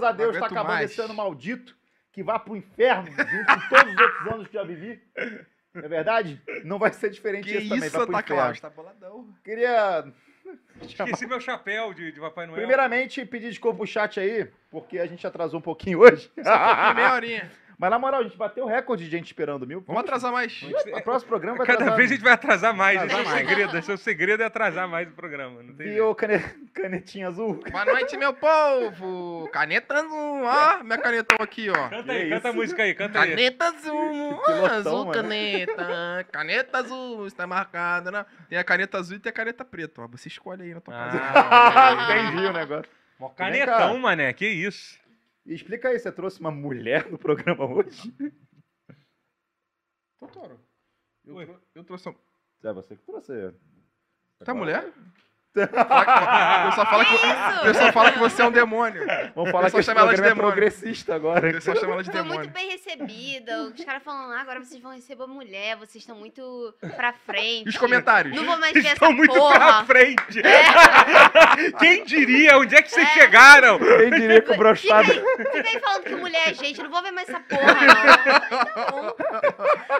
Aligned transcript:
Graças 0.00 0.02
a 0.02 0.12
Deus 0.12 0.38
tá 0.38 0.46
acabando 0.46 0.74
mais. 0.74 0.90
esse 0.90 1.00
ano 1.00 1.14
maldito 1.14 1.76
que 2.12 2.22
vai 2.22 2.38
pro 2.38 2.56
inferno 2.56 3.10
junto 3.10 3.46
com 3.46 3.68
todos 3.68 3.94
os 3.94 4.00
outros 4.00 4.26
anos 4.32 4.48
que 4.48 4.54
já 4.54 4.64
vivi. 4.64 5.02
Não 5.74 5.84
é 5.84 5.88
verdade? 5.88 6.42
Não 6.64 6.78
vai 6.78 6.92
ser 6.92 7.10
diferente 7.10 7.44
Que 7.48 7.56
esse 7.56 7.68
também, 7.68 7.88
isso, 7.88 7.96
vai 7.96 8.06
pro 8.06 8.14
Santa 8.14 8.32
inferno. 8.32 8.42
Claus? 8.42 8.60
Tá 8.60 8.70
boladão. 8.70 9.28
Queria 9.42 10.04
Esqueci 10.82 11.26
meu 11.26 11.40
chapéu 11.40 11.94
de, 11.94 12.12
de 12.12 12.20
Papai 12.20 12.46
Noel. 12.46 12.58
primeiramente 12.58 13.24
pedir 13.24 13.48
desculpa 13.48 13.78
pro 13.78 13.86
chat 13.86 14.18
aí, 14.18 14.48
porque 14.70 14.98
a 14.98 15.06
gente 15.06 15.26
atrasou 15.26 15.60
um 15.60 15.62
pouquinho 15.62 16.00
hoje. 16.00 16.30
Aqui, 16.36 16.94
meia 16.96 17.14
horinha. 17.14 17.50
Mas 17.82 17.90
na 17.90 17.98
moral, 17.98 18.20
a 18.20 18.22
gente 18.22 18.36
bateu 18.36 18.64
o 18.64 18.68
recorde 18.68 19.04
de 19.06 19.10
gente 19.10 19.26
esperando 19.26 19.66
mil. 19.66 19.82
Vamos 19.84 20.02
atrasar 20.04 20.30
mais. 20.30 20.62
O 20.62 21.02
próximo 21.02 21.28
programa 21.30 21.58
vai 21.58 21.66
Cada 21.66 21.80
atrasar. 21.80 21.96
vez 21.96 22.10
a 22.12 22.14
gente 22.14 22.22
vai 22.22 22.32
atrasar 22.32 22.72
mais. 22.76 22.96
Atrasar 22.96 23.20
esse 23.20 23.28
é 23.28 23.34
o 23.34 23.36
segredo. 23.48 23.76
Esse 23.78 23.90
é 23.90 23.94
o 23.94 23.98
segredo 23.98 24.42
é 24.44 24.46
atrasar 24.46 24.88
mais 24.88 25.08
o 25.08 25.10
programa. 25.10 25.64
Não 25.64 25.74
tem 25.74 25.86
jeito. 25.88 25.94
Viu 25.96 26.14
cane- 26.14 26.38
canetinha 26.72 27.26
azul? 27.26 27.60
Boa 27.68 27.84
noite, 27.84 28.16
meu 28.16 28.32
povo. 28.34 29.48
Caneta 29.52 29.94
azul. 29.96 30.44
Ó, 30.44 30.84
minha 30.84 30.98
canetão 30.98 31.36
aqui, 31.40 31.70
ó. 31.70 31.88
Canta 31.88 32.12
aí, 32.12 32.30
canta 32.30 32.48
a 32.50 32.52
música 32.52 32.82
aí, 32.84 32.94
canta 32.94 33.20
aí. 33.20 33.30
Caneta 33.30 33.64
azul. 33.64 34.38
Pilotão, 34.44 34.64
Ah, 34.66 34.74
azul 34.76 34.98
mano. 35.06 35.10
caneta. 35.12 36.26
Caneta 36.30 36.78
azul 36.78 37.26
está 37.26 37.48
marcada, 37.48 38.12
né? 38.12 38.24
Tem 38.48 38.58
a 38.60 38.62
caneta 38.64 38.96
azul 38.98 39.16
e 39.16 39.18
tem 39.18 39.30
a 39.30 39.32
caneta 39.32 39.64
preta, 39.64 40.02
ó. 40.02 40.06
Você 40.06 40.28
escolhe 40.28 40.62
aí 40.62 40.72
na 40.72 40.80
tua 40.80 40.94
casa. 40.94 41.18
Ah, 41.20 41.92
Entendi 42.30 42.46
o 42.46 42.52
negócio. 42.52 42.90
Mó 43.18 43.28
canetão, 43.30 43.98
mané. 43.98 44.32
Que 44.32 44.46
isso. 44.46 45.01
E 45.44 45.54
explica 45.54 45.88
aí, 45.88 45.98
você 45.98 46.12
trouxe 46.12 46.40
uma 46.40 46.50
mulher 46.50 47.10
no 47.10 47.18
programa 47.18 47.64
hoje? 47.66 48.14
Totoro. 50.18 50.60
Eu, 51.24 51.34
Oi. 51.36 51.46
trou- 51.46 51.60
eu 51.74 51.84
trouxe 51.84 52.08
um... 52.08 52.14
É 52.62 52.72
você 52.72 52.96
que 52.96 53.02
trouxe. 53.04 53.32
Tá 54.44 54.54
mulher? 54.54 54.92
O 55.54 56.70
pessoal 56.70 56.86
fala 56.86 57.04
que, 57.04 57.14
o 57.14 57.62
pessoal 57.62 57.92
fala 57.92 58.12
que 58.12 58.18
você 58.18 58.40
é 58.42 58.44
um 58.46 58.50
demônio. 58.50 59.06
Vamos 59.34 59.50
falar 59.50 59.66
Eu 59.66 59.70
só 59.70 59.76
que 59.78 59.82
chamo 59.82 60.00
ela 60.00 60.14
de 60.14 60.20
é 60.20 60.22
demônio. 60.24 60.42
progressista 60.42 61.12
O 61.12 61.14
agora. 61.16 61.52
pessoal 61.52 61.76
chama 61.76 61.92
ela 61.92 62.02
de 62.02 62.10
Foi 62.10 62.22
muito 62.22 62.30
demônio. 62.32 62.50
bem 62.52 62.70
recebida. 62.70 63.62
Os 63.64 63.84
caras 63.84 64.02
falando, 64.02 64.32
ah, 64.32 64.40
agora 64.40 64.60
vocês 64.60 64.80
vão 64.82 64.92
receber 64.94 65.26
mulher, 65.26 65.76
vocês 65.76 65.96
estão 65.96 66.16
muito 66.16 66.74
pra 66.96 67.12
frente. 67.12 67.66
E 67.66 67.68
os 67.68 67.76
comentários? 67.76 68.34
Não 68.34 68.44
vou 68.46 68.56
mais 68.58 68.72
ver 68.72 68.80
essa 68.80 68.92
Estão 68.94 69.12
muito 69.12 69.34
pra 69.34 69.42
porra. 69.42 69.84
frente. 69.84 70.42
Quem 71.78 72.04
diria? 72.04 72.56
Onde 72.58 72.74
é 72.74 72.80
que 72.82 72.90
vocês 72.90 73.08
chegaram? 73.10 73.78
Quem 73.78 74.10
diria 74.10 74.40
que 74.40 74.48
o 74.48 74.52
Fica 74.52 74.56
brochado... 74.56 75.12
aí, 75.12 75.20
fica 75.52 75.68
aí 75.68 75.80
falando 75.80 76.04
que 76.04 76.14
mulher 76.14 76.48
é 76.50 76.54
gente, 76.54 76.78
eu 76.78 76.84
não 76.84 76.90
vou 76.90 77.02
ver 77.02 77.10
mais 77.10 77.28
essa 77.28 77.40
porra, 77.40 77.74
não. 77.74 79.14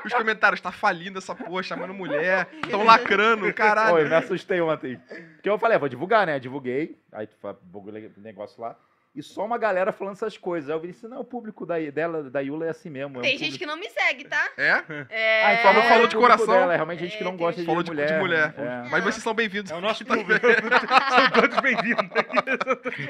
Os 0.05 0.13
comentários, 0.15 0.61
tá 0.61 0.73
falindo 0.73 1.19
essa 1.19 1.35
porra, 1.35 1.63
chamando 1.63 1.93
mulher, 1.93 2.47
tão 2.71 2.85
lacrando, 2.85 3.53
caralho. 3.53 3.95
Oi, 3.97 4.05
me 4.09 4.15
assustei 4.15 4.61
ontem. 4.61 4.99
Porque 5.43 5.51
eu 5.51 5.59
falei, 5.59 5.75
ah, 5.75 5.81
vou 5.81 5.89
divulgar, 5.89 6.25
né? 6.25 6.39
Divulguei. 6.39 6.97
Aí 7.11 7.27
tu 7.27 7.35
fa- 7.43 7.57
divulguei 7.65 8.13
o 8.17 8.21
negócio 8.21 8.63
lá. 8.63 8.77
E 9.13 9.21
só 9.25 9.45
uma 9.45 9.59
galera 9.59 9.91
falando 9.91 10.15
essas 10.15 10.39
coisas. 10.39 10.71
Aí 10.71 10.77
eu 10.77 10.81
vi 10.81 10.91
assim, 10.91 11.09
não, 11.09 11.19
o 11.21 11.25
público 11.25 11.67
da, 11.67 11.79
dela, 11.91 12.31
da 12.31 12.39
Yula 12.39 12.67
é 12.67 12.71
assim 12.71 12.89
mesmo. 12.89 13.17
é 13.17 13.19
um 13.19 13.23
Tem 13.23 13.33
gente 13.37 13.59
público- 13.59 13.59
que 13.59 13.67
não 13.67 13.77
me 13.77 13.91
segue, 13.91 14.25
tá? 14.25 14.49
É? 14.57 14.85
É... 15.11 15.45
Ah, 15.45 15.53
então 15.55 15.63
Falou- 15.65 15.75
não 15.75 15.83
é 15.83 15.89
falou 15.89 16.05
o 16.05 16.09
de 16.09 16.17
coração. 16.17 16.47
Dela, 16.47 16.73
é 16.73 16.77
realmente 16.77 17.01
gente 17.01 17.19
que 17.19 17.25
não 17.25 17.33
É, 17.33 17.37
gosta 17.37 17.61
de 17.61 17.67
Falou 17.67 17.83
de, 17.83 17.91
mulher. 17.91 18.13
de 18.13 18.19
mulher. 18.21 18.55
É. 18.57 18.89
Mas 18.89 19.03
vocês 19.03 19.23
são 19.23 19.35
bem-vindos. 19.35 19.73
É 19.73 19.75
o 19.75 19.81
nosso 19.81 20.05
público. 20.07 20.47
São 21.11 21.31
todos 21.33 21.59
bem-vindos. 21.61 22.07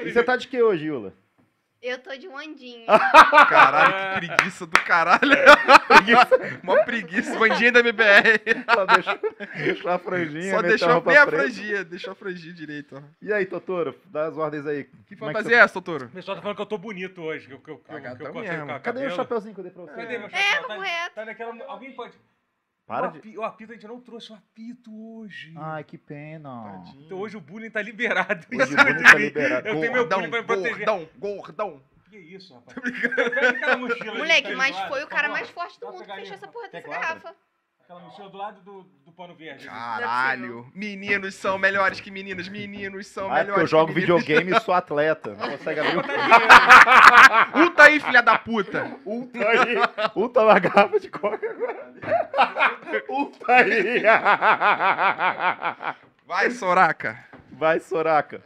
E 0.03 0.11
você 0.11 0.23
tá 0.23 0.35
de 0.35 0.47
que 0.47 0.59
hoje, 0.61 0.87
Yula? 0.87 1.13
Eu 1.83 1.99
tô 1.99 2.15
de 2.15 2.29
um 2.29 2.37
andinho. 2.37 2.85
Caralho, 3.49 4.21
que 4.21 4.27
preguiça 4.27 4.65
do 4.65 4.79
caralho. 4.85 5.35
Uma 6.63 6.81
preguiça. 6.85 7.37
Bandinha 7.37 7.73
da 7.73 7.81
MBR. 7.81 8.39
Ela 8.65 8.85
deixou, 8.85 9.19
deixou 9.53 9.91
a 9.91 9.99
franjinha, 9.99 10.51
Só 10.51 10.55
meteu 10.55 10.69
deixou 10.69 10.93
roupa 10.93 11.09
bem 11.11 11.19
a 11.19 11.25
franjinha. 11.27 11.83
Deixou 11.83 12.11
a 12.13 12.15
franjinha 12.15 12.53
direito, 12.53 12.95
ó. 12.95 13.01
E 13.21 13.33
aí, 13.33 13.45
Totoro, 13.45 13.99
dá 14.05 14.27
as 14.27 14.37
ordens 14.37 14.65
aí. 14.65 14.85
Que 15.05 15.17
Como 15.17 15.29
é 15.29 15.33
que 15.33 15.39
fantasia 15.39 15.57
é 15.57 15.59
essa, 15.59 15.73
Totoro? 15.73 16.05
O 16.05 16.09
pessoal 16.09 16.37
tá 16.37 16.41
falando 16.41 16.55
que 16.55 16.61
eu 16.61 16.65
tô 16.67 16.77
bonito 16.77 17.21
hoje. 17.21 17.47
Que 17.47 17.53
eu, 17.53 17.59
que 17.59 17.71
eu, 17.71 17.77
que 17.79 17.93
eu, 17.93 18.01
que 18.01 18.07
eu 18.07 18.17
tá 18.17 18.31
cortei 18.31 18.61
o 18.61 18.65
Cadê 18.65 18.77
o 18.77 18.79
cabelo. 18.81 19.15
chapeuzinho 19.15 19.53
que 19.53 19.59
eu 19.59 19.63
dei 19.65 19.73
pra 19.73 19.83
você? 19.83 19.93
Cadê 19.93 20.17
meu 20.17 20.27
É, 20.27 20.29
chapéu? 20.31 20.67
Tá- 20.67 20.75
correto. 20.75 21.15
Tá 21.15 21.25
naquela... 21.25 21.65
Alguém 21.67 21.91
pode... 21.91 22.13
Para 22.85 23.07
o, 23.07 23.11
de... 23.11 23.19
api- 23.19 23.37
o 23.37 23.43
apito, 23.43 23.71
a 23.71 23.75
gente 23.75 23.87
não 23.87 23.99
trouxe 24.01 24.31
o 24.31 24.35
apito 24.35 24.91
hoje. 25.17 25.53
Ai, 25.57 25.83
que 25.83 25.97
pena. 25.97 26.63
Tadinho. 26.63 27.05
Então 27.05 27.17
hoje 27.19 27.37
o 27.37 27.41
bullying 27.41 27.69
tá 27.69 27.81
liberado. 27.81 28.45
Hoje 28.53 28.73
o 28.73 28.75
bullying 28.83 29.03
tá 29.03 29.13
liberado. 29.15 29.67
Eu 29.67 29.79
tenho 29.79 29.93
meu 29.93 30.01
Gordão, 30.07 30.17
bullying 30.19 30.29
pra 30.31 30.41
me 30.41 30.45
proteger. 30.47 30.85
gordão, 30.85 31.09
gordão. 31.17 31.83
Que 32.09 32.17
isso, 32.19 32.53
rapaz? 32.53 32.77
Pega 33.15 33.49
aquela 33.49 33.77
mochila 33.77 34.09
ali 34.11 34.17
Moleque, 34.19 34.41
que 34.43 34.49
tá 34.51 34.57
mas 34.57 34.77
foi 34.81 35.03
o 35.03 35.07
cara 35.07 35.23
favor. 35.29 35.33
mais 35.33 35.49
forte 35.49 35.79
do 35.79 35.87
mundo 35.87 36.05
que 36.05 36.13
fechou 36.13 36.33
essa 36.35 36.47
porra 36.47 36.69
dessa 36.69 36.87
garrafa. 36.87 37.35
Aquela 37.83 37.99
mochila 37.99 38.29
do 38.29 38.37
lado 38.37 38.61
do, 38.61 38.83
do 39.05 39.11
pano 39.11 39.35
verde. 39.35 39.67
ali. 39.67 39.77
Caralho. 39.77 40.71
Meninos 40.73 41.35
são 41.35 41.57
melhores 41.59 41.99
que 41.99 42.09
meninas. 42.09 42.47
Meninos 42.47 43.07
são 43.07 43.25
Ah, 43.29 43.43
melhores 43.43 43.49
porque 43.49 43.61
eu 43.61 43.67
jogo 43.67 43.87
que 43.93 43.99
meninos. 43.99 44.21
videogame 44.23 44.57
e 44.57 44.59
sou 44.61 44.73
atleta. 44.73 45.31
Não 45.35 45.49
consegue 45.49 45.79
abrir 45.81 45.97
o 45.97 47.59
Ulta 47.59 47.83
aí, 47.83 47.99
filha 47.99 48.21
da 48.21 48.37
puta. 48.39 48.97
Ulta 49.05 49.37
aí. 49.49 49.75
Ulta 50.15 50.41
uma 50.41 50.59
garrafa 50.59 50.97
de 50.99 51.09
coca 51.09 51.49
agora. 51.49 51.93
Ulta 53.09 53.51
aí. 53.53 54.01
Vai, 56.25 56.51
Soraka. 56.51 57.19
Vai, 57.51 57.79
Soraka. 57.81 58.41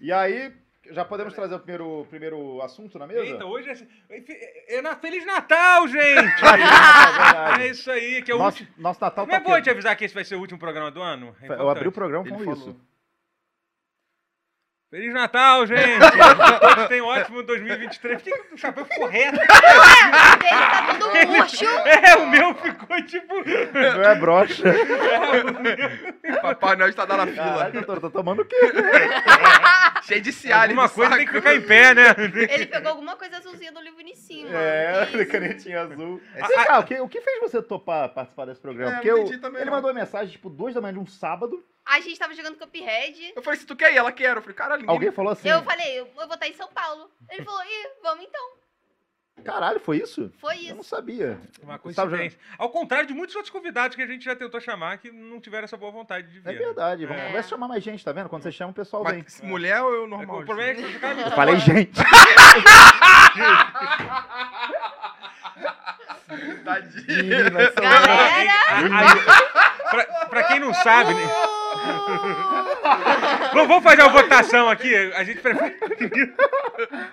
E 0.00 0.10
aí, 0.10 0.50
já 0.90 1.04
podemos 1.04 1.32
trazer 1.34 1.54
o 1.54 1.58
primeiro, 1.60 2.06
primeiro 2.10 2.60
assunto 2.62 2.98
na 2.98 3.06
mesa? 3.06 3.20
Eita, 3.20 3.44
hoje 3.46 3.88
é, 4.08 4.76
é 4.76 4.82
na 4.82 4.96
Feliz 4.96 5.24
Natal, 5.26 5.86
gente! 5.88 6.40
Verdade. 6.40 7.62
é 7.62 7.66
isso 7.68 7.90
aí, 7.90 8.22
que 8.22 8.30
é 8.30 8.34
o 8.34 8.38
Nosso, 8.38 8.60
último. 8.62 8.82
nosso 8.82 9.00
Natal 9.00 9.26
Não 9.26 9.34
é 9.34 9.38
tá 9.38 9.44
bom 9.44 9.52
aqui. 9.54 9.62
te 9.62 9.70
avisar 9.70 9.96
que 9.96 10.04
esse 10.04 10.14
vai 10.14 10.24
ser 10.24 10.36
o 10.36 10.40
último 10.40 10.58
programa 10.58 10.90
do 10.90 11.02
ano? 11.02 11.34
É 11.42 11.48
Eu 11.48 11.68
abri 11.68 11.88
o 11.88 11.92
programa 11.92 12.26
Ele 12.26 12.36
com 12.36 12.44
falou. 12.44 12.76
Feliz 14.90 15.14
Natal, 15.14 15.64
gente! 15.66 16.00
Todos 16.60 16.88
tenham 16.88 17.06
um 17.06 17.10
ótimo 17.10 17.44
2023. 17.44 18.20
Por 18.22 18.32
que 18.48 18.54
o 18.54 18.58
chapéu 18.58 18.84
ficou 18.84 19.06
reto? 19.06 19.38
O 19.40 20.42
dele 20.42 20.66
tá 20.66 20.94
todo 20.98 21.28
murcho. 21.28 21.64
É, 21.64 22.16
o 22.16 22.28
meu 22.28 22.54
ficou 22.54 23.02
tipo. 23.04 23.34
Não 23.72 24.02
é 24.02 24.14
brocha. 24.16 24.64
Papai 26.42 26.76
Noel 26.76 26.90
está 26.90 27.04
dando 27.04 27.22
a 27.22 27.26
fila. 27.26 27.70
Doutor, 27.70 28.00
tá 28.00 28.10
tomando 28.10 28.42
o 28.42 28.44
quê? 28.44 28.56
Cheio 30.02 30.20
de 30.20 30.32
cialha. 30.32 30.70
Alguma 30.72 30.84
no 30.84 30.90
coisa 30.90 31.16
tem 31.16 31.26
saco. 31.26 31.32
que 31.32 31.40
ficar 31.40 31.54
em 31.54 31.62
pé, 31.62 31.94
né? 31.94 32.14
Ele 32.50 32.66
pegou 32.66 32.90
alguma 32.90 33.16
coisa 33.16 33.38
azulzinha 33.38 33.72
do 33.72 33.80
livro 33.80 34.00
em 34.02 34.14
cima. 34.14 34.50
É, 34.52 35.08
isso? 35.12 35.26
canetinha 35.26 35.82
azul. 35.82 36.20
É 36.34 36.42
cá, 36.42 36.78
o 36.80 36.84
que, 36.84 37.00
o 37.00 37.08
que 37.08 37.20
fez 37.20 37.40
você 37.40 37.62
topar 37.62 38.08
participar 38.10 38.46
desse 38.46 38.60
programa? 38.60 38.92
É, 38.92 38.94
Porque 38.96 39.10
eu- 39.10 39.26
ele 39.26 39.64
não. 39.64 39.72
mandou 39.72 39.90
uma 39.90 39.98
mensagem, 39.98 40.30
tipo, 40.30 40.50
duas 40.50 40.74
da 40.74 40.80
manhã 40.80 40.94
de 40.94 41.00
um 41.00 41.06
sábado. 41.06 41.62
A 41.90 42.00
gente 42.00 42.18
tava 42.18 42.34
jogando 42.34 42.56
Cuphead. 42.56 43.32
Eu 43.34 43.42
falei, 43.42 43.58
se 43.58 43.66
tu 43.66 43.74
quer 43.74 43.92
ir, 43.92 43.96
ela 43.96 44.12
quer. 44.12 44.36
Eu 44.36 44.40
falei, 44.42 44.54
caralho, 44.56 44.80
ninguém... 44.82 44.94
Alguém 44.94 45.10
falou 45.10 45.32
assim, 45.32 45.48
Eu 45.48 45.62
falei, 45.64 45.98
eu 46.00 46.06
vou 46.14 46.24
estar 46.34 46.46
em 46.48 46.54
São 46.54 46.68
Paulo. 46.68 47.10
Ele 47.28 47.44
falou, 47.44 47.60
ih, 47.64 47.88
vamos 48.02 48.24
então. 48.24 48.60
caralho, 49.44 49.80
foi 49.80 49.96
isso? 49.96 50.30
Foi 50.38 50.66
Eu 50.66 50.74
não 50.74 50.82
isso. 50.82 50.90
sabia. 50.90 51.40
Uma 51.62 51.78
coincidência. 51.78 52.38
Ao 52.58 52.68
contrário 52.70 53.06
de 53.08 53.14
muitos 53.14 53.34
outros 53.34 53.50
convidados 53.50 53.96
que 53.96 54.02
a 54.02 54.06
gente 54.06 54.24
já 54.24 54.36
tentou 54.36 54.60
chamar 54.60 54.98
que 54.98 55.10
não 55.10 55.40
tiveram 55.40 55.64
essa 55.64 55.76
boa 55.76 55.90
vontade 55.90 56.28
de 56.30 56.38
É 56.48 56.52
vir. 56.52 56.58
verdade, 56.58 57.06
vamos 57.06 57.22
É. 57.22 57.26
começa 57.26 57.48
a 57.48 57.50
chamar 57.50 57.66
mais 57.68 57.82
gente, 57.82 58.04
tá 58.04 58.12
vendo? 58.12 58.28
Quando 58.28 58.42
você 58.44 58.52
chama, 58.52 58.70
o 58.70 58.74
pessoal 58.74 59.02
vem. 59.04 59.22
Mas, 59.24 59.40
mulher 59.40 59.82
ou 59.82 59.92
eu 59.92 60.04
É, 60.04 60.08
normal? 60.08 60.40
O 60.40 60.44
problema 60.44 60.70
é 60.70 60.74
que 60.74 60.96
o 60.96 61.00
cara 61.00 61.20
Eu 61.20 61.30
falei 61.32 61.56
gente. 61.58 61.98
Tadinho. 66.64 67.50
Galera! 67.80 69.16
Pra, 69.90 70.04
pra 70.28 70.42
quem 70.44 70.60
não 70.60 70.72
sabe, 70.72 71.14
né? 71.14 71.22
Vamos 73.52 73.68
vamos 73.68 73.82
fazer 73.84 74.02
uma 74.02 74.10
votação 74.10 74.68
aqui. 74.68 74.94
A 75.14 75.24
gente 75.24 75.40
prefere. 75.40 75.76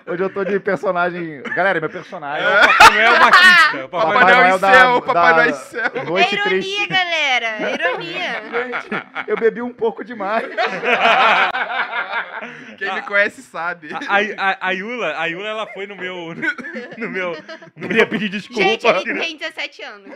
Hoje 0.06 0.22
eu 0.22 0.30
tô 0.32 0.44
de 0.44 0.58
personagem. 0.60 1.42
Galera, 1.54 1.80
meu 1.80 1.90
personagem. 1.90 2.46
É 2.46 2.60
o 2.60 2.68
Papai 2.68 2.90
Noel 2.94 3.18
Batista. 3.20 3.84
O 3.84 3.88
Papai 3.88 4.12
Papai 4.14 4.24
Noel 4.34 4.36
Noel 4.46 4.58
da- 4.58 4.72
céu, 4.72 5.02
Papai 5.02 5.22
da- 5.24 5.36
Noel 5.36 5.50
em 5.50 5.52
céu. 5.54 5.90
É 5.94 6.02
Noite 6.04 6.34
ironia, 6.34 6.50
triste. 6.50 6.86
galera. 6.88 7.46
É 7.46 7.74
ironia. 7.74 8.42
Eu 9.26 9.36
bebi 9.36 9.62
um 9.62 9.72
pouco 9.72 10.04
demais. 10.04 10.44
Quem 12.78 12.94
me 12.94 13.02
conhece 13.02 13.42
sabe. 13.42 13.88
A, 13.92 14.50
a, 14.50 14.68
a 14.68 14.70
Yula, 14.70 15.18
a 15.18 15.26
Yula, 15.26 15.48
ela 15.48 15.66
foi 15.66 15.86
no 15.86 15.96
meu. 15.96 16.34
No 16.96 17.10
meu. 17.10 17.36
No 17.76 17.88
Queria 17.88 18.06
pedir 18.06 18.28
desculpa. 18.28 18.62
Gente, 18.62 18.86
ele 18.86 19.20
tem 19.20 19.36
17 19.36 19.82
anos. 19.82 20.08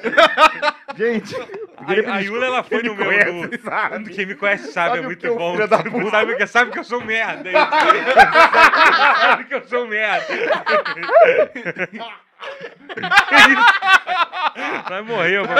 Gente, 0.97 1.35
A, 1.79 2.15
a 2.15 2.19
Yula, 2.21 2.47
ela 2.47 2.63
foi 2.63 2.83
no 2.83 2.95
me 2.95 3.05
meu. 3.05 3.07
conhece 3.07 3.63
sabe. 3.63 4.11
Quem 4.15 4.27
me 4.27 4.35
conhece 4.35 4.73
sabe, 4.73 4.91
Sabe 4.91 4.99
é 4.99 5.03
muito 5.03 5.35
bom. 5.35 5.53
puta? 5.57 5.69
Sabe, 5.69 6.37
que, 6.37 6.47
sabe 6.47 6.71
que 6.71 6.79
eu 6.79 6.85
sou 6.85 7.05
merda. 7.05 7.51
sabe 9.21 9.45
que 9.45 9.55
eu 9.55 9.69
sou 9.69 9.87
merda. 9.87 10.27
Vai 14.89 15.03
morrer, 15.03 15.41
mano. 15.41 15.53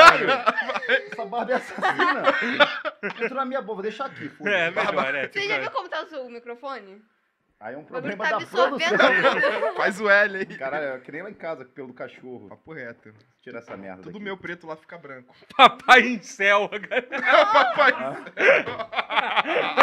essa 0.89 1.25
barba 1.25 1.53
é 1.53 1.57
assassina. 1.57 2.23
Entrou 3.03 3.35
na 3.35 3.45
minha 3.45 3.61
boca, 3.63 3.75
vou 3.75 3.83
deixar 3.83 4.07
aqui. 4.07 4.29
foda-se. 4.29 4.57
É, 4.57 4.71
melhor, 4.71 5.15
é. 5.15 5.29
Você 5.29 5.49
já 5.49 5.59
viu 5.59 5.71
como 5.71 5.89
tá 5.89 6.03
o 6.03 6.07
seu 6.07 6.29
microfone? 6.29 7.03
Aí 7.63 7.77
é 7.77 7.79
um 7.79 7.85
problema 7.85 8.25
tá 8.25 8.39
da 8.41 8.45
produção. 8.45 8.79
Faz 9.79 10.01
o 10.01 10.11
L 10.11 10.37
aí. 10.37 10.47
Caralho, 10.47 10.97
é 10.97 10.99
que 10.99 11.13
nem 11.13 11.23
lá 11.23 11.31
em 11.31 11.35
casa, 11.35 11.65
pelo 11.65 11.95
cachorro. 11.95 12.49
Papo 12.49 12.73
reto. 12.73 13.15
Tira 13.41 13.61
essa 13.61 13.77
merda 13.77 14.03
Tudo 14.03 14.15
daqui. 14.15 14.25
meu 14.25 14.37
preto 14.37 14.67
lá 14.67 14.75
fica 14.75 14.99
branco. 14.99 15.33
Papai 15.57 16.01
em 16.01 16.21
céu. 16.21 16.69
Papai. 17.53 17.93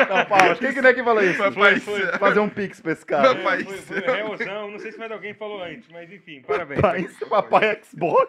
Não, 0.10 0.26
Paulo, 0.26 0.58
quem 0.58 0.74
que 0.74 0.82
não 0.82 0.90
é 0.90 0.94
que 0.94 1.04
falou 1.04 1.24
isso? 1.24 1.38
Papai. 1.38 1.80
foi. 1.80 2.02
céu. 2.02 2.20
Fazer 2.20 2.40
um 2.42 2.50
pix 2.50 2.82
pra 2.82 2.92
esse 2.92 3.06
cara. 3.06 3.34
Papai. 3.34 3.64
Foi, 3.64 3.78
foi 3.78 4.00
réuzão, 4.02 4.72
não 4.72 4.80
sei 4.80 4.92
se 4.92 5.00
mais 5.00 5.12
alguém 5.12 5.34
falou 5.34 5.64
antes, 5.64 5.88
mas 5.90 6.12
enfim, 6.12 6.42
parabéns. 6.42 6.82
Papai, 6.82 7.08
papai 7.30 7.82
Xbox. 7.82 8.28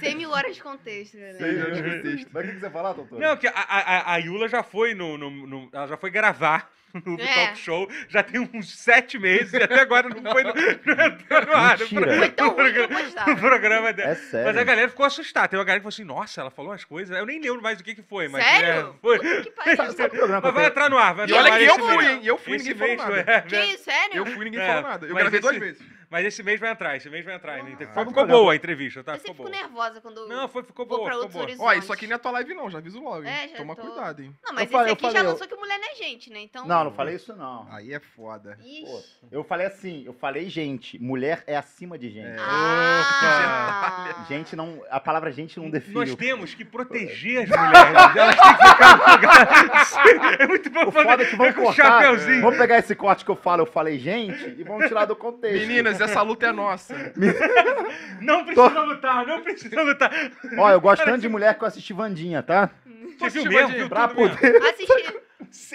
100 0.00 0.14
mil 0.16 0.30
horas 0.30 0.54
de 0.56 0.62
contexto, 0.62 1.16
né? 1.16 1.32
Seis 1.34 1.58
anos 1.60 1.76
de 1.76 2.02
sexto. 2.10 2.30
Mas 2.32 2.44
o 2.44 2.46
que 2.48 2.52
que 2.54 2.60
você 2.60 2.66
ia 2.66 2.70
falar, 2.70 2.92
doutor? 2.92 3.18
Não, 3.18 3.36
que 3.36 3.46
a, 3.46 3.52
a, 3.52 4.14
a 4.14 4.16
Yula 4.18 4.48
já 4.48 4.62
foi 4.62 4.94
no, 4.94 5.16
no, 5.18 5.30
no- 5.30 5.68
Ela 5.72 5.86
já 5.86 5.96
foi 5.96 6.10
gravar 6.10 6.70
no 7.06 7.20
É. 7.20 7.34
talk 7.46 7.58
show, 7.58 7.88
já 8.08 8.22
tem 8.22 8.40
uns 8.52 8.70
sete 8.76 9.18
meses, 9.18 9.52
e 9.52 9.62
até 9.62 9.80
agora 9.80 10.08
não 10.08 10.22
foi 10.32 10.42
no, 10.44 10.52
não 10.86 11.04
entrou 11.06 11.46
no 11.46 11.52
ar. 11.56 11.78
Mentira. 11.78 12.16
Foi 12.16 12.28
tão 12.30 12.48
O 12.48 12.56
ruim 12.56 12.72
que 12.72 12.78
eu 12.80 12.88
programa- 13.36 13.92
dela. 13.92 14.10
É 14.10 14.14
sério. 14.14 14.46
Mas 14.46 14.56
a 14.56 14.64
galera 14.64 14.88
ficou 14.88 15.06
assustada. 15.06 15.48
Tem 15.48 15.58
uma 15.58 15.64
galera 15.64 15.80
que 15.80 15.84
falou 15.84 15.88
assim, 15.94 16.04
nossa, 16.04 16.40
ela 16.40 16.50
falou 16.50 16.70
umas 16.72 16.84
coisas. 16.84 17.16
Eu 17.16 17.26
nem 17.26 17.40
lembro 17.40 17.62
mais 17.62 17.78
do 17.78 17.84
que, 17.84 17.94
que 17.94 18.02
foi, 18.02 18.28
mas. 18.28 18.44
Sério? 18.44 18.94
é, 18.96 19.00
foi. 19.00 19.18
Que 19.18 19.50
pariu. 19.52 19.76
Sabe, 19.76 19.92
sabe 19.92 20.14
o 20.14 20.18
programa 20.18 20.40
que 20.40 20.46
Mas 20.46 20.50
eu 20.50 20.52
vai 20.60 20.66
entrar 20.66 20.90
no 20.90 20.98
ar, 20.98 21.14
vai 21.14 21.26
E 21.28 21.32
olha 21.32 21.58
que 21.58 21.64
eu 21.64 21.78
fui, 21.78 22.06
hein? 22.06 22.20
Eu 22.24 22.38
fui, 22.38 22.56
ninguém 22.58 22.74
falou 22.74 22.96
nada. 23.16 23.24
é, 23.32 23.40
Que 23.42 23.56
isso, 23.64 23.84
sério? 23.84 24.16
Eu 24.16 24.26
fui, 24.26 24.44
ninguém 24.44 24.60
É, 24.60 24.66
falou 24.66 24.82
nada. 24.82 25.06
Eu 25.06 25.14
gravei 25.14 25.38
esse- 25.38 25.48
duas 25.48 25.56
vezes. 25.58 26.00
Mas 26.10 26.26
esse 26.26 26.42
mês 26.42 26.58
vai 26.58 26.72
entrar, 26.72 26.96
esse 26.96 27.08
mês 27.08 27.24
vai 27.24 27.36
entrar. 27.36 27.62
né? 27.62 27.72
Ah, 27.80 27.86
Ficou 27.86 28.06
ficou 28.06 28.26
boa 28.26 28.52
a 28.52 28.56
entrevista, 28.56 29.04
tá? 29.04 29.14
Eu 29.14 29.20
Ficou 29.20 29.34
boa. 29.36 29.48
nervosa 29.50 30.00
quando. 30.00 30.26
Não, 30.26 30.48
foi, 30.48 30.64
ficou 30.64 30.84
Vou 30.84 30.98
boa, 30.98 31.08
pra 31.08 31.12
ficou 31.14 31.22
outros 31.22 31.32
boa. 31.34 31.44
horizontes. 31.44 31.76
Ó, 31.76 31.78
isso 31.84 31.92
aqui 31.92 32.08
não 32.08 32.16
é 32.16 32.18
tua 32.18 32.32
live 32.32 32.52
não, 32.52 32.68
já 32.68 32.78
aviso 32.78 33.00
logo, 33.00 33.22
hein? 33.24 33.32
É, 33.32 33.48
já 33.50 33.56
Toma 33.58 33.76
tô- 33.76 33.82
cuidado, 33.82 34.20
hein? 34.20 34.34
Não, 34.44 34.52
mas 34.52 34.64
Eu 34.64 34.70
falei- 34.72 34.86
esse 34.86 34.92
aqui 34.94 35.06
eu 35.06 35.10
já 35.10 35.16
falei, 35.18 35.32
lançou 35.32 35.46
que 35.46 35.54
mulher 35.54 35.78
não 35.78 35.88
é 35.88 35.94
gente, 35.94 36.28
né? 36.30 36.40
Então. 36.40 36.66
Não, 36.66 36.79
não 36.84 36.92
falei 36.92 37.16
isso 37.16 37.34
não. 37.36 37.66
Aí 37.70 37.92
é 37.92 38.00
foda. 38.00 38.56
Ixi. 38.60 38.84
Pô, 38.84 39.00
eu 39.30 39.44
falei 39.44 39.66
assim, 39.66 40.02
eu 40.06 40.12
falei 40.12 40.48
gente. 40.48 40.98
Mulher 41.02 41.42
é 41.46 41.56
acima 41.56 41.98
de 41.98 42.10
gente. 42.10 42.26
É. 42.28 42.36
Ah. 42.38 44.24
Gente 44.28 44.54
não. 44.56 44.82
A 44.90 45.00
palavra 45.00 45.30
gente 45.32 45.58
não 45.58 45.70
define. 45.70 45.94
Nós 45.94 46.14
temos 46.14 46.54
que 46.54 46.64
proteger 46.64 47.42
as 47.44 47.48
mulheres. 47.50 48.16
Elas 48.16 48.36
têm 48.36 48.56
que 48.56 48.66
ficar 48.68 48.96
no 48.96 49.12
lugar. 49.14 50.40
É 50.40 50.46
muito 50.46 50.70
bom 50.70 50.84
O 50.86 50.92
foda 50.92 51.12
é 51.22 51.26
que 51.26 51.36
vão 51.36 51.46
fazer 51.46 51.52
com 51.54 51.62
cortar. 51.64 51.82
chapeuzinho. 52.00 52.40
Vamos 52.42 52.58
pegar 52.58 52.78
esse 52.78 52.94
corte 52.94 53.24
que 53.24 53.30
eu 53.30 53.36
falo, 53.36 53.62
eu 53.62 53.66
falei 53.66 53.98
gente, 53.98 54.54
e 54.58 54.62
vamos 54.64 54.86
tirar 54.88 55.04
do 55.04 55.16
contexto. 55.16 55.66
Meninas, 55.66 56.00
essa 56.00 56.22
luta 56.22 56.46
é 56.46 56.52
nossa. 56.52 56.94
Não 58.20 58.44
precisa 58.44 58.80
lutar, 58.82 59.26
não 59.26 59.42
precisa 59.42 59.82
lutar. 59.82 60.10
Ó, 60.58 60.70
eu 60.70 60.80
gosto 60.80 61.04
tanto 61.04 61.20
de 61.20 61.28
mulher 61.28 61.54
que 61.56 61.64
eu 61.64 61.68
assisti 61.68 61.92
Vandinha, 61.92 62.42
tá? 62.42 62.70
Você 63.18 63.28
viu 63.30 63.42
Assistiu, 63.42 63.50
mesmo? 63.52 63.74
Viu 63.74 63.88
Pra 63.88 64.08
mesmo? 64.08 64.28
poder. 64.36 64.62
Assisti. 64.62 65.14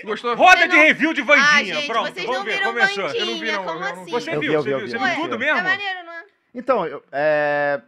Gostou? 0.03 0.35
Roda 0.35 0.67
de 0.67 0.75
não- 0.75 0.83
review 0.83 1.13
de 1.13 1.21
Ah, 1.21 1.25
Vandinha. 1.25 1.75
gente, 1.75 1.87
Pronto, 1.87 2.13
vocês 2.13 2.25
vamos 2.25 2.39
não 2.39 2.45
ver. 2.45 2.57
viram 2.57 2.73
Começou. 2.73 3.03
Vandinha, 3.03 3.21
Eu 3.21 3.25
não 3.25 3.39
vi, 3.39 3.51
não, 3.51 3.63
como 3.65 3.79
não 3.79 3.87
assim? 3.87 4.05
vi. 4.05 4.11
Você 4.11 4.35
Eu 4.35 4.39
viu, 4.39 4.49
vi, 4.49 4.55
eu 4.55 4.61
você 4.61 4.69
vi, 4.69 4.75
viu. 4.75 4.85
vi. 4.85 4.91
Você 4.91 4.97
viu 4.97 5.15
tudo 5.23 5.35
É 5.35 5.37
mesmo? 5.37 5.63
maneiro, 5.63 6.03
não 6.03 6.13
é? 6.13 6.25
Então, 6.53 6.85
eu, 6.87 7.03
é... 7.11 7.81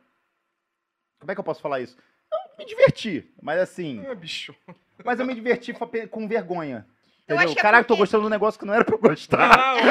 Como 1.19 1.31
é 1.31 1.35
que 1.35 1.39
eu 1.39 1.43
posso 1.43 1.61
falar 1.61 1.79
isso? 1.81 1.97
Eu 2.31 2.39
me 2.59 2.65
diverti, 2.65 3.29
mas 3.41 3.59
assim. 3.59 4.05
Ah, 4.09 4.15
bicho. 4.15 4.55
Mas 5.03 5.19
eu 5.19 5.25
me 5.25 5.33
diverti 5.33 5.73
com 6.09 6.27
vergonha. 6.27 6.85
Eu 7.27 7.37
acho 7.37 7.53
que 7.55 7.59
é 7.59 7.71
tô 7.71 7.77
porque- 7.89 7.95
gostando 7.99 8.23
do 8.23 8.29
negócio 8.29 8.57
que 8.59 8.65
não 8.65 8.73
era 8.73 8.85
pra 8.85 8.95
eu 8.95 8.99
gostar. 8.99 9.75
de- 9.75 9.81
de- 9.81 9.85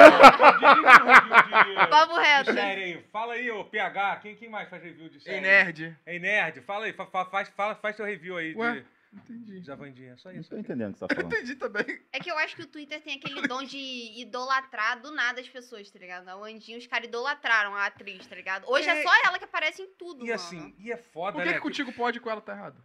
de 2.15 2.21
reto. 2.21 2.53
série 2.55 2.83
aí. 2.83 3.05
Fala 3.13 3.35
aí, 3.35 3.51
ô 3.51 3.63
PH. 3.65 4.17
Quem, 4.17 4.35
quem 4.37 4.49
mais 4.49 4.69
faz 4.71 4.83
review 4.83 5.09
de 5.11 5.21
série? 5.21 5.37
Ei, 5.37 5.41
nerd. 5.43 5.97
Ei, 6.07 6.19
nerd. 6.19 6.61
Fala 6.63 6.87
aí, 6.87 6.93
fa- 6.95 7.05
fa- 7.07 7.27
faz, 7.27 7.49
fala, 7.51 7.75
faz 7.75 7.95
teu 7.97 8.07
review 8.07 8.37
aí 8.39 8.55
Ué? 8.55 8.73
de, 8.73 8.85
Entendi. 9.17 9.61
de 9.61 9.75
Vandinha. 9.75 10.17
Só 10.19 10.31
Não 10.33 10.41
isso. 10.41 10.51
tô 10.51 10.57
entendendo 10.57 10.91
o 10.91 10.93
que 10.95 10.99
você 11.01 11.07
tá 11.09 11.15
falando. 11.17 11.33
Entendi 11.33 11.55
também. 11.57 12.03
É 12.13 12.21
que 12.21 12.31
eu 12.31 12.39
acho 12.39 12.55
que 12.57 12.63
o 12.63 12.67
Twitter 12.67 13.01
tem 13.03 13.17
aquele 13.17 13.47
dom 13.49 13.63
de 13.65 13.77
idolatrar 14.21 15.01
do 15.01 15.11
nada 15.11 15.41
as 15.41 15.49
pessoas, 15.49 15.91
tá 15.91 15.99
ligado? 15.99 16.29
A 16.29 16.35
Andinha, 16.35 16.79
os 16.79 16.87
caras 16.87 17.09
idolatraram 17.09 17.75
a 17.75 17.87
atriz, 17.87 18.27
tá 18.27 18.35
ligado? 18.37 18.65
Hoje 18.69 18.89
é, 18.89 19.01
É. 19.01 19.03
só 19.03 19.11
ela 19.25 19.39
que 19.39 19.45
aparece 19.45 19.83
em 19.83 19.89
tudo, 19.99 20.25
E 20.25 20.29
mano. 20.29 20.35
assim, 20.35 20.75
e 20.79 20.93
é 20.93 20.97
foda, 20.97 21.33
Por 21.33 21.43
que, 21.43 21.49
né? 21.49 21.55
que 21.55 21.61
contigo 21.61 21.93
pode 21.93 22.19
e 22.19 22.21
com 22.21 22.31
ela 22.31 22.41
tá 22.41 22.53
errado? 22.53 22.83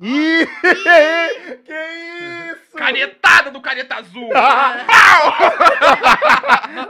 Ih! 0.00 0.46
Que 1.64 1.74
isso? 2.52 2.76
Canetada 2.76 3.50
do 3.50 3.60
caneta 3.60 3.96
azul! 3.96 4.28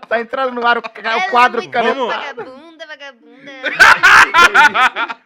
tá 0.06 0.20
entrando 0.20 0.52
no 0.52 0.66
ar 0.66 0.76
o, 0.78 0.80
o 0.80 1.30
quadro 1.30 1.60
é 1.60 1.62
muito 1.62 1.72
caneta. 1.72 1.94
Vamos. 1.94 2.14
vagabunda, 2.14 2.86
vagabunda. 2.86 3.52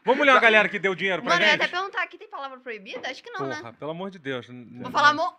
Vamos 0.04 0.24
ler 0.26 0.32
uma 0.32 0.40
galera 0.40 0.68
que 0.68 0.78
deu 0.78 0.94
dinheiro 0.94 1.22
pra 1.22 1.32
Mano, 1.32 1.42
eu 1.42 1.46
ia 1.46 1.52
gente? 1.52 1.62
até 1.62 1.76
perguntar, 1.76 2.02
aqui 2.02 2.16
tem 2.18 2.28
palavra 2.28 2.58
proibida? 2.58 3.08
Acho 3.10 3.22
que 3.22 3.30
não, 3.30 3.46
né? 3.46 3.56
Porra, 3.56 3.72
pelo 3.72 3.90
amor 3.90 4.10
de 4.10 4.18
Deus. 4.18 4.46
Vou 4.48 4.90
falar 4.92 5.08
amor. 5.10 5.34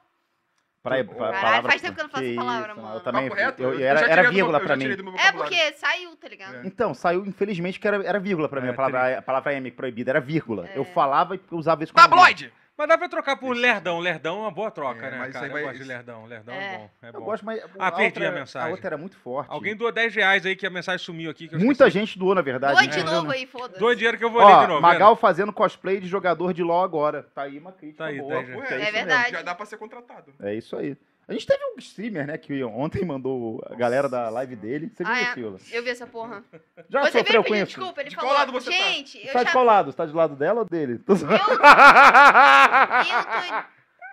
Peraí, 0.83 1.01
pa- 1.05 1.13
Caralho, 1.15 1.41
palavra- 1.41 1.69
faz 1.71 1.81
tempo 1.81 1.95
que 1.95 1.99
eu 2.01 2.03
não 2.03 2.09
faço 2.11 2.23
essa 2.25 2.35
palavra, 2.35 2.71
isso, 2.73 2.81
mano. 2.81 2.95
Eu 2.95 2.99
também. 2.99 3.29
Papo 3.29 3.41
reto? 3.41 3.63
eu- 3.63 3.79
já 3.79 3.85
era, 3.85 3.99
era 4.01 4.21
meu- 4.23 4.31
vírgula 4.33 4.57
eu 4.59 4.63
pra 4.65 4.75
mim. 4.75 4.87
meu 4.87 5.15
É 5.17 5.31
porque 5.31 5.73
saiu, 5.73 6.15
tá 6.17 6.27
ligado? 6.27 6.55
É. 6.55 6.61
Então, 6.65 6.93
saiu, 6.93 7.25
infelizmente, 7.25 7.79
que 7.79 7.87
era, 7.87 8.03
era 8.05 8.19
vírgula 8.19 8.49
pra 8.49 8.59
mim. 8.59 8.67
É, 8.67 8.71
a, 8.71 8.73
palavra, 8.73 9.17
a 9.19 9.21
palavra 9.21 9.53
M 9.53 9.71
proibida 9.71 10.11
era 10.11 10.19
vírgula. 10.19 10.67
É. 10.67 10.77
Eu 10.77 10.83
falava 10.83 11.35
e 11.35 11.41
usava 11.51 11.85
isso 11.85 11.93
como. 11.93 12.05
Tabloide! 12.05 12.51
Mas 12.75 12.87
dá 12.87 12.97
pra 12.97 13.07
trocar 13.07 13.35
por 13.37 13.55
Lerdão. 13.55 13.99
Lerdão 13.99 14.37
é 14.37 14.39
uma 14.41 14.51
boa 14.51 14.71
troca, 14.71 15.05
É, 15.05 15.11
né, 15.11 15.17
mas 15.19 15.29
isso 15.29 15.33
cara? 15.33 15.45
aí 15.45 15.49
Eu 15.51 15.53
vai- 15.53 15.63
gosto 15.63 15.77
de 15.77 15.83
Lerdão. 15.87 16.25
Lerdão 16.25 16.55
é, 16.55 16.57
É. 16.73 16.77
bom. 16.79 16.89
É 17.03 17.07
Eu 17.09 17.13
bom. 17.13 17.19
gosto, 17.25 17.45
mas. 17.45 17.63
Ah, 17.77 17.91
perdi 17.91 18.05
outra, 18.19 18.29
a 18.29 18.31
mensagem. 18.31 18.67
A 18.67 18.71
outra 18.71 18.87
era 18.87 18.97
muito 18.97 19.15
forte. 19.17 19.47
Alguém 19.51 19.75
doou 19.75 19.91
10 19.91 20.15
reais 20.15 20.43
aí 20.43 20.55
que 20.55 20.65
a 20.65 20.69
mensagem 20.71 20.97
sumiu 21.05 21.29
aqui. 21.29 21.47
Que 21.47 21.53
eu 21.55 21.59
Muita 21.59 21.87
esqueci. 21.87 21.99
gente 22.07 22.17
doou, 22.17 22.33
na 22.33 22.41
verdade. 22.41 22.73
Doe 22.73 22.87
né? 22.87 22.91
de 22.91 23.03
novo 23.03 23.31
aí, 23.31 23.45
foda-se. 23.45 23.79
Doa 23.79 23.95
dinheiro 23.95 24.17
que 24.17 24.23
eu 24.25 24.31
vou 24.31 24.41
ler 24.43 24.47
de 24.57 24.63
Ó, 24.63 24.67
novo. 24.67 24.81
Magal 24.81 25.15
fazendo 25.15 25.53
cosplay 25.53 25.99
de 25.99 26.07
jogador 26.07 26.51
de 26.51 26.63
LOL 26.63 26.83
agora. 26.83 27.21
Tá 27.35 27.43
aí 27.43 27.59
uma 27.59 27.71
crítica 27.71 28.05
Tá 28.05 28.09
aí, 28.09 28.17
boa. 28.19 28.33
tá 28.33 28.39
aí, 28.39 28.45
porque 28.53 28.73
É 28.73 28.81
isso 28.81 28.91
verdade. 28.91 29.21
mesmo. 29.23 29.37
Já 29.37 29.41
dá 29.43 29.53
pra 29.55 29.65
ser 29.67 29.77
contratado. 29.77 30.33
É 30.41 30.55
isso 30.55 30.75
aí. 30.75 30.97
A 31.27 31.31
gente 31.33 31.45
teve 31.45 31.63
um 31.73 31.79
streamer, 31.79 32.27
né, 32.27 32.37
que 32.37 32.63
ontem 32.65 33.05
mandou 33.05 33.63
a 33.69 33.75
galera 33.75 34.09
da 34.09 34.29
live 34.29 34.55
dele. 34.57 34.91
Você 34.93 35.03
viu 35.03 35.13
Ah, 35.13 35.21
isso, 35.21 35.29
é. 35.31 35.33
Silva? 35.35 35.57
Eu 35.71 35.83
vi 35.83 35.89
essa 35.89 36.05
porra. 36.05 36.43
Já 36.89 37.01
Você 37.01 37.19
sofreu 37.19 37.23
veio 37.23 37.43
com 37.43 37.49
pedir 37.49 37.63
isso? 37.63 37.65
desculpa, 37.77 38.01
ele 38.01 38.09
De 38.09 38.15
falou. 38.15 38.29
qual 38.29 38.39
lado 38.39 38.51
você 38.51 38.69
tá? 38.71 38.77
gente, 38.89 39.17
eu 39.17 39.23
Você 39.27 39.31
tá 39.31 39.39
de 39.39 39.45
já... 39.45 39.51
qual 39.51 39.63
lado? 39.65 39.91
Você 39.91 39.97
tá 39.97 40.05
de 40.05 40.13
lado 40.13 40.35
dela 40.35 40.59
ou 40.61 40.65
dele? 40.65 40.99
Tô 41.05 41.15
zoando. 41.15 41.33
Eu 41.35 41.39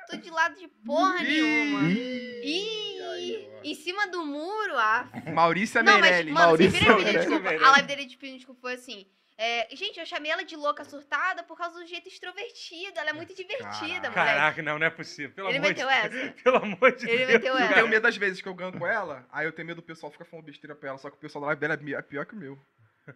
tô, 0.06 0.12
tô 0.12 0.16
de 0.18 0.30
lado 0.30 0.54
de 0.56 0.68
porra 0.84 1.22
nenhuma. 1.22 1.88
Ih, 1.90 3.48
em 3.62 3.74
cima 3.74 4.06
do 4.08 4.24
muro, 4.24 4.76
ah. 4.76 5.06
Maurícia 5.34 5.82
Não, 5.82 5.92
mas, 5.94 6.02
Meirelli. 6.02 6.32
mano, 6.32 6.56
vocês 6.56 6.72
Maurício 6.72 6.80
viram 6.80 6.94
a 6.94 6.96
pedir 6.98 7.12
Meirelli. 7.12 7.40
desculpa? 7.40 7.66
A 7.66 7.70
live 7.72 7.86
dele 7.88 8.04
de 8.06 8.16
pedir 8.16 8.36
desculpa 8.36 8.60
foi 8.60 8.74
assim. 8.74 9.06
É, 9.42 9.74
gente, 9.74 9.98
eu 9.98 10.04
chamei 10.04 10.30
ela 10.30 10.44
de 10.44 10.54
louca 10.54 10.84
surtada 10.84 11.42
por 11.42 11.56
causa 11.56 11.80
do 11.80 11.86
jeito 11.86 12.06
extrovertido. 12.08 12.98
Ela 13.00 13.10
é 13.10 13.12
muito 13.14 13.34
divertida, 13.34 14.10
moleque. 14.10 14.12
Caraca, 14.12 14.62
não, 14.62 14.78
não 14.78 14.86
é 14.86 14.90
possível. 14.90 15.34
Pelo 15.34 15.48
Ele 15.48 15.56
amor 15.58 15.68
meteu 15.68 15.88
de 15.88 15.94
essa? 15.94 16.32
Pelo 16.44 16.56
amor 16.58 16.92
de 16.94 17.08
Ele 17.08 17.26
Deus. 17.26 17.32
meteu 17.32 17.54
Eu 17.54 17.58
essa. 17.64 17.74
tenho 17.74 17.88
medo 17.88 18.02
das 18.02 18.16
vezes 18.16 18.42
que 18.42 18.48
eu 18.48 18.54
ganho 18.54 18.72
com 18.78 18.86
ela, 18.86 19.26
aí 19.32 19.46
eu 19.46 19.52
tenho 19.52 19.66
medo 19.66 19.76
do 19.80 19.82
pessoal 19.82 20.12
ficar 20.12 20.26
falando 20.26 20.44
besteira 20.44 20.74
pra 20.74 20.90
ela, 20.90 20.98
só 20.98 21.08
que 21.08 21.16
o 21.16 21.20
pessoal 21.20 21.40
da 21.40 21.46
live 21.48 21.60
dela 21.60 21.74
é 21.74 21.98
é 21.98 22.02
pior 22.02 22.26
que 22.26 22.34
o 22.34 22.38
meu. 22.38 22.58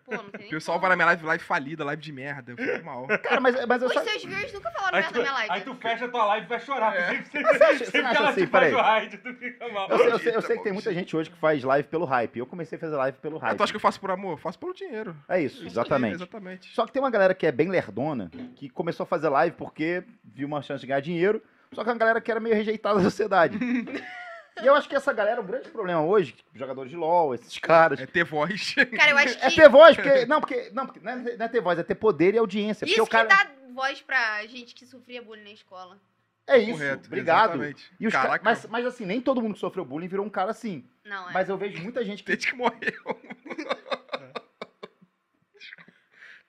Pô, 0.04 0.12
não 0.12 0.30
tem 0.30 0.46
O 0.46 0.50
pessoal 0.50 0.78
vai 0.80 0.90
na 0.90 0.96
minha 0.96 1.06
live, 1.06 1.24
live 1.24 1.44
falida, 1.44 1.84
live 1.84 2.00
de 2.02 2.12
merda, 2.12 2.52
eu 2.52 2.56
fico 2.56 2.84
mal. 2.84 3.06
Cara, 3.22 3.40
mas, 3.40 3.66
mas 3.66 3.82
eu 3.82 3.88
Os 3.88 3.94
só... 3.94 4.02
seus 4.02 4.24
viewers 4.24 4.52
nunca 4.52 4.70
falaram 4.70 4.96
Aí 4.96 5.02
merda 5.02 5.12
tu, 5.12 5.16
na 5.16 5.22
minha 5.22 5.32
live. 5.34 5.52
aí 5.52 5.60
tu 5.62 5.74
fecha 5.74 6.04
a 6.04 6.08
tua 6.08 6.24
live 6.26 6.46
e 6.46 6.48
vai 6.48 6.60
chorar. 6.60 6.96
É. 6.96 7.06
Sempre, 7.08 7.24
sempre, 7.30 7.42
Você 7.58 7.64
acha- 7.64 7.78
sempre 7.84 7.90
você 7.90 7.98
acha 8.06 8.28
assim, 8.30 8.46
peraí. 8.46 8.72
raid, 8.74 9.18
tu 9.18 9.34
fica 9.34 9.68
mal. 9.68 9.88
Eu 9.88 9.98
sei, 9.98 10.12
eu 10.12 10.18
sei- 10.18 10.36
eu 10.36 10.42
sei 10.42 10.56
que 10.58 10.62
tem 10.64 10.72
muita 10.72 10.92
gente 10.94 11.16
hoje 11.16 11.30
que 11.30 11.36
faz 11.38 11.62
live 11.64 11.88
pelo 11.88 12.04
hype. 12.04 12.38
Eu 12.38 12.46
comecei 12.46 12.76
a 12.76 12.80
fazer 12.80 12.96
live 12.96 13.18
pelo 13.18 13.36
Ah, 13.38 13.46
hype. 13.48 13.56
tu 13.58 13.62
acha 13.62 13.72
que 13.72 13.76
eu 13.76 13.80
faço 13.80 14.00
por 14.00 14.10
amor? 14.10 14.38
Faço 14.38 14.58
pelo 14.58 14.74
dinheiro. 14.74 15.16
É 15.28 15.40
isso, 15.40 15.64
exatamente. 15.66 16.14
exatamente. 16.16 16.74
Só 16.74 16.86
que 16.86 16.92
tem 16.92 17.02
uma 17.02 17.10
galera 17.10 17.34
que 17.34 17.46
é 17.46 17.52
bem 17.52 17.68
lerdona, 17.68 18.30
que 18.56 18.68
começou 18.68 19.04
a 19.04 19.06
fazer 19.06 19.28
live 19.28 19.54
porque 19.56 20.02
viu 20.24 20.46
uma 20.46 20.62
chance 20.62 20.80
de 20.80 20.86
ganhar 20.86 21.00
dinheiro, 21.00 21.42
só 21.72 21.82
que 21.82 21.88
é 21.90 21.92
uma 21.92 21.98
galera 21.98 22.20
que 22.20 22.30
era 22.30 22.40
meio 22.40 22.54
rejeitada 22.54 22.96
da 22.98 23.04
sociedade. 23.04 23.58
e 24.62 24.66
eu 24.66 24.74
acho 24.74 24.88
que 24.88 24.94
essa 24.94 25.12
galera, 25.12 25.40
o 25.40 25.44
grande 25.44 25.68
problema 25.70 26.02
hoje, 26.02 26.34
jogadores 26.54 26.90
de 26.90 26.96
LoL, 26.96 27.34
esses 27.34 27.58
caras, 27.58 28.00
É 28.00 28.06
ter 28.06 28.24
voz. 28.24 28.74
Cara, 28.96 29.10
eu 29.10 29.18
acho 29.18 29.38
que 29.38 29.44
é 29.44 29.50
ter 29.50 29.68
voz, 29.68 29.96
porque. 29.96 30.26
Não, 30.26 30.40
porque. 30.40 30.70
Não, 30.72 30.86
porque 30.86 31.00
não 31.00 31.12
é, 31.12 31.16
não 31.36 31.46
é 31.46 31.48
ter 31.48 31.60
voz, 31.60 31.78
é 31.78 31.82
ter 31.82 31.94
poder 31.94 32.34
e 32.34 32.38
audiência. 32.38 32.86
Porque 32.86 32.92
isso 33.00 33.02
o 33.02 33.06
cara. 33.06 33.28
que 33.28 33.34
dá 33.34 33.50
voz 33.74 34.00
pra 34.02 34.46
gente 34.46 34.74
que 34.74 34.86
sofria 34.86 35.20
bullying 35.22 35.44
na 35.44 35.50
escola. 35.50 35.98
É 36.46 36.58
isso, 36.58 36.72
Correto, 36.72 37.06
obrigado. 37.06 37.50
exatamente. 37.54 37.90
E 37.98 38.06
os 38.06 38.12
ca- 38.12 38.22
Caraca, 38.22 38.44
mas, 38.44 38.66
mas 38.66 38.84
assim, 38.86 39.06
nem 39.06 39.18
todo 39.20 39.40
mundo 39.40 39.54
que 39.54 39.60
sofreu 39.60 39.82
bullying 39.84 40.08
virou 40.08 40.26
um 40.26 40.30
cara 40.30 40.50
assim. 40.50 40.84
Não, 41.04 41.30
é. 41.30 41.32
Mas 41.32 41.48
eu 41.48 41.56
vejo 41.56 41.82
muita 41.82 42.04
gente 42.04 42.22
que. 42.22 42.26
tem 42.26 42.34
gente 42.38 42.50
que 42.50 42.56
morreu. 42.56 43.18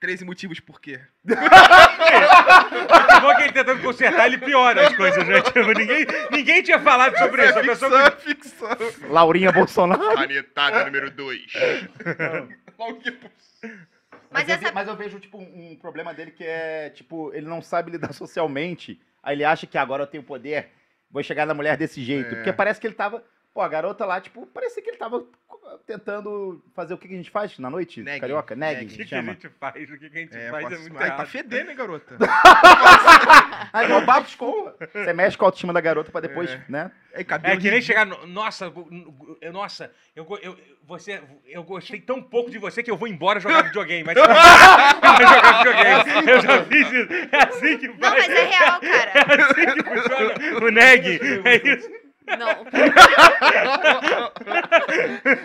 13 0.05 0.24
motivos 0.24 0.59
por 0.59 0.79
quê. 0.79 1.00
Muito 1.25 3.21
bom 3.21 3.35
que 3.35 3.41
ele 3.43 3.51
tentando 3.53 3.81
consertar, 3.81 4.27
ele 4.27 4.38
piora 4.38 4.88
as 4.88 4.95
coisas, 4.95 5.27
né? 5.27 5.41
Tipo, 5.41 5.71
ninguém, 5.74 6.05
ninguém 6.31 6.62
tinha 6.62 6.79
falado 6.79 7.17
sobre 7.17 7.43
isso. 7.43 7.57
A 7.57 7.62
É 7.62 7.65
pessoa 7.65 8.12
ficção, 8.21 8.69
é 8.69 8.77
ficção. 8.77 9.09
Laurinha 9.09 9.51
Bolsonaro. 9.51 10.13
Canetada 10.13 10.85
número 10.85 11.09
2. 11.09 11.41
Mas, 12.77 12.95
Mas 14.31 14.47
eu, 14.50 14.55
essa- 14.55 14.65
ve- 14.65 14.71
mas 14.74 14.88
eu 14.88 14.95
vejo, 14.95 15.19
tipo, 15.19 15.38
um, 15.39 15.71
um 15.71 15.75
problema 15.75 16.13
dele 16.13 16.29
que 16.31 16.43
é, 16.43 16.89
tipo, 16.91 17.33
ele 17.33 17.47
não 17.47 17.62
sabe 17.62 17.91
lidar 17.91 18.12
socialmente. 18.13 19.01
Aí 19.24 19.35
ele 19.35 19.43
acha 19.43 19.65
que 19.65 19.77
agora 19.77 20.03
eu 20.03 20.07
tenho 20.07 20.24
poder, 20.24 20.69
vou 21.09 21.24
chegar 21.24 21.45
na 21.47 21.53
mulher 21.55 21.77
desse 21.77 22.03
jeito. 22.03 22.31
É. 22.31 22.35
Porque 22.35 22.53
parece 22.53 22.79
que 22.79 22.85
ele 22.85 22.93
tava. 22.95 23.24
Pô, 23.55 23.62
a 23.62 23.69
garota 23.69 24.05
lá, 24.05 24.19
tipo, 24.19 24.45
parecia 24.47 24.83
que 24.83 24.89
ele 24.89 24.97
tava 24.97 25.24
tentando 25.88 26.62
fazer 26.75 26.93
o 26.93 26.97
que 26.97 27.07
que 27.07 27.13
a 27.13 27.17
gente 27.17 27.29
faz 27.31 27.57
na 27.57 27.69
noite? 27.69 28.03
Carioca? 28.19 28.53
Neg. 28.53 28.83
O 28.83 28.89
que, 28.89 29.05
que, 29.05 29.15
a 29.15 29.21
gente 29.21 29.47
faz? 29.57 29.89
O 29.89 29.97
que, 29.97 30.09
que 30.09 30.17
a 30.17 30.21
gente 30.21 30.35
É, 30.35 30.50
faz 30.51 30.65
é 30.74 30.77
muito 30.77 30.97
Ai, 31.01 31.15
tá 31.15 31.25
fedendo, 31.25 31.71
hein, 31.71 31.77
garota? 31.77 32.17
Ai, 33.71 33.85
Igual 33.85 34.01
não, 34.01 34.05
bafo 34.05 34.27
escova. 34.27 34.75
Você 34.93 35.13
mexe 35.13 35.38
com 35.38 35.45
a 35.45 35.47
autoestima 35.47 35.71
da 35.71 35.79
garota 35.79 36.12
pra 36.12 36.19
depois, 36.19 36.50
É. 36.51 36.65
né? 36.67 36.91
É, 37.13 37.21
É 37.21 37.57
que 37.57 37.71
nem 37.71 37.81
chegar. 37.81 38.05
no- 38.05 38.27
Nossa, 38.27 38.69
nossa, 39.53 39.89
eu, 40.13 40.27
eu, 40.41 40.57
você, 40.83 41.21
eu 41.47 41.63
gostei 41.63 42.01
tão 42.01 42.21
pouco 42.21 42.51
de 42.51 42.57
você 42.57 42.83
que 42.83 42.91
eu 42.91 42.97
vou 42.97 43.07
embora 43.07 43.39
jogar 43.39 43.62
videogame. 43.63 44.03
Mas 44.03 44.17
eu 44.19 44.25
vou 44.25 44.35
jogar 44.35 45.63
videogame. 45.63 46.29
Eu 46.29 46.41
já 46.41 46.65
fiz 46.65 46.91
isso. 46.91 47.13
É 47.31 47.43
assim 47.47 47.77
que 47.77 47.88
Não, 47.88 47.95
faz. 48.09 48.27
mas 48.27 48.38
é 48.38 48.43
real, 48.47 48.81
cara. 48.81 49.12
É 49.13 49.41
assim 49.41 49.65
que 49.65 49.83
funciona 49.83 50.65
o 50.65 50.69
neg. 50.71 51.19
É 51.45 51.55
isso. 51.74 52.04
Não. 52.38 52.65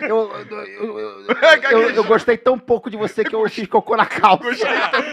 Eu, 0.01 0.31
eu, 0.31 0.57
eu, 0.65 0.99
eu- 0.99 1.81
eu- 1.81 1.89
eu 1.95 2.03
gostei 2.03 2.37
tão 2.37 2.57
pouco 2.57 2.89
de 2.89 2.97
você 2.97 3.23
que 3.23 3.33
eu 3.35 3.47
fiz 3.49 3.67
cocô 3.67 3.95
na 3.95 4.05
calça. 4.05 4.67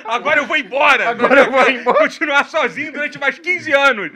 Agora 0.04 0.40
eu 0.40 0.46
vou 0.46 0.56
embora. 0.56 1.08
Agora 1.10 1.40
eu 1.40 1.50
vou 1.50 1.68
embora. 1.70 1.98
Continuar 1.98 2.44
sozinho 2.46 2.92
durante 2.92 3.18
mais 3.18 3.38
15 3.38 3.72
anos. 3.72 4.10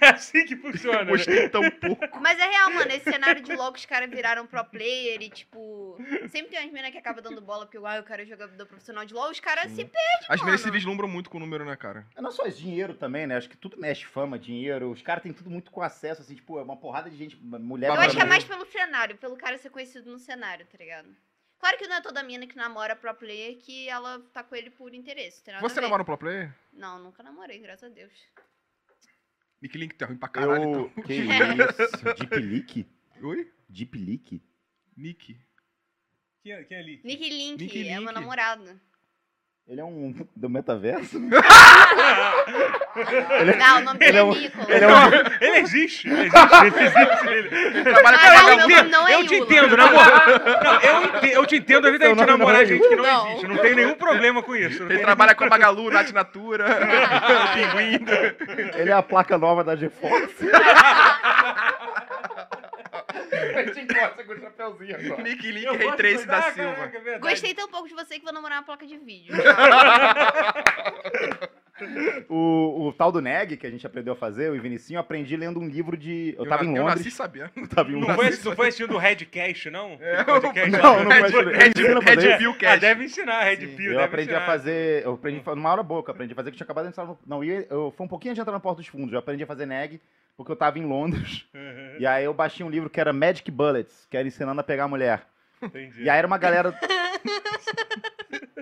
É 0.00 0.08
assim 0.08 0.44
que 0.44 0.56
funciona. 0.56 1.04
né? 1.04 1.10
Gostei 1.10 1.48
tão 1.48 1.68
pouco. 1.70 2.20
Mas 2.20 2.38
é 2.38 2.46
real, 2.48 2.70
mano. 2.72 2.90
Esse 2.90 3.10
cenário 3.10 3.40
de 3.42 3.54
logo 3.54 3.76
os 3.76 3.86
caras 3.86 4.08
viraram 4.10 4.46
pro 4.46 4.64
player 4.64 5.20
e, 5.22 5.30
tipo. 5.30 5.96
Sempre 6.28 6.50
tem 6.50 6.60
umas 6.60 6.72
meninas 6.72 6.90
que 6.92 6.98
acabam 6.98 7.22
dando 7.22 7.40
bola 7.40 7.64
porque 7.66 7.78
ah, 7.84 7.96
eu 7.96 8.02
quero 8.02 8.24
jogador 8.26 8.66
profissional 8.66 9.04
de 9.04 9.14
LOL. 9.14 9.30
Os 9.30 9.40
caras 9.40 9.70
se 9.72 9.84
perdem. 9.84 10.26
As 10.28 10.40
meninas 10.40 10.60
se 10.60 10.70
vislumbram 10.70 11.08
muito 11.08 11.30
com 11.30 11.36
o 11.38 11.40
número, 11.40 11.64
né, 11.64 11.76
cara? 11.76 12.04
Não 12.18 12.30
só 12.30 12.44
esse 12.46 12.58
dinheiro 12.60 12.94
também, 12.94 13.26
né? 13.26 13.36
Acho 13.36 13.48
que 13.48 13.56
tudo 13.56 13.76
mexe 13.78 14.04
fama, 14.04 14.38
dinheiro. 14.38 14.90
Os 14.90 15.02
caras 15.02 15.22
têm 15.22 15.32
tudo 15.32 15.50
muito 15.50 15.70
com 15.70 15.82
acesso, 15.82 16.22
assim, 16.22 16.34
tipo, 16.34 16.57
é 16.58 16.62
uma 16.62 16.76
porrada 16.76 17.08
de 17.10 17.16
gente, 17.16 17.36
mulher... 17.36 17.88
Eu 17.88 17.94
acho 17.94 18.16
que 18.16 18.22
é 18.22 18.26
mais 18.26 18.44
pelo 18.44 18.64
cenário, 18.66 19.16
pelo 19.18 19.36
cara 19.36 19.58
ser 19.58 19.70
conhecido 19.70 20.10
no 20.10 20.18
cenário, 20.18 20.66
tá 20.66 20.78
ligado? 20.78 21.08
Claro 21.58 21.76
que 21.76 21.88
não 21.88 21.96
é 21.96 22.00
toda 22.00 22.22
mina 22.22 22.46
que 22.46 22.56
namora 22.56 22.94
pro 22.94 23.12
player 23.14 23.58
que 23.58 23.88
ela 23.88 24.20
tá 24.32 24.44
com 24.44 24.54
ele 24.54 24.70
por 24.70 24.94
interesse. 24.94 25.42
Você 25.60 25.80
namora 25.80 26.02
um 26.02 26.06
pro 26.06 26.16
player? 26.16 26.54
Não, 26.72 26.98
nunca 27.00 27.22
namorei, 27.22 27.58
graças 27.58 27.90
a 27.90 27.92
Deus. 27.92 28.12
Nick 29.60 29.76
Link 29.76 29.94
tá 29.96 30.06
ruim 30.06 30.16
pra 30.16 30.28
caralho, 30.28 30.62
Eu... 30.62 30.70
então. 30.92 31.02
Que 31.02 31.14
isso? 31.18 32.14
Deep 32.14 32.36
Leak? 32.36 32.86
Oi? 33.22 33.52
Deep 33.68 33.98
Leak? 33.98 34.42
Nick. 34.96 35.40
Quem, 36.42 36.52
é- 36.52 36.64
quem 36.64 36.76
é 36.76 36.80
ali? 36.80 37.00
Nick 37.04 37.28
Link, 37.28 37.60
Nick 37.60 37.88
é 37.88 37.92
meu 37.94 38.02
Link. 38.02 38.12
namorado. 38.14 38.80
Ele 39.68 39.80
é 39.82 39.84
um 39.84 40.14
do 40.34 40.48
metaverso? 40.48 41.20
Não, 43.58 43.78
o 43.78 43.80
nome 43.84 43.98
ele 44.00 44.12
dele 44.12 44.16
é 44.16 44.20
é, 44.20 44.24
um- 44.24 44.32
Nicolas. 44.34 44.68
ele 44.70 44.84
é 44.84 44.88
um- 44.88 44.92
Ele 45.40 45.56
existe. 45.58 46.08
Ele 46.08 46.22
existe. 46.22 46.38
Ele 46.64 46.84
existe. 46.84 47.28
Ele... 47.28 47.56
Ele 47.78 47.82
trabalha 47.84 48.16
Ah, 48.18 48.42
com 48.42 48.56
não, 48.56 48.88
não 48.88 49.08
é 49.08 49.14
eu 49.14 49.26
te 49.26 49.34
entendo, 49.36 49.76
namoro. 49.76 50.10
Não, 50.64 50.80
eu, 50.80 51.28
eu 51.32 51.46
te 51.46 51.56
entendo 51.56 51.88
não 51.90 52.26
namorar 52.26 52.62
é 52.62 52.66
gente 52.66 52.88
que 52.88 52.96
não, 52.96 53.04
Não. 53.04 53.28
existe. 53.28 53.46
Não 53.46 53.56
tem 53.58 53.74
nenhum 53.74 53.94
problema 53.94 54.42
com 54.42 54.56
isso. 54.56 54.82
Ele 54.84 54.98
trabalha 54.98 55.34
com 55.34 55.44
a 55.44 55.48
Magalu, 55.48 55.90
Nath 55.90 56.10
Natura, 56.12 56.64
Pinguim. 57.54 58.04
Ele 58.76 58.90
é 58.90 58.94
a 58.94 59.02
placa 59.02 59.36
nova 59.38 59.62
da 59.62 59.76
GeForce. 59.76 60.50
A 63.58 63.64
gente 63.64 63.80
encosta 63.80 64.24
com 64.24 64.32
o 64.32 64.40
chapeuzinho 64.40 64.96
agora. 64.96 65.22
Nick 65.28 65.50
Link, 65.50 65.76
Rei 65.76 65.92
Trace 65.92 66.26
da 66.26 66.42
Silva. 66.52 66.74
caraca, 66.74 67.10
é. 67.10 67.18
Gostei 67.18 67.54
tão 67.54 67.68
pouco 67.68 67.88
de 67.88 67.94
você 67.94 68.18
que 68.18 68.24
vou 68.24 68.32
namorar 68.32 68.58
uma 68.58 68.64
placa 68.64 68.86
de 68.86 68.96
vídeo. 68.98 69.34
O, 72.28 72.88
o 72.88 72.92
tal 72.92 73.10
do 73.12 73.20
Neg, 73.20 73.56
que 73.56 73.66
a 73.66 73.70
gente 73.70 73.86
aprendeu 73.86 74.12
a 74.12 74.16
fazer, 74.16 74.50
o 74.50 74.60
Vinicinho, 74.60 74.96
eu 74.98 75.00
aprendi 75.00 75.36
lendo 75.36 75.58
um 75.60 75.66
livro 75.68 75.96
de... 75.96 76.34
Eu, 76.38 76.46
tava 76.46 76.62
na- 76.64 76.70
em 76.70 76.76
Eu 76.76 76.82
Londres. 76.82 77.04
nasci 77.04 77.10
sabendo. 77.16 77.50
Eu 77.56 77.68
tava 77.68 77.88
em 77.90 77.92
Não 78.00 78.08
Londres. 78.08 78.38
foi, 78.40 78.50
não 78.50 78.56
foi 78.56 78.68
assistindo 78.68 78.94
o 78.94 78.98
Redcast, 78.98 79.70
não? 79.70 79.96
É, 80.00 80.24
Podcast 80.24 80.70
Não, 80.70 80.80
lá. 80.96 81.04
não 81.04 81.10
Red, 81.10 81.30
foi- 81.30 81.44
Red, 81.54 81.68
ensina 81.70 81.98
a 81.98 82.00
Red 82.00 82.66
Ah, 82.66 82.76
deve 82.76 83.04
ensinar, 83.04 83.42
Red 83.44 83.56
Sim. 83.56 83.76
Pill. 83.76 83.92
Eu 83.92 84.00
aprendi 84.02 84.30
a 84.30 84.36
ensinar. 84.38 84.46
fazer. 84.46 85.04
Eu 85.04 85.14
aprendi 85.14 85.40
a 85.40 85.42
fazer 85.42 85.58
uma 85.60 85.70
hora 85.72 85.82
boa, 85.82 86.02
eu 86.06 86.10
aprendi 86.12 86.32
a 86.32 86.36
fazer 86.36 86.50
que 86.50 86.54
eu 86.54 86.58
tinha 86.58 86.64
acabado 86.64 86.84
de 86.84 86.90
entrar 86.90 87.04
no. 87.06 87.18
Não, 87.26 87.42
eu, 87.44 87.92
foi 87.96 88.04
um 88.06 88.08
pouquinho 88.08 88.30
antes 88.32 88.38
de 88.38 88.42
entrar 88.42 88.52
na 88.52 88.60
porta 88.60 88.78
dos 88.80 88.86
fundos. 88.88 89.12
Eu 89.12 89.18
aprendi 89.18 89.42
a 89.42 89.46
fazer 89.46 89.66
neg, 89.66 90.00
porque 90.36 90.50
eu 90.52 90.56
tava 90.56 90.78
em 90.78 90.84
Londres. 90.84 91.46
Uhum, 91.54 91.96
E 91.98 92.06
aí 92.06 92.24
eu 92.24 92.34
baixei 92.34 92.64
um 92.64 92.70
livro 92.70 92.90
que 92.90 93.00
era 93.00 93.12
Magic 93.12 93.50
Bullets, 93.50 94.06
que 94.10 94.16
era 94.16 94.26
ensinando 94.26 94.60
a 94.60 94.64
pegar 94.64 94.84
a 94.84 94.88
mulher. 94.88 95.22
Entendi. 95.62 96.02
E 96.02 96.10
aí 96.10 96.18
era 96.18 96.26
uma 96.26 96.38
galera. 96.38 96.72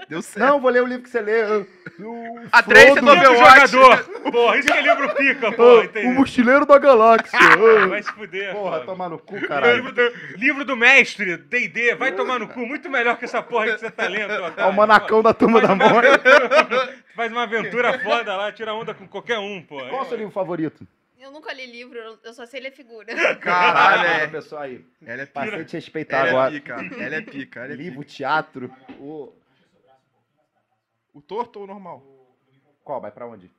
Deu 0.09 0.23
certo. 0.23 0.39
Não, 0.47 0.61
vou 0.61 0.71
ler 0.71 0.83
o 0.83 0.87
livro 0.87 1.03
que 1.03 1.11
você 1.11 1.21
lê. 1.21 1.43
O, 1.45 1.67
o 2.01 2.41
A 2.53 2.63
Frodo, 2.63 3.01
do 3.01 3.13
Livro 3.13 3.31
Overwatch. 3.33 3.67
jogador. 3.73 4.05
Porra, 4.31 4.59
isso 4.59 4.69
que 4.69 4.73
é 4.75 4.81
livro 4.83 5.15
pica, 5.17 5.53
pô. 5.53 5.81
o. 5.81 6.15
Mochileiro 6.15 6.65
da 6.67 6.79
Galáxia. 6.79 7.39
Vai 7.89 8.03
se 8.03 8.13
fuder. 8.13 8.53
Porra, 8.55 8.81
pô. 8.81 8.87
tomar 8.87 9.09
no 9.09 9.19
cu, 9.19 9.35
Livro 9.35 9.49
caralho. 9.49 9.93
do, 9.93 10.13
livro 10.37 10.65
do 10.65 10.77
mestre, 10.77 11.37
D&D, 11.37 11.95
vai 11.97 12.13
tomar 12.13 12.39
no 12.39 12.49
cu. 12.49 12.61
Muito 12.67 12.89
melhor 12.89 13.17
que 13.19 13.25
essa 13.25 13.43
porra 13.43 13.67
que 13.73 13.79
você 13.79 13.91
tá 13.91 14.07
lendo, 14.07 14.33
otário. 14.45 14.65
Almanacão 14.65 15.23
da 15.23 15.35
turma 15.35 15.61
da 15.61 15.73
aventura- 15.73 16.95
Faz 17.15 17.33
uma 17.33 17.43
aventura 17.45 17.99
foda 17.99 18.37
lá, 18.37 18.53
tira 18.53 18.75
onda 18.75 18.95
com 18.95 19.07
qualquer 19.09 19.39
um, 19.39 19.61
pô. 19.63 19.77
Qual 19.79 20.03
é 20.03 20.03
o 20.03 20.09
seu 20.09 20.19
livro 20.19 20.33
favorito? 20.33 20.87
Eu 21.19 21.33
nunca 21.33 21.53
li 21.53 21.67
livro, 21.67 21.99
eu- 22.23 22.33
só 22.35 22.47
sei 22.47 22.61
ler 22.61 22.71
figura. 22.73 23.07
Caralho, 23.37 24.07
é. 24.23 24.27
pessoal 24.29 24.63
aí. 24.63 24.85
Ela 25.05 25.23
é 25.23 25.27
pica. 25.27 25.41
Passei 25.41 25.61
a 25.61 25.65
te 25.65 25.73
respeitar 25.77 26.17
Ela 26.19 26.27
é 26.27 26.31
agora. 26.31 26.51
pica. 26.53 26.75
Ela 27.01 27.15
é 27.17 27.21
pica. 27.21 27.61
Ela 27.65 27.73
é 27.73 27.77
Livro, 27.77 28.05
teatro. 28.05 28.71
O... 29.01 29.33
O 31.17 31.23
torto 31.23 31.61
ou 31.61 31.65
o 31.65 31.67
normal? 31.67 32.03
Qual? 32.85 33.01
Vai 33.01 33.11
pra 33.11 33.27
onde? 33.27 33.51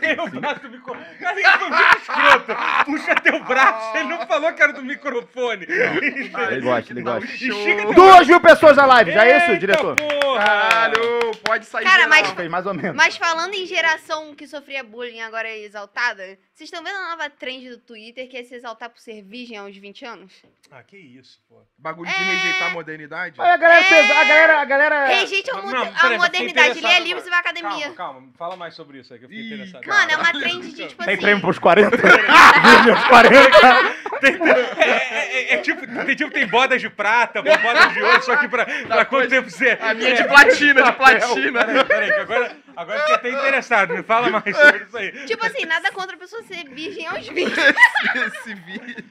Tem 0.00 0.18
o 0.20 0.28
braço 0.28 0.60
do 0.62 0.70
microfone. 0.70 1.16
Cara, 1.20 1.38
ele 1.40 1.48
foi 1.58 1.70
muito 1.70 1.96
escroto. 1.98 2.84
Puxa 2.84 3.14
teu 3.16 3.44
braço. 3.44 3.96
Ele 3.96 4.08
não 4.08 4.26
falou 4.26 4.52
que 4.52 4.62
era 4.62 4.72
do 4.72 4.82
microfone. 4.82 5.66
Ele 5.68 6.60
gosta, 6.60 6.92
ele 6.92 7.02
gosta. 7.02 7.28
Duas 7.94 8.26
mil 8.26 8.40
pessoas 8.40 8.76
na 8.76 8.86
live, 8.86 9.12
já 9.12 9.24
é 9.24 9.36
isso, 9.36 9.46
Eita, 9.46 9.58
diretor? 9.58 9.96
Porra. 9.96 10.42
Caralho, 10.44 11.30
pode 11.44 11.66
sair 11.66 11.84
Cara, 11.84 12.08
mas- 12.08 12.30
Fez 12.32 12.50
mais 12.50 12.66
ou 12.66 12.74
menos. 12.74 12.96
Mas 12.96 13.16
falando 13.16 13.54
em 13.54 13.66
geração 13.66 14.34
que 14.34 14.46
sofria 14.48 14.82
bullying 14.82 15.16
e 15.16 15.20
agora 15.20 15.46
é 15.48 15.58
exaltada, 15.60 16.24
vocês 16.54 16.68
estão 16.68 16.82
vendo 16.82 16.96
a 16.96 17.10
nova 17.10 17.28
trend 17.30 17.68
do 17.68 17.78
Twitter 17.78 18.28
que 18.28 18.36
é 18.38 18.42
se 18.42 18.54
exaltar 18.54 18.88
por 18.90 18.98
ser 18.98 19.22
virgem 19.22 19.58
aos 19.58 19.76
20 19.76 20.04
anos? 20.04 20.32
Ah, 20.70 20.82
que 20.82 20.96
isso, 20.96 21.38
pô. 21.48 21.60
Bagulho 21.78 22.08
de 22.10 22.16
É. 22.16 22.18
rejeitar 22.24 22.70
a 22.70 22.72
modernidade. 22.72 23.40
Aí 23.40 23.50
a 23.50 23.56
galera, 23.56 23.84
É. 23.84 24.00
a 24.00 24.24
galera, 24.24 24.60
a 24.60 24.64
galera. 24.64 25.06
Rejeite 25.06 25.50
a, 25.50 25.54
mo- 25.62 25.70
não, 25.70 25.82
a 25.82 25.84
peraí, 25.84 25.94
fiquei 25.94 26.16
modernidade, 26.18 26.80
lê 26.80 27.00
livros 27.00 27.26
e 27.26 27.28
vai 27.30 27.38
à 27.38 27.40
academia. 27.40 27.70
Calma, 27.92 27.94
calma. 27.94 28.28
Fala 28.38 28.56
mais 28.56 28.74
sobre 28.74 28.98
isso 28.98 29.12
aí 29.12 29.18
que 29.18 29.26
eu 29.26 29.28
fiquei 29.28 29.51
Interessado. 29.54 29.82
cara. 29.82 29.98
Mano, 29.98 30.10
é 30.12 30.16
uma 30.16 30.32
trend 30.32 30.72
de 30.72 30.86
tipo 30.88 31.04
Tem 31.04 31.14
assim. 31.14 31.22
prêmio 31.22 31.40
pros 31.42 31.58
40? 31.58 31.96
Vídeo 31.96 32.94
aos 32.94 33.04
40? 33.04 34.02
É, 34.22 34.28
é- 34.28 35.52
é- 35.52 35.54
é 35.54 35.56
tipo, 35.58 35.84
tem, 36.04 36.14
tipo, 36.14 36.30
tem 36.30 36.46
bodas 36.46 36.80
de 36.80 36.88
prata, 36.88 37.42
bodas 37.42 37.92
de 37.92 38.02
ouro, 38.02 38.22
só 38.22 38.36
que 38.36 38.48
pra, 38.48 38.64
pra 38.66 39.04
quanto 39.04 39.28
tempo 39.28 39.50
você... 39.50 39.76
A 39.80 39.92
minha 39.94 40.10
é 40.10 40.14
de 40.14 40.24
platina, 40.24 40.82
de 40.82 40.92
platina. 40.96 41.64
Peraí, 41.64 41.84
peraí, 41.84 42.12
que 42.12 42.20
agora, 42.20 42.56
agora 42.76 42.96
eu 42.98 43.00
fiquei 43.02 43.14
até 43.16 43.30
interessado. 43.30 43.94
Me 43.94 44.02
fala 44.04 44.30
mais 44.30 44.56
sobre 44.56 44.84
isso 44.84 44.96
aí. 44.96 45.10
Tipo 45.26 45.44
assim, 45.44 45.64
nada 45.66 45.90
contra 45.90 46.14
a 46.14 46.18
pessoa 46.18 46.40
ser 46.44 46.68
virgem 46.68 47.06
aos 47.06 47.26
20. 47.28 47.52
Esse 47.52 48.54
vídeo. 48.54 49.04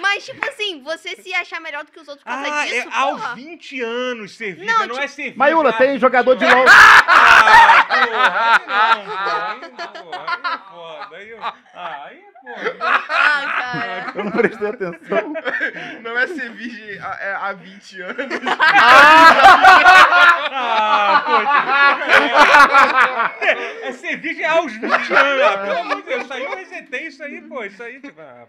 Mas, 0.00 0.24
tipo 0.26 0.46
assim, 0.48 0.82
você 0.82 1.16
se 1.16 1.32
achar 1.34 1.60
melhor 1.60 1.84
do 1.84 1.90
que 1.90 1.98
os 2.00 2.06
outros 2.06 2.22
por 2.24 2.30
causa 2.30 2.52
Ah, 2.60 2.64
disso, 2.66 2.88
é 2.88 2.94
aos 2.98 3.20
porra. 3.20 3.34
20 3.34 3.80
anos 3.82 4.36
ser 4.36 4.54
virgem, 4.54 4.66
Não, 4.66 4.86
não, 4.86 4.98
é 4.98 5.08
ser 5.08 5.22
virgem. 5.22 5.38
Maiula, 5.38 5.70
ah, 5.70 5.72
tem 5.72 5.98
jogador 5.98 6.34
de 6.36 6.44
LOL. 6.44 6.64
Ah, 6.68 7.86
porra, 8.06 8.40
aí 8.56 8.66
não, 8.66 9.06
pô, 9.14 9.30
aí 9.46 9.60
não, 9.70 9.92
pô, 10.02 10.10
aí 10.14 10.40
é 10.54 10.58
foda, 10.70 11.16
aí, 11.16 11.28
eu- 11.30 11.42
ah, 11.42 12.04
aí 12.04 12.18
é 12.18 12.20
foda. 12.22 12.27
Ah, 12.80 13.44
cara. 13.60 14.12
Eu 14.14 14.24
não 14.24 14.30
prestei 14.32 14.68
atenção. 14.68 15.32
Não 16.02 16.16
é 16.18 16.26
ser 16.28 16.50
virgem 16.52 16.98
há, 17.00 17.18
é, 17.20 17.34
há 17.34 17.52
20 17.52 18.00
anos. 18.00 18.16
Ah, 20.60 21.22
pô, 23.38 23.44
é, 23.44 23.88
é 23.88 23.92
ser 23.92 24.16
virgem 24.18 24.44
aos 24.44 24.72
20 24.72 24.82
anos, 24.90 25.12
ah, 25.12 25.58
pelo 25.58 25.78
amor 25.78 25.96
de 25.96 26.02
Deus, 26.02 26.22
isso 26.24 26.32
aí 26.32 26.44
eu 26.44 26.56
resetei 26.56 27.06
isso 27.06 27.22
aí, 27.22 27.40
pô, 27.42 27.62
isso 27.64 27.82
aí, 27.82 28.00
tipo, 28.00 28.20
ah, 28.20 28.46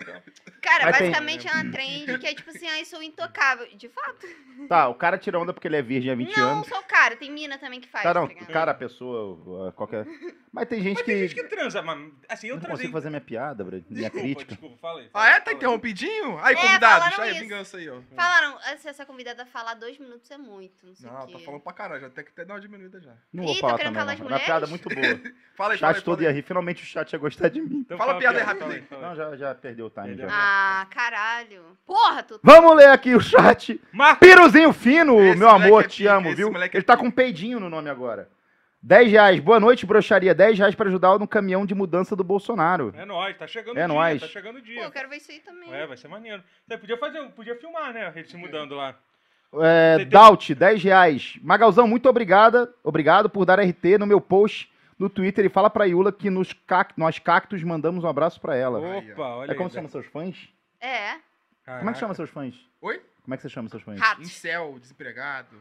Cara, 0.61 0.85
Mas 0.85 0.97
tem- 0.97 1.07
basicamente 1.11 1.47
é 1.47 1.51
uma 1.51 1.71
trend 1.71 2.17
que 2.19 2.27
é 2.27 2.33
tipo 2.33 2.49
assim, 2.49 2.67
ai, 2.67 2.85
sou 2.85 3.01
intocável. 3.03 3.67
De 3.75 3.87
fato. 3.89 4.27
Tá, 4.67 4.87
o 4.89 4.95
cara 4.95 5.17
tira 5.17 5.39
onda 5.39 5.53
porque 5.53 5.67
ele 5.67 5.77
é 5.77 5.81
virgem 5.81 6.11
há 6.11 6.15
20 6.15 6.35
não, 6.37 6.51
anos. 6.53 6.67
sou 6.67 6.81
cara, 6.83 7.15
tem 7.15 7.31
mina 7.31 7.57
também 7.57 7.79
que 7.79 7.87
faz, 7.87 8.03
Cara, 8.03 8.15
tá 8.15 8.21
não, 8.21 8.27
ligado? 8.27 8.47
cara, 8.51 8.71
a 8.71 8.75
pessoa, 8.75 9.71
qualquer. 9.73 10.05
Mas 10.51 10.67
tem 10.67 10.81
gente 10.81 10.97
Mas 10.97 11.05
tem 11.05 11.17
gente 11.19 11.35
que. 11.35 11.43
que 11.43 11.49
transa, 11.49 11.81
mas 11.81 12.11
assim, 12.27 12.47
eu 12.47 12.51
Eu 12.51 12.55
não 12.55 12.61
transei... 12.61 12.77
consigo 12.87 12.93
fazer 12.93 13.09
minha 13.09 13.21
piada, 13.21 13.63
bro. 13.63 13.78
Minha 13.89 14.09
Desculpa, 14.09 14.19
crítica. 14.25 14.51
desculpa, 14.51 14.77
fala 14.81 14.99
aí. 15.01 15.09
Ah, 15.13 15.27
é? 15.27 15.31
Tá 15.33 15.39
Fala 15.39 15.49
aí. 15.49 15.55
interrompidinho? 15.55 16.39
Aí, 16.39 16.55
É, 16.55 16.57
convidados. 16.61 17.03
falaram 17.05 17.23
Aí, 17.23 17.31
isso. 17.31 17.39
vingança 17.41 17.77
aí, 17.77 17.89
ó. 17.89 17.99
Falaram, 18.15 18.57
se 18.77 18.87
essa 18.89 19.05
convidada 19.05 19.45
falar 19.45 19.73
dois 19.75 19.97
minutos 19.97 20.29
é 20.31 20.37
muito, 20.37 20.85
não 20.87 20.95
sei 20.95 21.09
o 21.09 21.13
Não, 21.13 21.27
tá 21.27 21.39
falando 21.39 21.61
pra 21.61 21.73
caralho. 21.73 22.01
Já 22.01 22.07
até 22.07 22.23
que 22.23 22.29
até 22.29 22.45
dar 22.45 22.53
uma 22.55 22.59
diminuída 22.61 22.99
já. 22.99 23.11
Não 23.33 23.43
vou 23.43 23.53
Ih, 23.53 23.55
tô 23.55 23.61
falar 23.61 23.77
também. 23.77 23.93
Não. 23.93 24.27
Uma 24.27 24.39
piada 24.39 24.67
mulheres? 24.67 24.69
muito 24.69 24.89
boa. 24.89 24.99
Fala 25.59 25.73
aí, 25.73 25.77
fala 25.77 25.91
chat 25.93 25.99
aí, 25.99 26.05
todo 26.05 26.15
fala 26.19 26.23
ia 26.23 26.29
aí. 26.29 26.35
rir. 26.35 26.41
Finalmente 26.41 26.83
o 26.83 26.85
chat 26.85 27.11
ia 27.11 27.19
gostar 27.19 27.49
de 27.49 27.61
mim. 27.61 27.79
Então 27.85 27.97
Fala 27.97 28.13
a 28.13 28.17
piada 28.17 28.37
aí, 28.39 28.45
fala 28.45 28.59
rapidinho. 28.59 28.87
fala 28.87 29.09
Não, 29.09 29.15
já, 29.15 29.35
já 29.35 29.55
perdeu 29.55 29.87
o 29.87 29.89
time. 29.89 30.07
Perdeu. 30.07 30.29
Já. 30.29 30.33
Ah, 30.33 30.85
caralho. 30.89 31.77
Porra, 31.85 32.23
tu. 32.23 32.39
Vamos 32.41 32.77
ler 32.77 32.89
aqui 32.89 33.13
o 33.13 33.19
chat. 33.19 33.79
Marco, 33.91 34.21
Piruzinho 34.21 34.71
fino, 34.71 35.19
Esse 35.21 35.37
meu 35.37 35.49
amor, 35.49 35.83
é 35.83 35.87
te 35.87 36.07
amo, 36.07 36.33
viu? 36.33 36.55
é 36.55 36.69
Ele 36.73 36.83
tá 36.83 36.95
com 36.95 37.07
um 37.07 37.11
peidinho 37.11 37.59
no 37.59 37.69
nome 37.69 37.89
agora. 37.89 38.29
10 38.81 39.11
reais. 39.11 39.39
Boa 39.41 39.59
noite, 39.59 39.85
broxaria. 39.85 40.33
10 40.33 40.57
reais 40.57 40.75
pra 40.75 40.87
ajudar 40.87 41.19
no 41.19 41.27
caminhão 41.27 41.65
de 41.65 41.75
mudança 41.75 42.15
do 42.15 42.23
Bolsonaro. 42.23 42.93
É 42.95 43.03
nóis, 43.05 43.37
tá 43.37 43.45
chegando 43.45 43.77
É 43.77 43.83
o 43.83 43.87
dia, 43.87 43.87
nóis. 43.87 44.21
tá 44.21 44.27
chegando 44.27 44.55
o 44.57 44.59
Pô, 44.59 44.65
dia. 44.65 44.83
eu 44.83 44.91
quero 44.91 45.09
ver 45.09 45.17
isso 45.17 45.31
aí 45.31 45.39
também. 45.39 45.73
É, 45.73 45.85
vai 45.85 45.97
ser 45.97 46.07
maneiro. 46.07 46.41
Você 46.67 46.77
podia 46.77 46.97
fazer, 46.97 47.21
podia 47.31 47.55
filmar, 47.57 47.93
né? 47.93 48.11
Ele 48.15 48.27
se 48.27 48.37
mudando 48.37 48.75
lá. 48.75 48.97
É, 49.61 49.97
Tem- 49.97 50.05
tem- 50.05 50.09
Daut, 50.13 50.55
10 50.55 50.81
reais. 50.83 51.37
Magalzão, 51.41 51.87
muito 51.87 52.07
obrigada. 52.07 52.73
Obrigado 52.83 53.29
por 53.29 53.45
dar 53.45 53.59
RT 53.59 53.97
no 53.97 54.05
meu 54.07 54.21
post 54.21 54.71
no 54.97 55.09
Twitter 55.09 55.43
e 55.45 55.49
fala 55.49 55.69
pra 55.69 55.87
Iula 55.87 56.11
que 56.11 56.29
nos 56.29 56.53
cac- 56.53 56.93
nós 56.95 57.19
cactos 57.19 57.61
mandamos 57.63 58.03
um 58.03 58.07
abraço 58.07 58.39
pra 58.39 58.55
ela. 58.55 58.79
Opa, 58.79 59.23
olha 59.37 59.51
É 59.51 59.55
como 59.55 59.67
aí. 59.67 59.73
chama 59.73 59.87
seus 59.89 60.05
fãs? 60.05 60.49
É, 60.79 61.15
Como 61.79 61.89
é 61.89 61.93
que 61.93 61.99
chama 61.99 62.13
seus 62.13 62.29
fãs? 62.29 62.55
Oi? 62.81 63.01
Como 63.23 63.33
é 63.33 63.37
que 63.37 63.43
você 63.43 63.49
chama 63.49 63.69
seus 63.69 63.83
fãs? 63.83 63.99
rato. 63.99 64.21
Incel, 64.21 64.77
desempregado. 64.79 65.55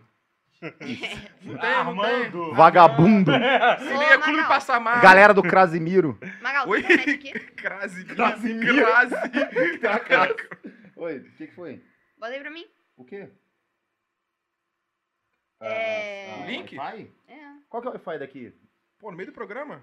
Não 0.61 0.71
tem, 0.73 1.31
não 1.43 1.59
tem. 1.59 1.71
Armando. 1.71 2.53
Vagabundo. 2.55 3.31
Se 3.31 3.39
é 3.39 4.19
clube 4.19 4.33
Magal. 4.39 4.49
passar 4.49 4.81
mal. 4.81 5.01
Galera 5.01 5.33
do 5.33 5.43
Crasimiro. 5.43 6.19
Magal, 6.43 6.69
Oi? 6.69 6.81
aqui? 6.85 7.33
Crase. 7.57 8.05
Casimiro. 8.05 8.75
Crase. 8.85 9.15
Oi, 10.97 11.19
o 11.19 11.33
que, 11.37 11.47
que 11.47 11.55
foi? 11.55 11.81
Bota 12.19 12.33
aí 12.33 12.41
pra 12.41 12.51
mim. 12.51 12.67
O 12.97 13.05
quê? 13.05 13.29
É. 15.61 16.31
Ah, 16.33 16.43
O 16.45 16.47
link? 16.47 16.77
Wi-Fi? 16.77 17.13
É. 17.29 17.35
Qual 17.69 17.81
que 17.81 17.89
é 17.89 17.91
o 17.91 17.95
Wi-Fi 17.95 18.19
daqui? 18.19 18.53
Pô, 18.99 19.11
no 19.13 19.17
meio 19.17 19.29
do 19.29 19.35
programa? 19.35 19.81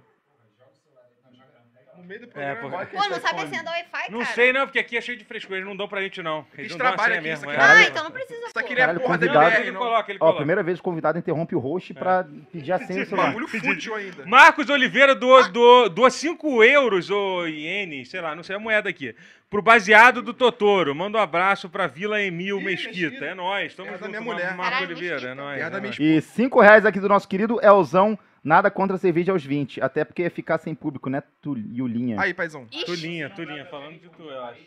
No 1.97 2.03
meio 2.03 2.19
do 2.21 2.25
É, 2.39 2.55
programa. 2.55 2.85
porque- 2.85 2.97
Pô, 2.97 3.09
não 3.09 3.19
sabe 3.19 3.41
a 3.41 3.47
senha 3.47 3.63
da 3.63 3.71
Wi-Fi, 3.71 4.11
Não 4.11 4.19
cara? 4.19 4.33
sei 4.33 4.53
não, 4.53 4.65
porque 4.67 4.79
aqui 4.79 4.97
é 4.97 5.01
cheio 5.01 5.17
de 5.17 5.23
frescura, 5.25 5.57
eles 5.57 5.67
não 5.67 5.75
dão 5.75 5.87
pra 5.87 6.01
gente 6.01 6.21
não. 6.21 6.39
Eles 6.53 6.59
Eles 6.59 6.71
não 6.71 6.77
dão 6.77 6.87
a 6.87 6.89
trabalham 6.91 7.21
senha 7.21 7.33
aqui, 7.33 7.45
mesmo. 7.45 7.51
isso 7.51 7.59
é. 7.61 7.63
aqui 7.63 7.81
Ah, 7.83 7.87
então 7.89 8.03
não 8.03 8.11
precisa, 8.11 8.45
aqui 8.55 8.61
não 8.69 8.71
é 8.73 8.75
Caralho, 8.75 8.99
porra 8.99 9.17
da 9.17 9.27
convidado. 9.27 9.49
BR, 9.55 9.61
Ele 9.61 9.71
não. 9.71 9.79
coloca, 9.79 10.11
ele 10.11 10.17
Ó, 10.17 10.19
coloca. 10.19 10.37
primeira 10.37 10.63
vez 10.63 10.77
que 10.77 10.81
o 10.81 10.83
convidado 10.83 11.17
interrompe 11.17 11.55
o 11.55 11.59
host 11.59 11.93
pra 11.93 12.25
pedir 12.51 12.71
a 12.73 12.79
senha 12.79 13.03
do 13.03 13.09
celular. 13.09 13.27
Bagulho 13.27 13.47
fútil 13.47 13.95
ainda. 13.95 14.25
Marcos 14.25 14.69
Oliveira 14.69 15.15
doou, 15.15 15.47
doou, 15.49 15.89
doou 15.89 16.09
5 16.11 16.63
euros, 16.63 17.09
ou 17.09 17.47
ienes, 17.47 18.09
sei 18.09 18.21
lá, 18.21 18.35
não 18.35 18.43
sei 18.43 18.55
a 18.55 18.59
moeda 18.59 18.89
aqui, 18.89 19.15
pro 19.49 19.61
baseado 19.61 20.21
do 20.21 20.33
Totoro. 20.33 20.93
Manda 20.93 21.17
um 21.17 21.21
abraço 21.21 21.69
pra 21.69 21.87
Vila 21.87 22.21
Emil 22.21 22.59
Ih, 22.59 22.63
Mesquita. 22.63 22.99
Mesquita. 23.09 23.25
É 23.25 23.33
nóis, 23.33 23.73
tamo 23.73 23.89
É 23.89 23.91
da 23.93 23.97
junto, 23.97 24.09
minha 24.09 24.21
Mar- 24.21 24.33
mulher. 24.33 24.47
Marcos 24.55 24.65
Caralho, 24.65 24.85
Oliveira, 24.95 25.21
é. 25.21 25.27
É 25.27 25.61
é 25.61 25.69
nóis. 25.79 25.97
E 25.99 26.21
5 26.21 26.59
reais 26.61 26.85
aqui 26.85 26.99
do 26.99 27.07
nosso 27.09 27.27
querido 27.27 27.59
Elzão. 27.63 28.17
Nada 28.45 28.69
contra 28.69 28.95
a 28.95 28.99
cerveja 28.99 29.31
aos 29.31 29.43
20. 29.43 29.81
Até 29.81 30.05
porque 30.05 30.21
ia 30.21 30.29
ficar 30.29 30.59
sem 30.59 30.75
público, 30.75 31.09
né, 31.09 31.23
tu, 31.41 31.57
Yulinha? 31.57 32.21
Aí, 32.21 32.31
paizão. 32.31 32.67
Ixi. 32.71 32.85
Tulinha, 32.85 33.27
Tulinha, 33.31 33.65
falando 33.65 33.99
de 33.99 34.07
tu, 34.07 34.21
eu 34.21 34.43
acho. 34.45 34.61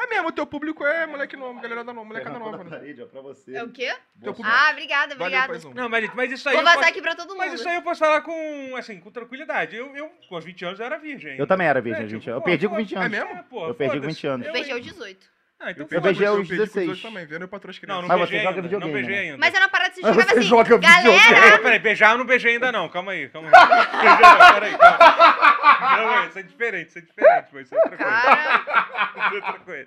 É 0.00 0.06
mesmo, 0.06 0.28
o 0.28 0.32
teu 0.32 0.46
público 0.46 0.86
é 0.86 1.04
moleque 1.08 1.36
novo, 1.36 1.60
galera 1.60 1.82
da 1.82 1.92
nova, 1.92 2.06
molecada 2.06 2.38
nova, 2.38 2.62
né? 2.62 2.70
parede, 2.70 3.02
ó, 3.02 3.06
pra 3.06 3.20
você. 3.20 3.56
É 3.56 3.64
o 3.64 3.68
quê? 3.68 3.92
Teu 4.22 4.32
público. 4.32 4.44
Ah, 4.56 4.68
obrigada, 4.70 5.16
Valeu, 5.16 5.22
obrigada. 5.26 5.48
paizão. 5.48 5.74
Não, 5.74 5.88
mas, 5.88 6.14
mas 6.14 6.30
isso 6.30 6.48
aí. 6.48 6.54
Vou 6.54 6.64
posso- 6.64 6.88
aqui 6.88 7.02
pra 7.02 7.16
todo 7.16 7.30
mundo. 7.30 7.38
Mas 7.38 7.52
isso 7.54 7.68
aí 7.68 7.74
eu 7.74 7.82
posso 7.82 7.98
falar 7.98 8.20
com, 8.20 8.76
assim, 8.76 9.00
com 9.00 9.10
tranquilidade. 9.10 9.74
Eu, 9.74 9.96
eu 9.96 10.08
com 10.28 10.36
os 10.36 10.44
20 10.44 10.64
anos, 10.64 10.78
eu 10.78 10.86
era 10.86 10.98
virgem. 10.98 11.36
Eu 11.36 11.48
também 11.48 11.66
era 11.66 11.80
virgem, 11.80 12.04
É, 12.04 12.08
gente. 12.08 12.20
tipo, 12.20 12.30
Eu 12.30 12.38
pô, 12.40 12.44
perdi 12.44 12.68
pô, 12.68 12.74
com 12.76 12.80
20 12.80 12.94
é 12.94 12.98
anos. 12.98 13.10
mesmo? 13.10 13.30
É, 13.30 13.42
porra, 13.42 13.68
Eu 13.70 13.74
perdi 13.74 13.96
com 13.96 14.02
foda-se. 14.02 14.14
20 14.22 14.26
anos. 14.28 14.46
Eu 14.46 14.52
beijei 14.52 14.72
aos 14.72 14.82
18. 14.84 15.26
Ah, 15.60 15.72
então 15.72 15.86
Eu 15.90 15.96
Eu 15.96 16.00
beijei 16.00 16.24
aos 16.26 16.36
eu 16.38 16.44
perdi 16.46 16.56
com 16.56 16.64
16. 16.64 16.86
18 16.90 17.02
também, 17.02 17.26
vendo 17.26 17.42
eu 17.42 17.48
patroa 17.48 17.70
as 17.72 17.76
Não, 17.76 17.80
crianças. 17.80 18.08
não 18.08 18.18
Mas 18.18 18.30
beijei 18.30 18.46
ainda, 18.46 18.62
videogame, 18.62 18.84
Não 18.86 18.92
beijei 18.92 19.14
né? 19.16 19.20
ainda. 19.22 19.38
Mas 19.38 19.54
era 19.54 19.64
uma 19.64 19.68
parada 19.68 19.90
Mas 19.90 19.96
chegava 19.96 20.22
você 20.22 20.38
assim, 20.38 20.42
joga 20.48 20.78
galera, 20.78 21.56
Não, 21.56 21.62
peraí, 21.64 21.78
beijar 21.80 22.12
eu 22.12 22.18
não 22.18 22.24
beijei 22.26 22.52
ainda 22.52 22.70
não, 22.70 22.88
calma 22.88 23.10
aí, 23.12 23.28
calma 23.28 23.48
aí. 23.52 23.66
Beijei 23.90 24.38
não, 24.38 24.52
peraí, 24.54 24.78
calma. 24.78 24.98
Calma 25.78 26.20
aí, 26.20 26.28
isso 26.28 26.38
é 26.38 26.42
diferente, 26.42 26.88
isso 26.90 26.98
é 26.98 27.00
diferente, 27.00 27.48
mas 27.52 27.66
isso 27.66 27.74
é 27.74 27.78
outra 27.78 27.96
coisa. 27.96 28.12
cara, 28.12 28.64
Isso 29.16 29.18
é 29.18 29.34
outra 29.34 29.52
coisa. 29.60 29.86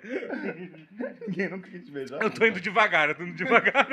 Ninguém 1.26 1.48
nunca 1.48 1.70
quis 1.70 1.88
beijar. 1.88 2.22
Eu 2.22 2.30
tô 2.30 2.46
indo 2.46 2.60
devagar, 2.60 3.08
eu 3.08 3.14
tô 3.14 3.22
indo 3.22 3.34
devagar. 3.34 3.86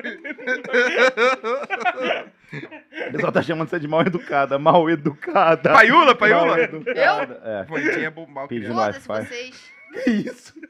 O 3.08 3.12
pessoal 3.12 3.32
tá 3.32 3.42
chamando 3.42 3.70
você 3.70 3.80
de 3.80 3.88
mal 3.88 4.02
educada. 4.02 4.60
Mal 4.60 4.90
educada. 4.90 5.72
Paiula, 5.72 6.06
Mal 6.08 6.16
paiula? 6.16 6.60
educada. 6.60 7.42
É. 7.46 7.64
Bonitinha, 7.64 8.12
bom, 8.12 8.26
mal 8.28 8.48
Pedi 8.50 8.66
criança. 8.66 8.88
no 8.98 9.02
foda-se 9.02 9.28
vocês. 9.30 9.79
Que 10.04 10.10
isso? 10.12 10.54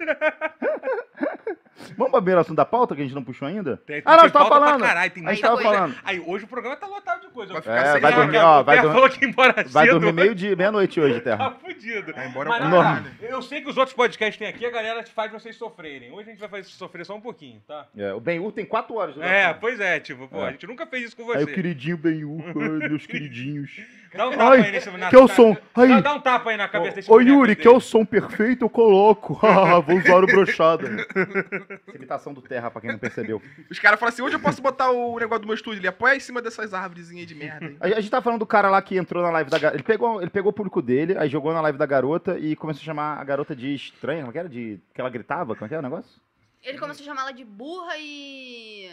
Vamos 1.97 2.11
pra 2.11 2.19
primeiro 2.21 2.41
assunto 2.41 2.55
da 2.57 2.65
pauta 2.65 2.93
que 2.95 3.01
a 3.01 3.03
gente 3.03 3.15
não 3.15 3.23
puxou 3.23 3.47
ainda? 3.47 3.77
Tem- 3.77 4.01
Ah, 4.05 4.11
não, 4.11 4.13
a 4.13 4.17
tem 4.17 4.23
gente 4.27 4.33
tava 4.33 4.49
falando. 4.49 4.81
Caralho, 4.81 5.11
tem 5.11 5.25
A 5.25 5.29
gente 5.33 5.41
tava 5.41 5.55
coisa. 5.55 5.69
falando. 5.71 5.95
Aí, 6.03 6.19
hoje 6.19 6.43
o 6.45 6.47
programa 6.47 6.75
tá 6.77 6.87
lotado 6.87 7.21
de 7.21 7.27
coisa. 7.29 7.53
Vai 7.53 7.61
ficar 7.61 7.75
É, 7.75 7.91
sem 7.93 8.01
vai 8.01 8.13
dormir, 8.13 8.31
né? 8.33 8.43
ó, 8.43 8.63
vai 8.63 8.75
Terra 8.75 8.83
dormir. 8.87 8.95
falou 9.01 9.09
que 9.17 9.25
ia 9.25 9.29
embora 9.29 9.53
Vai 9.67 9.85
cedo. 9.85 9.99
dormir 9.99 10.11
meio-dia, 10.13 10.55
meia-noite 10.55 10.99
hoje, 10.99 11.19
Tá 11.21 11.37
Terra. 11.37 11.51
fudido. 11.61 12.13
Vai 12.13 12.27
embora 12.27 12.49
Mas 12.49 13.21
eu 13.21 13.41
sei 13.41 13.61
que 13.61 13.69
os 13.69 13.77
outros 13.77 13.95
podcasts 13.95 14.37
que 14.37 14.43
tem 14.43 14.53
aqui, 14.53 14.65
a 14.65 14.71
galera 14.71 15.03
faz 15.07 15.31
vocês 15.31 15.55
sofrerem. 15.55 16.11
Hoje 16.11 16.29
a 16.29 16.31
gente 16.31 16.39
vai 16.39 16.49
fazer 16.49 16.63
vocês 16.63 16.75
sofrer 16.75 17.05
só 17.05 17.15
um 17.15 17.21
pouquinho, 17.21 17.61
tá? 17.67 17.87
É, 17.97 18.13
o 18.13 18.19
Ben-Hur 18.19 18.51
tem 18.51 18.65
4 18.65 18.95
horas. 18.95 19.15
de 19.15 19.21
É, 19.21 19.53
pois 19.53 19.79
é, 19.79 19.99
tipo, 19.99 20.27
pô, 20.27 20.43
É. 20.43 20.49
a 20.49 20.51
gente 20.51 20.67
nunca 20.67 20.85
fez 20.85 21.05
isso 21.05 21.15
com 21.15 21.23
Aí 21.31 21.39
você. 21.39 21.43
o 21.51 21.53
queridinho 21.55 21.97
Ben-Hur, 21.97 22.55
meus 22.55 23.05
queridinhos. 23.07 23.71
Dá 24.13 24.27
um 24.27 24.31
tapa 24.31 24.43
Ai, 24.51 24.61
aí 24.61 24.71
nesse 24.71 24.89
na 24.91 25.09
que 25.09 25.15
é 25.15 25.19
o 25.19 25.27
na- 25.27 25.33
som. 25.35 25.53
Dá, 25.53 25.81
Aí. 25.83 26.01
dá 26.01 26.13
um 26.15 26.19
tapa 26.19 26.49
aí 26.49 26.57
na 26.57 26.67
cabeça 26.67 26.95
desse 26.95 27.11
Ô 27.11 27.19
Yuri, 27.19 27.55
que 27.55 27.67
é 27.67 27.71
o 27.71 27.79
som 27.79 28.03
perfeito, 28.03 28.65
eu 28.65 28.69
coloco. 28.69 29.33
Haha, 29.33 29.79
Vou 29.81 29.97
usar 29.97 30.23
o 30.23 30.25
brochada. 30.25 30.87
Essa 30.89 31.95
imitação 31.95 32.33
do 32.33 32.41
Terra, 32.41 32.71
pra 32.71 32.81
quem 32.81 32.91
não 32.91 32.97
percebeu. 32.99 33.41
Os 33.69 33.77
caras 33.79 33.99
falam 33.99 34.11
assim, 34.11 34.21
onde 34.21 34.35
eu 34.35 34.39
posso 34.39 34.61
botar 34.61 34.89
o 34.91 35.17
negócio 35.19 35.41
do 35.41 35.45
meu 35.47 35.55
estúdio? 35.55 35.79
Ele 35.79 35.87
apoia 35.87 36.15
em 36.15 36.19
cima 36.19 36.41
dessas 36.41 36.73
árvorezinhas 36.73 37.27
de 37.27 37.35
merda 37.35 37.65
aí. 37.81 37.93
A, 37.93 37.97
a 37.97 38.01
gente 38.01 38.09
tá 38.11 38.21
falando 38.21 38.39
do 38.39 38.45
cara 38.47 38.69
lá 38.69 38.81
que 38.81 38.97
entrou 38.97 39.21
na 39.21 39.29
live 39.29 39.49
da 39.49 39.59
garota. 39.59 39.75
Ele 39.77 39.83
pegou, 39.83 40.21
ele 40.21 40.31
pegou 40.31 40.49
o 40.49 40.53
público 40.53 40.81
dele, 40.81 41.15
aí 41.17 41.29
jogou 41.29 41.53
na 41.53 41.61
live 41.61 41.77
da 41.77 41.85
garota 41.85 42.37
e 42.39 42.55
começou 42.55 42.81
a 42.81 42.85
chamar 42.85 43.19
a 43.19 43.23
garota 43.23 43.55
de 43.55 43.73
estranha. 43.75 44.21
Como 44.21 44.29
é 44.29 44.33
que 44.33 44.39
era? 44.39 44.49
De, 44.49 44.79
que 44.93 44.99
ela 45.01 45.09
gritava? 45.09 45.53
Como 45.55 45.65
é 45.65 45.67
que 45.67 45.73
era 45.75 45.81
o 45.85 45.89
negócio? 45.89 46.19
Ele 46.63 46.77
começou 46.77 47.03
a 47.03 47.05
chamar 47.05 47.21
ela 47.21 47.31
de 47.31 47.45
burra 47.45 47.93
e... 47.99 48.89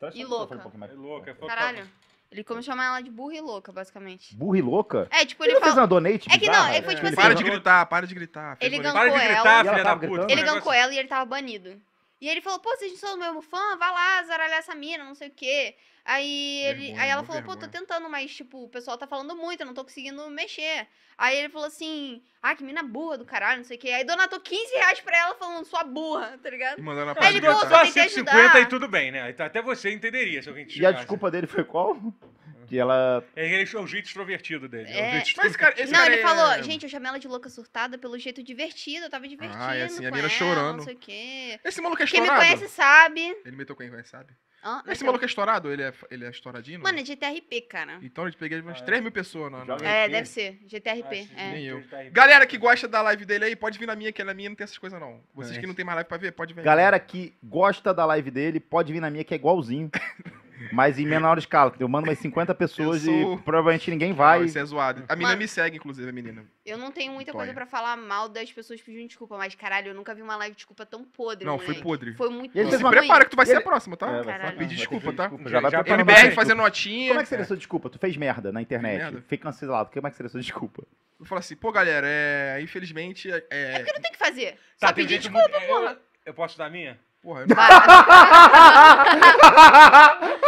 Traz 0.00 0.14
E 0.16 0.22
só- 0.22 0.28
louca. 0.28 0.54
um 0.74 0.78
mais. 0.78 0.90
É 0.92 0.94
louca, 0.96 1.30
é 1.30 1.46
Caralho. 1.46 1.84
Ele 2.32 2.42
começou 2.42 2.72
a 2.72 2.74
chamar 2.74 2.86
ela 2.86 3.00
de 3.02 3.10
burra 3.10 3.34
e 3.34 3.40
louca, 3.40 3.70
basicamente. 3.70 4.34
Burra 4.34 4.58
e 4.58 4.62
louca? 4.62 5.06
É, 5.10 5.24
tipo, 5.26 5.44
Ele 5.44 5.50
ele 5.52 5.54
não 5.60 5.60
fez 5.62 5.74
falou... 5.74 5.82
uma 5.82 6.00
donate 6.00 6.28
É 6.32 6.38
que 6.38 6.46
não, 6.50 6.68
ele 6.72 6.82
foi 6.82 6.94
tipo 6.94 7.06
assim... 7.06 7.16
para 7.16 7.34
de 7.34 7.42
gritar, 7.44 7.86
para 7.86 8.06
de 8.06 8.14
gritar. 8.14 8.56
Ele 8.58 8.76
bonito. 8.78 8.92
Para 8.92 9.04
de 9.04 9.10
Gancou 9.10 9.28
gritar, 9.28 9.50
ela. 9.52 9.58
filha 9.64 9.70
ela 9.70 9.82
da 9.82 9.96
puta. 9.96 10.22
Ele 10.22 10.34
negócio- 10.36 10.54
gancou 10.54 10.72
ela 10.72 10.94
e 10.94 10.98
ele 10.98 11.08
tava 11.08 11.24
banido. 11.26 11.80
E 12.20 12.28
ele 12.28 12.40
falou, 12.40 12.58
pô, 12.60 12.70
vocês 12.70 12.92
não 12.92 12.98
são 12.98 13.12
do 13.12 13.18
mesmo 13.18 13.42
fã? 13.42 13.76
Vai 13.76 13.90
lá, 13.90 14.22
zaralhar 14.22 14.58
essa 14.60 14.74
mina, 14.74 15.04
não 15.04 15.14
sei 15.14 15.28
o 15.28 15.32
quê. 15.32 15.76
Aí, 16.04 16.64
ele, 16.64 16.78
Vergonha, 16.86 17.02
aí 17.02 17.10
ela 17.10 17.22
falou, 17.24 17.42
pô, 17.42 17.52
tô 17.54 17.60
vergonha. 17.60 17.80
tentando, 17.80 18.10
mas, 18.10 18.34
tipo, 18.34 18.64
o 18.64 18.68
pessoal 18.68 18.98
tá 18.98 19.06
falando 19.06 19.36
muito, 19.36 19.60
eu 19.60 19.66
não 19.66 19.74
tô 19.74 19.84
conseguindo 19.84 20.28
mexer. 20.30 20.86
Aí 21.16 21.36
ele 21.38 21.48
falou 21.48 21.68
assim, 21.68 22.20
ah, 22.42 22.56
que 22.56 22.64
mina 22.64 22.82
burra 22.82 23.18
do 23.18 23.24
caralho, 23.24 23.58
não 23.58 23.64
sei 23.64 23.76
o 23.76 23.80
quê. 23.80 23.90
Aí 23.90 24.02
donatou 24.04 24.40
15 24.40 24.74
reais 24.74 25.00
pra 25.00 25.16
ela 25.16 25.34
falando, 25.36 25.64
sua 25.64 25.84
burra, 25.84 26.36
tá 26.42 26.50
ligado? 26.50 26.78
E 26.78 26.82
mandando 26.82 27.10
a 27.10 27.14
para 27.14 27.28
Ele, 27.30 27.40
pô, 27.40 27.52
só 27.52 27.68
só 27.68 27.84
tentei 27.84 28.08
150 28.08 28.36
ajudar. 28.40 28.60
e 28.60 28.66
tudo 28.66 28.88
bem, 28.88 29.12
né? 29.12 29.30
Então, 29.30 29.46
Até 29.46 29.62
você 29.62 29.90
entenderia 29.92 30.42
se 30.42 30.48
alguém 30.48 30.64
te 30.66 30.70
E 30.70 30.72
a 30.72 30.74
xingasse. 30.88 30.96
desculpa 30.96 31.30
dele 31.30 31.46
foi 31.46 31.62
qual? 31.64 31.96
Que 32.68 32.78
ela. 32.78 33.22
É 33.36 33.44
ele 33.44 33.68
é 33.70 33.78
o 33.78 33.86
jeito 33.86 34.06
extrovertido 34.06 34.66
dele. 34.66 34.88
É, 34.88 34.92
o 34.94 34.96
É. 35.04 35.24
jeito 35.24 35.36
Mas, 35.36 35.54
cara, 35.56 35.74
esse 35.76 35.92
não, 35.92 35.98
cara 36.00 36.12
ele 36.14 36.22
é- 36.22 36.26
falou, 36.26 36.62
gente, 36.62 36.84
eu 36.84 36.88
chamei 36.88 37.08
ela 37.08 37.18
de 37.18 37.28
louca 37.28 37.50
surtada 37.50 37.98
pelo 37.98 38.18
jeito 38.18 38.42
divertido, 38.42 39.04
eu 39.06 39.10
tava 39.10 39.28
divertindo 39.28 39.62
Ah, 39.62 39.76
é 39.76 39.82
assim, 39.82 40.06
a 40.06 40.08
ela, 40.08 40.28
chorando. 40.30 40.76
não 40.78 40.84
sei 40.84 40.94
o 40.94 40.96
quê. 40.96 41.60
Esse 41.62 41.82
maluco 41.82 42.02
é 42.02 42.06
Quem 42.06 42.20
me 42.22 42.26
estourado? 42.28 42.46
conhece 42.56 42.72
sabe. 42.74 43.36
Ele 43.44 43.56
meteu 43.56 43.76
quem 43.76 43.90
conhece, 43.90 44.08
sabe? 44.08 44.32
Hã? 44.64 44.80
Esse 44.86 44.96
Então, 44.98 45.06
maluco 45.06 45.24
é 45.24 45.26
estourado? 45.26 45.72
Ele 45.72 45.82
é, 45.82 45.92
ele 46.10 46.24
é 46.24 46.30
estouradinho? 46.30 46.78
não? 46.78 46.84
Mano, 46.84 46.98
é 47.00 47.04
GTRP, 47.04 47.62
cara. 47.62 47.98
Então 48.02 48.26
eu 48.26 48.32
peguei 48.32 48.60
umas 48.60 48.78
Ah, 48.78 48.82
é. 48.82 48.84
3 48.84 49.02
mil 49.02 49.10
pessoas. 49.10 49.50
Não, 49.50 49.76
É, 49.84 50.08
deve 50.08 50.28
ser. 50.28 50.60
GTRP. 50.66 51.28
Ah, 51.36 51.42
é. 51.42 51.52
Nem 51.52 51.64
eu. 51.64 51.82
Galera 52.12 52.46
que 52.46 52.56
gosta 52.56 52.86
da 52.86 53.02
live 53.02 53.24
dele 53.24 53.44
aí, 53.46 53.56
pode 53.56 53.78
vir 53.78 53.86
na 53.86 53.96
minha, 53.96 54.12
que 54.12 54.22
na 54.22 54.32
minha 54.34 54.48
não 54.48 54.56
tem 54.56 54.64
essas 54.64 54.78
coisas 54.78 55.00
não. 55.00 55.20
Vocês 55.34 55.56
É. 55.56 55.60
que 55.60 55.66
não 55.66 55.74
tem 55.74 55.84
mais 55.84 55.96
live 55.96 56.08
pra 56.08 56.16
ver, 56.18 56.32
pode 56.32 56.54
vir. 56.54 56.62
Galera 56.62 56.98
que 57.00 57.34
gosta 57.42 57.92
da 57.92 58.04
live 58.06 58.30
dele, 58.30 58.60
pode 58.60 58.92
vir 58.92 59.00
na 59.00 59.10
minha, 59.10 59.24
que 59.24 59.34
é 59.34 59.36
igualzinho. 59.36 59.90
Mas 60.72 60.98
em 60.98 61.06
menor 61.06 61.38
escala. 61.38 61.72
Eu 61.80 61.88
mando 61.88 62.08
umas 62.08 62.18
50 62.18 62.54
pessoas 62.54 63.02
sou- 63.02 63.34
e 63.34 63.38
provavelmente 63.42 63.90
ninguém 63.90 64.12
vai. 64.12 64.38
vai. 64.40 64.46
Isso 64.48 64.58
é 64.58 64.64
zoado. 64.64 65.04
A 65.08 65.14
menina 65.16 65.30
Mano. 65.30 65.40
me 65.40 65.48
segue, 65.48 65.76
inclusive, 65.76 66.08
a 66.08 66.12
menina. 66.12 66.44
Eu 66.64 66.76
não 66.78 66.90
tenho 66.92 67.12
muita 67.12 67.32
coisa 67.32 67.52
pra 67.52 67.66
falar 67.66 67.96
mal 67.96 68.28
das 68.28 68.52
pessoas 68.52 68.80
pedindo 68.80 69.06
desculpa, 69.08 69.36
mas 69.36 69.54
caralho, 69.54 69.88
eu 69.88 69.94
nunca 69.94 70.14
vi 70.14 70.22
uma 70.22 70.36
live 70.36 70.52
de 70.54 70.58
desculpa 70.58 70.84
tão 70.86 71.02
podre. 71.04 71.44
Não, 71.44 71.56
foi 71.58 71.66
moleque. 71.68 71.82
podre. 71.82 72.14
Foi 72.14 72.28
muito 72.30 72.56
E 72.56 72.60
ele 72.60 72.70
Se 72.70 72.82
ruim. 72.82 72.90
prepara 72.92 73.24
que 73.24 73.30
tu 73.30 73.36
vai 73.36 73.46
ser 73.46 73.52
Ele- 73.52 73.60
a 73.60 73.64
próxima, 73.64 73.96
tá? 73.96 74.06
É, 74.08 74.12
vai 74.22 74.24
Caralho. 74.24 74.50
ser- 74.52 74.58
Pedir 74.58 74.76
desculpa, 74.76 75.12
tá? 75.12 75.22
desculpa, 75.24 75.48
Já 75.50 75.60
vai 75.60 75.70
Já- 75.70 75.78
MBR 75.80 76.04
pra 76.04 76.14
fazendo 76.14 76.34
desculpa. 76.34 76.62
notinha. 76.62 77.08
Como 77.08 77.20
é 77.20 77.22
que 77.22 77.28
seria 77.28 77.44
sua 77.44 77.56
desculpa? 77.56 77.90
Tu 77.90 77.98
fez 77.98 78.16
merda 78.16 78.52
na 78.52 78.62
internet. 78.62 78.98
merda. 79.12 79.24
Cancelado. 79.38 79.90
Como 79.92 80.06
é 80.06 80.10
que 80.10 80.16
seria 80.16 80.28
sua 80.30 80.40
desculpa? 80.40 80.84
Eu 81.18 81.26
falo 81.26 81.38
assim, 81.38 81.56
pô, 81.56 81.70
galera, 81.72 82.06
é... 82.08 82.60
infelizmente, 82.62 83.30
é... 83.30 83.44
É 83.50 83.78
porque 83.78 83.92
não 83.92 84.00
tem 84.00 84.10
o 84.10 84.12
que 84.12 84.18
fazer. 84.18 84.52
Tá, 84.78 84.88
Só 84.88 84.92
pedir 84.92 85.18
desculpa, 85.18 85.48
muito- 85.48 85.66
porra. 85.66 85.90
Eu, 85.92 85.96
eu 86.26 86.34
posso 86.34 86.58
dar 86.58 86.66
a 86.66 86.70
minha? 86.70 86.98
Porra, 87.22 87.42
eu 87.42 87.46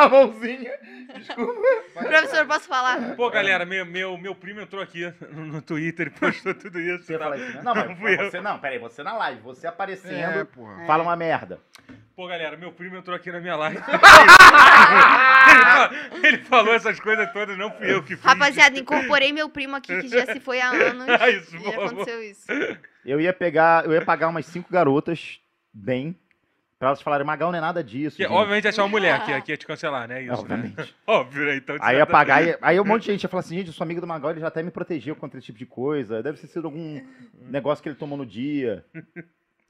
a 0.00 0.08
mãozinha. 0.08 0.72
Professor, 1.94 2.44
posso 2.46 2.66
falar? 2.68 3.14
Pô, 3.14 3.30
galera, 3.30 3.64
meu, 3.64 3.86
meu, 3.86 4.18
meu 4.18 4.34
primo 4.34 4.60
entrou 4.60 4.82
aqui 4.82 5.12
no, 5.30 5.44
no 5.46 5.62
Twitter 5.62 6.08
e 6.08 6.10
postou 6.10 6.52
tudo 6.54 6.80
isso. 6.80 7.04
Você 7.04 7.12
tá? 7.16 7.24
falar 7.24 7.36
isso, 7.36 7.54
né? 7.56 7.62
Não, 7.62 7.74
mas 7.74 7.96
Fui 7.98 8.14
eu. 8.20 8.28
você 8.30 8.40
não, 8.40 8.58
peraí, 8.58 8.78
você 8.78 9.02
na 9.04 9.12
live, 9.16 9.40
você 9.42 9.66
aparecendo, 9.68 10.40
É, 10.40 10.44
porra. 10.44 10.84
fala 10.86 11.02
uma 11.04 11.14
merda. 11.14 11.60
Pô, 12.16 12.26
galera, 12.28 12.56
meu 12.56 12.72
primo 12.72 12.96
entrou 12.96 13.14
aqui 13.16 13.30
na 13.30 13.40
minha 13.40 13.54
live. 13.56 13.76
ele, 13.78 15.62
fa- 15.64 15.90
ele 16.26 16.38
falou 16.44 16.74
essas 16.74 16.98
coisas 17.00 17.32
todas, 17.32 17.56
não 17.56 17.70
fui 17.72 17.92
eu 17.92 18.02
que 18.02 18.16
fiz. 18.16 18.24
Rapaziada, 18.24 18.78
incorporei 18.78 19.32
meu 19.32 19.48
primo 19.48 19.74
aqui 19.76 20.00
que 20.00 20.08
já 20.08 20.26
se 20.26 20.38
foi 20.40 20.60
há 20.60 20.70
anos. 20.70 21.06
Ah, 21.20 21.28
isso, 21.30 21.56
e 21.56 21.60
favor. 21.64 21.86
aconteceu 21.86 22.22
isso. 22.22 22.46
Eu 23.04 23.20
ia 23.20 23.32
pegar, 23.32 23.84
eu 23.84 23.92
ia 23.92 24.04
pagar 24.04 24.28
umas 24.28 24.46
cinco 24.46 24.72
garotas, 24.72 25.40
bem, 25.72 26.16
Pra 26.78 26.88
elas 26.88 27.00
falarem, 27.00 27.24
Magal 27.26 27.50
não 27.52 27.58
é 27.58 27.60
nada 27.60 27.82
disso. 27.84 28.16
Que, 28.16 28.24
gente." 28.24 28.32
obviamente 28.32 28.66
é 28.68 28.82
uma 28.82 28.88
mulher 28.88 29.24
que, 29.24 29.40
que 29.42 29.52
ia 29.52 29.56
te 29.56 29.66
cancelar, 29.66 30.08
né? 30.08 30.22
Isso, 30.22 30.32
né? 30.32 30.38
Obviamente. 30.40 30.94
Óbvio, 31.06 31.44
né? 31.46 31.56
Então, 31.56 31.76
Aí 31.80 31.94
ia 31.94 31.98
certa- 32.00 32.12
pagar, 32.12 32.36
aí, 32.42 32.56
aí 32.62 32.80
um 32.80 32.84
monte 32.84 33.02
de 33.04 33.12
gente 33.12 33.22
ia 33.22 33.28
falar 33.28 33.40
assim, 33.40 33.56
gente, 33.58 33.68
eu 33.68 33.72
sou 33.72 33.84
amigo 33.84 34.00
do 34.00 34.06
Magal, 34.06 34.32
ele 34.32 34.40
já 34.40 34.48
até 34.48 34.62
me 34.62 34.70
protegeu 34.70 35.14
contra 35.16 35.38
esse 35.38 35.46
tipo 35.46 35.58
de 35.58 35.66
coisa. 35.66 36.22
Deve 36.22 36.38
ter 36.38 36.46
sido 36.48 36.66
algum 36.66 37.00
negócio 37.48 37.82
que 37.82 37.88
ele 37.88 37.96
tomou 37.96 38.18
no 38.18 38.26
dia. 38.26 38.84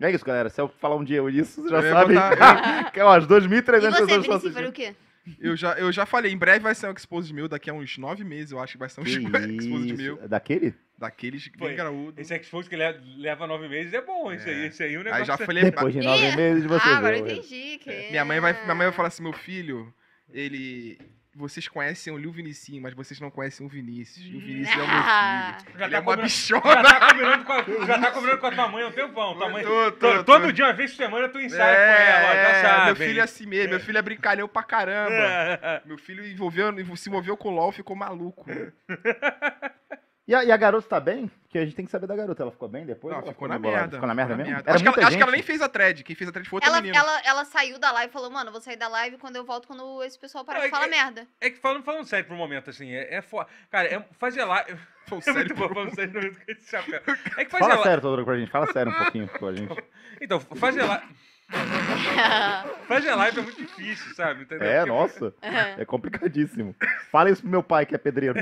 É 0.00 0.10
isso, 0.10 0.24
galera. 0.24 0.48
Se 0.50 0.60
eu 0.60 0.68
falar 0.68 0.96
um 0.96 1.04
dia 1.04 1.22
isso, 1.30 1.60
vocês 1.62 1.70
já 1.70 1.80
Eu 1.80 1.92
sabem. 1.92 2.16
botar- 2.16 2.90
que 2.92 2.98
é 3.00 3.04
umas 3.04 3.26
2.300 3.26 3.48
E 3.48 3.90
pessoas 3.90 4.08
você, 4.08 4.32
assistindo. 4.32 4.52
faria 4.54 4.68
o 4.68 4.72
quê? 4.72 4.96
Eu 5.40 5.56
já, 5.56 5.72
eu 5.74 5.90
já 5.90 6.04
falei, 6.04 6.32
em 6.32 6.36
breve 6.36 6.60
vai 6.60 6.74
ser 6.74 6.86
um 6.88 6.92
Exposed 6.92 7.32
meu, 7.34 7.48
daqui 7.48 7.70
a 7.70 7.72
uns 7.74 7.96
nove 7.96 8.24
meses 8.24 8.52
eu 8.52 8.58
acho 8.60 8.72
que 8.72 8.78
vai 8.78 8.88
ser 8.88 9.00
um 9.00 9.04
Que 9.04 9.10
Exposed 9.12 9.96
meu. 9.96 10.18
É 10.22 10.28
Daquele? 10.28 10.74
Daqueles 10.98 11.50
Foi. 11.58 11.68
bem 11.68 11.76
graúdo. 11.76 12.20
Esse 12.20 12.34
expose 12.36 12.68
que 12.68 12.76
le- 12.76 13.00
leva 13.16 13.46
nove 13.46 13.68
meses 13.68 13.92
é 13.92 14.00
bom. 14.00 14.30
Esse 14.32 14.48
aí, 14.48 14.66
esse 14.66 14.82
aí, 14.82 14.96
o 14.96 15.02
negócio 15.02 15.22
Aí 15.22 15.26
já 15.26 15.34
é- 15.34 15.46
falei, 15.46 15.64
Depois 15.64 15.92
de 15.92 16.00
nove 16.00 16.28
Ih, 16.28 16.36
meses 16.36 16.64
você 16.64 16.88
ah, 16.88 16.96
agora 16.98 17.14
vê, 17.14 17.20
eu 17.20 17.24
ué. 17.24 17.32
entendi. 17.32 17.78
Que... 17.78 18.10
minha 18.10 18.24
mãe 18.24 18.38
vai, 18.38 18.52
minha 18.62 18.74
mãe 18.74 18.86
vai 18.86 18.92
falar 18.92 19.08
assim, 19.08 19.22
meu 19.22 19.32
filho, 19.32 19.92
ele... 20.30 20.98
Vocês 21.36 21.66
conhecem 21.66 22.12
o 22.12 22.16
Liu 22.16 22.30
Vinicinho, 22.30 22.80
mas 22.80 22.94
vocês 22.94 23.18
não 23.18 23.28
conhecem 23.28 23.66
o 23.66 23.68
Vinícius. 23.68 24.24
E 24.24 24.36
o 24.36 24.40
Vinícius 24.40 24.78
é 24.78 24.82
o 24.82 24.86
meu 24.86 24.96
Ah. 24.96 25.56
filho. 25.58 25.78
Já 25.78 25.84
ele 25.86 25.92
tá 25.92 25.98
é 25.98 26.00
uma 26.00 26.16
bichona. 26.16 26.62
Já 26.74 26.82
tá 26.84 27.08
combinando 27.08 27.44
com 27.44 27.52
a, 27.52 27.86
já 27.86 27.98
tá 27.98 28.10
combinando 28.12 28.38
com 28.38 28.46
a 28.46 28.52
tua 28.52 28.68
mãe 28.68 28.84
há 28.84 28.86
um 28.86 28.92
tempão. 28.92 29.34
Tua 29.36 29.48
mãe, 29.48 29.64
Tô, 29.64 29.92
tô, 29.92 30.14
tô. 30.18 30.24
todo 30.24 30.52
dia, 30.52 30.64
uma 30.66 30.72
vez 30.72 30.92
por 30.92 30.96
semana, 30.98 31.28
tu 31.28 31.40
ensaia 31.40 31.74
com 31.74 32.02
ela, 32.02 32.34
já 32.34 32.48
é, 32.50 32.62
sabe. 32.62 32.84
Meu 32.86 32.96
filho 32.96 33.20
é 33.20 33.22
assim 33.24 33.46
mesmo, 33.46 33.70
meu 33.70 33.80
filho 33.80 33.98
é 33.98 34.02
brincalhão 34.02 34.46
pra 34.46 34.62
caramba. 34.62 35.12
É. 35.12 35.82
Meu 35.84 35.98
filho 35.98 36.24
envolveu, 36.24 36.72
se 36.96 37.08
envolveu 37.08 37.36
com 37.36 37.48
o 37.48 37.52
LOL, 37.52 37.72
ficou 37.72 37.96
maluco. 37.96 38.46
E 40.26 40.34
a, 40.34 40.42
e 40.42 40.50
a 40.50 40.56
garota 40.56 40.88
tá 40.88 40.98
bem? 41.00 41.30
Porque 41.42 41.58
a 41.58 41.64
gente 41.66 41.76
tem 41.76 41.84
que 41.84 41.90
saber 41.90 42.06
da 42.06 42.16
garota. 42.16 42.42
Ela 42.42 42.50
ficou 42.50 42.66
bem 42.66 42.86
depois? 42.86 43.12
Não, 43.14 43.22
Ela 43.22 43.32
ficou 43.32 43.46
na 43.46 43.58
bolada? 43.58 43.80
merda. 43.82 43.96
Ficou 43.96 44.08
na 44.08 44.14
merda 44.14 44.36
mesmo? 44.36 44.52
Era 44.54 44.74
Acho, 44.74 44.82
que 44.82 44.88
ela, 44.88 45.06
acho 45.08 45.16
que 45.18 45.22
ela 45.22 45.32
nem 45.32 45.42
fez 45.42 45.60
a 45.60 45.68
thread. 45.68 46.02
Quem 46.02 46.16
fez 46.16 46.30
a 46.30 46.32
thread 46.32 46.48
foi 46.48 46.56
outra 46.56 46.70
Ela, 46.70 46.80
menina. 46.80 46.98
ela, 46.98 47.20
ela 47.26 47.44
saiu 47.44 47.78
da 47.78 47.92
live 47.92 48.08
e 48.08 48.12
falou, 48.12 48.30
mano, 48.30 48.48
eu 48.48 48.52
vou 48.52 48.60
sair 48.62 48.76
da 48.76 48.88
live 48.88 49.18
quando 49.18 49.36
eu 49.36 49.44
volto, 49.44 49.68
quando 49.68 50.02
esse 50.02 50.18
pessoal 50.18 50.42
parar 50.44 50.60
de 50.60 50.66
é 50.66 50.70
falar 50.70 50.84
que- 50.84 50.90
merda. 50.90 51.26
É 51.40 51.50
que 51.50 51.58
falando, 51.58 51.84
falando 51.84 52.06
sério 52.06 52.24
pro 52.26 52.34
momento, 52.36 52.70
assim, 52.70 52.90
é, 52.90 53.16
é 53.16 53.20
foda. 53.20 53.48
Cara, 53.70 53.86
é, 53.88 54.02
fazer 54.18 54.44
live. 54.44 54.74
É 55.12 55.20
sério, 55.20 55.40
muito 55.40 55.54
bom 55.56 55.68
falando 55.68 55.94
sério 55.94 56.14
no 56.14 56.18
momento 56.20 56.40
que 56.46 56.52
esse 56.52 56.70
chapéu. 56.70 56.98
É 57.36 57.44
que 57.44 57.50
fazer 57.50 57.64
Fala 57.64 57.66
live. 57.74 57.82
sério, 57.82 58.00
Todoro, 58.00 58.24
pra 58.24 58.38
gente. 58.38 58.50
Fala 58.50 58.72
sério 58.72 58.90
um 58.90 58.94
pouquinho 58.96 59.28
com 59.28 59.46
a 59.48 59.52
gente. 59.54 59.84
Então, 60.22 60.40
fazer 60.40 60.82
live. 60.82 61.04
Fazer 62.88 63.14
live 63.14 63.38
é 63.38 63.42
muito 63.42 63.56
difícil, 63.60 64.14
sabe? 64.14 64.42
Entendeu? 64.44 64.66
É, 64.66 64.78
Porque- 64.78 64.90
nossa. 64.90 65.34
É 65.78 65.84
complicadíssimo. 65.84 66.74
Fala 67.10 67.30
isso 67.30 67.42
pro 67.42 67.50
meu 67.50 67.62
pai, 67.62 67.84
que 67.84 67.94
é 67.94 67.98
pedreiro. 67.98 68.34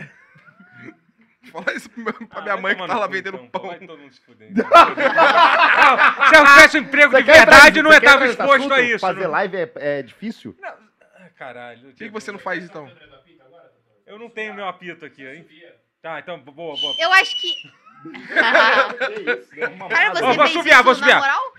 Fala 1.52 1.72
isso 1.76 1.88
pra 1.90 2.14
Ah, 2.30 2.40
minha 2.40 2.56
mãe 2.56 2.74
que 2.74 2.86
tá 2.86 2.98
lá 2.98 3.06
vendendo 3.06 3.36
então. 3.36 3.48
pão. 3.48 3.68
Vai 3.70 3.78
todo 3.80 3.98
mundo 3.98 4.12
se 4.12 4.20
fuder. 4.24 4.48
Se 4.54 6.36
eu 6.36 6.44
tivesse 6.46 6.78
um 6.78 6.80
emprego 6.82 7.12
Você 7.12 7.22
de 7.22 7.32
verdade, 7.32 7.82
não 7.82 7.90
quer 7.90 7.96
estava 8.02 8.26
exposto 8.26 8.72
a 8.72 8.80
isso. 8.80 8.98
Fazer 9.00 9.24
não- 9.24 9.30
live 9.30 9.56
é, 9.56 9.72
é 9.76 10.02
difícil? 10.02 10.56
Não, 10.60 10.68
ah, 10.68 11.28
Caralho. 11.36 11.80
Por 11.88 11.94
que, 11.94 12.04
que 12.06 12.10
você 12.10 12.32
não 12.32 12.38
faz 12.38 12.64
então? 12.64 12.90
Eu 14.06 14.18
não 14.18 14.28
tenho 14.30 14.54
meu 14.54 14.66
apito 14.66 15.04
aqui, 15.04 15.24
hein? 15.26 15.46
Tá, 16.02 16.18
então, 16.18 16.38
boa, 16.40 16.76
boa. 16.76 16.94
Eu 16.98 17.12
acho 17.12 17.36
que... 17.40 17.54
Cara, 18.34 18.88
você 20.14 20.20
vou 20.34 20.42
assobiar, 20.42 20.82
vou 20.82 20.96
moral? 20.98 21.52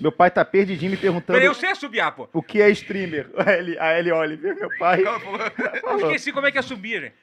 Meu 0.00 0.10
pai 0.10 0.30
tá 0.30 0.42
perdidinho 0.44 0.90
me 0.90 0.96
perguntando 0.96 1.34
Peraí, 1.36 1.46
eu 1.46 1.54
sei 1.54 1.70
assobiar, 1.70 2.12
pô. 2.12 2.26
o 2.32 2.42
que 2.42 2.60
é 2.62 2.70
streamer. 2.70 3.28
A 3.36 3.50
L, 3.52 3.78
a 3.78 3.86
L 3.98 4.12
Oliver, 4.12 4.56
meu 4.56 4.70
pai. 4.78 5.02
Eu 5.82 5.98
esqueci 5.98 6.32
como 6.32 6.46
é 6.46 6.52
que 6.52 6.56
é 6.58 6.62
subir, 6.62 7.02
gente. 7.02 7.14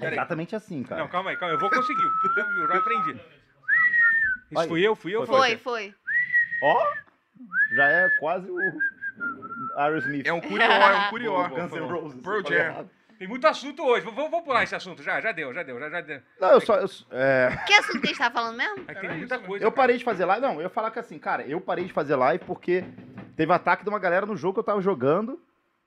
É 0.00 0.12
exatamente 0.12 0.56
assim, 0.56 0.82
cara. 0.82 1.02
Não, 1.02 1.08
calma 1.08 1.30
aí, 1.30 1.36
calma 1.36 1.54
aí. 1.54 1.56
Eu 1.56 1.60
vou 1.60 1.70
conseguir. 1.70 2.02
Eu 2.02 2.68
já 2.68 2.78
aprendi. 2.78 3.20
Isso 4.50 4.58
Aí. 4.60 4.68
fui 4.68 4.82
eu? 4.82 4.96
Fui 4.96 5.14
eu? 5.14 5.26
Foi, 5.26 5.56
foi. 5.58 5.94
Ó, 6.62 6.86
já 7.72 7.88
é 7.88 8.08
quase 8.18 8.50
o 8.50 8.58
Aerosmith. 9.76 10.26
é 10.26 10.32
um 10.32 10.40
curió, 10.40 10.64
é 10.64 10.98
um 10.98 11.08
curió. 11.10 11.48
Guns 11.48 11.72
N' 11.72 11.86
Roses. 11.86 12.20
Pearl 12.20 12.42
Falei 12.42 12.58
Jam. 12.58 12.66
errado. 12.66 12.90
Tem 13.18 13.28
muito 13.28 13.46
assunto 13.46 13.84
hoje. 13.84 14.04
Vamos, 14.06 14.30
vamos 14.30 14.44
pular 14.44 14.62
esse 14.62 14.74
assunto 14.74 15.02
já. 15.02 15.20
Já 15.20 15.30
deu, 15.30 15.52
já 15.52 15.62
deu, 15.62 15.78
já, 15.78 15.90
já 15.90 16.00
deu. 16.00 16.22
Não, 16.40 16.52
eu 16.52 16.60
só... 16.60 16.76
Eu, 16.76 16.88
é, 17.10 17.54
Que 17.66 17.74
assunto 17.74 18.00
que 18.00 18.06
a 18.06 18.08
gente 18.08 18.18
tava 18.18 18.34
falando 18.34 18.56
mesmo? 18.56 18.82
Aí 18.88 18.94
tem 18.94 19.18
muita 19.18 19.38
coisa. 19.38 19.64
eu 19.64 19.70
cara. 19.70 19.82
parei 19.82 19.98
de 19.98 20.04
fazer 20.04 20.24
live... 20.24 20.46
Não, 20.46 20.54
eu 20.54 20.62
ia 20.62 20.68
falar 20.70 20.90
que 20.90 20.98
assim, 20.98 21.18
cara, 21.18 21.42
eu 21.42 21.60
parei 21.60 21.84
de 21.84 21.92
fazer 21.92 22.16
live 22.16 22.42
porque 22.46 22.82
teve 23.36 23.52
ataque 23.52 23.84
de 23.84 23.90
uma 23.90 23.98
galera 23.98 24.24
no 24.24 24.36
jogo 24.36 24.54
que 24.54 24.60
eu 24.60 24.64
tava 24.64 24.80
jogando 24.80 25.38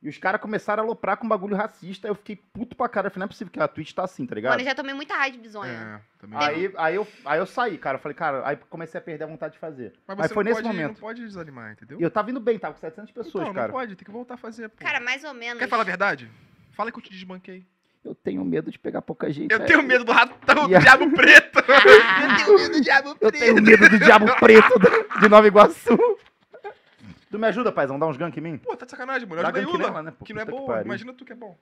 e 0.03 0.09
os 0.09 0.17
caras 0.17 0.41
começaram 0.41 0.83
a 0.83 0.85
aloprar 0.85 1.15
com 1.15 1.25
um 1.25 1.29
bagulho 1.29 1.55
racista. 1.55 2.09
Eu 2.09 2.13
fiquei 2.15 2.35
puto 2.35 2.75
pra 2.75 2.89
cara. 2.89 3.07
Eu 3.07 3.11
falei, 3.11 3.21
não 3.21 3.25
é 3.25 3.29
possível 3.29 3.49
que 3.51 3.59
a 3.59 3.67
Twitch 3.69 3.93
tá 3.93 4.03
assim, 4.03 4.25
tá 4.25 4.35
ligado? 4.35 4.51
Mano, 4.51 4.61
eu 4.61 4.65
já 4.65 4.75
tomei 4.75 4.93
muita 4.93 5.15
raiva 5.15 5.37
de 5.37 5.41
bizonha. 5.41 5.71
É, 5.71 6.19
também. 6.19 6.37
Aí, 6.37 6.73
aí, 6.77 6.95
eu, 6.95 7.07
aí 7.23 7.39
eu 7.39 7.45
saí, 7.45 7.77
cara. 7.77 7.95
Eu 7.95 8.01
falei, 8.01 8.15
cara, 8.15 8.41
aí 8.45 8.57
comecei 8.69 8.97
a 8.99 9.01
perder 9.01 9.23
a 9.23 9.27
vontade 9.27 9.53
de 9.53 9.59
fazer. 9.59 9.93
Mas 10.05 10.17
você 10.17 10.33
foi 10.33 10.43
não 10.43 10.51
nesse 10.51 10.61
pode, 10.61 10.75
momento. 10.75 10.93
não 10.93 10.99
pode 10.99 11.21
desanimar, 11.21 11.71
entendeu? 11.71 11.97
E 12.01 12.03
eu 12.03 12.11
tava 12.11 12.29
indo 12.31 12.41
bem, 12.41 12.59
tava 12.59 12.73
com 12.73 12.81
700 12.81 13.11
pessoas, 13.13 13.43
então, 13.43 13.53
cara. 13.53 13.67
não 13.67 13.73
pode, 13.73 13.95
tem 13.95 14.05
que 14.05 14.11
voltar 14.11 14.33
a 14.33 14.37
fazer, 14.37 14.67
pô. 14.67 14.83
Cara, 14.83 14.99
mais 14.99 15.23
ou 15.23 15.33
menos. 15.33 15.57
Quer 15.57 15.69
falar 15.69 15.83
a 15.83 15.85
verdade? 15.85 16.29
Fala 16.73 16.91
que 16.91 16.97
eu 16.99 17.03
te 17.03 17.09
desbanquei. 17.09 17.65
Eu 18.03 18.13
tenho 18.13 18.43
medo 18.43 18.69
de 18.69 18.77
pegar 18.77 19.01
pouca 19.01 19.31
gente. 19.31 19.53
Eu 19.53 19.61
é. 19.61 19.65
tenho 19.65 19.81
medo 19.81 20.03
do 20.03 20.11
ratão, 20.11 20.65
a- 20.65 20.67
do 20.67 20.79
diabo 20.79 21.09
preto. 21.11 21.53
Ah. 21.65 22.37
eu 22.41 22.45
tenho 22.45 22.57
medo 22.57 22.73
do 22.73 22.81
diabo 22.81 23.09
Eu 23.09 23.15
preto. 23.31 23.39
tenho 23.39 23.61
medo 23.61 23.89
do 23.89 23.99
diabo 23.99 24.35
preto 24.35 24.73
de 25.21 25.29
Nova 25.29 25.47
Iguaçu. 25.47 25.97
Tu 27.33 27.39
me 27.39 27.47
ajuda, 27.47 27.71
paizão? 27.71 27.97
Dá 27.97 28.05
uns 28.05 28.15
gank 28.15 28.37
em 28.37 28.41
mim? 28.43 28.57
Pô, 28.59 28.77
tá 28.77 28.85
de 28.85 28.91
sacanagem, 28.91 29.27
mano. 29.27 29.41
Dá 29.41 29.47
Ajuda 29.47 29.59
a 29.59 29.63
gank 29.63 29.73
Yula, 29.75 29.87
nela, 29.89 30.03
né, 30.03 30.11
pô? 30.11 30.23
que 30.23 30.33
não 30.35 30.41
é 30.43 30.45
Puta 30.45 30.55
que 30.55 30.61
boa. 30.61 30.73
pariu. 30.75 30.85
Imagina 30.85 31.13
tu 31.15 31.25
que 31.25 31.33
é 31.33 31.35
bom. 31.35 31.57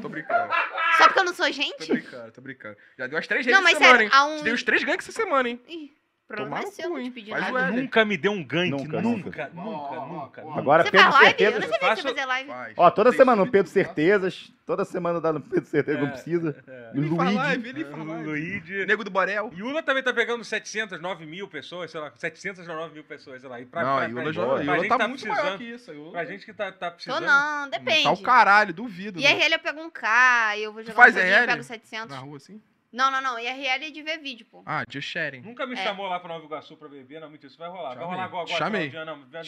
Tô 0.00 0.08
brincando, 0.08 0.50
Só 0.96 1.04
porque 1.04 1.18
eu 1.20 1.24
não 1.24 1.34
sou 1.34 1.44
tô 1.44 1.52
gente? 1.52 1.92
brincando, 1.92 2.32
tô 2.32 2.40
brincando. 2.40 2.76
Já 2.96 3.06
deu 3.06 3.18
as 3.18 3.26
três 3.26 3.44
Não, 3.44 3.52
ganks 3.52 3.64
mas 3.64 3.72
essa 3.74 3.78
semana, 3.84 3.98
sério, 3.98 4.04
hein? 4.06 4.10
há 4.18 4.24
um... 4.24 4.36
Te 4.38 4.44
dei 4.44 4.52
os 4.54 4.62
três 4.62 4.82
ganks 4.82 5.06
essa 5.06 5.22
semana, 5.22 5.50
hein? 5.50 5.60
Ih, 5.68 5.92
problema 6.36 6.58
é 6.68 6.70
seu, 6.70 6.88
cu, 6.88 6.94
não 6.94 6.98
hein? 7.00 7.10
te 7.10 7.14
pedi 7.14 7.30
Faz 7.30 7.52
nada. 7.52 7.70
Nunca 7.72 8.04
me 8.04 8.16
deu 8.16 8.32
um 8.32 8.44
gank. 8.44 8.70
Nunca, 8.70 9.00
Nunca, 9.00 9.00
nunca. 9.02 9.50
nunca, 9.54 9.96
nunca. 10.06 10.42
nunca. 10.42 10.58
Agora, 10.58 10.82
Você 10.84 10.90
Pedro 10.90 11.06
faz 11.06 11.14
live? 11.14 11.28
Certeza. 11.28 11.50
Eu 11.50 11.60
não 11.60 11.68
sabia 11.68 11.78
que 11.78 11.86
faço- 11.86 12.02
você 12.02 12.08
fazia 12.08 12.26
live. 12.26 12.48
Faz. 12.50 12.74
Ó, 12.76 12.90
toda 12.90 13.12
semana 13.12 13.44
no 13.44 13.50
Pedro 13.50 13.66
tá? 13.68 13.72
Certezas. 13.74 14.52
Toda 14.66 14.84
semana 14.84 15.20
dá 15.20 15.32
no 15.32 15.40
Pedro 15.40 15.66
Certeza, 15.66 15.98
não 15.98 16.06
É, 16.06 16.10
precisa. 16.12 16.56
é. 16.68 16.90
Ele 16.94 17.08
faz 17.08 17.18
Luigi. 17.18 17.34
live, 17.34 17.68
ele 17.70 17.84
faz 17.84 18.06
live. 18.06 18.24
Luigi. 18.24 18.86
Nego 18.86 19.02
do 19.04 19.10
Borel. 19.10 19.50
Yula 19.56 19.82
também 19.82 20.02
tá 20.02 20.12
pegando 20.12 20.44
700, 20.44 21.00
9 21.00 21.26
mil 21.26 21.48
pessoas, 21.48 21.90
sei 21.90 22.00
lá, 22.00 22.12
700 22.14 22.68
a 22.68 22.74
9 22.74 22.94
mil 22.94 23.02
pessoas, 23.02 23.40
sei 23.40 23.50
lá. 23.50 23.60
E 23.60 23.66
pra, 23.66 23.82
Não, 23.82 23.96
pra, 23.96 24.04
a 24.04 24.08
Yula 24.08 24.22
pra, 24.22 24.32
já 24.32 24.46
pra 24.46 24.62
Yula 24.62 24.76
gente 24.78 24.88
tá 24.88 24.98
tá 24.98 25.08
muito 25.08 25.26
maior 25.26 25.58
que 25.58 25.64
isso. 25.64 25.92
Yula- 25.92 26.12
Pra 26.12 26.24
gente 26.24 26.44
que 26.46 26.52
tá, 26.52 26.70
tá 26.70 26.88
Tô 26.90 26.94
precisando. 26.94 27.24
não, 27.26 27.68
depende. 27.68 28.04
Tá 28.04 28.12
o 28.12 28.22
caralho, 28.22 28.72
duvido. 28.72 29.18
E? 29.18 29.24
RL 29.26 29.54
eu 29.54 29.58
pego 29.58 29.80
um 29.80 29.90
K, 29.90 30.56
eu 30.58 30.72
vou 30.72 30.82
jogar 30.82 30.94
faz 30.94 31.14
um 31.16 31.18
pouquinho, 31.18 31.34
eu 31.34 31.40
RL? 31.42 31.46
pego 31.52 31.62
700. 31.64 32.14
Na 32.14 32.22
rua, 32.22 32.36
assim? 32.36 32.60
Não, 32.92 33.10
não, 33.10 33.20
não. 33.22 33.38
IRL 33.38 33.84
é 33.86 33.90
de 33.90 34.02
ver 34.02 34.18
vídeo, 34.18 34.44
pô. 34.50 34.62
Ah, 34.66 34.84
just 34.90 35.08
sharing. 35.08 35.42
Nunca 35.42 35.64
me 35.64 35.74
É. 35.74 35.76
chamou 35.84 36.08
lá 36.08 36.18
pra 36.18 36.28
Nova 36.28 36.44
Iguaçu 36.44 36.76
pra 36.76 36.88
beber, 36.88 37.20
não, 37.20 37.28
muito 37.30 37.46
isso 37.46 37.56
vai 37.56 37.68
rolar. 37.68 37.90
Vai 37.90 37.98
Chamei. 37.98 38.08
rolar 38.10 38.24
agora, 38.24 38.42
agora. 38.44 38.58
Chamei. 38.58 38.88
de 38.88 38.94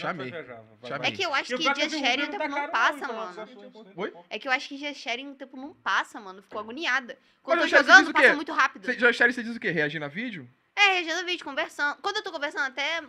Chamei. 0.00 0.30
vai- 0.30 0.44
Chamei. 0.88 1.08
É 1.08 1.12
que 1.12 1.22
eu 1.24 1.34
acho 1.34 1.56
que 1.56 1.74
que 1.74 1.86
o 1.86 1.90
Sharing 1.90 2.22
o 2.22 2.30
tempo 2.30 2.48
não 2.48 2.68
passa, 2.70 2.96
então, 2.98 3.14
mano. 3.16 3.92
Oi? 3.96 4.12
É 4.30 4.38
que 4.38 4.46
eu 4.46 4.52
acho 4.52 4.68
que 4.68 4.76
Just 4.78 5.00
Sharing 5.00 5.30
o 5.30 5.34
tempo 5.34 5.56
não 5.56 5.74
passa, 5.74 6.20
mano. 6.20 6.40
Fico 6.42 6.58
agoniada. 6.58 7.18
Quando 7.42 7.62
eu 7.62 7.68
tô 7.68 7.76
jogando, 7.76 8.12
passa 8.12 8.34
muito 8.36 8.52
rápido. 8.52 8.84
Você, 8.86 8.98
just 8.98 9.14
sharing, 9.18 9.32
você 9.32 9.42
diz 9.42 9.56
o 9.56 9.60
quê? 9.60 9.70
Reagir 9.72 10.00
a 10.02 10.06
vídeo? 10.08 10.48
É, 10.76 10.98
regendo 11.00 11.26
vídeo, 11.26 11.44
conversando. 11.44 11.96
Quando 12.00 12.16
eu 12.18 12.22
tô 12.22 12.30
conversando, 12.30 12.66
até. 12.68 13.02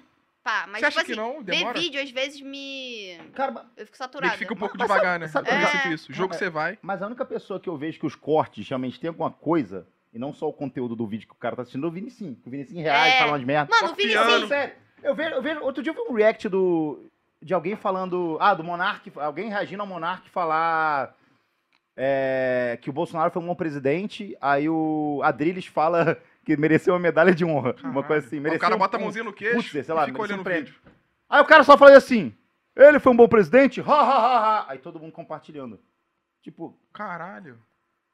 Pá, 0.44 0.66
mas 0.68 0.82
você 0.82 0.88
tipo 0.90 1.00
acha 1.00 1.06
que 1.06 1.12
assim, 1.14 1.22
não? 1.22 1.42
ver 1.42 1.56
Demora? 1.58 1.80
vídeo 1.80 2.02
às 2.02 2.10
vezes 2.12 2.42
me. 2.42 3.18
Cara, 3.34 3.52
Eu 3.52 3.56
fico 3.56 3.70
Meio 3.78 3.96
saturada. 3.96 4.34
que 4.34 4.40
fica 4.40 4.54
um 4.54 4.58
pouco 4.58 4.78
Mas 4.78 4.88
devagar, 4.88 5.18
né? 5.20 5.28
sabe- 5.30 5.48
Eu 5.50 5.54
sabe- 5.54 5.68
sinto 5.68 5.88
é. 5.88 5.94
isso. 5.94 6.12
O 6.12 6.14
jogo 6.14 6.34
Não, 6.34 6.40
você 6.40 6.50
vai. 6.50 6.78
mas 6.82 7.02
a 7.02 7.06
única 7.08 7.24
pessoa 7.24 7.60
que 7.62 7.70
eu 7.70 7.78
vejo 7.78 7.98
que 8.00 8.06
os 8.06 8.16
cortes 8.16 8.68
realmente 8.68 9.00
tem 9.00 9.08
alguma 9.08 9.32
coisa, 9.32 9.88
e 10.14 10.20
não 10.20 10.32
só 10.34 10.48
o 10.48 10.54
conteúdo 10.54 10.96
do 10.96 11.08
vídeo 11.08 11.28
que 11.28 11.34
o 11.34 11.38
cara 11.38 11.56
tá 11.56 11.62
assistindo, 11.64 11.88
o 11.88 11.92
Vinicinho. 11.92 12.36
Que 12.36 12.48
o 12.48 12.52
Vinicinho 12.52 12.84
reage, 12.84 13.16
É. 13.16 13.20
fala 13.20 13.32
umas 13.32 13.44
merda. 13.44 13.70
Mano, 13.72 13.94
o. 13.94 13.96
Vinicinho. 13.96 14.48
Sério, 14.48 14.76
eu 15.02 15.16
vejo, 15.16 15.36
eu 15.36 15.42
vejo. 15.42 15.60
Outro 15.62 15.82
dia 15.84 15.92
eu 15.92 15.96
vi 16.06 16.12
um 16.12 16.16
react 16.16 16.48
do. 16.50 17.06
De 17.42 17.54
alguém 17.54 17.76
falando. 17.76 18.38
Ah, 18.40 18.54
do 18.54 18.64
Monark. 18.64 19.12
Alguém 19.18 19.50
reagindo 19.50 19.82
ao 19.82 19.88
Monark 19.88 20.30
falar. 20.30 21.16
é, 21.96 22.78
que 22.82 22.90
o 22.90 22.94
Bolsonaro 22.94 23.32
foi 23.32 23.42
um 23.42 23.46
bom 23.46 23.56
presidente. 23.56 24.36
Aí 24.42 24.68
o 24.70 25.22
Adrilles 25.24 25.66
fala 25.68 26.18
que 26.46 26.56
mereceu 26.58 26.94
uma 26.94 27.00
medalha 27.00 27.34
de 27.36 27.44
honra. 27.46 27.76
Uma 27.84 28.04
coisa 28.04 28.26
assim. 28.26 28.38
Mereceu 28.40 28.58
o 28.58 28.62
cara 28.62 28.76
um- 28.76 28.80
bota 28.80 28.98
a 28.98 29.00
mãozinha 29.00 29.24
no 29.24 29.34
queixo 29.34 29.56
Putz, 29.72 29.86
sei 29.86 29.94
lá, 29.96 30.06
fica 30.06 30.22
olhando 30.22 30.40
um 30.40 30.42
o 30.42 30.44
prêmio. 30.44 30.66
vídeo. 30.66 30.80
Aí 31.30 31.42
o 31.42 31.46
cara 31.46 31.64
só 31.64 31.78
fala 31.78 31.96
assim: 31.98 32.34
ele 32.76 33.00
foi 33.00 33.12
um 33.12 33.16
bom 33.16 33.28
presidente? 33.28 33.82
Ha, 33.82 33.86
ha, 33.86 34.18
ha, 34.18 34.38
ha. 34.62 34.66
Aí 34.72 34.78
todo 34.80 35.00
mundo 35.00 35.12
compartilhando. 35.12 35.80
Tipo, 36.42 36.78
Caralho. 36.92 37.60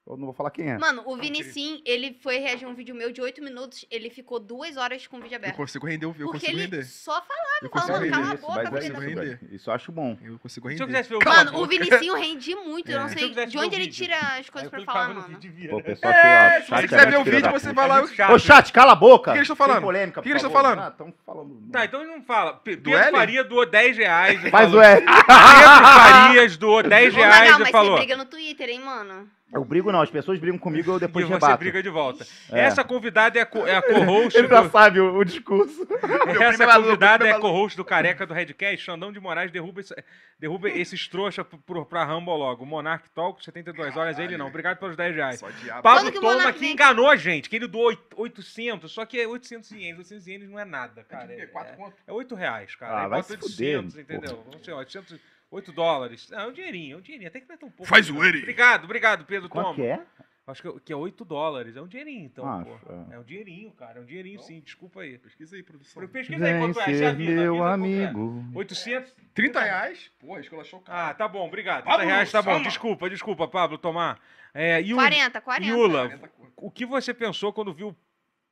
Eu 0.09 0.17
não 0.17 0.25
vou 0.25 0.33
falar 0.33 0.49
quem 0.51 0.69
é. 0.71 0.77
Mano, 0.77 1.03
o 1.05 1.15
Vinicim, 1.17 1.81
ele 1.85 2.17
foi 2.21 2.37
reagir 2.39 2.65
a 2.65 2.69
um 2.69 2.73
vídeo 2.73 2.95
meu 2.95 3.11
de 3.11 3.21
8 3.21 3.43
minutos, 3.43 3.85
ele 3.91 4.09
ficou 4.09 4.39
duas 4.39 4.75
horas 4.75 5.05
com 5.07 5.17
o 5.17 5.21
vídeo 5.21 5.35
Eu 5.35 5.37
aberto. 5.37 5.55
consigo 5.55 5.85
render 5.85 6.05
o 6.07 6.11
vídeo. 6.11 6.23
Eu 6.25 6.31
Porque 6.31 6.47
consigo 6.47 6.59
ele 6.61 6.69
render. 6.71 6.83
só 6.85 7.21
falava, 7.21 7.59
Eu 7.61 7.69
falando, 7.69 7.87
consigo 7.99 8.11
cala 8.11 8.25
render. 8.25 8.37
a 8.37 8.47
boca, 8.47 8.71
mas 8.71 8.73
é 8.73 8.87
isso, 8.87 8.93
tá- 8.95 8.99
render. 9.01 9.39
Isso 9.51 9.69
eu 9.69 9.73
acho 9.73 9.91
bom. 9.91 10.17
Eu 10.23 10.39
consigo 10.39 10.67
Se 10.69 10.73
eu 10.75 10.87
render. 10.87 11.03
quisesse 11.03 11.09
ver 11.09 11.25
Mano, 11.29 11.59
o 11.59 11.65
Vinicinho 11.67 12.15
rende 12.15 12.55
muito, 12.55 12.89
eu 12.91 12.97
É. 12.97 13.01
não 13.01 13.09
Se 13.09 13.15
eu 13.21 13.33
sei 13.33 13.45
de 13.45 13.57
onde 13.57 13.75
ele 13.75 13.85
vídeo, 13.85 13.95
tira 14.05 14.17
as 14.39 14.49
coisas 14.49 14.71
eu 14.71 14.83
pra 14.83 14.93
falar, 14.93 15.09
no 15.09 15.21
mano. 15.21 15.39
vídeo. 15.39 15.69
Pô, 15.69 15.81
pessoal 15.83 16.11
É, 16.13 16.61
se 16.61 16.69
você 16.69 16.75
é 16.75 16.81
quiser 16.81 17.09
ver 17.11 17.17
o 17.19 17.23
vídeo, 17.23 17.51
você 17.51 17.73
vai 17.73 17.87
lá. 17.87 17.99
É 17.99 18.01
eu-. 18.01 18.33
Ô, 18.35 18.39
chat, 18.39 18.73
cala 18.73 18.93
a 18.93 18.95
boca! 18.95 19.31
O 19.31 19.33
que 19.33 19.39
eles 19.39 19.47
tão 19.47 19.55
Sem 19.55 19.65
falando? 19.65 19.83
polêmica, 19.83 20.19
O 20.19 20.23
que 20.23 20.29
eles 20.29 20.41
tão 20.41 20.49
favor. 20.51 20.75
falando? 20.75 20.79
Ah, 20.79 21.13
falando. 21.25 21.71
Tá, 21.71 21.85
então 21.85 22.03
não 22.05 22.21
fala. 22.23 22.53
Pedro? 22.53 22.91
Faria 23.11 23.43
doou 23.43 23.65
10 23.65 23.95
reais. 23.97 24.41
Faz 24.49 24.51
falou- 24.71 24.79
o 24.79 24.81
L. 24.83 25.01
Pedro 25.05 25.23
Farias 25.25 26.57
doou 26.57 26.81
10 26.83 27.13
Ô, 27.13 27.17
reais 27.17 27.55
e 27.55 27.59
mas 27.59 27.69
falou. 27.69 27.91
você 27.91 27.97
briga 27.97 28.17
no 28.17 28.25
Twitter, 28.25 28.69
hein, 28.69 28.79
mano? 28.79 29.29
Eu 29.51 29.65
brigo 29.65 29.91
não, 29.91 30.01
as 30.01 30.11
pessoas 30.11 30.37
brigam 30.39 30.59
comigo, 30.59 30.91
eu 30.91 30.97
E 30.97 30.99
depois 30.99 31.25
você 31.25 31.33
rebato. 31.33 31.57
briga 31.57 31.81
de 31.81 31.89
volta. 31.89 32.25
É. 32.51 32.61
Essa 32.61 32.83
convidada 32.83 33.39
é 33.39 33.41
a, 33.41 33.45
co- 33.45 33.65
é 33.65 33.75
a 33.75 33.81
co-host 33.81 34.37
Ele 34.37 34.47
já 34.47 34.61
do... 34.61 34.69
sabe 34.69 34.99
o, 34.99 35.17
o 35.17 35.23
discurso. 35.25 35.87
Essa 36.39 36.63
é 36.63 36.67
convidada 36.75 37.27
é 37.27 37.31
é 37.31 37.39
co-host 37.39 37.75
do 37.75 37.83
Careca 37.83 38.25
do 38.27 38.33
Redcast. 38.33 38.85
Xandão 38.85 39.11
de 39.11 39.19
Moraes 39.19 39.51
derruba, 39.51 39.79
esse- 39.81 39.95
derruba 40.39 40.69
esses 40.69 41.07
trouxas 41.07 41.45
pro- 41.65 41.85
pra 41.85 42.05
Rambo 42.05 42.35
logo. 42.35 42.63
Monark 42.65 43.09
Talk, 43.09 43.43
72 43.43 43.97
horas, 43.97 44.19
ele 44.19 44.37
não. 44.37 44.47
Obrigado 44.47 44.77
pelos 44.77 44.95
10 44.95 45.15
reais. 45.15 45.41
Pablo 45.81 46.11
que 46.11 46.19
Toma 46.19 46.33
Monark 46.33 46.59
que 46.59 46.67
enganou 46.71 47.09
a 47.09 47.15
gente, 47.15 47.49
que 47.49 47.55
ele 47.55 47.67
doou 47.67 47.85
oit- 47.87 47.99
800, 48.15 48.91
só 48.91 49.05
que 49.05 49.19
é 49.19 49.27
800 49.27 49.71
ienes. 49.71 49.97
800 49.97 50.27
ienes 50.27 50.49
não 50.49 50.59
é 50.59 50.65
nada, 50.65 51.03
cara. 51.03 51.33
É, 51.33 51.47
Quatro 51.47 51.73
é, 51.73 51.75
conto. 51.75 51.95
é 52.05 52.11
8 52.13 52.35
reais, 52.35 52.75
cara. 52.75 52.93
Ah, 52.93 53.03
Aí 53.03 53.09
vai 53.09 53.21
bota 53.21 53.33
se 53.33 53.37
fuder, 53.39 53.77
800, 53.79 53.97
entendeu? 53.97 54.29
porra. 54.35 54.43
Vamos 54.51 54.65
ser, 54.65 54.73
800, 54.73 55.19
8 55.51 55.71
dólares. 55.71 56.29
Não, 56.29 56.39
é 56.39 56.47
um 56.47 56.51
dinheirinho, 56.53 56.95
é 56.95 56.97
um 56.97 57.01
dinheirinho. 57.01 57.29
Até 57.29 57.39
que 57.39 57.47
não 57.47 57.55
é 57.55 57.57
tão 57.57 57.69
pouco. 57.71 57.85
Faz 57.89 58.09
não. 58.09 58.17
o 58.17 58.23
Eri. 58.25 58.39
Obrigado, 58.39 58.83
obrigado, 58.85 59.25
Pedro 59.25 59.49
Quanto 59.49 59.65
Toma. 59.65 59.75
que 59.75 59.81
é? 59.83 60.01
Acho 60.47 60.63
que 60.63 60.67
é- 60.67 60.79
que 60.85 60.93
é 60.93 60.95
8 60.95 61.23
dólares. 61.23 61.75
É 61.75 61.81
um 61.81 61.87
dinheirinho, 61.87 62.25
então, 62.25 62.43
Ah, 62.47 62.65
pô. 62.65 62.91
é. 63.11 63.15
É 63.15 63.19
um 63.19 63.23
dinheirinho, 63.23 63.71
cara. 63.71 63.99
É 63.99 64.01
um 64.01 64.05
dinheirinho 64.05 64.39
sim. 64.41 64.59
Desculpa 64.61 65.01
aí. 65.01 65.15
Pesquisa 65.19 65.55
aí, 65.55 65.61
produção. 65.61 66.07
Pesquisa 66.07 66.43
aí 66.43 66.59
quanto 66.59 66.79
é. 66.79 66.83
Avisa, 66.83 67.13
meu 67.13 67.63
avisa 67.63 68.01
é. 68.01 68.05
amigo. 68.07 68.45
800? 68.55 69.15
30 69.35 69.61
reais? 69.61 70.11
Porra, 70.19 70.39
escola 70.39 70.63
chocada. 70.63 71.09
Ah, 71.09 71.13
tá 71.13 71.27
bom, 71.27 71.45
obrigado. 71.45 71.83
30 71.83 71.91
Pablo, 71.91 72.07
reais 72.07 72.31
tá 72.31 72.41
bom. 72.41 72.53
soma. 72.53 72.63
Desculpa, 72.63 73.09
desculpa, 73.09 73.47
Pablo, 73.47 73.77
tomar. 73.77 74.19
É, 74.51 74.81
Yula, 74.81 75.03
40, 75.03 75.39
40. 75.41 75.71
Yula, 75.71 76.07
40 76.07 76.27
conto. 76.29 76.53
o 76.57 76.71
que 76.71 76.83
você 76.85 77.13
pensou 77.13 77.53
quando 77.53 77.71
viu 77.71 77.89
o 77.89 77.95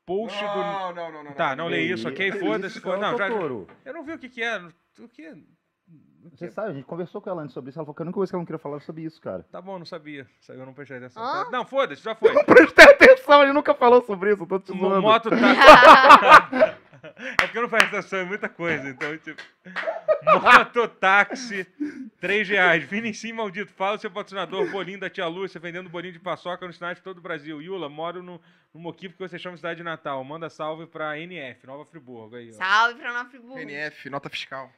post 0.06 0.38
do. 0.40 0.46
Não, 0.46 0.94
não, 0.94 1.12
não, 1.12 1.24
não. 1.24 1.34
Tá, 1.34 1.56
não 1.56 1.68
leio 1.68 1.96
isso, 1.96 2.08
ok? 2.08 2.32
Foda-se, 2.34 2.80
não, 2.86 3.18
já-? 3.18 3.28
Eu 3.28 3.94
não 3.94 4.04
vi 4.04 4.12
o 4.14 4.20
que 4.20 4.30
que 4.30 4.44
é. 4.44 4.62
O 5.00 5.10
que? 5.10 5.34
Você 6.36 6.50
sabe, 6.52 6.70
a 6.70 6.74
gente 6.74 6.86
conversou 6.86 7.22
com 7.22 7.30
ela 7.30 7.42
antes 7.42 7.54
sobre 7.54 7.70
isso. 7.70 7.80
Ela 7.80 7.86
falou 7.86 7.96
que 7.96 8.02
a 8.02 8.06
única 8.06 8.16
coisa 8.16 8.32
que 8.32 8.36
ela 8.36 8.42
não 8.42 8.46
queria 8.46 8.60
falar 8.60 8.80
sobre 8.82 9.04
isso, 9.04 9.22
cara. 9.22 9.44
Tá 9.52 9.62
bom, 9.62 9.78
não 9.80 9.86
sabia. 9.86 10.28
Eu 10.50 10.66
não 10.66 10.74
prestei 10.74 10.98
atenção. 10.98 11.22
Tá- 11.24 11.50
Não, 11.52 11.66
foda-se, 11.66 12.02
já 12.04 12.14
foi. 12.16 12.34
Não 12.34 12.44
prestei 12.44 12.86
atenção, 12.86 13.44
ele 13.44 13.54
nunca 13.54 13.74
falou 13.74 14.04
sobre 14.06 14.34
isso, 14.34 14.44
eu 14.44 14.48
tô 14.48 14.60
te 14.60 14.68
zoando. 14.78 15.02
Moto 15.02 15.30
tá. 15.30 16.78
É 17.16 17.46
porque 17.46 17.58
eu 17.58 17.62
não 17.62 17.70
presto 17.70 17.88
atenção 17.96 18.20
em 18.22 18.26
muita 18.26 18.50
coisa, 18.50 18.90
então, 18.90 19.16
tipo. 19.20 19.42
Mototáxi, 20.24 21.66
3 22.20 22.50
reais. 22.50 22.84
Vinicius 22.84 23.34
maldito, 23.36 23.72
fala 23.72 23.98
seu 23.98 24.10
patrocinador, 24.10 24.70
bolinho 24.72 25.00
da 25.00 25.10
tia 25.10 25.28
Lúcia, 25.28 25.60
vendendo 25.60 25.90
bolinho 25.90 26.14
de 26.14 26.20
paçoca 26.20 26.66
no 26.66 26.74
sinais 26.74 26.98
de 26.98 27.04
todo 27.04 27.20
o 27.20 27.22
Brasil. 27.22 27.62
Yula, 27.62 27.88
moro 27.88 28.22
no, 28.24 28.42
no 28.74 28.80
Moquipe 28.80 29.14
que 29.16 29.20
você 29.28 29.38
chama 29.38 29.54
de 29.54 29.60
cidade 29.60 29.78
de 29.78 29.84
Natal. 29.84 30.22
Manda 30.24 30.50
salve 30.50 30.88
pra 30.88 31.18
NF, 31.20 31.66
Nova 31.68 31.86
Friburgo. 31.86 32.36
Aí, 32.36 32.50
ó. 32.50 32.54
Salve 32.54 32.96
pra 33.00 33.14
Nova 33.14 33.30
Friburgo. 33.30 33.60
NF, 33.60 34.10
nota 34.10 34.30
fiscal. 34.30 34.70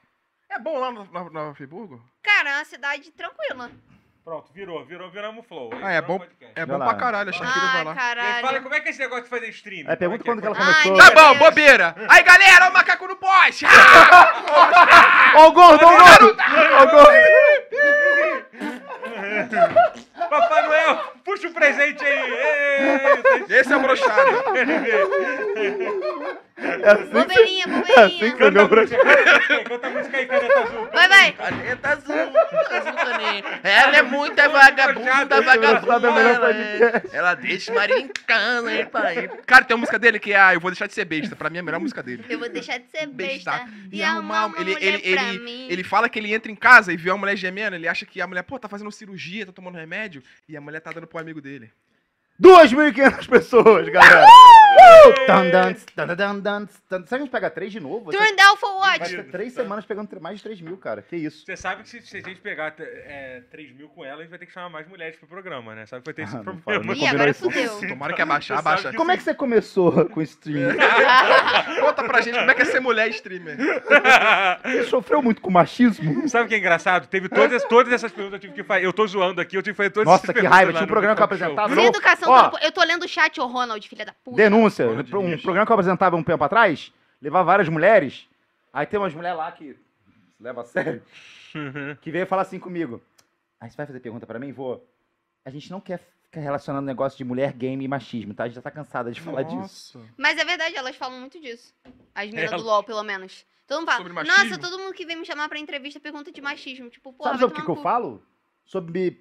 É 0.50 0.58
bom 0.58 0.80
lá 0.80 0.92
no, 0.92 1.06
no, 1.06 1.30
no 1.30 1.54
Friburgo? 1.56 2.02
Cara, 2.24 2.50
é 2.50 2.56
uma 2.56 2.66
cidade 2.66 3.12
tranquila. 3.12 3.70
Pronto, 4.26 4.52
virou, 4.54 4.84
virou, 4.86 5.10
viramos 5.10 5.46
flow. 5.48 5.72
Ah, 5.82 5.92
é 5.92 6.02
bom, 6.02 6.20
é 6.56 6.66
bom 6.66 6.78
pra 6.78 6.94
caralho, 6.96 7.30
a 7.30 7.34
Shakira 7.34 7.66
vai 7.68 7.78
Ai, 7.78 7.86
lá. 7.86 8.40
E 8.40 8.42
fala, 8.42 8.62
como 8.62 8.76
é 8.76 8.80
que 8.80 8.90
é 8.90 8.92
esse 8.92 9.00
negócio 9.00 9.24
de 9.24 9.30
fazer 9.30 9.50
stream? 9.50 9.90
É, 9.90 9.96
pergunta 9.96 10.24
Como 10.24 10.40
quando 10.40 10.56
que 10.56 10.60
ela 10.60 10.70
é? 10.70 10.74
Ai, 10.76 10.84
começou. 10.84 11.16
Tá 11.16 11.16
bom, 11.16 11.40
bobeira. 11.40 11.96
Aí, 12.08 12.22
galera, 12.24 12.70
o 12.70 12.74
macaco 12.74 13.08
no 13.08 13.16
poste. 13.16 13.66
Ah! 13.66 15.34
Ó 15.38 15.48
o 15.48 15.52
gordo, 15.52 15.86
ó 15.86 15.94
o 15.94 15.98
gordo! 15.98 16.38
Ó 16.78 16.84
o 16.84 16.88
gordo! 16.90 17.20
Papai 20.30 20.68
Noel, 20.68 20.98
puxa 21.24 21.48
o 21.48 21.54
presente 21.54 22.04
aí! 22.06 23.46
Esse 23.50 23.74
é 23.74 23.78
o 23.78 23.80
brochado. 23.80 24.32
É 26.62 26.92
assim 26.92 27.04
que 27.04 27.10
você- 27.10 27.14
Bobeirinha, 27.14 27.66
é 27.66 28.00
assim 28.02 28.18
que 28.18 28.32
bobeirinha. 28.32 28.32
você 28.38 28.52
ganhou 28.52 28.70
pra 28.70 28.88
Canta 29.70 29.88
a 29.88 29.90
música 29.90 30.18
aí, 30.18 30.26
caneta 30.26 30.60
azul. 30.60 30.90
Vai, 30.92 31.08
vai. 31.08 31.32
Caneta 31.34 31.90
azul. 31.90 32.16
Ela 33.64 33.98
é 33.98 34.02
muita 34.02 34.50
vagabunda, 34.50 35.36
é 35.36 35.42
vagabunda. 35.42 36.20
Ela, 36.20 36.50
é- 36.52 36.78
podcast. 36.80 37.16
ela 37.16 37.34
deixa 37.36 37.74
Maria 37.74 38.00
em 38.00 38.08
casa, 38.08 38.74
hein, 38.74 38.86
pai? 38.86 39.28
Cara, 39.46 39.66
tem 39.66 39.76
uma 39.76 39.82
música 39.82 40.00
dele 40.00 40.20
que 40.20 40.34
é 40.34 40.40
ah, 40.40 40.54
Eu 40.54 40.60
Vou 40.60 40.72
Deixar 40.72 40.88
de 40.88 40.94
Ser 40.94 41.06
Besta. 41.06 41.36
Pra 41.36 41.50
mim 41.50 41.58
é 41.58 41.60
a 41.62 41.64
melhor 41.64 41.80
música 41.80 42.02
dele. 42.04 42.24
Eu 42.30 42.40
vou 42.40 42.50
deixar 42.50 42.78
de 42.80 42.90
ser 42.90 43.08
besta, 43.08 43.52
Besta. 43.52 43.70
e 43.92 44.04
arrumar 44.04 44.48
uma 44.48 44.58
ele, 44.60 44.74
mulher 44.74 44.84
ele, 45.04 45.16
pra 45.16 45.24
ele, 45.30 45.40
mim. 45.40 45.68
ele 45.70 45.84
fala 45.84 46.10
que 46.10 46.20
ele 46.20 46.34
entra 46.34 46.52
em 46.52 46.56
casa 46.56 46.92
e 46.94 46.98
vê 46.98 47.10
uma 47.12 47.18
mulher 47.18 47.36
gemendo, 47.38 47.76
ele 47.76 47.88
acha 47.88 48.06
que 48.06 48.22
a 48.22 48.28
mulher, 48.28 48.44
pô, 48.44 48.58
tá 48.60 48.68
fazendo 48.68 48.92
cirurgia, 48.92 49.46
tá 49.46 49.52
tomando 49.52 49.78
remédio, 49.78 50.22
e 50.48 50.56
a 50.58 50.62
mulher 50.62 50.80
tá 50.82 50.92
dando 50.92 51.08
pro 51.08 51.20
amigo 51.20 51.42
dele. 51.42 51.72
2.500 52.42 53.28
pessoas, 53.28 53.90
galera! 53.90 54.26
Tan, 55.28 55.50
dan, 55.50 55.74
tan, 55.96 56.16
dan, 56.16 56.40
dan, 56.40 56.68
tan. 56.88 57.06
Se 57.06 57.14
a 57.16 57.18
gente 57.18 57.30
pega 57.30 57.50
três 57.50 57.72
de 57.72 57.80
novo, 57.82 58.06
vai 58.06 58.16
Turn 58.16 58.36
down 58.36 58.56
for 58.56 58.80
vai 58.80 58.98
what? 59.00 59.10
ser 59.10 59.24
três 59.30 59.52
semanas 59.54 59.84
pegando 59.86 60.10
mais 60.22 60.38
de 60.38 60.44
3 60.44 60.62
mil, 60.62 60.78
cara. 60.78 61.02
Que 61.02 61.18
isso? 61.18 61.46
Você 61.46 61.58
sabe 61.58 61.84
que 61.84 61.90
se, 61.90 62.02
se 62.02 62.18
a 62.18 62.22
gente 62.22 62.40
pegar 62.40 62.74
é, 62.80 63.42
3 63.52 63.76
mil 63.76 63.90
com 63.90 64.06
ela, 64.06 64.20
a 64.20 64.22
gente 64.22 64.30
vai 64.30 64.40
ter 64.40 64.46
que 64.46 64.54
chamar 64.54 64.70
mais 64.70 64.88
mulheres 64.88 65.18
pro 65.18 65.28
programa, 65.28 65.76
né? 65.76 65.86
Sabe 65.86 66.02
que 66.02 66.08
vai 66.08 66.14
ter 66.14 66.22
esse 66.24 66.36
Ah, 66.36 66.40
problema. 66.40 66.62
fala, 66.64 66.80
não 66.80 66.94
Ih, 66.94 67.08
agora 67.08 67.30
isso. 67.30 67.44
fudeu. 67.44 67.90
Tomara 67.90 68.14
que 68.14 68.22
abaixar, 68.22 68.60
abaixa. 68.60 68.92
que- 68.92 68.98
Como 68.98 69.12
é 69.12 69.18
que 69.18 69.24
você 69.24 69.34
começou 69.34 70.06
com 70.10 70.22
stream? 70.22 70.70
Conta 71.82 72.04
pra 72.06 72.22
gente 72.22 72.38
como 72.38 72.52
é 72.52 72.54
que 72.54 72.62
é 72.62 72.66
ser 72.66 72.80
mulher 72.80 73.10
streamer. 73.10 73.58
Você 74.64 74.84
sofreu 74.86 75.22
muito 75.22 75.42
com 75.42 75.50
machismo? 75.52 76.28
Sabe 76.30 76.46
o 76.46 76.48
que 76.48 76.56
é 76.56 76.58
engraçado? 76.58 77.08
Teve 77.08 77.28
todas, 77.30 77.64
todas 77.66 77.92
essas 77.92 78.12
perguntas 78.12 78.36
eu 78.38 78.40
tive 78.40 78.54
que 78.54 78.64
fazer. 78.64 78.86
Eu 78.86 78.94
tô 78.94 79.06
zoando 79.08 79.42
aqui, 79.42 79.58
eu 79.58 79.62
tive 79.62 79.74
que 79.74 79.78
fazer 79.78 79.90
todas 79.90 80.06
Nossa, 80.08 80.18
essas 80.26 80.28
que 80.30 80.34
perguntas 80.34 80.56
raiva, 80.58 80.72
lá 80.72 80.78
tinha 80.78 80.86
um 80.86 80.88
programa 80.88 81.16
que 81.16 81.22
eu 81.22 81.26
apresentava. 81.26 81.76
Sem 81.76 81.86
educação, 81.86 82.29
Ó. 82.30 82.58
eu 82.62 82.72
tô 82.72 82.84
lendo 82.84 83.04
o 83.04 83.08
chat, 83.08 83.40
ô 83.40 83.46
Ronald, 83.48 83.88
filha 83.88 84.06
da 84.06 84.14
puta. 84.14 84.38
Denúncia. 84.38 84.86
Fala, 84.86 85.20
Um 85.24 85.28
Dias. 85.28 85.42
programa 85.42 85.66
que 85.66 85.72
eu 85.72 85.76
apresentava 85.76 86.16
um 86.16 86.24
tempo 86.24 86.44
atrás, 86.44 86.92
levava 87.22 87.44
várias 87.46 87.70
mulheres. 87.70 88.28
Aí 88.74 88.86
tem 88.86 89.00
umas 89.00 89.14
mulheres 89.14 89.38
lá 89.38 89.52
que 89.52 89.74
se 89.74 90.44
leva 90.44 90.62
a 90.62 90.64
sério, 90.66 91.02
que 92.02 92.12
veio 92.12 92.28
falar 92.28 92.44
assim 92.44 92.60
comigo. 92.60 93.02
Aí 93.60 93.70
você 93.70 93.76
vai 93.78 93.86
fazer 93.86 94.00
pergunta 94.00 94.26
pra 94.26 94.40
mim? 94.40 94.52
Vou. 94.52 94.86
A 95.46 95.50
gente 95.50 95.72
não 95.72 95.82
quer 95.82 96.00
ficar 96.24 96.40
relacionando 96.42 96.86
negócio 96.86 97.18
de 97.18 97.24
mulher, 97.24 97.52
game 97.54 97.84
e 97.84 97.88
machismo, 97.88 98.34
tá? 98.34 98.44
A 98.44 98.48
gente 98.48 98.56
já 98.56 98.62
tá 98.62 98.72
cansada 98.72 99.12
de 99.12 99.20
falar 99.20 99.44
disso. 99.44 99.98
Nossa. 99.98 100.10
Mas 100.18 100.38
é 100.38 100.46
verdade, 100.46 100.76
elas 100.76 100.96
falam 100.96 101.20
muito 101.20 101.40
disso. 101.42 101.74
As 102.14 102.26
meninas 102.28 102.52
Ela- 102.52 102.62
do 102.62 102.68
LOL, 102.68 102.84
pelo 102.84 103.04
menos. 103.04 103.46
Todo 103.68 103.80
mundo 103.80 103.86
fala, 103.88 103.98
Sobre 104.00 104.14
machismo? 104.14 104.44
nossa, 104.50 104.58
todo 104.62 104.80
mundo 104.80 104.94
que 104.94 105.06
vem 105.06 105.16
me 105.18 105.26
chamar 105.26 105.48
pra 105.50 105.60
entrevista 105.60 106.00
pergunta 106.00 106.32
de 106.32 106.42
machismo. 106.42 106.90
Tipo, 106.90 107.12
porra, 107.14 107.32
Sabe 107.32 107.40
sobre 107.42 107.54
o 107.54 107.60
que, 107.60 107.66
que 107.66 107.72
eu 107.72 107.82
falo? 107.84 108.24
Sobre 108.66 109.20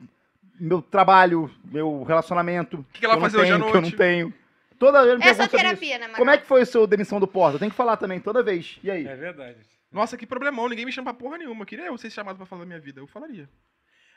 meu 0.60 0.82
trabalho, 0.82 1.50
meu 1.64 2.02
relacionamento. 2.02 2.84
que 2.92 3.04
ela 3.04 3.14
eu 3.14 3.20
vai 3.20 3.28
não 3.28 3.30
fazer 3.30 3.42
hoje 3.42 3.52
à 3.52 3.58
tenho, 3.58 3.70
que 3.70 3.76
eu 3.76 3.80
não 3.80 3.88
noite? 3.88 3.96
tenho. 3.96 4.34
Toda 4.78 5.04
vez 5.04 5.18
me 5.18 5.24
É 5.24 5.30
isso. 5.30 5.48
terapia, 5.48 5.98
né, 5.98 6.06
Magal? 6.06 6.18
Como 6.18 6.30
é 6.30 6.38
que 6.38 6.46
foi 6.46 6.62
o 6.62 6.66
seu 6.66 6.86
demissão 6.86 7.18
do 7.18 7.26
Porta? 7.26 7.56
Eu 7.56 7.58
tenho 7.58 7.70
que 7.70 7.76
falar 7.76 7.96
também 7.96 8.20
toda 8.20 8.42
vez. 8.42 8.78
E 8.82 8.90
aí? 8.90 9.06
É 9.06 9.16
verdade. 9.16 9.58
Nossa, 9.90 10.16
que 10.16 10.26
problemão, 10.26 10.68
ninguém 10.68 10.84
me 10.84 10.92
chama 10.92 11.12
pra 11.12 11.20
porra 11.20 11.38
nenhuma. 11.38 11.62
Eu 11.62 11.66
queria 11.66 11.86
eu 11.86 11.98
ser 11.98 12.10
chamado 12.10 12.36
pra 12.36 12.46
falar 12.46 12.60
da 12.60 12.66
minha 12.66 12.80
vida, 12.80 13.00
eu 13.00 13.06
falaria. 13.06 13.48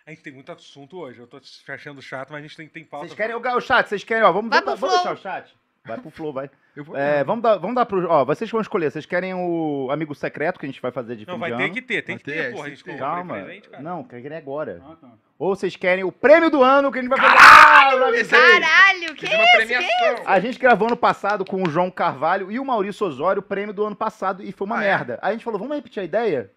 A 0.06 0.10
gente 0.10 0.24
tem 0.24 0.34
muito 0.34 0.52
assunto 0.52 0.98
hoje. 0.98 1.20
Eu 1.20 1.28
tô 1.28 1.40
achando 1.68 2.02
chato, 2.02 2.32
mas 2.32 2.40
a 2.40 2.42
gente 2.48 2.58
tem, 2.58 2.68
tem 2.68 2.84
pauta. 2.84 3.08
Vocês 3.08 3.18
querem 3.18 3.36
o 3.36 3.62
chat? 3.62 3.88
Vocês 3.88 4.04
querem, 4.04 4.24
ó, 4.24 4.32
vamos, 4.32 4.50
Vai 4.50 4.62
vamos, 4.62 4.80
vamos 4.80 4.96
deixar 4.96 5.14
o 5.14 5.18
chat? 5.18 5.56
Vai 5.84 5.98
pro 6.00 6.12
flow, 6.12 6.32
vai. 6.32 6.48
É, 6.94 7.24
vamos 7.24 7.42
dar, 7.42 7.58
vamos 7.58 7.76
dar 7.76 7.86
pro. 7.88 8.08
Ó, 8.08 8.24
vocês 8.24 8.50
vão 8.52 8.62
escolher. 8.62 8.92
Vocês 8.92 9.06
querem 9.06 9.34
o 9.34 9.90
amigo 9.92 10.14
secreto 10.14 10.60
que 10.60 10.66
a 10.66 10.70
gente 10.70 10.80
vai 10.82 10.92
fazer 10.92 11.16
de 11.16 11.26
Não, 11.26 11.34
fim 11.34 11.40
vai 11.40 11.52
de 11.52 11.58
ter 11.58 11.64
ano? 11.64 11.74
que 11.74 11.82
ter, 11.82 12.02
tem 12.04 12.16
Vai 12.16 12.24
que 12.24 12.24
ter, 12.26 12.32
ter, 12.34 12.40
é, 12.40 12.52
porra. 12.52 12.62
A 12.62 12.66
tem 12.66 12.76
gente 12.76 12.84
que 12.84 12.98
Calma. 12.98 13.34
presente, 13.34 13.70
cara. 13.70 13.82
Não, 13.84 14.04
querem 14.04 14.38
agora. 14.38 14.80
Ah, 14.86 14.96
tá. 15.02 15.10
Ou 15.40 15.56
vocês 15.56 15.76
querem 15.76 16.04
o 16.04 16.12
prêmio 16.12 16.52
do 16.52 16.62
ano 16.64 16.92
que 16.92 17.00
a 17.00 17.02
gente 17.02 17.10
vai 17.10 17.20
fazer. 17.20 17.36
Caralho! 17.36 18.16
esse 18.16 18.36
aí. 18.36 18.62
Caralho, 18.62 19.16
que 19.16 19.26
uma 19.26 19.46
premiação. 19.58 20.24
A 20.28 20.40
gente 20.40 20.60
gravou 20.60 20.88
ano 20.88 20.96
passado 20.98 21.44
com 21.44 21.64
o 21.64 21.70
João 21.70 21.90
Carvalho 21.90 22.52
e 22.52 22.60
o 22.60 22.66
Maurício 22.66 23.08
Osório 23.08 23.40
o 23.40 23.44
prêmio 23.44 23.74
do 23.74 23.84
ano 23.84 23.96
passado 23.96 24.44
e 24.44 24.52
foi 24.52 24.68
uma 24.68 24.78
Ah, 24.78 24.84
é? 24.84 24.88
merda. 24.88 25.20
Aí 25.22 25.30
a 25.30 25.34
gente 25.34 25.44
falou, 25.44 25.60
vamos 25.60 25.76
repetir 25.76 26.00
a 26.02 26.06
ideia? 26.06 26.52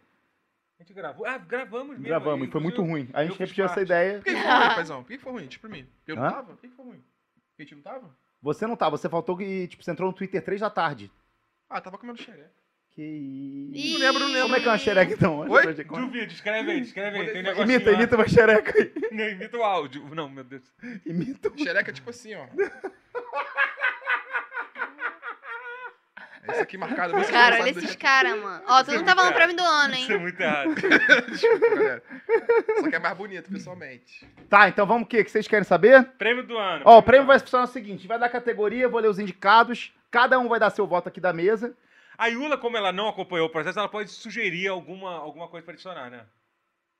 A 0.79 0.83
gente 0.83 0.93
gravou. 0.93 1.25
Ah, 1.27 1.39
gravamos 1.39 1.89
mesmo. 1.93 2.05
Gravamos, 2.05 2.47
e 2.47 2.51
foi 2.51 2.61
muito 2.61 2.83
ruim. 2.83 3.09
Aí 3.15 3.25
a 3.27 3.31
gente 3.31 3.39
repetiu 3.39 3.65
essa 3.65 3.75
parte. 3.77 3.87
ideia. 3.87 4.19
Por 4.19 4.25
que, 4.25 4.35
que 4.35 4.43
foi 4.43 4.51
ruim, 4.53 4.75
paizão? 4.75 5.03
Por 5.03 5.09
que, 5.09 5.17
que 5.17 5.23
foi 5.25 5.33
ruim? 5.33 5.47
Diz 5.47 5.57
pra 5.57 5.71
mim. 5.71 5.87
Eu 6.07 6.17
não 6.17 6.25
Hã? 6.25 6.31
tava? 6.31 6.43
Por 6.53 6.59
que, 6.61 6.69
que 6.69 6.75
foi 6.77 6.85
ruim? 6.85 7.03
Porque 7.57 7.63
a 7.63 7.65
gente 7.65 7.75
não 7.77 7.83
tava? 7.83 8.11
Você 8.45 8.67
não 8.67 8.77
tá, 8.77 8.91
você 8.91 9.09
faltou 9.09 9.39
que, 9.39 9.67
tipo, 9.69 9.83
você 9.83 9.91
entrou 9.91 10.11
no 10.11 10.15
Twitter 10.15 10.45
três 10.45 10.61
da 10.61 10.69
tarde. 10.69 11.11
Ah, 11.67 11.81
tava 11.81 11.97
comendo 11.97 12.21
xereca. 12.21 12.53
Que 12.91 13.03
isso. 13.03 13.95
Não 13.95 14.07
lembro, 14.07 14.21
não 14.21 14.27
lembro. 14.29 14.43
Como 14.43 14.57
é 14.57 14.61
que 14.61 14.69
é 14.69 14.71
uma 14.71 14.79
xereca 14.79 15.13
então? 15.15 15.39
Oi? 15.49 15.75
Duvido, 15.85 16.31
escreve 16.31 16.71
aí, 16.73 16.81
escreve 16.81 17.19
aí. 17.21 17.33
Tem 17.33 17.43
um 17.43 17.63
Imita, 17.63 17.91
lá. 17.91 17.97
imita 17.97 18.17
uma 18.17 18.29
xereca 18.29 18.79
aí. 18.79 18.93
Não, 19.11 19.29
imita 19.31 19.57
o 19.57 19.63
áudio. 19.63 20.15
Não, 20.15 20.29
meu 20.29 20.45
Deus. 20.45 20.63
Imita. 21.07 21.51
Xereca 21.57 21.91
é 21.91 21.95
tipo 21.95 22.11
assim, 22.11 22.35
ó. 22.35 22.47
É 26.47 26.53
isso 26.53 26.63
aqui 26.63 26.77
marcado. 26.77 27.15
Você 27.15 27.33
Cara, 27.33 27.57
não 27.57 27.63
olha 27.63 27.71
esses 27.71 27.97
caras, 27.97 28.39
mano. 28.39 28.63
Ó, 28.67 28.85
tu 28.85 28.93
não 28.93 29.05
tá 29.05 29.15
falando 29.15 29.33
prêmio 29.33 29.57
do 29.57 29.63
ano, 29.63 29.95
Isso 29.95 30.13
é 30.13 30.15
hein? 30.15 30.21
muito 30.21 30.41
errado. 30.41 30.75
Desculpa, 31.31 31.71
galera. 31.71 32.03
Só 32.81 32.91
que 32.91 32.97
é 32.97 32.99
mais 32.99 33.17
bonito, 33.17 33.51
pessoalmente. 33.51 34.29
Tá, 34.49 34.69
então 34.69 34.87
vamos 34.87 35.05
o 35.05 35.07
quê? 35.07 35.25
Que 35.25 35.31
vocês 35.31 35.49
querem 35.49 35.65
saber? 35.65 36.05
Prêmio 36.19 36.47
do 36.47 36.59
ano. 36.59 36.83
Ó, 36.85 36.99
o 36.99 37.03
prêmio 37.03 37.27
vai 37.27 37.39
funcionar 37.39 37.65
o 37.65 37.69
seguinte: 37.69 38.07
vai 38.07 38.19
dar 38.19 38.29
categoria, 38.29 38.89
vou 38.89 39.01
ler 39.01 39.09
os 39.09 39.19
indicados, 39.19 39.93
cada 40.11 40.39
um 40.39 40.49
vai 40.49 40.61
dar 40.61 40.71
seu 40.71 40.87
voto 40.87 41.09
aqui 41.09 41.21
da 41.21 41.33
mesa. 41.33 41.75
A 42.19 42.27
Yula, 42.27 42.59
como 42.59 42.77
ela 42.77 42.93
não 42.93 43.09
acompanhou 43.09 43.47
o 43.47 43.51
processo, 43.51 43.79
ela 43.79 43.89
pode 43.89 44.11
sugerir 44.11 44.69
alguma, 44.69 45.17
alguma 45.17 45.49
coisa 45.49 45.65
pra 45.65 45.73
adicionar, 45.73 46.11
né? 46.11 46.21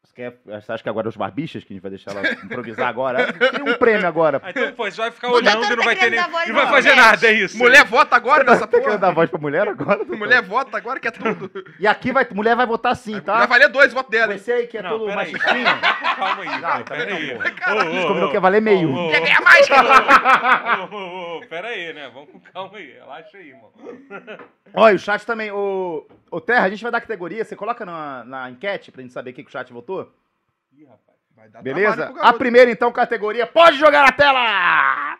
Você, 0.05 0.13
quer, 0.15 0.35
você 0.45 0.71
acha 0.71 0.83
que 0.83 0.89
agora 0.89 1.07
é 1.07 1.11
os 1.11 1.17
barbichas, 1.17 1.65
que 1.65 1.73
a 1.73 1.75
gente 1.75 1.83
vai 1.83 1.91
deixar 1.91 2.11
ela 2.11 2.31
improvisar 2.45 2.87
agora? 2.89 3.33
Tem 3.33 3.63
um 3.63 3.75
prêmio 3.79 4.07
agora. 4.07 4.39
Ah, 4.45 4.51
então, 4.51 4.71
pô, 4.73 4.85
você 4.85 4.97
vai 5.01 5.11
ficar 5.11 5.31
olhando 5.31 5.65
e 5.65 5.69
não 5.71 5.77
tá 5.79 5.85
vai 5.85 5.97
ter 5.97 6.01
querendo 6.11 6.31
nem. 6.31 6.49
Não 6.49 6.55
vai 6.55 6.67
fazer 6.69 6.95
nada, 6.95 7.27
é 7.27 7.33
isso. 7.33 7.57
Mulher 7.57 7.85
vota 7.87 8.15
agora 8.15 8.45
nessa 8.45 8.67
Tá 8.67 8.69
querendo 8.69 8.85
porra. 8.87 8.99
dar 8.99 9.11
voz 9.13 9.31
pra 9.31 9.41
mulher 9.41 9.67
agora? 9.67 9.97
doutor? 9.97 10.17
Mulher 10.19 10.43
vota 10.43 10.77
agora 10.77 11.01
que 11.01 11.09
é 11.09 11.11
tudo. 11.11 11.51
E 11.81 11.87
aqui 11.87 12.13
vai, 12.13 12.27
mulher 12.33 12.55
vai 12.55 12.67
votar 12.67 12.95
sim, 12.95 13.13
Vai 13.13 13.21
tá? 13.23 13.47
valer 13.47 13.69
dois 13.71 13.93
votos 13.95 14.11
dela? 14.11 14.37
Você 14.37 14.53
aí 14.53 14.67
que 14.67 14.77
é 14.77 14.83
Não, 14.83 14.91
todo 14.91 15.07
machistinho. 15.15 15.65
Vai 15.65 15.95
com 16.01 16.15
calma 16.17 16.43
aí. 16.43 16.49
Não, 16.61 16.83
também 16.85 16.85
peraí. 17.07 17.35
não, 17.35 17.37
Ô, 17.37 17.41
pô. 17.41 17.75
ô, 17.75 17.79
A 17.81 17.85
gente 17.91 18.05
ô, 18.05 18.09
combinou 18.09 18.27
ô, 18.27 18.31
que 18.31 18.37
ia 18.37 18.41
valer 18.41 18.61
meio. 18.63 19.11
Quer 19.11 19.21
ganhar 19.21 19.41
mais, 19.41 19.69
cara? 19.69 20.89
ô, 20.93 20.95
ô, 20.95 21.39
ô, 21.39 21.47
Pera 21.47 21.69
aí, 21.69 21.93
né? 21.95 22.11
Vamos 22.13 22.29
com 22.31 22.41
calma 22.41 22.77
aí. 22.79 22.93
Relaxa 22.93 23.39
aí, 23.39 23.49
irmão. 23.49 23.71
Olha, 24.75 24.97
o 24.97 24.99
chat 24.99 25.25
também. 25.25 25.51
O, 25.53 26.05
o 26.31 26.41
Terra, 26.41 26.65
a 26.65 26.69
gente 26.69 26.83
vai 26.83 26.91
dar 26.91 27.01
categoria. 27.01 27.45
Você 27.45 27.55
coloca 27.55 27.87
na, 27.87 28.25
na 28.25 28.51
enquete 28.51 28.91
pra 28.91 29.03
gente 29.03 29.13
saber 29.13 29.31
o 29.31 29.35
que, 29.35 29.43
o 29.43 29.51
chat 29.51 29.73
votou? 29.73 30.13
Ih, 30.73 30.85
rapaz. 30.85 31.19
Vai 31.37 31.49
dar 31.49 31.63
Beleza? 31.63 32.13
A 32.21 32.33
primeira, 32.33 32.71
então, 32.71 32.91
categoria. 32.91 33.47
Pode 33.47 33.77
jogar 33.79 34.05
na 34.05 34.13
tela! 34.13 35.19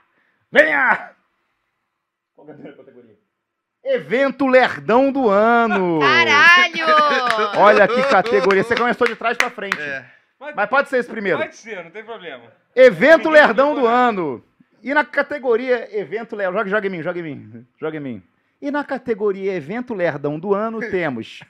Venha! 0.51 1.13
Qual 2.35 2.49
é 2.49 2.51
a 2.51 2.55
primeira 2.55 2.77
categoria? 2.77 3.15
Evento 3.85 4.47
Lerdão 4.47 5.13
do 5.13 5.29
Ano! 5.29 6.01
Caralho! 6.01 6.87
Olha 7.61 7.87
que 7.87 8.03
categoria. 8.09 8.65
Você 8.65 8.75
começou 8.75 9.07
de 9.07 9.15
trás 9.15 9.37
pra 9.37 9.51
frente. 9.51 9.81
É. 9.81 10.05
Mas 10.55 10.69
pode 10.69 10.89
ser 10.89 10.99
esse 10.99 11.09
primeiro. 11.09 11.39
Pode 11.39 11.55
ser, 11.55 11.83
não 11.85 11.91
tem 11.91 12.05
problema. 12.05 12.45
Evento 12.75 13.31
Lerdão 13.31 13.75
do 13.75 13.87
Ano. 13.87 14.45
E 14.83 14.93
na 14.93 15.05
categoria 15.05 15.89
Evento 15.97 16.35
Lerdão. 16.35 16.59
Joga, 16.59 16.71
joga 16.71 16.87
em 16.87 16.91
mim, 16.91 17.03
joga 17.03 17.21
em 17.21 17.23
mim. 17.23 17.67
Joga 17.79 17.97
em 17.97 18.01
mim. 18.01 18.23
E 18.65 18.71
na 18.71 18.83
categoria 18.83 19.53
Evento 19.55 19.93
Lerdão 19.93 20.39
do 20.41 20.55
Ano 20.55 20.81
temos 20.91 21.41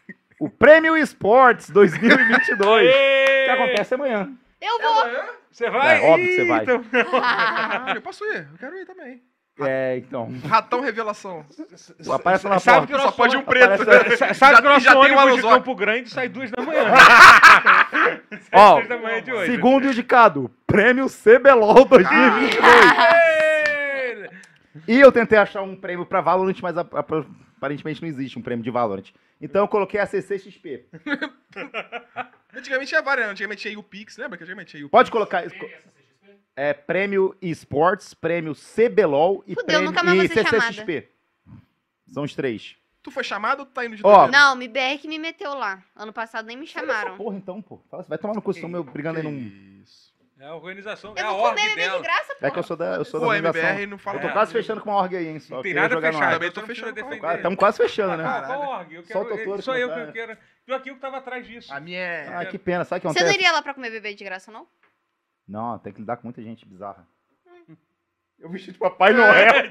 o 0.41 0.51
Prêmio 0.51 0.97
Esportes 0.97 1.71
2022. 1.71 2.91
que 3.45 3.51
acontece 3.51 3.95
amanhã. 3.95 4.29
Eu 4.61 4.81
vou! 4.81 5.05
Você 5.49 5.71
vai? 5.71 5.97
É, 5.99 6.11
óbvio 6.11 6.27
que 6.27 6.35
você 6.35 6.45
vai. 6.49 6.63
Então- 6.65 6.85
eu 7.95 8.03
posso 8.03 8.25
ir. 8.25 8.49
Eu 8.51 8.59
quero 8.59 8.75
ir 8.77 8.85
também. 8.85 9.23
É, 9.61 9.99
então. 9.99 10.35
Ratão 10.49 10.81
revelação. 10.81 11.47
Aparece 12.13 12.49
na 12.49 12.59
Sabe 12.59 12.89
porta. 12.89 12.93
que 12.93 12.99
o 12.99 13.03
Só 13.05 13.13
pode 13.13 13.37
um 13.37 13.43
preto. 13.43 13.85
Sa- 14.17 14.35
Sabe 14.35 14.55
Já- 14.57 14.61
que 14.61 14.67
o 14.67 14.71
nosso 14.71 14.91
um 14.91 14.99
ônibus 14.99 15.37
de. 15.37 15.43
Campo 15.43 15.75
Grande 15.77 16.11
sai 16.11 16.29
duas 16.29 16.51
da 16.51 16.61
manhã. 16.61 16.87
Ó, 18.53 18.77
Seis 18.79 18.89
da 18.89 18.99
manhã 18.99 19.23
de 19.23 19.33
hoje. 19.33 19.53
Segundo 19.53 19.87
indicado, 19.87 20.51
Prêmio 20.67 21.07
CBLOL 21.09 21.85
2022. 21.85 22.65
E 24.89 24.99
eu 25.01 25.13
tentei 25.13 25.39
achar 25.39 25.63
um 25.63 25.77
prêmio 25.77 26.05
pra 26.07 26.21
Valorant, 26.21 26.59
mas 26.61 26.77
a- 26.77 26.81
a- 26.83 27.25
aparentemente 27.57 28.01
não 28.03 28.09
existe 28.09 28.39
um 28.39 28.43
prêmio 28.43 28.63
de 28.65 28.71
Valorant. 28.71 29.11
Então 29.41 29.63
eu 29.63 29.69
coloquei 29.69 30.01
a 30.01 30.07
CCXP. 30.07 30.87
Antigamente 32.55 32.89
tinha 32.89 33.03
várias, 33.03 33.27
né? 33.27 33.33
Antigamente 33.33 33.63
tinha 33.63 33.79
o 33.79 33.83
Pix, 33.83 34.17
lembra 34.17 34.37
que 34.37 34.45
antigamente 34.45 34.71
tinha 34.77 34.87
o 34.87 34.89
Pode 34.91 35.11
colocar. 35.11 35.45
É 36.57 36.73
prêmio 36.73 37.37
esportes, 37.43 38.15
prêmio 38.15 38.55
CBLOL 38.55 39.43
e 39.47 39.55
Fudeu, 39.55 39.67
prêmio 39.67 39.87
nunca 39.87 40.05
mais 40.05 40.23
e 40.23 40.29
ser 40.29 40.47
CCXP. 40.47 41.09
São 42.07 42.23
os 42.23 42.35
três. 42.35 42.77
Tu 43.03 43.11
foi 43.11 43.25
chamado 43.25 43.61
ou 43.61 43.67
tu 43.67 43.73
tá 43.73 43.85
indo 43.85 43.97
de 43.97 44.03
doideira? 44.03 44.31
Não, 44.31 44.53
o 44.55 44.57
MBR 44.57 44.99
que 44.99 45.09
me 45.09 45.19
meteu 45.19 45.53
lá. 45.55 45.83
Ano 45.97 46.13
passado 46.13 46.47
nem 46.47 46.57
me 46.57 46.65
Essa 46.65 46.79
chamaram. 46.81 47.17
porra 47.17 47.37
então, 47.37 47.61
pô. 47.61 47.81
Fala, 47.91 48.03
vai 48.09 48.17
tomar 48.17 48.35
no 48.35 48.41
cu, 48.41 48.53
estão 48.53 48.71
brigando 48.85 49.19
aí 49.19 49.25
num... 49.25 49.81
Isso. 49.83 50.04
É 50.39 50.47
a 50.47 50.55
organização, 50.57 51.15
é 51.17 51.23
Eu 51.23 51.27
a 51.27 51.31
vou 51.31 51.39
comer 51.39 51.49
ordem 51.51 51.65
bebê 51.69 51.81
de 51.83 51.89
dela. 51.89 52.03
graça, 52.03 52.35
pô. 52.41 52.47
É 52.47 52.51
que 52.51 52.59
eu 52.59 52.63
sou 52.65 52.77
da, 52.77 52.97
eu 52.97 53.05
sou 53.05 53.21
da 53.21 53.27
Pô, 53.27 53.33
organização. 53.33 53.71
MBR 53.71 53.87
não 53.87 53.99
fala 53.99 54.17
Eu 54.17 54.23
tô 54.23 54.29
É. 54.29 54.33
quase 54.33 54.53
fechando 54.53 54.81
com 54.81 54.91
uma 54.91 54.99
org 55.01 55.17
aí, 55.17 55.29
hein? 55.29 55.39
Só 55.39 55.55
Não 55.57 55.63
tem 55.63 55.75
nada 55.75 56.01
fechado. 56.01 56.33
Também 56.33 56.51
tô 56.51 56.63
fechando 56.63 56.93
defender. 56.93 57.37
Estamos 57.37 57.59
quase 57.59 57.77
fechando, 57.79 58.17
né? 58.17 58.25
Qual 58.25 58.61
org? 58.69 58.95
Eu 58.95 59.05
Só 59.05 59.21
o 59.21 59.25
quero, 59.27 59.37
que 59.37 59.43
eu 59.43 59.47
não 59.51 59.57
que 59.59 59.65
tá. 59.65 59.79
eu 59.79 60.13
quero. 60.13 60.39
Pior 60.67 60.81
que 60.83 60.91
eu 60.91 60.95
que 60.97 61.01
tava 61.01 61.19
atrás 61.19 61.47
disso. 61.47 61.73
A 61.73 61.79
minha 61.79 62.01
é... 62.01 62.29
Ah, 62.37 62.45
que 62.47 62.59
pena. 62.59 62.85
Sabe 62.85 62.99
o 62.99 63.03
que 63.03 63.09
Você 63.09 63.21
não 63.21 63.27
acontece? 63.29 63.39
iria 63.41 63.53
lá 63.53 63.63
pra 63.63 63.75
comer 63.75 63.91
bebê 63.91 64.13
de 64.15 64.25
graça, 64.25 64.51
não? 64.51 64.67
Não, 65.47 65.79
tem 65.79 65.93
que 65.93 66.01
lidar 66.01 66.17
com 66.17 66.25
muita 66.25 66.43
gente 66.43 66.67
bizarra. 66.67 67.07
Eu 68.41 68.51
vesti 68.51 68.73
de 68.73 68.79
Papai 68.79 69.13
Noel, 69.13 69.71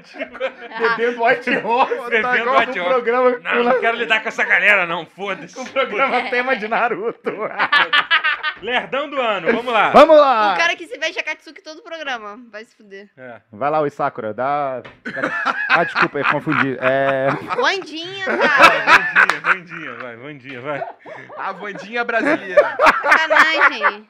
bebendo 0.78 1.22
White 1.24 1.50
Horse, 1.58 2.10
Bebendo 2.10 2.22
tá 2.22 2.58
White 2.58 2.80
Horse. 2.80 2.94
programa, 2.94 3.30
Não, 3.38 3.64
não 3.64 3.80
quero 3.80 3.98
lidar 3.98 4.22
com 4.22 4.28
essa 4.28 4.44
galera, 4.44 4.86
não. 4.86 5.04
Foda-se. 5.04 5.54
com 5.54 5.64
programa 5.66 6.30
tema 6.30 6.56
de 6.56 6.66
Naruto. 6.66 7.30
Lerdão 8.62 9.10
do 9.10 9.20
ano, 9.20 9.52
vamos 9.52 9.72
lá. 9.72 9.90
Vamos 9.90 10.16
lá! 10.16 10.54
O 10.54 10.56
cara 10.56 10.76
que 10.76 10.86
se 10.86 10.96
veste 10.98 11.18
a 11.18 11.22
Katsuki 11.22 11.62
todo 11.62 11.78
o 11.78 11.82
programa. 11.82 12.38
Vai 12.50 12.64
se 12.64 12.74
fuder. 12.74 13.10
É. 13.16 13.40
Vai 13.52 13.70
lá, 13.70 13.80
o 13.80 13.90
Sakura, 13.90 14.32
dá... 14.32 14.82
Ah, 15.68 15.84
desculpa, 15.84 16.18
eu 16.18 16.24
confundi. 16.30 16.76
É... 16.80 17.28
Wandinha, 17.58 18.24
cara. 18.24 18.84
Vandinha, 18.84 19.40
Vandinha, 19.40 19.94
vai, 19.94 20.16
Vandinha, 20.16 20.60
vai. 20.60 20.84
A 21.36 21.52
Vandinha 21.52 22.04
brasileira. 22.04 22.76
Sacanagem. 23.02 24.08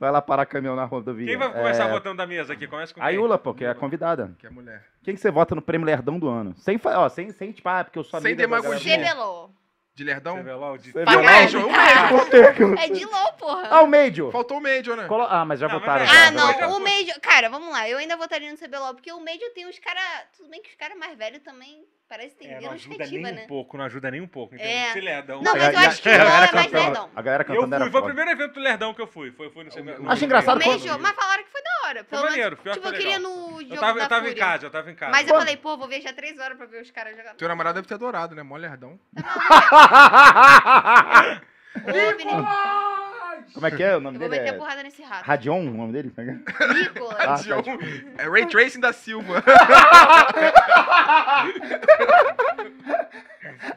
Vai 0.00 0.10
lá 0.10 0.22
parar 0.22 0.46
caminhão 0.46 0.74
na 0.74 0.84
rodovia. 0.84 1.26
Quem 1.26 1.36
vai 1.36 1.52
começar 1.52 1.84
é... 1.84 1.90
votando 1.90 2.16
da 2.16 2.26
mesa 2.26 2.54
aqui? 2.54 2.66
Começa 2.66 2.94
com 2.94 3.02
A 3.02 3.08
quem? 3.08 3.16
Yula, 3.16 3.38
pô, 3.38 3.54
que 3.54 3.64
é 3.64 3.70
a 3.70 3.74
convidada. 3.74 4.34
Que 4.38 4.46
é 4.46 4.50
mulher. 4.50 4.84
Quem 5.02 5.14
que 5.14 5.20
você 5.20 5.30
vota 5.30 5.54
no 5.54 5.62
prêmio 5.62 5.86
Lerdão 5.86 6.18
do 6.18 6.28
ano? 6.28 6.54
Sem, 6.56 6.80
ó, 6.82 7.08
sem, 7.08 7.30
sem 7.30 7.52
tipo, 7.52 7.68
ah, 7.68 7.84
porque 7.84 7.98
eu 7.98 8.04
sou 8.04 8.20
Sem 8.20 8.32
amiga 8.32 8.48
da 8.48 8.48
galera 8.48 8.62
demagogia. 8.62 9.06
Cebelô. 9.06 9.50
De 9.94 10.02
lerdão? 10.02 10.42
De... 10.42 10.50
Aí. 10.98 11.22
Major, 11.24 11.64
o 11.66 11.70
Major. 11.70 12.08
Faltou- 12.08 12.74
É 12.78 12.88
de 12.88 13.04
LOL, 13.04 13.32
porra. 13.34 13.68
Ah, 13.70 13.82
o 13.82 13.86
Major. 13.86 14.32
Faltou 14.32 14.58
o 14.58 14.60
Major, 14.60 14.96
né? 14.96 15.06
Colo- 15.06 15.28
Ah, 15.30 15.44
mas 15.44 15.60
já 15.60 15.68
Não, 15.68 15.74
mas 15.74 15.82
votaram. 15.82 16.04
já- 16.04 16.12
já, 16.12 16.26
Ah, 16.26 16.30
não, 16.32 16.52
já 16.58 16.66
o 16.68 16.80
Major. 16.80 17.20
Cara, 17.20 17.48
vamos 17.48 17.70
lá. 17.70 17.88
Eu 17.88 17.98
ainda 17.98 18.16
votaria 18.16 18.50
no 18.50 18.58
CBLOL, 18.58 18.94
porque 18.94 19.12
o 19.12 19.20
Major 19.20 19.48
tem 19.54 19.68
uns 19.68 19.78
caras. 19.78 20.02
Tudo 20.36 20.50
bem 20.50 20.60
que 20.60 20.70
os 20.70 20.74
caras 20.74 20.98
mais 20.98 21.16
velhos 21.16 21.40
também 21.44 21.84
parece 22.08 22.34
que 22.34 22.40
tem 22.44 22.52
É, 22.54 22.60
não 22.60 22.72
ajuda 22.72 22.96
cativa, 22.98 23.22
nem 23.22 23.32
né? 23.34 23.42
um 23.44 23.46
pouco, 23.46 23.76
não 23.76 23.84
ajuda 23.84 24.10
nem 24.10 24.20
um 24.20 24.26
pouco. 24.26 24.56
Então, 24.56 24.66
É. 24.66 24.88
esse 24.90 25.00
Lerdão. 25.00 25.40
Não, 25.42 25.52
mas 25.52 25.72
eu 25.72 25.78
a- 25.78 25.82
acho 25.86 26.02
que 26.02 26.08
a 26.08 26.12
o 26.12 26.16
LOL 26.18 26.26
galera 26.26 26.46
é 26.50 26.54
mais 26.54 26.66
cantando- 26.66 26.84
lerdão. 26.84 27.10
A 27.14 27.22
galera 27.22 27.42
Eu 27.42 27.46
cantando 27.46 27.74
era 27.76 27.84
fui, 27.84 27.92
foi 27.92 28.00
o 28.00 28.04
primeiro 28.04 28.30
evento 28.32 28.52
do 28.54 28.60
Lerdão 28.60 28.94
que 28.94 29.00
eu 29.00 29.06
fui. 29.06 29.30
Foi, 29.30 29.48
foi 29.50 29.62
no 29.64 29.70
CBLOL. 29.70 30.10
Acho 30.10 30.24
engraçado 30.24 30.60
O 30.60 30.66
Major, 30.66 30.98
mas 30.98 31.14
falaram 31.14 31.44
que 31.44 31.50
foi 31.52 31.62
da 31.62 31.70
hora. 31.86 32.04
Pelo 32.04 32.22
maneiro, 32.22 32.56
pior 32.56 32.72
que 32.72 32.80
tipo, 32.80 32.88
eu 32.88 32.92
foi 32.92 32.98
queria 32.98 33.18
legal. 33.18 33.32
no 33.32 33.62
jogo 33.62 33.74
Eu 33.74 33.80
tava, 33.80 33.98
da 33.98 34.04
eu 34.04 34.08
tava 34.08 34.30
em 34.30 34.34
casa, 34.34 34.66
eu 34.66 34.70
tava 34.70 34.90
em 34.90 34.94
casa. 34.94 35.12
Mas 35.12 35.28
eu 35.28 35.34
falei, 35.34 35.56
pô, 35.56 35.76
vou 35.76 35.88
viajar 35.88 36.12
três 36.12 36.38
horas 36.38 36.56
pra 36.56 36.66
ver 36.66 36.82
os 36.82 36.90
caras 36.90 37.16
jogando. 37.16 37.36
Teu 37.36 37.48
namorado 37.48 37.74
deve 37.76 37.88
ter 37.88 37.94
adorado, 37.94 38.34
né? 38.34 38.42
Mó 38.42 38.56
lerdão. 38.56 38.98
Como 43.52 43.66
é 43.66 43.70
que 43.70 43.82
é? 43.82 43.90
O 43.90 43.96
eu 43.96 44.00
nome 44.00 44.16
vou 44.18 44.28
dele 44.28 44.40
meter 44.40 44.52
a 44.52 44.56
é... 44.56 44.58
porrada 44.58 44.82
nesse 44.82 45.02
rato. 45.02 45.24
Radion, 45.24 45.60
o 45.60 45.74
nome 45.74 45.92
dele? 45.92 46.10
Como 46.10 46.30
é 46.30 46.34
que 46.34 46.38
é? 46.38 46.42
Nicolas. 46.72 47.16
Ah, 47.20 47.36
tá, 47.36 48.22
É 48.22 48.28
Ray 48.28 48.46
Tracing 48.46 48.80
da 48.80 48.92
Silva. 48.92 49.42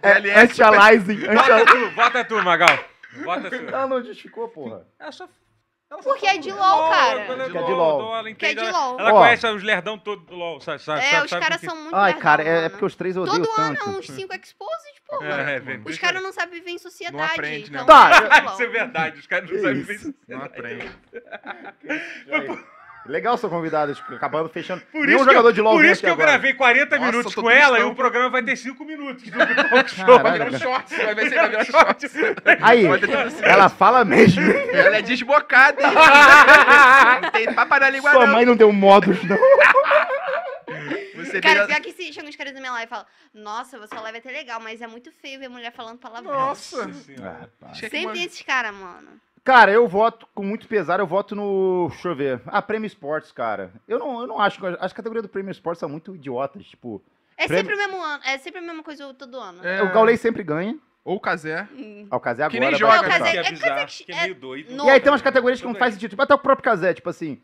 É 0.01 0.11
LS. 0.17 0.39
Anti-aliasing. 0.39 1.27
Anti 1.27 1.35
Bota 1.35 1.65
tu, 1.65 1.91
bota 1.91 2.23
tu, 2.23 2.43
Magal. 2.43 2.79
Bota 3.23 3.49
tu. 3.49 3.55
Ela 3.55 3.87
não 3.87 4.03
justificou, 4.03 4.47
porra. 4.49 4.85
É 4.99 5.11
só... 5.11 5.27
ela 5.89 6.01
Porque 6.03 6.25
só- 6.25 6.33
é 6.33 6.37
de 6.37 6.51
LOL, 6.51 6.89
cara. 6.89 7.19
ela 7.21 7.43
é 7.43 7.47
de 7.47 7.53
LOL. 7.53 7.95
então 8.01 8.15
ela 8.17 8.29
é 8.29 8.33
de 8.33 8.71
LOL. 8.71 8.99
Ela 8.99 9.11
conhece 9.11 9.47
os 9.47 9.63
lerdão 9.63 9.97
todos 9.97 10.25
do 10.25 10.35
LOL, 10.35 10.59
sabe? 10.59 10.81
sabe 10.81 10.99
É, 10.99 11.11
sabe- 11.11 11.25
os 11.25 11.31
caras 11.31 11.61
são 11.61 11.75
muito 11.75 11.95
Ai, 11.95 12.05
lerdão, 12.11 12.21
cara, 12.21 12.43
é, 12.43 12.47
é 12.47 12.55
mano. 12.57 12.69
porque 12.71 12.85
os 12.85 12.95
três 12.95 13.15
odeio 13.15 13.45
Todo 13.45 13.61
ano 13.61 13.77
tanto. 13.77 13.89
é 13.89 13.99
uns 13.99 14.07
5 14.07 14.33
exposed, 14.35 15.01
porra. 15.07 15.27
É, 15.27 15.55
é, 15.55 15.59
bem, 15.61 15.81
Os 15.85 15.97
caras 15.97 16.21
não 16.21 16.33
sabem 16.33 16.59
viver 16.59 16.71
em 16.71 16.77
sociedade. 16.77 17.17
Não 17.17 17.23
aprende, 17.33 17.71
né? 17.71 17.79
então 17.81 17.85
Tá, 17.85 18.09
é 18.09 18.39
de 18.39 18.41
LOL. 18.45 18.53
Isso 18.53 18.63
é 18.63 18.67
verdade, 18.67 19.19
os 19.19 19.27
caras 19.27 19.49
não 19.49 19.59
sabem 19.61 19.79
isso? 19.81 19.91
isso. 19.93 20.13
Não 20.27 20.41
aprende. 20.43 20.91
Legal 23.07 23.37
seu 23.37 23.49
convidado, 23.49 23.95
tipo, 23.95 24.13
acabando 24.13 24.49
fechando. 24.49 24.81
Por 24.91 25.05
Nenhum 25.05 25.17
isso, 25.19 25.25
que, 25.25 25.31
jogador 25.31 25.49
eu, 25.49 25.53
de 25.53 25.61
LoL 25.61 25.75
por 25.75 25.85
isso 25.85 26.01
que 26.01 26.07
eu 26.07 26.13
agora. 26.13 26.31
gravei 26.31 26.53
40 26.53 26.97
Nossa, 26.97 27.11
minutos 27.11 27.35
com 27.35 27.49
ela 27.49 27.79
e 27.79 27.83
o 27.83 27.95
programa 27.95 28.29
vai 28.29 28.43
ter 28.43 28.55
5 28.55 28.83
minutos 28.85 29.23
do 29.23 29.37
talk 29.69 29.89
show. 29.89 30.19
Vai 30.19 30.33
virar 30.33 30.45
um 30.47 30.51
cara. 30.51 30.59
shorts, 30.59 30.97
vai 30.97 31.15
vai 31.15 31.29
ser 31.29 31.35
vai 31.35 31.49
virar 31.49 31.65
shorts. 31.65 32.11
Aí, 32.61 32.85
ela 33.43 33.69
fala 33.69 34.03
mesmo. 34.03 34.43
Ela 34.73 34.97
é 34.97 35.01
desbocada? 35.01 35.81
Não 37.21 37.31
tem 37.31 37.53
papo 37.53 37.79
na 37.79 37.89
língua, 37.89 38.11
Sua 38.11 38.25
não. 38.25 38.33
mãe 38.33 38.45
não 38.45 38.55
deu 38.55 38.71
modos, 38.71 39.17
não. 39.23 39.37
Você 41.15 41.41
Cara, 41.41 41.65
pior 41.65 41.81
que 41.81 41.91
se 41.93 42.13
chegam 42.13 42.29
os 42.29 42.35
caras 42.35 42.53
da 42.53 42.59
minha 42.59 42.71
live 42.71 42.85
e 42.85 42.89
falam, 42.89 43.05
nossa, 43.33 43.77
você 43.79 43.95
live 43.95 44.17
é 44.17 44.19
até 44.19 44.31
legal, 44.31 44.59
mas 44.59 44.81
é 44.81 44.87
muito 44.87 45.11
feio 45.11 45.39
ver 45.39 45.49
mulher 45.49 45.71
falando 45.71 45.97
palavrão. 45.97 46.33
Nossa. 46.33 46.89
Sempre 47.73 48.07
tem 48.13 48.23
esses 48.23 48.41
caras, 48.41 48.73
mano. 48.73 49.19
Cara, 49.47 49.71
eu 49.71 49.87
voto 49.87 50.27
com 50.35 50.43
muito 50.43 50.67
pesar, 50.67 50.99
eu 50.99 51.07
voto 51.07 51.33
no. 51.33 51.87
Deixa 51.89 52.09
eu 52.09 52.15
ver. 52.17 52.41
Ah, 52.47 52.61
Prêmio 52.61 52.85
Esportes, 52.85 53.31
cara. 53.31 53.71
Eu 53.87 53.97
não, 53.97 54.19
eu 54.19 54.27
não 54.27 54.41
acho. 54.41 54.59
que- 54.59 54.77
As 54.77 54.91
categorias 54.91 55.23
do 55.23 55.29
Prêmio 55.29 55.49
Esportes 55.49 55.79
são 55.79 55.87
muito 55.87 56.13
idiotas. 56.13 56.65
Tipo, 56.65 57.01
É 57.37 57.47
Prêmio- 57.47 57.63
sempre 57.71 57.75
o 57.75 57.77
mesmo 57.87 58.03
ano, 58.03 58.21
é 58.25 58.37
sempre 58.39 58.59
a 58.59 58.61
mesma 58.61 58.83
coisa 58.83 59.13
todo 59.13 59.39
ano. 59.39 59.65
É, 59.65 59.81
o 59.81 59.93
Gaulei 59.93 60.17
sempre 60.17 60.43
ganha. 60.43 60.77
Ou 61.05 61.15
o 61.15 61.19
Kazé. 61.21 61.65
Hum. 61.71 62.05
Ah, 62.11 62.17
o 62.17 62.19
Casé 62.19 62.43
agora. 62.43 62.51
Que 62.51 62.59
nem 62.59 62.75
joga. 62.75 63.07
Casé- 63.07 63.31
Que 63.31 63.37
é 63.37 63.39
é 63.39 63.51
bizarro, 63.51 63.87
que 63.87 64.11
é 64.11 64.15
é 64.17 64.21
meio 64.23 64.35
doido. 64.35 64.85
E 64.85 64.89
aí 64.89 64.99
tem 64.99 65.09
umas 65.09 65.21
categorias 65.21 65.61
que 65.61 65.65
não 65.65 65.75
faz 65.75 65.93
sentido. 65.93 66.09
Tipo, 66.09 66.23
até 66.23 66.33
o 66.33 66.37
próprio 66.39 66.65
Casé, 66.65 66.93
tipo 66.93 67.09
assim. 67.09 67.41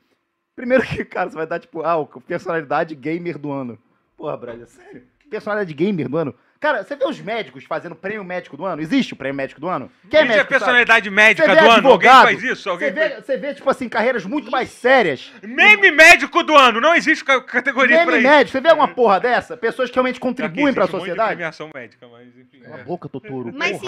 Primeiro 0.58 0.84
que, 0.84 1.06
cara, 1.06 1.30
você 1.30 1.38
vai 1.38 1.48
dar, 1.48 1.58
tipo, 1.62 1.84
ah, 1.84 1.96
o 1.96 2.06
personalidade 2.20 2.96
gamer 2.96 3.38
do 3.38 3.50
ano. 3.50 3.80
Porra, 4.18 4.36
Braga, 4.36 4.66
sério. 4.66 5.04
Personalidade 5.30 5.74
gamer 5.74 6.10
do 6.10 6.18
ano? 6.18 6.36
Cara, 6.63 6.82
você 6.82 6.95
vê 6.95 7.04
os 7.06 7.19
médicos 7.19 7.65
fazendo 7.65 7.93
prêmio 7.93 8.23
médico 8.23 8.56
do 8.56 8.63
ano? 8.65 8.82
Existe 8.82 9.12
o 9.12 9.17
prêmio 9.17 9.36
médico 9.36 9.60
do 9.60 9.67
ano? 9.67 9.91
Quem 10.04 10.12
Quem 10.12 10.19
é 10.19 10.21
a 10.21 10.26
médico, 10.28 10.43
sabe? 10.45 10.49
personalidade 10.49 11.10
médica 11.10 11.45
Você 11.49 11.56
do 11.60 11.62
vê 11.62 11.69
ano? 11.69 11.89
Alguém 11.89 12.10
faz 12.10 12.41
isso? 12.43 12.63
Você 12.63 12.69
Alguém 12.69 12.91
vê, 12.93 13.10
faz... 13.10 13.26
você 13.26 13.38
vê, 13.38 13.54
tipo 13.54 13.69
assim, 13.69 13.89
carreiras 13.89 14.26
muito 14.26 14.49
mais 14.49 14.69
sérias. 14.69 15.30
Meme 15.44 15.92
médico 15.92 16.42
do 16.42 16.56
ano. 16.56 16.79
Não 16.79 16.96
existe 16.96 17.25
ca- 17.25 17.42
categoria 17.42 17.98
pra 17.98 18.06
Meme 18.06 18.19
isso. 18.19 18.29
médico, 18.29 18.52
você 18.54 18.62
vê 18.62 18.69
alguma 18.69 18.88
porra 18.88 19.19
dessa? 19.19 19.58
Pessoas 19.58 19.90
que 19.90 19.96
realmente 19.96 20.21
contribuem 20.21 20.67
Ok, 20.67 20.73
pra 20.73 20.83
um 20.83 20.88
de 20.88 20.92
sociedade? 20.92 21.29
premiação 21.31 21.69
médica, 21.75 22.08
mas 22.10 22.27
enfim. 22.38 22.60
Cala 22.62 22.79
a 22.79 22.83
boca, 22.85 23.10
Totoro. 23.10 23.52
Mas 23.54 23.77
se, 23.77 23.85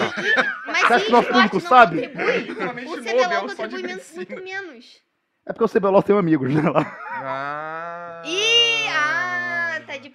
mas 0.66 0.78
Você 0.80 0.92
acha 0.92 1.04
que 1.06 1.10
nosso 1.12 1.28
esporte 1.28 1.32
público 1.32 1.54
não 1.54 1.60
sabe? 1.62 2.08
contribui, 2.08 2.84
o 2.84 3.02
CBLOL 3.02 3.40
contribui 3.56 3.82
menos, 3.84 4.12
muito 4.14 4.34
menos. 4.44 5.00
É 5.48 5.52
porque 5.54 5.64
o 5.64 5.80
CBLOL 5.80 6.02
tem 6.02 6.18
amigos, 6.18 6.52
né? 6.52 6.68
Lá. 6.68 6.98
Ah. 7.10 8.22
Ih, 8.26 8.65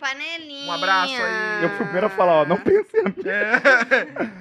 panelinha. 0.02 0.68
Um 0.70 0.74
abraço 0.74 1.14
aí. 1.14 1.64
Eu 1.64 1.70
fui 1.70 1.78
o 1.82 1.84
primeiro 1.84 2.08
a 2.08 2.10
falar, 2.10 2.34
ó, 2.42 2.46
não 2.46 2.58
pense 2.58 2.98
em 2.98 3.02
amigo. 3.02 3.22
É. 3.30 3.62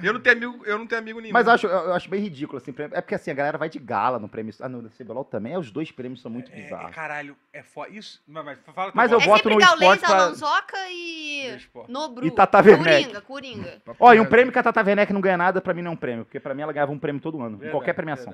Eu 0.03 0.13
não 0.13 0.19
tenho 0.19 0.35
amigo, 0.35 0.65
eu 0.65 0.77
não 0.79 0.87
tenho 0.87 0.99
amigo 1.01 1.19
nenhum. 1.19 1.33
Mas 1.33 1.45
eu 1.45 1.53
acho, 1.53 1.67
eu 1.67 1.93
acho 1.93 2.09
bem 2.09 2.19
ridículo, 2.19 2.57
assim. 2.57 2.73
É 2.91 3.01
porque 3.01 3.13
assim, 3.15 3.29
a 3.29 3.33
galera 3.33 3.57
vai 3.57 3.69
de 3.69 3.77
gala 3.77 4.17
no 4.17 4.27
prêmio. 4.27 4.53
Ah, 4.59 4.67
no 4.67 4.89
CBLOL 4.89 5.23
também. 5.23 5.53
é, 5.53 5.59
Os 5.59 5.69
dois 5.69 5.91
prêmios 5.91 6.21
são 6.21 6.31
muito 6.31 6.51
É, 6.51 6.55
bizarros. 6.55 6.95
caralho, 6.95 7.35
é 7.53 7.61
foda. 7.61 7.89
Isso. 7.91 8.21
Mas, 8.27 8.43
mas 8.43 8.57
fala 8.73 8.91
Mas 8.95 9.11
eu 9.11 9.19
voto. 9.19 9.47
É 9.47 9.51
voto 9.53 9.69
no 9.69 9.77
Gaules, 9.79 10.01
pra- 10.01 10.23
Alonsoca 10.23 10.77
e. 10.89 11.57
Nobru. 11.87 12.25
E 12.25 12.31
Tata 12.31 12.57
Werneck. 12.59 13.03
Coringa, 13.03 13.21
Coringa. 13.21 13.81
Ó, 13.99 14.13
e 14.13 14.19
um 14.19 14.25
prêmio 14.25 14.51
que 14.51 14.57
a 14.59 14.63
Tata 14.63 14.81
Werneck 14.83 15.13
não 15.13 15.21
ganha 15.21 15.37
nada, 15.37 15.61
pra 15.61 15.73
mim 15.73 15.81
não 15.83 15.91
é 15.91 15.93
um 15.93 15.97
prêmio. 15.97 16.25
Porque 16.25 16.39
pra 16.39 16.53
mim 16.55 16.63
ela 16.63 16.73
ganhava 16.73 16.91
um 16.91 16.97
prêmio 16.99 17.21
todo 17.21 17.37
ano. 17.39 17.49
em 17.49 17.59
Verdade, 17.59 17.71
qualquer 17.71 17.93
premiação. 17.93 18.33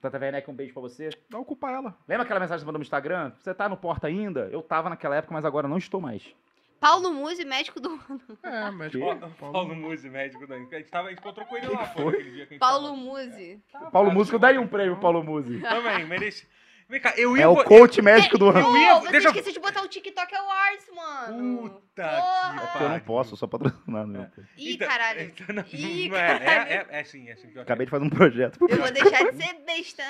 Tata 0.00 0.18
Werneck, 0.18 0.50
um 0.50 0.54
beijo 0.54 0.72
pra 0.72 0.82
você. 0.82 1.10
Dá 1.28 1.38
ocupar 1.38 1.74
ela. 1.74 1.94
Lembra 2.08 2.24
aquela 2.24 2.40
mensagem 2.40 2.58
que 2.58 2.60
você 2.62 2.66
mandou 2.66 2.78
no 2.78 2.84
Instagram? 2.84 3.32
Você 3.38 3.52
tá 3.52 3.68
no 3.68 3.76
porta 3.76 4.06
ainda? 4.06 4.48
Eu 4.50 4.62
tava 4.62 4.88
naquela 4.88 5.16
época, 5.16 5.34
mas 5.34 5.44
agora 5.44 5.68
não 5.68 5.76
estou 5.78 6.00
mais. 6.00 6.22
Paulo 6.82 7.12
Musi, 7.14 7.44
médico 7.44 7.78
do 7.80 7.96
É, 8.42 8.70
mas. 8.72 8.90
Que? 8.90 8.98
Paulo, 8.98 9.34
Paulo 9.38 9.74
Musi, 9.76 10.10
médico 10.10 10.46
da. 10.48 10.56
A 10.56 10.58
gente, 10.58 10.90
tava, 10.90 11.06
a 11.06 11.10
gente 11.10 11.20
encontrou 11.20 11.46
com 11.46 11.56
ele 11.56 11.68
lá, 11.68 11.86
pô, 11.86 12.08
aquele 12.08 12.30
dia 12.32 12.44
que 12.46 12.54
a 12.54 12.56
gente 12.56 12.58
Paulo 12.58 12.88
tava- 12.88 12.96
Musi. 12.96 13.62
Tava, 13.70 13.90
Paulo 13.92 14.08
cara, 14.08 14.18
Músico, 14.18 14.34
eu 14.34 14.40
daria 14.40 14.60
um 14.60 14.66
prêmio, 14.66 14.96
Paulo 14.98 15.22
Músico. 15.22 15.60
Também, 15.62 16.04
mereci. 16.06 16.44
Vem 16.88 17.00
cá, 17.00 17.14
eu 17.16 17.36
ia. 17.36 17.44
É 17.44 17.48
o 17.48 17.64
coach 17.64 18.00
médico 18.02 18.36
do 18.36 18.50
ano. 18.50 18.60
Eu 18.60 18.76
ia- 18.76 18.94
você 19.00 19.12
deixa 19.12 19.28
eu- 19.28 19.30
esqueceu 19.30 19.52
de 19.52 19.60
botar 19.60 19.82
o 19.82 19.88
TikTok 19.88 20.34
Awards, 20.34 20.86
mano. 20.94 21.58
Puta 21.70 22.02
Porra. 22.02 22.68
que 22.72 22.78
É 22.78 22.86
eu 22.86 22.88
não 22.90 23.00
posso, 23.00 23.32
eu 23.32 23.36
sou 23.38 23.48
patrocinado. 23.48 24.08
Meu. 24.08 24.26
Ih, 24.58 24.74
Então- 24.74 24.88
caralho. 24.88 25.20
então 25.22 25.54
não, 25.54 25.64
Ih, 25.72 26.08
não 26.10 26.16
é, 26.16 26.20
é, 26.20 26.38
caralho. 26.38 26.70
é, 26.70 26.86
é 27.00 27.04
sim, 27.04 27.28
é 27.30 27.36
sim. 27.36 27.42
pior 27.48 27.52
que 27.52 27.60
Acabei 27.60 27.86
de 27.86 27.90
fazer 27.90 28.04
um 28.04 28.10
projeto. 28.10 28.58
Eu 28.68 28.76
vou 28.76 28.90
deixar 28.92 29.30
de 29.30 29.42
ser 29.42 29.54
besta. 29.64 30.02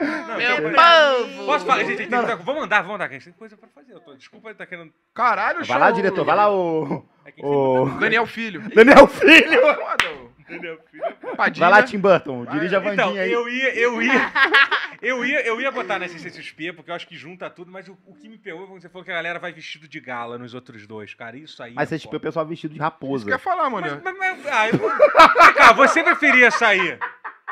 Não, 0.00 0.36
Meu 0.36 0.72
povo! 0.74 1.46
Posso 1.46 1.64
falar, 1.66 1.84
gente, 1.84 1.96
tem 1.96 2.08
Não, 2.08 2.24
vamos 2.38 2.64
andar, 2.64 2.80
vamos 2.82 2.94
andar, 2.96 3.08
que 3.08 3.14
a 3.14 3.18
gente 3.18 3.24
tem 3.30 3.34
coisa 3.38 3.56
pra 3.56 3.68
fazer. 3.68 3.92
Eu 3.94 4.00
tô, 4.00 4.14
desculpa 4.14 4.48
ele 4.50 4.58
tá 4.58 4.66
querendo. 4.66 4.92
Caralho, 5.14 5.64
Vai 5.64 5.78
lá, 5.78 5.86
show. 5.86 5.94
diretor, 5.96 6.24
vai 6.24 6.36
lá, 6.36 6.50
o. 6.52 7.04
É 7.24 7.32
O 7.46 7.88
Daniel 8.00 8.26
Filho. 8.26 8.62
Daniel 8.74 9.06
Filho! 9.06 9.60
Foda, 9.60 10.27
é. 10.50 10.78
Vai 11.58 11.70
lá, 11.70 11.82
Tim 11.82 11.98
Burton, 11.98 12.44
dirige 12.46 12.74
a 12.74 12.78
Então, 12.80 13.06
Vandinha 13.06 13.22
aí. 13.22 13.32
eu 13.32 13.48
ia, 13.48 13.74
eu 13.78 14.02
ia, 14.02 14.12
eu 15.02 15.24
ia, 15.24 15.46
eu 15.46 15.60
ia 15.60 15.70
botar 15.70 15.98
na 15.98 16.08
CCXP, 16.08 16.72
porque 16.72 16.90
eu 16.90 16.94
acho 16.94 17.06
que 17.06 17.16
junta 17.16 17.48
tudo, 17.50 17.70
mas 17.70 17.88
o, 17.88 17.96
o 18.06 18.14
que 18.14 18.28
me 18.28 18.38
pegou, 18.38 18.66
você 18.66 18.88
falou 18.88 19.04
que 19.04 19.10
a 19.10 19.14
galera 19.14 19.38
vai 19.38 19.52
vestido 19.52 19.86
de 19.88 20.00
gala 20.00 20.38
nos 20.38 20.54
outros 20.54 20.86
dois, 20.86 21.14
cara, 21.14 21.36
isso 21.36 21.62
aí. 21.62 21.74
Mas 21.74 21.92
é 21.92 21.96
você 21.96 22.02
tipo, 22.02 22.16
o 22.16 22.20
pessoal 22.20 22.46
vestido 22.46 22.70
de 22.72 22.76
Isso 22.78 22.82
raposa. 22.84 23.24
que 23.24 23.30
eu 23.30 23.34
ia 23.34 23.38
falar, 23.38 23.68
mano. 23.70 24.00
Mas, 24.02 24.16
mas, 24.18 24.42
mas 24.44 24.46
ah, 24.46 24.68
eu, 24.68 25.54
cá, 25.54 25.72
você 25.72 26.02
preferia 26.02 26.50
sair? 26.50 26.98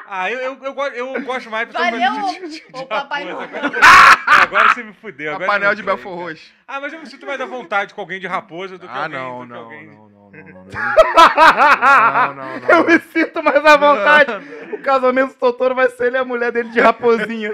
Ah, 0.09 0.30
eu, 0.30 0.38
eu, 0.38 0.62
eu, 0.62 0.92
eu 1.16 1.22
gosto 1.22 1.51
mais 1.51 1.66
de 1.66 1.72
Valeu, 1.74 1.99
de- 2.12 2.40
de- 2.49 2.49
de- 2.61 2.72
de 2.72 2.86
Papai 2.86 3.24
raposa. 3.24 3.47
Noel. 3.49 3.64
Agora, 3.66 4.42
agora 4.42 4.68
você 4.68 4.82
me 4.84 4.92
fudeu. 4.92 5.36
Panela 5.40 5.72
eu 5.72 5.74
de 5.74 5.82
Belfort 5.82 6.14
cara. 6.16 6.28
Roxo. 6.30 6.53
Ah, 6.68 6.80
mas 6.80 6.92
eu 6.92 7.01
me 7.01 7.07
sinto 7.07 7.26
mais 7.26 7.40
à 7.40 7.44
vontade 7.47 7.92
com 7.92 8.01
alguém 8.01 8.20
de 8.20 8.26
raposa 8.28 8.78
do 8.78 8.86
que 8.86 8.94
Ah, 8.94 9.03
alguém, 9.05 9.18
não, 9.18 9.40
do 9.40 9.47
que 9.47 9.53
não, 9.53 9.59
alguém... 9.64 9.86
não, 9.88 10.09
não, 10.09 10.16
não, 10.45 12.34
não, 12.34 12.34
não. 12.34 12.68
Eu 12.68 12.84
me 12.87 12.99
sinto 13.01 13.43
mais 13.43 13.64
à 13.64 13.76
vontade. 13.76 14.32
O 14.74 14.78
casamento 14.82 15.32
do 15.32 15.39
Totoro 15.39 15.74
vai 15.74 15.89
ser 15.91 16.07
ele 16.09 16.16
e 16.16 16.20
a 16.20 16.24
mulher 16.24 16.53
dele 16.53 16.70
de 16.70 16.80
raposinha. 16.80 17.51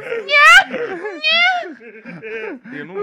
E, 2.73 2.85
não, 2.85 2.95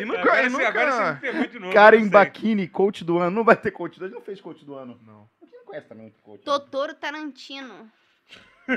e 0.00 0.04
nunca, 0.04 0.20
Agora, 0.20 0.50
você, 0.50 0.64
agora 0.64 0.90
você 1.20 1.26
me 1.32 1.38
nunca... 1.38 1.48
de 1.48 1.58
novo. 1.58 1.72
Karen. 1.72 2.08
Bakini, 2.08 2.68
coach 2.68 3.04
do 3.04 3.18
ano. 3.18 3.30
Não 3.36 3.44
vai 3.44 3.56
ter 3.56 3.70
coach 3.70 3.98
do 3.98 4.04
ano. 4.06 4.14
Não 4.14 4.22
fez 4.22 4.40
coach 4.40 4.64
do 4.64 4.74
ano. 4.74 4.98
Não. 5.06 5.28
Quem 5.40 5.58
não 5.58 5.64
conhece 5.66 5.88
também 5.88 6.04
muito 6.04 6.22
coach? 6.22 6.44
Totoro 6.44 6.94
Tarantino. 6.94 7.90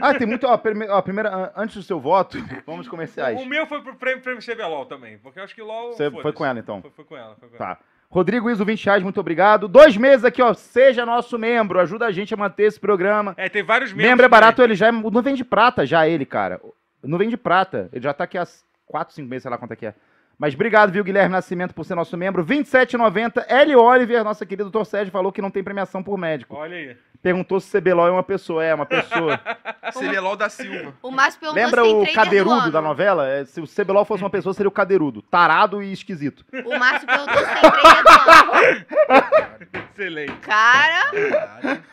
Ah, 0.02 0.14
tem 0.18 0.26
muito. 0.26 0.48
Ó, 0.48 0.58
prime- 0.58 0.88
ó, 0.90 1.02
primeira, 1.02 1.30
an- 1.30 1.52
antes 1.56 1.76
do 1.76 1.84
seu 1.84 2.00
voto, 2.00 2.38
vamos 2.66 2.80
aos 2.80 2.88
comerciais. 2.88 3.40
O 3.40 3.46
meu 3.46 3.68
foi 3.68 3.82
pro 3.82 3.96
prêmio, 3.96 4.24
prêmio 4.24 4.42
CBLOL 4.44 4.86
também, 4.88 5.20
porque 5.20 5.40
eu 5.40 5.44
acho 5.44 5.54
que 5.54 5.62
LOL. 5.62 5.94
Você 5.94 6.10
foi 6.10 6.34
com 6.34 6.46
ela, 6.46 6.58
então? 6.60 6.82
Foi, 6.82 6.90
foi 6.92 7.06
com 7.06 7.16
ela, 7.18 7.36
foi 7.36 7.50
com 7.50 7.56
ela. 7.56 7.76
Tá. 7.76 7.82
Rodrigo 8.14 8.48
Iso, 8.48 8.64
20 8.64 8.86
reais, 8.86 9.02
muito 9.02 9.20
obrigado. 9.20 9.68
Dois 9.68 9.98
meses 9.98 10.24
aqui, 10.24 10.40
ó. 10.40 10.54
Seja 10.54 11.04
nosso 11.04 11.36
membro. 11.40 11.80
Ajuda 11.80 12.06
a 12.06 12.12
gente 12.12 12.32
a 12.32 12.38
manter 12.38 12.66
esse 12.66 12.80
programa. 12.80 13.34
É, 13.36 13.50
tem 13.50 13.64
vários 13.64 13.92
membros. 13.92 14.08
Membro 14.08 14.26
é 14.26 14.30
também. 14.30 14.40
barato, 14.40 14.62
ele 14.62 14.76
já 14.76 14.88
é. 14.88 14.92
Não 14.92 15.22
vem 15.24 15.34
de 15.34 15.44
prata, 15.44 15.84
já 15.84 16.08
ele, 16.08 16.24
cara. 16.24 16.62
Não 17.02 17.18
vem 17.18 17.28
de 17.28 17.36
prata. 17.36 17.90
Ele 17.92 18.04
já 18.04 18.14
tá 18.14 18.26
aqui 18.26 18.38
há 18.38 18.46
4, 18.86 19.16
5 19.16 19.28
meses, 19.28 19.42
sei 19.42 19.50
lá 19.50 19.58
quanto 19.58 19.72
é 19.72 19.76
que 19.76 19.88
é. 19.88 19.96
Mas 20.38 20.54
obrigado, 20.54 20.92
viu, 20.92 21.04
Guilherme 21.04 21.32
Nascimento, 21.32 21.74
por 21.74 21.86
ser 21.86 21.96
nosso 21.96 22.18
membro. 22.18 22.44
R$ 22.44 22.56
27,90. 22.64 23.46
L. 23.48 23.76
Oliver, 23.76 24.24
nossa 24.24 24.46
querida 24.46 24.64
doutor 24.64 24.86
Sérgio, 24.86 25.12
falou 25.12 25.32
que 25.32 25.42
não 25.42 25.52
tem 25.52 25.64
premiação 25.64 26.04
por 26.04 26.18
médico. 26.18 26.56
Olha 26.56 26.76
aí. 26.76 26.98
Perguntou 27.24 27.58
se 27.62 27.80
CBLOL 27.80 28.08
é 28.08 28.12
uma 28.12 28.22
pessoa. 28.24 28.62
É, 28.62 28.76
uma 28.76 28.86
pessoa. 28.86 29.40
CBLOL 29.98 30.36
da 30.36 30.50
Silva. 30.50 30.94
O 31.02 31.10
Márcio 31.10 31.40
perguntou 31.40 31.64
Lembra 31.64 31.82
se 31.82 31.90
tem 31.90 32.02
o 32.02 32.14
cadeirudo 32.14 32.70
da 32.70 32.82
novela? 32.82 33.30
É, 33.30 33.46
se 33.46 33.62
o 33.62 33.66
CBLOL 33.66 34.04
fosse 34.04 34.22
uma 34.22 34.30
pessoa, 34.30 34.54
seria 34.54 34.68
o 34.68 34.72
cadeirudo. 34.72 35.22
Tarado 35.22 35.82
e 35.82 35.94
esquisito. 35.94 36.46
O 36.66 36.78
Márcio 36.78 37.08
perguntou 37.08 37.38
se 37.38 37.46
tem 37.46 37.72
trader 37.72 38.04
do 38.04 38.32
ano. 38.32 39.86
Excelente. 39.94 40.38
Cara, 40.40 41.12
Caralho. 41.12 41.84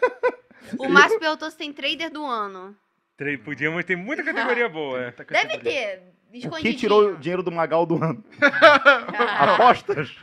o 0.79 0.89
Márcio 0.89 1.21
perguntou 1.21 1.49
se 1.49 1.57
tem 1.57 1.73
trader 1.73 2.11
do 2.11 2.25
ano. 2.27 2.75
Três, 3.21 3.39
podíamos 3.39 3.85
ter 3.85 3.97
muita 3.97 4.23
categoria 4.25 4.67
boa. 4.67 4.99
é. 4.99 5.13
Deve 5.13 5.59
ter. 5.59 6.03
O 6.33 6.37
Escondidinho. 6.37 6.73
que 6.73 6.81
tirou 6.81 7.11
o 7.11 7.17
dinheiro 7.19 7.43
do 7.43 7.53
Magal 7.53 7.85
do 7.85 8.03
ano? 8.03 8.25
Apostas? 9.39 10.17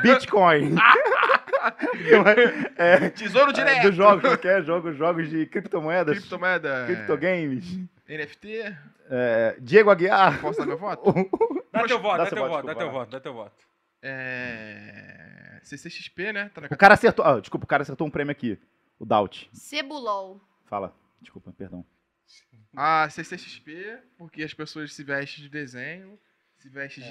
Bitcoin. 0.00 0.74
é, 2.78 3.10
Tesouro 3.10 3.50
é, 3.50 3.52
direto. 3.52 3.88
dos 3.88 3.96
jogos, 3.96 4.22
qualquer 4.22 4.64
jogo, 4.64 4.94
jogos 4.94 5.28
de 5.28 5.44
criptomoedas, 5.44 6.20
Criptomoeda. 6.20 6.86
criptogames. 6.86 7.66
NFT. 8.08 8.74
É, 9.10 9.56
Diego 9.60 9.90
Aguiar. 9.90 10.40
Posso 10.40 10.58
dar 10.58 10.64
meu 10.64 10.78
voto? 10.78 11.12
Dá 11.70 11.84
teu 11.84 12.00
voto, 12.00 12.16
Dá 12.16 12.24
dá 12.24 12.30
teu 12.30 12.38
voto, 12.38 12.50
voto, 12.50 12.66
dá 12.66 12.74
teu 12.74 12.90
voto, 12.90 13.10
dá 13.10 13.20
teu 13.20 13.34
voto. 13.34 13.64
É... 14.00 15.60
CCXP, 15.64 16.32
né? 16.32 16.50
Tá 16.54 16.62
na 16.62 16.68
O 16.70 16.76
cara 16.78 16.94
acertou. 16.94 17.26
Ah, 17.26 17.40
desculpa, 17.40 17.64
o 17.64 17.68
cara 17.68 17.82
acertou 17.82 18.06
um 18.06 18.10
prêmio 18.10 18.32
aqui. 18.32 18.58
O 18.98 19.04
Daut. 19.04 19.50
Cebulol. 19.52 20.40
Fala. 20.64 20.94
Desculpa, 21.20 21.52
perdão. 21.52 21.84
A 22.76 23.08
CCXP, 23.10 23.98
porque 24.16 24.42
as 24.42 24.52
pessoas 24.54 24.92
se 24.94 25.02
vestem 25.02 25.42
de 25.44 25.50
desenho, 25.50 26.18
se 26.58 26.68
vestem 26.68 27.02
É, 27.04 27.08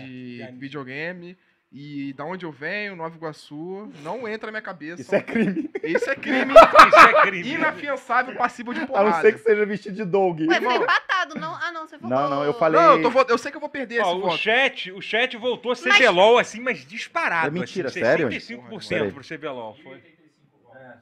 de 0.52 0.58
videogame. 0.58 1.38
E 1.70 2.14
da 2.14 2.24
onde 2.24 2.46
eu 2.46 2.52
venho, 2.52 2.96
Nova 2.96 3.14
Iguaçu, 3.18 3.92
não 4.02 4.26
entra 4.26 4.48
na 4.48 4.52
minha 4.54 4.62
cabeça. 4.62 5.02
Isso 5.02 5.14
é 5.14 5.22
crime. 5.22 5.70
Isso 5.84 6.10
é 6.10 6.16
crime 6.16 6.54
Isso 6.54 6.98
é 7.10 7.22
crime. 7.24 7.50
inafiançável 7.56 8.36
passível 8.38 8.72
de 8.72 8.80
A 8.80 8.88
porrada. 8.88 9.10
não 9.10 9.20
ser 9.22 9.34
que 9.34 9.40
seja 9.40 9.66
vestido 9.66 9.94
de 9.98 10.06
Doug. 10.06 10.40
Ué, 10.48 10.62
foi 10.62 10.76
empatado, 10.76 11.36
não? 11.38 11.54
Ah, 11.56 11.70
não, 11.74 11.86
você 11.86 12.00
falou. 12.00 12.18
Não, 12.18 12.30
não, 12.30 12.44
eu 12.46 12.54
falei- 12.54 12.80
Não, 12.80 12.98
eu, 13.02 13.12
tô 13.12 13.22
eu 13.34 13.38
sei 13.38 13.52
que 13.52 13.58
eu 13.58 13.62
vou 13.62 13.70
perder 13.70 14.00
Ó, 14.00 14.04
esse 14.06 14.16
o 14.16 14.22
voto. 14.22 14.38
chat, 14.38 14.92
o 14.94 15.02
chat 15.02 15.36
voltou 15.36 15.74
a 15.74 15.76
Mas- 15.76 15.98
CBLOL 15.98 16.40
assim, 16.40 16.62
mas 16.62 16.86
disparado. 16.88 17.48
É 17.48 17.52
mentira, 17.60 17.90
assim, 17.90 18.00
sério? 18.00 18.30
65% 18.30 18.88
Peraí. 18.88 19.12
pro 19.12 19.24
CBLOL. 19.38 19.78
Foi. 19.84 20.02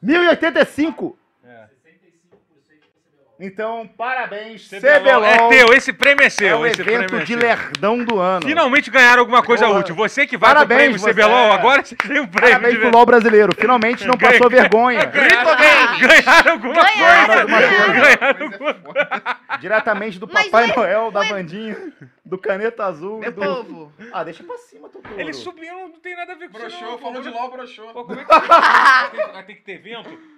1085? 0.02 1.18
É. 1.44 1.68
Então, 3.38 3.86
parabéns, 3.98 4.66
CBLOL. 4.70 5.00
CBLOL. 5.02 5.26
É 5.26 5.50
teu, 5.50 5.74
esse 5.74 5.92
prêmio 5.92 6.24
é 6.24 6.28
É 6.28 6.30
seu. 6.30 6.60
o 6.60 6.66
esse 6.66 6.82
prêmio 6.82 7.02
evento 7.02 7.16
é 7.18 7.20
de 7.26 7.34
seu. 7.34 7.38
lerdão 7.42 7.98
do 8.04 8.18
ano. 8.18 8.48
Finalmente 8.48 8.90
ganharam 8.90 9.20
alguma 9.20 9.44
coisa 9.44 9.66
Porra. 9.66 9.80
útil. 9.80 9.94
Você 9.96 10.26
que 10.26 10.38
vai 10.38 10.54
Parabéns, 10.54 10.94
pro 11.02 11.02
prêmio 11.14 11.26
CBLOL, 11.28 11.48
é. 11.48 11.52
agora 11.52 11.84
você 11.84 11.96
tem 11.98 12.22
um 12.22 12.28
prêmio 12.28 12.50
Parabéns 12.52 12.74
de 12.76 12.80
pro 12.80 12.92
LOL 12.92 13.06
brasileiro. 13.06 13.54
Finalmente 13.54 14.08
não 14.08 14.18
passou 14.18 14.50
vergonha. 14.50 15.04
Ganharam, 15.04 16.00
ganharam 16.00 16.52
alguma 16.54 16.74
Ganharam, 16.76 17.26
coisa. 17.26 17.42
alguma 17.42 17.60
coisa. 17.60 17.94
Ganharam 17.94 18.36
Coisa 18.36 18.54
alguma 18.54 18.74
foda. 18.74 19.38
Diretamente 19.60 20.18
do 20.20 20.30
Mas 20.32 20.46
Papai 20.48 20.68
Noel, 20.76 21.12
da 21.12 21.24
Vandinha, 21.24 21.76
do 22.24 22.38
Caneta 22.38 22.86
Azul. 22.86 23.22
e 23.22 23.30
do... 23.32 23.42
povo. 23.42 23.92
Ah, 24.14 24.24
deixa 24.24 24.44
pra 24.46 24.58
cima, 24.58 24.88
Totoro. 24.88 25.20
Ele 25.20 25.34
subiu, 25.34 25.74
não 25.74 25.92
tem 26.00 26.16
nada 26.16 26.32
a 26.32 26.36
ver 26.36 26.50
com 26.50 26.58
isso. 26.58 26.68
Broxou, 26.70 26.92
não, 26.92 26.98
falou 27.00 27.22
de 27.22 27.30
LOL, 27.30 27.52
broxou. 27.52 27.88
Pô, 27.92 28.06
como 28.06 28.18
é 28.20 29.42
que 29.42 29.44
tem 29.48 29.56
que 29.58 29.62
ter 29.62 29.74
evento? 29.74 30.35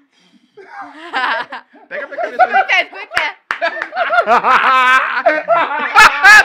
Pega 1.90 2.08
minha 2.08 2.22
ficou 2.86 3.00
em 3.00 3.08
pé. 3.08 3.38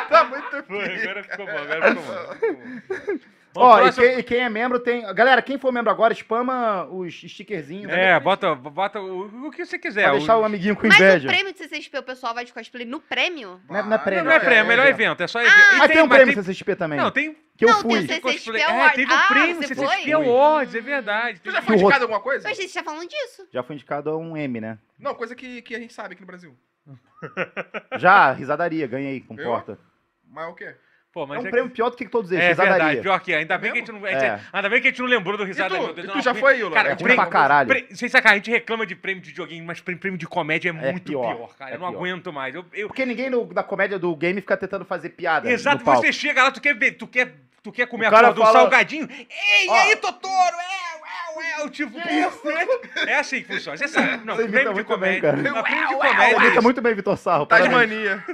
tá 0.09 0.25
muito 0.25 0.63
pica. 0.63 1.03
agora 1.03 1.23
ficou 1.25 1.47
bom, 1.47 1.59
agora 1.59 1.89
ficou 1.89 2.05
bom. 2.05 3.19
Ó, 3.55 3.77
Vamos 3.77 3.81
e, 3.81 3.83
próximo- 4.01 4.07
quem, 4.07 4.19
e 4.19 4.23
quem 4.23 4.39
é 4.41 4.49
membro 4.49 4.81
tem. 4.81 5.03
Galera, 5.15 5.43
quem 5.43 5.59
for 5.59 5.71
membro 5.71 5.91
agora, 5.91 6.15
spama 6.15 6.87
os 6.91 7.13
stickerzinhos. 7.23 7.93
É, 7.93 8.19
bota, 8.19 8.55
bota 8.55 8.99
o, 8.99 9.49
o 9.49 9.51
que 9.51 9.67
você 9.67 9.79
quiser. 9.79 10.05
Pra 10.05 10.13
deixar 10.13 10.39
o- 10.39 10.41
o 10.41 10.45
amiguinho 10.47 10.75
com 10.75 10.87
Mas 10.87 10.97
inveja. 10.97 11.29
o 11.29 11.31
prêmio 11.31 11.53
de 11.53 11.59
CCXP, 11.59 11.99
o 11.99 12.03
pessoal 12.03 12.33
vai 12.33 12.47
de 12.47 12.53
cosplay 12.53 12.87
no 12.87 12.99
prêmio? 12.99 13.61
Não 13.69 13.79
é, 13.79 13.83
não 13.83 13.93
é 13.93 13.99
prêmio. 13.99 14.25
Não, 14.25 14.31
não 14.31 14.37
é 14.37 14.41
prêmio, 14.41 14.59
é 14.59 14.63
melhor 14.65 14.87
evento. 14.87 15.01
evento, 15.21 15.23
é 15.23 15.27
só 15.27 15.39
evento. 15.43 15.55
E 15.55 15.81
Ah, 15.83 15.89
tem 15.89 16.03
um 16.03 16.07
mas 16.07 16.17
prêmio 16.23 16.35
CCXP 16.35 16.77
também. 16.77 16.99
Não, 16.99 17.11
tem, 17.11 17.37
Que 17.57 17.64
eu 17.66 17.68
Não, 17.68 17.80
fui. 17.80 18.07
tem 18.07 18.18
o. 18.18 18.28
CCXP 18.28 18.59
É, 18.61 18.90
teve 18.90 19.12
o 19.12 19.16
Ah, 19.16 19.28
prêmio 19.28 19.57
você 19.57 19.68
CCXP 19.74 20.03
foi? 20.03 20.12
Awards, 20.12 20.74
é 20.74 20.80
verdade. 20.80 21.40
Tu 21.40 21.50
já 21.50 21.61
foi 21.62 21.76
o 21.76 21.78
indicado 21.78 22.03
a 22.03 22.05
alguma 22.07 22.20
coisa? 22.20 22.48
Mas 22.48 22.59
a 22.59 22.62
gente 22.62 22.72
tá 22.74 22.82
falando 22.82 23.09
disso. 23.09 23.46
Já 23.53 23.62
fui 23.62 23.74
indicado 23.76 24.11
a 24.11 24.16
um 24.16 24.36
M, 24.36 24.61
né? 24.61 24.78
Não, 24.98 25.14
coisa 25.14 25.34
que, 25.36 25.61
que 25.62 25.74
a 25.74 25.78
gente 25.78 25.92
sabe 25.92 26.14
aqui 26.14 26.22
no 26.22 26.26
Brasil. 26.26 26.57
Já, 27.98 28.32
risadaria, 28.32 28.86
ganhei, 28.86 29.20
com 29.20 29.36
Ganhou? 29.36 29.53
porta. 29.53 29.78
Mas 30.28 30.48
o 30.50 30.55
quê? 30.55 30.74
Pô, 31.13 31.25
É 31.25 31.27
mas 31.27 31.45
um 31.45 31.47
é 31.47 31.51
prêmio 31.51 31.71
pior 31.71 31.91
do 31.91 31.97
que 31.97 32.09
todos 32.09 32.33
esses, 32.33 32.43
É 32.43 32.49
verdade, 32.55 32.73
risadaria. 32.73 33.03
pior 33.03 33.21
que 33.21 33.33
é. 33.35 33.37
Ainda 33.37 33.59
bem 33.59 33.71
que 33.73 33.77
a 33.77 33.81
gente 33.81 33.93
não, 33.93 34.03
a 34.03 34.11
gente- 34.11 34.25
É. 34.25 34.41
ainda 34.51 34.69
bem 34.71 34.81
que 34.81 34.89
a 34.89 34.91
gente 34.91 35.01
não 35.03 35.09
lembrou 35.09 35.37
do 35.37 35.43
E 35.43 35.47
risada. 35.47 35.75
tu, 35.77 35.83
meu 35.83 35.93
Deus, 35.93 36.05
e 36.05 36.09
não, 36.09 36.15
tu 36.15 36.23
já 36.23 36.31
prêmio- 36.33 36.41
foi, 36.41 36.59
Yula? 36.61 36.75
Cara, 36.75 36.89
É 36.89 36.93
o 36.93 36.95
ruim 36.95 37.03
prêmio- 37.05 37.23
pra 37.23 37.27
caralho. 37.31 37.87
Sem 37.95 38.09
sacanagem, 38.09 38.33
a 38.41 38.45
gente 38.45 38.51
reclama 38.51 38.87
de 38.87 38.97
prêmio 38.97 39.23
de 39.23 39.35
joguinho, 39.35 39.63
mas 39.65 39.79
prêmio 39.81 40.17
de 40.17 40.27
comédia 40.27 40.71
é, 40.71 40.89
É 40.89 40.93
muito 40.93 41.03
pior, 41.05 41.37
pior, 41.37 41.55
cara. 41.59 41.71
é 41.71 41.75
eu 41.75 41.79
não 41.81 41.89
pior. 41.91 41.99
aguento 41.99 42.33
mais. 42.33 42.55
Eu, 42.55 42.65
eu- 42.73 42.89
Porque 42.89 43.05
ninguém 43.05 43.29
no- 43.29 43.45
da 43.53 43.63
comédia 43.63 43.99
do 43.99 44.17
game 44.17 44.41
fica 44.41 44.57
tentando 44.57 44.87
fazer 44.87 45.11
piada. 45.11 45.51
Exato, 45.51 45.81
no 45.81 45.85
palco. 45.85 46.01
você 46.01 46.13
chega 46.15 46.45
lá, 46.45 46.51
tu 46.51 46.63
quer, 46.63 46.75
tu 46.95 47.07
quer, 47.07 47.35
tu 47.63 47.71
quer 47.71 47.87
comer 47.87 48.07
O 48.07 48.09
a 48.09 48.11
cara 48.11 48.23
porra 48.29 48.35
do 48.35 48.41
fala- 48.41 48.61
salgadinho. 48.61 49.07
Ei, 49.11 49.67
e 49.67 49.71
aí, 49.71 49.97
Totoro? 49.97 50.33
É, 50.33 50.91
é, 51.41 51.61
é. 51.61 51.64
O 51.64 51.70
tipo, 51.70 51.93
você- 51.93 53.01
é 53.09 53.18
assim 53.18 53.43
que 53.43 53.55
funciona. 53.55 53.76
Você 53.78 53.89
sabe. 53.89 54.24
Não, 54.24 54.35
Você 54.37 54.43
imita 54.43 54.59
prêmio 54.59 54.68
de 54.70 54.74
muito 54.74 54.99
bem, 54.99 55.20
comédia. 55.20 55.20
cara. 55.22 55.37
Não, 55.43 55.62
prêmio 55.62 55.89
de 55.89 55.95
Ué, 55.95 56.01
ué, 56.01 56.09
Você 56.09 56.14
comédia. 56.16 56.47
imita 56.47 56.62
muito 56.62 56.83
bem, 56.83 56.95
Vitor 56.95 57.16
Sarro. 57.16 57.47
parabéns. 57.47 57.72
Tasmania. 57.72 58.24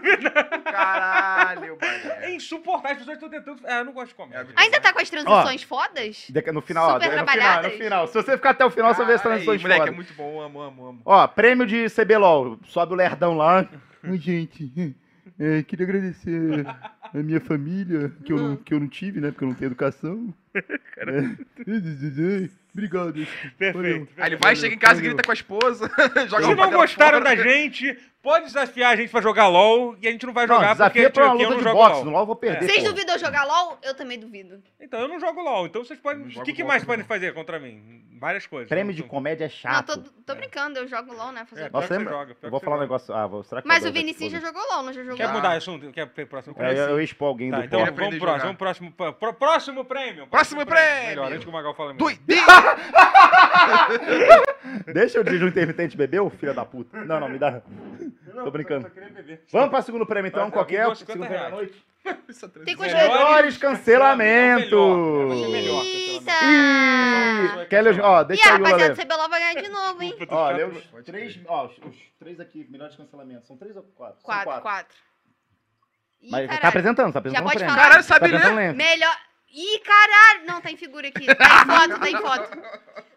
Caralho, 0.65 1.79
mano. 1.81 2.13
É 2.21 2.35
insuportável, 2.35 2.93
as 2.93 2.99
pessoas 2.99 3.17
estão 3.17 3.29
tentando. 3.31 3.67
É, 3.67 3.81
eu 3.81 3.85
não 3.85 3.93
gosto 3.93 4.09
de 4.09 4.15
comédia. 4.15 4.53
Ainda 4.57 4.81
tá 4.81 4.93
com 4.93 5.01
as 5.01 5.11
transições 5.11 5.63
fodas? 5.63 6.27
De- 6.29 6.53
No 6.53 6.61
final, 6.63 6.89
ó, 6.89 6.93
Super 6.95 7.05
no 7.07 7.11
final, 7.11 7.25
trabalhadas. 7.27 7.73
no 7.73 7.79
final. 7.79 8.07
Se 8.07 8.15
você 8.15 8.33
ficar 8.37 8.51
até 8.51 8.65
o 8.65 8.71
final, 8.71 8.95
você 8.95 9.05
vê 9.05 9.13
as 9.13 9.21
Ai, 9.21 9.27
transições 9.27 9.63
moleque, 9.63 9.81
é 9.81 9.85
foda. 9.87 9.97
muito 9.97 10.15
bom. 10.15 10.41
Amo, 10.41 10.61
amo, 10.63 10.87
amo. 10.89 11.03
Ó, 11.05 11.27
prêmio 11.29 11.67
de 11.67 11.89
CBLOL. 11.91 12.59
Sobe 12.67 12.93
o 12.93 12.97
lerdão 12.97 13.37
lá. 13.37 13.67
Oi, 14.09 14.19
gente. 14.19 14.95
é, 15.39 15.63
queria 15.63 15.85
agradecer 15.87 16.65
a 17.03 17.19
minha 17.19 17.41
família, 17.41 18.13
que 18.25 18.33
eu, 18.33 18.37
não, 18.39 18.57
que 18.57 18.73
eu 18.75 18.81
não 18.81 18.89
tive, 18.89 19.21
né? 19.21 19.31
Porque 19.31 19.45
eu 19.45 19.49
não 19.49 19.55
tenho 19.55 19.69
educação. 19.69 20.33
É. 20.99 22.49
Obrigado. 22.75 23.15
Perfeito. 23.59 24.09
Aí 24.19 24.29
ele 24.29 24.37
vai, 24.37 24.55
chega 24.55 24.75
em 24.75 24.79
casa, 24.79 24.95
Valeu. 24.97 25.11
grita 25.11 25.23
com 25.25 25.31
a 25.31 25.35
esposa, 25.35 25.91
joga 26.29 26.45
Se 26.45 26.55
não 26.55 26.71
gostaram 26.71 27.21
fora. 27.21 27.37
da 27.37 27.43
gente, 27.43 27.99
pode 28.23 28.45
desafiar 28.47 28.93
a 28.93 28.97
gente 28.97 29.11
pra 29.11 29.21
jogar 29.21 29.49
LOL 29.49 29.97
e 30.01 30.07
a 30.07 30.11
gente 30.13 30.27
não 30.27 30.33
vai 30.33 30.47
Não, 30.47 30.57
jogar 30.57 30.77
porque 30.77 31.01
desafio 31.01 31.11
pra 31.13 31.25
uma 31.25 31.31
porque 31.33 31.45
eu 31.45 31.51
não 31.51 31.57
de 31.59 31.63
jogo 31.65 31.77
boxe. 31.77 31.95
LOL. 31.97 32.05
No 32.05 32.11
LOL 32.13 32.21
eu 32.23 32.27
vou 32.27 32.37
perder. 32.37 32.67
Vocês 32.69 32.85
duvidam 32.85 33.19
jogar 33.19 33.45
LOL? 33.45 33.79
Eu 33.83 33.95
também 33.95 34.19
duvido. 34.19 34.63
Então 34.81 35.01
eu 35.01 35.09
não 35.09 35.19
jogo 35.19 35.41
LOL, 35.43 35.67
então 35.67 35.83
vocês 35.85 35.99
podem. 35.99 36.25
Não 36.27 36.43
O 36.43 36.45
que, 36.45 36.53
que 36.53 36.63
mais 36.63 36.85
podem 36.85 37.05
fazer 37.05 37.33
contra 37.35 37.59
mim? 37.59 38.05
Várias 38.21 38.47
coisas. 38.49 38.69
Prêmio 38.69 38.87
Não- 38.93 38.97
de 38.97 39.03
não- 39.03 39.09
comédia 39.09 39.45
é 39.45 39.47
Não, 39.47 39.51
chato. 39.55 40.03
tô, 40.03 40.11
tô 40.27 40.35
brincando, 40.35 40.79
eu 40.81 40.89
jogo 40.89 41.13
LOL, 41.15 41.31
né? 41.33 41.47
Fazer 41.49 41.63
É, 41.63 41.69
o 41.69 41.73
Nossa, 41.73 41.95
lembra- 41.97 42.13
joga, 42.13 42.37
Eu 42.43 42.51
vou 42.51 42.59
falar 42.61 42.77
um 42.77 42.81
negócio. 42.81 43.15
Ah, 43.15 43.27
vou, 43.29 43.45
será 43.45 43.63
que 43.63 43.69
Mas 43.69 43.85
eu 43.85 43.91
o 43.91 43.95
Vinicius 43.95 44.33
já 44.33 44.41
jogou 44.41 44.61
LOL, 44.73 44.83
não 44.83 44.93
já 44.93 45.03
jogou? 45.03 45.17
Quer 45.17 45.29
mudar 45.33 45.51
de 45.51 45.57
assunto? 45.59 45.91
Quer 45.93 46.11
ir 46.17 46.27
próximo? 46.27 46.53
É, 46.59 46.59
prêmio? 46.59 46.79
eu, 46.83 46.89
eu 46.91 47.01
expor 47.01 47.29
alguém 47.29 47.51
Tá, 47.51 47.59
do 47.61 47.65
então 47.65 47.79
porta. 47.79 47.93
aprender 47.95 48.19
vamos 48.19 48.19
pro 48.19 48.27
próximo, 48.27 48.45
vamos 48.45 48.59
próximo, 48.59 48.93
pro- 48.93 49.13
pro- 49.13 49.35
próximo 49.35 49.85
prêmio. 49.85 50.27
Próximo 50.27 50.48
prêmio. 50.57 51.09
Melhor, 51.09 51.33
antes 51.33 51.45
que 51.45 51.51
o 51.51 51.53
Magal 51.53 51.75
fale 51.75 51.95
mesmo. 51.95 51.99
Doideira! 52.01 52.45
Deixa 54.93 55.19
eu 55.19 55.25
dirigir 55.25 55.45
um 55.45 55.49
intermitente 55.49 55.97
beber, 55.97 56.21
ô 56.21 56.31
filho 56.31 56.55
da 56.55 56.65
puta. 56.65 57.05
Não, 57.05 57.21
não, 57.21 57.29
me 57.29 57.39
dá. 57.39 57.61
Tô 58.45 58.51
brincando. 58.51 58.89
Só 58.89 58.95
queria 58.95 59.11
beber. 59.11 59.43
Vamos 59.53 59.71
pra 59.71 59.83
segundo 59.83 60.07
prêmio 60.07 60.29
então, 60.29 60.51
qualquer. 60.51 60.87
deu 60.87 60.95
Segundo 60.95 61.25
50 61.25 61.29
prêmio 61.29 61.51
da 61.51 61.57
reais. 61.57 61.63
noite. 61.73 61.87
Isso 62.29 62.47
é 62.47 62.65
Tem 62.65 62.77
coisa- 62.77 62.97
Melhores 62.97 63.59
cancelamentos. 63.59 65.33
Eita! 65.33 66.33
Ih, 67.63 67.67
Kelly, 67.67 68.01
ó, 68.01 68.23
E 68.23 68.25
deixa 68.25 68.49
a 68.51 68.55
aí 68.55 68.61
o 68.61 68.65
rapaziada 68.65 68.95
do 68.95 69.01
CBLOL 69.03 69.29
vai 69.29 69.41
ganhar 69.41 69.63
de 69.63 69.69
novo, 69.69 70.03
hein? 70.03 70.15
Ó, 70.31 70.57
chato. 70.57 71.03
três, 71.05 71.39
ó, 71.47 71.67
os, 71.67 71.77
três 72.19 72.41
aqui, 72.41 72.67
melhores 72.71 72.97
cancelamentos. 72.97 73.47
São 73.47 73.57
três 73.57 73.77
ou 73.77 73.83
quatro? 73.83 74.19
Quatro, 74.23 74.61
quatro. 74.63 74.97
Ih, 76.23 76.31
Mas 76.31 76.61
tá 76.61 76.69
apresentando, 76.69 77.13
tá 77.13 77.19
apresentando 77.19 77.45
pode 77.45 77.57
o 77.57 77.59
prêmio. 77.59 77.75
falar? 77.75 77.89
Caralho, 77.89 78.07
Tá 78.07 78.15
sabe 78.15 78.29
ler? 78.29 78.55
lento. 78.55 78.77
Melhor. 78.77 79.17
Ih, 79.53 79.81
caralho! 79.81 80.47
Não, 80.47 80.61
tá 80.61 80.71
em 80.71 80.77
figura 80.77 81.09
aqui. 81.09 81.27
Tá 81.27 81.63
em 81.63 81.67
foto, 81.67 82.01
tá 82.01 82.11
em 82.11 82.17
foto. 82.17 82.59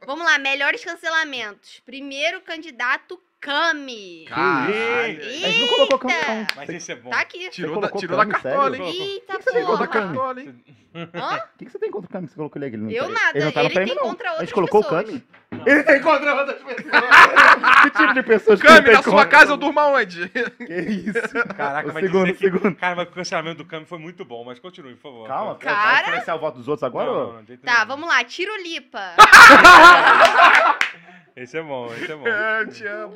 Vamos 0.05 0.25
lá, 0.25 0.38
melhores 0.38 0.84
cancelamentos. 0.84 1.82
Primeiro 1.86 2.41
candidato, 2.41 3.21
Kami. 3.41 4.25
Caralho. 4.29 5.19
A 5.19 5.23
gente 5.23 5.59
não 5.61 5.67
colocou 5.67 5.97
campo, 5.99 6.13
não. 6.27 6.47
Mas 6.55 6.69
esse 6.69 6.91
é 6.91 6.95
bom. 6.95 7.09
Tá 7.09 7.21
aqui. 7.21 7.49
Tirou, 7.49 7.81
da, 7.81 7.89
tirou 7.89 8.15
da 8.17 8.23
Kami, 8.25 8.33
cartola, 8.43 8.69
sério? 8.77 8.85
hein? 8.85 9.01
Eita, 9.13 9.37
que 9.37 9.43
você 9.43 9.51
Tirou 9.51 9.65
da 9.77 9.77
porra. 9.77 9.87
cartola, 9.87 10.41
hein? 10.41 10.55
Hã? 10.93 11.41
O 11.55 11.57
que, 11.57 11.65
que 11.65 11.71
você 11.71 11.79
tem 11.79 11.89
contra 11.91 12.07
o 12.09 12.11
Kami 12.11 12.27
que 12.27 12.33
você 12.33 12.37
colocou 12.37 12.59
ele 12.59 12.65
aqui? 12.67 12.75
Ele 12.75 12.83
não 12.83 12.91
Eu 12.91 13.03
tá- 13.05 13.09
nada, 13.19 13.37
Ele 13.37 13.45
não 13.45 13.51
tá 13.53 13.59
ele 13.63 13.69
prêmio, 13.73 13.93
tem 13.95 14.03
não. 14.03 14.09
contra 14.09 14.27
A 14.27 14.31
gente 14.31 14.39
outras 14.39 14.51
colocou 14.53 14.83
pessoas. 14.83 15.01
o 15.01 15.05
Kami. 15.05 15.23
Ele 15.65 15.83
tem 15.83 16.01
contra 16.01 16.35
outras 16.35 16.57
pessoas. 16.63 17.81
que 17.81 17.89
tipo 17.91 18.13
de 18.13 18.23
pessoas 18.23 18.61
que 18.61 18.67
Cami, 18.67 18.77
ele 18.79 18.85
tem 18.87 18.95
na 18.95 19.03
sua 19.03 19.11
contra? 19.13 19.27
casa 19.27 19.51
eu 19.53 19.57
durmo 19.57 19.79
aonde? 19.79 20.29
Que 20.57 20.73
isso? 20.73 21.55
Caraca, 21.55 21.89
O 21.89 21.93
mas 21.93 22.03
segundo, 22.05 22.25
dizer 22.25 22.37
que- 22.37 22.57
segundo. 22.59 22.75
Cara, 22.75 22.95
mas 22.95 23.07
o 23.07 23.11
cancelamento 23.11 23.57
do 23.57 23.65
Kami 23.65 23.85
foi 23.85 23.97
muito 23.99 24.23
bom, 24.25 24.43
mas 24.43 24.59
continue, 24.59 24.93
por 24.95 25.01
favor. 25.11 25.27
Calma, 25.27 25.53
Vai. 25.63 25.73
vai 25.73 25.83
Cara. 25.93 26.07
influenciar 26.09 26.35
o 26.35 26.39
voto 26.39 26.57
dos 26.59 26.67
outros 26.67 26.83
agora? 26.83 27.05
Não, 27.09 27.33
não, 27.33 27.43
não, 27.47 27.57
Tá, 27.57 27.85
vamos 27.85 28.07
lá. 28.09 28.23
Tirulipa. 28.23 29.13
Esse 31.35 31.57
é 31.57 31.61
bom, 31.63 31.87
esse 31.93 32.11
é 32.11 32.15
bom. 32.15 32.27
Eu 32.27 32.69
te 32.69 32.85
amo. 32.85 33.15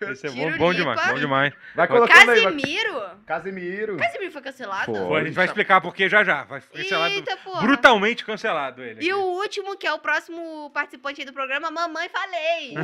Esse 0.00 0.26
é 0.26 0.30
bom, 0.30 0.36
Tiro 0.46 0.58
bom 0.58 0.72
demais, 0.74 1.06
bom 1.08 1.14
demais. 1.14 1.52
Vai 1.74 1.86
colocando 1.88 2.30
aí. 2.30 2.40
vai- 2.42 2.52
Casimiro? 2.52 3.02
Casimiro. 3.26 3.96
Casimiro 3.96 4.32
foi 4.32 4.42
cancelado? 4.42 4.94
Foi. 4.94 5.20
A 5.20 5.24
gente 5.24 5.34
vai 5.34 5.44
explicar 5.46 5.80
por 5.80 5.94
que 5.94 6.08
já 6.08 6.22
já. 6.24 6.44
Vai 6.44 6.60
cancelado. 6.60 7.14
Eita, 7.14 7.36
porra. 7.38 7.60
Brutalmente 7.62 8.24
cancelado 8.24 8.82
ele. 8.82 9.00
E 9.04 9.10
aqui. 9.10 9.12
o 9.14 9.20
último, 9.22 9.76
que 9.76 9.86
é 9.86 9.92
o 9.92 9.98
próximo 9.98 10.70
participante 10.72 11.20
aí 11.20 11.26
do 11.26 11.32
programa, 11.32 11.70
Mamãe 11.70 12.08
Falei. 12.08 12.74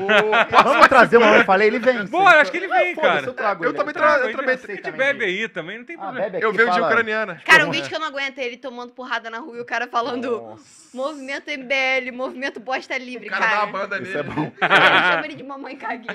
Vamos 0.65 0.89
trazer 0.89 1.17
o 1.19 1.23
eu 1.23 1.45
falei, 1.45 1.69
ele 1.69 1.79
vem. 1.79 2.05
Bora, 2.07 2.41
acho 2.41 2.51
que 2.51 2.57
ele 2.59 2.69
vem, 2.69 2.95
Foda-se, 2.95 3.15
cara. 3.15 3.27
Eu 3.27 3.35
trago 3.35 3.65
Eu 3.65 3.71
ele. 3.71 3.79
também 3.79 3.95
Traga, 3.95 4.13
tra- 4.15 4.23
eu 4.25 4.29
a 4.29 4.37
também- 4.41 4.57
gente- 4.59 4.71
a 4.71 4.75
gente 4.75 4.91
bebe 4.93 5.25
aí 5.25 5.49
também, 5.49 5.79
não 5.79 5.85
tem 5.85 5.97
Ah, 5.97 6.01
problema. 6.01 6.25
bebe 6.27 6.37
aqui, 6.39 6.47
Eu 6.47 6.53
vejo 6.53 6.71
de 6.71 6.75
fala. 6.75 6.87
ucraniana. 6.89 7.43
Cara, 7.45 7.67
um 7.67 7.71
vídeo 7.71 7.89
que 7.89 7.95
eu 7.95 8.01
não 8.01 8.07
aguento 8.09 8.39
é 8.39 8.45
ele 8.45 8.57
tomando 8.57 8.93
porrada 8.93 9.31
na 9.31 9.39
rua 9.39 9.57
e 9.57 9.61
o 9.61 9.65
cara 9.65 9.87
falando 9.87 10.57
movimento 10.93 11.49
MBL, 11.51 12.11
movimento 12.13 12.61
bosta 12.61 12.97
livre, 12.99 13.29
O 13.29 13.31
cara 13.31 13.45
dá 13.47 13.51
cara. 13.53 13.65
uma 13.67 13.73
banda 13.79 14.03
Isso 14.03 14.19
é 14.19 14.23
nele. 14.23 14.35
bom. 14.35 14.53
Ele 14.61 15.13
chama 15.13 15.25
ele 15.27 15.35
de 15.35 15.43
mamãe 15.43 15.77
caguei. 15.77 16.07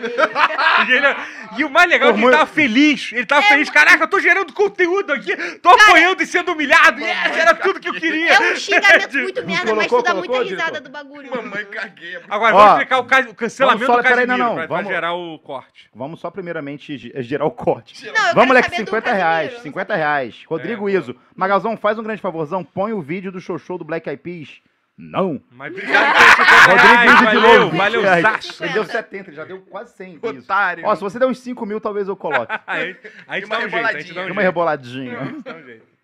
E, 0.87 0.91
ele- 0.91 1.15
e 1.59 1.63
o 1.65 1.69
mais 1.69 1.89
legal 1.89 2.09
é 2.09 2.13
que 2.13 2.19
ele 2.19 2.31
tava 2.31 2.45
feliz. 2.45 3.11
Ele 3.11 3.21
É, 3.21 3.25
tava 3.25 3.41
feliz. 3.43 3.69
Caraca, 3.69 4.03
eu 4.03 4.07
tô 4.07 4.19
gerando 4.19 4.51
conteúdo 4.53 5.13
aqui. 5.13 5.35
Tô 5.59 5.69
apoiando 5.69 6.21
e 6.23 6.25
sendo 6.25 6.51
humilhado. 6.53 6.99
Yes, 6.99 7.37
era 7.37 7.53
tudo 7.53 7.79
que 7.79 7.89
eu 7.89 7.93
queria. 7.93 8.33
É 8.33 8.39
um 8.53 8.55
xingamento 8.55 9.17
muito 9.17 9.45
merda, 9.45 9.75
mas 9.75 9.85
tu 9.85 9.89
Colocou, 9.89 10.01
dá 10.03 10.13
muita 10.13 10.33
colocou, 10.33 10.49
risada 10.49 10.81
do 10.81 10.89
bagulho. 10.89 11.29
Mamãe 11.35 11.65
caguei. 11.65 12.17
Agora, 12.29 12.55
Ó, 12.55 12.57
vamos 12.57 12.71
explicar 12.73 12.97
o, 12.99 13.03
ca- 13.05 13.27
o 13.29 13.35
cancelamento 13.35 13.85
vamos 13.85 13.95
só- 13.95 14.01
do 14.01 14.15
Casimiro 14.15 14.67
pra, 14.67 14.83
gerar 14.83 15.13
o 15.13 15.39
corte. 15.39 15.89
Vamos 15.93 16.19
só 16.19 16.31
primeiramente 16.31 16.97
ge- 16.97 17.13
gerar 17.17 17.45
o 17.45 17.51
corte. 17.51 18.09
Vamos, 18.33 18.47
moleque, 18.47 18.69
saber 18.69 18.83
do 18.83 18.85
50 18.89 19.13
reais. 19.13 19.43
Casimiro, 19.47 19.63
50 19.63 19.95
reais. 19.95 20.43
Rodrigo 20.47 20.89
É, 20.89 20.93
Iso. 20.93 21.15
Magalzão, 21.35 21.77
faz 21.77 21.97
um 21.99 22.03
grande 22.03 22.21
favorzão. 22.21 22.63
Põe 22.63 22.93
o 22.93 23.01
vídeo 23.01 23.31
do 23.31 23.39
show 23.39 23.57
show 23.59 23.77
do 23.77 23.85
Black 23.85 24.07
Eyed 24.09 24.21
Peas. 24.21 24.59
Não. 24.97 25.39
Mas 25.51 25.71
obrigado 25.71 26.15
50 26.17 26.71
Rodrigo. 26.71 27.03
Iso 27.05 27.17
de 27.17 27.23
Valeu, 27.23 27.59
novo. 27.59 27.77
valeu, 27.77 28.01
20 28.01 28.07
reais. 28.09 28.21
zaço. 28.23 28.63
Ele 28.63 28.73
deu 28.73 28.83
70, 28.85 29.29
ele 29.29 29.35
já 29.37 29.45
deu 29.45 29.61
quase 29.61 29.95
100. 29.95 30.17
com 30.19 30.29
isso. 30.31 30.39
Otário. 30.39 30.85
Ó, 30.85 30.95
se 30.95 31.01
você 31.01 31.19
der 31.19 31.27
uns 31.27 31.39
5 31.39 31.65
mil, 31.67 31.79
talvez 31.79 32.07
eu 32.07 32.15
coloque. 32.15 32.51
A 32.65 32.79
gente, 32.83 32.99
a 33.27 33.35
gente 33.35 33.45
uma 33.45 33.59
dá 33.59 33.65
um 33.65 33.69
jeito, 33.69 33.85
a 33.85 33.91
gente 33.99 34.13
dá 34.13 34.21
um 34.21 34.23
jeito. 34.23 34.31
uma 34.33 34.41
reboladinha. 34.41 35.19
A 35.19 35.25
gente 35.25 35.43
dá 35.43 35.53
um 35.55 35.63
jeito. 35.63 35.97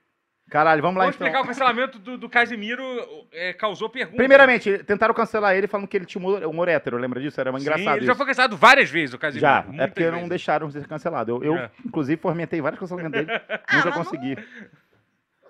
Caralho, 0.49 0.83
vamos 0.83 0.97
lá 0.97 1.05
Vamos 1.05 1.15
então. 1.15 1.25
explicar 1.27 1.43
o 1.43 1.47
cancelamento 1.47 1.97
do, 1.97 2.15
do 2.15 2.29
Casimiro 2.29 2.83
é, 3.31 3.53
causou 3.53 3.89
perguntas. 3.89 4.17
Primeiramente, 4.17 4.77
tentaram 4.83 5.11
cancelar 5.15 5.55
ele 5.55 5.65
falando 5.67 5.87
que 5.87 5.97
ele 5.97 6.05
tinha 6.05 6.19
humor, 6.23 6.43
humor 6.43 6.67
hétero, 6.67 6.95
lembra 6.97 7.19
disso? 7.19 7.41
Era 7.41 7.51
Sim, 7.53 7.57
engraçado 7.61 7.97
ele 7.97 8.05
já 8.05 8.11
isso. 8.11 8.17
foi 8.17 8.25
cancelado 8.27 8.55
várias 8.55 8.87
vezes, 8.91 9.15
o 9.15 9.17
Casimiro. 9.17 9.41
Já, 9.41 9.65
é 9.79 9.87
porque 9.87 10.03
não 10.05 10.11
vezes. 10.11 10.29
deixaram 10.29 10.69
ser 10.69 10.85
cancelado. 10.87 11.31
Eu, 11.31 11.43
eu 11.43 11.55
É. 11.55 11.71
inclusive, 11.83 12.21
fomentei 12.21 12.61
vários 12.61 12.79
cancelamentos 12.79 13.25
dele. 13.25 13.31
Ah, 13.67 13.75
nunca 13.77 13.89
mas 13.89 13.95
consegui. 13.95 14.35
Não 14.35 14.43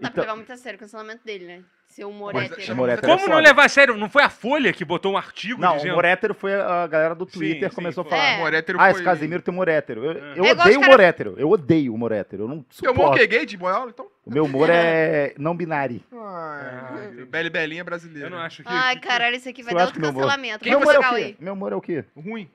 dá 0.03 0.09
Então- 0.09 0.11
pra 0.11 0.23
levar 0.23 0.35
muito 0.35 0.51
a 0.53 0.57
sério 0.57 0.77
o 0.77 0.79
cancelamento 0.79 1.21
dele, 1.25 1.45
né? 1.45 1.61
Ser 1.87 2.05
humor 2.05 2.33
Mas 2.33 2.51
hétero. 2.51 2.73
humor 2.73 2.89
hétero 2.89 3.11
é 3.11 3.15
Como 3.17 3.27
não 3.29 3.37
levar 3.39 3.65
a 3.65 3.69
sério? 3.69 3.95
Não 3.95 4.09
foi 4.09 4.23
a 4.23 4.29
Folha 4.29 4.73
que 4.73 4.83
botou 4.83 5.13
um 5.13 5.17
artigo 5.17 5.61
Não, 5.61 5.73
o 5.73 5.75
dizendo... 5.77 5.91
humor 5.91 6.05
hétero 6.05 6.33
foi 6.33 6.55
a 6.59 6.87
galera 6.87 7.13
do 7.13 7.23
Sim, 7.25 7.31
Twitter 7.31 7.69
sim, 7.69 7.75
começou 7.75 8.01
a 8.01 8.05
foi. 8.05 8.17
falar. 8.17 8.53
É. 8.53 8.57
Ah, 8.57 8.79
foi... 8.79 8.91
esse 8.91 9.03
Casimiro 9.03 9.43
tem 9.43 9.53
humor 9.53 9.67
hétero. 9.67 10.03
Eu, 10.03 10.11
eu 10.13 10.23
É 10.45 10.49
igual 10.49 10.51
odeio 10.67 10.79
os 10.79 10.85
humor 10.87 10.99
hétero. 10.99 11.35
Eu 11.37 11.49
odeio 11.51 11.93
humor 11.93 12.11
hétero. 12.11 12.43
Eu 12.43 12.47
não 12.47 12.65
Seu 12.71 12.91
humor 12.91 13.03
suporto. 13.03 13.17
que 13.19 13.23
é 13.23 13.27
gay 13.27 13.45
de 13.45 13.55
boiola, 13.57 13.91
então? 13.91 14.07
O 14.25 14.31
meu 14.33 14.45
humor 14.45 14.69
é 14.71 15.35
não 15.37 15.55
binário. 15.55 16.01
Ai, 16.11 17.25
Bela 17.25 17.47
e 17.47 17.49
Belinha 17.51 17.83
brasileira. 17.83 18.27
Eu 18.27 18.31
não 18.31 18.39
acho 18.39 18.63
que... 18.63 18.69
Ai, 18.71 18.99
caralho, 18.99 19.35
isso 19.35 19.47
aqui 19.49 19.61
vai 19.61 19.73
Eu 19.73 19.77
dar 19.77 19.85
outro 19.85 20.01
que 20.01 20.07
humor- 20.07 20.23
cancelamento. 20.23 20.67
Humor 20.67 20.95
é 20.95 20.99
o 20.99 21.13
quê? 21.15 21.35
Meu 21.39 21.53
humor 21.53 21.71
é 21.73 21.75
o 21.75 21.81
quê? 21.81 22.05
Ruim. 22.15 22.49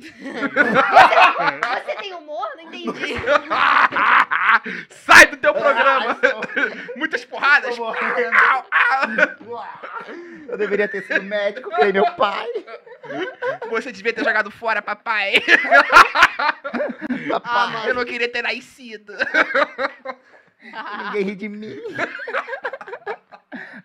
Você 0.00 1.94
tem 1.96 2.14
humor? 2.14 2.46
Não 2.56 2.62
entendi. 2.62 3.14
Sai 4.90 5.26
do 5.26 5.36
teu 5.36 5.52
programa. 5.52 6.18
Muitas 6.96 7.24
porradas. 7.24 7.76
Eu 10.48 10.56
deveria 10.56 10.88
ter 10.88 11.02
sido 11.02 11.22
médico, 11.22 11.70
que 11.70 11.82
nem 11.82 11.92
meu 11.92 12.10
pai. 12.12 12.46
Você 13.70 13.92
devia 13.92 14.12
ter 14.12 14.24
jogado 14.24 14.50
fora, 14.50 14.82
papai. 14.82 15.34
Ah, 17.44 17.66
mano. 17.68 17.88
Eu 17.88 17.94
não 17.94 18.04
queria 18.04 18.28
ter 18.28 18.42
nascido. 18.42 19.12
Ninguém 21.04 21.22
ri 21.22 21.34
de 21.34 21.48
mim. 21.48 21.76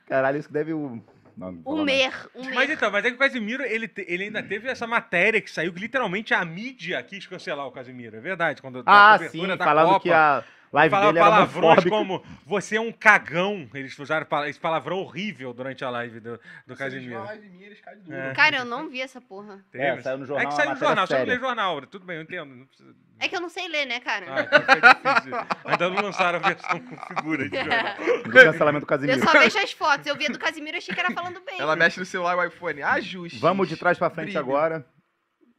Caralho, 0.08 0.40
isso 0.40 0.52
deve 0.52 0.74
o. 0.74 1.04
Não, 1.36 1.52
não 1.52 1.62
O 1.66 1.84
mer, 1.84 2.28
o 2.34 2.44
Mas 2.54 2.70
então, 2.70 2.92
mas 2.92 3.04
é 3.06 3.10
que 3.10 3.16
o 3.16 3.20
Casimiro, 3.20 3.64
ele, 3.64 3.88
te- 3.88 4.06
ele 4.08 4.26
ainda 4.26 4.44
teve 4.44 4.68
essa 4.70 4.86
matéria 4.86 5.42
que 5.42 5.50
saiu 5.50 5.74
que 5.74 5.80
literalmente 5.80 6.34
a 6.34 6.44
mídia 6.46 7.02
quis 7.04 7.26
cancelar 7.26 7.66
o 7.66 7.72
Casimiro. 7.72 8.16
É 8.18 8.20
verdade. 8.20 8.62
Quando 8.62 8.84
Ah, 8.86 9.18
sim, 9.18 9.26
cobertura 9.26 9.58
da 9.58 9.66
falando 9.66 9.88
Copa, 9.88 10.00
que 10.02 10.12
a. 10.12 10.44
live 10.74 10.92
Fala 10.92 11.06
dele 11.06 11.20
era 11.20 11.30
palavrões 11.30 11.64
homofóbica. 11.86 11.90
como 11.90 12.24
você 12.46 12.76
é 12.78 12.82
um 12.82 12.92
cagão. 12.92 13.70
Eles 13.74 13.98
usaram 13.98 14.28
esse 14.48 14.60
palavrão 14.60 14.98
horrível 14.98 15.54
durante 15.54 15.86
a 15.86 15.90
live 15.92 16.20
do, 16.20 16.40
do 16.66 16.76
Casimiro. 16.76 17.20
a 17.20 17.24
live 17.26 17.48
minha, 17.50 17.68
eles 17.68 17.80
caem 17.80 18.00
duro. 18.00 18.18
É. 18.18 18.34
Cara, 18.34 18.58
eu 18.58 18.66
não 18.66 18.90
vi 18.90 19.00
essa 19.02 19.22
porra. 19.22 19.64
É, 19.74 20.02
saiu 20.02 20.18
no 20.18 20.26
jornal, 20.26 20.46
É 20.46 20.50
que 20.50 20.56
saiu 20.56 20.70
no 20.72 20.76
jornal, 20.76 21.08
você 21.08 21.20
não 21.20 21.26
lê 21.26 21.40
jornal. 21.40 21.82
Tudo 21.86 22.06
bem, 22.06 22.18
eu 22.18 22.24
entendo. 22.24 22.56
Não 22.56 22.66
precisa... 22.66 22.96
É 23.20 23.28
que 23.30 23.36
eu 23.36 23.42
não 23.42 23.50
sei 23.50 23.68
ler, 23.70 23.86
né, 23.86 24.00
cara? 24.02 24.26
Ah, 24.28 25.24
então. 25.26 25.48
Ainda 25.72 25.90
não 25.90 26.02
lançaram 26.02 26.40
a 26.40 26.42
versão 26.42 26.80
com 26.80 26.98
figura 27.16 27.48
de 27.48 27.56
jornal. 27.56 27.96
Do 28.24 28.30
cancelamento 28.32 28.86
do 28.86 28.92
Eu 28.94 28.98
Casimiro. 28.98 29.22
só 29.22 29.32
vejo 29.40 29.58
as 29.60 29.72
fotos. 29.72 30.08
Eu 30.08 30.16
vi 30.18 30.26
a 30.26 30.30
do 30.30 30.40
Casimiro 30.40 30.76
e 30.76 30.80
achei 30.80 30.94
que 30.94 31.00
era 31.00 31.12
falando 31.12 31.40
bem. 31.46 31.60
Ela 31.60 31.76
mexe 31.76 32.00
no 32.00 32.06
celular 32.06 32.34
e 32.34 32.40
o 32.40 32.44
iPhone. 32.48 32.82
Ajuste. 32.82 33.40
Vamos 33.40 33.70
de 33.70 33.78
trás 33.78 33.98
pra 33.98 34.10
frente 34.10 34.26
Brilho. 34.34 34.40
agora. 34.40 34.86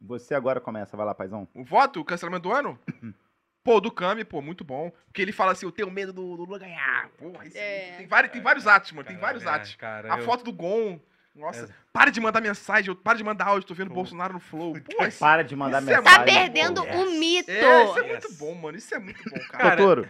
Você 0.01 0.35
agora 0.35 0.59
começa, 0.59 0.95
vai 0.95 1.05
lá, 1.05 1.15
paizão. 1.15 1.47
O 1.55 1.63
voto, 1.63 2.01
o 2.01 2.05
cancelamento 2.05 2.43
do 2.49 2.53
ano? 2.53 2.77
Pô, 3.65 3.81
do 3.81 3.89
Kami, 3.91 4.23
pô, 4.23 4.43
muito 4.43 4.63
bom. 4.63 4.91
Porque 5.07 5.23
ele 5.23 5.31
fala 5.31 5.51
assim, 5.53 5.65
eu 5.65 5.71
tenho 5.71 5.89
medo 5.89 6.13
do 6.13 6.37
do 6.37 6.43
Lula 6.45 6.59
ganhar. 6.59 7.09
Porra, 7.17 7.47
isso 7.47 7.57
É. 7.57 7.95
tem, 7.97 8.05
vários, 8.07 8.31
tem 8.31 8.39
vários 8.41 8.67
atos, 8.67 8.91
mano. 8.91 9.07
Tem 9.07 9.15
Cara, 9.15 9.25
vários 9.25 9.43
é, 9.43 9.49
atos. 9.49 9.75
Cara, 9.75 10.13
A 10.13 10.19
eu- 10.19 10.23
foto 10.23 10.43
do 10.43 10.53
Gon. 10.53 10.99
Nossa, 11.35 11.65
É. 11.65 11.67
para 11.91 12.11
de 12.11 12.21
mandar 12.21 12.39
mensagem, 12.41 12.89
eu- 12.91 12.95
para 12.95 13.17
de 13.17 13.23
mandar 13.23 13.45
áudio, 13.47 13.67
tô 13.67 13.73
vendo 13.73 13.87
o 13.87 13.89
Pô. 13.89 13.95
Bolsonaro 13.95 14.33
no 14.33 14.39
Flow. 14.39 14.73
Pô, 14.95 15.03
isso, 15.05 15.19
Para 15.19 15.43
de 15.43 15.55
mandar 15.55 15.79
é 15.79 15.81
mensagem. 15.81 16.03
Tá 16.03 16.23
perdendo 16.23 16.85
pô. 16.85 16.93
um 16.95 17.19
mito. 17.19 17.49
é, 17.49 17.83
isso 17.85 17.97
é 17.97 18.01
Yes. 18.03 18.07
muito 18.11 18.33
bom, 18.35 18.53
mano. 18.53 18.77
Isso 18.77 18.93
é 18.93 18.99
muito 18.99 19.23
bom, 19.29 19.39
cara. 19.49 19.75
Totoro. 19.75 20.07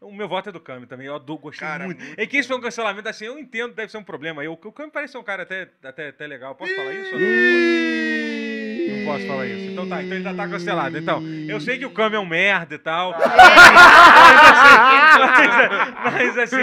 O 0.00 0.12
meu 0.12 0.28
voto 0.28 0.48
é 0.48 0.52
do 0.52 0.60
Kami 0.60 0.86
também. 0.86 1.06
Eu 1.06 1.14
adoro, 1.14 1.38
gostei 1.40 1.66
Cara, 1.66 1.84
muito. 1.84 2.02
muito 2.04 2.20
É 2.20 2.26
que 2.26 2.36
isso 2.38 2.48
foi 2.48 2.56
um 2.58 2.60
cancelamento 2.60 3.08
assim, 3.08 3.24
eu 3.26 3.38
entendo, 3.38 3.72
deve 3.72 3.90
ser 3.90 3.98
um 3.98 4.04
problema. 4.04 4.44
Eu, 4.44 4.52
o 4.52 4.56
Kami 4.72 4.90
parece 4.90 5.12
ser 5.12 5.18
um 5.18 5.22
cara 5.24 5.44
até, 5.44 5.70
até, 5.82 6.08
até 6.08 6.26
legal. 6.26 6.54
Posso 6.56 6.74
falar 6.74 6.92
isso? 6.92 7.14
ou 7.14 7.20
não? 7.20 8.45
Não 8.88 9.04
posso 9.04 9.26
falar 9.26 9.46
isso. 9.46 9.70
Então 9.72 9.88
tá, 9.88 10.02
então 10.02 10.14
ele 10.16 10.24
já 10.24 10.34
tá 10.34 10.48
cancelado. 10.48 10.98
Então, 10.98 11.22
eu 11.48 11.60
sei 11.60 11.78
que 11.78 11.86
o 11.86 11.90
Kami 11.90 12.16
é 12.16 12.18
um 12.18 12.26
merda 12.26 12.74
e 12.74 12.78
tal. 12.78 13.14
mas 16.04 16.38
assim, 16.38 16.56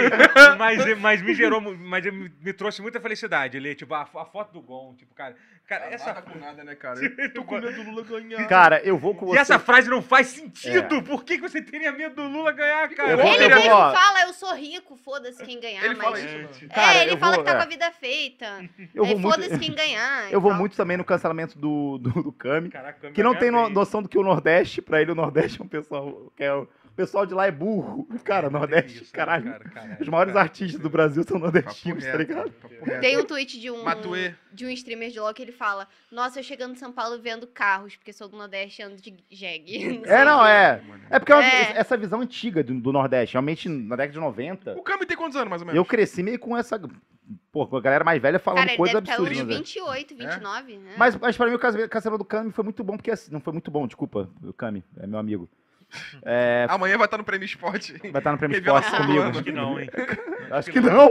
mas, 0.58 0.98
mas 0.98 1.22
me 1.22 1.34
gerou, 1.34 1.60
mas 1.60 2.04
me, 2.04 2.30
me 2.40 2.52
trouxe 2.52 2.82
muita 2.82 3.00
felicidade. 3.00 3.56
Ele, 3.56 3.74
tipo, 3.74 3.94
a, 3.94 4.02
a 4.02 4.24
foto 4.24 4.52
do 4.52 4.60
Gon, 4.62 4.94
tipo, 4.96 5.14
cara, 5.14 5.34
cara, 5.66 5.86
Essa 5.92 6.14
com 6.14 6.38
nada, 6.38 6.64
né, 6.64 6.74
cara? 6.74 7.00
Eu 7.00 7.32
tô 7.34 7.44
com 7.44 7.54
medo 7.60 7.72
do 7.72 7.90
Lula 7.90 8.02
ganhar. 8.02 8.46
Cara, 8.48 8.80
eu 8.84 8.96
vou 8.98 9.14
com 9.14 9.26
você. 9.26 9.36
E 9.36 9.40
essa 9.40 9.58
frase 9.58 9.88
não 9.88 10.02
faz 10.02 10.28
sentido! 10.28 11.02
Por 11.02 11.24
que, 11.24 11.36
que 11.36 11.42
você 11.42 11.60
teria 11.62 11.92
medo 11.92 12.14
do 12.16 12.28
Lula 12.28 12.52
ganhar, 12.52 12.88
cara? 12.90 13.10
Eu 13.10 13.18
vou- 13.18 13.26
Ele 13.34 13.48
vou- 13.48 13.58
mesmo 13.58 13.74
ó. 13.74 13.92
fala, 13.94 14.22
eu 14.26 14.32
sou 14.32 14.54
rico, 14.54 14.96
foda-se 14.96 15.44
quem 15.44 15.60
ganhar. 15.60 15.84
Ele 15.84 15.94
mas... 15.94 16.04
fala 16.04 16.20
isso, 16.20 16.34
mano. 16.36 16.48
Cara, 16.74 16.94
é, 16.94 17.02
ele 17.02 17.12
eu 17.12 17.18
fala 17.18 17.34
vou- 17.36 17.44
que 17.44 17.50
tá 17.50 17.56
é. 17.56 17.58
com 17.60 17.62
a 17.62 17.70
vida 17.70 17.90
feita. 17.92 18.46
Eu 18.94 19.04
vou 19.04 19.14
Aí 19.16 19.20
muito, 19.20 19.34
foda-se 19.34 19.58
quem 19.58 19.74
ganhar. 19.74 20.32
eu 20.32 20.40
vou 20.40 20.50
tal. 20.50 20.58
muito 20.60 20.76
também 20.76 20.96
no 20.96 21.04
cancelamento 21.04 21.58
do, 21.58 21.98
do, 21.98 22.13
do 22.22 22.32
Kami. 22.32 22.68
Caraca, 22.70 22.98
Kami 23.00 23.14
Que 23.14 23.22
não 23.22 23.34
tem 23.34 23.50
no- 23.50 23.68
noção 23.68 24.02
do 24.02 24.08
que 24.08 24.18
o 24.18 24.22
Nordeste, 24.22 24.80
pra 24.82 25.00
ele 25.00 25.10
o 25.12 25.14
Nordeste 25.14 25.60
é 25.60 25.64
um 25.64 25.68
pessoal 25.68 26.32
que 26.36 26.42
é 26.44 26.52
o 26.54 26.68
pessoal 26.96 27.26
de 27.26 27.34
lá 27.34 27.44
é 27.46 27.50
burro. 27.50 28.06
Cara, 28.22 28.48
Nordeste, 28.48 29.02
Isso, 29.02 29.12
caralho. 29.12 29.44
cara, 29.50 29.64
cara, 29.68 29.98
Os 30.00 30.08
maiores 30.08 30.32
cara. 30.32 30.44
artistas 30.44 30.80
do 30.80 30.88
Brasil 30.88 31.24
são 31.24 31.40
nordestinos, 31.40 32.04
tá 32.04 32.16
ligado? 32.16 32.52
Tem 33.00 33.18
um 33.18 33.24
tweet 33.24 33.58
de 33.60 33.68
um, 33.68 33.82
Matuê. 33.82 34.32
de 34.52 34.64
um 34.64 34.68
streamer 34.70 35.10
de 35.10 35.18
LOL 35.18 35.34
que 35.34 35.42
ele 35.42 35.50
fala: 35.50 35.88
Nossa, 36.12 36.38
eu 36.38 36.44
chegando 36.44 36.72
em 36.74 36.76
São 36.76 36.92
Paulo 36.92 37.18
vendo 37.20 37.48
carros, 37.48 37.96
porque 37.96 38.12
sou 38.12 38.28
do 38.28 38.36
Nordeste 38.36 38.80
e 38.80 38.84
ando 38.84 38.96
de 39.02 39.12
jegue. 39.28 40.02
É, 40.04 40.22
não, 40.24 40.46
é. 40.46 40.80
É 41.10 41.18
porque 41.18 41.32
é 41.32 41.34
uma- 41.34 41.44
É. 41.44 41.72
essa 41.76 41.96
visão 41.96 42.20
antiga 42.20 42.62
do, 42.62 42.72
do 42.80 42.92
Nordeste. 42.92 43.34
Realmente, 43.34 43.68
na 43.68 43.96
década 43.96 44.12
de 44.12 44.20
90, 44.20 44.74
O 44.78 44.82
Kami 44.82 45.04
tem 45.04 45.16
quantos 45.16 45.36
anos, 45.36 45.48
mais 45.50 45.62
ou 45.62 45.66
menos? 45.66 45.76
eu 45.76 45.84
cresci 45.84 46.22
meio 46.22 46.38
com 46.38 46.56
essa. 46.56 46.80
Pô, 47.50 47.62
a 47.62 47.80
galera 47.80 48.04
mais 48.04 48.20
velha 48.20 48.38
falando 48.38 48.58
Cara, 48.60 48.70
ele 48.72 48.76
coisas 48.76 48.94
deve 48.94 49.10
estar 49.10 49.22
uns 49.22 49.26
absurdas. 49.26 49.48
né? 49.48 49.56
28, 49.56 50.14
29, 50.14 50.76
né? 50.76 50.94
Mas, 50.98 51.16
mas 51.16 51.36
pra 51.36 51.46
mim 51.46 51.54
o 51.54 51.58
cancelamento 51.58 52.18
do 52.18 52.24
Kami 52.24 52.52
foi 52.52 52.64
muito 52.64 52.84
bom, 52.84 52.96
porque 52.96 53.10
assim, 53.10 53.32
não 53.32 53.40
foi 53.40 53.52
muito 53.52 53.70
bom, 53.70 53.86
desculpa, 53.86 54.28
o 54.42 54.52
Kami, 54.52 54.84
é 54.98 55.06
meu 55.06 55.18
amigo. 55.18 55.48
É, 56.26 56.66
Amanhã 56.70 56.96
vai 56.96 57.04
estar 57.06 57.18
no 57.18 57.24
Prêmio 57.24 57.44
Esporte. 57.44 57.92
vai 58.10 58.20
estar 58.20 58.32
no 58.32 58.38
Prêmio 58.38 58.56
Esporte 58.58 58.90
comigo. 58.90 59.22
Acho 59.24 59.42
que 59.42 59.52
não, 59.52 59.78
hein? 59.80 59.90
Acho 60.50 60.70
que 60.70 60.80
não. 60.80 61.10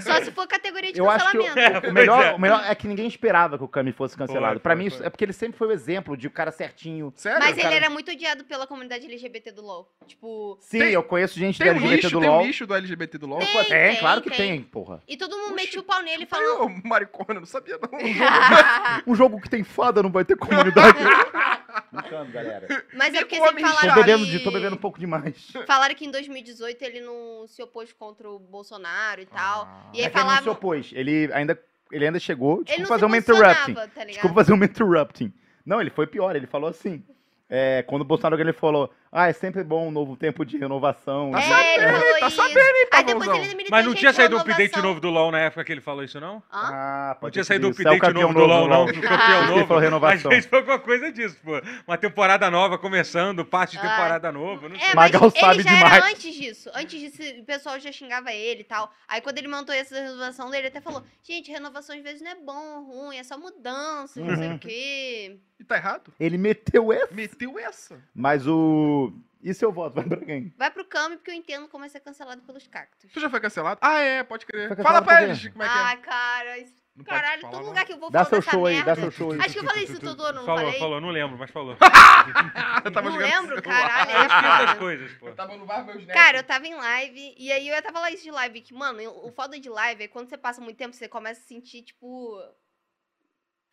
Só 0.00 0.20
se 0.22 0.30
for 0.32 0.46
categoria 0.46 0.92
de 0.92 0.98
Eu 0.98 1.08
acho 1.10 1.30
que 1.30 1.36
eu- 1.36 1.44
cancelamento. 1.44 1.88
o, 1.88 1.92
melhor, 1.92 2.24
é. 2.24 2.32
o 2.34 2.38
melhor 2.40 2.64
é 2.66 2.74
que 2.74 2.86
ninguém 2.86 3.06
esperava 3.06 3.56
que 3.58 3.64
o 3.64 3.68
Kami 3.68 3.92
fosse 3.92 4.16
cancelado. 4.16 4.54
Foi, 4.54 4.60
Pra 4.60 4.74
foi, 4.74 4.84
mim, 4.84 4.90
foi. 4.90 5.06
é 5.06 5.10
porque 5.10 5.24
ele 5.24 5.32
sempre 5.32 5.56
foi 5.58 5.68
o 5.68 5.72
exemplo 5.72 6.16
de 6.16 6.26
o 6.26 6.30
cara 6.30 6.50
certinho. 6.50 7.12
Sério? 7.16 7.38
Mas 7.40 7.52
ele 7.52 7.62
cara- 7.62 7.74
era 7.74 7.90
muito 7.90 8.10
odiado 8.10 8.44
pela 8.44 8.66
comunidade 8.66 9.04
LGBT 9.06 9.52
do 9.52 9.62
LoL. 9.62 9.88
Tipo. 10.06 10.56
Sim, 10.60 10.78
Tem- 10.78 10.92
eu 10.92 11.02
conheço 11.02 11.38
gente 11.38 11.58
Tem 11.58 11.66
da 11.66 11.72
um 11.72 11.76
LGBT 11.76 11.96
lixo, 12.02 12.10
do 12.10 12.20
tem 12.20 12.28
LoL. 12.30 12.40
um 12.42 12.46
lixo 12.46 12.66
do 12.66 12.74
LGBT 12.74 13.18
do 13.18 13.26
LoL? 13.26 13.38
Tem. 13.40 13.52
Pô, 13.52 13.64
tem, 13.64 13.96
claro 13.96 14.22
que 14.22 14.30
tem. 14.30 14.36
tem, 14.38 14.62
porra. 14.62 15.02
E 15.08 15.16
todo 15.16 15.32
mundo 15.36 15.52
Oxi. 15.52 15.54
metia 15.64 15.80
o 15.80 15.84
pau 15.84 16.02
nele 16.02 16.26
falando. 16.26 16.62
ô, 16.64 16.88
maricona, 16.88 17.40
não 17.40 17.46
sabia 17.46 17.78
não. 17.80 17.90
Um 19.06 19.14
jogo 19.14 19.40
que 19.40 19.48
tem 19.48 19.62
fada 19.64 20.02
não 20.02 20.10
vai 20.10 20.24
ter 20.24 20.36
Brincando, 20.72 22.32
galera. 22.32 22.66
Mas 22.94 23.14
é 23.14 23.20
porque 23.20 23.36
sempre 23.36 23.62
Tô 23.62 23.68
falaram 23.68 23.94
bebendo, 23.94 24.24
que... 24.24 24.30
de- 24.30 24.40
tô 24.40 24.50
bebendo 24.50 24.74
um 24.74 24.78
pouco 24.78 24.98
demais. 24.98 25.52
Falaram 25.66 25.94
que 25.94 26.04
em 26.04 26.10
2018 26.10 26.82
ele 26.82 27.00
não 27.00 27.46
se 27.46 27.62
opôs 27.62 27.92
contra 27.92 28.28
o 28.30 28.38
Bolsonaro 28.38 29.20
e 29.20 29.26
tal. 29.26 29.64
Ah. 29.64 29.90
E 29.92 30.00
aí 30.00 30.04
É 30.06 30.10
que 30.10 30.18
ele 30.18 30.24
não 30.28 30.42
se 30.42 30.48
opôs. 30.48 30.90
Ele 30.94 31.30
ainda, 31.32 31.60
ele 31.92 32.06
ainda 32.06 32.18
chegou. 32.18 32.56
Ele 32.58 32.64
Desculpa 32.64 32.82
não 32.82 32.88
fazer 32.88 33.06
se 33.06 33.12
um 33.12 33.16
interrupting. 33.36 33.74
tá 33.74 33.82
ligado? 33.86 34.06
Desculpa 34.08 34.34
fazer 34.34 34.52
um 34.52 34.64
interrupting. 34.64 35.32
Não, 35.64 35.80
ele 35.80 35.90
foi 35.90 36.06
pior. 36.06 36.34
Ele 36.36 36.46
falou 36.46 36.68
assim. 36.68 37.02
é, 37.48 37.82
quando 37.86 38.02
o 38.02 38.04
Bolsonaro 38.04 38.40
ele 38.40 38.52
falou: 38.52 38.92
Ah, 39.16 39.28
é 39.28 39.32
sempre 39.32 39.62
bom 39.62 39.86
um 39.86 39.90
novo 39.92 40.16
tempo 40.16 40.44
de 40.44 40.58
renovação. 40.58 41.30
Tá 41.30 41.40
É, 41.40 41.74
ele 41.76 41.86
falou 41.92 42.18
tá 42.18 42.26
isso. 42.26 42.36
sabendo, 42.36 42.58
hein, 42.58 42.86
Aí 42.90 43.04
depois 43.04 43.26
Pavãozão? 43.28 43.44
ele 43.60 43.66
Mas 43.70 43.86
não 43.86 43.94
tinha 43.94 44.12
saído 44.12 44.34
um 44.34 44.38
renovação. 44.38 44.64
update 44.64 44.82
novo 44.82 45.00
do 45.00 45.08
LoL 45.08 45.30
na 45.30 45.38
época 45.38 45.64
que 45.64 45.70
ele 45.70 45.80
falou 45.80 46.02
isso, 46.02 46.18
não? 46.20 46.42
Ah, 46.50 47.10
Não 47.14 47.20
pode 47.20 47.32
tinha 47.34 47.44
ser 47.44 47.48
saído 47.48 47.68
um 47.68 47.70
isso. 47.70 47.80
É 47.80 47.84
o 47.84 47.94
update 47.94 48.00
campeão 48.12 48.32
novo 48.32 48.40
do 48.40 48.46
LoL, 48.46 48.68
não? 48.68 48.76
LoL. 48.84 48.88
O 48.88 48.92
campeão 48.92 49.38
Ele 49.44 49.50
novo. 49.50 49.66
falou 49.66 49.78
Às 49.78 49.84
renovação. 49.84 50.30
vezes 50.32 50.46
foi 50.50 50.58
alguma 50.58 50.78
coisa 50.80 51.12
disso, 51.12 51.36
pô. 51.44 51.52
Uma 51.86 51.96
temporada 51.96 52.50
nova 52.50 52.76
começando, 52.76 53.44
parte 53.44 53.72
de 53.78 53.78
Ah. 53.78 53.88
temporada 53.88 54.32
nova, 54.32 54.68
não 54.68 54.76
sei. 54.76 54.84
É, 54.88 54.94
mas 54.96 55.12
Magal 55.12 55.28
ele 55.32 55.40
sabe 55.40 55.62
já 55.62 55.70
demais. 55.74 55.94
era 55.94 56.06
antes 56.08 56.34
disso. 56.34 56.70
Antes 56.74 57.00
disso, 57.00 57.40
o 57.40 57.44
pessoal 57.44 57.78
já 57.78 57.92
xingava 57.92 58.32
ele 58.32 58.62
e 58.62 58.64
tal. 58.64 58.90
Aí 59.06 59.20
quando 59.20 59.38
ele 59.38 59.46
montou 59.46 59.72
essa 59.72 59.94
renovação 59.94 60.46
dele, 60.50 60.62
ele 60.62 60.68
até 60.68 60.80
falou: 60.80 61.04
Gente, 61.22 61.52
renovação 61.52 61.94
às 61.96 62.02
vezes 62.02 62.20
não 62.20 62.32
é 62.32 62.34
bom 62.34 62.78
ou 62.78 63.04
ruim, 63.06 63.16
é 63.16 63.22
só 63.22 63.38
mudança, 63.38 64.20
não 64.20 64.36
sei 64.36 64.52
o 64.54 64.58
quê. 64.58 65.38
E 65.60 65.62
tá 65.62 65.76
errado? 65.76 66.12
Ele 66.18 66.36
meteu 66.36 66.92
essa. 66.92 67.14
Meteu 67.14 67.58
essa. 67.60 67.96
Mas 68.12 68.44
o. 68.46 69.03
E 69.42 69.52
seu 69.52 69.70
voto 69.70 69.94
vai 69.96 70.04
pra 70.04 70.24
quem? 70.24 70.54
Vai 70.56 70.70
pro 70.70 70.84
Kami, 70.86 71.16
porque 71.16 71.30
eu 71.30 71.34
entendo 71.34 71.68
como 71.68 71.84
é 71.84 71.88
ser 71.88 72.00
cancelado 72.00 72.40
pelos 72.42 72.66
cactos. 72.66 73.10
Tu 73.12 73.20
já 73.20 73.28
foi 73.28 73.40
cancelado? 73.40 73.78
Ah, 73.82 73.98
é, 74.00 74.22
pode 74.24 74.46
crer. 74.46 74.74
Fala 74.82 75.02
pra 75.02 75.22
eles 75.22 75.48
como 75.48 75.62
é 75.62 75.68
que 75.68 75.78
é. 75.78 75.80
Ah, 75.82 75.96
cara, 75.98 76.58
isso- 76.58 76.82
Não 76.96 77.04
caralho, 77.04 77.42
todo 77.42 77.52
não. 77.58 77.64
lugar 77.66 77.84
que 77.84 77.92
eu 77.92 77.98
vou 77.98 78.10
Dá 78.10 78.24
falar 78.24 78.40
seu 78.42 78.50
show 78.52 78.66
aí, 78.66 78.76
merda. 78.76 78.94
dá 78.94 79.00
seu 79.02 79.10
show 79.10 79.32
aí. 79.32 79.40
Acho 79.40 79.52
que 79.52 79.58
eu 79.58 79.64
falei 79.64 79.84
isso 79.84 80.00
tudo, 80.00 80.32
não 80.32 80.44
falou, 80.46 80.64
falei? 80.64 80.78
falou, 80.78 81.00
não 81.00 81.10
lembro, 81.10 81.36
mas 81.36 81.50
falou. 81.50 81.76
Eu 82.84 82.92
tava 82.92 83.10
Não 83.10 83.20
jogando 83.20 83.40
lembro, 83.50 83.62
caralho. 83.62 84.10
Eu 84.10 84.20
esqueço 84.22 84.34
É 84.62 84.66
das 84.66 84.78
coisas, 84.78 85.12
pô. 85.18 85.28
Eu 85.28 85.34
tava 85.34 85.56
no 85.56 85.66
bar, 85.66 85.84
meus 85.84 85.98
netos. 85.98 86.14
Cara, 86.14 86.38
eu 86.38 86.42
tava 86.44 86.66
em 86.66 86.74
live, 86.74 87.34
e 87.36 87.52
aí 87.52 87.68
eu 87.68 87.82
tava 87.82 88.00
lá 88.00 88.10
isso 88.10 88.22
de 88.22 88.30
live, 88.30 88.60
que, 88.60 88.72
mano, 88.74 89.02
o 89.26 89.30
foda 89.32 89.58
de 89.58 89.68
live 89.68 90.04
é 90.04 90.08
quando 90.08 90.28
você 90.28 90.38
passa 90.38 90.60
muito 90.60 90.76
tempo, 90.76 90.94
você 90.94 91.08
começa 91.08 91.40
a 91.40 91.44
sentir, 91.44 91.82
tipo. 91.82 92.38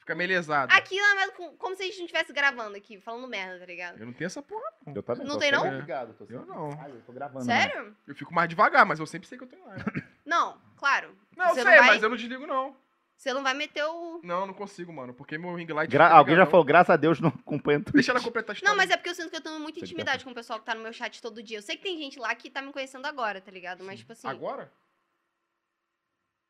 Fica 0.02 0.16
meio 0.16 0.30
lesado. 0.30 0.72
Aquilo 0.74 1.06
é 1.06 1.28
com- 1.30 1.56
como 1.58 1.76
se 1.76 1.84
a 1.84 1.86
gente 1.86 2.00
não 2.00 2.06
estivesse 2.06 2.34
gravando 2.34 2.76
aqui, 2.76 3.00
falando 3.00 3.28
merda, 3.28 3.60
tá 3.60 3.66
ligado? 3.68 4.00
Eu 4.00 4.06
não 4.08 4.14
tenho 4.14 4.26
essa 4.26 4.42
porra. 4.42 4.66
Eu 4.94 5.02
também. 5.04 5.26
Não 5.26 5.36
tô 5.36 5.40
tem, 5.40 5.52
sempre 5.54 5.70
não? 5.70 5.80
ligado, 5.80 6.14
tô 6.14 6.26
sempre- 6.26 6.36
Eu 6.36 6.46
não. 6.46 6.72
Ah, 6.82 6.90
eu 6.90 7.02
tô 7.02 7.14
gravando. 7.14 7.46
né? 7.46 7.62
Sério? 7.70 7.96
Eu 8.08 8.16
fico 8.16 8.34
mais 8.34 8.50
devagar, 8.50 8.84
mas 8.86 9.00
eu 9.00 9.06
sempre 9.06 9.28
sei 9.28 9.38
que 9.38 9.44
eu 9.44 9.48
tenho 9.48 9.64
live. 9.66 9.84
Não, 10.26 10.60
claro. 10.78 11.16
Não, 11.36 11.50
eu 11.50 11.54
sei, 11.56 11.64
não 11.64 11.72
vai- 11.72 11.88
mas 11.88 12.04
eu 12.04 12.10
não 12.10 12.16
desligo, 12.16 12.46
não. 12.48 12.76
Você 13.18 13.34
não 13.34 13.44
vai 13.44 13.54
meter 13.54 13.84
o. 13.84 14.22
Não, 14.24 14.42
eu 14.42 14.48
não 14.48 14.54
consigo, 14.54 14.92
mano. 14.94 15.14
Porque 15.14 15.38
meu 15.38 15.54
ring 15.54 15.68
light. 15.72 15.90
Gra- 15.92 16.06
fica 16.06 16.16
Alguém 16.18 16.34
já 16.36 16.40
ligadão. 16.40 16.52
falou, 16.52 16.66
graças 16.66 16.90
a 16.90 16.96
Deus 16.96 17.20
não 17.20 17.30
acompanha 17.30 17.80
Twitch. 17.80 17.94
Deixa 17.96 18.12
ela 18.12 18.22
completar 18.22 18.52
a 18.52 18.54
história. 18.54 18.70
Não, 18.72 18.78
mas 18.78 18.90
é 18.90 18.98
porque 18.98 19.10
eu 19.10 19.16
sinto 19.16 19.30
que 19.30 19.36
eu 19.36 19.42
tenho 19.42 19.60
muita 19.60 19.80
intimidade 19.80 20.24
com 20.24 20.32
o 20.32 20.34
pessoal 20.34 20.58
que 20.60 20.66
tá 20.66 20.74
no 20.74 20.82
meu 20.82 20.92
chat 20.94 21.22
todo 21.22 21.44
dia. 21.44 21.58
Eu 21.58 21.62
sei 21.62 21.76
que 21.78 21.84
tem 21.84 21.98
gente 21.98 22.18
lá 22.18 22.34
que 22.34 22.50
tá 22.50 22.62
me 22.62 22.72
conhecendo 22.74 23.06
agora, 23.06 23.40
tá 23.42 23.52
ligado? 23.52 23.84
Mas, 23.84 24.00
tipo 24.00 24.14
assim. 24.14 24.28
Agora? 24.28 24.72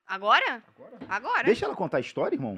Agora? 0.05 0.63
Agora? 0.67 0.97
Agora? 1.09 1.43
Deixa 1.43 1.65
ela 1.65 1.75
contar 1.75 1.97
a 1.97 2.01
história, 2.01 2.35
irmão. 2.35 2.57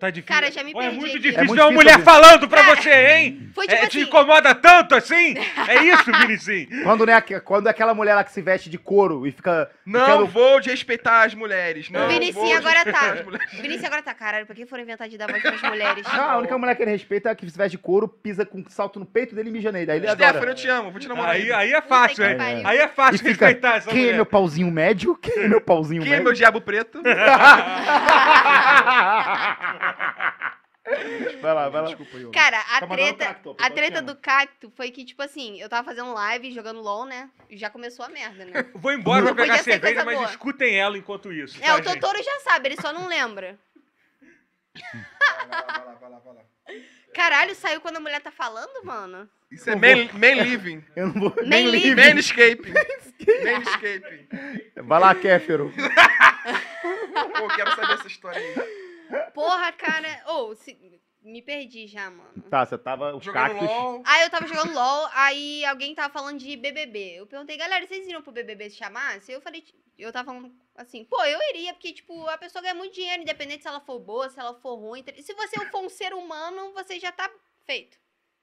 Tá 0.00 0.08
difícil. 0.08 0.34
Cara, 0.34 0.50
já 0.50 0.64
me 0.64 0.70
É 0.70 0.74
perdi 0.74 0.96
muito 0.96 1.10
aqui. 1.10 1.18
difícil 1.18 1.40
É 1.40 1.44
muito 1.44 1.58
ter 1.58 1.64
uma 1.66 1.70
mulher 1.70 1.92
ouvir. 1.96 2.04
falando 2.04 2.48
pra 2.48 2.62
Cara, 2.64 2.76
você, 2.76 2.90
hein? 2.90 3.50
Foi 3.54 3.66
tipo 3.66 3.84
É, 3.84 3.86
te 3.86 3.98
assim. 3.98 4.08
incomoda 4.08 4.54
tanto 4.54 4.94
assim? 4.94 5.34
É 5.68 5.84
isso, 5.84 6.04
Vinicius? 6.26 6.82
Quando, 6.82 7.04
né, 7.04 7.20
quando 7.44 7.66
é 7.66 7.70
aquela 7.70 7.92
mulher 7.92 8.14
lá 8.14 8.24
que 8.24 8.32
se 8.32 8.40
veste 8.40 8.70
de 8.70 8.78
couro 8.78 9.26
e 9.26 9.32
fica. 9.32 9.70
Não 9.84 10.00
ficando- 10.00 10.26
vou 10.28 10.58
respeitar 10.60 11.24
as 11.24 11.34
mulheres. 11.34 11.90
Não 11.90 12.08
vou 12.32 12.54
agora 12.56 12.90
tá. 12.90 13.16
Vinícius 13.60 13.84
agora 13.84 14.00
tá, 14.02 14.14
caralho, 14.14 14.46
pra 14.46 14.54
que 14.54 14.64
foram 14.64 14.82
inventar 14.82 15.10
de 15.10 15.18
dar 15.18 15.30
voz 15.30 15.42
pras 15.42 15.60
mulheres? 15.60 16.06
Não, 16.10 16.30
a 16.30 16.38
única 16.38 16.56
mulher 16.56 16.74
que 16.74 16.82
ele 16.82 16.92
respeita 16.92 17.28
é 17.28 17.32
a 17.32 17.34
que 17.34 17.50
se 17.50 17.58
veste 17.58 17.76
de 17.76 17.82
couro, 17.82 18.08
pisa 18.08 18.46
com 18.46 18.60
um 18.60 18.64
salto 18.70 18.98
no 18.98 19.04
peito 19.04 19.34
dele 19.34 19.50
e 19.50 19.52
mija 19.52 19.70
nele. 19.70 19.90
Aí 19.90 19.98
ele 19.98 20.06
Stephanie, 20.08 20.30
adora. 20.36 20.50
eu 20.52 20.54
te 20.54 20.68
amo, 20.68 20.90
vou 20.90 20.98
te 20.98 21.06
namorar. 21.08 21.34
Aí, 21.34 21.52
aí 21.52 21.70
é 21.74 21.82
fácil, 21.82 22.24
hein? 22.24 22.38
pariu. 22.38 22.66
Aí 22.66 22.78
é 22.78 22.88
fácil 22.88 23.16
E 23.16 23.18
fica, 23.18 23.28
respeitar 23.46 23.76
essa 23.76 23.90
Quem 23.90 23.98
é 23.98 24.02
mulher. 24.04 24.14
meu 24.16 24.24
pauzinho 24.26 24.70
médio? 24.70 25.14
Quem 25.16 25.42
é 25.42 25.48
meu 25.48 25.60
pauzinho 25.60 26.00
Quem 26.02 26.08
é 26.12 26.14
médio? 26.14 26.24
meu 26.24 26.32
diabo 26.32 26.62
preto? 26.62 27.02
Vai 31.40 31.54
lá, 31.54 31.68
vai 31.68 31.82
lá. 31.82 31.88
Desculpa, 31.88 32.16
eu. 32.16 32.30
Cara, 32.32 32.58
a 32.60 32.80
Tá 32.80 32.86
treta, 32.88 33.24
cacto, 33.26 33.56
a 33.58 33.70
treta 33.70 34.02
do 34.02 34.16
cacto 34.16 34.72
foi 34.76 34.90
que, 34.90 35.04
tipo 35.04 35.22
assim, 35.22 35.60
eu 35.60 35.68
tava 35.68 35.84
fazendo 35.84 36.12
live, 36.12 36.52
jogando 36.52 36.80
LOL, 36.80 37.04
né? 37.06 37.30
E 37.48 37.56
já 37.56 37.70
começou 37.70 38.04
a 38.04 38.08
merda, 38.08 38.44
né? 38.44 38.66
Vou 38.74 38.92
embora 38.92 39.28
podia 39.28 39.42
pegar 39.42 39.58
cerveja, 39.58 40.04
mas 40.04 40.16
boa. 40.16 40.28
escutem 40.28 40.74
ela 40.76 40.98
enquanto 40.98 41.32
isso. 41.32 41.56
É, 41.62 41.66
tá, 41.66 41.74
o 41.74 41.76
gente? 41.76 42.00
Totoro 42.00 42.22
já 42.22 42.40
sabe, 42.40 42.68
ele 42.68 42.80
só 42.80 42.92
não 42.92 43.06
lembra. 43.06 43.58
Vai 44.74 44.90
lá, 45.50 45.54
vai 45.60 45.84
lá, 45.86 45.94
vai 45.94 46.10
lá, 46.10 46.18
vai 46.18 46.34
lá. 46.34 46.42
Caralho, 47.14 47.54
saiu 47.54 47.80
quando 47.80 47.98
a 47.98 48.00
mulher 48.00 48.20
tá 48.20 48.30
falando, 48.30 48.84
mano? 48.84 49.28
Isso 49.50 49.68
é 49.68 49.76
man, 49.76 50.08
man 50.14 50.42
living. 50.42 50.82
Eu 50.96 51.08
não 51.08 51.20
vou 51.20 51.34
Nem 51.42 51.64
nem 51.64 51.66
livre. 51.66 52.02
livre. 52.02 52.14
Manscaping. 52.14 52.72
Manscaping. 53.44 54.28
Vai 54.82 54.98
lá, 55.00 55.14
Kéfero. 55.14 55.72
Pô, 57.38 57.48
quero 57.54 57.70
saber 57.76 57.92
essa 57.94 58.06
história 58.08 58.40
aí. 58.40 58.91
Porra, 59.34 59.72
cara. 59.72 60.24
Ô, 60.32 60.54
se- 60.54 61.00
me 61.22 61.40
perdi 61.40 61.86
já, 61.86 62.10
mano. 62.10 62.42
Tá, 62.50 62.66
você 62.66 62.76
tava 62.76 63.14
os 63.16 63.24
Jogando 63.24 63.48
cactos. 63.50 63.68
LOL. 63.68 64.02
Aí 64.04 64.22
eu 64.24 64.30
tava 64.30 64.46
jogando 64.46 64.74
LOL, 64.74 65.08
aí 65.12 65.64
alguém 65.64 65.94
tava 65.94 66.12
falando 66.12 66.38
de 66.38 66.56
BBB. 66.56 67.14
Eu 67.20 67.26
perguntei, 67.26 67.56
galera, 67.56 67.86
vocês 67.86 68.04
iriam 68.04 68.22
pro 68.22 68.32
BBB 68.32 68.70
se 68.70 68.76
chamasse? 68.76 69.30
Eu 69.30 69.40
falei, 69.40 69.64
eu 69.96 70.12
tava 70.12 70.26
falando 70.26 70.52
assim, 70.74 71.04
pô, 71.04 71.22
eu 71.24 71.38
iria, 71.54 71.72
porque, 71.74 71.92
tipo, 71.92 72.26
a 72.28 72.36
pessoa 72.36 72.60
ganha 72.62 72.74
muito 72.74 72.94
dinheiro, 72.94 73.22
independente 73.22 73.62
se 73.62 73.68
ela 73.68 73.80
for 73.80 74.00
boa, 74.00 74.28
se 74.28 74.40
ela 74.40 74.54
for 74.60 74.74
ruim. 74.74 75.04
Se 75.22 75.32
você 75.34 75.64
for 75.66 75.84
um 75.84 75.88
ser 75.88 76.12
humano, 76.12 76.72
você 76.72 76.98
já 76.98 77.12
tá 77.12 77.30
feito, 77.64 77.96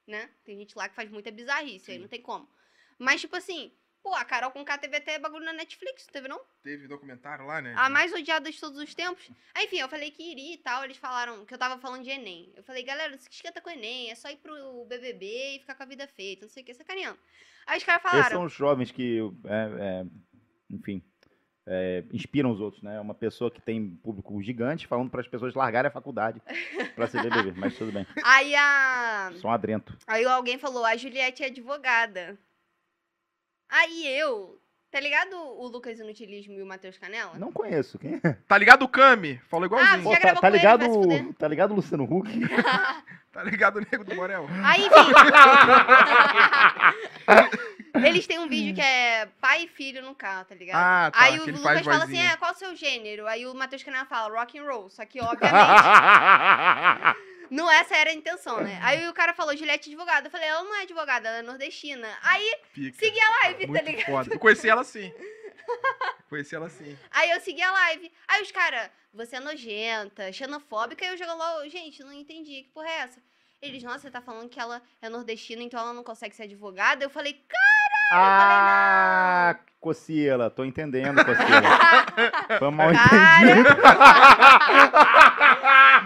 né? 0.07 0.29
Tem 0.45 0.57
gente 0.57 0.77
lá 0.77 0.87
que 0.87 0.95
faz 0.95 1.09
muita 1.11 1.31
bizarrice, 1.31 1.91
aí 1.91 1.97
Sim. 1.97 2.01
não 2.03 2.07
tem 2.07 2.21
como. 2.21 2.49
Mas, 2.97 3.19
tipo 3.19 3.35
assim, 3.35 3.73
pô, 4.01 4.13
a 4.13 4.25
Carol 4.25 4.51
com 4.51 4.63
K 4.65 4.77
teve 4.77 4.97
até 4.97 5.19
bagulho 5.19 5.45
na 5.45 5.53
Netflix, 5.53 6.05
não 6.05 6.13
teve 6.13 6.27
não? 6.27 6.41
Teve 6.63 6.87
documentário 6.87 7.45
lá, 7.45 7.61
né? 7.61 7.73
A 7.77 7.89
mais 7.89 8.13
odiada 8.13 8.51
de 8.51 8.59
todos 8.59 8.79
os 8.79 8.95
tempos. 8.95 9.29
Aí, 9.53 9.65
enfim, 9.65 9.79
eu 9.79 9.89
falei 9.89 10.11
que 10.11 10.23
iria 10.23 10.53
e 10.53 10.57
tal. 10.57 10.83
Eles 10.83 10.97
falaram 10.97 11.45
que 11.45 11.53
eu 11.53 11.57
tava 11.57 11.79
falando 11.79 12.03
de 12.03 12.09
Enem. 12.09 12.51
Eu 12.55 12.63
falei, 12.63 12.83
galera, 12.83 13.11
não 13.11 13.17
se 13.17 13.29
esquenta 13.29 13.61
com 13.61 13.69
o 13.69 13.73
Enem. 13.73 14.09
É 14.09 14.15
só 14.15 14.29
ir 14.29 14.37
pro 14.37 14.85
BBB 14.85 15.55
e 15.55 15.59
ficar 15.59 15.75
com 15.75 15.83
a 15.83 15.87
vida 15.87 16.07
feita. 16.07 16.45
Não 16.45 16.49
sei 16.49 16.63
o 16.63 16.65
que, 16.65 16.73
sacaneando. 16.73 17.19
Aí 17.67 17.77
os 17.77 17.83
caras 17.83 18.03
Esses 18.03 18.11
são 18.11 18.21
falaram. 18.29 18.45
os 18.45 18.53
jovens 18.53 18.91
que, 18.91 19.19
é, 19.45 20.03
é, 20.03 20.05
enfim, 20.71 21.03
é, 21.67 22.03
inspiram 22.11 22.51
os 22.51 22.59
outros, 22.59 22.81
né? 22.81 22.99
Uma 22.99 23.13
pessoa 23.13 23.51
que 23.51 23.61
tem 23.61 23.91
público 23.97 24.41
gigante 24.41 24.87
falando 24.87 25.11
para 25.11 25.21
as 25.21 25.27
pessoas 25.27 25.53
largarem 25.53 25.87
a 25.87 25.91
faculdade 25.91 26.41
para 26.95 27.07
ser 27.07 27.21
BBB, 27.21 27.59
mas 27.59 27.77
tudo 27.77 27.91
bem. 27.91 28.07
Aí 28.23 28.55
a. 28.55 29.31
Sou 29.35 29.51
um 29.51 29.53
adrento. 29.53 29.95
Aí 30.07 30.25
alguém 30.25 30.57
falou, 30.57 30.83
a 30.83 30.97
Juliette 30.97 31.43
é 31.43 31.47
advogada. 31.47 32.39
Aí 33.69 34.07
eu. 34.07 34.57
Tá 34.91 34.99
ligado 34.99 35.35
o 35.37 35.67
Lucas 35.67 35.99
Inutilismo 35.99 36.53
e 36.55 36.63
o 36.63 36.65
Matheus 36.65 36.97
Canela? 36.97 37.37
Não 37.37 37.51
conheço. 37.51 37.99
Quem 37.99 38.19
é? 38.23 38.33
Tá 38.47 38.57
ligado 38.57 38.81
o 38.83 38.87
Kami? 38.87 39.39
Falou 39.47 39.67
igualzinho. 39.67 40.01
Você 40.01 40.03
Pô, 40.03 40.11
já 40.13 40.19
tá, 40.19 40.21
gravou 40.21 40.41
tá 40.41 40.41
com 40.41 40.47
ele, 40.47 40.57
ligado, 40.57 40.79
vai 40.79 40.89
se 40.89 40.95
fuder. 40.95 41.33
tá 41.35 41.47
ligado 41.47 41.71
o 41.71 41.75
Luciano 41.75 42.03
Huck? 42.05 42.27
Tá 43.31 43.43
ligado 43.43 43.77
o 43.77 43.79
Nego 43.81 44.03
do 44.03 44.15
Borel? 44.15 44.47
Aí, 44.63 44.87
enfim. 44.87 45.13
Eles 48.05 48.25
têm 48.27 48.39
um 48.39 48.47
vídeo 48.47 48.73
que 48.75 48.81
é 48.81 49.27
pai 49.39 49.63
e 49.63 49.67
filho 49.67 50.01
no 50.01 50.15
carro, 50.15 50.45
tá 50.45 50.55
ligado? 50.55 50.77
Ah, 50.77 51.11
tá, 51.11 51.23
Aí 51.25 51.39
o 51.39 51.43
que 51.43 51.49
ele 51.51 51.57
Lucas 51.57 51.73
faz 51.73 51.85
fala 51.85 51.97
assim: 52.03 52.13
vozinha. 52.15 52.31
é, 52.31 52.37
qual 52.37 52.51
o 52.51 52.55
seu 52.55 52.75
gênero? 52.75 53.27
Aí 53.27 53.45
o 53.45 53.53
Matheus 53.53 53.83
Canela 53.83 54.05
fala 54.05 54.33
rock 54.39 54.57
and 54.57 54.63
roll. 54.63 54.89
Só 54.89 55.05
que, 55.05 55.19
obviamente, 55.21 55.53
não 57.49 57.69
essa 57.71 57.95
era 57.95 58.09
a 58.09 58.13
intenção, 58.13 58.61
né? 58.61 58.79
Aí 58.81 59.07
o 59.07 59.13
cara 59.13 59.33
falou, 59.33 59.55
Juliette 59.55 59.89
é 59.89 59.93
advogada. 59.93 60.27
Eu 60.27 60.31
falei, 60.31 60.47
ela 60.47 60.63
não 60.63 60.75
é 60.75 60.83
advogada, 60.83 61.27
ela 61.27 61.37
é 61.39 61.41
nordestina. 61.41 62.07
Aí 62.21 62.57
Pica. 62.73 62.97
segui 62.99 63.19
a 63.19 63.29
live, 63.43 63.65
tá 63.65 63.71
Muito 63.71 63.85
ligado? 63.85 64.05
foda. 64.05 64.33
Eu 64.33 64.39
conheci 64.39 64.69
ela 64.69 64.83
sim. 64.83 65.13
Conheci 66.29 66.55
ela 66.55 66.69
sim. 66.69 66.97
Aí 67.11 67.31
eu 67.31 67.39
segui 67.41 67.61
a 67.61 67.71
live. 67.71 68.11
Aí 68.27 68.41
os 68.41 68.51
caras, 68.51 68.89
você 69.13 69.35
é 69.37 69.39
nojenta, 69.39 70.31
xenofóbica. 70.31 71.03
Aí 71.05 71.11
eu 71.11 71.17
jogo 71.17 71.35
lá, 71.35 71.67
gente, 71.67 72.03
não 72.03 72.13
entendi, 72.13 72.63
que 72.63 72.69
porra 72.69 72.87
é 72.87 72.97
essa? 72.99 73.21
Eles, 73.61 73.83
nossa, 73.83 73.99
você 73.99 74.11
tá 74.11 74.21
falando 74.21 74.47
que 74.49 74.59
ela 74.59 74.81
é 75.01 75.09
nordestina, 75.09 75.61
então 75.61 75.79
ela 75.79 75.93
não 75.93 76.03
consegue 76.03 76.33
ser 76.35 76.43
advogada? 76.43 77.03
Eu 77.03 77.09
falei, 77.09 77.43
ah, 78.11 79.55
Cocila, 79.79 80.49
tô 80.49 80.63
entendendo, 80.65 81.23
Cocila. 81.23 81.61
Foi 82.57 82.71
mal 82.71 82.89
entendido. 82.91 83.69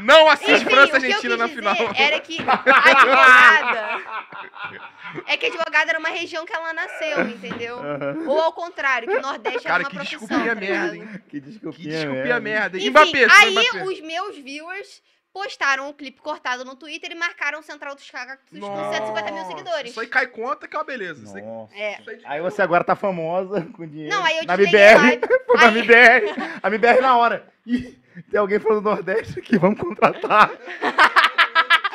Não 0.02 0.30
assiste 0.30 0.52
Enfim, 0.64 0.70
França 0.70 0.92
eu 0.98 1.04
Argentina 1.04 1.38
na 1.38 1.48
final. 1.48 1.76
era 1.96 2.20
que 2.20 2.38
advogada... 2.40 4.00
É 5.28 5.38
que 5.38 5.46
advogada 5.46 5.92
era 5.92 6.00
uma 6.00 6.10
região 6.10 6.44
que 6.44 6.54
ela 6.56 6.74
nasceu, 6.74 7.22
entendeu? 7.30 7.78
Ou 8.26 8.42
ao 8.42 8.52
contrário, 8.52 9.08
que 9.08 9.16
o 9.16 9.22
Nordeste 9.22 9.62
Cara, 9.62 9.84
era 9.84 9.84
uma 9.84 9.90
que 9.90 9.96
profissão, 9.96 10.20
desculpinha 10.28 10.56
tá 10.56 10.60
merda, 10.62 10.96
hein? 10.96 11.10
Que 11.30 11.40
desculpinha, 11.40 11.84
Que 11.84 12.06
desculpinha 12.06 12.40
merda. 12.40 12.78
hein? 12.78 12.84
Enfim, 12.88 12.90
Mbappé, 12.90 13.28
aí 13.30 13.52
Mbappé. 13.52 13.84
os 13.84 14.02
meus 14.02 14.38
viewers 14.40 15.04
postaram 15.32 15.88
o 15.90 15.94
clipe 15.94 16.20
cortado 16.20 16.66
no 16.66 16.76
Twitter 16.76 17.12
e 17.12 17.16
marcaram 17.16 17.60
o 17.60 17.64
Central 17.64 17.94
dos 17.94 18.10
Cactos 18.10 18.60
com 18.60 18.92
150 18.92 19.32
mil 19.32 19.46
seguidores. 19.46 19.92
Isso 19.92 20.00
aí 20.02 20.08
cai 20.08 20.26
conta 20.26 20.68
que 20.68 20.76
é 20.76 20.80
uma 20.80 20.86
beleza. 20.86 21.24
Isso 21.26 21.36
aí- 21.38 21.44
Nossa. 21.44 21.76
É. 21.76 22.00
isso 22.00 22.10
aí 22.10 22.18
de- 22.18 22.26
Aí 22.26 22.42
você 22.42 22.62
agora 22.64 22.84
tá 22.84 22.96
famosa 22.96 23.62
com 23.74 23.86
dinheiro. 23.88 24.16
Não, 24.16 24.24
aí 24.26 24.38
eu 24.40 24.46
na 24.46 24.56
desliguei 24.56 24.84
a 24.84 24.92
MBR. 24.94 25.02
live. 25.08 25.28
Foi 25.46 25.58
na 25.58 25.68
MBR. 25.68 26.26
A 26.64 26.68
MBR 26.70 27.02
na 27.02 27.18
hora. 27.18 27.48
Ih, 27.68 28.00
tem 28.30 28.40
alguém 28.40 28.60
falando 28.60 28.82
do 28.82 28.90
Nordeste 28.90 29.40
aqui, 29.40 29.58
vamos 29.58 29.80
contratar. 29.80 30.52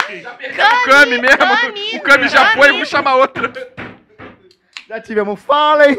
o 0.09 0.85
Kami 0.87 1.19
mesmo. 1.19 1.39
Kami, 1.39 1.97
o 1.97 2.01
Kami 2.03 2.29
já 2.29 2.53
foi, 2.53 2.73
vamos 2.73 2.89
chamar 2.89 3.17
outra. 3.17 3.53
Já 4.89 5.01
tivemos 5.01 5.41
Fallen. 5.43 5.97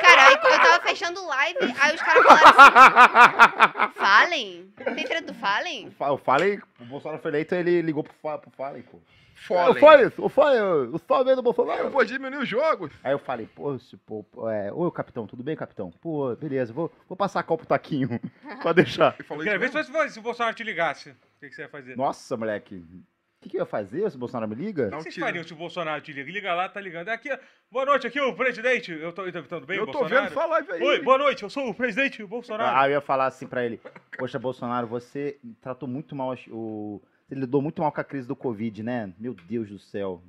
Cara, 0.00 0.26
aí 0.26 0.34
eu 0.34 0.40
tava 0.40 0.80
fechando 0.82 1.24
live, 1.26 1.58
aí 1.80 1.94
os 1.94 2.02
caras 2.02 2.24
falaram 2.24 3.84
assim, 3.84 3.92
Falem? 3.94 4.72
Tem 4.76 5.04
treta 5.04 5.32
do 5.32 5.34
Falem? 5.34 5.94
O 5.98 6.18
Fallen, 6.18 6.60
o 6.80 6.84
Bolsonaro 6.84 7.22
foi 7.22 7.30
eleito, 7.30 7.54
ele 7.54 7.80
ligou 7.80 8.02
pro, 8.02 8.38
pro 8.38 8.50
Fallen, 8.50 8.82
pô. 8.82 8.98
O 9.40 9.42
Foda. 9.42 9.80
Fallen, 9.80 10.12
o 10.18 10.28
Fallen, 10.28 10.90
o 10.92 10.98
Fallen 10.98 11.34
do 11.34 11.42
Bolsonaro. 11.42 11.84
Eu 11.84 11.90
vou 11.90 12.04
diminuir 12.04 12.42
o 12.42 12.44
jogo. 12.44 12.90
Aí 13.02 13.12
eu 13.12 13.18
falei, 13.18 13.46
pô, 13.46 13.78
se- 13.78 13.96
pô, 13.96 14.24
é, 14.50 14.70
oi, 14.72 14.90
capitão, 14.90 15.26
tudo 15.26 15.42
bem, 15.42 15.56
capitão? 15.56 15.90
Pô, 15.90 16.36
beleza, 16.36 16.72
vou, 16.72 16.92
vou 17.08 17.16
passar 17.16 17.40
a 17.40 17.42
copo 17.42 17.66
taquinho. 17.66 18.08
Pode 18.62 18.82
deixar. 18.82 19.16
Queria 19.16 19.58
ver 19.58 19.70
se, 19.70 20.10
se 20.10 20.18
o 20.18 20.22
Bolsonaro 20.22 20.54
te 20.54 20.62
ligasse. 20.62 21.10
O 21.10 21.14
que, 21.40 21.48
que 21.48 21.54
você 21.54 21.62
ia 21.62 21.68
fazer? 21.68 21.96
Nossa, 21.96 22.36
moleque. 22.36 22.76
O 22.76 23.42
que, 23.42 23.48
que 23.48 23.56
eu 23.56 23.60
ia 23.62 23.66
fazer 23.66 24.10
se 24.10 24.16
o 24.16 24.18
Bolsonaro 24.18 24.46
me 24.50 24.54
liga? 24.54 24.88
O 24.88 24.90
Não 24.90 24.98
que 24.98 25.04
vocês 25.04 25.14
tira. 25.14 25.26
fariam 25.26 25.42
se 25.42 25.52
o 25.54 25.56
Bolsonaro 25.56 26.02
te 26.02 26.12
liga? 26.12 26.30
Liga 26.30 26.54
lá, 26.54 26.68
tá 26.68 26.78
ligando. 26.78 27.08
Aqui, 27.08 27.32
ó. 27.32 27.38
boa 27.72 27.86
noite, 27.86 28.06
aqui 28.06 28.20
o 28.20 28.34
presidente. 28.36 28.92
Eu 28.92 29.10
tô 29.14 29.22
tudo 29.32 29.66
bem, 29.66 29.78
Eu 29.78 29.86
tô 29.86 29.92
Bolsonaro? 30.00 30.24
vendo, 30.26 30.34
fala 30.34 30.58
aí, 30.58 30.82
Oi, 30.82 31.00
boa 31.02 31.16
noite, 31.16 31.42
eu 31.44 31.48
sou 31.48 31.66
o 31.70 31.74
presidente 31.74 32.22
Bolsonaro. 32.26 32.76
Aí 32.76 32.90
eu 32.90 32.96
ia 32.96 33.00
falar 33.00 33.24
assim 33.28 33.46
pra 33.46 33.64
ele, 33.64 33.80
poxa, 34.18 34.38
Bolsonaro, 34.38 34.86
você 34.86 35.38
tratou 35.62 35.88
muito 35.88 36.14
mal 36.14 36.36
o... 36.48 37.00
Você 37.30 37.36
lidou 37.36 37.62
muito 37.62 37.80
mal 37.80 37.92
com 37.92 38.00
a 38.00 38.04
crise 38.04 38.26
do 38.26 38.34
Covid, 38.34 38.82
né? 38.82 39.14
Meu 39.16 39.32
Deus 39.34 39.68
do 39.68 39.78
céu. 39.78 40.20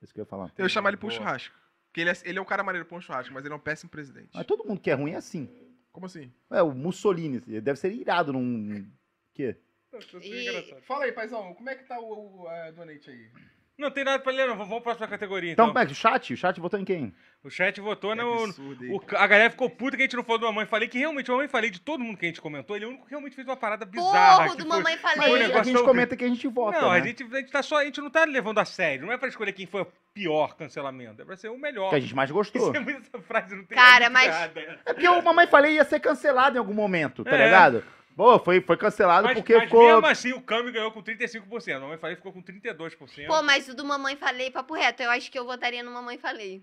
É 0.00 0.04
isso 0.04 0.14
que 0.14 0.20
eu 0.20 0.22
ia 0.22 0.26
falar. 0.26 0.52
Eu 0.56 0.64
ia 0.64 0.68
chamar 0.68 0.90
ele 0.90 0.96
Boa. 1.08 1.18
churrasco. 1.18 1.52
Porque 1.88 2.00
ele 2.00 2.10
é, 2.10 2.14
ele 2.24 2.38
é 2.38 2.42
um 2.42 2.44
cara 2.44 2.62
maneiro 2.62 2.86
um 2.92 3.00
churrasco, 3.00 3.34
mas 3.34 3.44
ele 3.44 3.52
é 3.52 3.56
um 3.56 3.60
péssimo 3.60 3.90
presidente. 3.90 4.30
Mas 4.32 4.46
todo 4.46 4.64
mundo 4.64 4.80
que 4.80 4.88
é 4.90 4.94
ruim 4.94 5.12
é 5.12 5.16
assim. 5.16 5.48
Como 5.90 6.06
assim? 6.06 6.32
É, 6.50 6.62
o 6.62 6.72
Mussolini, 6.72 7.42
ele 7.48 7.60
deve 7.60 7.78
ser 7.78 7.92
irado 7.92 8.32
num... 8.32 8.86
quê? 9.32 9.56
É 9.92 9.98
E- 10.18 10.42
engraçado. 10.48 10.82
Fala 10.82 11.04
aí, 11.04 11.12
paizão, 11.12 11.54
como 11.54 11.70
é 11.70 11.74
que 11.74 11.84
tá 11.84 11.98
o, 12.00 12.42
o 12.44 12.50
é, 12.50 12.70
donate 12.72 13.10
aí? 13.10 13.30
Não 13.76 13.90
tem 13.90 14.04
nada 14.04 14.22
pra 14.22 14.32
ler, 14.32 14.46
não. 14.46 14.56
Vamos 14.56 14.70
pra 14.74 14.80
próxima 14.82 15.08
categoria, 15.08 15.52
Então, 15.52 15.70
então. 15.70 15.86
que 15.86 15.92
o 15.92 15.96
chat? 15.96 16.32
O 16.32 16.36
chat 16.36 16.60
votou 16.60 16.78
em 16.78 16.84
quem? 16.84 17.12
O 17.44 17.50
chat 17.50 17.78
votou 17.78 18.12
Que 18.16 18.22
no... 18.22 18.44
absurdo? 18.44 18.84
O, 18.90 19.02
a 19.16 19.26
galera 19.26 19.50
ficou 19.50 19.68
puta 19.68 19.96
que 19.98 20.02
a 20.02 20.06
gente 20.06 20.16
não 20.16 20.24
falou 20.24 20.38
do 20.38 20.46
Mamãe 20.46 20.64
Falei, 20.64 20.88
que 20.88 20.98
realmente 20.98 21.30
o 21.30 21.34
Mamãe 21.34 21.46
Falei 21.46 21.68
de 21.68 21.78
todo 21.78 22.02
mundo 22.02 22.16
que 22.16 22.24
a 22.24 22.28
gente 22.28 22.40
comentou, 22.40 22.74
ele 22.74 22.86
é 22.86 22.88
o 22.88 22.90
único 22.90 23.04
que 23.04 23.10
realmente 23.10 23.36
fez 23.36 23.46
uma 23.46 23.54
parada 23.56 23.84
bizarra. 23.84 24.44
Porra, 24.44 24.56
do 24.56 24.62
foi- 24.62 24.78
Mamãe 24.78 24.96
Falei. 24.96 25.34
a 25.34 25.38
negócio 25.38 25.64
gente 25.64 25.74
tão- 25.76 25.84
comenta 25.84 26.16
que 26.16 26.24
a 26.24 26.28
gente 26.28 26.48
vota, 26.48 26.80
Não, 26.80 26.90
né? 26.90 26.96
a 26.98 27.00
gente, 27.02 27.22
a 27.22 27.36
gente 27.36 27.52
tá 27.52 27.62
só, 27.62 27.76
a 27.80 27.84
gente 27.84 28.00
não 28.00 28.08
tá 28.08 28.24
levando 28.24 28.58
a 28.60 28.64
sério. 28.64 29.04
Não 29.04 29.12
é 29.12 29.18
pra 29.18 29.28
escolher 29.28 29.52
quem 29.52 29.66
foi 29.66 29.82
o 29.82 29.86
pior 30.14 30.56
cancelamento, 30.56 31.20
é 31.20 31.24
pra 31.26 31.36
ser 31.36 31.50
o 31.50 31.58
melhor. 31.58 31.90
Que 31.90 31.96
a 31.96 32.00
gente 32.00 32.14
mais 32.14 32.30
gostou. 32.30 32.62
Isso 32.68 32.76
é 32.76 32.80
muito- 32.80 33.00
essa 33.14 33.22
frase 33.22 33.54
não 33.54 33.64
tem 33.64 33.76
Cara, 33.76 34.08
mas- 34.08 34.26
errada. 34.26 34.80
É 34.86 34.94
porque 34.94 35.08
o 35.08 35.20
Mamãe 35.22 35.46
Falei 35.46 35.74
ia 35.74 35.84
ser 35.84 36.00
cancelado 36.00 36.56
em 36.56 36.58
algum 36.58 36.72
momento, 36.74 37.22
tá 37.24 37.36
É. 37.36 37.44
ligado? 37.44 37.84
Pô, 38.16 38.38
foi, 38.38 38.60
foi 38.60 38.76
cancelado 38.76 39.24
Mas, 39.26 39.36
porque 39.36 39.54
mas 39.54 39.64
ficou... 39.64 39.84
mesmo 39.86 40.06
assim, 40.06 40.32
o 40.32 40.40
Cami 40.40 40.70
ganhou 40.70 40.92
com 40.92 41.02
35%. 41.02 41.76
A 41.76 41.80
Mamãe 41.80 41.98
Falei 41.98 42.14
ficou 42.16 42.32
com 42.32 42.40
32%. 42.40 43.26
Pô, 43.26 43.42
mas 43.42 43.68
o 43.68 43.74
do 43.74 43.84
Mamãe 43.84 44.16
Falei, 44.16 44.50
papo 44.52 44.72
reto, 44.72 45.02
eu 45.02 45.10
acho 45.10 45.30
que 45.30 45.38
eu 45.38 45.44
votaria 45.44 45.82
no 45.82 45.90
Mamãe 45.90 46.16
Falei. 46.16 46.62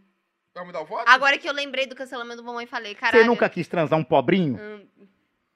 Vai 0.53 0.65
mudar 0.65 0.81
o 0.81 0.85
voto? 0.85 1.05
Agora 1.07 1.37
que 1.37 1.47
eu 1.47 1.53
lembrei 1.53 1.85
do 1.85 1.95
cancelamento 1.95 2.41
do 2.41 2.43
Mamãe 2.45 2.65
Falei, 2.65 2.93
caralho. 2.93 3.23
Você 3.23 3.27
nunca 3.27 3.49
quis 3.49 3.67
transar 3.67 3.97
um 3.97 4.03
pobrinho? 4.03 4.59
Hum, 4.59 4.87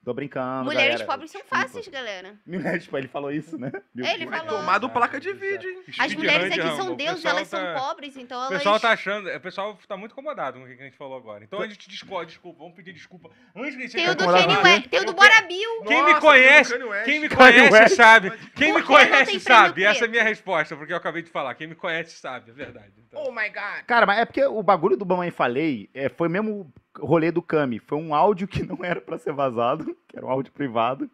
Tô 0.06 0.14
brincando, 0.14 0.66
mulheres 0.66 0.90
galera. 1.00 1.04
pobres 1.06 1.32
são 1.32 1.40
Desculpa. 1.40 1.64
fáceis, 1.64 1.88
galera. 1.88 2.34
Mulheres, 2.46 2.84
tipo, 2.84 2.96
ele 2.96 3.08
falou 3.08 3.32
isso, 3.32 3.58
né? 3.58 3.72
Meu 3.92 4.06
Ele. 4.06 4.24
Vai 4.26 4.38
falou. 4.38 4.60
tomar 4.60 4.78
do 4.78 4.88
placa 4.88 5.18
de 5.18 5.32
vídeo, 5.32 5.68
hein? 5.68 5.82
As 5.88 5.94
Speed 6.12 6.18
mulheres 6.18 6.44
Hand, 6.46 6.52
aqui 6.52 6.60
Rambo. 6.60 6.76
são 6.76 6.92
O 6.92 6.96
deuses, 6.96 7.14
pessoal 7.16 7.36
elas 7.36 7.48
são 7.48 7.60
tá- 7.60 7.74
pobres, 7.80 8.16
então 8.16 8.38
O 8.38 8.42
elas... 8.44 8.58
pessoal 8.58 8.78
tá 8.78 8.90
achando, 8.90 9.28
o 9.28 9.40
pessoal 9.40 9.76
tá 9.88 9.96
muito 9.96 10.12
incomodado 10.12 10.58
com 10.60 10.64
o 10.64 10.68
que 10.68 10.74
a 10.80 10.84
gente 10.84 10.96
falou 10.96 11.16
agora. 11.16 11.42
Então 11.42 11.60
a 11.60 11.66
gente 11.66 11.88
discorda, 11.88 12.26
desculpa, 12.26 12.60
vamos 12.60 12.74
pedir 12.76 12.92
desculpa. 12.92 13.30
Antes 13.56 13.74
que 13.74 13.82
a 13.82 13.86
gente 13.86 13.96
Tem 13.96 14.08
o 14.08 14.14
do 14.14 14.22
incomodado, 14.22 14.46
Kanye 14.46 14.62
né? 14.62 14.74
West, 14.76 14.86
tem 14.88 15.00
o 15.00 15.04
do 15.04 15.10
Eu 15.10 15.14
Bora 15.16 15.42
Bill. 15.42 15.82
Quem 15.88 16.04
me 16.04 16.20
conhece- 16.20 16.78
Quem 17.04 17.20
me. 17.20 17.28
Kanye 17.28 17.52
conhece 17.68 17.72
West. 17.72 17.96
sabe. 17.96 18.30
Quem 18.30 18.38
me 18.72 18.80
Por 18.80 18.86
que 18.86 18.92
não 18.92 18.98
tem 19.00 19.08
conhece 19.08 19.24
prêmio 19.24 19.40
sabe. 19.40 19.74
preto? 19.74 19.88
Essa 19.90 20.04
é 20.04 20.06
a 20.06 20.10
minha 20.10 20.22
resposta, 20.22 20.76
porque 20.76 20.92
eu 20.92 20.96
acabei 20.96 21.22
de 21.22 21.30
falar. 21.30 21.52
Quem 21.56 21.66
me 21.66 21.74
conhece 21.74 22.16
sabe, 22.16 22.52
é 22.52 22.54
verdade. 22.54 22.92
Então, 23.08 23.24
Oh 23.26 23.32
my 23.32 23.48
god. 23.48 23.82
Cara, 23.88 24.06
mas 24.06 24.20
é 24.20 24.24
porque 24.24 24.44
o 24.44 24.62
bagulho 24.62 24.96
do 24.96 25.04
Mamãe 25.04 25.32
Falei 25.32 25.90
é, 25.92 26.08
foi 26.08 26.28
mesmo 26.28 26.72
rolê 27.00 27.30
do 27.30 27.42
Kami. 27.42 27.78
Foi 27.78 27.98
um 27.98 28.14
áudio 28.14 28.46
que 28.48 28.62
não 28.62 28.78
era 28.84 29.00
pra 29.00 29.18
ser 29.18 29.32
vazado, 29.32 29.84
que 30.08 30.16
era 30.16 30.26
um 30.26 30.30
áudio 30.30 30.52
privado, 30.52 31.10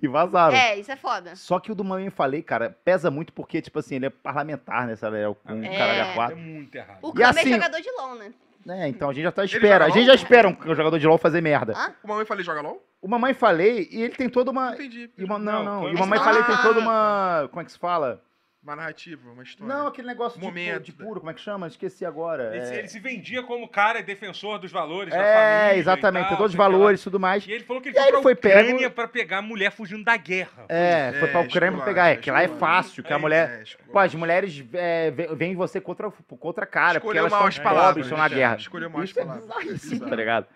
e 0.00 0.06
vazaram. 0.06 0.56
É, 0.56 0.76
isso 0.78 0.92
é 0.92 0.96
foda. 0.96 1.34
Só 1.34 1.58
que 1.58 1.72
o 1.72 1.74
do 1.74 1.82
Mamãe 1.84 2.10
Falei, 2.10 2.42
cara, 2.42 2.76
pesa 2.84 3.10
muito 3.10 3.32
porque, 3.32 3.60
tipo 3.60 3.78
assim, 3.78 3.96
ele 3.96 4.06
é 4.06 4.10
parlamentar, 4.10 4.86
né? 4.86 4.94
Sabe? 4.96 5.18
É 5.18 5.28
o 5.28 5.32
o 5.32 5.64
É. 5.64 5.76
caralho 5.76 6.20
a 6.20 6.32
é 6.32 6.34
muito 6.34 6.74
errado. 6.74 6.98
O 7.02 7.12
Kami 7.12 7.40
assim- 7.40 7.50
é 7.50 7.54
jogador 7.54 7.80
de 7.80 7.90
LOL, 7.90 8.14
né? 8.16 8.32
É, 8.70 8.86
então 8.88 9.08
a 9.08 9.12
gente 9.14 9.22
já 9.24 9.32
tá 9.32 9.44
espera. 9.44 9.86
A 9.86 9.88
gente 9.88 10.04
já 10.06 10.14
espera 10.14 10.46
um 10.48 10.74
jogador 10.74 10.98
de 10.98 11.06
LOL 11.06 11.16
fazer 11.16 11.40
merda. 11.40 11.72
Hã? 11.74 11.94
O 12.04 12.08
mamãe 12.08 12.26
falei 12.26 12.44
joga 12.44 12.60
LOL? 12.60 12.84
O 13.00 13.06
Mamãe 13.08 13.32
Falei, 13.32 13.88
e 13.92 14.02
ele 14.02 14.14
tem 14.14 14.28
toda 14.28 14.50
uma. 14.50 14.74
Entendi. 14.74 15.08
E 15.16 15.22
uma, 15.24 15.38
não, 15.38 15.64
Não, 15.64 15.82
não. 15.82 15.88
E 15.88 15.94
o 15.94 15.98
Mamãe 15.98 16.18
não. 16.18 16.24
Falei 16.24 16.42
tem 16.42 16.54
Ah. 16.54 16.62
toda 16.62 16.80
uma. 16.80 17.48
Como 17.48 17.62
é 17.62 17.64
que 17.64 17.70
se 17.72 17.78
fala? 17.78 18.20
Uma 18.60 18.74
narrativa, 18.74 19.30
uma 19.30 19.42
história. 19.44 19.72
Não, 19.72 19.86
aquele 19.86 20.08
negócio 20.08 20.38
de, 20.38 20.44
Momento. 20.44 20.82
de 20.82 20.92
puro, 20.92 21.20
como 21.20 21.30
é 21.30 21.34
que 21.34 21.40
chama? 21.40 21.68
Esqueci 21.68 22.04
agora. 22.04 22.54
Ele, 22.56 22.66
se- 22.66 22.74
É, 22.74 22.78
ele 22.80 22.88
se 22.88 22.98
vendia 22.98 23.40
como 23.44 23.68
cara 23.68 24.02
defensor 24.02 24.58
dos 24.58 24.72
valores 24.72 25.14
da 25.14 25.20
é 25.22 25.62
família. 25.62 25.78
exatamente, 25.80 26.22
e 26.24 26.28
tem 26.28 26.30
tal, 26.30 26.38
todos 26.38 26.52
os 26.52 26.56
valores 26.58 27.00
e 27.00 27.04
tudo 27.04 27.20
mais. 27.20 27.46
E 27.46 27.52
ele 27.52 27.62
falou 27.64 27.80
que 27.80 27.88
ele 27.88 27.96
E 27.96 28.00
foi 28.02 28.08
ele 28.12 28.22
foi 28.22 28.34
pra 28.34 28.50
pego- 28.50 28.62
Ucrânia 28.68 28.90
pra 28.90 29.06
pegar 29.08 29.38
a 29.38 29.42
mulher 29.42 29.70
fugindo 29.70 30.02
da 30.02 30.16
guerra. 30.16 30.66
É, 30.68 31.12
foi 31.20 31.28
pra 31.28 31.40
É, 31.40 31.44
Ucrânia 31.46 31.48
pra 31.48 31.66
esculacho, 31.68 31.84
pegar. 31.86 32.08
É, 32.08 32.16
que 32.16 32.30
lá 32.32 32.42
é 32.42 32.48
fácil, 32.48 33.02
que 33.04 33.12
a 33.12 33.16
É 33.16 33.18
mulher. 33.18 33.62
É. 33.62 33.92
Pô, 33.92 33.98
as 34.00 34.14
mulheres 34.16 34.64
é, 34.72 35.10
ve- 35.12 35.34
veem 35.36 35.54
você 35.54 35.80
contra, 35.80 36.10
contra 36.10 36.64
a 36.64 36.66
cara, 36.66 37.00
porque 37.00 37.16
Escolheu 37.16 37.20
elas 37.20 37.32
mal 37.32 37.48
estão 37.48 37.48
as 37.48 37.58
pobres, 37.58 37.78
palavras. 37.78 38.06
estão 38.06 38.18
na 38.18 38.26
é, 38.26 38.28
guerra. 38.28 38.56
Escolheu 38.56 38.90
mal 38.90 39.02
as 39.02 39.10
Isso 39.10 39.20
é 39.20 39.24
palavras. 39.24 39.66
Bizarro. 39.88 40.10
tá 40.10 40.16
ligado? 40.16 40.46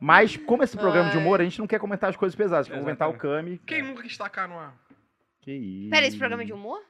Mas, 0.00 0.36
como 0.36 0.62
esse 0.62 0.76
programa 0.76 1.10
de 1.10 1.18
humor, 1.18 1.40
a 1.40 1.44
gente 1.44 1.58
não 1.58 1.66
quer 1.66 1.80
comentar 1.80 2.08
as 2.08 2.16
coisas 2.16 2.36
pesadas, 2.36 2.68
quer 2.68 2.78
comentar 2.78 3.08
o 3.08 3.10
Exatamente. 3.14 3.58
Kami. 3.58 3.60
Quem 3.66 3.82
nunca 3.82 4.02
quis 4.04 4.16
tacar 4.16 4.48
no 4.48 4.56
ar? 4.56 4.72
Que 5.40 5.50
isso. 5.52 5.90
Pera, 5.90 6.06
esse 6.06 6.16
programa 6.16 6.44
é 6.44 6.46
de 6.46 6.52
humor? 6.52 6.80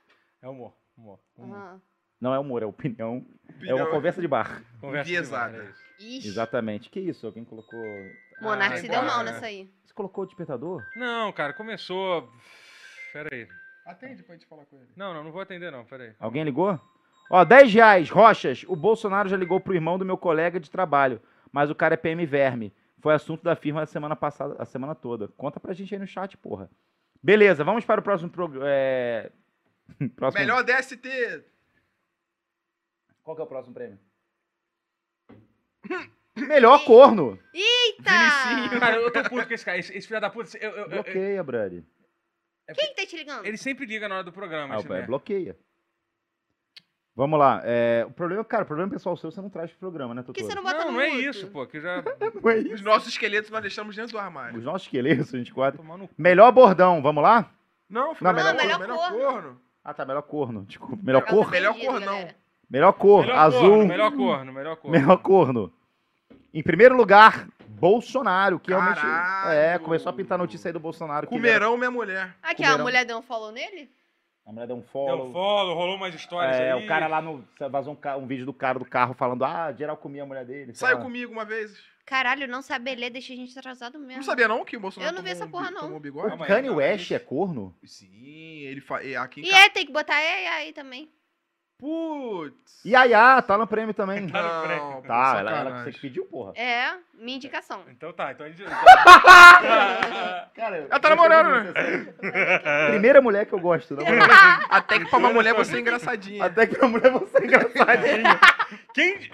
É 0.43 0.49
humor. 0.49 0.73
humor, 0.97 1.21
humor. 1.37 1.81
Não 2.21 2.35
é 2.35 2.39
humor, 2.39 2.63
é 2.63 2.67
opinião. 2.67 3.25
É 3.65 3.75
uma 3.75 3.87
conversa 3.91 4.21
de 4.21 4.27
bar. 4.29 4.63
Conversa 4.81 5.09
Enviesada. 5.09 5.53
de 5.53 5.59
bar, 5.59 5.67
é 5.67 5.71
isso. 5.71 6.19
Ixi. 6.19 6.29
Exatamente. 6.29 6.91
Que 6.91 7.01
isso? 7.01 7.27
Alguém 7.27 7.45
colocou. 7.45 7.81
Monark 8.41 8.75
Ah, 8.75 8.79
se 8.79 8.89
deu 8.89 9.03
mal 9.03 9.23
nessa 9.23 9.47
aí. 9.47 9.71
Você 9.85 9.95
colocou 9.95 10.25
o 10.25 10.27
despertador? 10.27 10.83
Não, 10.97 11.33
cara, 11.33 11.53
começou. 11.53 12.29
Pera 13.13 13.29
aí. 13.33 13.49
Atende 13.87 14.23
pra 14.23 14.35
gente 14.35 14.47
falar 14.47 14.65
com 14.67 14.77
ele. 14.77 14.91
Não, 14.97 15.15
não, 15.15 15.25
não 15.25 15.33
vou 15.33 15.41
atender, 15.41 15.71
não. 15.73 15.85
Pera 15.85 16.05
aí. 16.05 16.15
Alguém 16.19 16.45
ligou? 16.45 16.79
Ó, 17.31 17.45
10 17.45 17.73
reais, 17.73 18.11
Rochas. 18.11 18.65
O 18.69 18.77
Bolsonaro 18.77 19.29
já 19.29 19.37
ligou 19.37 19.61
pro 19.61 19.75
irmão 19.75 19.99
do 19.99 20.05
meu 20.05 20.17
colega 20.17 20.59
de 20.59 20.71
trabalho, 20.71 21.21
mas 21.53 21.71
o 21.71 21.75
cara 21.75 21.95
é 21.95 21.97
PM 21.97 22.25
Verme. 22.27 22.73
Foi 23.01 23.15
assunto 23.15 23.45
da 23.45 23.55
firma 23.55 23.83
a 23.83 23.87
semana 23.87 24.17
passada, 24.17 24.57
a 24.59 24.65
semana 24.65 24.95
toda. 24.95 25.29
Conta 25.37 25.61
pra 25.61 25.73
gente 25.73 25.95
aí 25.95 26.01
no 26.01 26.07
chat, 26.07 26.37
porra. 26.37 26.71
Beleza, 27.23 27.63
vamos 27.65 27.85
para 27.85 28.01
o 28.01 28.05
próximo 28.05 28.31
programa. 28.31 28.67
É... 28.69 29.31
próximo... 30.17 30.41
Melhor 30.41 30.63
DST. 30.65 31.45
Qual 33.23 33.35
que 33.37 33.43
é 33.43 33.45
o 33.45 33.49
próximo 33.49 33.75
prêmio? 33.75 33.99
Melhor 36.37 36.85
corno. 36.85 37.39
Eita! 37.53 38.11
Cara, 38.79 38.97
eu 38.97 39.11
tô 39.13 39.23
puto 39.25 39.47
com 39.49 39.55
esse 39.55 39.65
cara. 39.65 39.79
Esse, 39.79 39.97
esse 39.97 40.07
filho 40.07 40.21
da 40.21 40.31
puta. 40.31 40.57
eu- 40.59 40.71
eu- 40.71 40.77
eu- 40.85 40.89
Bloqueia, 40.89 41.43
Brady. 41.43 41.85
Quem 42.75 42.89
que 42.89 42.95
tá 42.95 43.07
te 43.07 43.17
ligando? 43.17 43.47
ele 43.47 43.57
sempre 43.57 43.87
liga 43.87 44.09
na 44.09 44.17
hora 44.17 44.25
do 44.25 44.33
programa. 44.33 44.75
Ah, 44.75 44.79
esse 44.79 44.87
é, 44.87 44.91
merda. 44.91 45.07
bloqueia. 45.07 45.59
Vamos 47.17 47.39
lá. 47.39 47.61
é, 47.65 48.05
o 48.07 48.13
problema, 48.13 48.45
cara, 48.45 48.63
o 48.63 48.67
problema 48.67 48.91
pessoal 48.93 49.17
seu 49.17 49.31
você 49.33 49.41
não 49.41 49.51
traz 49.51 49.71
pro 49.71 49.81
programa, 49.81 50.15
né, 50.15 50.23
Por 50.23 50.33
que 50.33 50.43
Totoro? 50.43 50.53
você 50.53 50.55
não 50.55 50.63
bota 50.73 50.85
Não, 50.85 50.93
no 50.93 50.99
não 50.99 51.01
é 51.01 51.09
mudo? 51.11 51.21
isso, 51.21 51.49
pô. 51.49 51.67
Que 51.67 51.81
já. 51.81 52.01
Não 52.41 52.51
é 52.51 52.59
isso. 52.59 52.75
Os 52.75 52.81
nossos 52.83 53.09
esqueletos 53.09 53.51
nós 53.51 53.61
deixamos 53.63 53.97
dentro 53.97 54.13
do 54.13 54.19
armário. 54.19 54.57
Os 54.59 54.65
nossos 54.65 54.83
esqueletos, 54.87 55.35
a 55.35 55.39
gente 55.39 55.53
guarda. 55.53 55.79
Tomar 55.79 55.97
no 55.99 56.07
cu. 56.07 56.15
Melhor 56.17 56.53
bordão, 56.53 57.03
vamos 57.03 57.23
lá? 57.23 57.51
Não, 57.89 58.15
Não, 58.21 58.33
melhor, 58.33 58.55
melhor 58.55 58.79
melhor, 58.79 59.11
corno. 59.11 59.61
Corno. 59.89 59.91
Ah, 59.91 59.95
tá, 59.95 60.05
melhor 60.05 60.23
corno. 60.23 60.65
Desculpa. 60.65 60.99
Melhor 61.03 61.23
Tá 61.23 61.31
cor? 61.31 61.51
Melhor 61.51 61.71
ofendido, 61.71 61.93
cor, 61.93 62.01
não. 62.01 62.29
Melhor 62.71 62.93
cor, 62.93 63.21
Melhor 63.27 63.39
azul. 63.39 63.61
Corno, 63.61 63.87
melhor 63.87 64.13
corno, 64.13 64.53
melhor 64.53 64.77
corno. 64.77 64.99
Melhor 64.99 65.17
corno. 65.19 65.73
Em 66.53 66.63
primeiro 66.63 66.97
lugar, 66.97 67.49
Bolsonaro, 67.69 68.59
que 68.59 68.71
realmente. 68.71 69.01
Caralho. 69.01 69.51
É, 69.59 69.79
começou 69.79 70.11
a 70.11 70.13
pintar 70.13 70.37
notícia 70.39 70.69
aí 70.69 70.73
do 70.73 70.81
Bolsonaro. 70.81 71.27
que 71.27 71.35
ele 71.35 71.41
Comerão, 71.43 71.77
minha 71.77 71.91
mulher. 71.91 72.35
Aqui, 72.43 72.63
ó, 72.67 72.75
a 72.75 72.79
mulher 72.79 73.05
deu 73.05 73.19
um 73.19 73.23
follow 73.23 73.51
nele? 73.53 73.91
A 74.47 74.53
mulher 74.53 74.67
deu 74.67 74.77
um 74.77 74.81
Deu 74.81 74.89
follow. 74.89 75.29
um 75.29 75.33
follow, 75.33 75.75
rolou 75.75 75.97
umas 75.97 76.15
histórias 76.15 76.57
É, 76.59 76.73
aí. 76.73 76.85
o 76.85 76.87
cara 76.87 77.07
lá 77.07 77.21
no. 77.21 77.45
Vazou 77.71 77.93
um, 77.93 77.97
ca- 77.97 78.17
um 78.17 78.27
vídeo 78.27 78.47
do 78.47 78.53
cara 78.53 78.79
do 78.79 78.85
carro 78.85 79.15
falando, 79.15 79.45
ah, 79.45 79.73
geral 79.73 79.97
comia 79.97 80.23
a 80.23 80.27
mulher 80.27 80.45
dele. 80.45 80.75
sei 80.75 80.87
Saiu 80.89 80.97
lá. 80.99 81.03
comigo 81.03 81.31
uma 81.33 81.45
vez. 81.45 81.73
Caralho, 82.09 82.49
não 82.49 82.63
saber 82.63 82.95
ler 82.95 83.11
deixa 83.11 83.35
a 83.35 83.37
gente 83.37 83.59
atrasado 83.59 83.99
mesmo. 83.99 84.17
Não 84.17 84.23
sabia 84.23 84.49
não 84.49 84.65
que 84.65 84.77
o 84.77 84.81
Bolsonaro 84.81 85.13
Eu 85.13 85.15
não 85.17 85.23
vi 85.23 85.29
tomou 85.31 85.37
essa 85.37 85.45
um 85.47 85.51
porra, 85.51 85.69
bi- 85.69 85.75
não. 85.75 85.81
tomou 85.83 85.97
O 85.99 86.01
bigode? 86.01 86.33
Aí, 86.43 86.49
Kanye 86.49 86.69
aí. 86.71 86.75
West 86.75 87.11
é 87.11 87.19
corno? 87.19 87.77
Sim, 87.85 88.61
ele 88.63 88.81
fa... 88.81 89.03
e 89.03 89.15
aqui 89.15 89.43
em 89.43 89.45
E 89.45 89.51
casa. 89.51 89.63
é, 89.65 89.69
tem 89.69 89.85
que 89.85 89.93
botar 89.93 90.19
é, 90.19 90.45
é 90.45 90.49
aí 90.57 90.73
também. 90.73 91.11
Putz. 91.79 92.85
E 92.85 92.91
Yaya, 92.91 93.41
tá 93.43 93.57
no 93.57 93.67
prêmio 93.67 93.95
também. 93.95 94.27
Tá 94.33 94.43
no 94.43 94.67
prêmio. 94.67 94.85
Não, 94.95 95.03
Tá, 95.03 95.37
ela, 95.39 95.51
ela 95.51 95.55
sacanagem. 95.61 95.85
você 95.85 95.93
que 95.93 96.01
pediu, 96.01 96.25
porra. 96.25 96.53
É, 96.57 96.95
minha 97.15 97.37
indicação. 97.37 97.85
Então 97.89 98.13
tá, 98.13 98.33
então 98.33 98.47
a 98.47 98.51
gente. 98.51 98.65
Cara, 100.55 100.77
Ela 100.91 101.01
tá 101.01 101.11
namorando, 101.11 101.65
né? 101.73 101.73
Primeira 102.91 103.21
mulher 103.21 103.47
que 103.47 103.53
eu 103.53 103.61
gosto. 103.61 103.95
na 103.95 104.03
moral. 104.03 104.27
Até 104.71 104.99
que 104.99 105.05
pra 105.07 105.19
uma 105.19 105.33
mulher 105.33 105.55
você 105.55 105.77
é 105.77 105.81
engraçadinha. 105.81 106.45
Até 106.45 106.67
que 106.67 106.75
pra 106.77 106.89
mulher 106.89 107.11
você 107.13 107.39
é 107.39 107.45
engraçadinha. 107.45 108.41
Quem. 108.95 109.31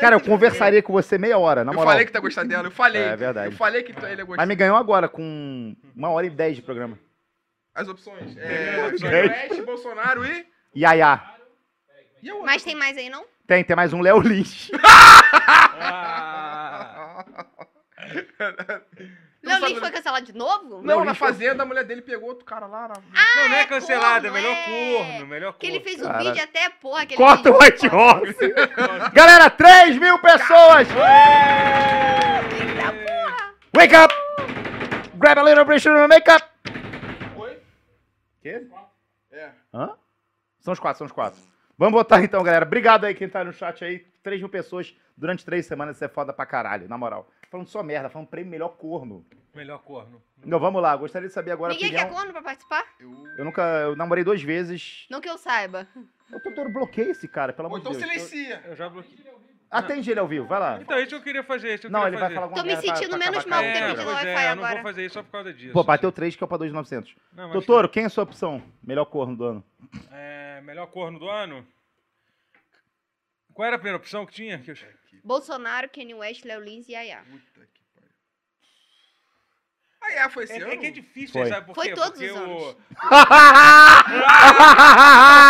Cara, 0.00 0.16
eu 0.16 0.20
conversaria 0.20 0.82
com 0.82 0.92
você 0.92 1.18
meia 1.18 1.38
hora, 1.38 1.64
na 1.64 1.72
eu 1.72 1.76
moral. 1.76 1.92
falei 1.92 2.06
que 2.06 2.12
tá 2.12 2.20
gostando 2.20 2.48
dela, 2.48 2.68
eu 2.68 2.70
falei. 2.70 3.02
É 3.02 3.16
verdade. 3.16 3.52
Eu 3.52 3.58
falei 3.58 3.82
que 3.82 3.92
ele 3.92 4.20
é 4.20 4.24
gostado. 4.24 4.36
Mas 4.36 4.48
me 4.48 4.54
ganhou 4.54 4.76
agora, 4.76 5.08
com 5.08 5.76
uma 5.94 6.10
hora 6.10 6.26
e 6.26 6.30
dez 6.30 6.56
de 6.56 6.62
programa. 6.62 6.98
As 7.74 7.88
opções. 7.88 8.36
É. 8.36 8.90
Kanye 9.00 9.28
West, 9.28 9.62
Bolsonaro 9.62 10.24
e... 10.24 10.46
Yaya. 10.76 11.22
e? 12.22 12.32
Mas 12.42 12.62
tem 12.62 12.74
mais 12.74 12.96
aí, 12.96 13.08
não? 13.08 13.24
Tem, 13.46 13.64
tem 13.64 13.76
mais 13.76 13.92
um 13.92 14.00
Léo 14.00 14.20
Lins. 14.20 14.70
Ah, 19.46 19.60
Não 19.60 19.68
Lins 19.68 19.78
foi 19.78 19.90
cancelado 19.90 20.26
de 20.26 20.32
novo? 20.32 20.82
Não, 20.82 21.04
na 21.04 21.14
fazenda 21.14 21.62
a 21.62 21.66
mulher 21.66 21.84
dele 21.84 22.02
pegou 22.02 22.28
outro 22.28 22.44
cara 22.44 22.66
lá. 22.66 22.88
Na... 22.88 22.94
não, 23.36 23.48
não 23.48 23.54
é 23.56 23.60
é 23.60 23.66
cancelado, 23.66 24.26
é 24.26 24.30
melhor 24.30 24.52
é. 24.52 24.64
corno, 24.64 25.26
melhor 25.26 25.52
corno. 25.52 25.58
Que 25.60 25.66
ele 25.68 25.80
fez 25.80 26.00
um 26.00 26.06
Cara. 26.06 26.18
vídeo 26.18 26.42
até, 26.42 26.68
porra, 26.70 27.02
aquele 27.02 27.16
Corta 27.16 27.50
o. 27.50 27.58
White 27.58 27.86
Horse. 27.86 28.54
Galera, 29.14 29.48
3 29.48 29.96
mil 29.98 30.18
pessoas. 30.18 30.88
Wake 33.74 33.94
up. 33.94 34.14
Grab 35.14 35.38
a 35.38 35.42
little 35.42 35.64
brush 35.64 35.86
on 35.86 36.08
makeup. 36.08 36.44
Oi? 37.36 37.58
Quê? 38.42 38.66
É. 39.30 39.50
Hã? 39.72 39.94
São 40.60 40.72
os 40.72 40.80
quatro, 40.80 40.98
são 40.98 41.06
os 41.06 41.12
quatro. 41.12 41.40
Vamos 41.76 41.94
votar 41.94 42.24
então, 42.24 42.42
galera. 42.42 42.66
Obrigado 42.66 43.04
aí 43.04 43.14
quem 43.14 43.28
tá 43.28 43.44
no 43.44 43.52
chat 43.52 43.84
aí. 43.84 44.00
3 44.22 44.40
mil 44.40 44.48
pessoas 44.48 44.94
durante 45.16 45.44
três 45.44 45.64
semanas. 45.64 45.96
Isso 45.96 46.04
é 46.04 46.08
foda 46.08 46.32
pra 46.32 46.44
caralho, 46.44 46.88
na 46.88 46.98
moral. 46.98 47.30
Falando 47.50 47.66
só 47.68 47.82
merda, 47.82 48.10
falando 48.10 48.28
prêmio 48.28 48.50
melhor 48.50 48.68
corno. 48.76 49.24
Melhor 49.54 49.78
corno. 49.78 50.22
Não, 50.44 50.60
vamos 50.60 50.80
lá. 50.82 50.94
Gostaria 50.94 51.26
de 51.28 51.34
saber 51.34 51.50
agora 51.50 51.72
a 51.72 51.74
Ninguém 51.74 51.88
opinião. 51.88 52.08
quer 52.08 52.14
corno 52.14 52.32
pra 52.32 52.42
participar? 52.42 52.84
Eu... 53.00 53.10
Eu 53.38 53.44
nunca. 53.44 53.62
Eu 53.62 53.96
namorei 53.96 54.22
duas 54.22 54.42
vezes. 54.42 55.06
Não 55.10 55.20
que 55.20 55.28
eu 55.28 55.38
saiba. 55.38 55.86
Eu 56.30 56.40
tô 56.40 56.50
bloqueia 56.68 57.10
esse 57.10 57.26
cara, 57.26 57.52
pelo 57.52 57.68
Ou 57.68 57.74
amor 57.76 57.80
de 57.80 57.88
então 57.96 57.98
Deus. 58.08 58.22
silencia. 58.22 58.62
Eu 58.66 58.76
já 58.76 58.88
bloqueei. 58.88 59.18
Atende 59.70 60.10
ele 60.10 60.18
ao 60.20 60.26
vivo, 60.26 60.46
vai 60.46 60.58
lá. 60.58 60.78
Então, 60.80 60.98
isso 60.98 61.14
eu 61.14 61.20
queria 61.22 61.42
fazer. 61.42 61.74
Isso 61.74 61.86
eu 61.88 61.90
Não, 61.90 62.00
queria 62.00 62.10
ele 62.14 62.16
vai 62.16 62.24
fazer. 62.28 62.34
falar 62.36 62.46
alguma 62.46 62.62
Tô 62.62 62.66
me 62.66 62.72
merda 62.72 62.86
pra- 62.86 62.96
sentindo 62.96 63.10
pra 63.18 63.30
menos 63.30 63.44
mal 63.44 63.58
a 63.58 63.62
ter 63.62 63.72
pedido 63.72 64.06
Wi-Fi 64.10 64.44
eu 64.44 64.48
não 64.50 64.56
vou 64.56 64.64
agora. 64.66 64.82
fazer 64.82 65.04
isso 65.04 65.12
só 65.14 65.22
por 65.22 65.30
causa 65.30 65.52
disso. 65.52 65.72
Pô, 65.74 65.84
bateu 65.84 66.10
3 66.12 66.36
que 66.36 66.42
é 66.44 66.46
pra 66.46 66.56
2,900. 66.56 67.14
Não, 67.34 67.44
mas- 67.44 67.52
Doutor, 67.52 67.88
quem 67.90 68.02
é 68.04 68.06
a 68.06 68.10
sua 68.10 68.24
opção? 68.24 68.62
Melhor 68.82 69.04
corno 69.06 69.36
do 69.36 69.44
ano. 69.44 69.64
É, 70.10 70.60
melhor 70.62 70.86
corno 70.86 71.18
do 71.18 71.28
ano? 71.28 71.66
Qual 73.58 73.66
era 73.66 73.74
a 73.74 73.78
primeira 73.80 73.96
opção 73.98 74.24
que 74.24 74.32
tinha? 74.32 74.56
Que 74.60 74.70
eu- 74.70 74.76
Bolsonaro, 75.24 75.88
Kanye 75.88 76.14
West, 76.14 76.44
Léo 76.44 76.60
Lins 76.60 76.88
e 76.88 76.92
Yaya. 76.92 77.24
Puta 77.28 77.66
que 77.74 77.80
pariu. 77.92 78.08
Ah, 80.00 80.12
é, 80.12 80.28
foi 80.30 80.44
esse 80.44 80.52
É, 80.52 80.56
ano? 80.62 80.70
é 80.70 80.76
que 80.76 80.86
é 80.86 80.90
difícil, 80.92 81.32
Foi. 81.32 81.48
sabe 81.48 81.66
por 81.66 81.74
Foi 81.74 81.88
quê? 81.88 81.94
todos 81.94 82.10
Porque 82.10 82.30
os 82.30 82.38
o- 82.38 82.40
anos. 82.44 82.76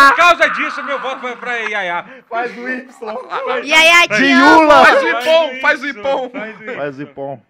Por 0.09 0.17
causa 0.17 0.49
disso, 0.49 0.83
meu 0.85 0.99
voto 1.01 1.21
vai 1.21 1.37
pra 1.37 1.55
Yaya. 1.57 2.25
Faz 2.31 2.57
o 2.57 2.67
Y. 2.67 3.67
Yaya, 3.67 4.07
De. 4.09 4.25
Yula. 4.25 4.85
Faz 4.87 5.03
o 5.03 5.09
ipom, 5.09 5.61
faz 5.61 5.83
o 5.83 5.87
ipom. 5.89 6.31
Faz 6.31 6.59
o 6.59 6.63
Y. 6.65 6.77
Faz 6.77 6.99
o 6.99 7.03
Ipom. 7.03 7.43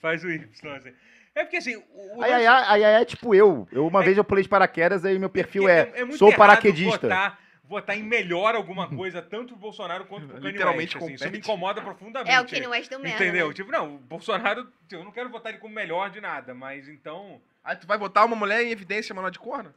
Faz 0.00 0.24
o 0.24 0.30
Y. 0.30 0.76
assim. 0.76 0.92
É 1.34 1.42
porque 1.44 1.58
assim. 1.58 1.76
O, 1.92 2.16
o 2.20 2.22
A 2.22 2.26
Yaya, 2.28 2.52
a 2.70 2.76
Yaya 2.76 3.00
é 3.02 3.04
tipo 3.04 3.34
eu. 3.34 3.68
eu 3.70 3.86
uma 3.86 4.02
vez 4.02 4.16
eu 4.16 4.24
pulei 4.24 4.42
de 4.42 4.48
paraquedas 4.48 5.04
e 5.04 5.18
meu 5.18 5.28
perfil 5.28 5.68
é, 5.68 5.92
muito 6.04 6.16
sou 6.16 6.28
errado 6.28 6.38
paraquedista. 6.38 7.06
Votar, 7.06 7.38
votar 7.68 7.96
em 7.96 8.02
melhor 8.02 8.54
alguma 8.54 8.88
coisa, 8.88 9.20
tanto 9.20 9.54
o 9.54 9.56
Bolsonaro 9.56 10.04
quanto 10.06 10.24
o 10.26 10.40
Kanye 10.40 10.64
West. 10.76 10.96
Assim, 10.96 11.14
isso 11.14 11.30
me 11.30 11.38
incomoda 11.38 11.80
profundamente. 11.82 12.34
É, 12.34 12.40
o 12.40 12.46
Kanye 12.46 12.66
West 12.66 12.88
deu 12.90 12.98
merda. 13.00 13.22
Entendeu? 13.24 13.48
né? 13.48 13.54
Tipo, 13.54 13.70
não, 13.72 13.96
o 13.96 13.98
Bolsonaro, 13.98 14.68
eu 14.90 15.04
não 15.04 15.10
quero 15.12 15.28
votar 15.30 15.50
ele 15.52 15.60
como 15.60 15.74
melhor 15.74 16.10
de 16.10 16.20
nada, 16.20 16.54
mas 16.54 16.88
então. 16.88 17.40
Aí 17.64 17.74
tu 17.76 17.86
vai 17.86 17.98
botar 17.98 18.24
uma 18.24 18.36
mulher 18.36 18.62
em 18.62 18.70
evidência 18.70 19.14
menor 19.14 19.30
de 19.30 19.38
corno? 19.38 19.74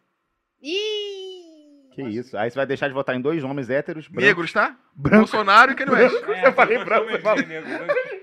Ih! 0.61 1.89
Que 1.93 2.03
isso? 2.03 2.37
Aí 2.37 2.49
você 2.49 2.55
vai 2.55 2.65
deixar 2.65 2.87
de 2.87 2.93
votar 2.93 3.15
em 3.15 3.21
dois 3.21 3.43
homens 3.43 3.69
héteros, 3.69 4.07
brancos. 4.07 4.23
Negros, 4.27 4.53
tá? 4.53 4.77
Brancos. 4.95 5.31
Bolsonaro 5.31 5.71
e 5.71 5.75
Kanye 5.75 5.91
West. 5.93 6.23
É, 6.23 6.45
Eu 6.47 6.53
falei 6.53 6.75
dois 6.77 6.87
branco, 6.87 7.09
você 7.11 7.19
falou. 7.19 7.45
negros, 7.45 7.77
dois- 7.77 7.87
dois- 7.87 8.19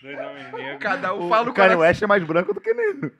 Dois 0.00 0.18
homens 0.18 0.52
negros. 0.52 0.78
Cada 0.82 1.12
um 1.14 1.26
O, 1.26 1.28
fala 1.28 1.48
o 1.48 1.50
o 1.50 1.54
Kanye. 1.54 1.74
West 1.76 2.02
é 2.02 2.06
mais 2.06 2.24
branco 2.24 2.54
do 2.54 2.60
que 2.60 2.72
negro. 2.72 3.12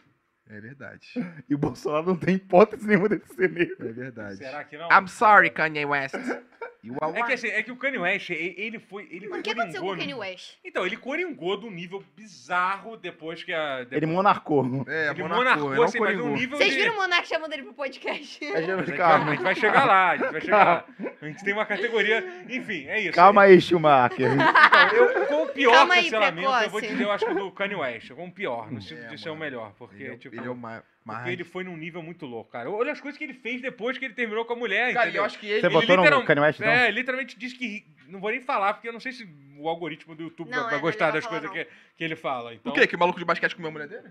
É 0.51 0.61
verdade. 0.61 1.09
E 1.49 1.55
o 1.55 1.59
Bolsonaro 1.59 2.07
não 2.07 2.17
tem 2.17 2.37
hipótese 2.37 2.87
nenhuma 2.87 3.09
de 3.09 3.21
ser 3.35 3.51
negro. 3.51 3.77
É 3.89 3.93
verdade. 3.93 4.37
Será 4.39 4.65
que 4.65 4.79
não? 4.79 4.89
I'm 4.89 5.07
sorry, 5.07 5.51
Kanye 5.51 5.85
West. 5.85 6.15
You 6.89 6.97
are 7.01 7.19
É 7.19 7.23
que, 7.23 7.33
assim, 7.33 7.49
é 7.49 7.63
que 7.63 7.71
o 7.71 7.77
Kanye 7.77 7.99
West, 7.99 8.31
e- 8.31 8.55
ele 8.57 8.79
foi. 8.79 9.07
Ele 9.11 9.29
Mas 9.29 9.41
o 9.41 9.43
que 9.43 9.51
aconteceu 9.51 9.83
com 9.83 9.93
o 9.93 9.97
Kanye 9.99 10.15
West? 10.15 10.55
Então, 10.65 10.87
ele 10.87 10.97
coringou 10.97 11.57
de 11.59 11.67
um 11.67 11.71
nível 11.71 12.03
bizarro 12.17 12.97
depois 12.97 13.43
que 13.45 13.53
a. 13.53 13.87
Ele 13.91 14.07
monarcou. 14.07 14.65
É, 14.89 15.11
ele 15.11 15.23
monarcou, 15.23 15.65
monarcou, 15.65 15.85
assim, 15.85 16.01
mas 16.01 16.19
um 16.19 16.33
nível 16.35 16.57
Vocês 16.59 16.73
de... 16.73 16.79
viram 16.81 16.95
o 16.95 16.97
Monark 16.97 17.29
chamando 17.29 17.53
ele 17.53 17.63
pro 17.63 17.75
podcast? 17.75 18.39
É, 18.49 18.63
gente 18.63 18.93
Calma, 18.93 19.19
vai- 19.19 19.29
a 19.29 19.31
gente 19.35 19.43
vai 19.43 19.55
chegar 19.55 19.85
lá, 19.85 20.11
a 20.11 20.17
gente 20.17 20.33
vai 20.33 20.41
chegar 20.41 20.65
lá. 20.65 20.85
A 21.21 21.27
gente 21.27 21.45
tem 21.45 21.53
uma 21.55 21.67
categoria. 21.67 22.45
Enfim, 22.49 22.87
é 22.89 23.01
isso. 23.01 23.13
calma 23.13 23.43
aí, 23.43 23.61
Schumacher. 23.61 24.31
Então, 24.33 24.95
eu, 24.97 25.27
com 25.27 25.43
o 25.43 25.47
pior 25.49 25.73
Calma 25.73 25.95
aí, 25.95 26.03
cancelamento, 26.05 26.51
eu 26.65 26.71
vou 26.71 26.81
dizer, 26.81 27.03
eu 27.03 27.13
acho 27.13 27.25
que 27.27 27.33
o 27.33 27.35
do 27.35 27.51
Kanye 27.53 27.75
West. 27.75 28.11
Com 28.13 28.27
o 28.27 28.33
pior, 28.33 28.71
no 28.71 28.81
sentido 28.81 29.05
É, 29.07 29.09
de 29.09 29.19
ser 29.21 29.31
o 29.31 29.37
melhor. 29.37 29.73
Porque, 29.79 30.03
Ele 30.03 30.15
é, 30.15 30.17
tipo. 30.17 30.35
ele 30.37 30.47
é 30.47 30.51
o 30.51 30.57
mais... 30.57 30.83
Mas... 31.05 31.17
Porque 31.19 31.31
ele 31.31 31.45
foi 31.45 31.65
num 31.65 31.77
nível 31.77 32.03
muito 32.03 32.27
louco, 32.27 32.51
cara. 32.51 32.71
Olha 32.71 32.93
as 32.93 33.01
coisas 33.01 33.17
que 33.17 33.25
ele 33.25 33.33
fez 33.35 33.63
depois 33.63 33.97
que 33.97 34.05
ele 34.05 34.15
terminou 34.15 34.45
com 34.45 34.53
a 34.53 34.57
mulher, 34.57 34.93
Cara, 34.93 35.07
entendeu? 35.07 35.23
eu 35.23 35.27
acho 35.27 35.39
que 35.39 35.47
ele... 35.47 35.61
Você 35.61 35.67
Ele 35.67 35.75
votou 35.75 35.97
no 35.97 36.03
literal- 36.03 36.25
Kanye 36.25 36.41
West, 36.43 36.61
então? 36.61 36.73
É, 36.73 36.91
literalmente 36.91 37.39
diz 37.39 37.53
que. 37.55 37.87
Não 38.09 38.21
vou 38.21 38.31
nem 38.31 38.41
falar, 38.41 38.75
porque 38.75 38.89
eu 38.89 38.93
não 38.93 39.01
sei 39.01 39.13
se 39.13 39.29
o 39.59 39.69
algoritmo 39.69 40.15
do 40.15 40.25
YouTube 40.25 40.51
Não, 40.51 40.59
vai, 40.59 40.67
é, 40.67 40.71
vai 40.73 40.81
gostar 40.81 41.07
ele 41.09 41.13
das 41.15 41.27
coisas 41.27 41.51
que, 41.51 41.67
que 41.97 42.05
ele 42.05 42.17
fala. 42.17 42.55
Então... 42.55 42.73
O 42.73 42.75
quê? 42.75 42.87
Que 42.87 42.97
o 42.97 42.99
maluco 42.99 43.19
de 43.19 43.25
basquete 43.25 43.55
comeu 43.57 43.71
a 43.71 43.73
mulher 43.73 43.89
dele? 43.89 44.09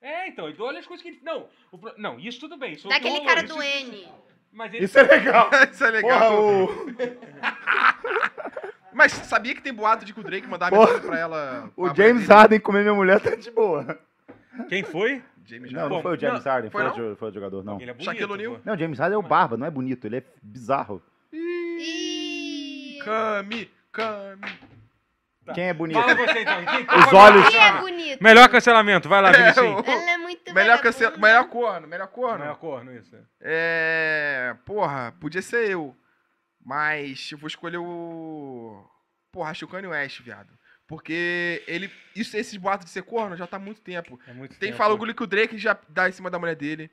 É, 0.00 0.26
então, 0.28 0.48
então 0.48 0.66
olha 0.66 0.78
as 0.80 0.86
coisas 0.86 1.02
que 1.02 1.08
ele. 1.10 1.20
Não, 1.22 1.48
o 1.70 1.78
pro- 1.78 1.94
não 1.96 2.18
isso 2.18 2.40
tudo 2.40 2.56
bem. 2.56 2.72
isso 2.72 2.88
Daquele 2.88 3.10
rolou, 3.10 3.26
cara 3.26 3.44
isso- 3.44 3.54
do 3.54 3.62
N. 3.62 4.08
Mas 4.52 4.74
ele. 4.74 4.84
Isso 4.84 4.98
é 4.98 5.02
legal. 5.04 5.48
Isso 5.72 5.84
é 5.84 6.00
Porra, 6.02 6.14
legal. 6.14 6.44
o... 6.44 6.68
Mas 8.92 9.12
sabia 9.12 9.54
que 9.54 9.62
tem 9.62 9.72
boato 9.72 10.04
de 10.04 10.12
que 10.12 10.20
o 10.20 10.22
Drake 10.22 10.46
mandava 10.46 10.70
Porra. 10.76 10.86
mensagem 10.88 11.08
pra 11.08 11.18
ela... 11.18 11.70
o 11.74 11.84
pra 11.86 11.94
James 11.94 12.24
mulher 12.24 12.34
Harden 12.36 12.60
comer 12.60 12.82
minha 12.82 12.94
mulher 12.94 13.18
tá 13.20 13.34
de 13.34 13.50
boa. 13.50 13.98
Quem 14.68 14.84
foi? 14.84 15.22
James 15.44 15.72
Não, 15.72 15.80
Harden. 15.80 15.96
não 15.96 16.02
foi 16.02 16.16
o 16.16 16.20
James 16.20 16.44
Harden, 16.44 16.70
foi 16.70 16.90
foi, 16.90 16.98
não? 17.02 17.12
o 17.12 17.16
foi 17.16 17.30
o 17.30 17.34
jogador, 17.34 17.64
não. 17.64 17.80
Ele 17.80 17.90
é 17.90 17.94
bonito. 17.94 18.04
Shaquille 18.04 18.32
O'Neal? 18.32 18.60
Não, 18.64 18.74
o 18.74 18.78
James 18.78 18.98
Harden 18.98 19.14
é 19.16 19.18
o 19.18 19.22
barba, 19.22 19.56
não 19.56 19.66
é 19.66 19.70
bonito, 19.70 20.06
ele 20.06 20.16
é 20.18 20.24
bizarro. 20.42 21.02
Ih. 21.32 22.98
Cami, 23.04 23.70
Cami. 23.90 24.58
Tá. 25.44 25.54
Quem 25.54 25.64
é 25.64 25.74
bonito? 25.74 26.00
Fala 26.00 26.14
você 26.14 26.40
então. 26.40 26.64
Quem, 26.86 26.98
Os 27.00 27.12
olhos- 27.12 27.48
Quem 27.48 27.60
é 27.60 27.72
bonito? 27.80 28.22
Melhor 28.22 28.48
cancelamento, 28.48 29.08
vai 29.08 29.20
lá, 29.20 29.30
É, 29.30 29.32
Vinicinho. 29.32 29.80
o- 29.80 29.84
Ela 29.84 30.10
é 30.12 30.18
muito 30.18 30.54
Melhor, 30.54 30.76
vagabunda. 30.82 31.16
melhor 31.18 31.48
corno, 31.48 31.88
melhor 31.88 32.06
corno. 32.08 32.38
Melhor 32.38 32.56
corno, 32.56 32.94
isso. 32.96 33.16
É. 33.40 34.54
Porra, 34.64 35.12
podia 35.20 35.42
ser 35.42 35.68
eu. 35.70 35.96
Mas 36.64 37.30
eu 37.32 37.38
vou 37.38 37.48
escolher 37.48 37.78
o. 37.78 38.86
Porra, 39.32 39.50
acho 39.50 39.64
o 39.64 39.68
Kanye 39.68 39.88
West, 39.88 40.20
viado. 40.20 40.48
Porque 40.92 41.64
ele. 41.66 41.90
Isso, 42.14 42.36
esses 42.36 42.54
boatos 42.58 42.84
de 42.84 42.92
ser 42.92 43.02
corno 43.02 43.34
já 43.34 43.46
tá 43.46 43.56
há 43.56 43.58
muito 43.58 43.80
tempo. 43.80 44.20
É 44.26 44.32
muito 44.34 44.50
Tem 44.58 44.68
tempo. 44.68 44.76
fala 44.76 44.92
o 44.92 44.98
que 45.14 45.22
o 45.22 45.26
Drake 45.26 45.56
já 45.56 45.74
dá 45.88 46.06
em 46.06 46.12
cima 46.12 46.28
da 46.28 46.38
mulher 46.38 46.54
dele. 46.54 46.90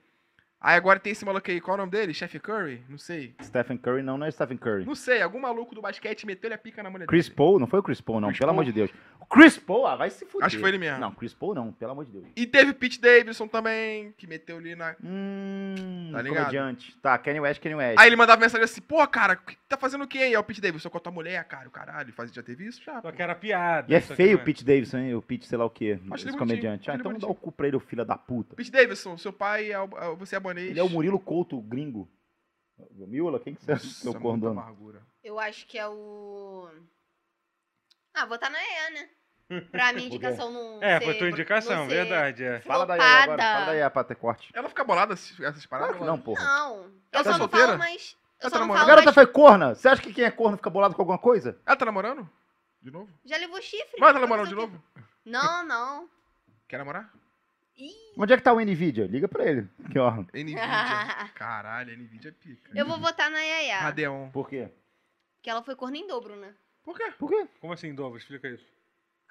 Aí 0.61 0.75
agora 0.75 0.99
tem 0.99 1.11
esse 1.13 1.23
maluco 1.23 1.49
aí, 1.49 1.61
qual 1.61 1.75
é 1.75 1.77
o 1.77 1.81
nome 1.85 1.91
dele? 1.91 2.13
Chef 2.13 2.37
Curry? 2.39 2.83
Não 2.89 2.97
sei. 2.97 3.33
Stephen 3.41 3.77
Curry 3.77 4.01
não, 4.03 4.17
não 4.17 4.25
é 4.27 4.31
Stephen 4.31 4.57
Curry. 4.57 4.85
Não 4.85 4.93
sei, 4.95 5.21
algum 5.21 5.39
maluco 5.39 5.73
do 5.73 5.81
basquete 5.81 6.25
meteu-lhe 6.25 6.53
a 6.53 6.57
pica 6.57 6.83
na 6.83 6.89
mulher 6.89 7.05
Chris 7.07 7.27
dele. 7.27 7.35
Paul, 7.37 7.59
não 7.59 7.65
foi 7.67 7.79
o 7.79 7.83
Chris 7.83 8.01
Paul, 8.01 8.19
não, 8.19 8.27
Chris 8.27 8.39
pelo 8.39 8.49
Paul? 8.49 8.55
amor 8.59 8.65
de 8.65 8.73
Deus. 8.73 8.91
O 9.21 9.25
Chris 9.25 9.57
Paul, 9.57 9.87
ah, 9.87 9.95
vai 9.95 10.09
se 10.09 10.25
fuder. 10.25 10.45
Acho 10.45 10.55
que 10.57 10.61
foi 10.61 10.71
ele 10.71 10.77
mesmo. 10.77 10.99
Não, 10.99 11.11
Chris 11.13 11.33
Paul 11.33 11.55
não, 11.55 11.71
pelo 11.71 11.91
amor 11.93 12.03
de 12.03 12.11
Deus. 12.11 12.25
E 12.35 12.45
teve 12.45 12.73
Pete 12.73 12.99
Davidson 12.99 13.47
também, 13.47 14.13
que 14.17 14.27
meteu 14.27 14.57
ali 14.57 14.75
na. 14.75 14.95
Hum, 15.01 16.09
Tá 16.11 16.21
ligado? 16.21 16.45
comediante. 16.45 16.97
Tá, 16.97 17.17
Kanye 17.17 17.39
West, 17.39 17.61
Kanye 17.61 17.75
West. 17.75 17.99
Aí 17.99 18.07
ele 18.07 18.15
mandava 18.15 18.41
mensagem 18.41 18.63
assim, 18.65 18.81
pô, 18.81 19.05
cara, 19.07 19.37
tá 19.67 19.77
fazendo 19.77 20.03
o 20.03 20.07
quê 20.07 20.17
aí? 20.19 20.33
É 20.33 20.39
o 20.39 20.43
Pete 20.43 20.59
Davidson 20.61 20.89
com 20.89 20.97
a 20.97 21.01
tua 21.01 21.11
mulher, 21.11 21.43
cara, 21.45 21.67
o 21.67 21.71
caralho. 21.71 22.11
Faz, 22.13 22.33
já 22.33 22.41
teve 22.43 22.65
isso? 22.65 22.81
Já. 22.83 22.95
Só 22.95 23.01
pô. 23.09 23.11
que 23.11 23.21
era 23.21 23.35
piada. 23.35 23.91
E 23.91 23.95
é 23.95 24.01
feio 24.01 24.37
o 24.37 24.43
Pete 24.43 24.65
Davidson, 24.65 24.97
hein? 24.97 25.15
O 25.15 25.21
Pete, 25.21 25.47
sei 25.47 25.57
lá 25.57 25.65
o 25.65 25.69
quê. 25.69 25.99
Acho 26.11 26.23
ele 26.23 26.29
Esse 26.31 26.37
comediante. 26.37 26.89
Ah, 26.89 26.93
ele 26.95 27.01
então 27.01 27.17
dá 27.17 27.27
o 27.27 27.35
cu 27.35 27.51
pra 27.51 27.67
ele, 27.67 27.77
o 27.77 27.79
filho 27.79 28.03
da 28.03 28.17
puta. 28.17 28.55
Pete 28.55 28.71
Davidson, 28.71 29.17
seu 29.17 29.31
pai 29.31 29.71
é, 29.71 29.75
al- 29.75 29.89
é- 29.95 30.15
você 30.15 30.35
é 30.35 30.39
abonês. 30.49 30.69
Ele 30.69 30.79
é 30.79 30.83
o 30.83 30.89
Murilo 30.89 31.19
Couto, 31.19 31.61
gringo. 31.61 32.09
O 32.77 33.07
Miula, 33.07 33.39
quem 33.39 33.53
que 33.55 33.63
você 33.63 33.73
acha 33.73 34.01
que 34.01 34.07
é 34.07 34.11
o 34.11 34.47
amargura. 34.49 35.01
Eu 35.23 35.39
acho 35.39 35.67
que 35.67 35.77
é 35.77 35.87
o. 35.87 36.69
Ah, 38.13 38.21
vou 38.21 38.29
botar 38.29 38.49
na 38.49 38.57
EA, 38.59 38.89
né? 38.91 39.09
Pra 39.71 39.91
minha 39.93 40.07
indicação 40.07 40.51
não. 40.51 40.81
É, 40.81 41.01
foi 41.01 41.17
tua 41.17 41.29
indicação, 41.29 41.87
verdade. 41.87 42.43
É. 42.43 42.61
Fala 42.61 42.85
daí 42.85 42.99
agora, 43.01 43.41
fala 43.41 43.65
daí 43.65 43.89
pra 43.89 44.03
ter 44.03 44.15
corte. 44.15 44.51
Ela 44.53 44.69
fica 44.69 44.83
bolada 44.83 45.13
essas 45.13 45.39
essas 45.39 45.65
Claro 45.65 45.85
paradas? 45.85 45.99
que 46.01 46.05
não, 46.05 46.19
porra. 46.19 46.43
Não. 46.43 46.75
Ela 46.83 46.91
Eu 47.11 47.11
tá 47.11 47.23
só 47.23 47.29
não 47.31 47.37
solteira? 47.39 47.67
falo 47.67 47.79
mais. 47.79 48.15
Eu 48.39 48.43
Ela 48.43 48.49
só 48.49 48.55
tá 48.55 48.59
não 48.59 48.67
namorando? 48.67 48.75
A 48.75 48.85
falo 48.85 48.89
garota 48.89 49.05
mais. 49.05 49.15
foi 49.15 49.27
corna. 49.27 49.75
Você 49.75 49.87
acha 49.89 50.01
que 50.01 50.13
quem 50.13 50.23
é 50.23 50.31
corno 50.31 50.57
fica 50.57 50.69
bolado 50.69 50.95
com 50.95 51.01
alguma 51.01 51.17
coisa? 51.19 51.59
Ela 51.65 51.75
tá 51.75 51.85
namorando? 51.85 52.29
De 52.81 52.89
novo? 52.91 53.11
Já 53.25 53.35
levou 53.37 53.61
chifre? 53.61 53.99
Mas 53.99 54.13
tá 54.13 54.19
namorando 54.19 54.47
de 54.47 54.55
novo? 54.55 54.81
Não, 55.25 55.65
não. 55.65 56.09
Quer 56.67 56.77
namorar? 56.77 57.11
Ih. 57.79 58.13
Onde 58.17 58.33
é 58.33 58.37
que 58.37 58.43
tá 58.43 58.51
o 58.53 58.59
Nvidia? 58.59 59.05
Liga 59.07 59.27
pra 59.27 59.45
ele. 59.49 59.69
Que 59.91 59.97
ó. 59.99 60.11
Nvidia. 60.33 60.59
Caralho, 61.35 61.97
Nvidia 61.97 62.29
é 62.29 62.33
pica. 62.33 62.71
Eu 62.75 62.85
vou 62.85 62.99
votar 62.99 63.31
na 63.31 63.39
Yaya. 63.39 63.79
Radeon. 63.79 64.29
Por 64.31 64.49
quê? 64.49 64.69
Que 65.41 65.49
ela 65.49 65.63
foi 65.63 65.75
corno 65.75 65.95
em 65.95 66.05
dobro, 66.05 66.35
né? 66.35 66.53
Por 66.83 66.97
quê? 66.97 67.11
Por 67.17 67.29
quê? 67.29 67.47
Como 67.61 67.71
assim, 67.73 67.93
Dovo? 67.95 68.17
Explica 68.17 68.47
isso. 68.49 68.65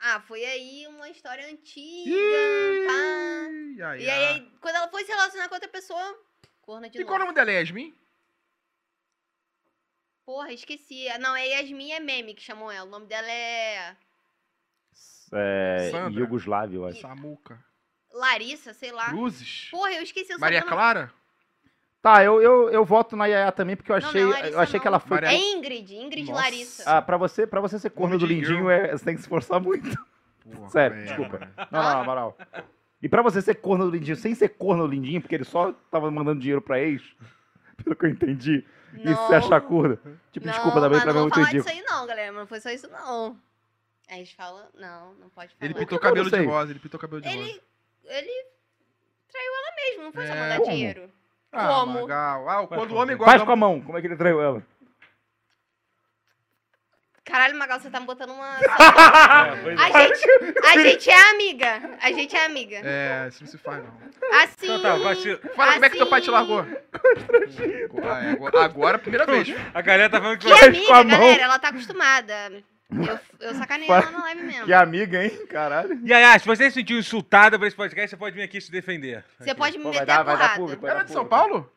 Ah, 0.00 0.20
foi 0.20 0.44
aí 0.44 0.86
uma 0.86 1.08
história 1.10 1.44
antiga. 1.46 2.08
Ih, 2.10 2.86
pá. 2.86 2.92
ai, 3.88 4.00
E 4.00 4.08
aí, 4.10 4.24
aí, 4.26 4.52
quando 4.60 4.76
ela 4.76 4.88
foi 4.88 5.04
se 5.04 5.10
relacionar 5.10 5.48
com 5.48 5.54
outra 5.54 5.68
pessoa, 5.68 6.18
corna 6.62 6.88
de 6.88 6.98
E 7.00 7.04
qual 7.04 7.16
o 7.16 7.18
novo. 7.18 7.32
nome 7.32 7.34
dela? 7.34 7.50
É 7.50 7.60
Yasmin? 7.60 7.92
Porra, 10.24 10.52
esqueci. 10.52 11.06
Não, 11.18 11.34
é 11.34 11.48
Yasmin 11.48 11.92
é 11.92 12.00
meme 12.00 12.34
que 12.34 12.42
chamam 12.42 12.70
ela. 12.70 12.86
O 12.86 12.90
nome 12.90 13.06
dela 13.06 13.30
é 13.30 13.96
É. 15.32 15.88
Sandra. 15.90 16.20
Yugoslávia, 16.20 16.76
eu 16.76 16.86
acho. 16.86 17.00
Samuca. 17.00 17.62
Larissa, 18.12 18.72
sei 18.74 18.92
lá. 18.92 19.10
Cruzes. 19.10 19.68
Porra, 19.70 19.92
eu 19.92 20.02
esqueci 20.02 20.34
o 20.34 20.40
Maria 20.40 20.60
sobrenome. 20.60 20.82
Clara? 20.82 21.12
Tá, 22.00 22.22
eu, 22.24 22.40
eu, 22.40 22.70
eu 22.70 22.84
voto 22.84 23.16
na 23.16 23.26
Yaya 23.26 23.50
também, 23.50 23.74
porque 23.76 23.90
eu 23.90 24.00
Não, 24.00 24.08
achei, 24.08 24.22
não 24.22 24.30
é 24.30 24.34
Larissa, 24.34 24.54
eu 24.56 24.60
achei 24.60 24.80
que 24.80 24.86
não. 24.86 24.90
ela 24.92 25.00
foi. 25.00 25.18
É 25.18 25.34
Ingrid, 25.34 25.94
Ingrid 25.96 26.28
Nossa. 26.28 26.40
Larissa. 26.42 26.82
Ah, 26.86 27.02
pra 27.02 27.16
você, 27.16 27.46
pra 27.46 27.60
você 27.60 27.78
ser 27.78 27.90
corno 27.90 28.16
do 28.16 28.24
Lindinho, 28.24 28.70
é, 28.70 28.92
você 28.92 29.04
tem 29.04 29.14
que 29.14 29.20
se 29.20 29.24
esforçar 29.26 29.60
muito. 29.60 29.96
Porra, 30.44 30.68
Sério, 30.70 30.96
é, 30.96 31.04
desculpa. 31.04 31.38
Não, 31.70 31.82
não, 31.82 31.92
na 31.98 32.04
moral. 32.04 32.38
E 33.02 33.08
pra 33.08 33.20
você 33.20 33.42
ser 33.42 33.56
corno 33.56 33.84
do 33.84 33.90
Lindinho, 33.90 34.16
sem 34.16 34.34
ser 34.34 34.48
corno 34.50 34.86
do 34.86 34.92
Lindinho, 34.92 35.20
porque 35.20 35.34
ele 35.34 35.44
só 35.44 35.72
tava 35.90 36.10
mandando 36.10 36.40
dinheiro 36.40 36.62
pra 36.62 36.80
ex, 36.80 37.02
pelo 37.82 37.96
que 37.96 38.06
eu 38.06 38.10
entendi, 38.10 38.64
e 38.94 39.14
se 39.14 39.34
achar 39.34 39.60
corno. 39.60 39.98
Tipo, 40.32 40.46
não, 40.46 40.52
desculpa 40.52 40.80
também, 40.80 40.98
mas 40.98 41.02
pra 41.02 41.12
mim 41.12 41.18
é 41.18 41.20
não 41.20 41.22
muito 41.22 41.34
falar 41.34 41.46
ridículo. 41.48 41.74
disso 41.74 41.84
aí 41.90 41.96
não, 41.96 42.06
galera. 42.06 42.32
Mas 42.32 42.40
não 42.40 42.46
foi 42.46 42.60
só 42.60 42.70
isso, 42.70 42.88
não. 42.88 43.36
Aí 44.08 44.18
eles 44.20 44.32
falam, 44.32 44.66
não, 44.74 45.14
não 45.14 45.28
pode 45.28 45.52
falar. 45.54 45.64
Ele 45.66 45.74
pintou 45.74 45.98
cabelo 45.98 46.24
não 46.24 46.30
de 46.30 46.36
sei? 46.36 46.46
rosa, 46.46 46.72
ele 46.72 46.78
pintou 46.78 46.98
cabelo 46.98 47.20
de 47.20 47.28
rosa. 47.28 47.40
Ele, 47.40 47.60
ele 48.08 48.46
traiu 49.30 49.52
ela 49.52 49.74
mesmo, 49.76 50.02
não 50.04 50.12
foi 50.12 50.26
só 50.26 50.32
É. 50.34 50.40
mandar 50.40 50.58
Como? 50.58 50.70
dinheiro. 50.70 51.10
Ah, 51.52 51.68
Como? 51.68 52.00
Magal. 52.02 52.48
Ah, 52.48 52.66
quando 52.66 52.92
o 52.92 52.96
homem 52.96 53.16
Faz 53.16 53.30
gosta... 53.32 53.46
com 53.46 53.52
a 53.52 53.56
mão, 53.56 53.80
como 53.80 53.96
é 53.96 54.00
que 54.00 54.06
ele 54.06 54.16
traiu 54.16 54.40
ela? 54.42 54.62
Caralho, 57.24 57.58
Magal, 57.58 57.78
você 57.78 57.90
tá 57.90 58.00
me 58.00 58.06
botando 58.06 58.30
uma... 58.30 58.56
É, 58.58 59.62
pois 59.62 59.78
é. 59.78 59.82
A 59.82 59.90
gente, 59.90 60.66
a 60.66 60.78
gente 60.80 61.10
é 61.10 61.30
amiga. 61.30 61.98
A 62.00 62.10
gente 62.10 62.34
é 62.36 62.44
amiga. 62.46 62.80
É, 62.82 63.28
isso 63.28 63.44
não 63.44 63.50
se 63.50 63.58
faz, 63.58 63.84
não. 63.84 63.92
Assim... 64.42 64.64
Então 64.64 64.80
tá, 64.80 64.96
vai 64.96 65.14
se- 65.14 65.36
Fala 65.54 65.72
como 65.74 65.84
é 65.84 65.90
que 65.90 65.96
teu 65.98 66.06
pai 66.06 66.20
te 66.22 66.24
Assim- 66.24 66.30
largou. 66.30 66.60
Ah, 68.10 68.24
é, 68.24 68.30
agora, 68.30 68.64
agora, 68.64 68.96
a 68.96 68.98
primeira 68.98 69.26
vez. 69.26 69.48
A 69.74 69.80
galera 69.82 70.08
tá 70.08 70.18
falando 70.20 70.38
que 70.38 70.46
Que 70.46 70.52
você. 70.54 70.72
Faz 70.72 70.86
com 70.86 70.92
a 70.94 70.98
amiga, 71.00 71.16
mão. 71.18 71.26
galera, 71.26 71.42
ela 71.44 71.58
tá 71.58 71.68
acostumada. 71.68 72.64
Eu, 72.90 73.20
eu 73.48 73.54
sacaneei 73.54 73.88
ela 73.90 74.10
na 74.10 74.18
live 74.20 74.42
mesmo. 74.44 74.64
Que 74.64 74.72
amiga, 74.72 75.22
hein? 75.22 75.46
Caralho. 75.46 76.00
E 76.04 76.12
aí, 76.12 76.40
se 76.40 76.46
você 76.46 76.70
se 76.70 76.74
sentiu 76.80 76.98
insultada 76.98 77.58
por 77.58 77.66
esse 77.66 77.76
podcast, 77.76 78.08
você 78.10 78.16
pode 78.16 78.34
vir 78.34 78.42
aqui 78.42 78.58
se 78.60 78.70
defender. 78.72 79.24
Você 79.38 79.50
Aqui. 79.50 79.58
pode 79.58 79.76
me 79.76 79.84
Pô, 79.84 79.90
vai 79.90 80.00
meter 80.00 80.06
dar, 80.06 80.20
a 80.20 80.22
vai 80.22 80.36
dar 80.36 80.40
porrada. 80.40 80.58
público. 80.60 80.82
vai 80.82 80.90
Ela 80.90 80.98
dar 81.00 81.04
é 81.04 81.06
de 81.06 81.12
São 81.12 81.26
público. 81.26 81.48
Paulo? 81.50 81.72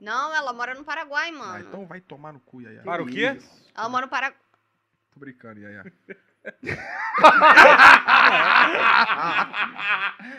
Não, 0.00 0.34
ela 0.34 0.52
mora 0.54 0.74
no 0.74 0.84
Paraguai, 0.84 1.28
Ah, 1.30 1.32
mano. 1.32 1.64
então 1.68 1.86
vai 1.86 2.00
tomar 2.00 2.32
no 2.32 2.40
cu, 2.40 2.62
Yaya. 2.62 2.82
Para 2.82 3.02
o 3.02 3.06
quê? 3.06 3.34
Isso. 3.36 3.64
Ela 3.76 3.88
mora 3.90 4.06
no 4.06 4.10
Paraguai. 4.10 4.40
Tô 5.12 5.20
brincando, 5.20 5.60
Yaya. 5.60 5.84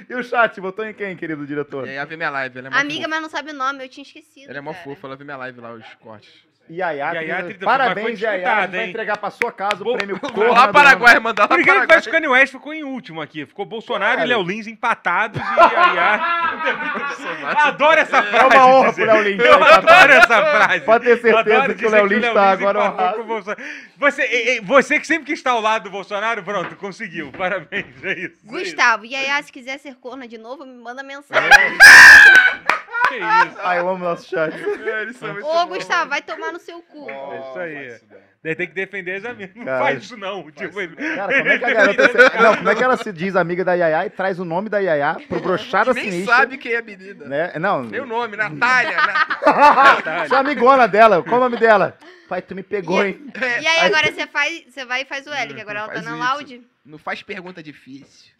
E 0.09 0.15
o 0.15 0.23
chat, 0.23 0.59
votou 0.59 0.85
em 0.85 0.93
quem, 0.93 1.15
querido 1.15 1.45
diretor? 1.45 1.87
Yaya 1.87 2.05
vê 2.05 2.17
minha 2.17 2.29
live, 2.29 2.59
ela 2.59 2.67
é 2.67 2.71
mó 2.71 2.77
Amiga, 2.77 2.95
fofa. 3.03 3.07
mas 3.09 3.21
não 3.21 3.29
sabe 3.29 3.51
o 3.51 3.53
nome, 3.53 3.83
eu 3.83 3.89
tinha 3.89 4.03
esquecido. 4.03 4.49
Ela 4.49 4.57
é 4.57 4.61
mó 4.61 4.71
cara. 4.73 4.83
fofa, 4.83 5.07
ela 5.07 5.15
vê 5.15 5.23
minha 5.23 5.37
live 5.37 5.59
lá, 5.59 5.73
os 5.73 5.93
cortes. 5.95 6.31
Yaya, 6.67 7.11
Yaya, 7.13 7.43
30, 7.43 7.63
parabéns, 7.65 8.19
Yaya. 8.19 8.37
disputado, 8.39 8.71
Vai 8.71 8.89
entregar 8.89 9.17
pra 9.17 9.29
sua 9.29 9.51
casa 9.51 9.81
o 9.81 9.83
Vou- 9.83 9.97
prêmio 9.97 10.19
Vou 10.33 10.47
lá 10.51 10.67
Paraguai, 10.69 11.19
mandar 11.19 11.43
lá 11.43 11.47
Por 11.49 11.59
que 11.59 11.65
pareça, 11.65 11.83
o 11.83 11.87
Paraguai. 11.87 12.11
Kanye 12.11 12.27
West 12.27 12.51
ficou 12.53 12.73
em 12.73 12.83
último 12.83 13.21
aqui. 13.21 13.45
Ficou 13.45 13.65
Bolsonaro 13.65 14.13
Cara. 14.17 14.25
e 14.25 14.29
Léo 14.29 14.41
Lins 14.41 14.65
empatados 14.65 15.39
e 15.39 15.73
Yaya. 15.73 16.15
Adoro 17.65 17.99
essa. 17.99 18.17
É 18.17 18.23
frase. 18.23 18.55
uma 18.55 18.65
honra 18.67 18.89
dizer. 18.89 19.05
pro 19.05 19.13
Léo 19.13 19.23
Lins. 19.23 19.43
Eu 19.45 19.59
tá 19.59 19.75
adoro 19.75 20.11
essa 20.13 20.27
frase. 20.27 20.79
Pode 20.81 21.05
ter 21.05 21.17
certeza 21.21 21.73
que 21.75 21.85
o 21.85 21.89
Léo 21.89 22.05
Lins 22.07 22.33
tá 22.33 22.51
agora 22.51 22.79
honrado. 22.79 23.21
o 23.21 23.23
Bolsonaro. 23.25 23.63
Você, 23.97 24.61
você 24.63 24.99
que 24.99 25.05
sempre 25.07 25.25
quis 25.25 25.39
estar 25.39 25.51
ao 25.51 25.61
lado 25.61 25.83
do 25.83 25.89
Bolsonaro, 25.91 26.41
pronto, 26.43 26.75
conseguiu. 26.75 27.31
Parabéns, 27.31 27.85
é 27.85 27.87
isso. 27.89 28.05
é 28.05 28.13
isso. 28.25 28.35
Gustavo, 28.43 29.05
e 29.05 29.15
aí, 29.15 29.43
se 29.43 29.51
quiser 29.51 29.77
ser 29.77 29.95
corna 29.95 30.27
de 30.27 30.37
novo, 30.37 30.65
me 30.65 30.73
manda 30.81 31.03
mensagem. 31.03 31.47
Que 33.19 33.47
isso. 33.49 33.57
Ai, 33.61 33.79
eu 33.79 33.89
amo 33.89 34.03
nosso 34.03 34.29
chat. 34.29 34.53
É, 34.53 35.01
eles 35.01 35.17
são 35.17 35.31
muito 35.33 35.45
Ô, 35.47 35.65
bons. 35.65 35.77
Gustavo, 35.77 36.09
vai 36.09 36.21
tomar 36.21 36.51
no 36.51 36.59
seu 36.59 36.81
cu. 36.81 37.09
É 37.09 37.39
isso 37.39 37.59
aí. 37.59 38.55
Tem 38.55 38.67
que 38.67 38.75
defender 38.75 39.15
as 39.15 39.25
amigas. 39.25 39.55
Não 39.55 39.65
faz 39.65 40.03
isso 40.03 40.15
não. 40.17 40.51
Tipo, 40.51 40.79
ele- 40.79 40.95
Cara, 40.95 41.35
como 41.35 41.49
é 41.49 41.57
que 41.57 41.65
a 41.65 41.73
garota... 41.73 42.07
se- 42.11 42.37
Não, 42.43 42.55
como 42.57 42.69
é 42.69 42.75
que 42.75 42.83
ela 42.83 42.97
se 42.97 43.11
diz 43.11 43.35
amiga 43.35 43.65
da 43.65 43.73
Yaya 43.73 44.05
e 44.05 44.09
traz 44.11 44.39
o 44.39 44.45
nome 44.45 44.69
da 44.69 44.77
Yaya 44.77 45.17
pro 45.27 45.39
brochada 45.39 45.93
Nem 45.95 46.11
sinistra? 46.11 46.35
sabe 46.35 46.57
quem 46.59 46.73
é 46.73 46.77
a 46.77 46.81
menina. 46.83 47.25
Né? 47.25 47.53
Não, 47.59 47.83
Meu 47.83 48.05
nome, 48.05 48.37
Natália. 48.37 48.97
né? 48.97 49.13
sou 50.29 50.37
amigona 50.37 50.87
dela. 50.87 51.23
Qual 51.23 51.37
o 51.37 51.43
nome 51.43 51.57
dela? 51.57 51.97
Pai, 52.29 52.41
tu 52.41 52.53
me 52.53 52.61
pegou, 52.61 53.03
hein? 53.03 53.25
E 53.61 53.67
aí, 53.67 53.79
agora 53.87 54.11
você 54.11 54.27
faz, 54.27 54.63
você 54.69 54.85
vai 54.85 55.01
e 55.01 55.05
faz 55.05 55.25
o 55.25 55.33
L, 55.33 55.53
que 55.53 55.61
agora 55.61 55.79
ela 55.79 55.87
tá 55.87 55.93
Faz 55.95 56.05
na 56.05 56.15
loud. 56.15 56.61
Não 56.85 56.97
faz 56.99 57.23
pergunta 57.23 57.63
difícil. 57.63 58.34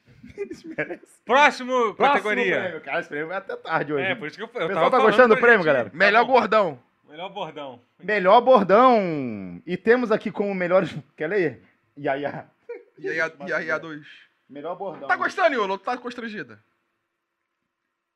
Próximo 1.25 1.93
Próximo 1.95 1.95
categoria. 1.95 2.59
prêmio. 2.61 2.81
Cara, 2.81 2.99
esse 2.99 3.09
prêmio 3.09 3.27
vai 3.27 3.37
até 3.37 3.55
tarde 3.55 3.93
hoje. 3.93 4.05
É, 4.05 4.15
por 4.15 4.27
isso 4.27 4.37
que 4.37 4.43
eu, 4.43 4.47
eu 4.47 4.65
O 4.65 4.67
pessoal 4.67 4.89
tava 4.91 4.97
tá 5.03 5.03
gostando 5.09 5.35
do 5.35 5.41
prêmio, 5.41 5.57
gente- 5.59 5.65
galera? 5.67 5.91
Melhor 5.93 6.21
Tá 6.21 6.25
bom. 6.27 6.33
gordão. 6.33 6.83
Melhor 7.07 7.29
bordão. 7.29 7.81
Melhor 7.99 8.41
bordão. 8.41 9.61
E 9.65 9.77
temos 9.77 10.11
aqui 10.11 10.31
como 10.31 10.53
melhores... 10.53 10.93
Quer 11.15 11.27
ler? 11.27 11.63
Yaya. 11.97 12.49
E 12.97 13.07
aí, 13.09 13.21
a- 13.21 13.31
e 13.47 13.53
aí 13.53 13.71
a 13.71 13.77
dois. 13.77 14.05
Melhor 14.49 14.75
bordão. 14.75 15.07
Tá 15.07 15.15
gostando, 15.15 15.53
Iolo? 15.55 15.77
Tá 15.77 15.97
constrangida? 15.97 16.61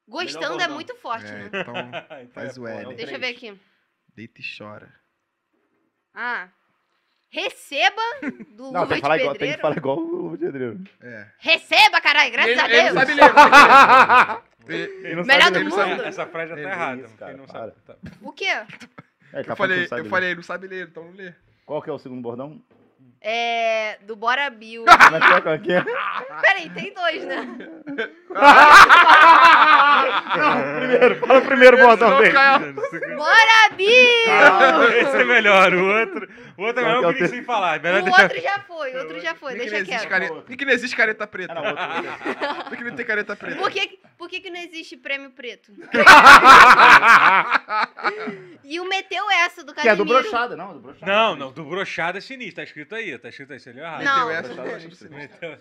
Gostando 0.07 0.61
é 0.61 0.67
muito 0.67 0.95
forte, 0.95 1.27
É, 1.27 1.31
né? 1.31 1.45
então, 1.47 1.73
Então 2.21 2.33
faz 2.33 2.57
é 2.57 2.59
o 2.59 2.63
foda. 2.63 2.81
L. 2.81 2.95
Deixa 2.95 3.13
eu 3.15 3.19
ver 3.19 3.27
aqui. 3.27 3.59
deita 4.15 4.41
e 4.41 4.43
chora. 4.57 4.91
Ah. 6.13 6.49
Receba 7.31 8.01
do 8.55 8.71
Não, 8.71 8.81
Luva 8.81 8.87
tem 8.87 8.87
que 8.87 8.95
de 8.95 9.01
falar 9.01 9.17
igual, 9.17 9.35
tem 9.35 9.39
que 9.51 9.57
Pedreiro. 9.57 9.61
falar 9.61 9.77
igual 9.77 9.97
o 9.97 10.15
Luva 10.15 10.37
de 10.37 10.45
Pedreiro. 10.45 10.79
É. 11.01 11.27
Receba, 11.37 12.01
caralho, 12.01 12.31
graças 12.31 12.51
ele, 12.51 12.61
a 12.61 12.65
ele 12.65 12.73
Deus. 12.81 12.93
não 12.93 13.01
sabe 13.01 13.13
ler. 13.13 14.41
Ele- 14.69 14.83
Ele 15.07 15.15
não 15.15 15.23
Melhor 15.23 15.43
sabe 15.45 15.63
do 15.63 15.75
ler. 15.75 15.85
mundo. 15.87 16.03
Essa 16.03 16.25
frase 16.27 16.49
já 16.49 16.55
tá 16.55 16.61
Ele- 16.61 16.69
errada. 16.69 17.01
isso, 17.01 17.15
cara, 17.17 17.31
quem 17.31 17.39
não 17.41 17.47
sabe. 17.47 17.73
tá. 17.87 17.95
O 18.21 18.31
quê? 18.31 18.45
É, 18.45 18.57
ele 18.59 18.67
tá 18.67 19.39
Eu 19.39 19.43
falando 19.43 19.57
falei, 19.57 19.75
que 19.77 19.81
não 19.81 19.87
sabe 19.87 19.99
eu 19.99 20.03
ler. 20.03 20.09
falei, 20.09 20.29
ele 20.29 20.35
não 20.35 20.43
sabe 20.43 20.67
ler, 20.67 20.87
então 20.87 21.03
não 21.05 21.11
lê. 21.13 21.33
Qual 21.65 21.81
que 21.81 21.89
é 21.89 21.93
o 21.93 21.97
segundo 21.99 22.21
bordão? 22.21 22.61
É. 23.21 23.97
Do 24.03 24.15
Bora 24.15 24.49
Bill. 24.49 24.85
Como 24.85 25.15
é 25.15 25.19
que 25.19 25.33
é? 25.33 25.41
Qual 25.41 25.55
é 25.55 25.59
que 25.59 25.73
é? 25.73 25.83
Peraí, 26.41 26.69
tem 26.69 26.93
dois, 26.93 27.23
né? 27.25 27.47
Não, 30.37 30.79
primeiro, 30.79 31.15
fala 31.19 31.39
o 31.39 31.45
primeiro 31.45 31.77
Não, 31.77 31.97
dele. 31.97 32.33
Bora 33.17 33.69
Bill! 33.75 34.83
Esse 35.01 35.17
é 35.17 35.23
melhor, 35.25 35.73
o 35.73 35.99
outro, 35.99 36.29
o 36.57 36.63
outro 36.63 36.81
é 36.81 36.85
melhor 36.85 37.01
Qual 37.01 37.11
que 37.13 37.17
que 37.17 37.23
é 37.23 37.27
o 37.27 37.29
nem 37.29 37.37
sem 37.39 37.43
falar. 37.43 37.81
Melhor 37.81 38.01
O 38.01 38.05
deixar... 38.05 38.23
outro 38.23 38.41
já 38.41 38.59
foi, 38.59 38.93
o 38.93 38.97
outro 38.99 39.19
já 39.19 39.35
foi, 39.35 39.55
deixa 39.55 39.83
quieto. 39.83 40.07
care- 40.07 40.27
Por 40.29 40.43
que 40.55 40.65
não 40.65 40.71
existe 40.73 40.95
careta 40.95 41.27
preta? 41.27 41.53
Ah, 41.53 41.55
não, 41.55 41.63
outro, 41.69 41.83
outro. 42.49 42.63
Por 42.69 42.77
que 42.77 42.83
não 42.83 42.95
tem 42.95 43.05
careta 43.05 43.35
preta? 43.35 43.57
Por 43.57 43.71
que, 43.71 43.99
por 44.17 44.29
que, 44.29 44.39
que 44.39 44.49
não 44.49 44.59
existe 44.59 44.95
prêmio 44.95 45.31
preto? 45.31 45.71
E 48.63 48.79
o 48.79 48.87
meteu 48.87 49.29
essa 49.31 49.63
do 49.63 49.73
Que 49.73 49.79
é 49.87 49.95
do 49.95 50.03
Casimiro. 50.05 50.21
brochada, 50.29 50.55
não, 50.55 50.73
do 50.73 50.79
brochada. 50.79 51.11
Não, 51.11 51.35
não, 51.35 51.51
do 51.51 51.63
brochada 51.63 52.19
é 52.19 52.21
sinistro. 52.21 52.57
Tá 52.57 52.63
escrito 52.63 52.93
aí, 52.93 53.08
tá 53.17 53.29
escrito 53.29 53.53
aí. 53.53 53.59
Você 53.59 53.71
leu 53.71 53.83
errado. 53.83 54.03
Não. 54.03 54.27
Meteu 54.27 54.51
essa. 54.75 55.09
Meteu- 55.09 55.57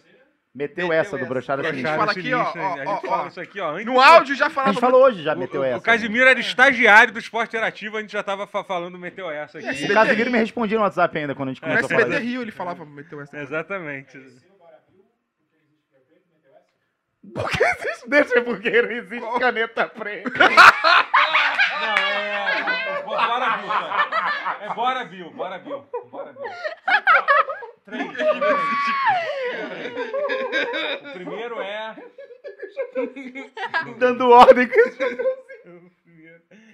Meteu 0.54 0.92
essa 0.92 1.16
do 1.16 1.26
brochada 1.26 1.62
Brochada. 1.62 1.68
sinistro. 1.68 1.82
Brochada 1.82 1.98
fala 1.98 2.12
aqui, 2.12 2.34
ó, 2.34 2.38
ó, 2.40 2.74
A 2.74 2.76
gente 2.78 2.88
ó, 2.88 3.00
fala 3.08 3.22
ó. 3.24 3.28
isso 3.28 3.40
aqui, 3.40 3.60
ó. 3.60 3.70
antes 3.74 3.86
No 3.86 4.00
áudio 4.00 4.34
já 4.34 4.46
A 4.46 4.50
falava. 4.50 4.72
gente 4.72 4.80
falou 4.80 5.02
hoje, 5.04 5.22
já 5.22 5.34
meteu 5.36 5.60
o- 5.60 5.64
essa. 5.64 5.76
o 5.78 5.80
Casimiro 5.82 6.26
era 6.26 6.40
estagiário 6.40 7.12
do 7.12 7.18
esporte 7.18 7.50
interativo, 7.50 7.96
a 7.96 8.00
gente 8.00 8.10
já 8.12 8.22
tava 8.22 8.46
fa- 8.46 8.64
falando 8.64 8.98
meteu 8.98 9.30
essa 9.30 9.58
aqui. 9.58 9.84
O 9.84 9.94
Casimiro 9.94 10.30
me 10.32 10.38
respondia 10.38 10.76
no 10.78 10.82
WhatsApp 10.84 11.16
ainda 11.16 11.34
quando 11.34 11.50
a 11.50 11.52
gente 11.52 11.62
No 11.62 11.68
começou 11.68 11.86
a 11.86 11.88
falar 11.90 12.00
SBT 12.02 12.20
disso. 12.20 12.32
Rio 12.32 12.42
ele 12.42 12.50
falava, 12.50 12.84
meteu 12.86 13.20
essa. 13.20 13.36
Exatamente. 13.38 14.18
Deixa 18.08 18.40
porque 18.42 18.82
não 18.82 18.90
existe 18.90 19.38
caneta 19.38 19.86
preta. 19.86 20.30
Não, 21.80 21.96
é. 21.98 23.02
Bora 23.04 23.56
Bill. 23.56 23.72
É 24.60 24.74
Bora 24.74 25.04
Bill, 25.04 25.30
Bora 25.30 25.58
Bill. 25.58 25.86
Bora 26.10 26.32
Bill. 26.32 26.50
Três. 27.84 28.12
três. 28.12 28.32
O 31.02 31.12
primeiro 31.14 31.60
é. 31.62 31.96
Dando 33.98 34.28
ordem. 34.30 34.66
primeiro- 34.68 35.38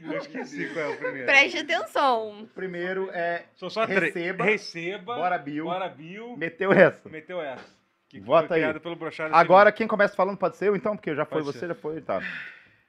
Eu 0.05 0.19
esqueci 0.19 0.69
qual 0.73 0.85
é 0.85 0.89
o 0.89 0.97
primeiro. 0.97 1.27
Preste 1.27 1.59
atenção. 1.59 2.43
O 2.43 2.47
primeiro 2.49 3.11
é 3.13 3.45
São 3.57 3.71
só 3.71 3.87
três. 3.87 4.01
Receba. 4.15 4.45
Receba. 4.45 5.15
Bora 5.15 5.39
Bill. 5.39 5.65
Bora 5.65 5.89
Bill. 5.89 6.37
Meteu 6.37 6.73
essa. 6.73 7.09
Meteu 7.09 7.41
essa. 7.41 7.65
Que 8.09 8.21
Vota 8.21 8.55
aí. 8.55 8.63
Agora 9.33 9.73
quem 9.73 9.87
começa 9.89 10.15
falando 10.15 10.37
pode 10.37 10.57
ser 10.57 10.69
eu 10.69 10.77
então, 10.77 10.97
porque 10.97 11.15
já 11.15 11.25
foi 11.25 11.43
Pode 11.43 11.53
você, 11.53 11.61
ser. 11.61 11.69
já 11.69 11.75
foi, 11.75 12.01
tá. 12.01 12.21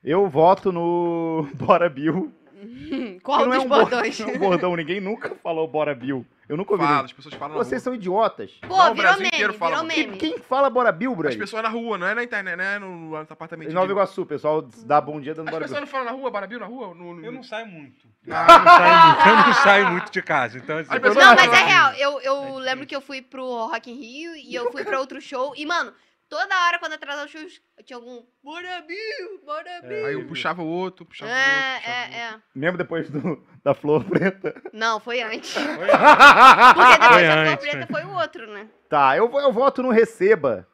Eu 0.06 0.30
voto 0.30 0.72
no 0.72 1.48
Bora 1.56 1.90
Bill. 1.90 2.32
Qual 3.24 3.42
é 3.42 3.46
dos 3.56 3.64
um 3.64 3.68
bor- 3.68 3.90
bordões? 3.90 4.20
não 4.20 4.30
é 4.30 4.32
um 4.34 4.40
bordão, 4.40 4.76
ninguém 4.76 5.00
nunca 5.02 5.36
falou 5.44 5.68
Bora 5.68 5.94
Bill. 5.94 6.26
Eu 6.48 6.56
nunca 6.56 6.74
ouvi. 6.74 6.86
Fala, 6.86 7.06
as 7.06 7.12
pessoas 7.14 7.34
falam 7.36 7.58
na 7.58 7.64
Vocês 7.64 7.82
rua. 7.82 7.84
são 7.86 7.96
idiotas. 7.96 8.52
Pô, 8.62 8.68
Não, 8.78 8.92
o 8.92 8.94
virou 8.94 8.96
Brasil 8.96 9.18
meme, 9.18 9.28
inteiro 9.30 9.54
fala, 9.56 9.84
meme. 9.84 10.18
quem 10.18 10.38
fala 10.38 10.70
Bora 10.70 10.92
Bill, 10.92 11.12
As 11.12 11.18
brother? 11.18 11.40
pessoas 11.40 11.64
na 11.64 11.70
rua, 11.70 11.98
não 11.98 12.06
é 12.08 12.14
na 12.14 12.24
internet, 12.24 12.56
né? 12.56 12.78
No, 12.80 12.96
no 13.10 13.18
apartamento. 13.18 13.72
Em 13.72 13.74
Nova 13.74 13.92
Iguaçu, 13.92 14.22
o 14.22 14.26
pessoal 14.28 14.62
dá 14.86 15.02
bom 15.02 15.20
dia 15.20 15.34
dando 15.34 15.48
As 15.48 15.52
Bora 15.52 15.64
pessoas 15.64 15.80
Bill. 15.80 15.86
não 15.86 15.92
falam 15.92 16.06
na 16.06 16.12
rua, 16.12 16.30
Barabil 16.32 16.60
na 16.60 16.66
rua? 16.68 16.94
No, 16.94 17.16
no- 17.16 17.26
Eu 17.26 17.32
não 17.32 17.42
saio 17.44 17.66
muito. 17.68 18.08
Ah, 18.30 18.46
Eu 18.48 18.60
não 18.60 18.66
saio 18.68 19.06
muito, 19.06 19.28
eu 19.30 19.36
não 19.48 19.54
saio 19.54 19.90
muito 19.92 20.12
de 20.12 20.22
casa. 20.22 20.58
Então, 20.60 20.78
assim, 20.78 20.94
As 20.94 21.00
pessoas 21.00 21.26
Não, 21.26 21.36
mas 21.36 21.52
é 21.54 21.64
real. 21.64 21.92
Eu, 21.94 22.22
eu 22.22 22.58
lembro 22.60 22.86
que 22.86 22.96
eu 22.96 23.02
fui 23.02 23.22
pro 23.24 23.44
Rock 23.68 23.92
in 23.92 23.96
Rio 23.96 24.36
e 24.36 24.54
eu 24.54 24.72
fui 24.72 24.84
pra 24.84 25.00
outro 25.00 25.20
show. 25.20 25.54
E, 25.58 25.66
mano, 25.66 25.92
toda 26.30 26.66
hora 26.68 26.80
quando 26.80 26.94
atrasava 26.94 27.26
os 27.26 27.32
shows, 27.32 27.62
eu 27.78 27.84
tinha 27.84 27.98
algum. 27.98 28.24
Bora 28.44 28.82
Bill, 28.82 29.42
bora 29.46 29.82
Bill. 29.82 30.06
Aí 30.06 30.14
eu 30.14 30.26
puxava 30.28 30.62
o 30.62 30.68
outro, 30.68 31.06
puxava 31.06 31.32
o 31.32 31.34
É, 31.34 31.38
outro. 31.38 31.80
puxava 31.82 31.98
o 31.98 32.02
outro. 32.02 32.16
é, 32.18 32.22
é. 32.22 32.40
Mesmo 32.56 32.78
depois 32.78 33.10
do, 33.10 33.48
da 33.64 33.74
flor 33.74 34.04
preta. 34.04 34.62
Não, 34.74 35.00
foi 35.00 35.22
antes. 35.22 35.52
Foi- 35.54 35.64
Porque 35.76 36.98
depois 36.98 37.14
Foi 37.14 37.24
da 37.28 37.34
Flor 37.34 37.48
antes, 37.48 37.70
Preta 37.70 37.88
foi 37.94 38.04
o 38.04 38.14
outro, 38.16 38.52
né? 38.54 38.68
Tá, 38.90 39.18
eu, 39.18 39.30
vou- 39.30 39.42
eu 39.42 39.52
voto 39.52 39.82
no 39.84 39.90
Receba. 39.92 40.68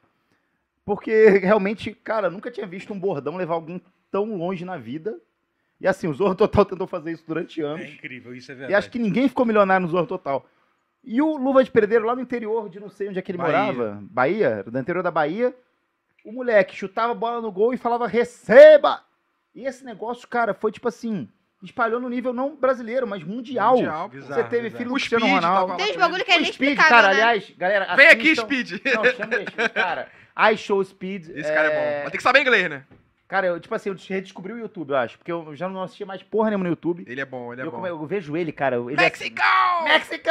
Porque 0.83 1.29
realmente, 1.39 1.93
cara, 1.93 2.29
nunca 2.29 2.49
tinha 2.51 2.65
visto 2.65 2.91
um 2.91 2.99
bordão 2.99 3.37
levar 3.37 3.53
alguém 3.53 3.81
tão 4.09 4.35
longe 4.35 4.65
na 4.65 4.77
vida. 4.77 5.19
E 5.79 5.87
assim, 5.87 6.07
o 6.07 6.13
Zorro 6.13 6.35
Total 6.35 6.65
tentou 6.65 6.87
fazer 6.87 7.11
isso 7.11 7.23
durante 7.27 7.61
anos. 7.61 7.85
É 7.85 7.89
incrível, 7.89 8.33
isso 8.35 8.51
é 8.51 8.55
E 8.55 8.57
verdade. 8.57 8.75
acho 8.75 8.89
que 8.91 8.99
ninguém 8.99 9.29
ficou 9.29 9.45
milionário 9.45 9.85
no 9.85 9.91
Zorro 9.91 10.07
Total. 10.07 10.45
E 11.03 11.21
o 11.21 11.35
Luva 11.37 11.63
de 11.63 11.71
Perdeiro, 11.71 12.05
lá 12.05 12.15
no 12.15 12.21
interior, 12.21 12.69
de 12.69 12.79
não 12.79 12.89
sei 12.89 13.09
onde 13.09 13.17
é 13.17 13.21
que 13.21 13.31
ele 13.31 13.37
Bahia. 13.37 13.73
morava, 13.73 13.99
Bahia, 14.03 14.63
do 14.65 14.77
interior 14.79 15.01
da 15.01 15.09
Bahia, 15.11 15.53
o 16.23 16.31
moleque 16.31 16.75
chutava 16.75 17.11
a 17.11 17.15
bola 17.15 17.41
no 17.41 17.51
gol 17.51 17.73
e 17.73 17.77
falava, 17.77 18.07
receba! 18.07 19.01
E 19.55 19.65
esse 19.65 19.83
negócio, 19.83 20.27
cara, 20.27 20.53
foi 20.53 20.71
tipo 20.71 20.87
assim, 20.87 21.27
espalhou 21.63 21.99
no 21.99 22.07
nível 22.07 22.33
não 22.33 22.55
brasileiro, 22.55 23.07
mas 23.07 23.23
mundial. 23.23 23.75
Mundial. 23.77 24.09
Bizarro, 24.09 24.33
Você 24.35 24.43
teve 24.47 24.63
bizarro. 24.63 24.77
filho 24.77 24.89
do 24.89 24.95
Cristiano 24.95 25.25
Ronaldo. 25.27 25.77
Tem 25.77 25.91
uns 25.91 25.95
lá 25.97 26.07
bagulho 26.07 26.23
que 26.25 26.31
é 26.31 26.43
Speed, 26.45 26.77
cara, 26.77 27.07
né? 27.07 27.13
aliás, 27.15 27.51
galera, 27.57 27.95
Vem 27.95 28.07
aqui, 28.07 28.35
Speed! 28.35 28.71
Não, 28.85 29.05
chama 29.05 29.35
ele, 29.35 29.47
Speed, 29.49 29.71
cara. 29.73 30.07
I 30.53 30.55
Show 30.57 30.83
Speed. 30.83 31.29
Esse 31.29 31.51
cara 31.51 31.67
é 31.67 31.75
bom. 31.75 32.01
Mas 32.03 32.11
tem 32.11 32.17
que 32.17 32.23
saber 32.23 32.39
inglês, 32.41 32.69
né? 32.69 32.85
Cara, 33.31 33.47
eu, 33.47 33.61
tipo 33.61 33.73
assim, 33.73 33.87
eu 33.87 33.95
redescobri 34.09 34.51
o 34.51 34.59
YouTube, 34.59 34.89
eu 34.89 34.97
acho, 34.97 35.17
porque 35.17 35.31
eu 35.31 35.55
já 35.55 35.69
não 35.69 35.81
assistia 35.81 36.05
mais 36.05 36.21
porra 36.21 36.49
nenhuma 36.49 36.65
no 36.65 36.69
YouTube. 36.71 37.05
Ele 37.07 37.21
é 37.21 37.23
bom, 37.23 37.53
ele 37.53 37.61
é 37.61 37.65
eu, 37.65 37.71
bom. 37.71 37.87
eu 37.87 38.05
vejo 38.05 38.35
ele, 38.35 38.51
cara. 38.51 38.75
Ele 38.75 38.93
Mexico! 38.97 39.39
É... 39.41 39.83
Mexico! 39.85 40.29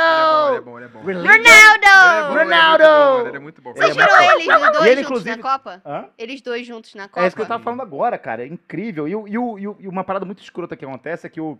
Ele 0.48 0.56
é 0.56 0.60
bom, 0.60 0.76
ele 0.78 0.84
é 0.84 0.88
bom. 0.88 1.00
Ele 1.08 1.18
é 1.18 1.22
bom. 1.22 2.34
Ronaldo! 2.34 2.34
Ronaldo! 2.38 3.28
Ele 3.28 3.36
é 3.36 3.40
muito 3.40 3.62
bom. 3.62 3.70
Ele 3.70 3.78
é 3.78 3.86
Você 3.88 3.94
muito 3.94 4.06
tirou 4.06 4.18
bom. 4.18 4.22
eles 4.22 4.46
os 4.46 4.72
dois 4.72 4.84
E 4.84 4.88
ele, 4.90 5.02
juntos 5.02 5.06
inclusive- 5.06 5.36
na 5.36 5.42
Copa? 5.42 5.82
Hã? 5.86 6.08
Eles 6.18 6.42
dois 6.42 6.66
juntos 6.66 6.94
na 6.94 7.08
Copa? 7.08 7.22
É 7.22 7.26
isso 7.26 7.34
que 7.36 7.40
eu 7.40 7.46
tava 7.46 7.64
falando 7.64 7.80
agora, 7.80 8.18
cara. 8.18 8.42
É 8.42 8.46
incrível. 8.46 9.08
E, 9.08 9.16
o- 9.16 9.26
e, 9.26 9.38
o- 9.38 9.58
e 9.58 9.66
o- 9.66 9.76
e 9.80 9.88
uma 9.88 10.04
parada 10.04 10.26
muito 10.26 10.42
escrota 10.42 10.76
que 10.76 10.84
acontece 10.84 11.26
é 11.26 11.30
que 11.30 11.40
o, 11.40 11.58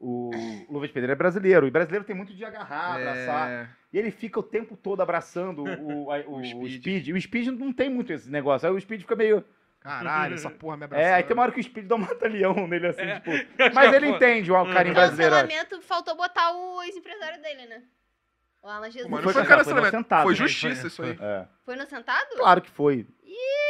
o 0.00 0.30
Luva 0.68 0.88
de 0.88 0.92
Pedreiro 0.92 1.12
é 1.12 1.14
brasileiro. 1.14 1.64
E 1.64 1.70
brasileiro 1.70 2.04
tem 2.04 2.16
muito 2.16 2.34
de 2.34 2.44
agarrar, 2.44 2.96
abraçar. 2.96 3.48
É... 3.50 3.68
E 3.92 3.98
ele 4.00 4.10
fica 4.10 4.40
o 4.40 4.42
tempo 4.42 4.76
todo 4.76 5.00
abraçando 5.00 5.62
o, 5.62 6.08
o, 6.08 6.08
O 6.10 6.38
o 6.40 6.44
Speed. 6.44 6.80
Speed. 6.80 7.06
E 7.06 7.12
o 7.12 7.20
Speed 7.20 7.46
não 7.56 7.72
tem 7.72 7.88
muito 7.88 8.12
esse 8.12 8.28
negócio. 8.28 8.68
Aí 8.68 8.74
o 8.74 8.80
Speed 8.80 9.02
fica 9.02 9.14
meio. 9.14 9.44
Caralho, 9.82 10.34
essa 10.34 10.48
porra 10.50 10.76
me 10.76 10.84
abraçou. 10.84 11.06
É, 11.06 11.14
aí 11.14 11.22
tem 11.24 11.34
uma 11.34 11.42
hora 11.42 11.52
que 11.52 11.60
o 11.60 11.62
Speed 11.62 11.86
dá 11.86 11.94
um 11.96 11.98
mata-leão 11.98 12.54
nele, 12.68 12.86
assim, 12.88 13.02
É. 13.02 13.16
tipo. 13.20 13.30
Acho 13.62 13.74
Mas 13.74 13.92
ele 13.92 14.06
é 14.06 14.08
entende 14.10 14.52
o 14.52 14.72
carinho 14.72 14.94
brasileiro. 14.94 15.34
eu 15.34 15.38
acho. 15.38 15.46
Cancelamento, 15.48 15.82
faltou 15.82 16.16
botar 16.16 16.52
o 16.52 16.82
ex-empresário 16.82 17.42
dele, 17.42 17.66
né? 17.66 17.82
O 18.62 18.68
Alan 18.68 18.90
Jesus. 18.90 19.10
Mano, 19.10 19.24
Foi 19.24 19.32
não 19.32 19.40
foi 19.40 19.42
cancelado, 19.42 19.64
foi 19.64 19.74
cancelamento. 19.74 19.96
inocentado, 19.96 20.22
Foi 20.22 20.32
né? 20.32 20.38
justiça 20.38 20.80
Foi- 20.82 20.86
isso 20.88 21.02
aí. 21.02 21.18
É. 21.20 21.46
Foi 21.64 21.74
no 21.76 21.86
sentado? 21.86 22.28
Claro 22.36 22.62
que 22.62 22.70
foi. 22.70 23.06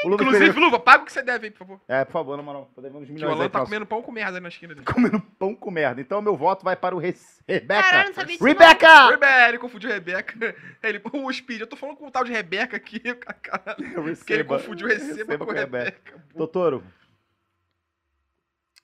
O 0.05 0.09
Luva 0.09 0.25
Inclusive. 0.25 0.59
Luva, 0.59 0.81
paga 0.81 1.03
o 1.03 1.07
que 1.07 1.13
você 1.13 1.23
deve 1.23 1.47
aí, 1.47 1.51
por 1.53 1.59
favor. 1.59 1.81
É, 1.87 2.05
por 2.05 2.13
favor, 2.13 2.37
na 2.37 2.43
moral. 2.43 2.71
Tô 2.75 2.81
devendo 2.81 3.03
uns 3.03 3.07
Que 3.07 3.13
o 3.13 3.15
milhões 3.15 3.33
aí 3.35 3.39
Alan 3.41 3.49
pro 3.51 3.61
tá 3.61 3.65
comendo 3.65 3.87
pão 3.87 4.03
com 4.03 4.11
merda 4.11 4.39
aí 4.39 4.43
na 4.43 4.49
esquina 4.49 4.75
dele. 4.75 4.85
comendo 4.93 5.21
pão 5.39 5.55
com 5.55 5.71
merda. 5.71 6.01
Então 6.01 6.21
meu 6.21 6.37
voto 6.37 6.65
vai 6.65 6.75
para 6.75 6.95
o 6.95 6.99
Re- 6.99 7.15
Rebeca. 7.47 7.83
Caralho, 7.83 8.09
não 8.09 8.15
sabia 8.15 8.33
disso. 8.37 8.45
Rebeca! 8.45 9.11
Rebeca, 9.11 9.49
ele 9.49 9.59
confundiu 9.59 9.91
Rebeca. 9.91 10.57
Ele, 10.83 11.01
o 11.13 11.33
Speed, 11.33 11.61
eu 11.61 11.67
tô 11.69 11.77
falando 11.77 11.97
com 11.97 12.09
o 12.09 12.11
tal 12.11 12.25
de 12.25 12.33
Rebeca 12.33 12.77
aqui, 12.77 12.99
caralho. 13.43 13.77
Porque 13.77 14.33
ele 14.33 14.43
Receba. 14.43 14.59
confundiu 14.59 14.89
receba, 14.89 15.39
com 15.39 15.53
Rebeca. 15.53 16.25
Totoro, 16.37 16.83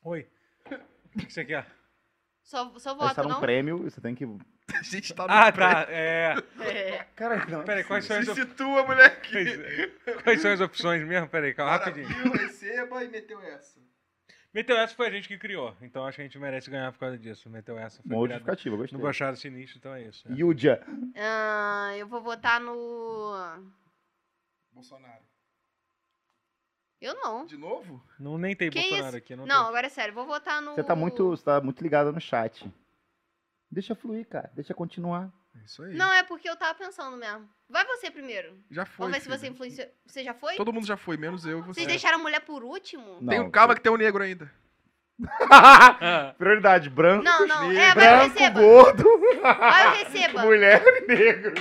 Oi. 0.05 0.27
O 1.15 1.19
que 1.19 1.33
você 1.33 1.45
quer? 1.45 1.67
Só, 2.49 2.79
só 2.79 2.95
voto, 2.95 3.21
um 3.21 3.29
não? 3.29 3.41
prêmio 3.41 3.87
e 3.87 3.91
você 3.91 4.01
tem 4.01 4.15
que... 4.15 4.25
A 4.75 4.83
gente 4.83 5.13
tá 5.13 5.27
no 5.27 5.31
Ah, 5.35 5.53
tá. 5.53 5.87
É. 5.91 6.35
É. 6.61 7.07
Cara, 7.15 7.45
não. 7.45 7.63
Peraí, 7.63 7.85
quais 7.85 8.07
são 8.07 8.17
as 8.17 8.25
Se 8.25 8.31
opções? 8.31 8.49
situa, 8.49 8.87
moleque. 8.87 9.93
Quais 10.25 10.41
são 10.41 10.53
as 10.53 10.61
opções 10.63 11.07
mesmo? 11.07 11.29
Peraí, 11.29 11.53
calma, 11.53 11.73
rapidinho. 11.73 12.09
Viu, 12.09 12.33
receba 12.33 13.05
e 13.05 13.09
meteu 13.09 13.39
essa. 13.43 13.79
Meteu 14.55 14.79
essa 14.79 14.95
foi 14.95 15.09
a 15.09 15.11
gente 15.11 15.29
que 15.29 15.37
criou. 15.37 15.77
Então 15.83 16.07
acho 16.07 16.17
que 16.17 16.23
a 16.23 16.25
gente 16.25 16.39
merece 16.39 16.71
ganhar 16.71 16.91
por 16.91 17.01
causa 17.01 17.19
disso. 17.19 17.51
Meteu 17.51 17.79
essa 17.79 18.03
foi 18.03 18.17
Uma 18.17 18.27
justificativa, 18.27 18.77
no 18.77 18.81
gostei. 18.83 18.99
Brochado 18.99 19.37
Sinistro, 19.37 19.77
então 19.79 19.95
é 19.95 20.05
isso. 20.05 20.27
é. 20.27 20.33
Yudia. 20.33 20.83
Ah, 21.17 21.93
eu 21.99 22.07
vou 22.07 22.23
votar 22.23 22.59
no. 22.63 23.35
Bolsonaro. 24.73 25.28
Eu 27.01 27.15
não. 27.15 27.47
De 27.47 27.57
novo? 27.57 28.03
Não 28.19 28.37
nem 28.39 28.57
tem 28.57 28.71
Que 28.71 28.81
Bolsonaro 28.81 29.09
isso? 29.09 29.17
aqui. 29.17 29.37
Não, 29.37 29.47
Não, 29.47 29.61
tem. 29.61 29.69
agora 29.69 29.87
é 29.87 29.91
sério, 29.91 30.13
vou 30.15 30.27
votar 30.27 30.61
no. 30.61 30.75
Você 30.75 30.83
tá 30.83 30.97
muito, 30.97 31.29
você 31.31 31.45
tá 31.45 31.61
muito 31.61 31.83
ligada 31.83 32.11
no 32.11 32.21
chat. 32.21 32.69
Deixa 33.71 33.95
fluir, 33.95 34.27
cara. 34.27 34.51
Deixa 34.55 34.75
continuar. 34.75 35.31
É 35.61 35.65
isso 35.65 35.83
aí. 35.83 35.95
Não, 35.95 36.13
é 36.13 36.23
porque 36.23 36.49
eu 36.49 36.57
tava 36.57 36.75
pensando 36.79 37.17
mesmo. 37.17 37.49
Vai 37.69 37.85
você 37.87 38.11
primeiro. 38.11 38.57
Já 38.71 38.85
foi. 38.85 39.05
Vamos 39.07 39.17
ver 39.17 39.21
se 39.23 39.29
filho. 39.29 39.39
você 39.39 39.47
influenciou. 39.49 39.89
Você 40.07 40.25
já 40.25 40.35
foi? 40.35 40.57
Todo 40.57 40.73
mundo 40.73 40.87
já 40.87 40.97
foi, 40.97 41.17
menos 41.17 41.45
eu 41.47 41.59
e 41.59 41.63
você. 41.63 41.75
Vocês 41.75 41.87
deixaram 41.87 42.19
a 42.19 42.23
mulher 42.23 42.41
por 42.41 42.63
último? 42.65 43.19
Não, 43.21 43.29
Tem 43.29 43.41
um, 43.41 43.51
calma 43.51 43.75
que 43.75 43.81
tem 43.81 43.93
um 43.93 43.97
negro 43.97 44.23
ainda. 44.23 44.51
Prioridade, 46.39 46.89
branco, 46.89 47.25
Não, 47.25 47.45
não, 47.47 47.69
negro, 47.69 47.83
é, 47.83 47.95
vai, 47.95 47.95
branco, 47.95 48.35
receba. 48.39 48.61
gordo, 48.61 49.05
Vai, 49.43 49.87
eu 49.87 50.05
receba. 50.05 50.43
mulher 50.47 50.83
e 50.87 51.07
negro. 51.09 51.55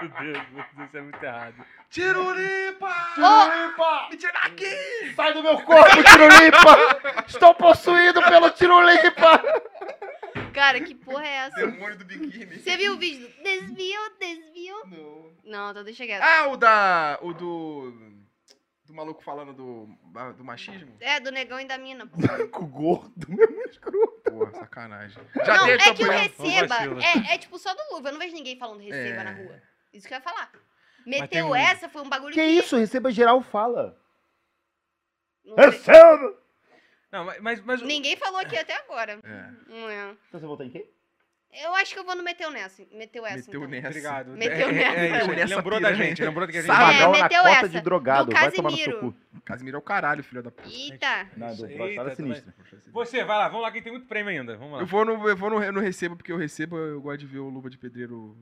Meu 0.00 0.08
Deus, 0.32 0.46
isso 0.86 0.96
é 0.96 1.00
muito 1.00 1.22
errado. 1.22 1.54
Tirulipa! 1.92 2.90
Tirulipa! 3.14 4.08
Me 4.10 4.16
tira 4.16 4.32
daqui! 4.32 5.12
Sai 5.14 5.34
do 5.34 5.42
meu 5.42 5.60
corpo, 5.60 5.90
Tirulipa! 6.02 7.22
Estou 7.28 7.54
possuído 7.54 8.22
pelo 8.22 8.48
Tirulipa! 8.50 9.42
Cara, 10.54 10.80
que 10.80 10.94
porra 10.94 11.26
é 11.26 11.34
essa? 11.34 11.56
Demônio 11.56 11.98
do 11.98 12.04
biquíni. 12.06 12.58
Você 12.58 12.78
viu 12.78 12.94
o 12.94 12.98
vídeo? 12.98 13.28
do 13.28 13.42
Desvio, 13.42 14.00
desvio. 14.18 14.76
Não. 14.86 15.32
Não, 15.44 15.70
então 15.70 15.84
deixa 15.84 16.06
quieto. 16.06 16.22
Ah, 16.22 16.48
o 16.48 16.56
da. 16.56 17.18
O 17.20 17.34
do. 17.34 17.92
Do 18.86 18.94
maluco 18.94 19.22
falando 19.22 19.52
do. 19.52 19.86
do 20.36 20.44
machismo? 20.44 20.96
É, 20.98 21.20
do 21.20 21.30
negão 21.30 21.60
e 21.60 21.66
da 21.66 21.76
mina. 21.76 22.06
pô. 22.06 22.16
Branco, 22.16 22.66
gordo, 22.66 23.26
mesmo 23.28 23.60
escroto. 23.66 24.30
Porra, 24.30 24.50
sacanagem. 24.52 25.22
Já 25.44 25.56
Não, 25.58 25.66
teve 25.66 25.82
é 25.82 25.94
que 25.94 26.04
o 26.04 26.10
receba 26.10 26.76
é, 27.02 27.34
é 27.34 27.38
tipo 27.38 27.58
só 27.58 27.74
do 27.74 27.82
Luva. 27.94 28.08
Eu 28.08 28.12
não 28.12 28.18
vejo 28.20 28.34
ninguém 28.34 28.56
falando 28.58 28.80
receba 28.80 29.20
É. 29.20 29.24
na 29.24 29.32
rua. 29.32 29.62
Isso 29.92 30.08
que 30.08 30.14
eu 30.14 30.18
ia 30.18 30.22
falar. 30.22 30.50
Meteu 31.06 31.48
um- 31.48 31.54
essa, 31.54 31.88
foi 31.88 32.02
um 32.02 32.08
bagulho 32.08 32.34
Que 32.34 32.42
isso? 32.42 32.76
Receba 32.76 33.10
geral 33.10 33.42
fala. 33.42 33.98
Não. 35.44 35.56
Receba! 35.56 36.42
Não, 37.10 37.24
mas, 37.42 37.60
mas, 37.60 37.82
Ninguém 37.82 38.16
falou 38.16 38.40
aqui 38.40 38.56
até 38.56 38.74
agora. 38.76 39.20
É. 39.22 39.50
Não 39.68 39.88
é. 39.88 40.16
Então 40.28 40.40
você 40.40 40.46
votou 40.46 40.64
em 40.64 40.70
quem? 40.70 40.88
Eu 41.52 41.74
acho 41.74 41.92
que 41.92 42.00
eu 42.00 42.04
vou 42.04 42.16
no 42.16 42.22
Meteu 42.22 42.50
nessa. 42.50 42.82
Meteu 42.90 43.26
essa. 43.26 43.36
Meteu 43.36 43.60
então. 43.60 43.70
nessa. 43.70 43.88
Obrigado. 43.88 44.30
Meteu 44.30 44.68
é, 44.68 44.70
é, 44.70 44.72
nessa. 44.72 45.32
é 45.32 45.36
nessa 45.36 45.56
lembrou 45.56 45.80
da 45.80 45.92
gente, 45.92 46.24
lembrou 46.24 46.48
que 46.48 46.56
a 46.56 46.62
gente... 46.62 46.74
Sabe? 46.74 46.94
É, 46.94 47.06
na 47.06 47.28
cota 47.28 47.50
essa. 47.50 47.68
de 47.68 47.80
drogado. 47.82 48.30
Do 48.30 48.32
Vai 48.32 48.50
tomar 48.50 48.70
no 48.70 48.76
seu 48.78 48.94
Casimiro. 48.94 49.12
cu. 49.12 49.40
Casimiro 49.44 49.76
é 49.76 49.78
o 49.78 49.82
caralho, 49.82 50.24
filho 50.24 50.42
da 50.42 50.50
puta. 50.50 50.66
Eita. 50.70 51.28
Não, 51.36 51.54
do 51.54 51.66
Eita, 51.66 52.14
Sinistra. 52.14 52.54
Você, 52.90 53.22
vai 53.22 53.36
lá, 53.36 53.48
vamos 53.48 53.64
lá 53.64 53.70
que 53.70 53.82
tem 53.82 53.92
muito 53.92 54.06
prêmio 54.06 54.30
ainda. 54.30 54.56
Vamos 54.56 54.74
lá. 54.76 54.80
Eu 54.80 54.86
vou, 54.86 55.04
no, 55.04 55.28
eu 55.28 55.36
vou 55.36 55.50
no, 55.50 55.72
no 55.72 55.80
recebo, 55.80 56.16
porque 56.16 56.32
eu 56.32 56.38
recebo, 56.38 56.78
eu 56.78 57.02
gosto 57.02 57.18
de 57.18 57.26
ver 57.26 57.40
o 57.40 57.50
Luva 57.50 57.68
de 57.68 57.76
Pedreiro 57.76 58.34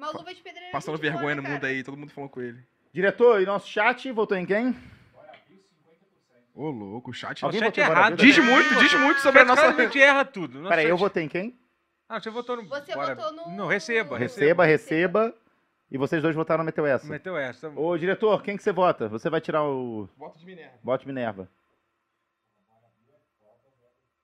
Uma 0.00 0.12
luva 0.12 0.34
de 0.34 0.40
pedreiro. 0.40 0.72
passando 0.72 0.96
gente 0.96 1.02
vergonha 1.02 1.34
no 1.34 1.42
mundo 1.42 1.62
aí, 1.62 1.84
todo 1.84 1.94
mundo 1.94 2.10
falando 2.10 2.30
com 2.30 2.40
ele. 2.40 2.58
Diretor, 2.90 3.42
e 3.42 3.44
nosso 3.44 3.68
chat 3.68 4.10
votou 4.12 4.34
em 4.36 4.46
quem? 4.46 4.74
Ô, 6.54 6.70
louco, 6.70 7.10
o 7.10 7.14
chat. 7.14 7.44
Alguém 7.44 7.60
chat 7.60 7.78
é 7.78 7.84
errado. 7.84 8.16
Diz 8.16 8.38
muito, 8.38 8.74
diz 8.76 8.94
muito 8.94 9.20
sobre 9.20 9.42
a 9.42 9.44
nossa. 9.44 9.60
Claramente 9.60 10.00
erra 10.00 10.24
tudo. 10.24 10.66
Peraí, 10.66 10.88
eu 10.88 10.96
votei 10.96 11.24
em 11.24 11.28
quem? 11.28 11.60
Ah, 12.08 12.18
você 12.18 12.30
votou 12.30 12.56
no... 12.56 12.66
Você 12.66 12.94
Bora. 12.94 13.14
votou 13.14 13.32
no- 13.32 13.54
Não, 13.54 13.66
receba. 13.66 14.16
Receba, 14.16 14.64
receba. 14.64 15.34
E 15.90 15.98
vocês 15.98 16.22
dois 16.22 16.34
votaram 16.34 16.64
no 16.64 16.66
Meteu 16.66 16.86
essa. 16.86 17.06
Meteu 17.06 17.36
essa. 17.36 17.68
Ô, 17.68 17.96
diretor, 17.98 18.42
quem 18.42 18.56
que 18.56 18.62
você 18.62 18.72
vota? 18.72 19.06
Você 19.08 19.28
vai 19.28 19.40
tirar 19.40 19.64
o 19.64 20.08
Voto 20.16 20.38
de 20.38 20.46
Minerva. 20.46 20.78
voto 20.82 21.06
Minerva. 21.06 21.48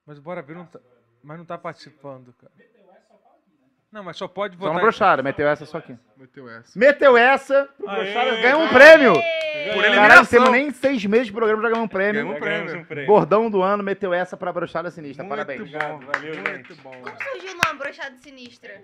Mas 0.06 0.18
o 0.18 0.22
Bora 0.22 0.40
Vir 0.40 0.56
não 0.56 0.66
tá... 0.66 0.80
Mas 1.22 1.38
não 1.38 1.44
tá 1.44 1.58
participando, 1.58 2.32
cara. 2.32 2.52
Não, 3.96 4.04
mas 4.04 4.18
só 4.18 4.28
pode 4.28 4.56
Só 4.56 4.58
votar... 4.58 4.74
no 4.74 4.80
Brochada, 4.82 5.22
meteu 5.22 5.48
essa 5.48 5.64
só 5.64 5.78
aqui. 5.78 5.96
Meteu 6.18 6.50
essa. 6.50 6.78
Meteu 6.78 7.16
essa, 7.16 7.66
o 7.80 7.88
Aê, 7.88 8.04
Brochada 8.04 8.30
ganha 8.42 8.58
um 8.58 8.68
prêmio. 8.68 9.14
Por 9.14 9.84
Caralho, 9.84 10.26
temos 10.26 10.50
nem 10.50 10.70
seis 10.70 11.02
meses 11.06 11.28
de 11.28 11.32
programa, 11.32 11.62
já 11.62 11.68
ganhamos 11.70 11.86
um 11.86 11.88
prêmio. 11.88 12.12
Ganhamos 12.12 12.36
um 12.36 12.40
Ganhamos 12.44 12.66
prêmio. 12.66 12.82
um 12.82 12.86
prêmio. 12.86 13.06
Bordão 13.06 13.50
do 13.50 13.62
ano, 13.62 13.82
meteu 13.82 14.12
essa 14.12 14.36
pra 14.36 14.52
Brochada 14.52 14.90
Sinistra. 14.90 15.24
Muito 15.24 15.30
Parabéns. 15.34 15.60
Obrigado, 15.62 15.92
bom. 15.92 16.12
valeu, 16.12 16.34
Muito 16.34 16.74
gente. 16.74 16.82
bom. 16.82 16.90
Como 16.90 17.22
surgiu 17.22 17.52
o 17.54 17.56
nome 17.56 17.78
Brochado 17.78 18.18
Sinistra? 18.18 18.82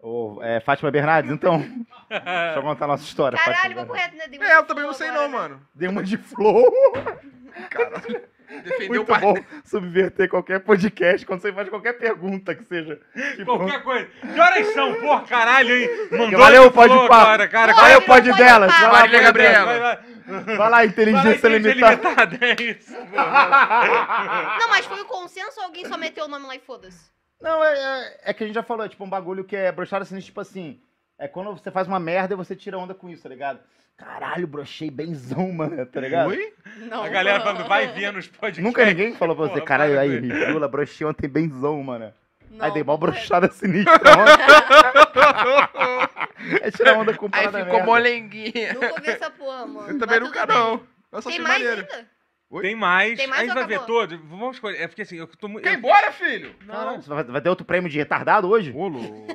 Ô, 0.00 0.40
é, 0.42 0.58
Fátima 0.58 0.90
Bernardes, 0.90 1.30
então. 1.30 1.60
Deixa 2.10 2.54
eu 2.56 2.62
contar 2.62 2.86
a 2.86 2.88
nossa 2.88 3.04
história. 3.04 3.38
Caralho, 3.38 3.76
vou 3.76 3.86
correto, 3.86 4.16
né? 4.16 4.24
É, 4.40 4.56
eu 4.56 4.64
também 4.64 4.82
não 4.82 4.92
sei 4.92 5.08
agora, 5.08 5.22
não, 5.22 5.30
né? 5.30 5.38
mano. 5.38 5.68
Deu 5.72 5.92
uma 5.92 6.02
de 6.02 6.16
flow. 6.16 6.68
Caralho. 7.70 8.37
Defendeu 8.48 9.02
o 9.02 9.04
Muito 9.04 9.04
pai. 9.06 9.20
bom 9.20 9.34
subverter 9.64 10.28
qualquer 10.28 10.60
podcast 10.60 11.26
quando 11.26 11.40
você 11.42 11.52
faz 11.52 11.68
qualquer 11.68 11.92
pergunta 11.94 12.54
que 12.54 12.64
seja. 12.64 12.98
Tipo, 13.36 13.56
Qualquer 13.58 13.82
coisa. 13.82 14.06
Que 14.06 14.40
horas 14.40 14.66
são? 14.72 14.94
Porra, 15.00 15.22
caralho, 15.24 15.76
hein? 15.76 15.88
Mandou 16.12 16.38
Valeu, 16.40 16.70
pode 16.70 16.92
flow 16.94 17.08
papo. 17.08 17.22
agora, 17.22 17.48
cara. 17.48 17.74
Pô, 17.74 17.80
Vai 17.80 17.96
o 17.96 18.02
pod 18.02 18.06
pode 18.06 18.32
delas. 18.38 18.72
Vai 18.72 18.82
lá, 18.82 18.92
Marília. 18.92 19.22
Gabriela. 19.22 19.64
Vai 19.66 19.78
lá. 19.78 20.02
Vai 20.56 20.70
lá, 20.70 20.84
inteligência 20.84 21.48
limitada. 21.48 21.94
limitada. 21.94 22.38
É 22.42 22.62
isso. 22.62 22.92
Não, 22.92 24.68
mas 24.68 24.86
foi 24.86 25.00
o 25.00 25.04
consenso 25.06 25.58
ou 25.60 25.66
alguém 25.66 25.86
só 25.86 25.96
meteu 25.96 26.24
o 26.24 26.28
nome 26.28 26.46
lá 26.46 26.54
e 26.56 26.60
foda-se? 26.60 27.10
Não, 27.40 27.62
é, 27.62 27.72
é, 27.72 28.20
é 28.30 28.34
que 28.34 28.42
a 28.44 28.46
gente 28.46 28.54
já 28.54 28.62
falou, 28.62 28.84
é 28.84 28.88
tipo 28.88 29.04
um 29.04 29.08
bagulho 29.08 29.44
que 29.44 29.54
é 29.56 29.70
brochada 29.70 30.02
assim, 30.02 30.18
tipo 30.20 30.40
assim. 30.40 30.80
É 31.18 31.26
quando 31.28 31.52
você 31.52 31.70
faz 31.70 31.86
uma 31.88 31.98
merda 31.98 32.34
e 32.34 32.36
você 32.36 32.54
tira 32.54 32.78
onda 32.78 32.94
com 32.94 33.08
isso, 33.08 33.22
tá 33.22 33.28
ligado? 33.28 33.60
Caralho, 33.98 34.46
brochei 34.46 34.90
benzão, 34.90 35.50
mano, 35.52 35.84
tá 35.84 36.00
ligado? 36.00 36.28
Oi? 36.30 36.54
Não. 36.88 37.02
A 37.02 37.08
galera 37.08 37.40
falando, 37.40 37.66
vai 37.66 37.88
ver 37.92 38.12
nos 38.12 38.28
podcasts. 38.28 38.62
Nunca 38.64 38.84
ninguém 38.84 39.12
falou 39.14 39.34
pra 39.34 39.48
você, 39.48 39.60
caralho, 39.60 39.98
aí. 39.98 40.20
Jula, 40.46 40.68
brochei 40.68 41.04
ontem 41.06 41.28
benzão, 41.28 41.82
mano. 41.82 42.14
Não, 42.50 42.64
aí 42.64 42.72
dei 42.72 42.84
mó 42.84 42.96
brochada 42.96 43.50
sinistra 43.52 43.92
ontem. 43.94 44.44
é 46.62 46.70
tirar 46.70 46.96
onda 46.96 47.12
com 47.14 47.28
Aí 47.32 47.48
ficou 47.48 47.82
molenguinha. 47.84 48.72
Nunca 48.74 48.92
ouvi 48.94 49.10
essa 49.10 49.30
porra, 49.30 49.66
mano. 49.66 49.88
Eu 49.90 49.98
também 49.98 50.20
Mas 50.20 50.28
nunca 50.28 50.46
não. 50.46 50.80
Eu 51.12 51.20
só 51.22 51.28
Tem 51.30 51.40
achei 51.40 51.42
mais 51.42 51.62
maneiro. 51.64 51.86
ainda? 51.90 52.08
Tem 52.62 52.74
mais. 52.74 53.18
Tem 53.18 53.26
mais 53.26 53.40
a 53.40 53.44
gente 53.44 53.50
ou 53.50 53.56
vai 53.56 53.66
ver 53.66 53.74
acabou? 53.74 53.96
todos. 54.08 54.20
Vamos 54.30 54.56
escolher. 54.56 54.80
É 54.80 54.86
porque 54.88 55.02
assim, 55.02 55.16
eu 55.16 55.26
tô 55.26 55.48
muito. 55.48 55.64
Quer 55.64 55.74
ir 55.74 55.78
embora, 55.78 56.10
filho? 56.12 56.54
Caralho, 56.66 56.90
Não, 56.92 57.02
você 57.02 57.08
vai, 57.10 57.24
vai 57.24 57.40
ter 57.42 57.48
outro 57.50 57.66
prêmio 57.66 57.90
de 57.90 57.98
retardado 57.98 58.48
hoje? 58.48 58.72
Ô, 58.74 58.88
louco. 58.88 59.26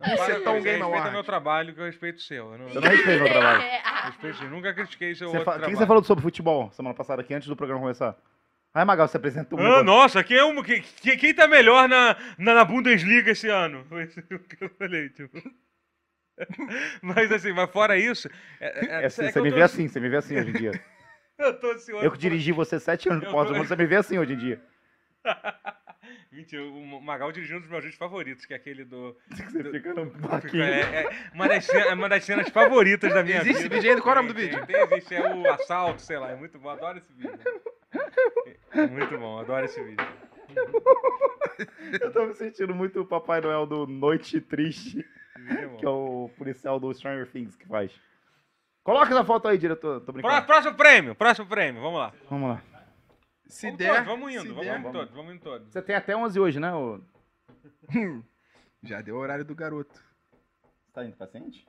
Não, 0.00 0.16
Você 0.16 0.16
para 0.16 0.34
é 0.34 0.40
tão 0.40 0.54
isso. 0.56 0.64
Game 0.64 0.82
Respeita 0.82 1.10
meu 1.10 1.24
trabalho, 1.24 1.74
que 1.74 1.80
eu 1.80 1.84
respeito 1.84 2.16
o 2.16 2.20
seu. 2.22 2.52
Eu 2.52 2.58
não, 2.58 2.68
Eu 2.68 2.80
não 2.80 2.88
respeito 2.88 3.22
meu 3.22 3.28
trabalho. 3.32 3.62
Respeito 4.06 4.34
o 4.34 4.38
seu. 4.38 4.50
Nunca 4.50 4.74
critiquei 4.74 5.14
seu 5.14 5.28
Você 5.28 5.36
outro 5.38 5.44
fa- 5.44 5.50
O 5.50 5.54
que, 5.54 5.58
trabalho. 5.60 5.78
você 5.78 5.86
falou 5.86 6.04
sobre 6.04 6.22
futebol 6.22 6.70
semana 6.72 6.94
passada 6.94 7.20
aqui, 7.22 7.34
antes 7.34 7.48
do 7.48 7.54
programa 7.56 7.80
começar? 7.82 8.16
Ai, 8.72 8.84
Magal, 8.84 9.06
você 9.08 9.16
apresentou 9.16 9.58
um 9.58 9.62
Ah, 9.66 9.82
nossa, 9.82 10.22
quem, 10.22 10.36
é 10.38 10.44
um, 10.44 10.62
quem, 10.62 10.80
quem- 11.16 11.34
tá 11.34 11.48
melhor 11.48 11.88
na, 11.88 12.16
na, 12.38 12.54
na 12.54 12.64
Bundesliga 12.64 13.32
esse 13.32 13.48
ano? 13.48 13.84
Foi 13.90 14.04
isso 14.04 14.22
que 14.22 14.62
eu 14.64 14.70
falei, 14.78 15.08
tipo. 15.10 15.42
Mas 17.02 17.30
assim, 17.32 17.52
mas 17.52 17.68
fora 17.70 17.96
isso. 17.98 18.28
É, 18.60 18.86
é- 18.86 19.02
É 19.02 19.06
assim, 19.06 19.24
é 19.24 19.32
você 19.32 19.40
me 19.42 19.50
tô 19.50 19.56
vê 19.56 19.62
assim, 19.62 19.88
você 19.88 20.00
me 20.00 20.08
vê 20.08 20.16
assim 20.16 20.38
hoje 20.38 20.50
em 20.50 20.52
dia. 20.54 20.80
Eu 21.36 21.58
tô 21.58 21.70
ansioso. 21.72 22.04
Eu 22.04 22.10
que 22.12 22.18
dirigi 22.18 22.52
você 22.52 22.78
sete 22.80 23.08
anos 23.10 23.28
pós 23.28 23.48
tô- 23.48 23.54
você 23.54 23.74
me 23.76 23.86
vê 23.86 23.96
assim 23.96 24.18
hoje 24.18 24.32
em 24.34 24.38
dia. 24.38 24.62
Mentira, 26.32 26.62
o 26.62 27.00
Magal 27.02 27.32
dirigiu 27.32 27.56
um 27.56 27.60
dos 27.60 27.68
meus 27.68 27.82
vídeos 27.82 27.98
favoritos, 27.98 28.44
que 28.46 28.52
é 28.52 28.56
aquele 28.56 28.84
do. 28.84 29.16
Você 29.34 29.70
fica 29.72 29.92
no 29.94 30.02
É, 30.02 30.04
barquinho. 30.28 30.62
é 30.62 31.10
uma, 31.34 31.48
das 31.48 31.64
cenas, 31.64 31.86
é 31.86 31.94
uma 31.94 32.08
das 32.08 32.24
cenas 32.24 32.48
favoritas 32.50 33.12
da 33.12 33.22
minha 33.24 33.38
Existe 33.38 33.62
vida. 33.64 33.66
esse 33.66 33.74
vídeo 33.74 33.90
ainda? 33.90 34.02
Qual 34.02 34.14
é 34.14 34.18
o 34.18 34.22
nome 34.22 34.32
do 34.34 34.40
vídeo? 34.40 34.64
Tem, 34.66 34.76
tem, 34.86 34.96
existe, 34.98 35.14
é 35.16 35.34
o 35.34 35.52
assalto, 35.52 36.00
sei 36.00 36.18
lá, 36.18 36.30
é 36.30 36.36
muito 36.36 36.56
bom, 36.58 36.68
adoro 36.68 36.98
esse 36.98 37.12
vídeo. 37.12 37.36
É 38.72 38.86
muito 38.86 39.18
bom, 39.18 39.40
adoro 39.40 39.64
esse 39.64 39.82
vídeo. 39.82 40.06
Eu 42.00 42.12
tô 42.12 42.26
me 42.26 42.34
sentindo 42.34 42.74
muito 42.74 43.00
o 43.00 43.06
Papai 43.06 43.40
Noel 43.40 43.66
do 43.66 43.86
Noite 43.86 44.40
Triste, 44.40 45.04
é 45.48 45.66
bom. 45.66 45.76
que 45.78 45.84
é 45.84 45.88
o 45.88 46.30
policial 46.38 46.78
do 46.78 46.92
Stranger 46.94 47.26
Things 47.26 47.56
que 47.56 47.66
faz. 47.66 47.92
Coloca 48.84 49.12
essa 49.12 49.24
foto 49.24 49.46
aí, 49.48 49.58
diretor. 49.58 50.00
Tô 50.00 50.12
brincando. 50.12 50.46
Próximo 50.46 50.74
prêmio, 50.74 51.14
próximo 51.14 51.46
prêmio, 51.48 51.82
vamos 51.82 51.98
lá. 51.98 52.12
Vamos 52.30 52.48
lá. 52.50 52.62
Se 53.50 53.66
vamos 53.66 53.78
der. 53.78 53.92
todos, 53.92 54.06
vamos 54.06 54.32
indo, 54.32 54.54
vamos 54.54 54.64
der. 54.64 54.78
indo 54.80 54.92
todos, 54.92 55.14
vamos 55.14 55.34
indo 55.34 55.42
todos. 55.42 55.72
Você 55.72 55.82
tem 55.82 55.96
até 55.96 56.16
11 56.16 56.40
hoje, 56.40 56.60
né? 56.60 56.72
ô? 56.72 57.00
Já 58.82 59.02
deu 59.02 59.16
o 59.16 59.18
horário 59.18 59.44
do 59.44 59.54
garoto. 59.54 59.94
Você 59.94 60.92
tá 60.92 61.04
indo 61.04 61.16
paciente? 61.16 61.68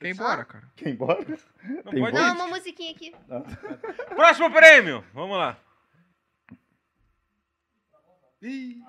Quer 0.00 0.08
ir 0.08 0.14
embora, 0.14 0.44
cara? 0.44 0.72
Quer 0.74 0.88
ir 0.88 0.92
embora? 0.92 1.24
Não 1.84 1.92
Tem 1.92 2.02
pode? 2.02 2.16
Não, 2.16 2.34
uma 2.34 2.48
musiquinha 2.48 2.92
aqui. 2.92 3.14
Próximo 4.16 4.50
prêmio, 4.50 5.04
vamos 5.12 5.36
lá. 5.36 5.58
Ih, 8.40 8.82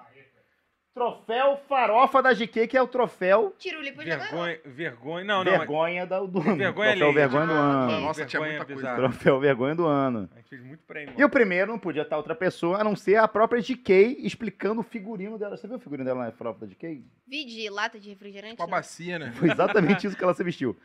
Troféu 0.94 1.58
Farofa 1.68 2.22
da 2.22 2.34
GQ, 2.34 2.68
que 2.68 2.78
é 2.78 2.82
o 2.82 2.88
troféu 2.88 3.56
Tiro 3.58 3.80
o 3.80 3.82
lipo 3.82 4.04
já 4.04 4.16
ganhou. 4.16 4.30
Vergonha, 4.46 4.60
vergonha, 4.64 5.26
não, 5.26 5.44
não. 5.44 5.52
mas- 5.52 5.60
vergonha 5.62 6.06
da- 6.06 6.20
do 6.20 6.40
ano. 6.40 6.56
Vergonha 6.56 6.92
troféu 6.96 7.08
alheia. 7.10 7.14
Vergonha 7.14 7.46
do 7.48 7.52
ano. 7.54 8.02
Nossa, 8.02 8.26
tinha 8.26 8.40
Vergonha 8.40 8.58
muita 8.60 8.66
coisa. 8.74 8.82
bizarra. 8.92 8.98
Troféu 9.10 9.40
Vergonha 9.40 9.76
do 9.76 9.86
ano. 9.88 10.30
A 10.32 10.38
gente 10.38 10.50
fez 10.50 10.64
muito 10.64 10.84
prêmio. 10.84 11.16
E 11.18 11.24
o 11.24 11.30
primeiro 11.30 11.72
não 11.72 11.80
podia 11.80 12.04
estar 12.04 12.16
outra 12.16 12.36
pessoa, 12.36 12.80
a 12.80 12.84
não 12.84 12.96
ser 12.96 13.16
a 13.16 13.28
própria 13.28 13.60
GK 13.60 14.18
explicando 14.20 14.82
o 14.82 14.84
figurino 14.84 15.40
dela. 15.40 15.58
Você 15.58 15.68
viu 15.68 15.78
o 15.78 15.80
figurino 15.80 16.06
dela 16.06 16.26
na 16.26 16.32
farofa 16.32 16.60
da 16.60 16.68
GK? 16.68 17.04
Vi 17.28 17.44
de 17.46 17.70
lata 17.72 18.00
de 18.00 18.10
refrigerante. 18.10 18.58
com 18.58 18.64
a 18.64 18.68
né? 18.68 18.72
bacia, 18.72 19.18
né? 19.18 19.32
Foi 19.36 19.50
exatamente 19.50 20.06
isso 20.06 20.16
que 20.16 20.24
ela 20.24 20.34
se 20.36 20.44
vestiu. 20.44 20.78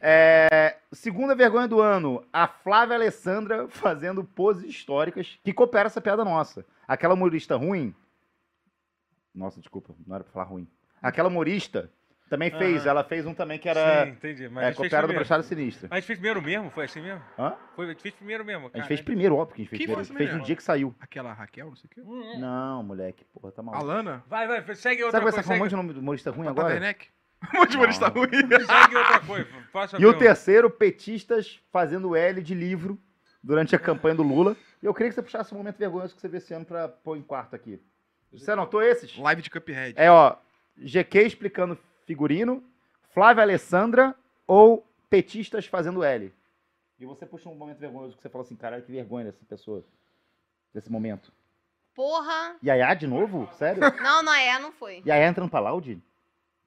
É, 0.00 0.76
segunda 0.92 1.34
vergonha 1.36 1.68
do 1.68 1.80
ano, 1.80 2.24
a 2.32 2.48
Flávia 2.48 2.96
Alessandra 2.96 3.68
fazendo 3.68 4.24
poses 4.24 4.64
históricas 4.64 5.38
que 5.44 5.52
coopera 5.52 5.86
essa 5.86 6.00
piada 6.00 6.24
nossa. 6.24 6.66
Aquela 6.88 7.14
humorista 7.14 7.54
ruim. 7.56 7.94
Nossa, 9.38 9.60
desculpa, 9.60 9.94
não 10.06 10.16
era 10.16 10.24
pra 10.24 10.32
falar 10.32 10.46
ruim. 10.46 10.68
Aquela 11.00 11.28
humorista 11.28 11.90
também 12.28 12.50
fez, 12.50 12.82
Aham. 12.82 12.90
ela 12.90 13.04
fez 13.04 13.24
um 13.24 13.32
também 13.32 13.58
que 13.58 13.68
era 13.68 14.04
Sim, 14.04 14.10
entendi. 14.10 14.48
Mas 14.48 14.64
é, 14.64 14.70
do 14.70 14.76
primeiro. 14.76 15.14
Brochada 15.14 15.42
Sinistra. 15.42 15.88
A 15.90 15.94
gente 15.94 16.06
fez 16.06 16.18
primeiro 16.18 16.42
mesmo? 16.42 16.70
Foi 16.70 16.84
assim 16.84 17.00
mesmo? 17.00 17.22
Hã? 17.38 17.54
Foi, 17.74 17.86
a 17.86 17.88
gente 17.90 18.02
fez 18.02 18.14
primeiro 18.14 18.44
mesmo. 18.44 18.62
A 18.62 18.64
gente 18.64 18.72
cara. 18.74 18.86
fez 18.86 19.00
primeiro, 19.00 19.36
óbvio 19.36 19.54
que 19.54 19.62
a 19.62 19.64
gente 19.64 19.70
fez 19.70 19.78
Quem 19.78 19.86
primeiro. 19.86 20.04
foi 20.06 20.14
A 20.16 20.18
gente 20.18 20.22
essa 20.22 20.30
fez 20.32 20.40
no 20.40 20.46
dia 20.46 20.56
que 20.56 20.62
saiu. 20.62 20.94
Aquela 21.00 21.32
Raquel, 21.32 21.68
não 21.68 21.76
sei 21.76 21.86
o 21.86 21.94
quê. 21.94 22.00
Hum, 22.00 22.34
hum. 22.34 22.40
Não, 22.40 22.82
moleque, 22.82 23.24
porra, 23.32 23.52
tá 23.52 23.62
maluco. 23.62 23.82
Alana? 23.82 24.24
Vai, 24.26 24.46
vai, 24.46 24.60
segue 24.74 25.02
Sabe 25.02 25.04
outra 25.04 25.20
que 25.20 25.26
você 25.26 25.36
coisa. 25.36 25.52
um 25.52 25.56
Segue, 25.56 25.68
de 25.68 25.76
nome 25.76 25.92
do 25.92 26.00
humorista 26.00 26.30
ruim 26.30 26.46
Tata 26.46 26.60
agora? 26.60 26.74
Werneck? 26.74 27.06
Um 27.54 27.58
monte 27.60 27.70
de 27.70 27.76
humorista 27.76 28.08
ruim. 28.08 28.28
segue 28.66 28.96
outra 28.96 29.20
coisa. 29.20 29.48
Faça 29.72 29.96
E 29.98 30.04
o 30.04 30.18
terceiro, 30.18 30.68
petistas 30.68 31.60
fazendo 31.70 32.16
L 32.16 32.42
de 32.42 32.54
livro 32.54 32.98
durante 33.42 33.74
a 33.74 33.78
campanha 33.78 34.16
do 34.16 34.22
Lula. 34.22 34.56
E 34.82 34.86
eu 34.86 34.92
queria 34.92 35.08
que 35.08 35.14
você 35.14 35.22
puxasse 35.22 35.54
um 35.54 35.58
momento 35.58 35.78
vergonhoso 35.78 36.14
que 36.14 36.20
você 36.20 36.28
vê 36.28 36.38
esse 36.38 36.52
ano 36.52 36.64
pra 36.64 36.88
pôr 36.88 37.16
em 37.16 37.22
quarto 37.22 37.56
aqui. 37.56 37.80
Você 38.32 38.50
anotou 38.50 38.82
esses? 38.82 39.16
Live 39.16 39.42
de 39.42 39.50
Cuphead. 39.50 39.94
É, 39.96 40.10
ó, 40.10 40.36
GQ 40.76 41.22
explicando 41.26 41.78
figurino, 42.06 42.62
Flávia 43.12 43.42
Alessandra 43.42 44.14
ou 44.46 44.86
petistas 45.08 45.66
fazendo 45.66 46.02
L. 46.02 46.32
E 47.00 47.06
você 47.06 47.24
puxa 47.24 47.48
um 47.48 47.54
momento 47.54 47.78
vergonhoso 47.78 48.16
que 48.16 48.22
você 48.22 48.28
fala 48.28 48.44
assim, 48.44 48.56
caralho, 48.56 48.82
que 48.82 48.92
vergonha 48.92 49.26
dessa 49.26 49.44
pessoa. 49.48 49.84
Desse 50.74 50.90
momento. 50.90 51.32
Porra. 51.94 52.56
Yaya 52.64 52.94
de 52.94 53.06
novo? 53.06 53.48
Sério? 53.56 53.80
Não, 54.02 54.22
não 54.22 54.32
é, 54.34 54.58
não 54.58 54.70
foi. 54.72 55.02
Yaya 55.06 55.26
entrando 55.28 55.48
pra 55.50 55.60
Loud? 55.60 56.00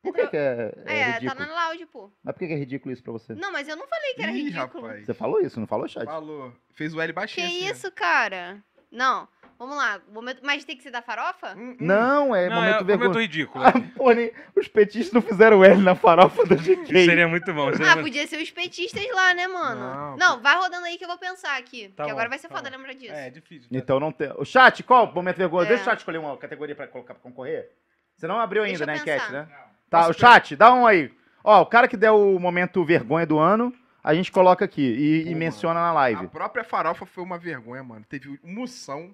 Por 0.02 0.14
que, 0.16 0.28
que 0.28 0.36
é, 0.38 0.74
é 0.86 0.98
É, 1.00 1.06
tá 1.06 1.20
ridículo? 1.20 1.40
na 1.48 1.68
loud, 1.68 1.86
pô. 1.86 2.12
Mas 2.24 2.34
por 2.34 2.40
que, 2.40 2.48
que 2.48 2.54
é 2.54 2.58
ridículo 2.58 2.92
isso 2.92 3.04
pra 3.04 3.12
você? 3.14 3.36
Não, 3.36 3.52
mas 3.52 3.68
eu 3.68 3.76
não 3.76 3.88
falei 3.88 4.14
que 4.16 4.22
era 4.24 4.32
Ih, 4.32 4.44
ridículo. 4.46 4.84
rapaz. 4.88 5.06
Você 5.06 5.14
falou 5.14 5.40
isso, 5.40 5.60
não 5.60 5.68
falou, 5.68 5.88
chat? 5.88 6.06
Falou. 6.06 6.52
Fez 6.74 6.92
o 6.96 7.00
L 7.00 7.14
Que 7.14 7.16
baixinho. 7.16 7.46
assim, 7.46 7.68
ó. 7.70 7.72
isso, 7.72 7.92
cara? 7.92 8.64
Não, 8.92 9.28
vamos 9.68 9.78
lá. 9.78 10.00
momento- 10.12 10.40
Mas 10.44 10.64
tem 10.66 10.76
que 10.76 10.84
ser 10.84 10.92
da 10.92 11.02
farofa? 11.02 11.54
Hum, 11.56 11.72
hum. 11.72 11.78
Não, 11.80 12.36
é 12.36 12.50
Não, 12.50 12.56
momento 12.56 12.82
é 12.82 12.84
vergonhoso. 12.84 12.98
momento 13.00 13.20
ridículo. 13.20 13.64
Ah, 13.66 13.74
pô, 13.96 14.12
nem- 14.12 14.32
os 14.56 14.68
petistas 14.68 15.14
não 15.14 15.22
fizeram 15.22 15.64
L 15.64 15.82
na 15.82 15.96
farofa 15.96 16.46
da 16.46 16.56
GQ. 16.56 17.06
Seria 17.06 17.28
muito 17.28 17.54
bom. 17.54 17.72
seria 17.72 17.88
Ah, 17.92 17.96
muito- 17.96 18.08
podia 18.08 18.28
ser 18.28 18.42
os 18.42 18.50
petistas 18.52 19.06
lá, 19.14 19.34
né, 19.34 19.48
mano? 19.48 19.82
Não, 19.82 20.18
Não, 20.18 20.42
vai 20.42 20.56
rodando 20.58 20.86
aí 20.86 20.98
que 20.98 21.04
eu 21.04 21.08
vou 21.08 21.18
pensar 21.18 21.58
aqui. 21.58 21.90
Tá 21.90 21.94
porque 21.98 22.04
bom, 22.04 22.12
agora 22.12 22.30
vai 22.30 22.38
ser 22.40 22.48
tá 22.48 22.56
foda 22.56 22.70
bom. 22.70 22.78
lembrar 22.78 22.94
disso. 22.94 23.14
É, 23.14 23.28
é 23.28 23.30
difícil. 23.30 23.68
Então 23.72 24.00
não 24.00 24.12
tem. 24.12 24.32
O 24.38 24.44
chat, 24.46 24.82
qual 24.84 25.06
o 25.06 25.14
momento 25.14 25.38
vergonhoso? 25.38 25.68
É. 25.68 25.70
Deixa 25.70 25.84
o 25.84 25.86
chat 25.86 26.00
escolher 26.00 26.18
uma 26.18 26.36
categoria 26.38 26.76
pra 26.76 26.88
colocar 26.88 27.14
pra 27.14 27.24
concorrer. 27.24 27.70
Você 28.18 28.28
não 28.28 28.40
abriu 28.40 28.64
ainda 28.64 28.86
na 28.86 28.94
eu 28.96 28.98
enquete, 29.00 29.32
né? 29.32 29.48
Tá, 29.90 30.08
o 30.08 30.14
chat, 30.14 30.56
dá 30.56 30.74
um 30.74 30.86
aí. 30.88 31.12
Ó, 31.44 31.62
o 31.62 31.66
cara 31.66 31.88
que 31.88 31.98
der 31.98 32.12
o 32.12 32.40
momento 32.40 32.84
vergonha 32.86 33.26
do 33.26 33.40
ano, 33.40 33.74
a 34.04 34.14
gente 34.14 34.32
coloca 34.32 34.64
aqui 34.64 34.82
e, 34.82 35.22
e 35.30 35.32
Pô, 35.34 35.38
menciona 35.40 35.80
na 35.80 35.90
A 35.90 35.94
live. 35.94 36.28
própria 36.28 36.64
farofa 36.64 37.06
foi 37.06 37.24
uma 37.24 37.38
vergonha, 37.38 37.84
mano. 37.84 38.06
Teve 38.08 38.40
Moção, 38.44 39.14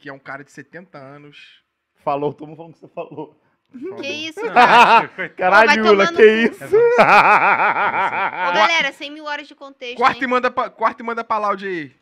que 0.00 0.08
é 0.08 0.12
um 0.12 0.18
cara 0.18 0.42
de 0.42 0.50
70 0.50 0.98
anos. 0.98 1.62
Falou, 2.02 2.32
todo 2.32 2.48
mundo 2.48 2.56
falando 2.56 2.72
que 2.72 2.78
você 2.80 2.88
falou. 2.88 3.38
Que 4.00 4.06
isso, 4.08 4.40
Não, 4.44 4.52
cara? 4.52 5.08
Caralho, 5.36 5.66
vai 5.68 5.76
Lula, 5.92 6.12
que 6.12 6.24
isso? 6.24 6.64
Ô, 6.64 7.02
galera, 8.52 8.90
100 8.92 9.10
mil 9.12 9.24
horas 9.26 9.46
de 9.46 9.54
contexto, 9.54 9.96
Quarto 9.98 10.20
e 10.20 10.24
hein? 10.24 10.30
manda 10.30 10.50
pra, 10.50 10.68
quarto 10.70 11.00
e 11.00 11.02
manda 11.04 11.22
pra 11.22 11.38
Loud 11.38 11.64
aí. 11.68 11.92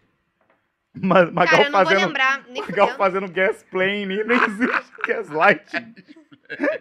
Ma- 0.94 1.26
Magal 1.30 1.46
Cara, 1.46 1.62
eu 1.64 1.70
não 1.70 1.78
vou 1.80 1.86
fazendo, 1.88 2.06
lembrar. 2.06 2.44
Nem 2.48 2.62
Magal 2.62 2.86
fudendo. 2.86 2.96
fazendo 2.98 3.28
gasplaining, 3.30 4.24
nem 4.24 4.42
existe 4.44 4.92
gaslighting. 5.06 5.94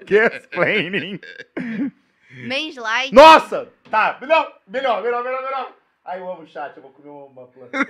gasplaining. 0.05 1.19
Manslight. 2.47 3.13
Nossa! 3.13 3.69
Tá, 3.89 4.17
melhor, 4.21 4.59
melhor, 4.67 5.01
melhor, 5.03 5.23
melhor, 5.23 5.43
melhor. 5.43 5.73
Ai, 6.07 6.21
eu 6.21 6.31
amo 6.31 6.43
o 6.43 6.47
chat, 6.47 6.73
eu 6.77 6.81
vou 6.83 6.91
comer 6.91 7.09
uma 7.09 7.47
planta. 7.47 7.85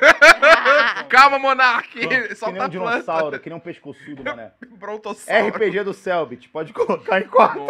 Calma, 1.08 1.38
Monark! 1.38 1.88
que 1.90 2.08
nem 2.08 2.22
um 2.22 2.26
a 2.26 2.36
planta. 2.36 2.70
dinossauro, 2.70 3.40
que 3.40 3.48
nem 3.48 3.58
um 3.58 3.62
pescoçudo, 3.62 4.24
mané. 4.24 4.54
Brontossauro. 4.80 5.48
RPG 5.50 5.84
do 5.84 5.94
Selbit, 5.94 6.50
pode 6.50 6.74
colocar 6.74 7.20
em 7.22 7.28
quarto. 7.28 7.60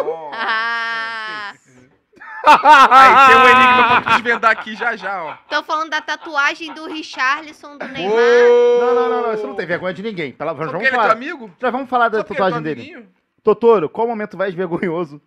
Ah, 2.50 2.88
Aí, 2.90 3.28
tem 3.28 3.36
um 3.36 3.48
enigma 3.48 3.86
pra 3.88 4.00
tu 4.00 4.08
desvendar 4.22 4.50
aqui 4.52 4.74
já 4.74 4.96
já, 4.96 5.22
ó. 5.22 5.34
tô 5.50 5.62
falando 5.64 5.90
da 5.90 6.00
tatuagem 6.00 6.72
do 6.72 6.86
Richarlison 6.86 7.76
do 7.76 7.86
Neymar. 7.88 8.16
Não, 8.16 8.94
não, 8.94 9.08
não, 9.10 9.22
não, 9.22 9.34
isso 9.34 9.46
não 9.46 9.54
tem 9.54 9.66
vergonha 9.66 9.92
de 9.92 10.02
ninguém. 10.02 10.32
Pela- 10.32 10.52
Vamos 10.54 10.70
porque 10.72 10.86
ele 10.86 10.86
é 10.86 10.90
teu 10.90 11.00
falar, 11.00 11.12
amigo? 11.12 11.50
já 11.60 11.70
vamos 11.70 11.90
falar 11.90 12.08
da 12.08 12.18
Só 12.18 12.24
é 12.24 12.28
tatuagem 12.28 12.54
teu 12.54 12.62
dele. 12.62 12.80
amiguinho? 12.80 13.08
Totoro, 13.42 13.88
qual 13.90 14.06
o 14.06 14.10
momento 14.10 14.36
mais 14.38 14.54
vergonhoso 14.54 15.20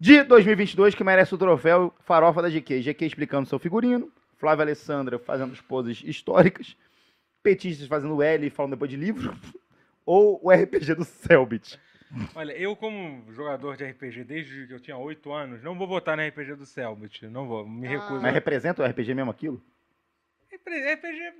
de 0.00 0.22
2022 0.22 0.94
que 0.94 1.04
merece 1.04 1.34
o 1.34 1.38
troféu 1.38 1.92
Farofa 2.04 2.40
da 2.40 2.48
GQ? 2.48 2.80
GQ 2.80 3.04
explicando 3.04 3.48
seu 3.48 3.58
figurino, 3.58 4.10
Flávia 4.42 4.64
Alessandra 4.64 5.20
fazendo 5.20 5.52
as 5.52 5.60
poses 5.60 6.02
históricas, 6.04 6.76
petistas 7.44 7.86
fazendo 7.86 8.20
L 8.20 8.44
e 8.44 8.50
falando 8.50 8.72
depois 8.72 8.90
de 8.90 8.96
livro, 8.96 9.38
ou 10.04 10.40
o 10.42 10.50
RPG 10.50 10.96
do 10.96 11.04
Selbit? 11.04 11.78
Olha, 12.34 12.50
eu 12.52 12.74
como 12.74 13.24
jogador 13.32 13.76
de 13.76 13.84
RPG 13.84 14.24
desde 14.24 14.66
que 14.66 14.74
eu 14.74 14.80
tinha 14.80 14.96
8 14.96 15.32
anos, 15.32 15.62
não 15.62 15.76
vou 15.78 15.86
votar 15.86 16.16
na 16.16 16.26
RPG 16.26 16.56
do 16.56 16.66
Selbit. 16.66 17.24
Não 17.28 17.46
vou, 17.46 17.64
me 17.66 17.86
Ah. 17.86 17.90
recuso. 17.90 18.20
Mas 18.20 18.34
representa 18.34 18.82
o 18.82 18.84
RPG 18.84 19.14
mesmo 19.14 19.30
aquilo? 19.30 19.62
RPG... 20.52 21.32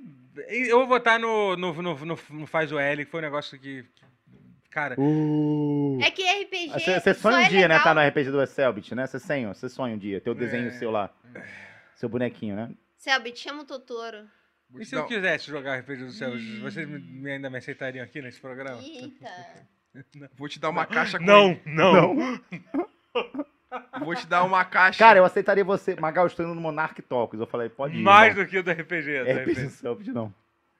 Eu 0.49 0.79
vou 0.79 0.87
votar 0.87 1.19
no, 1.19 1.57
no, 1.57 1.75
no, 1.75 1.95
no- 2.07 2.19
no 2.31 2.47
Faz 2.47 2.71
o 2.73 2.79
L, 2.79 3.05
que 3.05 3.11
foi 3.11 3.21
um 3.21 3.25
negócio 3.25 3.59
que... 3.59 3.85
Cara, 4.71 4.95
Uh. 4.99 5.99
É 6.03 6.11
que 6.11 6.23
RPG. 6.23 6.71
Você 7.01 7.13
só 7.15 7.31
sonha 7.31 7.37
um 7.37 7.41
é 7.41 7.49
dia, 7.51 7.69
né? 7.69 7.75
legal- 7.77 7.83
Tá 7.83 7.95
no 7.95 8.01
RPG 8.09 8.31
do 8.31 8.47
Selbit, 8.47 8.95
né? 8.95 9.07
Você 9.07 9.19
sonha, 9.19 9.53
você 9.53 9.69
sonha 9.69 9.95
um 9.95 9.99
dia, 9.99 10.21
ter 10.23 10.31
o 10.31 10.35
desenho 10.35 10.69
É. 10.69 10.71
seu 10.71 10.91
lá. 10.91 11.11
Seu 11.95 12.09
bonequinho, 12.09 12.57
né? 12.57 12.71
Selbit, 13.03 13.37
chama 13.37 13.63
o 13.63 13.67
Totoro. 13.67 14.29
e 14.79 14.85
se 14.87 14.95
eu 14.95 15.05
quisesse 15.07 15.49
jogar 15.49 15.77
RPG 15.81 16.05
do 16.05 16.13
Selbit, 16.13 16.61
vocês 16.61 16.89
me- 16.89 17.01
me- 17.01 17.33
ainda 17.33 17.51
me 17.51 17.59
aceitariam 17.59 18.05
aqui 18.05 18.23
nesse 18.23 18.41
programa? 18.41 18.81
Eita. 18.81 19.67
Vou 20.39 20.49
te 20.49 20.61
dar 20.61 20.71
uma 20.71 20.87
caixa 20.87 21.19
com 21.19 21.25
Não, 21.25 21.61
não. 21.67 22.41
Vou 24.05 24.15
te 24.15 24.25
dar 24.27 24.45
uma 24.45 24.65
caixa. 24.65 25.01
Cara, 25.01 25.19
eu 25.19 25.25
aceitaria 25.25 25.65
você. 25.65 25.97
Magal, 25.97 26.25
eu 26.25 26.29
estou 26.29 26.47
indo 26.47 26.55
no 26.55 26.61
Monarch 26.61 27.03
Talks. 27.03 27.41
Eu 27.41 27.47
falei, 27.47 27.69
pode 27.69 27.97
ir. 27.99 28.03
Mais 28.03 28.29
irmão. 28.31 28.45
do 28.45 28.49
que 28.51 28.59
o 28.59 28.63
do 28.63 28.71
RPG. 28.71 29.25
do 29.25 29.31
RPG 29.31 29.35
do 29.35 29.41
RPG. 29.41 29.71
Selbit, 29.83 30.13
não. 30.13 30.33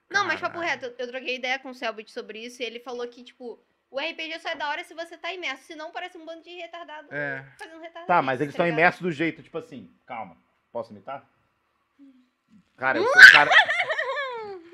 Não, 0.09 0.25
mas 0.25 0.39
papo 0.39 0.59
reto, 0.59 0.85
eu- 0.85 0.95
eu 0.97 1.07
troquei 1.09 1.35
ideia 1.35 1.59
com 1.59 1.71
o 1.71 1.75
Selbit 1.75 2.09
sobre 2.11 2.39
isso 2.39 2.61
e 2.61 2.65
ele 2.65 2.79
falou 2.79 3.05
que, 3.07 3.21
tipo, 3.23 3.59
o 3.91 3.99
RPG 3.99 4.39
só 4.39 4.49
é 4.49 4.55
da 4.55 4.69
hora 4.69 4.83
se 4.85 4.93
você 4.93 5.17
tá 5.17 5.33
imerso, 5.33 5.63
senão 5.65 5.91
parece 5.91 6.17
um 6.17 6.25
bando 6.25 6.41
de 6.41 6.51
retardado 6.51 7.07
É. 7.11 7.43
fazendo 7.59 7.79
retardado. 7.81 8.07
Tá, 8.07 8.21
mas 8.21 8.39
eles 8.39 8.53
estão 8.53 8.65
ligado? 8.65 8.79
imersos 8.79 9.01
do 9.01 9.11
jeito, 9.11 9.43
tipo 9.43 9.57
assim. 9.57 9.91
Calma. 10.05 10.37
Posso 10.71 10.91
imitar? 10.93 11.27
Cara, 12.77 12.97
eu 12.97 13.03
sou 13.03 13.21
o 13.21 13.31
cara. 13.31 13.49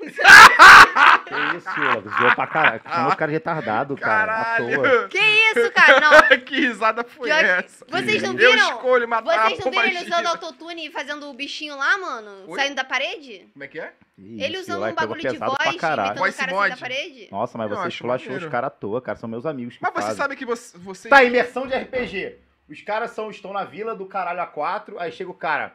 que 0.00 1.56
isso, 1.56 1.80
Lula? 1.80 2.02
Zoou 2.18 2.34
pra 2.34 2.46
caralho. 2.46 2.80
Chamou 2.88 3.08
os 3.10 3.14
caras 3.14 3.32
retardado, 3.32 3.96
cara. 3.96 4.40
À 4.40 4.56
toa. 4.56 4.70
Caralho! 4.70 5.08
Que 5.08 5.18
isso, 5.18 5.72
cara? 5.72 6.00
Não. 6.00 6.38
que 6.40 6.60
risada 6.60 7.04
foi 7.04 7.28
Pior 7.28 7.38
que- 7.40 7.46
essa? 7.46 7.84
Vocês 7.88 8.22
não 8.22 8.32
Eu 8.32 8.38
viram? 8.52 8.70
escolho 8.70 9.08
matar 9.08 9.48
Vocês 9.50 9.58
não 9.64 9.70
viram 9.70 9.84
ele 9.84 9.98
usando 10.04 10.26
autotune 10.26 10.86
e 10.86 10.90
fazendo 10.90 11.28
o 11.28 11.34
bichinho 11.34 11.76
lá, 11.76 11.98
mano? 11.98 12.44
Oi? 12.48 12.58
Saindo 12.58 12.74
da 12.76 12.84
parede? 12.84 13.46
Como 13.52 13.64
é 13.64 13.68
que 13.68 13.78
é? 13.78 13.92
ele 14.18 14.54
Isso, 14.54 14.62
usando 14.64 14.80
lá 14.80 14.88
um 14.88 14.94
bagulho 14.94 15.20
de 15.20 15.38
voz, 15.38 15.76
caralho. 15.76 16.08
imitando 16.08 16.16
o 16.16 16.18
Voice 16.20 16.38
cara 16.38 16.50
saindo 16.50 16.62
da 16.62 16.68
mod. 16.68 16.80
parede? 16.80 17.28
Nossa, 17.30 17.58
mas 17.58 17.70
Eu 17.70 17.76
você 17.76 17.80
acho 17.86 17.94
esculachou 17.96 18.34
os 18.36 18.46
caras 18.46 18.66
à 18.68 18.70
toa, 18.70 19.00
cara. 19.00 19.18
São 19.18 19.28
meus 19.28 19.46
amigos. 19.46 19.76
Que 19.76 19.82
Mas 19.82 19.92
você 19.92 20.00
fazem. 20.02 20.16
sabe 20.16 20.36
que 20.36 20.44
você. 20.44 20.76
você... 20.78 21.08
Tá, 21.08 21.22
imersão 21.24 21.66
de 21.66 21.74
RPG. 21.74 22.38
Os 22.68 22.80
caras 22.82 23.10
são, 23.12 23.30
estão 23.30 23.52
na 23.52 23.64
vila 23.64 23.94
do 23.94 24.06
caralho 24.06 24.40
A4, 24.40 24.96
aí 24.98 25.10
chega 25.12 25.30
o 25.30 25.34
cara. 25.34 25.72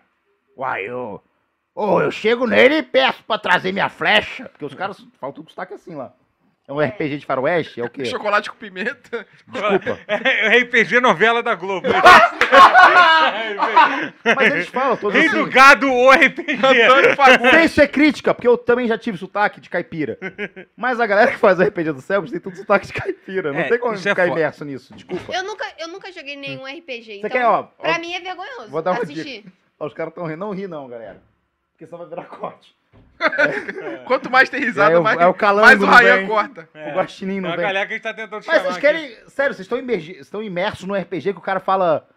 Uai, 0.58 0.84
eu. 0.90 1.22
Ô, 1.76 2.02
eu 2.02 2.10
chego 2.10 2.48
nele 2.48 2.78
e 2.78 2.84
peço 2.84 3.22
pra 3.26 3.38
trazer 3.38 3.72
minha 3.74 3.90
flecha. 3.90 4.48
Porque 4.50 4.64
os 4.66 4.74
caras 4.74 4.98
falam 5.20 5.34
tudo 5.34 5.44
com 5.46 5.50
sotaque 5.52 5.74
assim 5.74 5.94
lá. 5.94 6.14
É 6.68 6.74
um 6.74 6.80
RPG 6.80 7.18
de 7.20 7.26
faroeste? 7.28 7.80
É 7.80 7.84
o 7.84 7.90
quê? 7.90 8.06
Chocolate 8.10 8.50
com 8.50 8.56
pimenta. 8.58 9.28
Desculpa. 9.48 10.00
É 10.08 10.48
o 10.58 10.62
RPG 10.64 11.00
novela 11.00 11.44
da 11.44 11.54
Globo. 11.54 11.86
Mas 14.36 14.54
eles 14.54 14.68
falam 14.70 14.98
todos 14.98 15.20
Rei 15.20 15.30
do 15.30 15.42
assim. 15.42 15.50
gado 15.50 15.92
ou 15.92 16.12
RPG. 16.12 16.58
Sem 17.52 17.68
ser 17.68 17.88
crítica, 17.90 18.34
porque 18.34 18.48
eu 18.48 18.58
também 18.58 18.88
já 18.88 18.98
tive 18.98 19.18
sotaque 19.18 19.60
de 19.62 19.70
caipira. 19.70 20.18
Mas 20.76 21.00
a 21.00 21.06
galera 21.06 21.32
que 21.32 21.38
faz 21.38 21.60
o 21.60 21.64
RPG 21.64 21.92
do 21.92 22.02
Selbit 22.02 22.32
tem 22.32 22.40
tudo 22.42 22.56
sotaque 22.58 22.88
de 22.88 22.94
caipira. 22.94 23.52
Não 23.54 23.60
É, 23.60 23.64
tem 23.70 23.78
como 23.80 23.94
é 23.94 23.98
ficar 23.98 24.28
foda. 24.28 24.40
imerso 24.40 24.66
nisso. 24.66 24.94
Desculpa. 24.94 25.34
Eu 25.34 25.44
nunca, 25.44 25.66
eu 25.78 25.88
nunca 25.88 26.12
joguei 26.12 26.36
nenhum 26.36 26.64
RPG, 26.66 27.04
Você 27.04 27.14
então 27.18 27.30
quer, 27.30 27.46
ó, 27.46 27.64
pra 27.64 27.96
ó, 27.96 28.00
mim 28.00 28.14
é 28.14 28.20
vergonhoso 28.20 28.70
vou 28.70 28.82
dar 28.82 28.92
uma 28.94 29.04
assistir. 29.04 29.46
Ó, 29.80 29.86
os 29.88 29.94
caras 29.94 30.12
estão 30.12 30.26
rindo. 30.26 30.40
Não 30.40 30.52
ri 30.52 30.68
não, 30.68 30.88
galera. 30.88 31.22
Porque 31.76 31.86
só 31.88 31.98
vai 31.98 32.08
virar 32.08 32.24
corte. 32.26 32.74
Quanto 34.08 34.30
mais 34.32 34.50
tem 34.50 34.62
risada, 34.62 34.96
É, 34.96 34.98
o- 34.98 35.04
mais, 35.04 35.20
é 35.20 35.28
o 35.28 35.34
calango, 35.34 35.66
mais 35.68 35.82
o 35.82 35.86
Rayan 35.86 36.26
corta. 36.26 36.70
É. 36.74 36.92
O 36.92 36.96
guaxinim 36.96 37.38
É 37.38 37.42
não 37.42 37.50
uma 37.50 37.58
vem. 37.58 37.66
galera 37.66 37.86
que 37.86 37.94
a 37.94 37.96
gente 37.98 38.04
tá 38.04 38.14
tentando 38.14 38.44
Mas 38.46 38.62
vocês 38.62 38.72
aqui. 38.72 38.80
querem. 38.82 39.10
Sério, 39.28 39.54
vocês 39.54 39.66
estão, 39.66 39.78
imergi- 39.78 40.18
estão 40.20 40.42
imersos 40.42 40.86
no 40.86 40.96
RPG 40.96 41.34
que 41.34 41.40
o 41.40 41.42
cara 41.42 41.60
fala. 41.60 42.08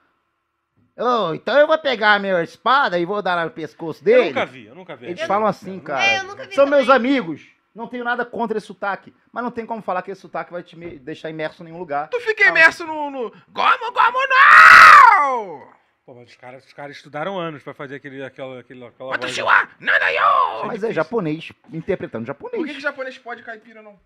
"Ô, 0.96 1.34
então 1.34 1.56
eu 1.58 1.66
vou 1.66 1.78
pegar 1.78 2.14
a 2.14 2.18
minha 2.20 2.40
espada 2.42 2.98
e 2.98 3.04
vou 3.04 3.20
dar 3.20 3.44
no 3.44 3.50
pescoço 3.50 4.00
Eu 4.02 4.04
dele. 4.04 4.28
nunca 4.28 4.46
vi, 4.46 4.66
eu 4.66 4.74
nunca 4.76 4.94
vi. 4.96 5.06
Eles 5.06 5.20
Eu- 5.20 5.26
falam 5.26 5.46
assim, 5.48 5.80
cara. 5.80 6.04
É, 6.04 6.18
eu 6.20 6.24
nunca 6.24 6.44
vi 6.46 6.54
São 6.54 6.64
também. 6.64 6.78
meus 6.80 6.90
amigos. 6.90 7.46
Não 7.74 7.86
tenho 7.86 8.02
nada 8.04 8.24
contra 8.24 8.58
esse 8.58 8.66
sotaque. 8.66 9.12
Mas 9.32 9.44
não 9.44 9.50
tem 9.52 9.64
como 9.66 9.82
falar 9.82 10.02
que 10.02 10.10
esse 10.10 10.20
sotaque 10.20 10.50
vai 10.52 10.62
te 10.64 10.74
deixar 10.98 11.30
imerso 11.30 11.62
em 11.62 11.66
nenhum 11.66 11.78
lugar. 11.78 12.08
Tu 12.08 12.20
fica 12.20 12.44
imerso 12.48 12.84
no, 12.84 13.08
no... 13.10 13.30
Gomo, 13.48 13.92
gomo, 13.92 14.18
não! 14.28 15.68
Pô, 16.08 16.14
mas 16.14 16.30
os 16.30 16.36
caras, 16.36 16.64
os 16.64 16.72
caras 16.72 16.96
estudaram 16.96 17.38
anos 17.38 17.62
pra 17.62 17.74
fazer 17.74 17.96
aquele, 17.96 18.24
aquela, 18.24 18.60
aquela, 18.60 18.88
aquela 18.88 19.18
voz. 19.18 19.36
Wa 19.36 19.68
nanayo! 19.78 20.66
Mas 20.66 20.82
é 20.82 20.90
japonês 20.90 21.52
interpretando 21.70 22.34
Por 22.34 22.50
que, 22.50 22.56
que 22.56 22.80
japonês. 22.80 22.82
japonês 22.82 23.18
pode 23.18 23.42
caipira, 23.42 23.82
não? 23.82 24.00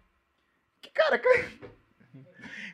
Que 0.81 0.91
cara, 0.91 1.17
cara. 1.17 1.49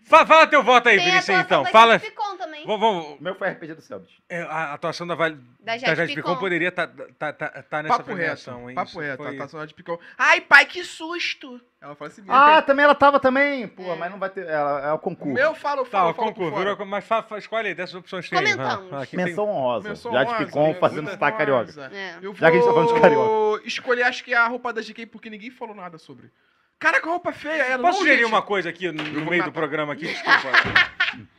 Fa- 0.05 0.25
Fala 0.25 0.47
teu 0.47 0.63
voto 0.63 0.89
aí, 0.89 0.97
Tem 0.97 1.07
a 1.07 1.11
Vinicius, 1.11 1.39
atuação 1.39 1.61
então. 1.61 1.63
da 1.65 1.71
Fala. 1.71 1.93
Jade 1.99 2.07
Picon 2.11 2.37
também. 2.39 2.67
Vamos, 2.67 2.81
vamos- 2.81 3.21
O 3.21 3.23
meu 3.23 3.35
foi 3.35 3.49
RPG 3.51 3.75
do 3.75 3.83
Selbit. 3.83 4.23
é, 4.29 4.41
a 4.43 4.73
atuação 4.73 5.07
da, 5.07 5.15
Vale, 5.15 5.39
Da 5.61 5.77
Jade, 5.77 5.97
Jade 5.97 6.15
Picon 6.15 6.31
Picon. 6.31 6.41
poderia 6.41 6.69
estar 6.69 6.87
tá, 7.19 7.33
tá, 7.33 7.49
tá 7.63 7.83
nessa 7.83 7.97
Papo 7.99 8.09
reto. 8.09 8.17
premiação, 8.17 8.69
hein? 8.71 8.75
Papo 8.75 8.89
Isso 8.91 9.01
reto. 9.01 9.23
foi- 9.23 9.37
tá 9.37 9.49
só 9.49 9.65
de 9.65 9.75
picão. 9.75 9.99
Ai, 10.17 10.41
pai, 10.41 10.65
que 10.65 10.83
susto! 10.83 11.61
Ela 11.81 11.95
fala 11.95 12.11
assim 12.11 12.23
mesmo. 12.23 12.35
Ah, 12.35 12.61
também 12.63 12.85
ela 12.85 12.95
tava 12.95 13.21
também. 13.21 13.69
Pô, 13.69 13.83
É. 13.93 13.97
mas 13.97 14.11
não 14.11 14.19
vai 14.19 14.31
ter. 14.31 14.47
Ela 14.49 14.89
é 14.89 14.93
o 14.93 14.99
concurso. 14.99 15.33
meu 15.35 15.55
falo, 15.55 15.85
Tá, 15.85 15.91
falo, 15.91 16.11
o 16.11 16.15
falo 16.15 16.29
concurso, 16.29 16.57
virou, 16.57 16.87
mas 16.87 17.05
fa, 17.05 17.23
fa- 17.23 17.39
escolhe 17.39 17.69
aí 17.69 17.75
dessas 17.75 17.95
opções 17.95 18.25
que 18.29 18.35
tem. 18.35 18.53
Comentamos. 18.57 18.93
Ah, 18.93 19.03
aqui 19.03 19.17
tem- 19.17 19.27
Menção 19.27 19.49
honrosa. 19.49 19.89
Menção 19.91 20.13
Já 20.13 20.25
de 20.25 20.31
honrosa, 20.31 20.47
Picon 20.47 20.69
né? 20.69 20.75
fazendo 20.75 21.03
Muita 21.03 21.13
sotaque 21.13 21.39
carioca. 21.39 21.61
honrosa. 21.71 21.91
É. 21.95 22.17
Eu 22.23 22.33
vou 22.33 22.35
Já 22.35 22.51
que 22.51 22.57
a 22.57 22.61
gente 22.61 22.67
tá 22.69 22.75
falando 22.75 22.95
de 22.95 23.01
carioca. 23.01 23.69
escolher, 23.69 24.03
acho 24.05 24.25
que 24.25 24.35
a 24.35 24.47
roupa 24.49 24.73
da 24.73 24.81
GK, 24.81 25.07
porque 25.07 25.29
ninguém 25.31 25.51
falou 25.51 25.75
nada 25.75 25.99
sobre. 25.99 26.31
Cara, 26.79 27.01
que 27.01 27.09
roupa 27.09 27.33
feia 27.33 27.63
ela. 27.65 27.83
Posso 27.83 27.99
sugerir 28.01 28.25
uma 28.25 28.41
coisa 28.43 28.69
aqui 28.69 28.91
no, 28.93 29.03
no 29.03 29.27
meio 29.31 29.45
do 29.45 29.53
programa 29.53 29.93
aqui? 29.95 30.07
Desculpa. 30.07 30.49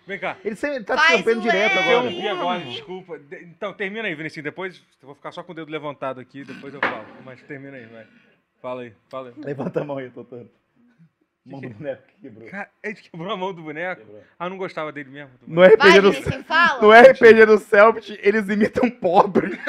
Vem 0.06 0.20
cá. 0.20 0.36
Ele 0.44 0.56
sempre 0.56 0.84
tá 0.84 0.98
Faz 0.98 1.24
direto. 1.24 1.76
Eu 1.76 1.82
agora. 1.82 2.04
não 2.04 2.10
vi 2.10 2.28
agora, 2.28 2.60
desculpa. 2.62 3.20
De- 3.20 3.44
Então, 3.44 3.72
termina 3.74 4.08
aí, 4.08 4.16
Vinicius. 4.16 4.44
Depois 4.44 4.78
eu 5.02 5.06
vou 5.08 5.16
ficar 5.16 5.32
só 5.32 5.42
com 5.44 5.52
o 5.52 5.56
dedo 5.56 5.72
levantado 5.72 6.20
aqui, 6.20 6.44
depois 6.44 6.74
eu 6.74 6.82
falo. 6.82 7.06
Mas 7.24 7.42
termina 7.44 7.78
aí, 7.78 7.86
vai. 7.86 8.06
Fala 8.62 8.82
aí, 8.82 8.94
fala 9.10 9.30
aí. 9.30 9.34
Levanta 9.38 9.80
a 9.80 9.84
mão 9.86 9.98
aí, 9.98 10.10
Totoro. 10.10 10.50
Mão 11.46 11.62
do 11.62 11.70
boneco 11.70 12.04
que 12.08 12.22
quebrou. 12.22 12.50
Cara, 12.50 12.70
ele 12.84 12.96
quebrou 12.96 13.32
a 13.32 13.38
mão 13.38 13.54
do 13.54 13.62
boneco. 13.64 14.02
Quebrou. 14.02 14.24
Ah, 14.38 14.46
eu 14.46 14.50
não 14.50 14.58
gostava 14.58 14.92
dele 14.92 15.10
mesmo. 15.10 15.32
do 15.42 15.48
No 15.48 15.56
boneco. 15.56 15.76
RPG 15.78 16.02
Vai, 16.02 16.02
do 16.38 16.44
fala. 16.44 16.82
No 16.82 16.92
RPG 16.92 17.46
do 17.46 17.58
Selbit, 17.60 18.20
eles 18.22 18.50
imitam 18.50 18.90
pobre. 18.90 19.58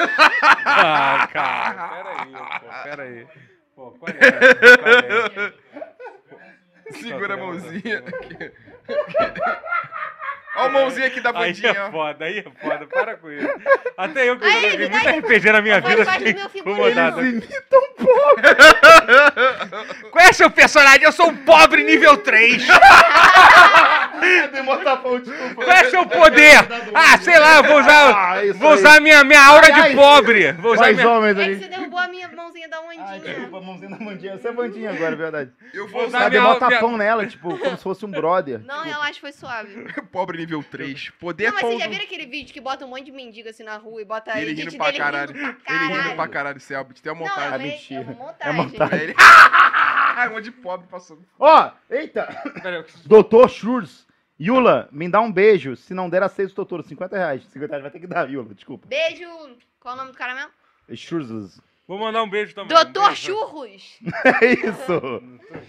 Ah, 0.63 1.27
cara, 1.31 1.87
peraí, 1.87 2.31
pô, 2.31 2.83
peraí. 2.83 3.27
Pô, 3.81 3.91
qual 3.99 4.09
é? 4.11 4.13
Qual 4.13 5.45
é? 5.47 6.93
Segura 7.01 7.33
a 7.33 7.37
mãozinha 7.37 7.97
aqui. 7.99 8.51
Olha 10.53 10.65
a 10.65 10.69
mãozinha 10.69 11.07
aqui 11.07 11.19
da 11.21 11.29
Aí 11.29 11.35
bandinha, 11.35 11.71
é 11.71 11.81
ó. 11.87 11.91
foda, 11.91 12.25
aí 12.25 12.39
é 12.39 12.43
foda, 12.43 12.85
para 12.85 13.15
com 13.17 13.31
isso. 13.31 13.47
Até 13.97 14.29
eu 14.29 14.37
que 14.37 14.45
Aí, 14.45 14.51
joguei 14.71 14.77
me 14.77 14.89
muito 14.89 15.03
dá- 15.05 15.11
RPG 15.11 15.51
na 15.51 15.61
minha 15.61 15.81
Faz 15.81 15.93
vida, 15.95 16.05
parte 16.05 16.19
do 16.19 16.27
fiquei 16.27 16.41
meu 16.41 16.49
figurino. 16.49 16.89
incomodado. 16.91 17.21
Eles 17.21 17.43
imitam 17.45 17.81
Qual 20.11 20.25
é 20.25 20.33
seu 20.33 20.51
personagem? 20.51 21.03
Eu 21.03 21.11
sou 21.13 21.29
um 21.29 21.37
pobre 21.37 21.83
nível 21.83 22.17
3. 22.17 22.67
desculpa. 24.19 25.55
Qual 25.55 25.71
é 25.71 25.83
seu 25.89 26.05
poder? 26.05 26.57
Ah, 26.93 27.17
sei 27.19 27.39
lá, 27.39 27.57
eu 27.57 27.63
vou 27.63 27.79
usar, 27.79 28.15
Ah, 28.31 28.45
isso 28.45 28.59
vou 28.59 28.69
aí. 28.71 28.75
usar 28.79 28.99
minha, 29.01 29.23
minha 29.23 29.43
aura 29.45 29.71
de 29.71 29.95
pobre. 29.95 30.51
Vou 30.53 30.73
usar 30.73 30.81
Mais 30.83 30.95
minha... 30.97 31.09
homens 31.09 31.37
É 31.37 31.45
que 31.47 31.55
você 31.55 31.67
derrubou 31.67 31.99
a 31.99 32.07
minha 32.07 32.27
mãozinha 32.29 32.67
da 32.69 32.77
Ai, 32.77 32.97
ondinha. 32.97 33.19
desculpa, 33.19 33.57
a 33.57 33.61
mãozinha 33.61 33.89
da 33.89 33.97
Mandinha. 33.97 34.37
Você 34.37 34.47
é 34.47 34.51
Mandinha 34.51 34.89
agora, 34.91 35.13
é 35.13 35.15
verdade. 35.15 35.51
Eu 35.73 35.87
Vou 35.87 36.01
usar 36.01 36.07
usar 36.07 36.19
Sabe, 36.23 36.37
minha- 36.39 36.47
mó 36.49 36.55
tapão 36.55 36.97
nela, 36.97 37.25
tipo, 37.25 37.57
como 37.57 37.77
se 37.77 37.83
fosse 37.83 38.05
um 38.05 38.11
brother. 38.11 38.59
Não, 38.65 38.85
eu 38.85 39.01
acho 39.01 39.13
que 39.15 39.21
foi 39.21 39.31
suave. 39.31 39.87
pobre 40.11 40.37
nível 40.37 40.63
3. 40.69 41.09
Poder 41.19 41.45
Não, 41.47 41.53
mas 41.53 41.61
vocês 41.61 41.79
já 41.79 41.87
viram 41.87 42.03
aquele 42.03 42.25
vídeo 42.25 42.53
que 42.53 42.61
bota 42.61 42.85
um 42.85 42.89
monte 42.89 43.05
de 43.05 43.11
mendigo 43.11 43.49
assim 43.49 43.63
na 43.63 43.77
rua 43.77 44.01
e 44.01 44.05
bota 44.05 44.31
Ele 44.39 44.51
edit 44.51 44.65
rindo 44.65 44.77
pra 44.77 44.85
dele 44.87 44.97
caralho. 44.97 45.33
rindo 45.33 45.53
pra 45.53 45.75
Ele 45.75 45.93
rindo 45.93 46.15
pra 46.15 46.27
caralho, 46.27 46.59
Selbit. 46.59 47.01
Tem 47.01 47.11
uma 47.11 47.21
Não, 47.21 47.27
montagem. 47.27 47.51
É 47.51 47.55
é, 47.55 47.71
mentira. 47.71 48.01
é 48.01 48.03
uma 48.03 48.11
É 48.11 48.51
montagem. 48.51 48.55
montagem. 48.55 48.97
Aí 48.99 49.03
ele... 49.03 49.15
Ai, 50.21 50.29
um 50.29 50.33
monte 50.33 50.43
de 50.45 50.51
pobre 50.51 50.87
passando. 50.87 51.25
Ó, 51.39 51.71
eita. 51.89 52.27
Doutor 53.05 53.49
Schurz. 53.49 54.05
Yula, 54.39 54.87
me 54.91 55.09
dá 55.09 55.19
um 55.21 55.31
beijo. 55.31 55.75
Se 55.75 55.93
não 55.93 56.09
der, 56.09 56.21
aceito 56.23 56.51
o 56.51 56.55
Totoro. 56.55 56.83
50 56.83 57.15
reais. 57.17 57.43
50 57.45 57.67
reais 57.67 57.81
vai 57.81 57.91
ter 57.91 57.99
que 57.99 58.07
dar, 58.07 58.29
Yula. 58.29 58.53
Desculpa. 58.53 58.87
Beijo. 58.87 59.25
Qual 59.79 59.93
é 59.93 59.97
o 59.97 59.97
nome 59.99 60.11
do 60.11 60.17
cara 60.17 60.35
mesmo? 60.35 60.51
Schurz. 60.95 61.59
Vou 61.87 61.97
mandar 61.97 62.21
um 62.23 62.29
beijo 62.29 62.53
também. 62.53 62.69
Doutor 62.75 63.07
Beijo. 63.07 63.21
Churros. 63.33 63.99
É 64.41 64.53
isso. 64.53 64.87
Doutor. 64.87 65.23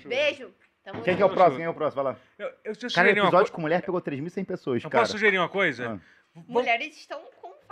Beijo. 0.04 0.50
Tamo 0.84 1.02
Quem 1.02 1.16
que 1.16 1.22
é 1.22 1.24
o 1.24 1.30
próximo? 1.30 1.56
Quem 1.56 1.64
é 1.64 1.68
o 1.68 1.74
próximo? 1.74 2.02
Vai 2.02 2.12
lá. 2.12 2.18
Eu, 2.38 2.46
eu 2.64 2.74
Cara, 2.94 3.08
uma 3.08 3.12
episódio 3.12 3.30
coisa. 3.38 3.52
com 3.52 3.60
mulher 3.60 3.82
pegou 3.82 4.02
3.100 4.02 4.44
pessoas, 4.44 4.84
Eu 4.84 4.90
cara. 4.90 5.02
posso 5.02 5.12
sugerir 5.12 5.38
uma 5.38 5.48
coisa? 5.48 6.00
Ah. 6.00 6.40
Mulheres 6.48 6.96
estão 6.96 7.20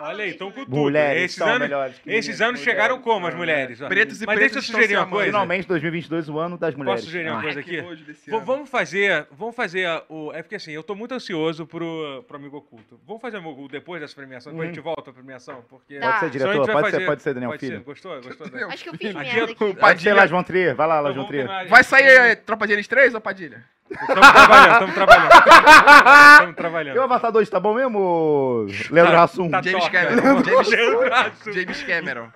Olha 0.00 0.24
aí, 0.24 0.30
estão 0.30 0.50
com 0.50 0.64
tudo. 0.64 0.76
Mulheres 0.76 1.22
esses 1.24 1.36
são 1.36 1.46
anos, 1.48 1.60
melhores 1.60 1.98
que 1.98 2.10
esses 2.10 2.26
mulheres. 2.36 2.40
anos 2.40 2.60
chegaram 2.60 2.94
Mulheres 2.96 3.04
como 3.14 3.26
as 3.26 3.34
mulheres? 3.34 3.78
Pretos 3.80 4.22
e 4.22 4.26
Mas 4.26 4.36
pretas 4.36 4.52
deixa 4.54 4.72
eu 4.72 4.74
sugerir 4.74 4.96
uma 4.96 5.06
coisa. 5.06 5.26
Finalmente, 5.26 5.66
2022, 5.68 6.28
o 6.28 6.38
ano 6.38 6.56
das 6.58 6.74
mulheres. 6.74 7.04
sugerir 7.04 7.30
uma 7.30 7.38
Ah. 7.38 7.42
coisa 7.42 7.60
aqui? 7.60 7.82
Vamos 8.44 8.68
fazer, 8.70 9.26
vamos 9.30 9.54
fazer 9.56 9.88
o. 10.08 10.32
É 10.32 10.42
porque 10.42 10.56
assim, 10.56 10.72
eu 10.72 10.82
tô 10.82 10.94
muito 10.94 11.12
ansioso 11.12 11.66
pro, 11.66 12.24
pro 12.26 12.36
amigo 12.36 12.56
oculto. 12.58 13.00
Vamos 13.06 13.20
fazer 13.20 13.38
o 13.38 13.42
depois 13.68 14.00
dessa 14.00 14.14
premiação, 14.14 14.52
depois 14.52 14.68
a 14.68 14.72
gente 14.72 14.82
volta 14.82 15.10
à 15.10 15.12
premiação, 15.12 15.64
porque. 15.68 15.98
Tá. 15.98 16.06
Pode 16.08 16.20
ser, 16.20 16.30
diretor? 16.30 16.66
vai 16.66 16.74
Pode 16.74 16.86
ser, 16.86 16.92
fazer- 16.92 17.06
pode 17.06 17.22
ser, 17.22 17.34
Daniel 17.34 17.50
pode 17.50 17.60
Filho. 17.66 17.78
ser. 17.78 17.84
Gostou? 17.84 18.20
Gostou? 18.22 18.48
Daniel 18.48 18.68
Acho 18.70 18.82
que 18.84 18.90
eu 18.90 18.94
fiz 18.94 19.14
merda 19.14 19.44
aqui. 19.52 19.74
Pode 19.74 20.02
ser 20.02 20.12
lá, 20.14 20.26
João 20.26 20.42
Trier. 20.42 20.74
Vai 20.74 20.86
lá, 20.86 21.00
Trier. 21.26 21.46
terminar- 21.46 21.68
Vai 21.68 21.84
sair 21.84 22.04
é, 22.04 22.34
Tropa 22.34 22.66
de 22.66 22.72
Eles 22.72 22.86
3 22.88 23.14
ou 23.14 23.20
Padilha? 23.20 23.64
Estamos 23.90 24.30
trabalhando, 24.32 24.72
estamos 24.72 24.94
trabalhando. 24.94 25.32
Estamos 26.32 26.56
trabalhando. 26.56 26.96
E 26.96 26.98
o 26.98 27.02
Avatar 27.02 27.32
2 27.32 27.50
tá 27.50 27.58
bom 27.60 27.74
mesmo, 27.74 28.66
Leandro 28.90 29.12
Tá- 29.14 29.22
Hassum? 29.24 29.50
tá 29.50 29.62
James 29.62 29.82
top, 29.84 29.92
Cameron. 29.96 30.44
James- 30.44 30.68
Leandro 30.68 31.14
Hassum. 31.14 31.52
James 31.52 31.82
Cameron. 31.82 32.32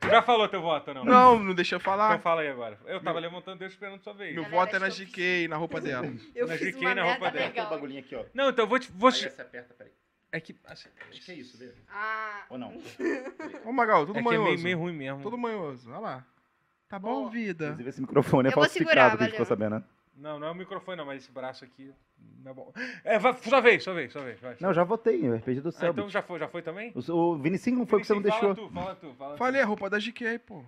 Tu 0.00 0.08
já 0.08 0.22
falou 0.22 0.48
teu 0.48 0.62
voto, 0.62 0.94
não? 0.94 1.04
Não, 1.04 1.38
não 1.38 1.54
deixa 1.54 1.74
eu 1.74 1.78
Então 1.78 1.92
falar. 1.92 2.18
fala 2.20 2.42
aí 2.42 2.48
agora. 2.48 2.78
Eu 2.86 3.00
tava 3.00 3.18
levantando 3.18 3.58
Deus 3.58 3.72
esperando 3.72 4.00
sua 4.00 4.12
vez. 4.14 4.32
Meu 4.34 4.44
Na 4.44 4.48
voto 4.48 4.76
é 4.76 4.78
na 4.78 4.88
GK, 4.88 5.48
na 5.48 5.56
roupa 5.56 5.80
dela. 5.80 6.06
Eu 6.34 6.46
Na 6.46 6.54
fiz 6.54 6.68
GK 6.74 6.80
uma 6.86 6.94
na 6.94 7.02
roupa 7.02 7.20
merda 7.22 7.38
dela. 7.38 7.50
legal. 7.50 7.70
bagulhinho 7.70 8.00
aqui, 8.00 8.14
ó. 8.14 8.24
Não, 8.32 8.50
então 8.50 8.64
eu 8.64 8.68
vou 8.68 8.78
te. 8.78 8.90
Vou... 8.94 9.08
Aí 9.10 9.14
você 9.16 9.42
aperta, 9.42 9.74
peraí. 9.76 9.92
É 10.30 10.40
que. 10.40 10.54
assim, 10.66 10.88
Acho 11.10 11.24
que 11.24 11.32
é 11.32 11.34
isso, 11.34 11.58
vê? 11.58 11.70
Ah, 11.90 12.42
Ou 12.50 12.58
não? 12.58 12.72
Ô, 13.64 13.72
Magal, 13.72 14.06
tudo 14.06 14.18
é 14.18 14.22
que 14.22 14.28
é 14.28 14.30
manhoso. 14.30 14.44
meio, 14.50 14.60
meio 14.60 14.78
ruim 14.78 14.92
mesmo. 14.92 15.20
Tudo 15.22 15.36
manhoso. 15.36 15.90
Olha 15.90 15.98
lá. 15.98 16.24
Tá 16.88 16.98
bom, 16.98 17.20
Boa. 17.20 17.30
vida? 17.30 17.64
Inclusive, 17.66 17.88
esse 17.90 18.00
microfone 18.00 18.48
é 18.48 18.50
Eu 18.50 18.54
vou 18.54 18.64
falsificado, 18.64 18.90
segurar, 18.94 19.16
que 19.16 19.22
a 19.22 19.26
gente 19.26 19.32
ficou 19.32 19.46
sabendo, 19.46 19.76
né? 19.76 19.82
Não, 20.16 20.38
não 20.38 20.48
é 20.48 20.50
o 20.50 20.54
microfone, 20.54 20.96
não, 20.96 21.04
mas 21.06 21.22
esse 21.22 21.30
braço 21.30 21.64
aqui 21.64 21.92
não 22.42 22.50
é 22.50 22.54
bom. 22.54 22.72
É, 23.04 23.18
vai, 23.18 23.34
sua 23.34 23.60
vez, 23.60 23.84
sua 23.84 23.94
vez, 23.94 24.10
sua 24.10 24.22
vez. 24.22 24.40
Vai. 24.40 24.56
Não, 24.60 24.72
já 24.72 24.82
votei, 24.82 25.28
RPG 25.30 25.60
do 25.60 25.68
Ah, 25.68 25.72
céu. 25.72 25.90
então 25.92 26.08
já 26.08 26.22
foi, 26.22 26.38
já 26.40 26.48
foi 26.48 26.62
também? 26.62 26.92
O, 26.94 27.12
o 27.12 27.38
Vinicinho 27.38 27.78
não 27.78 27.86
foi 27.86 28.00
porque 28.00 28.06
você 28.12 28.14
não 28.14 28.22
Fala 28.22 28.54
deixou. 28.54 28.54
tu, 28.68 28.74
fala 28.74 28.94
tu, 28.96 29.14
fala 29.14 29.34
tu. 29.34 29.38
Falei, 29.38 29.62
a 29.62 29.66
roupa 29.66 29.88
da 29.90 29.98
GK, 29.98 30.38
pô. 30.40 30.64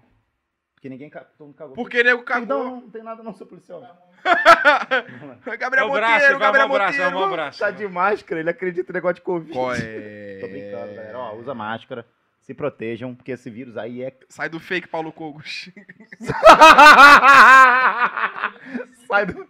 Porque 0.75 0.89
ninguém 0.89 1.11
ca- 1.11 1.25
todo 1.25 1.47
mundo 1.49 1.57
cagou. 1.57 1.75
Porque 1.75 2.03
nego 2.03 2.19
Não, 2.19 2.25
cagou. 2.25 2.65
não, 2.65 2.81
não 2.83 2.91
tem 2.91 3.03
nada 3.03 3.23
não, 3.23 3.35
seu 3.35 3.47
policial. 3.47 3.83
É 5.47 5.57
Gabriel 5.57 5.87
o 5.89 5.93
braço, 5.93 6.13
Monteiro, 6.13 6.39
vai 6.39 6.47
Gabriel 6.49 6.67
o 6.67 6.73
braço, 6.73 6.99
vai 6.99 7.07
Monteiro. 7.11 7.29
o 7.29 7.33
braço. 7.37 7.59
Tá 7.59 7.71
de 7.71 7.89
máscara, 7.89 8.41
ele 8.41 8.51
acredita 8.51 8.93
em 8.93 8.95
negócio 8.95 9.15
de 9.17 9.21
Covid. 9.23 9.53
Qual 9.53 9.75
é? 9.75 10.39
Tô 10.41 10.49
brincando, 10.49 10.95
galera. 10.95 11.19
Ó, 11.19 11.37
usa 11.37 11.55
máscara, 11.55 12.07
se 12.51 12.55
protejam, 12.55 13.14
porque 13.14 13.31
esse 13.31 13.48
vírus 13.48 13.77
aí 13.77 14.02
é... 14.02 14.12
Sai 14.28 14.48
do 14.48 14.59
fake, 14.59 14.89
Paulo 14.89 15.12
Cogos. 15.12 15.70
Sai 19.06 19.27
do, 19.27 19.47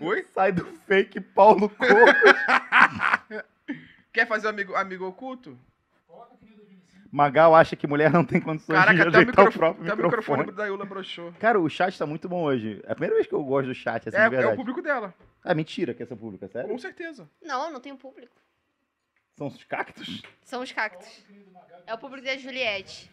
Oi? 0.00 0.22
sai 0.34 0.52
do 0.52 0.64
fake 0.86 1.18
Paulo 1.20 1.70
Coco. 1.70 1.86
Quer 4.12 4.26
fazer 4.28 4.48
amigo, 4.48 4.74
amigo 4.74 5.06
oculto? 5.06 5.58
Magal 7.10 7.54
acha 7.54 7.74
que 7.74 7.86
mulher 7.86 8.12
não 8.12 8.24
tem 8.24 8.38
condições 8.40 8.76
Caraca, 8.76 8.94
de 8.94 9.00
até 9.00 9.08
o, 9.08 9.20
ajeitar 9.20 9.44
o 9.44 9.48
microfone, 9.48 9.58
próprio 9.58 9.84
até 9.84 9.94
o 10.02 10.04
microfone. 10.04 10.38
microfone 10.40 10.56
da 10.58 10.66
Yula 10.66 10.84
broxou. 10.84 11.32
Cara, 11.38 11.58
o 11.58 11.70
chat 11.70 11.98
tá 11.98 12.04
muito 12.04 12.28
bom 12.28 12.42
hoje. 12.42 12.82
É 12.84 12.92
a 12.92 12.94
primeira 12.94 13.14
vez 13.14 13.26
que 13.26 13.32
eu 13.34 13.42
gosto 13.42 13.68
do 13.68 13.74
chat, 13.74 14.06
assim, 14.06 14.18
É, 14.18 14.28
de 14.28 14.36
é 14.36 14.46
o 14.46 14.56
público 14.56 14.82
dela. 14.82 15.14
É 15.42 15.54
mentira 15.54 15.94
que 15.94 16.02
essa 16.02 16.14
pública, 16.14 16.44
é 16.44 16.48
sério? 16.48 16.68
Com 16.68 16.78
certeza. 16.78 17.26
não, 17.42 17.72
não 17.72 17.80
tenho 17.80 17.96
público. 17.96 18.34
São 19.36 19.46
os 19.48 19.64
cactos? 19.64 20.22
São 20.42 20.62
os 20.62 20.72
cactos. 20.72 21.06
É 21.86 21.94
o 21.94 21.98
público 21.98 22.24
da 22.26 22.36
Juliette. 22.36 23.10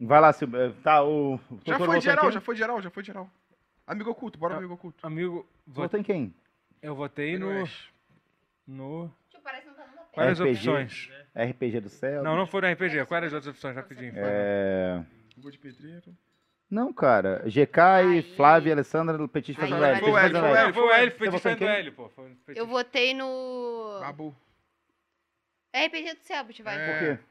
Vai 0.00 0.20
lá, 0.20 0.32
Silvio. 0.32 0.72
Tá, 0.82 1.02
o... 1.04 1.38
Já 1.64 1.78
foi 1.78 2.00
geral, 2.00 2.32
já 2.32 2.40
foi 2.40 2.56
geral, 2.56 2.82
já 2.82 2.90
foi 2.90 3.04
geral. 3.04 3.30
Amigo 3.86 4.10
oculto, 4.10 4.38
bora 4.38 4.54
Ah. 4.54 4.58
amigo 4.58 4.74
oculto. 4.74 5.06
Amigo, 5.06 5.46
vo- 5.66 5.82
Votou 5.82 6.00
em 6.00 6.02
quem? 6.02 6.34
eu 6.82 6.94
votei 6.94 7.38
no. 7.38 7.64
No. 8.66 9.12
Tio, 9.30 9.40
parece 9.42 9.62
que 9.62 9.68
não 9.68 9.74
tá 9.74 9.84
Quais 10.12 10.30
as 10.30 10.40
RPG. 10.40 10.68
opções? 10.70 11.10
RPG 11.34 11.80
do 11.80 11.88
céu? 11.90 12.22
Não, 12.22 12.36
não 12.36 12.46
foram 12.46 12.70
RPG. 12.72 13.04
Quais 13.06 13.24
as 13.24 13.32
outras 13.34 13.54
opções? 13.54 13.76
Rapidinho. 13.76 14.12
É... 14.16 15.04
Gol 15.36 15.50
de 15.50 15.58
pedreiro. 15.58 16.16
Não, 16.70 16.92
cara. 16.92 17.42
GK, 17.46 17.80
Aí. 17.80 18.22
Flávia, 18.36 18.72
Alessandra, 18.72 19.28
Petit 19.28 19.54
fazendo. 19.54 19.84
L. 19.84 20.00
Foi 20.00 20.10
o 20.10 20.14
Petit 20.14 20.24
L, 20.24 20.32
fazendo 20.32 20.40
foi 20.40 20.50
o 20.50 20.56
L. 20.58 20.72
Foi 20.72 20.82
o 20.82 20.92
L, 20.92 21.10
foi? 21.58 21.66
L, 21.68 21.90
pô. 21.92 22.08
Foi- 22.08 22.36
foi- 22.44 22.54
Eu 22.58 22.66
votei 22.66 23.12
no. 23.14 23.98
Babu. 24.00 24.34
RPG 25.74 26.14
do 26.14 26.20
Selbit, 26.22 26.62
vai. 26.62 26.76
É. 26.80 26.86
Por 26.86 26.98
quê? 26.98 27.24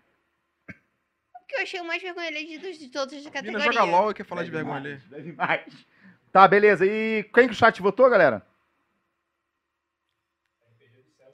Porque 1.40 1.56
eu 1.56 1.62
achei 1.62 1.80
o 1.82 1.86
mais 1.86 2.02
vergonha 2.02 2.28
alheio 2.28 2.60
de, 2.60 2.78
de 2.78 2.90
todas 2.90 3.14
as 3.14 3.20
Mina 3.22 3.32
categorias. 3.32 3.74
joga 3.76 3.84
LOL 3.86 4.12
e 4.12 4.14
quer 4.14 4.26
falar 4.26 4.44
de 4.44 4.52
vergonha 4.52 4.76
ali. 4.78 4.98
deve 5.10 5.32
mais. 5.34 5.86
Tá, 6.32 6.48
beleza. 6.48 6.86
E 6.86 7.24
quem 7.34 7.48
que 7.48 7.54
o 7.54 7.56
chat 7.56 7.80
votou, 7.82 8.10
galera? 8.10 8.46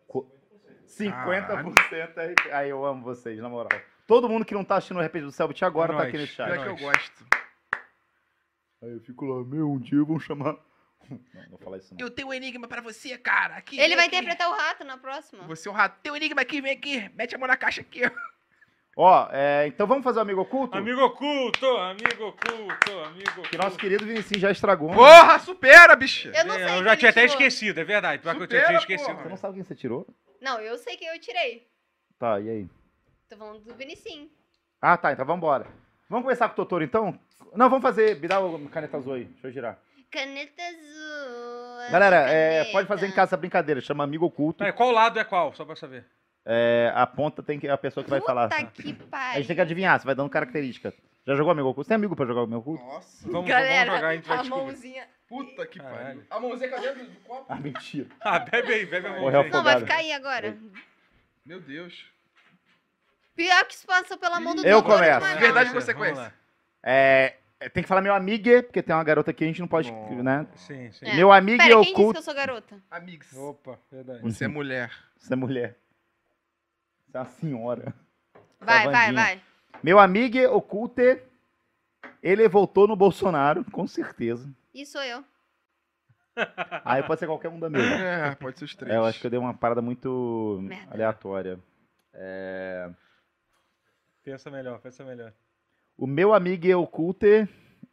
Co- 0.07 0.29
50% 0.87 2.17
aí. 2.17 2.35
Aí 2.51 2.69
eu 2.69 2.85
amo 2.85 3.03
vocês, 3.03 3.39
na 3.39 3.47
moral. 3.49 3.79
Todo 4.05 4.27
mundo 4.27 4.43
que 4.45 4.53
não 4.53 4.63
tá 4.65 4.75
assistindo 4.77 4.97
o 4.99 5.03
RPG 5.05 5.21
do 5.25 5.31
Selbit 5.31 5.63
agora 5.63 5.93
É 5.93 5.95
tá 5.97 6.03
nóis. 6.03 6.15
aqui 6.15 6.27
chat. 6.27 6.51
Pior 6.51 6.63
que 6.63 6.69
eu 6.69 6.77
gosto. 6.77 7.25
Aí 8.81 8.91
eu 8.91 8.99
fico 9.01 9.25
lá, 9.25 9.43
meu, 9.45 9.71
um 9.71 9.79
dia 9.79 10.03
vão 10.03 10.19
chamar. 10.19 10.55
Não, 11.33 11.41
não 11.43 11.49
vou 11.49 11.59
falar 11.59 11.77
isso 11.77 11.93
não. 11.93 11.99
Eu 12.05 12.09
tenho 12.09 12.27
um 12.29 12.33
enigma 12.33 12.67
pra 12.67 12.81
você, 12.81 13.17
cara. 13.17 13.55
Aqui, 13.55 13.79
Ele 13.79 13.95
vai 13.95 14.05
aqui. 14.07 14.15
interpretar 14.15 14.49
o 14.49 14.53
rato 14.55 14.83
na 14.83 14.97
próxima. 14.97 15.43
Você 15.47 15.67
é 15.67 15.71
o 15.71 15.73
rato. 15.73 15.99
Tem 16.01 16.11
um 16.11 16.15
enigma 16.15 16.41
aqui, 16.41 16.61
vem 16.61 16.71
aqui. 16.71 17.09
Mete 17.15 17.35
a 17.35 17.37
mão 17.37 17.47
na 17.47 17.57
caixa 17.57 17.81
aqui. 17.81 18.01
ó. 18.05 18.11
Ó, 19.01 19.29
é, 19.31 19.65
então 19.67 19.87
vamos 19.87 20.03
fazer 20.03 20.19
o 20.19 20.21
amigo 20.23 20.41
oculto? 20.41 20.77
Amigo 20.77 20.99
oculto, 21.01 21.65
amigo 21.77 22.25
oculto, 22.25 22.91
amigo 23.05 23.29
oculto. 23.31 23.49
Que 23.49 23.57
nosso 23.57 23.77
querido 23.77 24.05
Vinicius 24.05 24.41
já 24.41 24.51
estragou. 24.51 24.89
né? 24.89 24.95
Porra, 24.95 25.39
supera, 25.39 25.95
bicho. 25.95 26.27
Eu 26.29 26.45
não 26.45 26.55
sei. 26.55 26.63
É, 26.63 26.67
eu 26.69 26.73
quem 26.75 26.83
já 26.83 26.97
tinha 26.97 27.11
até 27.11 27.21
tirou. 27.21 27.33
esquecido, 27.35 27.79
é 27.79 27.83
verdade. 27.85 28.21
Pior 28.21 28.35
que 28.35 28.43
eu 28.43 28.47
tinha 28.47 28.59
Supera, 28.61 28.79
esquecido. 28.79 29.07
porra. 29.11 29.23
Você 29.23 29.29
não 29.29 29.37
sabe 29.37 29.53
quem 29.53 29.63
você 29.63 29.75
tirou? 29.75 30.05
Não, 30.41 30.59
eu 30.59 30.77
sei 30.77 30.97
quem 30.97 31.07
eu 31.07 31.19
tirei. 31.19 31.65
Tá, 32.17 32.39
e 32.41 32.49
aí? 32.49 32.69
Tô 33.29 33.37
falando 33.37 33.59
do 33.61 33.73
Vinicim. 33.75 34.29
Ah, 34.81 34.97
tá, 34.97 35.13
então 35.13 35.25
vambora. 35.25 35.65
Vamos 36.09 36.23
começar 36.25 36.47
com 36.49 36.53
o 36.53 36.55
Totoro, 36.57 36.83
então? 36.83 37.17
Não, 37.55 37.69
vamos 37.69 37.83
fazer. 37.83 38.19
Me 38.19 38.27
dá 38.27 38.39
o 38.41 38.67
caneta 38.69 38.97
azul 38.97 39.13
aí. 39.13 39.23
Deixa 39.25 39.47
eu 39.47 39.51
girar. 39.51 39.79
Caneta 40.11 40.61
azul. 40.63 41.91
Galera, 41.91 42.15
é, 42.29 42.57
caneta. 42.59 42.71
pode 42.71 42.87
fazer 42.87 43.07
em 43.07 43.11
casa 43.11 43.29
essa 43.29 43.37
brincadeira. 43.37 43.79
Chama 43.81 44.03
amigo 44.03 44.25
oculto. 44.25 44.63
É, 44.63 44.71
qual 44.71 44.91
lado 44.91 45.19
é 45.19 45.23
qual? 45.23 45.53
Só 45.53 45.63
pra 45.65 45.75
saber. 45.75 46.05
É, 46.45 46.91
a 46.95 47.05
ponta 47.05 47.43
tem 47.43 47.59
que 47.59 47.67
a 47.67 47.77
pessoa 47.77 48.03
que 48.03 48.09
vai 48.09 48.21
falar. 48.21 48.49
Puta 48.49 48.63
que 48.71 48.91
A 49.03 49.07
pariu. 49.07 49.37
gente 49.37 49.47
tem 49.47 49.55
que 49.55 49.61
adivinhar, 49.61 49.99
você 49.99 50.05
vai 50.05 50.15
dando 50.15 50.29
característica. 50.29 50.93
Já 51.27 51.35
jogou 51.35 51.51
amigo 51.51 51.67
oculto? 51.69 51.85
Você 51.85 51.89
tem 51.89 51.95
amigo 51.95 52.15
pra 52.15 52.25
jogar 52.25 52.41
amigo 52.41 52.57
oculto? 52.59 52.83
Nossa, 52.83 53.29
Vamos, 53.29 53.47
Galera, 53.47 53.85
vamos 53.85 53.95
jogar, 53.99 54.07
a 54.09 54.15
gente 54.15 54.27
vai 54.27 54.37
a 54.37 54.41
descobrir. 54.41 54.65
mãozinha. 54.65 55.07
puta 55.27 55.67
que 55.67 55.79
Caralho. 55.79 55.97
pariu. 56.05 56.23
A 56.31 56.39
mãozinha 56.39 56.79
dentro 56.79 57.05
do 57.05 57.19
copo. 57.19 57.45
Ah, 57.49 57.55
mentira. 57.55 58.07
Ah, 58.21 58.39
bebe 58.39 58.73
aí, 58.73 58.85
bebe 58.85 59.07
a 59.07 59.11
mão. 59.11 59.19
Morreu 59.21 59.41
aí. 59.41 59.49
Não, 59.51 59.63
vai 59.63 59.73
Afogado. 59.75 59.81
ficar 59.81 59.97
aí 59.99 60.11
agora. 60.11 60.57
Meu 61.45 61.59
Deus. 61.61 62.05
Pior 63.35 63.63
que 63.65 63.73
isso 63.75 63.85
passou 63.85 64.17
pela 64.17 64.39
mão 64.39 64.55
do 64.55 64.65
Eu 64.65 64.81
doutor, 64.81 64.97
começo. 64.97 65.39
Verdade 65.39 65.69
Vamos 65.69 65.73
consequência. 65.85 66.33
É, 66.81 67.35
é, 67.59 67.67
tem 67.69 67.83
que 67.83 67.89
falar 67.89 68.01
meu 68.01 68.13
amigo, 68.13 68.63
porque 68.63 68.81
tem 68.81 68.95
uma 68.95 69.03
garota 69.03 69.31
aqui, 69.31 69.43
a 69.43 69.47
gente 69.47 69.59
não 69.59 69.67
pode, 69.67 69.91
Bom. 69.91 70.23
né? 70.23 70.47
Sim, 70.55 70.91
sim. 70.91 71.05
É. 71.05 71.15
Meu 71.15 71.31
amigo 71.31 71.57
Pera, 71.57 71.69
quem 71.69 71.81
disse 71.81 71.93
que 71.93 72.01
oculto. 72.01 72.19
eu 72.19 72.23
sou 72.23 72.33
garota? 72.33 72.81
Amigos. 72.89 73.33
Opa, 73.35 73.79
verdade. 73.91 74.21
Você 74.21 74.45
é 74.45 74.47
mulher. 74.47 74.91
Você 75.17 75.33
é 75.33 75.35
mulher. 75.35 75.77
Você 77.07 77.17
é 77.17 77.19
uma 77.19 77.25
senhora. 77.25 77.93
Vai, 78.61 78.89
vai, 78.89 79.13
vai. 79.13 79.41
Meu 79.83 79.99
amigo 79.99 80.37
oculto, 80.55 81.01
ele 82.23 82.47
voltou 82.47 82.87
no 82.87 82.95
Bolsonaro, 82.95 83.65
com 83.71 83.85
certeza. 83.87 84.49
E 84.73 84.85
sou 84.85 85.03
eu. 85.03 85.23
Aí 86.85 87.03
pode 87.03 87.19
ser 87.19 87.27
qualquer 87.27 87.49
um 87.49 87.59
da 87.59 87.69
mesma. 87.69 87.95
É, 87.95 88.35
pode 88.35 88.57
ser 88.57 88.65
os 88.65 88.75
três. 88.75 88.93
É, 88.93 88.97
eu 88.97 89.05
acho 89.05 89.19
que 89.19 89.27
eu 89.27 89.31
dei 89.31 89.39
uma 89.39 89.53
parada 89.53 89.81
muito 89.81 90.59
Merda. 90.61 90.93
aleatória. 90.93 91.59
É, 92.13 92.89
Pensa 94.23 94.51
melhor, 94.51 94.79
pensa 94.79 95.03
melhor. 95.03 95.33
O 95.99 96.07
meu 96.07 96.33
amigo 96.33 96.65
oculto, 96.77 97.25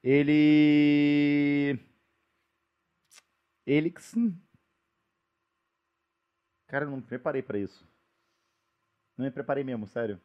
ele. 0.01 1.77
Ele. 3.67 3.93
Cara, 6.69 6.85
eu 6.85 6.91
não 6.91 6.99
me 6.99 7.03
preparei 7.03 7.43
pra 7.43 7.59
isso. 7.59 7.85
Não 9.19 9.25
me 9.25 9.31
preparei 9.33 9.65
mesmo, 9.65 9.89
sério. 9.89 10.21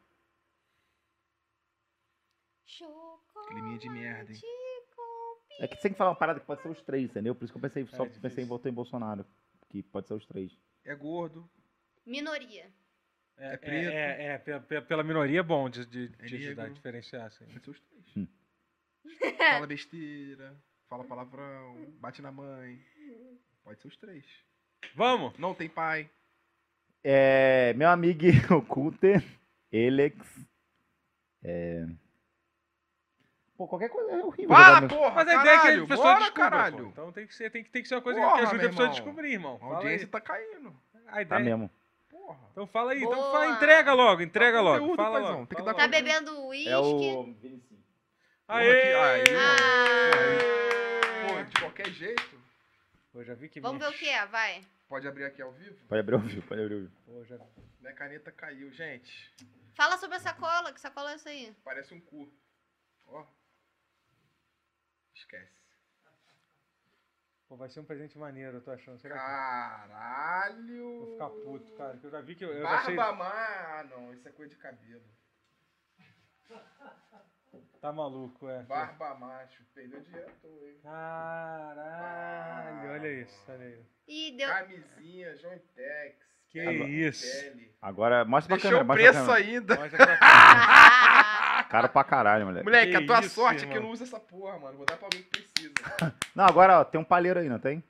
Climinha 3.48 3.80
de 3.80 3.90
merda, 3.90 4.32
hein? 4.32 4.40
É 5.60 5.68
que 5.68 5.76
você 5.76 5.82
tem 5.82 5.91
que 5.91 5.98
falar 5.98 6.12
uma 6.12 6.16
parada 6.16 6.40
que 6.40 6.45
pode 6.45 6.62
ser 6.62 6.70
os 6.70 6.84
três, 6.84 7.10
entendeu? 7.10 7.34
Por 7.34 7.45
isso 7.45 7.52
que 7.52 7.58
eu 7.58 7.62
pensei, 7.62 7.88
só 7.88 8.06
É 8.06 8.10
pensei 8.10 8.44
em 8.44 8.48
votar 8.48 8.72
em 8.72 8.76
Bolsonaro. 8.76 9.26
Que 9.70 9.82
pode 9.82 10.08
ser 10.08 10.14
os 10.14 10.28
três. 10.28 10.56
É 10.86 10.94
gordo. 10.94 11.49
Minoria. 12.06 12.72
É, 13.38 13.53
É 13.53 13.58
preto. 13.58 13.90
É, 13.91 14.26
é, 14.26 14.38
pe- 14.60 14.82
pela 14.82 15.03
minoria 15.03 15.40
é 15.40 15.44
bom 15.44 15.70
de, 15.70 15.86
de, 15.86 16.12
É 16.20 16.26
de 16.26 16.36
ajudar 16.36 16.66
a 16.66 16.70
diferenciar, 16.70 17.26
assim. 17.28 17.45
Pode 17.45 17.64
ser 17.64 17.72
os 17.72 17.80
três. 17.80 18.06
Hum. 18.18 18.28
Fala 19.38 19.68
besteira. 19.68 20.56
Fala 20.90 21.03
palavrão. 21.03 21.88
Bate 21.99 22.22
na 22.22 22.32
mãe. 22.32 22.80
Pode 23.64 23.82
ser 23.82 23.88
os 23.88 23.98
três. 23.98 24.26
Vamos! 24.95 25.38
Não 25.40 25.53
tem 25.53 25.70
pai. 25.70 26.10
É, 27.03 27.74
meu 27.74 27.90
amigo 27.90 28.20
oculto, 28.56 28.99
Elex. 29.72 30.18
É... 31.44 31.86
Pô, 33.58 33.68
qualquer 33.68 33.90
coisa 33.90 34.12
é 34.12 34.24
horrível. 34.24 34.56
Fala, 34.56 34.88
porra! 34.88 35.12
Mas 35.16 35.28
a 35.28 35.32
caralho, 35.34 35.41
ideia 35.41 35.74
é 35.74 35.78
que 35.78 35.84
a 35.84 35.88
pessoa 35.88 36.08
bora, 36.14 36.20
descubra, 36.20 36.49
caralho. 36.49 36.78
pô. 36.86 36.90
Então 36.90 37.12
tem 37.12 37.28
que, 37.28 37.36
ser, 37.36 37.49
tem, 37.52 37.64
que, 37.64 37.70
tem 37.70 37.82
que 37.84 37.88
ser 37.88 37.95
uma 37.95 38.02
coisa 38.02 38.20
Porra, 38.20 38.34
que 38.34 38.40
ajude 38.41 38.66
a 38.66 38.70
pessoa 38.70 38.88
a 38.88 38.91
irmão. 38.91 39.03
descobrir, 39.06 39.32
irmão. 39.34 39.60
A 39.62 39.66
audiência 39.78 40.08
tá 40.08 40.22
caindo. 40.22 40.76
A 41.08 41.12
Tá 41.14 41.22
ideia. 41.22 41.40
mesmo. 41.44 41.72
Então 42.52 42.68
fala 42.68 42.91
aí, 42.91 43.03
então 43.03 43.32
fala, 43.32 43.48
entrega 43.49 43.94
logo, 43.94 44.22
entrega 44.22 44.58
Dá 44.58 44.62
logo. 44.64 44.80
conteúdo, 44.80 44.95
Fala 44.98 45.20
paizão, 45.20 45.34
logo. 45.36 45.48
tem 45.48 45.58
que 45.58 45.64
dar 45.66 45.74
Tá 45.74 45.88
bebendo 45.88 46.45
uísque. 46.48 46.70
É 46.70 46.78
o. 46.78 47.24
Vinicius. 47.34 47.80
Aê! 48.48 48.94
Aí, 48.94 49.24
Ah. 49.36 51.28
Pô, 51.28 51.44
de 51.44 51.60
qualquer 51.60 51.90
jeito. 51.91 52.41
Pô, 53.14 53.24
já 53.24 53.34
vi 53.34 53.49
que 53.49 53.60
Vamos 53.62 53.80
ver 53.82 53.90
o 53.90 53.94
que 53.98 54.08
é, 54.10 54.26
vai. 54.26 54.62
Pode 54.90 55.08
abrir 55.08 55.24
aqui 55.26 55.41
ao 55.41 55.52
vivo? 55.53 55.76
Pode 55.88 55.99
abrir 56.02 56.16
o 56.16 56.20
vivo, 56.20 56.41
pode 56.48 56.62
abrir 56.62 56.76
o 56.76 56.80
vivo. 56.82 56.91
Pô, 57.06 57.24
já... 57.26 57.38
Minha 57.80 57.94
caneta 57.94 58.32
caiu, 58.32 58.72
gente. 58.74 59.34
Fala 59.74 59.98
sobre 59.98 60.18
a 60.18 60.20
sacola, 60.20 60.74
que 60.74 60.82
sacola 60.82 61.12
é 61.12 61.16
essa 61.16 61.30
aí? 61.30 61.56
Parece 61.64 61.94
um 61.94 62.02
cu. 62.02 62.32
Ó. 63.08 63.26
Esquece. 65.16 65.60
Pô, 67.52 67.57
vai 67.57 67.68
ser 67.68 67.82
um 67.82 67.84
presente 67.84 68.18
maneiro, 68.18 68.56
eu 68.57 68.61
tô 68.61 68.72
achando. 68.72 68.98
Será 68.98 69.14
que... 69.14 69.19
Caralho. 69.26 70.99
Vou 70.99 71.11
ficar 71.11 71.30
puto, 71.32 71.69
cara. 71.73 71.98
Que 71.98 72.06
eu 72.06 72.11
já 72.11 72.22
vi 72.22 72.34
que 72.34 72.45
eu, 72.45 72.53
eu. 72.53 72.64
Barba 72.64 73.11
má. 73.11 73.30
Ah, 73.30 73.84
não. 73.91 74.14
Isso 74.14 74.26
é 74.26 74.32
coisa 74.32 74.52
de 74.52 74.56
cabelo. 74.56 75.03
Tá 77.82 77.91
maluco, 77.91 78.48
é. 78.48 78.64
Barba 78.64 79.15
macho. 79.15 79.65
Perdeu 79.73 79.99
dinheiro 79.99 80.32
toa, 80.41 80.69
hein? 80.69 80.78
Caralho, 80.82 82.90
olha 82.90 83.22
isso, 83.22 83.52
olha 83.52 83.65
aí. 83.65 83.86
Ih, 84.07 84.32
deu. 84.38 84.48
Camisinha, 84.48 85.36
Jointex. 85.36 86.15
Que 86.48 86.64
isso. 86.64 87.41
pele. 87.41 87.76
Agora, 87.82 88.23
mostra 88.23 88.56
pra 88.56 88.61
Deixou 88.61 88.80
câmera. 88.80 88.86
o 88.86 88.88
mostra 88.88 89.11
pra 89.11 89.14
preço 89.14 89.26
câmera. 89.26 89.45
ainda. 89.45 89.76
Mostra 89.76 89.98
pra 89.98 90.18
cá. 90.18 91.02
Ah, 91.72 91.81
Caro 91.81 91.89
pra 91.89 92.03
caralho, 92.03 92.45
moleque. 92.45 92.65
Moleque, 92.65 92.91
Que 92.91 92.98
a 92.98 93.06
tua 93.06 93.19
isso, 93.22 93.30
sorte 93.35 93.64
é 93.64 93.68
que 93.68 93.73
irmão. 93.73 93.77
eu 93.77 93.84
não 93.84 93.89
uso 93.91 94.03
essa 94.03 94.19
porra, 94.19 94.60
mano. 94.60 94.76
Vou 94.77 94.85
dar 94.85 94.98
pra 94.98 95.06
alguém 95.07 95.23
que 95.23 95.30
precisa. 95.30 95.73
Não, 96.35 96.45
agora, 96.45 96.80
ó, 96.81 96.84
tem 96.84 96.99
um 96.99 97.03
palheiro 97.03 97.39
aí, 97.39 97.48
não 97.49 97.60
tem? 97.60 97.81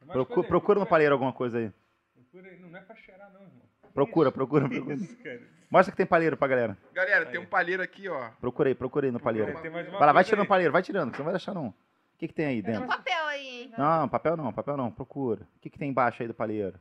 Mas 0.00 0.12
Procu- 0.12 0.36
cadê? 0.36 0.48
procura 0.48 0.80
no 0.80 0.86
palheiro 0.86 1.12
alguma 1.14 1.32
coisa 1.32 1.58
aí. 1.58 1.70
Procura 2.14 2.48
aí. 2.50 2.58
Não 2.58 2.78
é 2.78 2.80
pra 2.82 2.96
cheirar, 2.96 3.30
não, 3.32 3.40
irmão. 3.42 3.60
Procura, 3.92 4.32
procura, 4.32 4.68
procura. 4.68 4.94
Isso, 4.94 5.16
cara. 5.18 5.40
Mostra 5.70 5.92
que 5.92 5.96
tem 5.98 6.06
palheiro 6.06 6.36
pra 6.36 6.48
galera. 6.48 6.78
Galera, 6.92 7.26
Aí. 7.26 7.30
tem 7.30 7.40
um 7.40 7.46
palheiro 7.46 7.82
aqui, 7.82 8.08
ó. 8.08 8.30
Procura 8.40 8.68
aí, 8.70 8.74
procura 8.74 9.06
aí 9.06 9.12
no 9.12 9.20
palheiro. 9.20 9.52
Tem 9.60 9.70
mais 9.70 9.86
uma 9.88 9.98
Vai 9.98 10.06
lá, 10.06 10.12
vai 10.12 10.24
tirando 10.24 10.44
o 10.44 10.48
palheiro, 10.48 10.72
vai 10.72 10.82
tirando, 10.82 11.10
que 11.10 11.16
você 11.16 11.22
não 11.22 11.24
vai 11.26 11.34
deixar 11.34 11.54
não. 11.54 11.68
O 11.68 11.74
que, 12.18 12.26
que 12.28 12.34
tem 12.34 12.46
aí 12.46 12.62
tem 12.62 12.74
um 12.76 12.80
dentro? 12.80 12.88
papel 12.96 13.26
aí, 13.26 13.62
hein? 13.62 13.72
Não, 13.78 14.08
papel 14.08 14.36
não, 14.36 14.52
papel 14.52 14.76
não, 14.76 14.90
procura. 14.90 15.42
O 15.56 15.60
que, 15.60 15.70
que 15.70 15.78
tem 15.78 15.88
embaixo 15.90 16.22
aí 16.22 16.28
do 16.28 16.34
palheiro? 16.34 16.78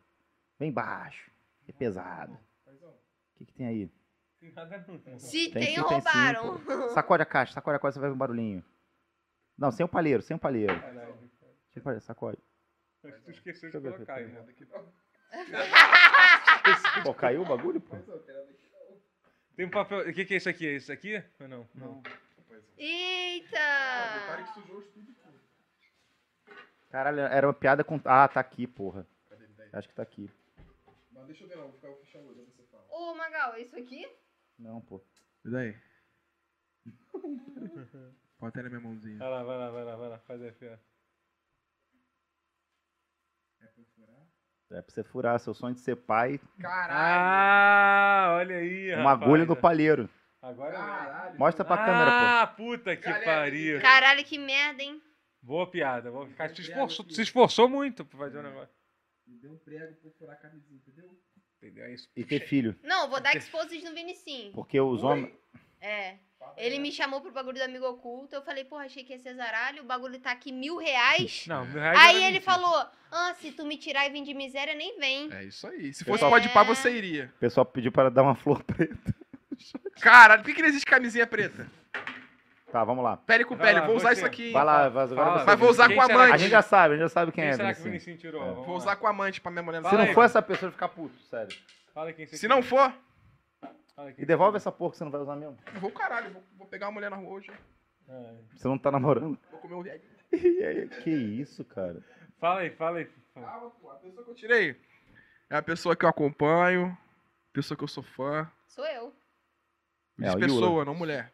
Bem 0.60 0.70
embaixo. 0.70 1.30
É 1.68 1.72
pesado. 1.72 2.34
O 2.34 3.38
que, 3.38 3.46
que 3.46 3.54
tem 3.54 3.68
aí? 3.68 3.90
Tem 4.40 4.52
nada 4.54 4.86
não. 4.88 5.20
Se 5.20 5.50
Tem 5.52 5.52
tem, 5.52 5.64
sim, 5.64 5.74
tem 5.76 5.84
roubaram. 5.84 6.58
sim, 6.58 6.90
Sacode 6.94 7.24
a 7.24 7.26
caixa, 7.26 7.54
sacode 7.54 7.76
a 7.76 7.80
caixa, 7.80 7.94
você 7.94 8.00
vai 8.00 8.10
ver 8.10 8.16
um 8.16 8.20
barulhinho. 8.20 8.64
Não, 9.58 9.72
sem 9.72 9.86
o 9.86 9.90
palheiro, 9.90 10.22
sem 10.24 10.38
o 10.38 10.40
palheiro. 10.40 10.80
Caralho, 10.80 10.98
cara. 11.40 11.54
Sem 11.72 11.82
o 11.82 11.84
palheiro, 11.84 12.06
sacode. 12.06 12.38
Acho 13.04 13.16
que 13.16 13.22
tu 13.24 13.32
esqueceu 13.32 13.70
de 13.70 13.80
colocar, 13.80 14.22
irmão. 14.22 14.46
Pô, 17.04 17.14
caiu 17.14 17.42
o 17.42 17.46
bagulho, 17.46 17.82
pô? 17.82 17.96
Tem 19.56 19.66
um 19.66 19.70
papel. 19.70 20.10
O 20.10 20.14
que, 20.14 20.26
que 20.26 20.34
é 20.34 20.38
isso 20.38 20.50
aqui? 20.50 20.68
É 20.68 20.76
isso 20.76 20.92
aqui? 20.92 21.22
Ou 21.40 21.48
não? 21.48 21.68
Não. 21.76 22.02
Eita! 22.78 23.58
Botaram 24.20 24.44
que 24.46 24.54
sujou 24.54 24.78
os 24.78 24.88
tudo. 24.88 25.14
pô. 25.14 25.30
Caralho, 26.90 27.20
era 27.20 27.46
uma 27.48 27.54
piada 27.54 27.84
com. 27.84 28.00
Ah, 28.06 28.28
tá 28.28 28.40
aqui, 28.40 28.66
porra. 28.66 29.06
Cadê 29.30 29.44
ele 29.44 29.54
daí? 29.58 29.70
Acho 29.74 29.88
que 29.90 29.94
tá 29.94 30.02
aqui. 30.04 30.30
Mas 31.12 31.26
deixa 31.28 31.44
eu 31.44 31.48
ver 31.50 31.58
não, 31.58 31.64
vou 31.66 31.74
ficar 31.74 31.94
fechando 31.96 32.26
o 32.26 32.30
olho, 32.30 32.40
aí 32.40 32.46
você 32.48 32.64
fala. 32.72 32.86
Ô, 32.90 33.14
Magal, 33.16 33.54
é 33.56 33.62
isso 33.62 33.78
aqui? 33.78 34.08
Não, 34.60 34.82
pô. 34.82 35.02
E 35.46 35.50
daí? 35.50 35.76
Bota 38.40 38.62
na 38.62 38.70
minha 38.70 38.82
mãozinha. 38.82 39.18
Vai 39.18 39.30
lá, 39.30 39.44
vai 39.44 39.58
lá, 39.58 39.70
vai 39.72 39.84
lá, 39.84 39.96
vai 39.96 40.10
lá. 40.10 40.20
Faz 40.20 40.42
aí, 40.42 40.52
fia. 40.54 40.80
É 43.62 43.66
pra 43.68 43.84
furar? 43.96 44.28
É 44.72 44.82
pra 44.82 44.92
você 44.94 45.04
furar 45.04 45.40
seu 45.40 45.54
sonho 45.54 45.74
de 45.76 45.82
ser 45.82 45.96
pai, 45.96 46.40
Caralho! 46.60 46.94
Ah, 46.94 48.36
olha 48.38 48.58
aí, 48.58 48.94
uma 48.96 49.12
rapaz. 49.12 49.22
agulha 49.24 49.46
no 49.46 49.56
palheiro. 49.56 50.10
Agora 50.42 50.72
Caralho! 50.72 51.40
Mostra 51.40 51.66
pra 51.66 51.78
câmera, 51.78 52.06
pô. 52.12 52.18
Ah, 52.26 52.48
puta 52.48 52.96
que 52.96 53.04
Galera, 53.04 53.26
pariu. 53.26 53.82
Caralho, 53.82 54.24
que 54.24 54.38
merda, 54.38 54.84
hein? 54.84 55.02
Boa 55.42 55.70
piada. 55.70 56.12
Boa... 56.12 56.30
Cara, 56.34 56.54
se, 56.54 56.62
esforçou, 56.62 57.10
se 57.10 57.22
esforçou 57.22 57.68
muito 57.70 58.06
pra 58.06 58.20
fazer 58.20 58.40
o 58.40 58.44
negócio. 58.44 58.74
Me 59.26 59.38
deu 59.40 59.52
um 59.54 59.58
prego 59.58 59.96
pra 60.02 60.12
furar 60.12 60.36
a 60.36 60.40
camisinha, 60.40 60.78
entendeu? 60.78 61.18
Entendeu? 61.62 61.86
É 61.86 61.94
isso. 61.94 62.10
E 62.16 62.24
ter 62.24 62.40
filho. 62.48 62.76
Não, 62.84 63.10
vou 63.10 63.20
dar 63.20 63.36
exposed 63.36 63.84
no 63.84 63.94
Vinicim. 63.94 64.52
Porque 64.54 64.80
os 64.80 65.04
homens. 65.04 65.32
É. 65.82 66.16
Ele 66.56 66.80
me 66.80 66.90
chamou 66.92 67.20
pro 67.20 67.32
bagulho 67.34 67.58
do 67.58 67.64
amigo 67.64 67.86
oculto. 67.86 68.34
Eu 68.36 68.42
falei, 68.42 68.64
porra, 68.64 68.86
achei 68.86 69.04
que 69.04 69.12
ia 69.12 69.20
ser 69.20 69.36
zaralho. 69.36 69.84
O 69.84 69.86
bagulho 69.86 70.18
tá 70.20 70.32
aqui 70.32 70.52
mil 70.54 70.78
reais. 70.78 71.44
Não, 71.48 71.66
mil 71.66 71.80
reais 71.82 72.00
Aí 72.00 72.16
era 72.16 72.28
ele 72.28 72.40
mentira. 72.40 72.52
falou: 72.54 72.86
Ah, 73.12 73.36
se 73.42 73.52
tu 73.52 73.66
me 73.66 73.78
tirar 73.78 74.08
e 74.08 74.10
vir 74.10 74.24
de 74.24 74.34
miséria, 74.34 74.74
nem 74.74 74.98
vem. 74.98 75.30
É 75.34 75.44
isso 75.44 75.68
aí. 75.68 75.94
Se 75.94 76.06
Pessoal- 76.06 76.32
fosse 76.32 76.44
pode 76.44 76.50
pá, 76.54 76.64
você 76.64 76.92
iria. 76.92 77.32
O 77.36 77.40
pessoal 77.40 77.66
pediu 77.66 77.92
para 77.92 78.10
dar 78.10 78.24
uma 78.24 78.36
flor 78.36 78.64
preta. 78.64 79.14
Caralho, 80.00 80.42
por 80.42 80.48
que, 80.48 80.56
que 80.56 80.62
não 80.62 80.70
existe 80.70 80.86
camisinha 80.86 81.28
preta? 81.28 81.70
Tá, 82.72 82.84
vamos 82.84 83.04
lá. 83.04 83.18
Pele 83.18 83.46
com 83.46 83.56
Vai 83.56 83.68
pele, 83.68 83.80
lá, 83.80 83.88
vou 83.88 83.96
usar 83.96 84.10
você. 84.10 84.14
isso 84.16 84.26
aqui. 84.26 84.52
Vai 84.52 84.64
lá, 84.64 84.90
vai, 84.90 85.04
agora 85.06 85.26
Fala. 85.26 85.40
você. 85.40 85.46
Mas 85.46 85.60
vou 85.60 85.70
usar 85.70 85.88
Quem 85.88 85.96
com 85.96 86.02
a 86.02 86.06
será 86.06 86.20
amante. 86.20 86.34
A 86.34 86.38
gente 86.38 86.52
já 86.52 86.62
sabe, 86.62 86.94
a 86.94 86.98
gente 86.98 87.06
já 87.06 87.10
sabe 87.10 87.32
quem, 87.32 87.44
Quem 87.44 87.52
é. 87.52 87.56
será 87.56 87.74
que 87.74 87.80
o 87.82 87.84
Vinicius. 87.84 88.20
Tirou? 88.20 88.44
É. 88.44 88.54
Vou 88.54 88.76
usar 88.76 88.96
com 88.96 89.08
a 89.08 89.10
amante 89.10 89.42
pra 89.42 89.52
minha 89.52 89.64
mulher. 89.64 89.78
Se 89.80 89.84
Fala 89.84 89.98
não 89.98 90.08
aí. 90.08 90.14
for 90.14 90.24
essa 90.24 90.42
pessoa, 90.42 90.72
ficar 90.72 90.90
puto, 90.90 91.20
sério. 91.24 91.58
Fala 91.94 92.14
quem 92.14 92.26
você 92.28 92.38
Se 92.38 92.48
não 92.48 92.62
for, 92.62 92.94
Fala. 93.96 94.14
E 94.18 94.26
devolve 94.26 94.58
essa 94.58 94.72
porra 94.72 94.92
que 94.92 94.98
você 94.98 95.04
não 95.04 95.12
vai 95.12 95.20
usar 95.22 95.36
mesmo. 95.36 95.58
Eu 95.74 95.82
vou 95.82 95.92
caralho, 95.92 96.32
vou, 96.32 96.44
vou 96.58 96.68
pegar 96.68 96.86
uma 96.88 96.94
mulher 96.94 97.10
na 97.10 97.18
rua 97.18 97.32
hoje. 97.32 97.52
É. 98.08 98.34
Você 98.56 98.68
não 98.68 98.78
tá 98.78 98.92
namorando. 98.92 99.38
Vou 99.52 99.60
comer 99.60 99.76
um 99.76 99.84
viadinho. 99.84 100.10
que 101.04 101.10
isso, 101.10 101.66
cara. 101.66 102.02
Fala 102.40 102.62
aí, 102.62 102.70
fala 102.70 103.00
aí. 103.00 103.10
Calma, 103.34 103.72
pô. 103.72 103.90
A 103.92 103.96
pessoa 103.96 104.24
que 104.24 104.32
eu 104.32 104.36
tirei 104.36 104.76
é 105.50 105.56
a 105.58 105.62
pessoa 105.62 105.96
que 105.96 106.06
eu 106.06 106.10
acompanho, 106.10 106.96
pessoa 107.52 107.78
que 107.78 107.84
eu 107.84 107.88
sou 107.88 108.04
fã. 108.04 108.50
Sou 108.68 108.86
eu. 108.86 109.14
É, 110.22 110.26
Diz 110.26 110.36
o 110.36 110.40
pessoa, 110.40 110.86
não 110.86 110.94
mulher. 110.96 111.32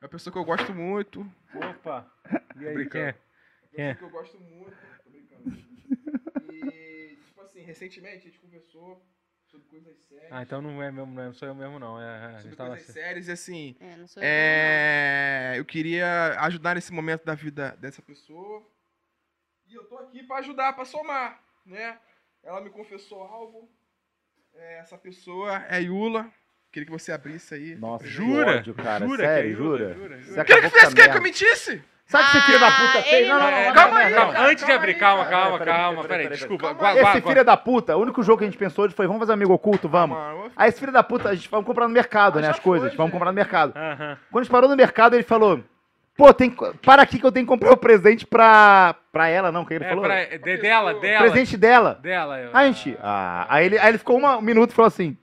É 0.00 0.04
uma 0.04 0.08
pessoa 0.10 0.32
que 0.32 0.38
eu 0.38 0.44
gosto 0.44 0.74
muito. 0.74 1.20
Opa. 1.54 2.10
E 2.58 2.66
aí, 2.66 2.74
Brincando. 2.74 2.90
quem 3.70 3.84
é? 3.84 3.84
Uma 3.84 3.90
É. 3.90 3.94
pessoa 3.94 3.96
que 3.96 4.04
eu 4.04 4.10
gosto 4.20 4.40
muito. 4.40 4.76
Tô 5.04 5.10
brincando. 5.10 6.52
E, 6.52 7.18
tipo 7.26 7.40
assim, 7.42 7.60
recentemente 7.60 8.16
a 8.16 8.30
gente 8.30 8.38
conversou 8.40 9.06
sobre 9.46 9.66
coisas 9.68 9.96
sérias. 10.08 10.32
Ah, 10.32 10.42
então 10.42 10.62
não 10.62 10.82
é 10.82 10.90
mesmo, 10.90 11.12
não, 11.12 11.22
é- 11.22 11.32
sou 11.34 11.46
eu 11.48 11.54
mesmo 11.54 11.78
não. 11.78 12.00
É, 12.00 12.04
é, 12.04 12.24
a 12.26 12.30
gente 12.32 12.42
sobre 12.42 12.56
tava 12.56 12.70
coisas 12.70 12.88
assim. 12.90 12.98
sérias 12.98 13.28
e 13.28 13.32
assim. 13.32 13.76
É, 13.78 13.96
não 13.96 14.06
sou 14.06 14.22
eu. 14.22 14.26
É, 14.28 15.54
eu 15.56 15.64
queria 15.66 16.40
ajudar 16.40 16.74
nesse 16.76 16.92
momento 16.92 17.24
da 17.24 17.34
vida 17.34 17.76
dessa 17.76 18.00
pessoa. 18.02 18.66
E 19.66 19.74
eu 19.74 19.84
tô 19.84 19.98
aqui 19.98 20.22
pra 20.22 20.38
ajudar, 20.38 20.72
pra 20.72 20.84
somar, 20.86 21.42
né? 21.64 22.00
Ela 22.42 22.60
me 22.62 22.70
confessou 22.70 23.22
algo. 23.22 23.70
É, 24.54 24.78
essa 24.78 24.96
pessoa 24.96 25.62
é 25.68 25.82
Yula. 25.82 26.32
Queria 26.76 26.84
que 26.84 26.92
você 26.92 27.10
abrisse 27.10 27.54
aí. 27.54 27.74
Nossa, 27.76 28.04
que 28.04 28.10
Jura? 28.10 28.56
ódio, 28.58 28.74
cara. 28.74 29.06
Jura 29.06 29.24
Sério, 29.24 29.50
é 29.50 29.54
jura? 29.56 29.94
Jura, 29.94 30.16
Você 30.18 30.24
jura. 30.28 30.42
O 30.42 30.44
que 30.44 30.52
ele 30.52 30.58
acabou 30.58 30.62
com 30.62 30.68
fez? 30.76 30.82
essa 30.84 30.94
Quer 30.94 31.10
que 31.10 31.16
eu 31.16 31.22
mentisse? 31.22 31.82
Sabe 32.04 32.24
o 32.24 32.30
que 32.32 32.36
esse 32.36 32.46
filho 32.46 32.60
da 32.60 32.70
puta 32.70 32.98
Ah, 32.98 33.02
fez? 33.02 33.28
Não, 33.28 33.38
não, 33.40 33.50
não- 33.50 33.64
não, 33.64 33.72
Calma 33.72 33.98
aí, 33.98 34.12
Calma, 34.12 34.38
antes 34.40 34.66
de 34.66 34.72
abrir, 34.72 34.94
calma, 34.98 35.24
calma, 35.24 35.58
calma, 35.58 36.04
peraí, 36.04 36.28
desculpa. 36.28 36.74
calma 36.74 37.00
Esse 37.00 37.20
filho 37.22 37.44
da 37.46 37.56
puta, 37.56 37.96
o 37.96 38.02
único 38.02 38.22
jogo 38.22 38.36
que 38.40 38.44
a 38.44 38.46
gente 38.46 38.58
pensou 38.58 38.84
hoje 38.84 38.94
foi 38.94 39.06
vamos 39.06 39.20
fazer 39.20 39.32
amigo 39.32 39.54
oculto, 39.54 39.88
vamos. 39.88 40.18
Aí 40.54 40.68
esse 40.68 40.78
filho 40.78 40.92
da 40.92 41.02
puta, 41.02 41.30
a 41.30 41.34
gente 41.34 41.48
vamos 41.48 41.64
comprar 41.64 41.88
no 41.88 41.94
mercado, 41.94 42.38
Ah, 42.38 42.42
né, 42.42 42.50
as 42.50 42.58
coisas, 42.60 42.94
vamos 42.94 43.10
comprar 43.10 43.30
no 43.32 43.34
mercado. 43.36 43.72
Quando 43.72 44.40
a 44.40 44.42
gente 44.42 44.52
parou 44.52 44.68
no 44.68 44.76
mercado, 44.76 45.14
ele 45.16 45.22
falou, 45.22 45.64
pô, 46.14 46.34
tem, 46.34 46.54
para 46.84 47.00
aqui 47.00 47.18
que 47.18 47.24
eu 47.24 47.32
tenho 47.32 47.46
que 47.46 47.50
comprar 47.50 47.72
o 47.72 47.76
presente 47.78 48.26
pra, 48.26 48.94
pra 49.10 49.28
ela, 49.28 49.50
não, 49.50 49.64
que 49.64 49.72
ele 49.72 49.84
É, 49.84 49.88
falou? 49.88 50.04
pra, 50.04 50.24
de- 50.26 50.58
dela, 50.58 50.92
dela. 51.00 51.24
Presente 51.24 51.56
dela. 51.56 51.98
Dela. 52.02 52.38
eu- 52.38 52.50
Aí 52.52 52.68
a 52.68 52.70
gente, 52.72 52.98
ah, 53.02 53.46
aí, 53.48 53.64
ele, 53.64 53.78
aí 53.78 53.88
ele 53.88 53.98
ficou 53.98 54.18
uma- 54.18 54.36
um 54.36 54.42
minuto 54.42 54.70
e 54.70 54.74
falou 54.74 54.88
assim, 54.88 55.16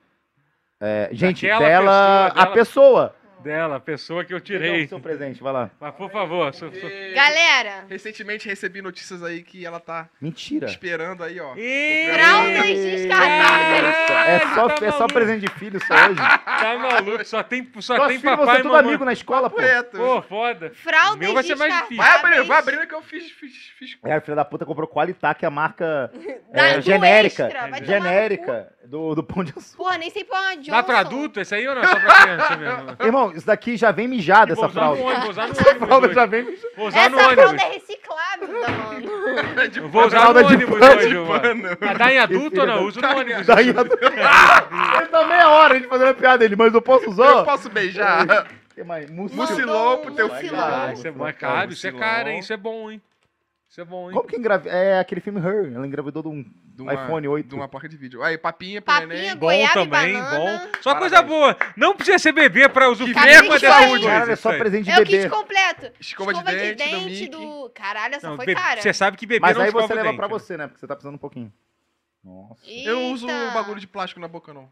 é, 0.84 1.10
gente, 1.12 1.48
Daquela 1.48 1.66
dela, 1.68 1.86
pessoa, 1.86 2.28
a 2.28 2.44
dela- 2.44 2.54
pessoa. 2.54 3.16
Dela, 3.44 3.76
a 3.76 3.80
pessoa 3.80 4.24
que 4.24 4.34
eu 4.34 4.40
tirei. 4.40 4.86
o 4.86 4.90
seu 4.90 5.00
presente, 5.00 5.44
vai 5.44 5.52
lá. 5.52 5.70
Mas 5.80 5.94
por 5.96 6.10
favor, 6.10 6.54
sou... 6.54 6.72
porque 6.72 7.14
Galera, 7.14 7.86
recentemente 7.90 8.48
recebi 8.48 8.82
notícias 8.82 9.22
aí 9.22 9.44
que 9.44 9.66
ela 9.66 9.80
tá 9.80 10.08
Mentira. 10.22 10.66
esperando 10.68 11.24
aí, 11.24 11.40
ó. 11.40 11.54
Ih, 11.56 12.12
Fraldas 12.14 12.68
descartáveis. 12.68 13.96
É 14.26 14.40
só, 14.56 14.70
tá 14.70 14.86
é 14.86 14.92
só 14.92 15.08
presente 15.08 15.42
de 15.42 15.52
filho 15.54 15.80
só 15.86 15.94
hoje. 15.94 16.16
Tá 16.16 16.78
maluco, 16.78 17.26
só 17.26 17.44
tem, 17.44 17.70
só 17.80 17.98
Nossos 17.98 18.10
tem 18.10 18.20
filhos 18.20 18.38
vão 18.38 18.46
papai 18.46 18.56
ser 18.56 18.60
e 18.60 18.64
tudo 18.64 18.72
mamãe. 18.72 18.90
amigo 18.90 19.06
na 19.06 19.14
escola, 19.14 19.50
pô. 19.50 19.58
Pô, 19.96 20.22
foda. 20.22 20.72
fraldas 20.72 21.20
Meu 21.20 21.34
vai 21.34 21.44
ser 21.44 21.56
mais 21.56 21.74
difícil. 21.74 21.98
Vai 21.98 22.16
abrindo, 22.18 22.46
vai 22.46 22.60
abrindo 22.60 22.88
que 22.88 22.96
eu 22.96 23.02
fiz. 23.02 23.32
fiz, 23.32 23.54
fiz... 23.78 23.98
É, 24.04 24.14
a 24.14 24.22
filha 24.22 24.36
da 24.36 24.46
puta 24.46 24.66
comprou 24.66 24.88
Qualitac, 24.88 25.46
a 25.46 25.50
marca 25.50 26.12
é, 26.54 26.82
genérica. 26.82 27.48
Extra, 27.48 27.86
genérica 27.86 28.74
do, 28.86 29.16
do 29.16 29.24
Pão 29.24 29.44
de 29.44 29.54
Açúcar. 29.56 29.78
Porra, 29.78 29.98
nem 29.98 30.10
sei 30.10 30.24
pra 30.24 30.56
Johnson. 30.56 30.72
Dá 30.72 30.84
pra 30.84 31.00
adulto 31.00 31.40
esse 31.40 31.56
aí 31.56 31.68
ou 31.68 31.76
não? 31.76 31.84
Só 31.84 32.00
pra 32.00 32.22
criança 32.22 32.58
mesmo? 32.58 32.98
Irmão, 33.02 33.33
isso 33.36 33.46
daqui 33.46 33.76
já 33.78 33.92
vem 33.92 34.08
mijado, 34.08 34.56
Vou 34.56 34.66
essa 34.66 34.68
no 34.68 34.74
fralda. 34.74 35.02
ônibus, 35.02 35.22
vou 35.24 35.30
usar 35.32 35.46
no 35.48 35.52
Essa 35.52 35.76
fralda 35.76 36.14
já 36.14 36.26
vem 36.26 36.44
mijada. 36.44 36.68
Vou 36.76 36.88
usar 36.88 37.00
Essa 37.00 37.10
no 37.10 37.18
fralda 37.18 37.42
ônibus. 37.50 37.64
é 37.64 37.70
reciclável, 37.70 38.62
tá, 38.62 38.72
mano? 38.72 39.10
Eu 39.76 39.90
vou 39.90 40.06
usar 40.08 40.34
no 40.34 40.44
de 40.44 40.54
ônibus 40.54 40.80
pano, 40.80 40.96
hoje, 40.96 41.10
de 41.10 41.16
mano. 41.18 41.78
Mas 41.80 41.98
dá 41.98 42.14
em 42.14 42.20
adulto 42.20 42.60
ou 42.62 42.68
não? 42.68 42.86
Uso 42.86 43.02
no 43.02 43.08
ônibus. 43.18 43.46
Daí, 43.46 43.70
ele 43.70 45.08
tá 45.08 45.28
meia 45.28 45.50
hora 45.50 45.74
a 45.74 45.78
gente 45.78 45.88
fazendo 45.88 46.10
a 46.10 46.14
piada 46.14 46.38
dele, 46.40 46.56
mas 46.56 46.74
eu 46.74 46.82
posso 46.82 47.10
usar? 47.10 47.30
Eu 47.30 47.46
posso 47.46 47.70
beijar? 47.70 48.48
Que 48.74 48.84
mais? 48.84 49.06
Pro 49.10 50.12
teu 50.16 50.30
filho. 50.36 50.56
Ah, 50.56 50.92
isso 50.94 51.08
é 51.08 51.12
mais 51.12 51.38
caro, 51.38 51.72
isso 51.72 51.88
é 51.88 51.92
caro, 51.92 52.30
hein? 52.30 52.40
Isso 52.40 52.54
é 52.54 52.58
bom, 52.58 52.92
hein? 52.92 53.02
Isso 53.70 53.82
é 53.82 53.86
bom, 53.86 54.10
hein? 54.10 54.16
Como 54.16 54.28
que 54.28 54.36
engravidou? 54.36 54.72
É 54.72 55.00
aquele 55.00 55.20
filme 55.20 55.40
Her. 55.40 55.72
Ela 55.74 55.88
engravidou 55.88 56.22
de 56.22 56.30
um 56.30 56.46
De 56.74 56.82
uma- 56.82 56.94
iPhone 56.94 57.28
8. 57.28 57.48
De 57.50 57.56
uma 57.56 57.68
placa 57.68 57.88
de 57.88 57.96
vídeo. 57.96 58.24
Aí, 58.24 58.36
papinha 58.38 58.82
pro 58.82 58.94
Papinha, 58.94 59.08
neném. 59.08 59.36
Bom 59.36 59.48
também, 59.74 60.14
banana. 60.14 60.38
bom. 60.40 60.60
Só 60.82 60.94
Parabéns. 60.96 61.00
coisa 61.00 61.22
boa. 61.22 61.58
Não 61.78 61.96
precisa 61.96 62.18
ser 62.18 62.32
bebê 62.32 62.68
pra 62.68 62.90
usufruir 62.90 63.16
aí. 63.18 63.48
dessas 63.48 63.62
Saúde. 63.62 64.06
Cara, 64.08 64.32
é 64.32 64.36
só 64.36 64.58
presente 64.58 64.86
de 64.86 64.92
É 64.92 64.96
o 64.96 64.98
bebê. 65.06 65.18
kit 65.20 65.30
completo. 65.30 65.92
Escova, 66.00 66.34
de 66.34 66.74
dente, 66.76 67.30
do 67.30 67.38
do... 67.40 67.70
Caralho, 67.76 68.16
essa 68.16 68.28
Não, 68.28 68.36
foi 68.36 68.48
be- 68.48 68.56
cara. 68.56 68.82
Você 68.82 68.92
sabe 68.92 69.18
que 69.18 69.28
bebê 69.28 69.40
Mas 69.40 69.56
não 69.56 69.62
aí 69.62 69.68
escova 69.68 69.88
você 69.88 69.94
leva 69.94 70.08
dente, 70.08 70.18
pra 70.18 70.28
você, 70.28 70.58
né? 70.58 70.66
Porque 70.68 70.80
você 70.80 70.88
tá 70.88 70.96
precisando 70.96 71.16
um 71.16 71.20
pouquinho. 71.20 71.54
Nossa. 72.24 72.62
Eu 72.68 72.96
não 72.96 73.12
uso 73.12 73.30
Eita. 73.30 73.52
bagulho 73.52 73.80
de 73.80 73.88
plástico 73.88 74.20
na 74.20 74.28
boca, 74.28 74.52
não. 74.54 74.72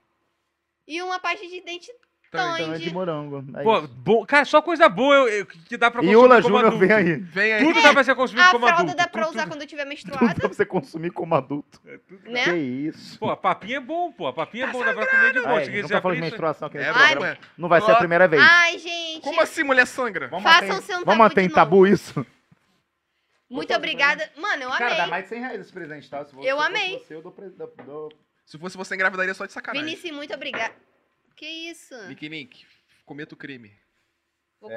E 0.87 1.01
uma 1.03 1.19
pasta 1.19 1.45
de 1.47 1.61
dente 1.61 1.91
Também. 2.31 2.53
Então 2.53 2.65
é 2.65 2.71
Tandy. 2.75 2.83
de 2.85 2.93
morango. 2.93 3.43
É 3.57 3.61
Pô, 3.63 3.81
bom, 3.81 4.25
cara, 4.25 4.45
só 4.45 4.61
coisa 4.61 4.87
boa 4.87 5.13
eu- 5.13 5.27
eu- 5.27 5.45
que 5.45 5.75
dá 5.75 5.91
pra 5.91 5.99
consumir 5.99 6.13
Yula 6.13 6.41
como 6.41 6.55
Júnior 6.57 6.77
vem 6.79 6.91
aí. 6.93 7.15
Vem 7.17 7.53
aí. 7.53 7.63
Tudo 7.65 7.81
dá 7.81 7.91
pra 7.91 8.03
ser 8.05 8.15
consumido 8.15 8.47
A 8.47 8.51
como 8.51 8.65
fralda 8.67 8.83
adulto. 8.83 8.97
dá 8.97 9.07
pra 9.09 9.23
Tudo- 9.25 9.33
usar 9.33 9.47
quando 9.49 9.61
eu 9.61 9.67
tiver 9.67 9.81
Tudo 9.83 9.89
menstruada, 9.89 10.33
pra 10.35 10.47
você 10.47 10.65
consumir 10.65 11.11
como 11.11 11.35
adulto. 11.35 11.81
né? 12.23 12.45
Que 12.45 12.55
isso. 12.55 13.19
Pô, 13.19 13.29
a 13.29 13.35
papinha 13.35 13.77
é 13.77 13.79
bom, 13.81 14.13
pô. 14.13 14.27
A 14.27 14.33
papinha 14.33 14.63
é 14.63 14.71
bom, 14.71 14.79
dá 14.83 14.93
pra 14.93 15.05
comer 15.07 15.33
de 15.33 15.41
boa. 15.41 15.59
A 15.59 15.63
gente 15.65 15.81
não 15.81 15.89
tá 15.89 16.01
falando 16.01 16.15
de 16.15 16.21
menstruação 16.21 16.67
aqui 16.69 16.77
nesse 16.77 16.89
É, 16.89 16.93
programa. 16.93 17.37
Não 17.57 17.67
vai 17.67 17.81
ser 17.81 17.91
a 17.91 17.95
primeira 17.95 18.27
vez. 18.29 18.41
Ai, 18.41 18.77
gente. 18.79 19.21
Como 19.21 19.41
assim, 19.41 19.63
mulher 19.63 19.85
sangra? 19.85 20.29
Vamos 20.29 20.43
Façam 20.43 20.69
manter, 20.69 20.81
seu 20.83 20.93
tabu 20.95 21.05
vamos 21.05 21.19
manter 21.19 21.41
em 21.41 21.49
tabu 21.49 21.85
isso? 21.85 22.25
Muito 23.49 23.73
obrigada. 23.73 24.29
Mano, 24.37 24.63
eu 24.63 24.69
Cara, 24.69 24.89
dá 24.91 24.95
amei. 24.99 25.07
mais 25.09 25.23
de 25.25 25.29
100 25.31 25.39
reais 25.41 25.59
esse 25.59 25.73
presente, 25.73 26.09
tá? 26.09 26.19
Eu 26.19 26.25
se 26.25 26.33
fosse 26.33 26.49
amei. 26.49 26.99
Você, 26.99 27.15
eu 27.15 27.21
dou- 27.21 28.09
Se 28.45 28.57
fosse 28.57 28.77
você, 28.77 28.95
engravidaria 28.95 29.33
só 29.33 29.45
de 29.45 29.51
sacanagem. 29.51 29.85
Vinícius, 29.85 30.15
muito 30.15 30.33
obrigada. 30.33 30.73
Que 31.35 31.45
isso? 31.45 31.95
Nick 32.07 32.29
Nick, 32.29 32.65
cometa 33.05 33.33
o 33.33 33.37
crime. 33.37 33.71
Vou 34.59 34.69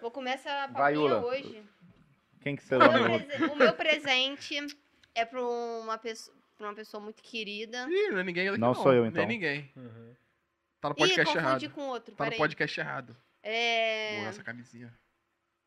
vou 0.00 0.10
comer 0.10 0.30
essa 0.30 0.48
É, 0.50 0.68
Vai, 0.68 0.94
papinha 0.94 1.16
hoje. 1.18 1.62
Quem 2.40 2.56
que 2.56 2.62
você 2.64 2.76
O 2.76 2.78
meu, 2.78 3.20
prese- 3.20 3.44
o 3.44 3.56
meu 3.56 3.72
presente 3.74 4.56
é 5.14 5.24
pra 5.24 5.42
uma, 5.42 5.98
pessoa, 5.98 6.36
pra 6.56 6.68
uma 6.68 6.74
pessoa 6.74 7.02
muito 7.02 7.22
querida. 7.22 7.86
Ih, 7.90 8.10
não 8.10 8.20
é 8.20 8.24
ninguém 8.24 8.46
daqui 8.46 8.58
Não 8.58 8.74
sou 8.74 8.94
eu, 8.94 9.04
então. 9.04 9.18
Nem 9.26 9.36
ninguém. 9.36 9.70
Uhum. 9.76 10.14
Tá 10.80 10.88
no 10.88 10.94
Ih, 10.94 10.98
podcast 10.98 11.34
confundi 11.34 11.64
errado. 11.66 11.74
com 11.74 11.82
outro, 11.88 12.14
Tá 12.14 12.24
no 12.24 12.30
peraí. 12.30 12.38
podcast 12.38 12.80
errado. 12.80 13.16
É... 13.42 14.16
Boa 14.18 14.28
essa 14.28 14.42
camisinha. 14.44 14.92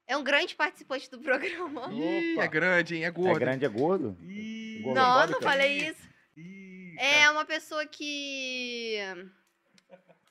é 0.07 0.17
um 0.17 0.23
grande 0.23 0.55
participante 0.55 1.09
do 1.11 1.19
programa. 1.19 1.89
Ih, 1.93 2.33
Opa. 2.33 2.43
é 2.43 2.47
grande, 2.47 2.95
hein? 2.95 3.03
É 3.03 3.07
É 3.07 3.11
gordo. 3.11 3.39
grande, 3.39 3.65
é 3.65 3.69
gordo? 3.69 4.17
Ih, 4.21 4.79
Gordo. 4.81 4.95
Não, 4.95 5.03
não 5.05 5.17
Gordofóbica? 5.17 5.49
falei 5.51 5.77
isso. 5.89 6.09
ih, 6.37 6.95
É 6.97 7.29
uma 7.29 7.45
pessoa 7.45 7.85
que 7.85 8.97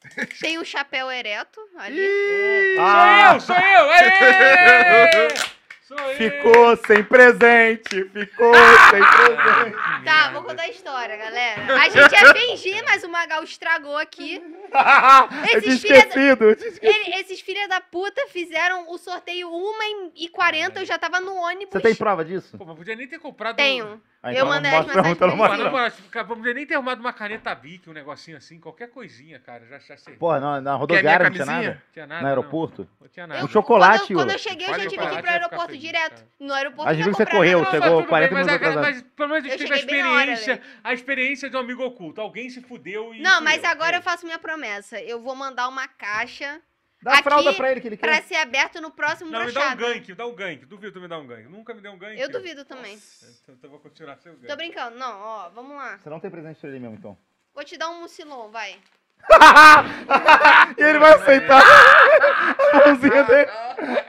tem 0.41 0.59
um 0.59 0.65
chapéu 0.65 1.11
ereto 1.11 1.61
ali. 1.79 2.01
Ih, 2.01 2.77
Ah, 2.79 3.39
Sou 3.41 3.55
eu, 3.55 3.61
sou 3.61 3.69
eu! 3.69 3.91
Aê! 3.91 5.29
Sou 5.91 5.99
eu! 5.99 6.17
ficou 6.17 6.77
sem 6.87 7.03
presente, 7.03 8.05
ficou 8.11 8.55
sem 8.55 9.03
presente. 9.03 10.05
Tá, 10.05 10.31
vou 10.31 10.45
contar 10.45 10.63
a 10.63 10.69
história, 10.69 11.17
galera. 11.17 11.75
A 11.81 11.89
gente 11.89 12.13
ia 12.13 12.33
fingir, 12.33 12.85
mas 12.85 13.03
o 13.03 13.09
Magal 13.09 13.43
estragou 13.43 13.97
aqui. 13.97 14.37
eu 15.53 15.61
tinha 15.61 15.75
Esses 15.75 15.81
filha 15.81 16.37
da- 16.37 17.19
esses 17.19 17.41
filha 17.41 17.67
da 17.67 17.81
puta 17.81 18.25
fizeram 18.29 18.89
o 18.89 18.99
sorteio 18.99 19.51
1h40, 19.51 20.77
eu 20.77 20.85
já 20.87 20.97
tava 20.97 21.19
no 21.19 21.35
ônibus. 21.35 21.73
Você 21.73 21.81
tem 21.81 21.95
prova 21.97 22.25
disso? 22.25 22.57
Pô, 22.57 22.65
mas 22.65 22.77
podia 22.77 22.95
nem 22.95 23.09
ter 23.09 23.19
comprado. 23.19 23.57
Tenho. 23.57 24.01
Ah, 24.23 24.35
Eu 24.35 24.45
mandei 24.45 24.71
as 24.71 24.87
mensagens 24.87 25.13
então 25.17 25.29
não 25.29 25.37
pra 25.39 25.57
não, 25.57 25.65
não. 25.73 26.37
podia 26.37 26.53
nem 26.53 26.67
ter 26.67 26.75
arrumado 26.75 27.01
uma 27.01 27.13
caneta 27.13 27.55
Bic, 27.55 27.89
um 27.89 27.93
negocinho 27.95 28.37
assim, 28.37 28.61
qualquer 28.61 28.91
coisinha, 28.91 29.39
cara. 29.39 29.65
Já, 29.67 29.79
já 29.79 29.97
sei. 29.97 30.15
Porra, 30.17 30.39
na, 30.39 30.61
na 30.61 30.75
rodoviária 30.75 31.25
não 31.25 31.33
tinha 31.33 31.47
nada? 31.47 31.83
Tinha 31.91 32.07
nada. 32.07 32.21
No 32.21 32.29
aeroporto? 32.29 32.83
Não, 32.83 32.89
não 33.01 33.09
tinha 33.09 33.25
Eu- 33.25 33.29
nada. 33.29 33.45
Um 33.45 33.49
chocolate, 33.49 33.99
quando, 33.99 34.11
eu- 34.11 34.17
quando 34.19 34.31
eu 34.33 34.39
cheguei, 34.39 34.67
eu 34.67 34.75
já 34.75 34.87
tive 34.91 35.07
que 35.09 35.15
ir 35.15 35.23
pro 35.23 35.31
aeroporto 35.31 35.67
feliz, 35.69 35.81
direto. 35.81 36.11
cara. 36.17 36.27
No 36.39 36.53
aeroporto 36.53 36.91
A 36.91 36.93
gente 36.93 37.07
não 37.07 37.13
viu 37.13 37.17
que 37.17 37.25
você 37.25 37.37
correu, 37.37 37.59
Não, 37.63 37.71
chegou 37.71 37.81
mas 37.89 37.97
tudo 37.99 38.09
40 38.09 38.35
bem, 38.35 38.45
mas, 38.45 38.47
minutos 38.47 38.67
a- 38.67 38.71
atrasado. 38.71 38.95
mas 38.95 39.03
pelo 39.17 39.29
menos 39.31 39.45
a 39.45 39.49
Eu 39.49 39.59
gente 39.59 39.87
teve 39.87 40.01
a 40.03 40.11
hora, 40.11 40.33
experiência, 40.33 40.63
a 40.85 40.93
experiência 40.93 41.49
de 41.51 41.57
um 41.57 41.61
amigo 41.61 41.83
oculto. 41.83 42.21
Alguém 42.21 42.51
se 42.51 42.61
fudeu 42.61 43.15
e. 43.15 43.23
Não, 43.23 43.41
mas 43.41 43.65
eu. 43.65 43.71
agora 43.71 43.97
É 43.97 43.99
eu 43.99 44.03
faço 44.03 44.27
minha 44.27 44.39
promessa. 44.39 45.01
Eu 45.01 45.23
vou 45.23 45.35
mandar 45.35 45.67
uma 45.67 45.89
caixa 45.89 46.61
Dá 47.03 47.13
a 47.13 47.15
Aqui, 47.15 47.23
fralda 47.23 47.55
pra 47.55 47.71
ele 47.71 47.81
que 47.81 47.89
ele 47.89 47.97
quer. 47.97 48.07
pra 48.07 48.21
ser 48.23 48.37
aberto 48.37 48.79
no 48.81 48.91
próximo 48.91 49.31
Não, 49.31 49.41
me 49.47 49.53
dá 49.53 49.61
um 49.61 49.75
brochado. 49.77 49.81
gank, 49.95 50.15
dá 50.15 50.27
um 50.27 50.35
gank. 50.35 50.67
Duvido 50.67 50.93
tu 50.93 51.01
me 51.01 51.09
dar 51.09 51.19
um 51.19 51.27
gank. 51.27 51.49
Nunca 51.49 51.73
me 51.73 51.81
deu 51.81 51.93
um 51.93 51.99
gank. 51.99 52.21
Eu 52.21 52.29
duvido 52.29 52.65
também. 52.65 52.99
Então 53.43 53.57
eu 53.63 53.71
vou 53.71 53.79
continuar 53.79 54.17
seu 54.19 54.35
gank. 54.35 54.47
Tô 54.47 54.57
brincando. 54.57 54.97
Não, 54.99 55.19
ó, 55.19 55.49
vamos 55.49 55.75
lá. 55.77 55.97
Você 55.99 56.11
não 56.11 56.21
tem 56.21 56.31
presente 56.31 56.61
pra 56.61 56.69
ele 56.69 56.79
mesmo, 56.79 56.97
então. 56.97 57.17
Vou 57.55 57.65
te 57.65 57.79
dar 57.79 57.89
um 57.89 58.01
mucilon, 58.03 58.51
vai. 58.51 58.77
e 60.79 60.83
ele 60.83 60.99
vai 60.99 61.13
aceitar 61.15 61.63
a 61.63 62.87
mãozinha 62.87 63.25
dele. 63.25 63.51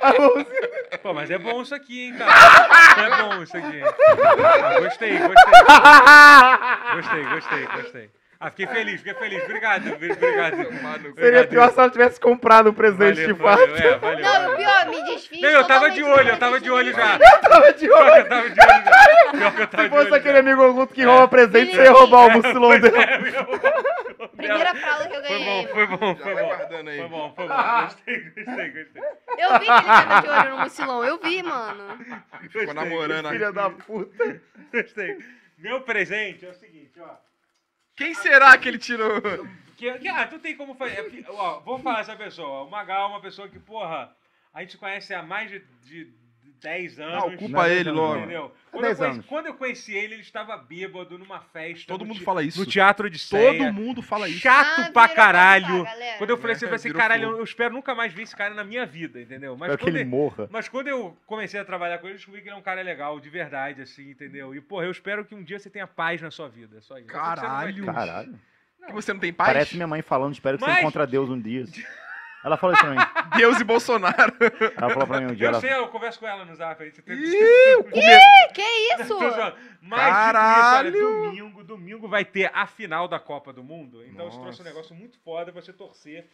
A 0.02 0.14
mãozinha. 0.20 1.00
Pô, 1.02 1.14
mas 1.14 1.32
é 1.32 1.38
bom 1.38 1.62
isso 1.62 1.76
aqui, 1.76 2.06
hein, 2.08 2.18
cara. 2.18 2.32
É 3.02 3.24
bom 3.24 3.44
isso 3.44 3.58
aqui. 3.58 3.82
Ah, 3.84 4.80
gostei, 4.80 5.18
gostei. 5.18 5.52
Gostei, 6.96 7.24
gostei, 7.26 7.68
gostei. 7.68 8.12
Ah, 8.44 8.50
fiquei 8.50 8.66
feliz, 8.66 8.98
fiquei 9.02 9.14
feliz. 9.14 9.44
Obrigado, 9.44 9.94
obrigado. 9.94 10.82
Mano, 10.82 11.14
Seria 11.14 11.46
pior 11.48 11.72
se 11.72 11.80
ela 11.80 11.92
tivesse 11.92 12.20
comprado 12.20 12.72
um 12.72 12.74
presente 12.74 13.22
Valeu, 13.22 13.34
de 13.36 13.40
fato. 13.40 13.60
valeu, 13.60 13.76
é, 13.78 13.98
valeu. 14.00 14.20
Não, 14.26 14.54
o 14.54 14.58
pior, 14.58 14.86
me 14.90 15.04
desfiz. 15.06 15.42
Não, 15.42 15.50
eu 15.50 15.68
tava 15.68 15.92
de 15.92 16.04
olho, 16.04 16.30
eu 16.30 16.38
tava 16.40 16.60
de 16.60 16.72
olho 16.72 16.92
já. 16.92 17.16
Eu 17.18 17.42
tava 17.42 17.72
de 17.74 17.92
olho. 17.92 18.16
eu 18.16 18.28
tava 18.30 18.50
de 18.50 18.60
olho 18.60 18.84
já. 18.86 19.32
Pior 19.32 19.56
que 19.56 19.62
eu 19.62 19.68
tava 19.68 19.84
Se 19.84 19.90
de 19.90 19.96
olho 19.96 20.04
fosse 20.06 20.16
aquele 20.20 20.34
já. 20.34 20.40
amigo 20.40 20.64
oculto 20.70 20.94
que 20.96 21.04
rouba 21.04 21.28
presente, 21.28 21.76
você 21.76 21.84
ia 21.84 21.92
roubar 21.92 22.26
o 22.26 22.32
mucilão 22.32 22.80
dele. 22.80 22.98
É. 22.98 24.28
Primeira 24.36 24.76
fralda 24.76 25.08
que 25.08 25.16
eu 25.16 25.22
Foi 25.22 25.30
ganhei. 25.30 25.68
bom, 25.68 25.74
foi 25.74 25.88
bom, 25.88 26.16
foi 26.16 26.36
bom. 26.36 26.48
guardando 26.48 26.90
aí. 26.90 26.98
Foi 26.98 27.08
bom, 27.10 27.34
foi 27.36 27.48
bom. 27.48 27.82
Gostei, 27.84 28.20
gostei, 28.22 28.70
gostei. 28.72 29.04
Eu 29.38 29.60
vi 29.60 29.66
que 29.66 29.72
ele 29.72 29.84
tava 29.86 30.22
de 30.22 30.30
olho 30.30 30.50
no 30.50 30.58
mucilão. 30.64 31.04
Eu 31.06 31.20
vi, 31.20 31.44
mano. 31.44 31.98
Ficou 32.50 32.74
namorando 32.74 33.30
Filha 33.30 33.48
aqui. 33.50 33.56
da 33.56 33.70
puta. 33.70 34.42
Gostei. 34.74 35.18
Meu 35.60 35.82
presente 35.82 36.44
é 36.46 36.50
o 36.50 36.54
seguinte, 36.56 37.00
ó. 37.00 37.31
Quem 37.96 38.14
será 38.14 38.58
que 38.58 38.68
ele 38.68 38.78
tirou? 38.78 39.22
Que, 39.78 39.92
que- 40.00 40.08
ah, 40.08 40.28
tu 40.28 40.40
tem 40.40 40.56
como 40.56 40.76
fazer. 40.76 41.00
é 41.26 41.32
Ó, 41.32 41.60
vamos 41.60 41.82
falar 41.82 42.02
essa 42.02 42.16
pessoa. 42.16 42.64
O 42.64 42.70
Magal 42.70 43.06
é 43.08 43.10
uma 43.14 43.22
pessoa 43.22 43.48
que, 43.50 43.60
porra, 43.60 44.16
a 44.54 44.62
gente 44.62 44.78
conhece 44.78 45.14
há 45.14 45.24
mais 45.24 45.50
de, 45.50 45.60
de 45.84 46.14
10 46.62 47.00
anos. 47.00 47.14
Ah, 47.24 47.26
ocupa 47.26 47.48
Não, 47.50 47.68
ele 47.68 47.92
logo. 47.92 48.18
Entendeu? 48.20 48.46
Há 48.68 48.72
Quando 48.72 48.84
eu, 48.84 48.90
10 48.90 48.98
conheci, 48.98 49.14
anos. 49.16 49.26
quando 49.26 49.46
eu 49.48 49.54
conheci 49.56 49.94
ele, 49.96 50.14
ele 50.16 50.22
estava 50.22 50.56
bêbado 50.58 51.18
numa 51.18 51.40
festa. 51.40 51.88
Todo 51.88 52.02
no 52.02 52.08
mundo 52.08 52.20
te- 52.20 52.24
fala 52.24 52.44
isso. 52.44 52.60
No 52.60 52.66
Teatro 52.66 53.10
de 53.10 53.30
Todo 53.30 53.74
mundo 53.74 54.02
fala 54.02 54.30
isso. 54.30 54.40
Chato 54.40 54.82
Ah, 54.82 54.92
pra 54.94 55.08
caralho. 55.10 55.84
galera. 55.84 56.18
Quando 56.18 56.30
eu 56.30 56.38
falei 56.38 56.56
assim, 56.56 56.66
eu 56.66 56.68
É, 56.68 56.78
falei 56.78 56.92
assim, 56.92 56.94
caralho, 56.98 57.24
eu, 57.32 57.38
eu 57.40 57.44
espero 57.44 57.74
nunca 57.74 57.94
mais 57.96 58.14
ver 58.14 58.22
esse 58.24 58.36
cara 58.36 58.54
na 58.54 58.64
minha 58.64 58.86
vida, 58.86 59.20
entendeu? 59.20 59.58
Mas 59.58 59.70
Espero 59.72 59.78
que 59.80 59.84
quando, 59.86 59.96
ele 59.96 60.06
morra. 60.06 60.48
mas 60.52 60.70
quando 60.70 60.88
eu 60.88 61.18
comecei 61.26 61.60
a 61.60 61.66
trabalhar 61.66 61.98
com 61.98 62.06
ele, 62.08 62.14
eu 62.14 62.18
descobri 62.18 62.42
que 62.42 62.48
ele 62.48 62.56
é 62.56 62.58
um 62.58 62.62
cara 62.62 62.82
legal, 62.82 63.20
de 63.20 63.30
verdade, 63.30 63.82
assim, 63.82 64.12
entendeu? 64.12 64.56
E, 64.56 64.62
porra, 64.62 64.86
eu 64.86 64.92
espero 64.92 65.26
que 65.26 65.36
um 65.36 65.44
dia 65.44 65.60
você 65.60 65.70
tenha 65.70 65.88
paz 65.88 66.22
na 66.22 66.32
sua 66.32 66.48
vida. 66.48 66.78
É 66.78 66.82
só 66.82 66.98
isso. 66.98 67.08
Caralho. 67.08 67.86
Caralho. 67.86 68.40
Que 68.86 68.94
você 68.94 69.12
não 69.14 69.20
tem 69.20 69.32
paz? 69.34 69.48
Parece 69.54 69.76
minha 69.76 69.88
mãe 69.88 70.02
falando, 70.02 70.34
espero 70.34 70.58
que 70.58 70.64
Mas- 70.66 70.76
você 70.76 70.80
encontre 70.82 71.06
Deus 71.08 71.30
um 71.30 71.40
dia. 71.40 71.66
Ela 72.44 72.58
falou 72.58 72.76
isso 72.76 72.84
pra 72.84 72.94
mim. 72.94 73.02
Deus 73.38 73.60
e 73.60 73.64
Bolsonaro. 73.64 74.34
Ela 74.78 74.90
falou 74.90 75.08
pra 75.08 75.22
mim 75.22 75.32
um 75.32 75.36
dia. 75.36 75.46
Eu 75.48 75.50
Ela... 75.52 75.60
sei, 75.62 75.74
eu 75.74 75.88
converso 75.90 76.20
com 76.20 76.28
ela 76.28 76.44
no 76.44 76.56
zap. 76.56 76.82
A 76.82 76.86
gente 76.86 77.02
tem... 77.02 77.16
Ih, 77.16 77.84
Que 78.54 78.62
isso? 78.96 79.08
Zoando. 79.18 79.56
Mas 79.82 80.00
Caralho! 80.14 80.92
dito 80.92 80.98
isso, 80.98 81.08
olha, 81.08 81.22
domingo, 81.30 81.64
domingo 81.64 82.08
vai 82.08 82.26
ter 82.26 82.50
a 82.54 82.66
final 82.68 83.08
da 83.08 83.20
Copa 83.20 83.54
do 83.54 83.64
Mundo. 83.64 84.04
Então 84.06 84.26
eu 84.26 84.32
trouxe 84.32 84.42
um 84.42 84.46
Nossa. 84.46 84.64
negócio 84.64 84.96
muito 84.96 85.18
foda 85.24 85.52
pra 85.52 85.62
você 85.62 85.72
torcer 85.72 86.26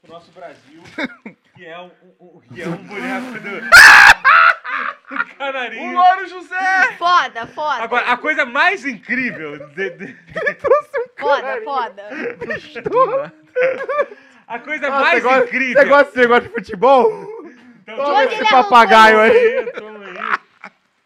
pro 0.00 0.12
nosso 0.12 0.32
Brasil, 0.32 0.82
que 1.54 1.64
é 1.64 1.78
um, 1.78 1.90
um- 2.18 2.36
um- 2.38 2.40
que 2.52 2.60
é 2.60 2.66
um 2.66 2.76
boneco 2.76 3.32
do, 3.34 3.60
do 3.60 3.70
o 5.14 5.36
canarinho. 5.38 5.92
Louro 5.92 6.26
José! 6.26 6.92
Foda, 6.98 7.46
foda. 7.46 7.82
Agora, 7.84 8.10
a 8.10 8.16
coisa 8.16 8.44
mais 8.44 8.84
incrível, 8.84 9.68
de- 9.68 9.90
de- 9.90 10.18
Foda, 11.18 11.62
foda. 11.62 12.02
A 14.54 14.58
coisa 14.58 14.86
Ah, 14.88 14.90
mais 15.00 15.14
você 15.22 15.28
gosta- 15.28 15.44
incrível. 15.44 15.82
Você 15.82 15.88
gosta 15.88 16.04
desse 16.04 16.18
negócio 16.18 16.42
de 16.44 16.48
futebol? 16.54 17.32
Então, 17.82 17.96
Toma 17.96 18.24
esse 18.24 18.50
papagaio 18.50 19.18
aí. 19.20 19.30
aí, 19.58 19.72
toma 19.72 20.04
aí. 20.04 20.12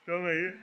Toma 0.06 0.28
aí. 0.28 0.55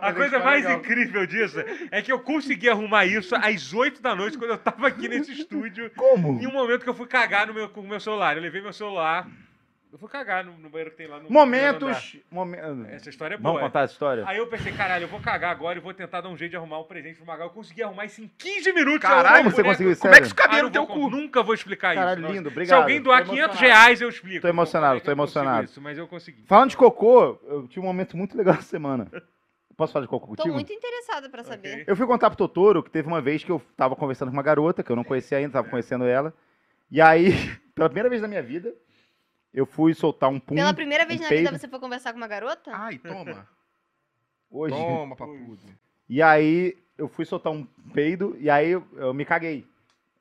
A 0.00 0.12
coisa 0.12 0.38
mais 0.38 0.68
incrível 0.70 1.26
disso 1.26 1.58
é 1.90 2.00
que 2.02 2.12
eu 2.12 2.20
consegui 2.20 2.68
arrumar 2.68 3.06
isso 3.06 3.34
às 3.34 3.72
8 3.72 4.00
da 4.00 4.14
noite, 4.14 4.38
quando 4.38 4.50
eu 4.52 4.58
tava 4.58 4.86
aqui 4.86 5.08
nesse 5.08 5.32
estúdio. 5.32 5.90
Como? 5.96 6.40
Em 6.40 6.46
um 6.46 6.52
momento 6.52 6.82
que 6.84 6.88
eu 6.90 6.94
fui 6.94 7.06
cagar 7.06 7.46
no 7.46 7.54
meu, 7.54 7.68
com 7.68 7.80
o 7.80 7.88
meu 7.88 7.98
celular. 7.98 8.36
Eu 8.36 8.42
levei 8.42 8.60
meu 8.62 8.72
celular. 8.72 9.26
Eu 9.92 9.98
fui 9.98 10.08
cagar 10.08 10.42
no, 10.42 10.56
no 10.56 10.70
banheiro 10.70 10.90
que 10.90 10.96
tem 10.96 11.06
lá 11.06 11.20
no. 11.20 11.30
Momentos. 11.30 12.16
momen-. 12.30 12.58
Essa 12.90 13.10
história 13.10 13.34
é 13.34 13.36
Vamos 13.36 13.52
boa. 13.58 13.64
contar 13.68 13.82
essa 13.82 13.92
história? 13.92 14.24
Aí 14.26 14.38
eu 14.38 14.46
pensei, 14.46 14.72
caralho, 14.72 15.04
eu 15.04 15.08
vou 15.08 15.20
cagar 15.20 15.50
agora 15.50 15.78
e 15.78 15.82
vou 15.82 15.92
tentar 15.92 16.22
dar 16.22 16.30
um 16.30 16.36
jeito 16.36 16.52
de 16.52 16.56
arrumar 16.56 16.80
um 16.80 16.84
presente 16.84 17.16
pro 17.16 17.26
Magal. 17.26 17.48
Eu 17.48 17.52
consegui 17.52 17.82
arrumar 17.82 18.06
isso 18.06 18.22
em 18.22 18.30
15 18.38 18.72
minutos. 18.72 19.02
Caralho, 19.02 19.44
você 19.50 19.56
boneco. 19.56 19.68
conseguiu 19.68 19.92
isso? 19.92 20.00
Como 20.00 20.14
é 20.14 20.18
que 20.20 20.24
isso 20.26 20.34
cabia 20.34 20.60
Ah, 20.60 20.62
no 20.62 20.70
teu 20.70 20.86
cu? 20.86 21.10
Nunca 21.10 21.42
vou 21.42 21.54
explicar 21.54 21.94
Caralho, 21.94 22.12
isso. 22.12 22.22
Nossa. 22.22 22.34
lindo, 22.34 22.48
Se 22.48 22.52
obrigado. 22.54 22.80
alguém 22.80 23.02
doar 23.02 23.18
Tô 23.24 23.30
500 23.32 23.44
emocionado. 23.50 23.66
reais, 23.66 24.00
eu 24.00 24.08
explico. 24.08 24.40
Tô 24.40 24.48
emocionado, 24.48 24.96
é 24.96 25.00
tô 25.00 25.10
emocionado. 25.10 25.64
Isso, 25.66 25.80
mas 25.82 25.98
eu 25.98 26.08
consegui. 26.08 26.42
Falando 26.46 26.70
de 26.70 26.76
cocô, 26.78 27.38
eu 27.46 27.68
tive 27.68 27.80
um 27.80 27.88
momento 27.88 28.16
muito 28.16 28.34
legal 28.34 28.54
essa 28.54 28.62
semana. 28.62 29.08
Posso 29.76 29.92
falar 29.92 30.06
de 30.06 30.08
cocô 30.08 30.28
Tô 30.28 30.36
contigo? 30.36 30.54
muito 30.54 30.72
interessada 30.72 31.28
pra 31.28 31.44
saber. 31.44 31.72
Ok. 31.72 31.84
Eu 31.86 31.96
fui 31.96 32.06
contar 32.06 32.30
pro 32.30 32.36
Totoro 32.38 32.82
que 32.82 32.90
teve 32.90 33.08
uma 33.08 33.20
vez 33.20 33.44
que 33.44 33.50
eu 33.52 33.60
tava 33.76 33.94
conversando 33.94 34.28
com 34.30 34.36
uma 34.36 34.42
garota, 34.42 34.82
que 34.82 34.90
eu 34.90 34.96
não 34.96 35.04
conhecia 35.04 35.36
ainda, 35.36 35.52
tava 35.52 35.68
conhecendo 35.68 36.04
ela. 36.06 36.32
E 36.90 36.98
aí, 37.00 37.28
pela 37.74 37.88
primeira 37.90 38.08
vez 38.08 38.22
na 38.22 38.28
minha 38.28 38.42
vida, 38.42 38.72
eu 39.52 39.66
fui 39.66 39.94
soltar 39.94 40.30
um 40.30 40.40
pum. 40.40 40.54
Pela 40.54 40.74
primeira 40.74 41.04
vez 41.06 41.20
um 41.20 41.22
na 41.24 41.28
peido. 41.28 41.44
vida 41.44 41.58
você 41.58 41.68
foi 41.68 41.78
conversar 41.78 42.12
com 42.12 42.18
uma 42.18 42.28
garota? 42.28 42.70
Ai, 42.74 42.98
toma. 42.98 43.48
Hoje. 44.50 44.74
Toma, 44.74 45.16
papudo. 45.16 45.60
E 46.08 46.20
aí, 46.20 46.76
eu 46.98 47.08
fui 47.08 47.24
soltar 47.24 47.52
um 47.52 47.64
peido, 47.94 48.36
e 48.38 48.50
aí 48.50 48.70
eu, 48.70 48.86
eu 48.96 49.14
me 49.14 49.24
caguei. 49.24 49.66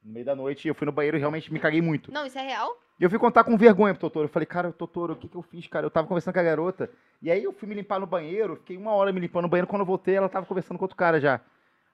No 0.04 0.14
meio 0.14 0.26
da 0.26 0.36
noite, 0.36 0.68
eu 0.68 0.74
fui 0.74 0.86
no 0.86 0.92
banheiro 0.92 1.18
e 1.18 1.20
realmente 1.20 1.52
me 1.52 1.60
caguei 1.60 1.82
muito. 1.82 2.12
Não, 2.12 2.26
isso 2.26 2.40
é 2.40 2.42
real? 2.42 2.76
E 3.00 3.04
eu 3.04 3.10
fui 3.10 3.20
contar 3.20 3.44
com 3.44 3.58
vergonha 3.58 3.94
pro 3.94 4.02
Totoro. 4.02 4.26
Eu 4.26 4.30
falei, 4.30 4.46
cara, 4.46 4.72
Totoro, 4.72 5.14
o 5.14 5.16
que, 5.16 5.28
que 5.28 5.36
eu 5.36 5.42
fiz, 5.42 5.68
cara? 5.68 5.86
Eu 5.86 5.92
tava 5.92 6.08
conversando 6.08 6.34
com 6.34 6.40
a 6.40 6.44
garota. 6.44 6.90
E 7.22 7.30
aí 7.30 7.44
eu 7.44 7.52
fui 7.52 7.68
me 7.68 7.76
limpar 7.76 8.00
no 8.00 8.08
banheiro, 8.08 8.56
fiquei 8.56 8.78
uma 8.78 8.92
hora 8.94 9.12
me 9.12 9.20
limpando 9.20 9.44
no 9.44 9.50
banheiro. 9.50 9.68
Quando 9.68 9.82
eu 9.82 9.86
voltei, 9.86 10.16
ela 10.16 10.30
tava 10.30 10.46
conversando 10.46 10.78
com 10.78 10.86
outro 10.86 10.98
cara 10.98 11.20
já. 11.20 11.42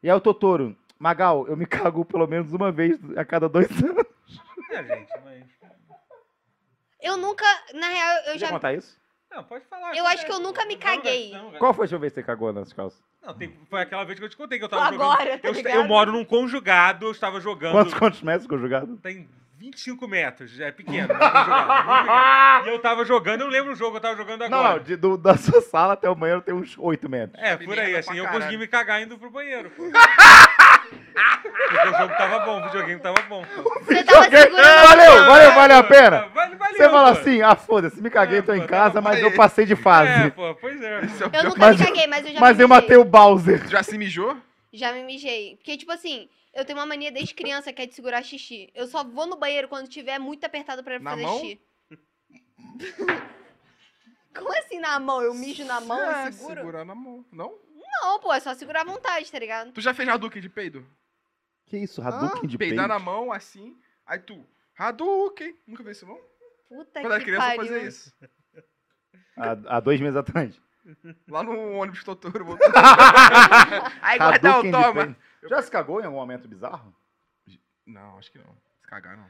E 0.04 0.10
aí 0.10 0.16
o 0.16 0.22
Totoro, 0.22 0.76
Magal, 1.00 1.48
eu 1.48 1.56
me 1.58 1.66
cago 1.66 2.04
pelo 2.06 2.28
menos 2.28 2.52
uma 2.54 2.72
vez 2.72 3.00
a 3.18 3.24
cada 3.26 3.48
dois 3.50 3.68
anos. 3.84 4.06
É, 4.72 4.84
gente, 4.84 5.14
mas. 5.24 5.46
Eu 7.08 7.18
nunca, 7.18 7.46
na 7.74 7.88
real, 7.88 8.16
eu 8.28 8.34
Quer 8.34 8.38
já. 8.40 8.50
contar 8.50 8.74
isso? 8.74 8.98
Não, 9.32 9.44
pode 9.44 9.66
falar. 9.66 9.96
Eu 9.96 10.06
acho 10.08 10.26
que 10.26 10.32
eu 10.32 10.40
nunca 10.40 10.66
me 10.66 10.78
caguei. 10.78 11.32
Qual 11.60 11.74
foi 11.74 11.84
a 11.84 11.86
última 11.86 12.00
vez 12.00 12.14
que 12.14 12.20
você 12.22 12.26
cagou 12.26 12.52
nas 12.54 12.72
calças? 12.74 13.02
Não, 13.22 13.34
tem- 13.34 13.58
foi 13.70 13.82
aquela 13.82 14.04
vez 14.06 14.18
que 14.20 14.26
eu 14.26 14.30
te 14.30 14.38
contei 14.38 14.58
que 14.58 14.64
eu 14.66 14.70
tava 14.70 14.86
jogando. 14.94 15.02
agora, 15.12 15.38
tá 15.38 15.50
eu, 15.50 15.54
eu 15.82 15.84
moro 15.86 16.12
num 16.14 16.24
conjugado, 16.24 17.06
eu 17.08 17.12
estava 17.12 17.40
jogando. 17.42 17.74
Quantos, 17.74 17.94
quantos 17.94 18.22
metros 18.22 18.48
conjugado? 18.48 18.96
Tem 18.98 19.28
25 19.58 20.08
metros, 20.08 20.58
é 20.60 20.72
pequeno. 20.72 21.12
é 21.12 21.16
conjugado, 21.18 21.72
é 21.72 21.84
muito 21.84 22.00
pequeno. 22.08 22.66
e 22.68 22.70
eu 22.70 22.80
tava 22.80 23.04
jogando, 23.04 23.42
eu 23.42 23.48
lembro 23.48 23.74
o 23.74 23.76
jogo, 23.76 23.98
eu 23.98 24.02
tava 24.02 24.16
jogando 24.16 24.48
Não, 24.48 24.60
agora. 24.60 24.76
não, 24.78 24.84
de- 24.84 24.96
do- 24.96 25.18
da 25.18 25.36
sua 25.36 25.62
sala 25.62 25.94
até 25.94 26.10
o 26.10 26.16
banheiro 26.16 26.42
tem 26.42 26.54
uns 26.56 26.78
8 26.78 27.10
metros. 27.10 27.38
É, 27.44 27.58
por 27.58 27.78
aí, 27.78 27.86
Merda 27.86 28.00
assim, 28.00 28.10
pra 28.12 28.18
eu 28.18 28.24
caralho. 28.24 28.42
consegui 28.44 28.58
me 28.60 28.68
cagar 28.68 29.02
indo 29.02 29.18
pro 29.18 29.30
banheiro. 29.30 29.70
Pô. 29.72 29.84
Porque 30.90 31.88
o 31.90 31.98
jogo 31.98 32.16
tava 32.18 32.40
bom, 32.40 32.60
o 32.62 32.64
videogame 32.66 33.02
tava 33.02 33.22
bom. 33.24 33.44
Você 33.86 34.04
tava 34.04 34.24
segurando. 34.30 34.88
Valeu, 34.88 35.26
valeu, 35.26 35.52
valeu 35.54 35.78
a 35.78 35.84
pena. 35.84 36.28
Vale, 36.28 36.56
valeu, 36.56 36.76
Você 36.78 36.90
fala 36.90 37.14
pô. 37.14 37.20
assim, 37.20 37.42
ah, 37.42 37.56
foda-se, 37.56 38.02
me 38.02 38.10
caguei, 38.10 38.40
É, 38.40 38.42
tô 38.42 38.54
em 38.54 38.66
casa, 38.68 39.02
mas 39.02 39.20
eu 39.22 39.34
passei 39.36 39.66
de 39.66 39.74
É, 39.74 39.76
fase. 39.76 40.32
pô, 40.32 40.54
pois 40.56 40.82
é. 40.82 41.02
Esse 41.06 41.24
é 41.24 41.26
Eu 41.26 41.44
nunca 41.46 41.58
Mas- 41.60 41.80
me 41.80 41.86
caguei, 41.86 42.08
mas 42.08 42.26
eu 42.26 42.34
já 42.34 42.40
Mas 42.40 42.58
me 42.58 42.64
eu 42.64 42.68
mijei. 42.70 42.82
matei 42.84 42.98
o 42.98 43.04
Bowser. 43.06 43.68
Já 43.68 43.82
se 43.84 43.98
mijou? 43.98 44.38
Já 44.72 44.92
me 44.94 45.04
mijei. 45.04 45.56
Porque, 45.58 45.76
tipo 45.78 45.92
assim, 45.92 46.30
eu 46.54 46.64
tenho 46.66 46.78
uma 46.78 46.86
mania 46.86 47.12
desde 47.12 47.34
criança 47.34 47.74
que 47.74 47.82
é 47.82 47.86
de 47.86 47.94
segurar 47.96 48.24
xixi. 48.24 48.70
Eu 48.76 48.86
só 48.88 49.04
vou 49.04 49.26
no 49.26 49.36
banheiro 49.38 49.68
quando 49.68 49.88
tiver 49.88 50.20
muito 50.20 50.44
apertado 50.46 50.84
pra 50.84 51.00
Na 51.00 51.12
fazer 51.12 51.24
mão? 51.24 51.40
xixi. 51.40 51.62
Como 54.36 54.54
assim 54.60 54.80
na 54.80 55.00
mão? 55.00 55.22
Eu 55.22 55.34
mijo 55.34 55.66
na 55.66 55.82
mão 55.82 56.00
é, 56.00 56.30
e 56.30 56.34
seguro? 56.34 56.56
segurar 56.58 56.86
na 56.86 56.94
mão. 56.94 57.26
Não? 57.32 57.54
Não, 58.02 58.20
pô, 58.20 58.34
é 58.34 58.40
só 58.40 58.54
segurar 58.54 58.82
à 58.82 58.86
vontade, 58.86 59.32
tá 59.32 59.40
ligado? 59.40 59.72
Tu 59.72 59.82
já 59.82 59.94
fez 59.94 60.08
Hadouken 60.08 60.42
de 60.42 60.50
peido? 60.50 60.86
Que 61.66 61.78
isso, 61.78 62.02
Hadouken 62.02 62.48
de 62.48 62.58
Peidar 62.58 62.88
peito? 62.88 63.00
na 63.00 63.00
mão, 63.04 63.32
assim. 63.32 63.78
Aí 64.06 64.20
tu, 64.20 64.46
Hadouken. 64.78 65.58
Nunca 65.68 65.84
fez 65.84 65.98
isso, 65.98 66.06
não? 66.06 66.18
Puta 66.70 67.02
Quando 67.02 67.14
era 67.14 67.20
que 67.20 67.26
criança, 67.26 67.54
eu 67.54 67.58
pariu. 67.58 67.74
fazia 67.74 67.88
isso. 67.88 68.14
Há, 69.38 69.78
há 69.78 69.80
dois 69.80 70.00
meses 70.02 70.16
atrás. 70.16 70.60
Lá 71.28 71.44
no 71.44 71.74
ônibus 71.74 72.04
Totoro. 72.04 72.58
Aí, 74.02 74.18
guardão, 74.18 74.52
Hadouken 74.60 74.72
de 74.72 74.78
toma. 74.78 75.18
Já 75.50 75.62
se 75.62 75.70
cagou 75.70 76.02
em 76.02 76.06
algum 76.06 76.18
momento 76.18 76.48
bizarro? 76.48 76.96
Não, 77.86 78.18
acho 78.18 78.32
que 78.32 78.40
não. 78.40 78.56
Se 78.82 78.88
cagar, 78.88 79.16
não. 79.16 79.28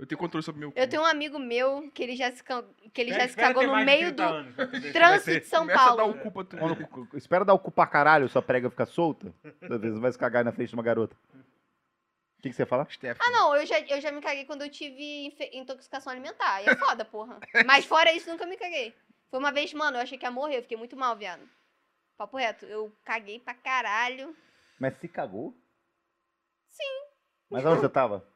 Eu 0.00 0.06
tenho 0.06 0.18
controle 0.18 0.42
sobre 0.42 0.58
meu 0.60 0.72
cu. 0.72 0.78
Eu 0.78 0.88
tenho 0.88 1.02
um 1.02 1.04
amigo 1.04 1.38
meu 1.38 1.90
que 1.92 2.02
ele 2.02 2.16
já 2.16 2.32
se, 2.32 2.42
que 2.90 3.00
ele 3.02 3.12
já 3.12 3.28
se 3.28 3.36
cagou 3.36 3.66
no 3.66 3.76
meio 3.84 4.14
30 4.14 4.14
do 4.14 4.22
anos 4.22 4.92
trânsito 4.94 5.40
de 5.40 5.46
São 5.46 5.64
a 5.64 5.66
dar 5.66 5.74
Paulo. 5.74 6.12
o 6.12 6.18
cu 6.18 6.32
pra 6.32 6.44
tu. 6.44 6.56
Quando, 6.56 7.16
espera 7.18 7.44
dar 7.44 7.52
o 7.52 7.58
cu 7.58 7.70
pra 7.70 7.86
caralho, 7.86 8.26
sua 8.26 8.40
prega 8.40 8.70
fica 8.70 8.86
solta. 8.86 9.30
Às 9.60 9.78
vezes 9.78 9.98
vai 9.98 10.10
se 10.10 10.18
cagar 10.18 10.42
na 10.42 10.52
frente 10.52 10.70
de 10.70 10.74
uma 10.74 10.82
garota. 10.82 11.14
O 11.34 12.42
que, 12.42 12.48
que 12.48 12.54
você 12.54 12.64
fala? 12.64 12.88
Stephanie. 12.90 13.20
Ah, 13.22 13.30
não, 13.30 13.54
eu 13.54 13.66
já, 13.66 13.78
eu 13.78 14.00
já 14.00 14.10
me 14.10 14.22
caguei 14.22 14.46
quando 14.46 14.62
eu 14.62 14.70
tive 14.70 15.36
intoxicação 15.52 16.10
alimentar. 16.10 16.54
Aí 16.54 16.64
é 16.66 16.76
foda, 16.76 17.04
porra. 17.04 17.38
Mas 17.66 17.84
fora 17.84 18.10
isso, 18.10 18.30
nunca 18.30 18.46
me 18.46 18.56
caguei. 18.56 18.94
Foi 19.28 19.38
uma 19.38 19.52
vez, 19.52 19.74
mano, 19.74 19.98
eu 19.98 20.00
achei 20.00 20.16
que 20.16 20.24
ia 20.24 20.30
morrer, 20.30 20.56
eu 20.56 20.62
fiquei 20.62 20.78
muito 20.78 20.96
mal, 20.96 21.14
viado. 21.14 21.46
Papo 22.16 22.38
reto, 22.38 22.64
eu 22.64 22.90
caguei 23.04 23.38
pra 23.38 23.52
caralho. 23.52 24.34
Mas 24.78 24.96
se 24.96 25.08
cagou? 25.08 25.54
Sim. 26.70 27.04
Mas 27.50 27.66
onde 27.66 27.82
você 27.82 27.88
tava? 27.90 28.26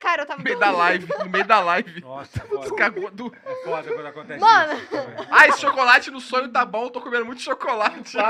Cara, 0.00 0.22
eu 0.22 0.26
tava 0.26 0.38
No 0.38 0.44
meio 0.44 0.58
da 0.60 0.70
live, 0.70 1.08
no 1.18 1.28
meio 1.28 1.44
da 1.44 1.60
live. 1.60 2.00
Nossa, 2.06 2.40
foda. 2.40 2.74
cagou 2.76 3.10
do... 3.10 3.34
É 3.44 3.64
foda 3.64 3.92
quando 3.92 4.06
acontece 4.06 4.40
Mano. 4.40 4.74
isso. 4.74 4.86
também. 4.86 5.26
Ah, 5.28 5.48
esse 5.48 5.60
chocolate 5.60 6.10
no 6.12 6.20
sonho 6.20 6.48
tá 6.48 6.64
bom, 6.64 6.84
eu 6.84 6.90
tô 6.90 7.00
comendo 7.00 7.26
muito 7.26 7.42
chocolate. 7.42 8.16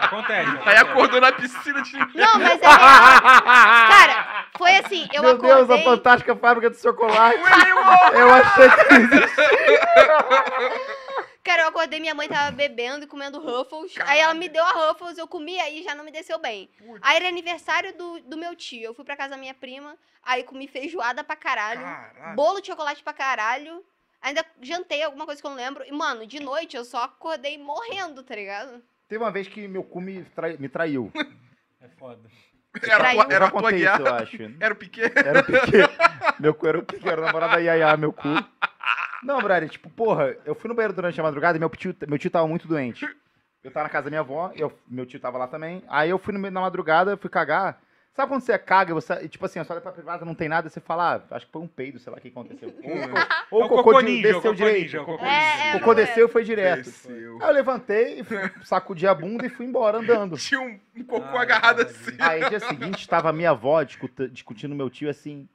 Acontece. 0.00 0.48
Aí 0.48 0.76
acontece. 0.76 0.78
acordou 0.78 1.20
na 1.20 1.32
piscina 1.32 1.82
de... 1.82 1.98
Não, 1.98 2.38
mas 2.38 2.62
é 2.62 2.66
real. 2.68 2.78
Cara, 3.90 4.46
foi 4.56 4.76
assim, 4.76 5.06
eu 5.12 5.22
Meu 5.22 5.32
acordei... 5.32 5.54
Deus, 5.56 5.70
a 5.70 5.78
fantástica 5.82 6.36
fábrica 6.36 6.70
de 6.70 6.80
chocolate. 6.80 7.38
Eu 8.14 8.32
achei 8.32 8.70
que 8.70 8.94
existia. 8.94 9.48
Cara, 11.48 11.62
eu 11.62 11.68
acordei, 11.68 11.98
minha 11.98 12.14
mãe 12.14 12.28
tava 12.28 12.50
bebendo 12.50 13.04
e 13.04 13.08
comendo 13.08 13.40
Ruffles. 13.40 13.94
Aí 14.04 14.20
ela 14.20 14.34
me 14.34 14.50
deu 14.50 14.62
a 14.62 14.70
Ruffles, 14.90 15.16
eu 15.16 15.26
comi, 15.26 15.58
aí 15.58 15.82
já 15.82 15.94
não 15.94 16.04
me 16.04 16.10
desceu 16.10 16.38
bem. 16.38 16.68
Putz. 16.76 17.00
Aí 17.00 17.16
era 17.16 17.26
aniversário 17.26 17.96
do, 17.96 18.20
do 18.20 18.36
meu 18.36 18.54
tio. 18.54 18.82
Eu 18.82 18.92
fui 18.92 19.02
pra 19.02 19.16
casa 19.16 19.30
da 19.30 19.38
minha 19.38 19.54
prima, 19.54 19.96
aí 20.22 20.44
comi 20.44 20.68
feijoada 20.68 21.24
pra 21.24 21.34
caralho, 21.34 21.80
Caralho. 21.80 22.36
bolo 22.36 22.60
de 22.60 22.66
chocolate 22.66 23.02
pra 23.02 23.14
caralho. 23.14 23.82
Ainda 24.20 24.44
jantei 24.60 25.02
alguma 25.02 25.24
coisa 25.24 25.40
que 25.40 25.46
eu 25.46 25.50
não 25.50 25.56
lembro. 25.56 25.82
E, 25.86 25.90
mano, 25.90 26.26
de 26.26 26.38
noite 26.38 26.76
eu 26.76 26.84
só 26.84 27.04
acordei 27.04 27.56
morrendo, 27.56 28.22
tá 28.22 28.34
ligado? 28.34 28.82
Teve 29.08 29.24
uma 29.24 29.30
vez 29.30 29.48
que 29.48 29.66
meu 29.66 29.82
cu 29.82 30.02
me, 30.02 30.24
trai- 30.24 30.58
me 30.58 30.68
traiu. 30.68 31.10
É 31.80 31.88
foda. 31.96 32.28
Era, 32.82 33.14
era 33.32 33.46
já 33.78 33.94
a 33.94 33.98
tua 33.98 34.16
acho. 34.20 34.36
Era 34.60 34.74
o 34.74 34.76
Piquet? 34.76 35.12
Era 35.16 35.40
o 35.40 35.44
Piquet. 35.44 35.88
meu 36.40 36.52
cu 36.52 36.66
era 36.66 36.78
o 36.78 36.82
Piquet, 36.82 37.08
era 37.08 37.20
o 37.22 37.24
namorado 37.24 37.52
da 37.52 37.58
Yaya, 37.60 37.96
meu 37.96 38.12
cu. 38.12 38.26
Não, 39.22 39.40
brother, 39.40 39.68
tipo, 39.68 39.90
porra, 39.90 40.36
eu 40.44 40.54
fui 40.54 40.68
no 40.68 40.74
banheiro 40.74 40.94
durante 40.94 41.18
a 41.20 41.22
madrugada 41.22 41.56
e 41.56 41.60
meu 41.60 41.68
tio, 41.70 41.94
meu 42.06 42.18
tio 42.18 42.30
tava 42.30 42.46
muito 42.46 42.68
doente. 42.68 43.06
Eu 43.62 43.70
tava 43.72 43.84
na 43.84 43.90
casa 43.90 44.04
da 44.04 44.10
minha 44.10 44.20
avó, 44.20 44.52
eu, 44.54 44.72
meu 44.88 45.04
tio 45.04 45.18
tava 45.18 45.36
lá 45.38 45.48
também. 45.48 45.82
Aí 45.88 46.10
eu 46.10 46.18
fui 46.18 46.32
no 46.32 46.40
da 46.42 46.60
madrugada, 46.60 47.16
fui 47.16 47.28
cagar. 47.28 47.80
Sabe 48.14 48.30
quando 48.32 48.40
você 48.42 48.58
caga, 48.58 48.92
você, 48.94 49.12
e, 49.22 49.28
tipo 49.28 49.46
assim, 49.46 49.60
a 49.60 49.64
sua 49.64 49.74
olha 49.76 49.80
pra 49.80 49.92
privada, 49.92 50.24
não 50.24 50.34
tem 50.34 50.48
nada, 50.48 50.68
você 50.68 50.80
fala, 50.80 51.22
ah, 51.30 51.36
acho 51.36 51.46
que 51.46 51.52
foi 51.52 51.62
um 51.62 51.68
peido, 51.68 52.00
sei 52.00 52.10
lá 52.10 52.18
o 52.18 52.20
que 52.20 52.26
aconteceu. 52.28 52.74
Ou, 52.82 52.82
ou 53.58 53.62
É 53.62 53.64
o 53.64 53.68
cocô 53.68 54.00
ninja, 54.00 54.18
o 54.18 54.22
desceu 54.22 54.40
cocô 54.42 54.54
direito. 54.54 54.80
ninja, 54.82 55.02
o 55.02 55.04
cocô 55.04 55.24
É, 55.24 55.28
ninja. 55.28 55.62
é, 55.64 55.70
O 55.76 55.78
cocô 55.78 55.92
é. 55.92 55.94
desceu 55.94 56.26
e 56.26 56.30
foi 56.30 56.42
direto. 56.42 56.84
Desceu. 56.84 57.38
Aí 57.40 57.48
eu 57.48 57.54
levantei, 57.54 58.24
sacudi 58.64 59.06
a 59.06 59.14
bunda 59.14 59.46
e 59.46 59.48
fui 59.48 59.66
embora 59.66 59.98
andando. 59.98 60.34
Tinha 60.38 60.60
um, 60.60 60.80
um 60.96 61.04
cocô 61.04 61.36
Ai, 61.36 61.42
agarrado 61.42 61.82
assim. 61.82 62.16
Aí, 62.18 62.48
dia 62.48 62.58
seguinte, 62.58 62.98
estava 63.02 63.32
minha 63.32 63.50
avó 63.50 63.84
discutindo 63.84 64.74
meu 64.74 64.90
tio 64.90 65.08
assim. 65.08 65.48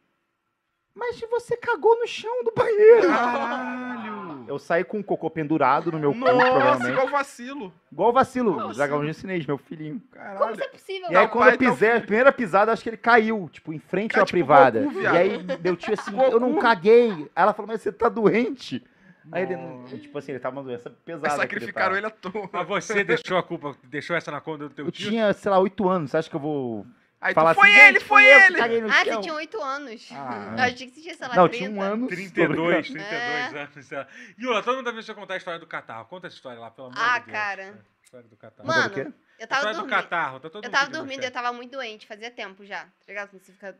Mas 0.95 1.19
você 1.21 1.57
cagou 1.57 1.99
no 1.99 2.05
chão 2.07 2.43
do 2.43 2.51
banheiro. 2.55 3.07
Caralho. 3.07 4.45
Eu 4.47 4.59
saí 4.59 4.83
com 4.83 4.99
um 4.99 5.03
cocô 5.03 5.29
pendurado 5.29 5.91
no 5.91 5.97
meu 5.99 6.11
cu, 6.11 6.19
Nossa, 6.19 6.35
provavelmente. 6.51 6.91
igual 6.91 7.07
vacilo. 7.07 7.73
Igual 7.91 8.09
o 8.09 8.13
vacilo, 8.13 8.55
Nossa. 8.55 8.75
dragão 8.75 9.13
chinês, 9.13 9.45
meu 9.45 9.57
filhinho. 9.57 9.99
Como 10.11 10.23
Caralho. 10.23 10.51
isso 10.53 10.63
é 10.63 10.67
possível? 10.67 11.11
E 11.11 11.15
aí, 11.15 11.25
Tá 11.25 11.27
quando 11.29 11.45
pai, 11.45 11.53
eu 11.53 11.57
tá 11.57 11.65
o 11.65 11.69
pisei, 11.71 11.91
a 11.93 12.01
primeira 12.01 12.31
pisada, 12.31 12.71
acho 12.71 12.83
que 12.83 12.89
ele 12.89 12.97
caiu, 12.97 13.49
tipo, 13.51 13.73
em 13.73 13.79
frente 13.79 14.11
Cara, 14.11 14.23
à 14.23 14.25
tipo 14.25 14.33
privada. 14.37 14.81
Goku, 14.81 14.99
viado. 14.99 15.15
e 15.15 15.17
aí, 15.17 15.39
meu 15.63 15.75
tio 15.75 15.93
assim, 15.93 16.11
eu 16.31 16.39
não 16.39 16.59
caguei. 16.59 17.09
Aí 17.11 17.27
ela 17.35 17.53
falou, 17.53 17.67
mas 17.71 17.81
você 17.81 17.91
tá 17.91 18.07
doente? 18.09 18.83
Aí 19.31 19.43
ele, 19.43 19.55
Nossa. 19.55 19.97
tipo 19.97 20.17
assim, 20.17 20.33
ele 20.33 20.39
tava 20.39 20.57
uma 20.57 20.63
doença 20.63 20.89
Aí 20.89 20.95
pesada. 21.05 21.35
sacrificaram 21.37 21.95
ele 21.95 22.05
à 22.05 22.09
toa. 22.11 22.49
Mas 22.51 22.67
você 22.67 23.03
deixou 23.03 23.37
a 23.37 23.43
culpa, 23.43 23.75
deixou 23.85 24.15
essa 24.15 24.29
na 24.29 24.41
conta 24.41 24.67
do 24.67 24.75
teu 24.75 24.85
Eu 24.85 24.91
tio? 24.91 25.09
tinha, 25.09 25.31
sei 25.33 25.49
lá, 25.49 25.57
oito 25.59 25.87
anos. 25.87 26.11
Você 26.11 26.17
acha 26.17 26.29
que 26.29 26.35
eu 26.35 26.39
vou 26.41 26.85
Aí 27.23 27.33
tu, 27.33 27.39
foi 27.41 27.69
assim, 27.71 27.79
ele, 27.79 27.93
"Gente, 27.99 28.05
foi 28.05 28.23
eu 28.25 28.37
que 28.39 28.45
ele. 28.45 28.57
caguei 28.57 28.81
no 28.81 28.87
Ah, 28.89 28.91
chão"? 28.93 29.03
você 29.15 29.21
tinha 29.21 29.33
8 29.33 29.61
anos. 29.61 30.09
Ah. 30.11 30.55
Eu 30.57 30.63
achei 30.63 30.87
que 30.87 30.93
você 30.93 31.01
tinha, 31.01 31.15
sei 31.15 31.27
lá, 31.27 31.35
Não, 31.35 31.47
30. 31.49 31.65
tinha 31.65 31.77
um 31.77 31.81
ano. 31.81 32.07
32, 32.07 32.87
32 32.89 33.11
É. 33.53 33.59
anos. 33.61 33.85
sei 33.85 33.97
lá. 33.97 34.07
Yula, 34.39 34.61
todo 34.63 34.75
mundo 34.75 34.85
deve 34.85 35.01
você 35.01 35.13
contar 35.13 35.33
a 35.35 35.37
história 35.37 35.59
do 35.59 35.65
catarro. 35.67 36.05
Conta 36.05 36.27
essa 36.27 36.35
história 36.35 36.59
lá, 36.59 36.69
pelo 36.69 36.87
amor 36.87 36.99
Ah, 36.99 37.19
de 37.19 37.25
Deus. 37.25 37.37
cara. 37.37 37.61
É, 37.63 37.73
História 38.03 38.27
do 38.27 38.35
catarro. 38.37 38.67
Mano? 38.67 38.93
Eu 38.95 39.45
A 39.45 39.47
tava 39.47 39.59
história 39.61 39.73
do 39.73 39.79
dormindo. 39.81 39.89
catarro. 39.89 40.39
Tá 40.39 40.49
todo 40.49 40.63
Eu 40.63 40.69
mundo 40.69 40.77
tava 40.79 40.91
dormindo, 40.91 41.23
eu 41.23 41.31
tava 41.31 41.53
muito 41.53 41.71
doente, 41.71 42.05
fazia 42.05 42.29
tempo 42.29 42.63
já. 42.65 42.83
Tá 42.83 42.89
ligado? 43.07 43.31
Você 43.31 43.51
fica 43.51 43.75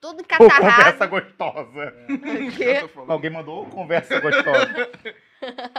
todo 0.00 0.24
Pô, 0.24 0.48
conversa 0.48 1.06
gostosa. 1.06 1.94
Falando. 2.94 3.10
Alguém 3.10 3.30
mandou 3.30 3.66
conversa 3.66 4.18
gostosa. 4.20 4.90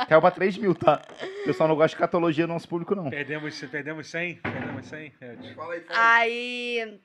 Caiu 0.07 0.21
pra 0.21 0.31
3 0.31 0.57
mil, 0.57 0.73
tá? 0.75 1.01
O 1.41 1.45
pessoal 1.45 1.69
não 1.69 1.75
gosta 1.75 1.95
de 1.95 1.99
catologia 1.99 2.45
no 2.47 2.53
nosso 2.53 2.67
público, 2.67 2.95
não. 2.95 3.09
Perdemos, 3.09 3.59
perdemos 3.65 4.07
100? 4.09 4.35
Perdemos 4.37 4.85
100? 4.87 5.13
É, 5.21 5.35
desculpa. 5.35 5.55
Fala 5.61 5.73
aí, 5.73 5.81
fala 5.81 5.99
aí. 5.99 6.79
Aí. 6.81 7.01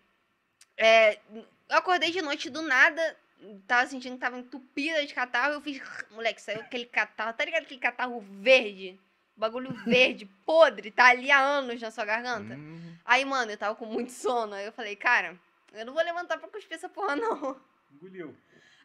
é, 0.76 1.18
eu 1.35 1.76
acordei 1.76 2.10
de 2.10 2.22
noite 2.22 2.51
do 2.51 2.62
nada. 2.62 3.16
Tava 3.66 3.86
sentindo 3.86 4.14
que 4.14 4.20
tava 4.20 4.39
entupida 4.39 5.05
de 5.06 5.14
catarro. 5.14 5.55
Eu 5.55 5.60
fiz. 5.60 5.80
Moleque, 6.10 6.43
saiu 6.43 6.60
aquele 6.60 6.86
catarro. 6.86 7.32
Tá 7.35 7.44
ligado 7.44 7.62
aquele 7.62 7.80
catarro 7.80 8.20
verde? 8.20 8.98
Bagulho 9.36 9.72
verde, 9.85 10.26
podre, 10.44 10.90
tá 10.90 11.10
ali 11.10 11.30
há 11.30 11.39
anos 11.39 11.80
na 11.80 11.93
sua 11.93 12.05
garganta. 12.05 12.55
Hum, 12.55 12.97
Aí, 13.05 13.24
mano, 13.24 13.52
eu 13.52 13.56
tava 13.56 13.76
com 13.76 13.86
muito 13.86 14.10
sono. 14.10 14.55
Aí 14.55 14.66
eu 14.66 14.72
falei, 14.72 14.97
cara, 14.97 15.39
eu 15.72 15.86
não 15.86 15.94
vou 15.94 16.02
levantar 16.02 16.39
pra 16.39 16.48
cuspir 16.48 16.74
essa 16.76 16.89
porra, 16.89 17.14
não. 17.14 17.56
Engoliu. 17.93 18.35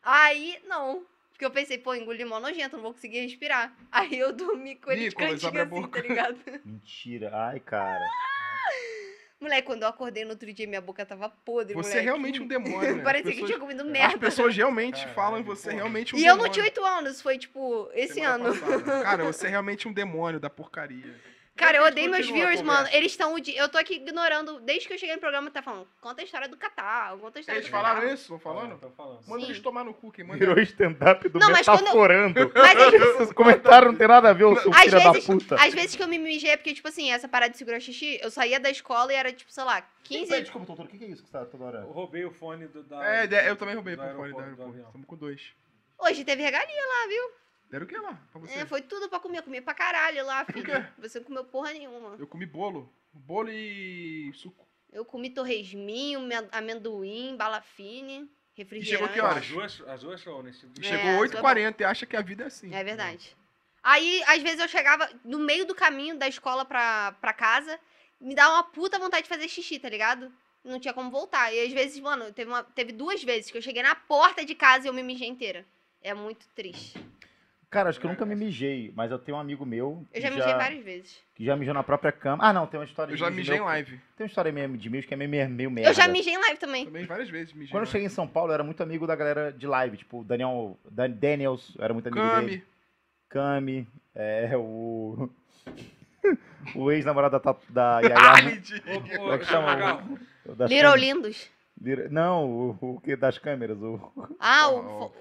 Aí, 0.03 0.61
não. 0.67 1.03
Porque 1.33 1.43
eu 1.45 1.51
pensei, 1.51 1.77
pô, 1.77 1.93
engoli 1.93 2.23
mó 2.23 2.39
nojento, 2.39 2.75
não 2.77 2.83
vou 2.83 2.93
conseguir 2.93 3.19
respirar. 3.21 3.75
Aí 3.91 4.17
eu 4.17 4.31
dormi 4.31 4.75
com 4.75 4.91
ele 4.91 5.05
Nicolas, 5.05 5.39
de 5.39 5.41
cantinho 5.45 5.61
assim, 5.61 5.69
boca. 5.69 6.01
tá 6.01 6.07
ligado? 6.07 6.37
Mentira. 6.63 7.31
Ai, 7.33 7.59
cara. 7.59 7.99
Moleque, 9.41 9.63
quando 9.67 9.81
eu 9.83 9.89
acordei 9.89 10.23
no 10.23 10.29
outro 10.31 10.53
dia, 10.53 10.65
minha 10.65 10.79
boca 10.79 11.05
tava 11.05 11.27
podre, 11.27 11.73
Você 11.73 11.89
é 11.89 11.91
moleque. 11.91 12.05
realmente 12.05 12.41
um 12.41 12.47
demônio, 12.47 12.95
né? 12.95 13.03
Parecia 13.03 13.29
As 13.31 13.35
que 13.35 13.41
eu 13.41 13.45
pessoas- 13.45 13.49
tinha 13.49 13.59
comido 13.59 13.81
As 13.81 13.87
merda. 13.87 14.17
pessoas 14.17 14.55
realmente 14.55 14.95
Caralho, 14.99 15.15
falam 15.15 15.39
em 15.39 15.43
você 15.43 15.63
porra. 15.63 15.75
realmente 15.75 16.15
um 16.15 16.17
E 16.17 16.21
eu 16.21 16.27
demônio. 16.35 16.45
não 16.45 16.49
tinha 16.53 16.63
8 16.63 16.85
anos, 16.85 17.21
foi 17.21 17.37
tipo, 17.37 17.89
esse 17.93 18.13
Semana 18.13 18.45
ano. 18.45 18.57
passada. 18.57 19.03
Cara, 19.03 19.23
você 19.25 19.47
é 19.47 19.49
realmente 19.49 19.85
um 19.85 19.91
demônio 19.91 20.39
da 20.39 20.49
porcaria. 20.49 21.13
Cara, 21.55 21.77
eu 21.77 21.83
odeio 21.85 22.09
meus 22.09 22.27
viewers, 22.27 22.61
mano. 22.63 22.87
Eles 22.91 23.11
estão. 23.11 23.35
o 23.35 23.37
Eu 23.37 23.69
tô 23.69 23.77
aqui 23.77 23.95
ignorando. 23.95 24.59
Desde 24.61 24.87
que 24.87 24.93
eu 24.95 24.97
cheguei 24.97 25.13
no 25.13 25.21
programa, 25.21 25.51
tá 25.51 25.61
falando. 25.61 25.87
Conta 26.01 26.21
a 26.21 26.25
história 26.25 26.47
do 26.47 26.57
Catar. 26.57 27.15
Conta 27.17 27.37
a 27.37 27.41
história 27.41 27.59
Eles 27.59 27.67
do 27.67 27.71
falaram 27.71 28.01
Catar. 28.01 28.13
isso? 28.13 28.23
Estão 28.23 28.39
falando? 28.39 28.79
Tô 28.79 28.89
falando. 28.89 29.19
Manda 29.27 29.41
Sim. 29.45 29.51
eles 29.51 29.61
tomar 29.61 29.83
no 29.83 29.93
cu, 29.93 30.11
quem 30.11 30.25
manda 30.25 30.39
Virou 30.39 30.57
stand-up 30.59 31.29
do 31.29 31.37
Não, 31.37 31.51
mas 31.51 31.65
quando 31.65 31.79
eu- 31.79 31.83
metaforando. 31.85 32.51
Mas 32.55 32.93
Esses 32.93 33.33
comentários 33.33 33.91
não 33.91 33.97
tem 33.97 34.07
nada 34.07 34.29
a 34.29 34.33
ver, 34.33 34.45
ô 34.45 34.59
seu 34.59 34.71
às 34.73 34.79
filho 34.81 34.91
da 34.91 35.11
vezes, 35.11 35.27
puta. 35.27 35.55
às 35.55 35.73
vezes 35.73 35.95
que 35.95 36.01
eu 36.03 36.07
me 36.07 36.17
mijei 36.17 36.49
é 36.51 36.57
porque, 36.57 36.73
tipo 36.73 36.87
assim, 36.87 37.11
essa 37.11 37.27
parada 37.27 37.51
de 37.51 37.57
segurar 37.57 37.79
xixi, 37.79 38.19
eu 38.21 38.31
saía 38.31 38.59
da 38.59 38.69
escola 38.71 39.13
e 39.13 39.15
era, 39.15 39.31
tipo, 39.31 39.51
sei 39.51 39.63
lá, 39.63 39.87
15. 40.03 40.41
Desculpa, 40.41 40.65
doutor, 40.67 40.85
o 40.85 40.87
que 40.87 41.03
é 41.03 41.07
isso 41.07 41.21
que 41.23 41.29
você 41.29 41.37
tá 41.37 41.45
toda 41.45 41.65
hora? 41.65 41.79
Eu 41.79 41.91
roubei 41.91 42.25
o 42.25 42.31
fone 42.31 42.67
do, 42.67 42.81
da... 42.83 43.05
É, 43.05 43.49
eu 43.49 43.55
também 43.55 43.75
roubei 43.75 43.95
pro 43.95 44.05
fone 44.15 44.33
da 44.33 44.41
do 44.41 44.63
avião. 44.63 44.85
Estamos 44.87 45.07
com 45.07 45.15
dois. 45.15 45.41
Hoje 45.99 46.25
teve 46.25 46.41
regalia 46.41 46.81
lá, 46.87 47.07
viu? 47.07 47.42
Deram 47.73 47.85
o 47.87 47.89
que 47.89 47.97
lá 47.97 48.13
pra 48.31 48.39
você? 48.39 48.53
É, 48.53 48.65
foi 48.67 48.83
tudo 48.83 49.09
pra 49.09 49.19
comer. 49.19 49.39
Eu 49.39 49.43
comi 49.43 49.59
pra 49.59 49.73
caralho 49.73 50.23
lá, 50.27 50.45
quê? 50.45 50.53
filho. 50.53 50.87
Você 50.99 51.17
não 51.17 51.25
comeu 51.25 51.43
porra 51.43 51.73
nenhuma. 51.73 52.15
Eu 52.19 52.27
comi 52.27 52.45
bolo. 52.45 52.87
Bolo 53.11 53.49
e 53.49 54.31
suco. 54.35 54.67
Eu 54.91 55.03
comi 55.03 55.31
torresminho, 55.31 56.19
men- 56.19 56.47
amendoim, 56.51 57.35
balafine, 57.35 58.29
refrigerante. 58.53 58.91
chegou 58.91 59.09
que 59.11 59.19
horas? 59.19 59.37
As 59.43 59.47
duas, 59.49 59.81
as 59.87 60.01
duas 60.01 60.21
show 60.21 60.43
nesse... 60.43 60.67
É, 60.67 60.83
Chegou 60.83 61.25
isso 61.25 61.35
é 61.35 61.41
8h40 61.41 61.81
e 61.81 61.83
acha 61.83 62.05
que 62.05 62.15
a 62.15 62.21
vida 62.21 62.43
é 62.43 62.45
assim. 62.45 62.71
É 62.71 62.83
verdade. 62.83 63.35
Aí, 63.81 64.21
às 64.27 64.43
vezes, 64.43 64.59
eu 64.59 64.67
chegava 64.67 65.09
no 65.25 65.39
meio 65.39 65.65
do 65.65 65.73
caminho 65.73 66.15
da 66.15 66.27
escola 66.27 66.63
pra, 66.63 67.13
pra 67.13 67.33
casa, 67.33 67.79
me 68.21 68.35
dava 68.35 68.53
uma 68.53 68.63
puta 68.65 68.99
vontade 68.99 69.23
de 69.23 69.29
fazer 69.29 69.47
xixi, 69.49 69.79
tá 69.79 69.89
ligado? 69.89 70.31
Não 70.63 70.79
tinha 70.79 70.93
como 70.93 71.09
voltar. 71.09 71.51
E 71.51 71.59
às 71.65 71.73
vezes, 71.73 71.99
mano, 71.99 72.31
teve, 72.31 72.51
uma, 72.51 72.63
teve 72.63 72.91
duas 72.91 73.23
vezes 73.23 73.49
que 73.49 73.57
eu 73.57 73.63
cheguei 73.63 73.81
na 73.81 73.95
porta 73.95 74.45
de 74.45 74.53
casa 74.53 74.85
e 74.85 74.89
eu 74.89 74.93
me 74.93 75.01
mijei 75.01 75.27
inteira. 75.27 75.65
É 76.03 76.13
muito 76.13 76.45
triste. 76.49 76.99
Cara, 77.73 77.89
acho 77.89 77.99
que 77.99 78.05
eu 78.05 78.09
nunca 78.11 78.25
me 78.25 78.35
mijei, 78.35 78.93
mas 78.95 79.09
eu 79.11 79.17
tenho 79.17 79.35
um 79.37 79.39
amigo 79.41 79.65
meu 79.65 80.05
Eu 80.13 80.21
que 80.21 80.21
já 80.21 80.29
mijei 80.31 80.53
várias 80.53 80.83
vezes. 80.85 81.19
que 81.35 81.43
já 81.43 81.55
mijou 81.55 81.73
na 81.73 81.83
própria 81.83 82.11
cama. 82.11 82.43
Ah, 82.47 82.53
não, 82.53 82.67
tem 82.67 82.79
uma 82.79 82.85
história 82.85 83.11
Eu 83.11 83.15
de 83.15 83.19
já 83.19 83.25
mijo 83.29 83.37
mijei 83.37 83.55
em 83.55 83.57
meu- 83.59 83.65
live. 83.65 83.91
Tem 84.15 84.23
uma 84.23 84.27
história 84.27 84.51
meio 84.51 84.77
de 84.77 84.89
mijo 84.89 85.07
que 85.07 85.13
é 85.13 85.17
meio, 85.17 85.29
meio, 85.29 85.49
meio 85.49 85.71
merda. 85.71 85.89
Eu 85.89 85.93
já 85.93 86.07
mijei 86.07 86.33
em 86.33 86.37
live 86.37 86.57
também. 86.57 86.85
Também 86.85 87.05
várias 87.05 87.29
vezes 87.29 87.51
mijei 87.53 87.71
Quando 87.71 87.83
eu 87.83 87.87
em 87.87 87.91
cheguei 87.91 88.05
em 88.07 88.09
São 88.09 88.27
Paulo, 88.27 88.51
eu 88.51 88.53
era 88.53 88.63
muito 88.63 88.81
amigo 88.83 89.07
da 89.07 89.15
galera 89.15 89.51
de 89.51 89.65
live, 89.67 89.97
tipo, 89.97 90.21
o 90.21 90.23
Daniel, 90.23 90.77
Dan, 90.89 91.09
Daniels, 91.11 91.73
eu 91.77 91.83
era 91.83 91.93
muito 91.93 92.07
amigo 92.07 92.21
dele. 92.41 92.63
Cami. 93.29 93.83
Cami, 93.83 93.87
é, 94.13 94.51
o... 94.55 95.27
o 96.75 96.91
ex-namorado 96.91 97.31
da, 97.33 97.39
Tatu- 97.39 97.65
da 97.71 97.99
Yaya. 98.01 98.15
Ah, 98.15 98.95
ô, 99.15 99.17
Como 99.17 99.33
é 99.33 99.37
que 99.39 99.45
chama? 99.45 99.65
Magal, 99.67 100.01
O 100.45 100.55
das 100.55 100.69
Little 100.69 100.91
câmeras. 100.91 101.01
Lindos. 101.01 101.49
Little- 101.81 102.09
Não, 102.11 102.45
o, 102.45 102.77
o 102.81 103.01
que 103.01 103.15
das 103.15 103.37
câmeras, 103.39 103.81
o 103.81 103.99
Ah, 104.39 104.69
o. 104.69 105.09
fo-. 105.09 105.13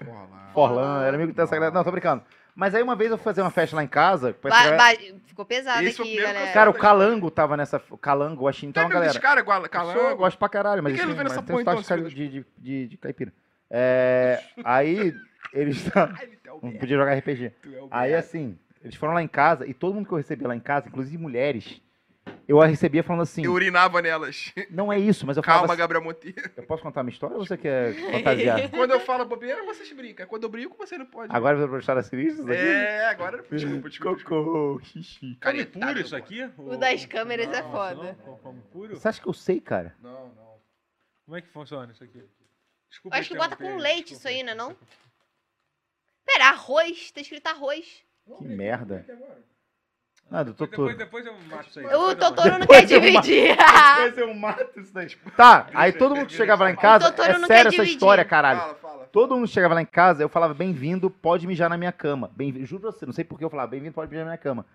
Forlan, 0.53 1.03
era 1.03 1.15
amigo 1.17 1.33
dessa 1.33 1.55
galera. 1.55 1.73
Não, 1.73 1.83
tô 1.83 1.91
brincando. 1.91 2.23
Mas 2.55 2.75
aí 2.75 2.83
uma 2.83 2.95
vez 2.95 3.09
eu 3.11 3.17
fui 3.17 3.23
fazer 3.23 3.41
uma 3.41 3.49
festa 3.49 3.75
lá 3.75 3.83
em 3.83 3.87
casa. 3.87 4.31
essa 4.33 4.49
ba- 4.49 4.63
galera- 4.63 4.77
ba- 4.77 5.19
ficou 5.25 5.43
pesado 5.45 5.87
aqui, 5.87 6.17
eu 6.17 6.23
galera. 6.23 6.51
Cara, 6.53 6.69
o 6.69 6.73
Calango 6.73 7.31
tava 7.31 7.57
nessa. 7.57 7.81
O 7.89 7.97
Calango, 7.97 8.41
é 8.67 8.69
então, 8.69 8.83
galera. 8.89 9.19
cara, 9.19 9.41
Guala- 9.41 9.65
Eu 9.71 9.71
sou- 9.85 9.93
Calango? 9.95 10.17
gosto 10.17 10.37
pra 10.37 10.49
caralho, 10.49 10.83
mas, 10.83 10.93
Por 10.93 10.97
que 10.97 11.01
ele 11.01 11.11
nessa 11.23 11.41
tem 11.41 11.43
um 11.43 11.45
porra, 11.47 11.61
então, 11.61 11.73
de, 12.09 12.29
de, 12.29 12.45
de, 12.57 12.87
de 12.87 12.97
caipira. 12.97 13.33
É, 13.71 14.39
aí, 14.63 15.15
eles 15.51 15.83
ele 16.21 16.39
é 16.45 16.49
não 16.61 16.71
podia 16.73 16.95
jogar 16.97 17.13
RPG. 17.17 17.45
é 17.45 17.51
Aí, 17.89 18.13
assim, 18.13 18.57
eles 18.83 18.95
foram 18.95 19.13
lá 19.13 19.23
em 19.23 19.27
casa 19.27 19.65
e 19.65 19.73
todo 19.73 19.95
mundo 19.95 20.05
que 20.05 20.13
eu 20.13 20.17
recebia 20.17 20.47
lá 20.47 20.55
em 20.55 20.59
casa, 20.59 20.87
inclusive 20.89 21.17
mulheres, 21.17 21.81
eu 22.47 22.61
a 22.61 22.65
recebia 22.65 23.03
falando 23.03 23.21
assim: 23.23 23.43
Eu 23.45 23.53
urinava 23.53 24.01
nelas. 24.01 24.53
não 24.69 24.91
é 24.91 24.99
isso, 24.99 25.25
mas 25.25 25.37
eu 25.37 25.43
Calma, 25.43 25.59
falava 25.59 25.73
assim, 25.73 25.79
Gabriel 25.79 26.03
Monteiro. 26.03 26.51
eu 26.55 26.63
posso 26.63 26.83
contar 26.83 27.01
a 27.01 27.03
minha 27.03 27.13
história 27.13 27.35
ou 27.37 27.45
você 27.45 27.57
quer 27.57 27.93
fantasiar? 27.93 28.69
Quando 28.71 28.91
eu 28.91 28.99
falo 28.99 29.25
bobeira, 29.25 29.63
vocês 29.63 29.91
brincam. 29.93 30.27
Quando 30.27 30.43
eu 30.43 30.49
brinco, 30.49 30.75
você 30.77 30.97
não 30.97 31.05
pode. 31.05 31.33
Agora 31.33 31.57
vai 31.57 31.67
pra 31.67 31.79
história 31.79 32.03
sinistra? 32.03 32.43
isso 32.43 32.51
aqui? 32.51 32.61
É, 32.61 33.05
agora. 33.05 33.43
Desculpa, 33.49 33.89
desculpa. 33.89 34.23
Cocô, 34.23 34.81
xixi. 34.83 35.19
Come 35.19 35.37
Canetada, 35.39 35.85
puro 35.87 35.99
isso 36.01 36.15
aqui? 36.15 36.49
O 36.57 36.77
das 36.77 37.05
câmeras 37.05 37.47
é 37.49 37.63
foda. 37.63 38.17
Não, 38.25 38.37
come 38.37 38.61
puro? 38.71 38.95
Você 38.95 39.07
acha 39.07 39.21
que 39.21 39.27
eu 39.27 39.33
sei, 39.33 39.61
cara? 39.61 39.95
Não, 40.01 40.27
não. 40.29 40.53
Como 41.25 41.37
é 41.37 41.41
que 41.41 41.47
funciona 41.47 41.91
isso 41.91 42.03
aqui? 42.03 42.21
Desculpa 42.89 43.17
Acho 43.17 43.29
que 43.29 43.37
bota 43.37 43.55
com 43.55 43.77
leite 43.77 44.09
desculpa 44.09 44.19
isso 44.19 44.27
aí, 44.27 44.43
né, 44.43 44.53
não? 44.53 44.69
desculpa. 44.69 44.93
Pera, 46.25 46.49
arroz. 46.49 47.11
Tá 47.11 47.21
escrito 47.21 47.47
arroz. 47.47 48.03
Que 48.37 48.43
merda. 48.45 49.05
Ah, 50.35 50.41
do 50.41 50.53
Depois, 50.53 50.69
Totoro. 50.71 50.97
depois 50.97 51.25
eu 51.27 51.33
mato 51.47 51.69
isso 51.69 51.79
aí. 51.79 51.85
O 51.85 52.15
Totoro 52.15 52.49
não 52.49 52.59
Depois 52.61 52.79
quer 52.79 52.99
dividir. 52.99 53.55
Depois 53.55 54.17
eu 54.17 54.33
mato 54.33 54.79
isso 54.79 54.91
daí. 54.91 55.07
Tá, 55.37 55.67
aí 55.75 55.93
todo 55.93 56.15
mundo 56.15 56.25
que 56.25 56.33
chegava 56.33 56.63
lá 56.63 56.71
em 56.71 56.75
casa, 56.75 57.11
Totoro 57.11 57.33
é 57.33 57.37
não 57.37 57.47
sério 57.47 57.69
quer 57.69 57.81
essa 57.81 57.83
história, 57.83 58.25
caralho. 58.25 58.59
Fala, 58.59 58.75
fala. 58.81 59.09
Todo 59.11 59.35
mundo 59.35 59.47
chegava 59.47 59.75
lá 59.75 59.81
em 59.83 59.85
casa, 59.85 60.23
eu 60.23 60.27
falava, 60.29 60.55
bem-vindo, 60.55 61.07
pode 61.07 61.45
mijar 61.45 61.69
na 61.69 61.77
minha 61.77 61.91
cama. 61.91 62.31
Bem 62.35 62.65
juro 62.65 62.81
pra 62.81 62.91
você, 62.91 63.05
não 63.05 63.13
sei 63.13 63.23
por 63.23 63.37
que 63.37 63.45
eu 63.45 63.49
falava, 63.51 63.69
bem-vindo, 63.69 63.93
pode 63.93 64.09
mijar 64.09 64.25
na 64.25 64.31
minha 64.31 64.37
cama. 64.39 64.65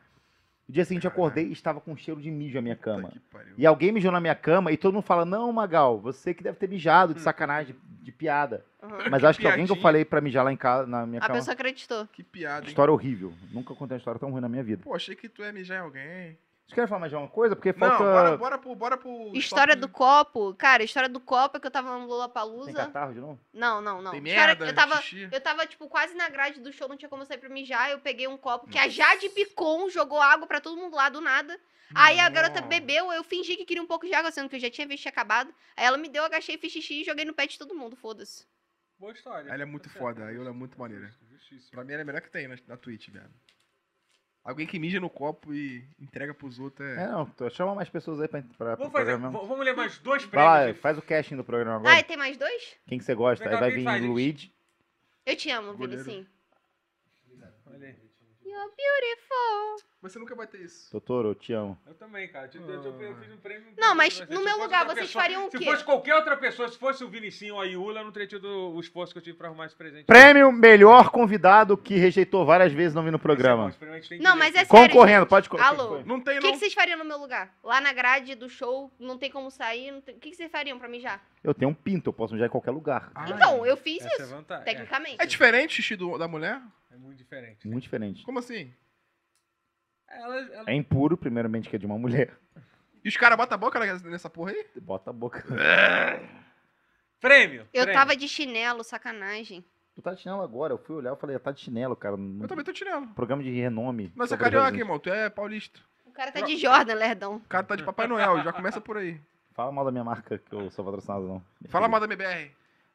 No 0.68 0.74
dia 0.74 0.84
seguinte 0.84 1.04
eu 1.04 1.10
acordei 1.10 1.46
e 1.46 1.52
estava 1.52 1.80
com 1.80 1.96
cheiro 1.96 2.20
de 2.20 2.30
mijo 2.30 2.58
a 2.58 2.62
minha 2.62 2.76
cama. 2.76 3.08
Que. 3.08 3.20
E 3.56 3.66
alguém 3.66 3.90
mijou 3.90 4.12
na 4.12 4.20
minha 4.20 4.34
cama 4.34 4.70
e 4.70 4.76
todo 4.76 4.92
mundo 4.92 5.02
fala, 5.02 5.24
não, 5.24 5.50
Magal, 5.50 5.98
você 5.98 6.34
que 6.34 6.42
deve 6.42 6.58
ter 6.58 6.68
mijado 6.68 7.14
de 7.14 7.22
sacanagem, 7.22 7.74
de, 7.74 8.04
de 8.04 8.12
piada. 8.12 8.64
Uhum. 8.82 9.10
Mas 9.10 9.22
eu 9.22 9.30
acho 9.30 9.40
que 9.40 9.46
alguém 9.46 9.64
que 9.64 9.72
eu 9.72 9.76
piadinha. 9.76 9.82
falei 9.82 10.04
pra 10.04 10.20
mijar 10.20 10.44
lá 10.44 10.52
em 10.52 10.56
casa, 10.58 10.86
na 10.86 11.06
minha 11.06 11.20
A 11.20 11.26
cama. 11.26 11.38
pessoa 11.38 11.54
acreditou. 11.54 12.06
Que 12.08 12.22
piada, 12.22 12.66
hein? 12.66 12.68
História 12.68 12.92
horrível. 12.92 13.32
Nunca 13.50 13.74
contei 13.74 13.94
uma 13.94 13.98
história 13.98 14.20
tão 14.20 14.30
ruim 14.30 14.42
na 14.42 14.48
minha 14.48 14.62
vida. 14.62 14.82
Pô, 14.84 14.94
achei 14.94 15.16
que 15.16 15.26
tu 15.26 15.42
ia 15.42 15.52
mijar 15.52 15.78
em 15.78 15.80
alguém. 15.80 16.38
Vocês 16.68 16.74
querem 16.74 16.88
falar 16.88 17.00
mais 17.00 17.10
de 17.10 17.16
uma 17.16 17.28
coisa? 17.28 17.56
Porque 17.56 17.72
Não, 17.72 17.78
falta... 17.78 18.04
bora, 18.04 18.36
bora 18.36 18.58
pro. 18.58 18.74
Bora 18.74 18.96
pro 18.98 19.32
História 19.34 19.74
do 19.74 19.88
copo. 19.88 20.52
Cara, 20.54 20.82
história 20.82 21.08
do 21.08 21.18
copo 21.18 21.56
é 21.56 21.60
que 21.60 21.66
eu 21.66 21.70
tava 21.70 21.92
no 21.94 22.00
Tem 22.00 22.06
Lollapalooza. 22.08 22.72
catarro 22.74 23.14
de 23.14 23.20
novo? 23.20 23.40
Não, 23.54 23.80
não, 23.80 24.02
não. 24.02 24.10
Tem 24.10 24.22
História- 24.22 24.46
merda, 24.54 24.66
eu 24.66 24.74
tava, 24.74 24.96
xixi. 25.00 25.28
eu 25.32 25.40
tava, 25.40 25.66
tipo, 25.66 25.88
quase 25.88 26.14
na 26.14 26.28
grade 26.28 26.60
do 26.60 26.70
show, 26.70 26.86
não 26.86 26.96
tinha 26.98 27.08
como 27.08 27.24
sair 27.24 27.38
pra 27.38 27.48
mijar. 27.48 27.90
Eu 27.90 28.00
peguei 28.00 28.28
um 28.28 28.36
copo 28.36 28.68
que 28.68 28.76
a 28.76 28.86
Jade 28.86 29.30
Picon 29.30 29.88
jogou 29.88 30.20
água 30.20 30.46
pra 30.46 30.60
todo 30.60 30.76
mundo 30.76 30.94
lá 30.94 31.08
do 31.08 31.22
nada. 31.22 31.58
Aí 31.94 32.20
a 32.20 32.28
garota 32.28 32.56
Nossa. 32.56 32.66
bebeu, 32.66 33.10
eu 33.12 33.24
fingi 33.24 33.56
que 33.56 33.64
queria 33.64 33.82
um 33.82 33.86
pouco 33.86 34.04
de 34.06 34.12
água, 34.12 34.30
sendo 34.30 34.46
que 34.50 34.56
eu 34.56 34.60
já 34.60 34.68
tinha 34.70 34.86
visto 34.86 35.08
acabado. 35.08 35.48
Aí 35.74 35.86
ela 35.86 35.96
me 35.96 36.06
deu, 36.10 36.22
agachei, 36.22 36.58
fiz 36.58 36.70
xixi 36.70 37.00
e 37.00 37.04
joguei 37.04 37.24
no 37.24 37.32
pé 37.32 37.46
de 37.46 37.58
todo 37.58 37.74
mundo, 37.74 37.96
foda-se. 37.96 38.44
Boa 38.98 39.12
história. 39.14 39.50
Ela 39.50 39.62
é 39.62 39.64
muito 39.64 39.88
foda, 39.88 40.26
a 40.26 40.30
Iola 40.30 40.50
é 40.50 40.52
muito 40.52 40.78
maneira. 40.78 41.10
Pra 41.70 41.82
mim 41.82 41.92
ela 41.92 42.00
é 42.00 42.02
a 42.02 42.04
melhor 42.04 42.20
que 42.20 42.30
tem 42.30 42.46
na, 42.46 42.58
na 42.66 42.76
Twitch, 42.76 43.08
velho. 43.08 43.30
Alguém 44.48 44.66
que 44.66 44.78
mija 44.78 44.98
no 44.98 45.10
copo 45.10 45.52
e 45.52 45.84
entrega 46.00 46.32
pros 46.32 46.58
outros 46.58 46.88
é. 46.88 47.04
É, 47.04 47.06
não. 47.08 47.26
tô- 47.26 47.50
Chama 47.50 47.74
mais 47.74 47.90
pessoas 47.90 48.18
aí 48.20 48.28
pra, 48.28 48.40
pra, 48.40 48.76
pro 48.76 48.76
Vamos, 48.76 48.92
fazer, 48.92 49.10
programa. 49.12 49.38
v- 49.40 49.46
vamos 49.46 49.64
ler 49.64 49.76
mais 49.76 49.98
dois 49.98 50.24
Vai 50.24 50.42
lá, 50.44 50.56
prêmios. 50.60 50.80
faz 50.80 50.96
o 50.96 51.02
casting 51.02 51.36
do 51.36 51.44
programa 51.44 51.76
agora. 51.76 51.94
Ah, 51.94 52.00
e 52.00 52.02
tem 52.04 52.16
mais 52.16 52.38
dois? 52.38 52.76
Quem 52.86 52.98
que 52.98 53.04
você 53.04 53.14
gosta? 53.14 53.44
Aí 53.44 53.48
Legal, 53.48 53.60
vai 53.60 53.70
quem 53.70 53.78
vir 53.80 53.84
faz? 53.84 54.02
Luigi. 54.02 54.54
Eu 55.26 55.36
te 55.36 55.50
amo, 55.50 55.74
Goleiro. 55.76 56.02
Olha 57.66 57.86
aí. 57.88 57.96
You're 58.42 58.72
beautiful. 58.74 59.87
Você 60.00 60.16
nunca 60.16 60.32
vai 60.36 60.46
ter 60.46 60.60
isso. 60.60 60.88
Totoro, 60.92 61.30
eu 61.30 61.34
te 61.34 61.52
amo. 61.52 61.76
Eu 61.84 61.92
também, 61.92 62.28
cara. 62.28 62.48
Eu, 62.54 62.60
eu- 62.70 62.82
eu- 62.84 63.02
eu 63.02 63.16
fiz 63.16 63.32
um 63.32 63.36
prêmio. 63.38 63.72
Não, 63.76 63.96
mas 63.96 64.14
Se 64.14 64.26
no 64.26 64.44
meu 64.44 64.56
lugar, 64.56 64.84
vocês 64.86 65.06
pessoa- 65.08 65.22
fariam 65.24 65.48
o 65.48 65.50
Se 65.50 65.58
quê? 65.58 65.64
fosse 65.64 65.82
qualquer 65.82 66.14
outra 66.14 66.36
pessoa, 66.36 66.68
se 66.68 66.78
fosse 66.78 67.02
o 67.02 67.08
Vinicinho 67.08 67.54
ou 67.56 67.60
a 67.60 67.66
Iula, 67.66 68.00
eu 68.00 68.04
não 68.04 68.12
teria 68.12 68.28
tido 68.28 68.46
o 68.46 68.78
esforço 68.78 69.12
que 69.12 69.18
eu 69.18 69.22
tive 69.22 69.36
pra 69.36 69.48
arrumar 69.48 69.66
esse 69.66 69.74
presente. 69.74 70.04
Prêmio 70.06 70.52
melhor 70.52 71.10
convidado 71.10 71.76
que 71.76 71.96
rejeitou 71.96 72.46
várias 72.46 72.72
vezes 72.72 72.94
não 72.94 73.02
vir 73.02 73.10
no 73.10 73.18
programa. 73.18 73.74
Não, 74.20 74.36
mas 74.36 74.54
é 74.54 74.64
sério. 74.64 74.68
Concorrendo, 74.68 75.22
gente. 75.22 75.28
pode 75.30 75.48
Alô? 75.60 76.00
Não 76.04 76.20
tem, 76.20 76.38
O 76.38 76.40
que, 76.42 76.46
não. 76.46 76.52
que 76.52 76.58
vocês 76.60 76.72
fariam 76.74 76.96
no 76.98 77.04
meu 77.04 77.18
lugar? 77.18 77.52
Lá 77.64 77.80
na 77.80 77.92
grade 77.92 78.36
do 78.36 78.48
show, 78.48 78.92
não 79.00 79.18
tem 79.18 79.30
como 79.32 79.50
sair. 79.50 79.90
não 79.90 80.00
tem- 80.00 80.14
O 80.14 80.18
que, 80.20 80.30
que 80.30 80.36
vocês 80.36 80.50
fariam 80.50 80.78
pra 80.78 80.88
mijar? 80.88 81.20
Eu 81.42 81.52
tenho 81.52 81.72
um 81.72 81.74
pinto, 81.74 82.08
eu 82.10 82.12
posso 82.12 82.34
mijar 82.34 82.46
em 82.46 82.50
qualquer 82.52 82.70
lugar. 82.70 83.10
Ai. 83.16 83.32
Então, 83.32 83.66
eu 83.66 83.76
fiz 83.76 84.04
Essa 84.04 84.22
é 84.22 84.24
isso, 84.26 84.34
vantagem. 84.34 84.64
tecnicamente. 84.64 85.16
É 85.18 85.26
diferente 85.26 85.70
o 85.72 85.74
xixi 85.74 85.96
do- 85.96 86.16
da 86.16 86.28
mulher? 86.28 86.60
É, 86.90 86.94
é 86.94 86.98
muito 86.98 87.16
diferente. 87.18 87.66
Muito 87.66 87.82
diferente. 87.82 88.22
Como 88.24 88.38
assim? 88.38 88.72
Ela, 90.10 90.36
ela- 90.40 90.64
É 90.66 90.74
impuro, 90.74 91.16
primeiramente, 91.16 91.68
que 91.68 91.76
é 91.76 91.78
de 91.78 91.86
uma 91.86 91.98
mulher. 91.98 92.32
E 93.04 93.08
os 93.08 93.16
caras 93.16 93.36
botam 93.36 93.54
a 93.54 93.58
boca 93.58 93.78
nessa 94.04 94.28
porra 94.28 94.50
aí? 94.52 94.66
Bota 94.80 95.10
a 95.10 95.12
boca. 95.12 95.44
Prêmio. 97.20 97.66
Eu 97.72 97.84
prêmio. 97.84 97.92
tava 97.94 98.16
de 98.16 98.28
chinelo, 98.28 98.84
sacanagem. 98.84 99.64
Tu 99.94 100.02
tá 100.02 100.14
de 100.14 100.20
chinelo 100.20 100.42
agora. 100.42 100.72
Eu 100.72 100.78
fui 100.78 100.96
olhar 100.96 101.12
e 101.12 101.16
falei, 101.16 101.38
tá 101.38 101.50
de 101.50 101.60
chinelo, 101.60 101.96
cara. 101.96 102.16
Eu 102.16 102.48
também 102.48 102.64
tô 102.64 102.72
tirando. 102.72 103.08
Programa 103.14 103.42
de 103.42 103.50
renome. 103.50 104.12
Mas 104.14 104.28
você 104.28 104.34
é 104.34 104.38
carioca, 104.38 104.76
irmão. 104.76 104.98
Tu 104.98 105.10
é 105.10 105.28
paulista. 105.28 105.80
O 106.06 106.12
cara 106.12 106.30
tá 106.32 106.40
de 106.40 106.56
Jordan, 106.56 106.94
lerdão. 106.94 107.36
O 107.36 107.40
cara 107.48 107.64
tá 107.64 107.76
de 107.76 107.82
Papai 107.82 108.06
Noel. 108.06 108.42
Já 108.42 108.52
começa 108.52 108.80
por 108.80 108.96
aí. 108.96 109.20
Fala 109.52 109.72
mal 109.72 109.84
da 109.84 109.90
minha 109.90 110.04
marca, 110.04 110.38
que 110.38 110.54
eu 110.54 110.70
sou 110.70 110.84
patrocinado, 110.84 111.26
não. 111.26 111.42
Fala 111.68 111.88
mal 111.88 111.98
da 111.98 112.06
MBR. 112.06 112.52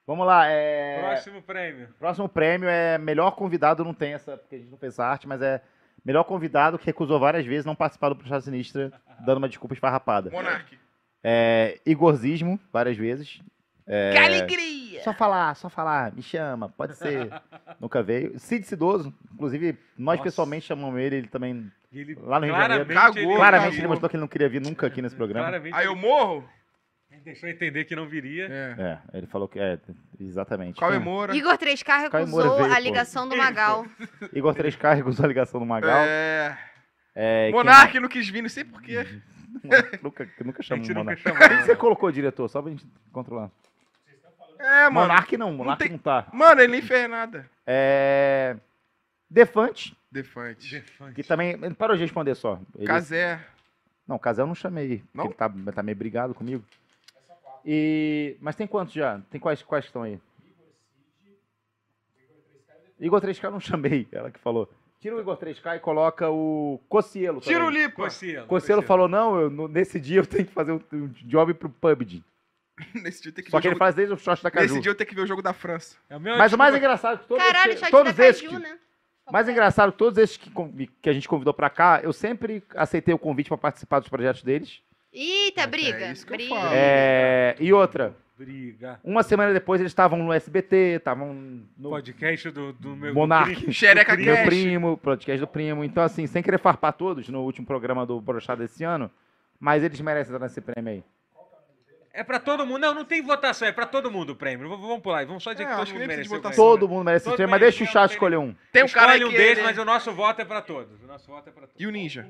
Vamos 0.08 0.26
lá, 0.26 0.48
é... 0.48 1.00
Próximo 1.02 1.42
prêmio. 1.42 1.90
Próximo 2.00 2.28
prêmio 2.30 2.68
é 2.70 2.98
melhor 2.98 3.32
convidado, 3.32 3.84
não 3.86 3.94
tem 3.94 4.14
essa, 4.14 4.38
porque 4.38 4.56
a 4.56 4.60
gente 4.60 4.70
não 4.70 4.78
fez 4.78 4.94
essa 4.94 5.06
arte, 5.06 5.28
mas 5.28 5.42
é 5.42 5.62
melhor 6.06 6.24
convidado 6.24 6.78
que 6.78 6.86
recusou 6.86 7.20
várias 7.20 7.46
vezes 7.46 7.66
não 7.66 7.76
participar 7.76 8.10
do 8.10 8.16
Puxado 8.16 8.44
Sinistra, 8.44 8.92
dando 9.26 9.38
uma 9.38 9.50
desculpa 9.50 9.74
esfarrapada. 9.74 10.30
Monark. 10.32 10.78
É, 11.24 11.80
Igorzismo, 11.86 12.60
várias 12.72 12.98
vezes. 12.98 13.42
É, 13.88 14.12
Que 14.12 14.18
alegria! 14.18 15.02
Só 15.04 15.14
falar, 15.14 15.54
só 15.56 15.70
falar, 15.70 16.14
me 16.14 16.22
chama, 16.22 16.70
pode 16.70 16.96
ser. 16.96 17.30
Nunca 17.80 18.02
veio. 18.02 18.40
Cid 18.40 18.66
Cidoso, 18.66 19.14
inclusive, 19.34 19.78
nós 19.98 20.18
Nossa. 20.18 20.24
pessoalmente 20.24 20.66
chamamos 20.66 21.00
ele, 21.00 21.18
ele 21.18 21.28
também. 21.28 21.70
Ele 21.92 22.16
Lá 22.22 22.40
no 22.40 22.46
Rio 22.46 22.56
de 22.56 22.62
Janeiro. 22.62 22.92
ele- 23.20 23.36
Claramente 23.36 23.78
ele 23.78 23.88
mostrou 23.88 24.10
que 24.10 24.16
ele 24.16 24.22
não 24.22 24.28
queria 24.28 24.48
vir 24.50 24.62
nunca 24.62 24.88
aqui 24.88 25.02
nesse 25.02 25.16
programa. 25.16 25.48
Claramente 25.48 25.76
Aí 25.76 25.86
eu 25.86 25.96
morro? 25.96 26.48
Ele 27.24 27.32
deixou 27.32 27.50
entender 27.50 27.86
que 27.86 27.96
não 27.96 28.08
viria. 28.08 28.48
É. 28.50 28.76
É, 29.14 29.18
ele 29.18 29.28
falou 29.28 29.48
que. 29.48 29.60
É, 29.60 29.80
exatamente. 30.20 30.78
Qual 30.78 30.92
é 30.92 30.96
Quem? 30.98 31.04
Moura? 31.04 31.36
Igor 31.36 31.58
3K 31.58 32.10
Caio 32.10 32.28
Moura 32.28 32.46
recusou 32.48 32.58
veio, 32.58 32.72
a 32.72 32.76
pô. 32.76 32.82
ligação 32.82 33.28
do 33.30 33.38
Magal. 33.38 33.86
Igor 34.34 34.54
Três 34.54 34.76
Carregos, 34.76 35.22
a 35.22 35.28
ligação 35.28 35.60
do 35.60 35.66
Magal. 35.66 36.00
É. 36.02 36.58
É, 37.16 37.46
quem 37.46 37.54
Monark 37.54 38.00
não 38.00 38.10
quis 38.10 38.28
vir, 38.28 38.42
não 38.42 38.50
sei 38.50 38.64
porquê. 38.64 39.06
nunca, 40.02 40.28
nunca 40.44 40.64
chamou 40.64 40.86
o 40.86 40.94
Monark. 40.96 41.22
chamou. 41.22 41.38
Por 41.38 41.50
que 41.50 41.64
você 41.64 41.76
colocou 41.76 42.12
diretor? 42.12 42.48
Só 42.50 42.62
pra 42.62 42.72
gente 42.72 42.86
controlar. 43.12 43.52
É, 44.60 44.90
mano. 44.90 45.08
Monark 45.08 45.38
não, 45.38 45.54
Monark 45.54 45.80
tem- 45.84 45.92
não 45.92 45.98
tá. 46.00 46.28
Mano, 46.34 46.62
ele 46.62 46.72
nem 46.72 46.82
fez 46.82 47.10
nada. 47.10 47.50
É. 47.66 48.56
Defante, 49.30 49.96
Defante. 50.12 50.70
Defante. 50.80 51.16
que 51.16 51.24
também. 51.24 51.52
Ele 51.52 51.74
parou 51.74 51.96
de 51.96 52.04
responder 52.04 52.36
só. 52.36 52.60
Ele- 52.78 52.86
Casé. 52.88 53.40
Não, 54.08 54.20
Casé 54.20 54.42
eu 54.42 54.48
não 54.48 54.54
chamei. 54.56 54.98
porque 55.12 55.18
Não? 55.18 55.26
Ele 55.26 55.34
tá, 55.34 55.72
tá 55.74 55.84
meio 55.84 55.98
brigado 55.98 56.34
comigo. 56.34 56.64
E. 57.66 58.38
Mas 58.42 58.56
tem 58.56 58.68
quantos 58.68 58.94
já? 58.94 59.20
Tem 59.30 59.40
quais, 59.40 59.62
quais 59.62 59.86
que 59.86 59.90
estão 59.90 60.04
aí? 60.04 60.20
Igor 63.00 63.22
3K 63.22 63.44
eu 63.46 63.52
não 63.52 63.60
chamei, 63.60 64.08
ela 64.12 64.32
que 64.32 64.40
falou. 64.40 64.70
Tira 65.00 65.16
o 65.16 65.20
Igor 65.20 65.38
3K 65.38 65.76
e 65.76 65.80
coloca 65.80 66.30
o 66.30 66.80
Cocielo. 66.88 67.42
Tira 67.42 67.66
o. 67.66 67.70
Lipa. 67.70 68.04
Cossielo. 68.04 68.48
Cocielo 68.48 68.82
falou: 68.82 69.08
não, 69.08 69.40
eu, 69.40 69.50
no- 69.50 69.68
nesse 69.68 70.00
dia 70.00 70.20
eu 70.20 70.26
tenho 70.26 70.46
que 70.46 70.54
fazer 70.54 70.72
um, 70.72 70.80
um 70.94 71.08
job 71.08 71.54
pro 71.54 71.70
PUBG. 71.70 72.24
Nesse 72.96 73.22
dia 73.22 73.32
tem 73.32 73.44
que 73.44 73.52
Só 73.52 73.58
ver 73.58 73.62
que 73.62 73.68
ele 73.68 73.74
jogo... 73.76 73.80
faz 73.86 73.94
desde 73.94 74.14
o 74.14 74.18
shot 74.18 74.42
da 74.42 74.50
Caju. 74.50 74.68
Nesse 74.68 74.82
dia 74.82 74.90
eu 74.92 74.96
tenho 74.96 75.08
que 75.08 75.14
ver 75.16 75.22
o 75.22 75.28
jogo 75.28 75.44
da 75.44 75.54
França. 75.54 75.96
É 76.10 76.18
Mas 76.18 76.54
o 76.54 76.58
mais 76.58 76.74
engraçado 76.76 77.16
é 77.16 77.18
que 77.20 77.28
todos, 77.28 77.44
Caralho, 77.44 77.70
esses, 77.72 77.80
shot 77.82 77.92
todos 77.92 78.14
da 78.14 78.28
esses 78.28 78.42
Caju, 78.42 78.56
que, 78.56 78.64
né? 78.64 78.80
mais 79.32 79.48
engraçado 79.48 79.92
que 79.92 79.98
todos 80.00 80.18
esses 80.18 80.38
que, 80.38 80.50
que 81.00 81.10
a 81.10 81.14
gente 81.14 81.28
convidou 81.28 81.54
pra 81.54 81.70
cá, 81.70 82.00
eu 82.02 82.12
sempre 82.12 82.64
aceitei 82.76 83.14
o 83.14 83.20
convite 83.20 83.48
pra 83.50 83.58
participar 83.58 84.00
dos 84.00 84.10
projetos 84.10 84.42
deles. 84.42 84.82
Eita, 85.14 85.62
É 85.62 85.68
briga. 85.68 86.12
isso 86.12 86.26
que 86.26 86.34
eu 86.34 86.38
briga. 86.38 86.56
falo. 86.56 86.70
É, 86.74 87.56
e 87.60 87.72
outra, 87.72 88.16
Briga. 88.38 89.00
uma 89.04 89.22
semana 89.22 89.54
depois 89.54 89.80
eles 89.80 89.92
estavam 89.92 90.18
no 90.18 90.34
SBT, 90.34 90.96
estavam 90.98 91.34
no 91.78 91.90
Podcast 91.90 92.50
do, 92.50 92.74
do 92.74 92.96
meu. 92.96 93.14
Monark. 93.14 93.66
do 93.68 93.72
Xereca 93.72 94.18
do 94.18 94.24
meu 94.24 94.44
primo, 94.46 94.98
podcast 94.98 95.40
do 95.40 95.48
primo. 95.48 95.84
Então, 95.84 96.02
assim, 96.04 96.26
sem 96.26 96.42
querer 96.42 96.58
farpar 96.60 96.94
todos 96.94 97.30
no 97.30 97.42
último 97.42 97.66
programa 97.68 98.06
do 98.06 98.20
Brochado 98.20 98.62
desse 98.64 98.84
ano, 98.84 99.10
mas 99.60 99.84
eles 99.84 100.02
merecem 100.02 100.34
estar 100.34 100.44
nesse 100.44 100.60
prêmio 100.62 100.92
aí. 100.94 101.04
É 102.16 102.24
pra 102.24 102.40
todo 102.40 102.64
mundo. 102.66 102.80
Não, 102.80 102.94
não 102.94 103.06
tem 103.06 103.24
votação. 103.24 103.68
É 103.68 103.72
pra 103.72 103.88
todo 103.88 104.12
mundo 104.12 104.32
o 104.32 104.36
prêmio. 104.36 104.70
V- 104.70 104.76
Vamos 104.78 105.00
pular. 105.02 105.26
Vamos 105.26 105.42
só 105.42 105.52
dizer 105.52 105.64
É, 105.64 105.68
que 105.70 105.76
todo 105.76 105.86
que 105.88 105.92
mundo 105.94 106.00
nem 106.00 106.08
precisa 106.10 106.30
merece. 106.30 106.42
de 106.42 106.44
votação. 106.44 106.64
Todo 106.66 106.88
mundo 106.88 107.04
merece 107.06 107.24
esse 107.24 107.30
Todo 107.30 107.36
prêmio, 107.38 107.50
mas 107.52 107.60
merece, 107.60 107.78
deixa 107.80 107.84
o 107.84 107.86
não, 107.96 108.02
chat 108.02 108.10
tem- 108.10 108.16
escolher 108.16 108.38
um. 108.38 108.56
Tem 108.72 108.84
um 108.84 108.88
cara 108.88 109.16
Escolhe 109.16 109.24
aí 109.24 109.26
um 109.26 109.32
que 109.32 109.38
deles, 109.38 109.58
ele- 109.58 109.66
mas 109.68 109.78
o 109.80 109.86
nosso 109.86 110.12
voto 110.14 110.40
é 110.42 110.46
pra 110.46 110.62
todos. 110.62 111.02
O 111.04 111.08
nosso 111.08 111.26
voto 111.32 111.50
é 111.50 111.52
pra 111.52 111.62
todos. 111.66 111.76
E 111.82 111.88
o 111.88 111.92
Ninja? 111.92 112.28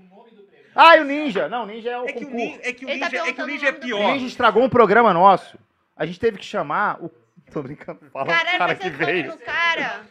Ah, 0.76 0.98
e 0.98 1.02
o 1.02 1.04
Ninja! 1.04 1.48
Não, 1.50 1.64
o 1.64 1.66
Ninja 1.68 1.90
é 1.92 2.00
o 2.00 2.06
É 2.06 2.14
que 2.14 2.26
o. 2.26 2.30
Ninja, 2.30 2.60
é 2.64 2.74
que 2.74 2.86
o 2.86 2.90
Ele 2.90 3.00
tá 3.00 3.06
Ninja, 3.10 3.18
é, 3.18 3.34
que 3.34 3.42
o 3.42 3.46
perguntando 3.46 3.48
ninja 3.52 3.66
é 3.68 3.70
o 3.70 3.74
nome 3.74 3.80
do 3.80 3.86
O 3.86 3.98
pior. 4.00 4.14
Ninja 4.14 4.26
estragou 4.28 4.64
um 4.64 4.70
programa 4.70 5.14
nosso. 5.14 5.58
A 5.96 6.06
gente 6.06 6.20
teve 6.20 6.38
que 6.38 6.46
chamar 6.46 7.04
o. 7.04 7.10
Tô 7.52 7.62
brincando, 7.62 8.00
fala 8.12 8.26
o 8.26 8.28
Caralho, 8.28 8.58
cara 8.58 8.76
que 8.76 8.90
veio. 8.90 9.28
no 9.32 9.38
cara. 9.38 10.02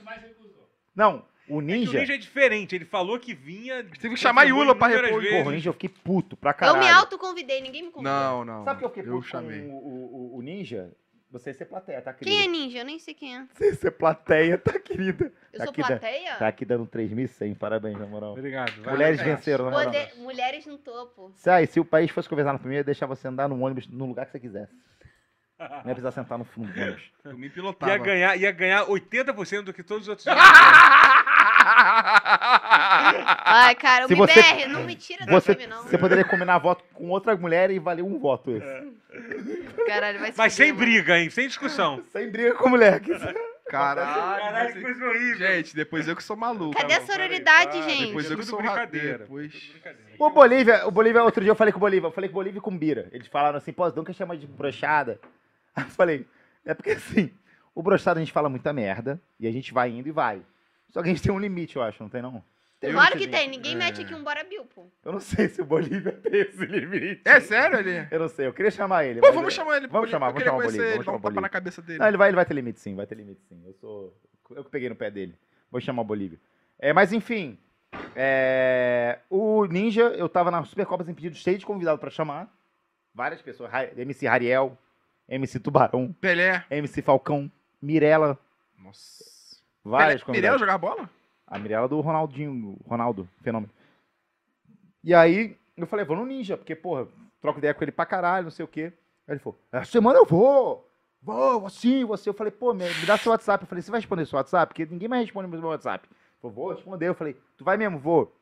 Não, 0.95 1.17
o 1.17 1.19
É 1.19 1.23
que 1.47 1.53
o 1.53 1.61
Ninja. 1.61 1.99
Ninja 2.01 2.15
é 2.15 2.19
diferente. 2.19 2.75
Ele 2.75 2.85
falou 2.85 3.19
que 3.19 3.35
vinha. 3.35 3.83
Teve 4.01 4.15
que 4.15 4.21
chamar 4.21 4.45
Yula 4.45 4.75
pra 4.75 4.89
repor. 4.89 5.23
Porra, 5.23 5.49
o 5.49 5.51
Ninja 5.51 5.69
eu 5.69 5.73
fiquei 5.73 5.89
puto 5.89 6.37
pra 6.37 6.51
Eu 6.51 6.55
caralho. 6.55 6.79
me 6.81 6.89
autoconvidei, 6.91 7.61
ninguém 7.61 7.83
me 7.85 7.91
convidou. 7.91 8.13
Não, 8.13 8.45
não. 8.45 8.65
Sabe 8.65 8.81
por 8.81 8.91
que 8.93 9.01
eu 9.01 9.05
fiquei 9.05 9.11
Eu 9.13 9.17
puto 9.17 9.29
chamei. 9.29 9.63
com 9.63 9.71
o, 9.71 10.35
o, 10.35 10.39
o 10.39 10.43
Ninja? 10.43 10.93
Você 11.33 11.55
ser 11.55 11.65
plateia, 11.65 12.03
tá, 12.03 12.13
querida? 12.13 12.37
Quem 12.37 12.45
é 12.45 12.47
ninja? 12.47 12.79
Eu 12.81 12.85
nem 12.85 12.99
sei 12.99 13.15
quem 13.15 13.37
é. 13.39 13.47
Você 13.55 13.75
ser 13.75 13.91
plateia, 13.93 14.59
tá, 14.59 14.79
querida? 14.79 15.33
Eu 15.51 15.59
Tá 15.59 15.65
sou 15.65 15.71
aqui, 15.71 15.81
da- 15.81 15.87
plateia? 15.89 16.35
Tá 16.37 16.47
aqui 16.49 16.65
dando 16.67 16.87
3.100, 16.87 17.55
parabéns, 17.57 17.99
na 17.99 18.05
moral. 18.07 18.33
Obrigado. 18.33 18.83
vai 18.83 18.93
Mulheres 18.93 19.19
lá, 19.19 19.25
venceram, 19.25 19.65
na 19.65 19.71
moral. 19.71 19.87
Poder- 19.87 20.15
Mulheres 20.19 20.67
no 20.67 20.77
topo. 20.77 21.33
Se, 21.35 21.49
aí, 21.49 21.67
se 21.67 21.81
o 21.81 21.85
país 21.87 22.11
fosse 22.11 22.29
conversar 22.29 22.53
no 22.53 22.59
primeiro, 22.59 22.81
eu 22.81 22.83
ia 22.83 22.85
deixar 22.85 23.07
você 23.07 23.27
andar 23.29 23.49
no 23.49 23.59
ônibus 23.65 23.87
no 23.89 24.05
lugar 24.05 24.27
que 24.27 24.33
você 24.33 24.41
quisesse. 24.41 24.73
Não 25.59 25.69
ia 25.79 25.83
precisar 25.95 26.11
sentar 26.11 26.37
no 26.37 26.45
fundo 26.45 26.71
do 26.73 26.81
ônibus. 26.81 27.03
Eu 27.25 27.39
me 27.39 27.47
Ia 27.47 27.53
pilotava. 27.53 27.97
ganhar, 27.99 28.37
ia 28.37 28.51
ganhar 28.53 28.85
80% 28.87 29.63
do 29.63 29.73
que 29.73 29.83
todos 29.83 30.03
os 30.03 30.09
outros. 30.09 30.27
Ai, 33.45 33.75
cara, 33.75 34.05
o 34.05 34.09
Se 34.09 34.15
MBR, 34.15 34.33
você- 34.61 34.67
não 34.69 34.85
me 34.85 34.95
tira 34.95 35.25
Você, 35.27 35.55
do 35.55 35.59
time, 35.61 35.67
não. 35.69 35.83
você 35.83 35.99
poderia 35.99 36.25
combinar 36.25 36.59
voto 36.59 36.85
com 36.95 37.09
outra 37.09 37.37
mulher 37.37 37.71
e 37.71 37.79
valer 37.79 38.03
um 38.03 38.19
voto 38.19 38.51
esse. 38.53 38.67
É. 38.67 38.85
Caralho, 39.87 40.19
vai 40.21 40.33
se 40.33 40.39
Mas 40.39 40.53
sem 40.53 40.69
mano. 40.73 40.79
briga, 40.85 41.19
hein? 41.19 41.31
Sem 41.31 41.47
discussão. 41.47 42.03
Sem 42.13 42.31
briga 42.31 42.55
com 42.55 42.69
mulher. 42.69 43.01
que- 43.01 43.13
Caralho. 43.69 44.41
Caralho, 44.41 44.69
que 44.69 44.75
você- 44.75 44.83
coisa 44.83 45.05
horrível. 45.07 45.37
Gente, 45.39 45.75
depois 45.77 46.07
eu 46.09 46.15
que 46.17 46.23
sou 46.23 46.37
maluco. 46.37 46.77
Cadê 46.77 46.95
a 46.95 47.01
Não, 47.01 47.07
peraí, 47.07 47.17
sororidade, 47.17 47.71
para, 47.79 47.83
gente? 47.89 48.07
Depois 48.09 48.31
eu 48.31 48.37
que 48.39 48.45
sou 48.45 48.59
brincadeira. 48.59 49.13
ra- 49.13 49.19
depois-. 49.19 49.73
O 50.19 50.31
Bolívia, 50.31 50.87
o 50.87 50.91
Bolívia, 50.91 51.23
outro 51.23 51.41
dia 51.43 51.51
eu 51.51 51.57
falei 51.57 51.73
com 51.73 51.79
o 51.79 51.81
Bolívia, 51.81 52.09
eu 52.09 52.13
falei 52.13 52.29
com 52.29 52.35
o 52.35 52.41
Bolívia 52.41 52.59
e 52.59 52.61
com 52.63 52.71
o 52.71 52.77
Bira. 52.77 53.09
Eles 53.13 53.29
falaram 53.29 53.57
assim, 53.57 53.73
pô, 53.73 53.89
nunca 53.91 54.13
chama 54.13 54.37
de 54.37 54.47
brochada. 54.47 55.19
Aí 55.75 55.85
eu 55.85 55.89
falei, 55.89 56.27
é 56.67 56.75
porque 56.75 56.91
assim, 56.91 57.31
o 57.75 57.83
brochado 57.83 58.19
a 58.19 58.23
gente 58.23 58.33
fala 58.33 58.49
muita 58.51 58.73
merda 58.75 59.19
e 59.41 59.47
a 59.47 59.51
gente 59.53 59.73
vai 59.73 59.89
indo 59.91 60.07
e 60.09 60.13
vai. 60.13 60.43
Só 60.93 61.03
que 61.03 61.09
a 61.09 61.13
gente 61.13 61.23
tem 61.23 61.33
um 61.33 61.39
limite, 61.39 61.75
eu 61.77 61.83
acho, 61.83 62.01
não 62.03 62.09
tem 62.11 62.23
não? 62.23 62.45
Tem 62.79 62.91
um 62.91 62.95
Claro 62.95 63.13
que 63.13 63.19
limitezinho. 63.27 63.51
tem, 63.51 63.59
ninguém 63.59 63.75
É. 63.75 63.77
mete 63.77 64.03
aqui 64.03 64.15
um 64.15 64.23
Bora 64.25 64.43
Bill, 64.45 64.65
pô. 64.67 64.91
Eu 65.05 65.13
não 65.13 65.21
sei 65.21 65.49
se 65.49 65.63
o 65.63 65.65
Bolívia 65.65 66.13
tem 66.23 66.41
esse 66.41 66.65
limite. 66.67 67.23
É 67.25 67.41
sério, 67.41 67.79
ele? 67.79 68.09
Eu 68.11 68.19
não 68.21 68.29
sei, 68.29 68.47
eu 68.47 68.53
queria 68.53 68.71
chamar 68.71 69.05
ele. 69.07 69.21
Pô, 69.21 69.29
vamos 69.33 69.45
eu- 69.45 69.51
chamar 69.63 69.77
ele. 69.77 69.87
Vamos 69.87 70.11
chamar, 70.11 70.29
vamos 70.31 70.43
chamar 70.45 70.57
o 70.59 70.63
Bolívia, 70.63 70.83
ele, 70.83 70.91
vamos 70.91 71.01
um 71.01 71.05
chamar 71.05 71.17
o 71.17 71.21
tapa 71.21 71.29
na 71.31 71.35
Bolívia. 71.41 71.49
cabeça 71.51 71.81
dele. 71.83 71.99
Não, 71.99 72.09
ele 72.09 72.17
vai, 72.17 72.29
ele 72.29 72.37
vai 72.37 72.45
ter 72.45 72.55
limite 72.55 72.81
sim, 72.81 72.95
vai 72.97 73.07
ter 73.07 73.15
limite 73.15 73.41
sim. 73.49 73.63
Eu 73.65 73.73
sou. 73.75 74.17
Eu 74.51 74.65
que 74.65 74.71
peguei 74.71 74.89
no 74.89 74.97
pé 74.97 75.11
dele. 75.11 75.35
Vou 75.71 75.81
chamar 75.81 76.03
o 76.03 76.05
Bolívia. 76.05 76.39
É, 76.79 76.93
mas 76.93 77.13
enfim, 77.13 77.59
É, 78.17 79.19
o 79.31 79.65
Ninja, 79.67 80.03
eu 80.03 80.29
tava 80.29 80.51
na 80.51 80.65
Supercopa 80.65 81.05
sem 81.05 81.15
pedido, 81.15 81.37
cheio 81.37 81.59
de 81.59 81.65
convidado 81.67 81.99
pra 81.99 82.11
chamar. 82.11 82.53
Várias 83.15 83.41
pessoas. 83.43 83.71
MC 83.97 84.27
Rariel, 84.27 84.77
MC 85.29 85.61
Tubarão, 85.61 86.13
Pelé. 86.21 86.65
MC 86.71 87.01
Falcão, 87.03 87.51
Mirella, 87.81 88.39
Nossa. 88.79 89.25
Várias 89.85 90.23
Pelé, 90.23 90.39
Mirella 90.39 90.59
jogar 90.59 90.79
bola? 90.79 91.09
A 91.47 91.59
Mirella 91.59 91.89
do 91.89 92.01
Ronaldinho, 92.01 92.79
Ronaldo, 92.87 93.29
fenômeno. 93.43 93.73
E 95.05 95.15
aí, 95.15 95.57
eu 95.77 95.87
falei, 95.87 96.05
vou 96.05 96.17
no 96.17 96.25
Ninja, 96.25 96.57
porque, 96.57 96.75
porra, 96.75 97.09
troco 97.41 97.59
ideia 97.59 97.75
com 97.75 97.83
ele 97.83 97.93
pra 97.93 98.07
caralho, 98.07 98.45
não 98.45 98.51
sei 98.51 98.65
o 98.65 98.69
quê. 98.69 98.93
Aí 99.27 99.35
ele 99.35 99.41
falou, 99.41 99.59
essa 99.71 99.91
semana 99.91 100.19
eu 100.19 100.25
vou, 100.25 100.89
vou, 101.21 101.69
sim, 101.69 102.05
você. 102.05 102.29
Eu 102.29 102.35
falei, 102.35 102.51
pô, 102.51 102.73
me, 102.73 102.85
dá 103.07 103.17
seu 103.17 103.33
WhatsApp. 103.33 103.65
Eu 103.65 103.69
falei, 103.69 103.83
você 103.83 103.91
vai 103.91 104.01
responder 104.01 104.27
seu 104.27 104.37
WhatsApp? 104.37 104.73
Porque 104.73 104.87
ninguém 104.87 105.09
mais 105.09 105.25
responde 105.25 105.49
meu 105.49 105.69
WhatsApp. 105.69 106.07
Ele 106.09 106.41
falou, 106.41 106.55
vou 106.55 106.73
responder. 106.73 107.09
Eu 107.09 107.15
falei, 107.15 107.37
tu 107.57 107.65
vai 107.65 107.77
mesmo? 107.77 107.99
Vou. 107.99 108.33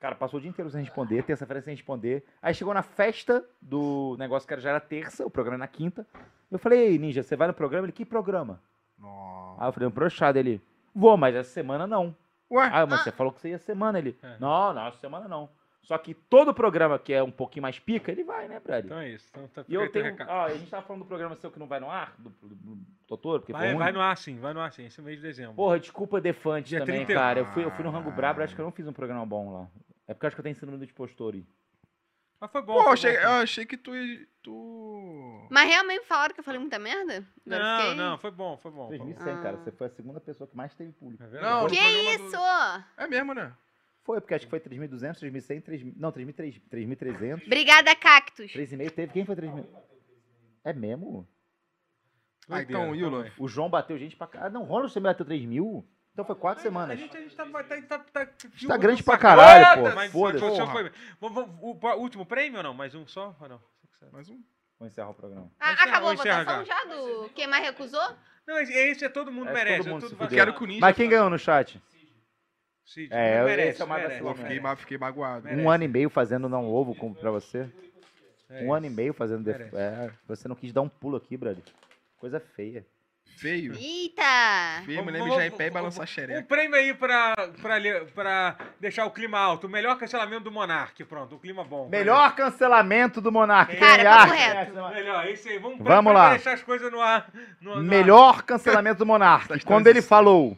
Cara, 0.00 0.14
passou 0.14 0.38
o 0.38 0.40
dia 0.40 0.50
inteiro 0.50 0.70
sem 0.70 0.82
responder, 0.82 1.22
terça-feira 1.22 1.62
sem 1.62 1.74
responder. 1.74 2.24
Aí 2.42 2.52
chegou 2.52 2.74
na 2.74 2.82
festa 2.82 3.42
do 3.62 4.16
negócio 4.18 4.46
que 4.46 4.60
já 4.60 4.70
era 4.70 4.80
terça, 4.80 5.24
o 5.24 5.30
programa 5.30 5.56
na 5.56 5.66
quinta. 5.66 6.06
Eu 6.50 6.58
falei, 6.58 6.88
ei, 6.88 6.98
Ninja, 6.98 7.22
você 7.22 7.34
vai 7.36 7.48
no 7.48 7.54
programa? 7.54 7.86
Ele, 7.86 7.92
que 7.92 8.04
programa? 8.04 8.60
Nossa. 9.04 9.62
Aí 9.62 9.68
eu 9.68 9.72
falei, 9.72 9.88
um 9.88 9.92
brochado. 9.92 10.38
Ele, 10.38 10.60
vou, 10.94 11.16
mas 11.16 11.34
essa 11.34 11.50
semana 11.50 11.86
não. 11.86 12.14
Ué, 12.50 12.68
Ah, 12.72 12.86
mas 12.86 13.02
você 13.02 13.10
falou 13.12 13.32
que 13.32 13.40
você 13.40 13.50
ia 13.50 13.58
semana. 13.58 13.98
Ele, 13.98 14.16
É. 14.22 14.36
não, 14.40 14.72
não, 14.74 14.86
essa 14.86 14.98
semana 14.98 15.28
não. 15.28 15.48
Só 15.82 15.98
que 15.98 16.14
todo 16.14 16.54
programa 16.54 16.98
que 16.98 17.12
é 17.12 17.22
um 17.22 17.30
pouquinho 17.30 17.62
mais 17.62 17.78
pica, 17.78 18.10
ele 18.10 18.24
vai, 18.24 18.48
né, 18.48 18.58
Brady? 18.58 18.86
Então 18.86 18.98
é 18.98 19.10
isso. 19.10 19.26
Então, 19.30 19.46
tá, 19.48 19.64
e 19.68 19.74
eu 19.74 19.92
tenho. 19.92 20.16
Ó, 20.26 20.44
a 20.46 20.54
gente 20.54 20.70
tava 20.70 20.82
falando 20.86 21.02
do 21.02 21.06
programa 21.08 21.36
seu 21.36 21.50
que 21.50 21.58
não 21.58 21.66
vai 21.66 21.78
no 21.78 21.90
ar, 21.90 22.14
do, 22.18 22.30
do, 22.30 22.54
do 22.54 22.78
Totoro, 23.06 23.40
porque 23.40 23.52
Vai, 23.52 23.68
ruim. 23.68 23.78
vai 23.78 23.92
no 23.92 24.00
ar 24.00 24.16
sim, 24.16 24.38
vai 24.38 24.54
no 24.54 24.60
ar 24.60 24.72
sim, 24.72 24.86
esse 24.86 25.02
mês 25.02 25.16
de 25.18 25.22
dezembro. 25.22 25.54
Porra, 25.54 25.78
desculpa 25.78 26.22
Defante 26.22 26.70
também, 26.78 27.04
31. 27.04 27.14
cara. 27.20 27.40
Eu 27.40 27.46
fui, 27.46 27.64
eu 27.64 27.70
fui 27.72 27.84
no 27.84 27.90
Rango 27.90 28.10
Brabo, 28.10 28.40
acho 28.40 28.54
que 28.54 28.60
eu 28.62 28.64
não 28.64 28.72
fiz 28.72 28.86
um 28.88 28.94
programa 28.94 29.26
bom 29.26 29.52
lá. 29.52 29.66
É 30.08 30.14
porque 30.14 30.24
eu 30.24 30.28
acho 30.28 30.36
que 30.36 30.40
eu 30.40 30.44
tenho 30.44 30.56
síndrome 30.56 30.86
de 30.86 30.92
postor 30.94 31.34
aí. 31.34 31.44
Mas 32.40 32.50
foi 32.50 32.62
bom. 32.62 32.74
pô, 32.74 32.82
foi 32.84 32.92
achei, 32.92 33.12
bom, 33.16 33.22
eu 33.22 33.30
achei 33.30 33.64
que 33.66 33.76
tu. 33.76 33.92
tu... 34.42 35.46
Mas 35.50 35.68
realmente 35.68 36.04
falaram 36.06 36.34
que 36.34 36.40
eu 36.40 36.44
falei 36.44 36.60
muita 36.60 36.78
merda? 36.78 37.24
Agora 37.46 37.62
Não, 37.62 37.80
fiquei- 37.80 37.94
não, 37.94 38.18
foi 38.18 38.30
bom, 38.30 38.56
foi 38.58 38.70
bom. 38.70 38.88
foi 38.88 38.98
bom. 38.98 39.04
2100, 39.04 39.42
cara. 39.42 39.56
Ah. 39.56 39.64
Você 39.64 39.70
foi 39.72 39.86
a 39.86 39.90
segunda 39.90 40.20
pessoa 40.20 40.46
que 40.48 40.56
mais 40.56 40.74
teve 40.74 40.92
público. 40.92 41.24
Vendo? 41.26 41.42
Não, 41.42 41.66
Que 41.66 41.76
programa 41.76 42.18
do- 42.18 42.24
isso? 42.26 42.36
É 42.96 43.06
mesmo, 43.06 43.34
né? 43.34 43.52
Foi, 44.02 44.20
porque 44.20 44.34
acho 44.34 44.44
que 44.46 44.50
foi 44.50 44.60
3.200, 44.60 45.18
3.100, 45.18 45.62
3.000. 45.62 45.94
Não, 45.96 46.12
3.300, 46.12 46.60
3.300. 46.68 47.46
Obrigada, 47.46 47.94
Cactus. 47.96 48.52
3,5 48.52 48.90
teve. 48.90 49.12
Quem 49.12 49.24
foi 49.24 49.34
3.000? 49.34 49.64
É 50.62 50.72
mesmo? 50.74 51.26
Ah, 52.50 52.60
então, 52.60 52.94
Yula. 52.94 53.32
O 53.38 53.48
João 53.48 53.70
bateu 53.70 53.96
gente 53.98 54.14
pra 54.16 54.26
caralho. 54.26 54.50
Ah, 54.50 54.52
não, 54.52 54.62
o 54.62 54.66
Ronald 54.66 54.92
também 54.92 55.10
bateu 55.10 55.24
3 55.24 55.42
mil? 55.46 55.88
Então 56.14 56.24
foi 56.24 56.36
quatro 56.36 56.60
A 56.60 56.62
semanas. 56.62 56.96
gente, 56.98 57.16
a 57.16 57.20
gente 57.20 57.34
tá, 57.34 57.44
tá, 57.44 57.82
tá, 57.82 57.98
tá, 57.98 58.26
Tá 58.68 58.76
grande 58.76 59.02
pra 59.02 59.18
caralho, 59.18 59.82
pô. 59.82 59.94
mas 59.96 60.12
Foda-se. 60.12 60.44
O, 61.20 61.72
o 61.72 61.96
último 62.00 62.24
prêmio 62.24 62.58
ou 62.58 62.62
não? 62.62 62.72
Mais 62.72 62.94
um 62.94 63.04
só? 63.06 63.36
Ou 63.40 63.48
não? 63.48 63.60
Mais 64.12 64.28
um. 64.30 64.40
Vou 64.78 64.86
encerrar 64.86 65.10
o 65.10 65.14
programa. 65.14 65.50
Ah, 65.58 65.72
Encerra- 65.72 65.88
acabou 65.88 66.10
a 66.10 66.14
votação 66.14 66.64
já 66.64 66.84
do 66.84 67.28
quem 67.30 67.46
mais 67.48 67.64
recusou? 67.64 68.16
Não, 68.46 68.58
esse, 68.58 68.72
esse 68.72 69.04
é 69.04 69.08
todo 69.08 69.32
mundo 69.32 69.50
merece. 69.52 69.78
todo 69.78 69.88
mundo 69.88 70.06
é 70.06 70.08
fudeu. 70.10 70.26
Eu 70.26 70.28
quero 70.30 70.54
que 70.54 70.62
o 70.62 70.66
Ninja. 70.66 70.80
Mas 70.80 70.96
quem 70.96 71.08
ganhou 71.08 71.28
no 71.30 71.38
chat? 71.38 71.82
Cid, 72.84 73.08
É, 73.12 73.40
não 73.40 73.48
esse 73.48 73.56
merece, 73.56 73.82
é 73.82 73.84
o 73.84 73.88
mais 73.88 74.02
fiquei, 74.02 74.22
merece. 74.34 74.60
ma- 74.60 74.76
fiquei 74.76 74.98
magoado. 74.98 75.44
Merece. 75.44 75.62
Um 75.62 75.70
ano 75.70 75.84
e 75.84 75.88
meio 75.88 76.10
fazendo 76.10 76.48
não 76.48 76.66
ovo 76.66 76.94
com, 76.94 77.12
pra 77.14 77.30
você. 77.30 77.68
É 78.50 78.60
um 78.60 78.64
isso. 78.64 78.72
ano 78.74 78.86
e 78.86 78.90
meio 78.90 79.14
fazendo. 79.14 79.42
def-. 79.42 79.72
É, 79.74 80.12
você 80.28 80.46
não 80.46 80.54
quis 80.54 80.72
dar 80.72 80.82
um 80.82 80.88
pulo 80.88 81.16
aqui, 81.16 81.36
brother. 81.36 81.62
Coisa 82.18 82.38
feia. 82.38 82.86
Feio. 83.36 83.74
Eita! 83.74 84.22
Feio, 84.84 84.86
me 84.86 84.96
Vamos- 84.96 85.12
lembro 85.12 85.28
vamos- 85.28 85.36
já 85.36 85.46
em 85.46 85.50
pé 85.50 85.66
e 85.66 85.70
balançar 85.70 86.00
a 86.00 86.04
Um 86.04 86.06
xereca. 86.06 86.42
prêmio 86.42 86.76
aí 86.76 86.94
pra, 86.94 87.34
pra, 87.60 87.80
pra 88.14 88.56
deixar 88.80 89.04
o 89.06 89.10
clima 89.10 89.38
alto. 89.38 89.66
O 89.66 89.70
melhor 89.70 89.98
cancelamento 89.98 90.44
do 90.44 90.52
Monark. 90.52 91.04
Pronto, 91.04 91.34
o 91.36 91.38
clima 91.38 91.64
bom. 91.64 91.88
Melhor 91.88 92.34
cancelamento 92.34 93.20
do 93.20 93.30
Monark. 93.32 93.76
Cara, 93.76 93.96
Tem 93.96 94.04
papo 94.04 94.32
arte, 94.32 94.36
reto. 94.36 94.72
né? 94.74 94.90
Melhor, 94.94 95.26
esse 95.28 95.48
aí. 95.48 95.58
Vamos, 95.58 95.78
Vamos 95.80 96.12
pra, 96.12 96.20
lá. 96.20 96.24
pra 96.28 96.34
deixar 96.36 96.52
as 96.54 96.62
coisas 96.62 96.90
no 96.90 97.00
ar. 97.00 97.30
No, 97.60 97.76
no 97.76 97.82
Melhor 97.82 98.42
cancelamento 98.42 98.98
do 98.98 99.06
Monark. 99.06 99.64
Quando 99.64 99.86
ele 99.88 100.00
falou: 100.00 100.56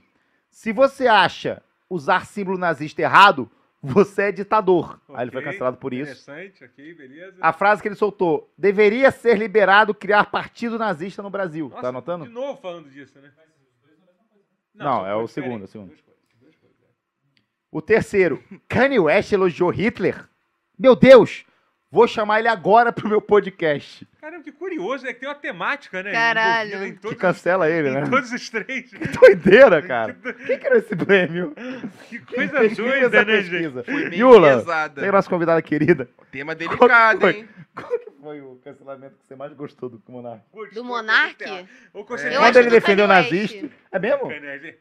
se 0.51 0.73
você 0.73 1.07
acha 1.09 1.63
usar 1.91 2.27
símbolo 2.27 2.59
nazista 2.59 3.01
errado, 3.03 3.51
você 3.83 4.23
é 4.23 4.33
ditador. 4.33 5.01
ar. 5.09 5.17
Aí 5.17 5.25
ele 5.25 5.31
foi 5.31 5.43
cancelado 5.43 5.77
por 5.77 5.93
isso. 5.93 6.11
Interessante, 6.11 6.65
ok, 6.65 6.95
beleza. 6.95 7.37
A 7.41 7.53
frase 7.53 7.83
que 7.83 7.89
ele 7.89 7.95
soltou: 7.95 8.53
deveria 8.57 9.11
ser 9.11 9.39
liberado 9.39 9.95
criar 9.95 10.25
partido 10.27 10.79
nazista 10.79 11.23
no 11.23 11.31
Brasil. 11.31 11.69
Nossa, 11.69 11.83
tá 11.83 11.89
anotando? 11.89 12.25
De 12.25 12.31
novo 12.31 12.61
falando 12.61 12.89
disso, 12.89 13.19
né? 13.21 13.33
Não, 14.75 15.01
são 15.01 15.07
é 15.07 15.15
o 15.15 15.27
segundo, 15.27 15.65
diferentes, 15.65 15.69
o 15.69 15.73
segundo. 15.73 15.93
é. 15.93 16.07
O 17.71 17.83
terceiro, 17.83 18.43
Kanye 18.69 18.99
West 18.99 19.33
elogiou 19.33 19.71
Hitler. 19.71 20.29
Meu 20.79 20.95
Deus, 20.95 21.47
vou 21.97 22.07
chamar 22.07 22.41
ele 22.41 22.49
agora 22.49 22.93
pro 22.93 23.09
meu 23.09 23.23
podcast. 23.23 24.07
Caramba, 24.21 24.45
que 24.45 24.53
curioso, 24.53 25.07
é 25.07 25.15
que 25.15 25.21
tem 25.21 25.29
uma 25.29 25.35
temática, 25.35 26.03
né? 26.03 26.13
Caralho. 26.13 26.85
Em 26.85 26.93
Que 26.93 27.01
todos, 27.01 27.17
cancela 27.17 27.71
ele, 27.71 27.89
em 27.89 27.93
né? 27.93 28.05
todos 28.11 28.31
os 28.33 28.51
três. 28.51 28.91
Que 28.91 29.09
doideira, 29.09 29.81
cara. 29.81 30.13
Quem 30.47 30.59
criou 30.59 30.77
esse 30.77 30.95
prêmio? 30.95 31.55
Que 32.11 32.19
coisa 32.19 32.59
fez 32.59 32.77
doida, 32.77 33.07
essa 33.07 33.25
né, 33.25 33.41
gente? 33.41 33.85
Foi 33.85 34.11
bem 34.11 34.19
Yula, 34.19 34.59
pesada. 34.59 35.01
tem 35.01 35.09
a 35.09 35.13
nossa 35.13 35.31
convidada 35.31 35.63
querida. 35.63 36.11
Tema 36.31 36.55
delicado, 36.55 37.21
foi? 37.21 37.31
hein? 37.39 37.49
Qual 37.75 37.99
que 37.99 38.11
foi 38.23 38.41
o 38.43 38.57
cancelamento 38.63 39.17
que 39.17 39.27
você 39.27 39.35
mais 39.37 39.53
gostou 39.55 39.89
do 39.89 40.03
Monark? 40.07 40.43
Do 40.75 40.85
Monark? 40.85 41.43
É. 41.45 41.67
Quando 41.95 42.57
ele 42.57 42.71
defendeu 42.71 43.07
o 43.07 43.09
nazista. 43.09 43.71
É 43.91 43.99
mesmo? 43.99 44.29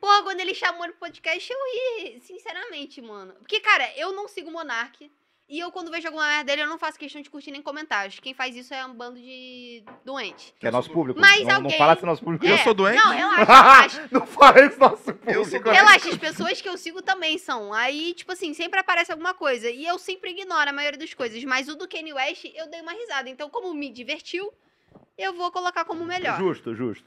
Porra, 0.02 0.24
quando 0.24 0.40
ele 0.42 0.54
chamou 0.54 0.86
no 0.86 0.94
podcast, 0.94 1.50
eu 1.54 1.58
ri, 2.04 2.20
sinceramente, 2.20 3.02
mano. 3.02 3.34
Porque, 3.40 3.62
cara, 3.62 3.86
eu 3.96 4.12
não 4.12 4.28
sigo 4.28 4.50
o 4.50 4.54
Monark. 4.54 5.10
E 5.48 5.60
eu, 5.60 5.72
quando 5.72 5.92
vejo 5.92 6.08
alguma 6.08 6.26
merda 6.26 6.44
dele, 6.46 6.64
eu 6.64 6.68
não 6.68 6.80
faço 6.80 6.98
questão 6.98 7.22
de 7.22 7.30
curtir 7.30 7.52
nem 7.52 7.62
comentários. 7.62 8.20
Quem 8.20 8.34
faz 8.34 8.56
isso 8.56 8.74
é 8.74 8.84
um 8.84 8.96
bando 8.96 9.20
de 9.20 9.84
doente. 10.04 10.56
Que 10.60 10.66
é 10.66 10.72
nosso 10.72 10.90
público. 10.90 11.20
Mas 11.20 11.42
não, 11.42 11.48
não 11.48 11.56
alguém- 11.58 11.78
fala 11.78 11.96
se 11.96 12.04
nosso 12.04 12.24
público. 12.24 12.44
Eu 12.44 12.56
É, 12.56 12.58
sou 12.64 12.74
doente? 12.74 12.98
Não, 12.98 13.12
relaxa, 13.12 14.08
não 14.12 14.26
fala 14.26 14.66
isso 14.66 14.80
nosso 14.80 15.04
público. 15.04 15.30
Eu 15.32 15.46
sou 15.46 15.62
doente. 15.62 15.76
Relaxa, 15.76 16.10
as 16.10 16.18
pessoas 16.18 16.60
que 16.62 16.68
eu 16.68 16.76
sigo 16.78 17.00
também 17.04 17.38
são. 17.38 17.72
Aí, 17.74 18.16
tipo 18.16 18.32
assim, 18.32 18.56
sempre 18.56 18.80
aparece 18.80 19.12
alguma 19.12 19.36
coisa. 19.36 19.70
E 19.70 19.86
eu 19.86 20.00
sempre 20.00 20.32
ignoro 20.32 20.68
a 20.68 20.74
maioria 20.74 20.98
das 21.00 21.14
coisas. 21.14 21.44
Mas 21.44 21.68
o 21.70 21.76
do 21.76 21.88
Kanye 21.88 22.14
West, 22.14 22.46
eu 22.56 22.68
dei 22.68 22.82
uma 22.82 22.94
risada. 22.94 23.30
Então, 23.30 23.48
como 23.48 23.72
me 23.72 23.92
divertiu, 23.92 24.52
eu 25.16 25.32
vou 25.32 25.52
colocar 25.52 25.86
como 25.86 26.04
melhor. 26.06 26.40
Justo, 26.40 26.74
justo. 26.74 27.06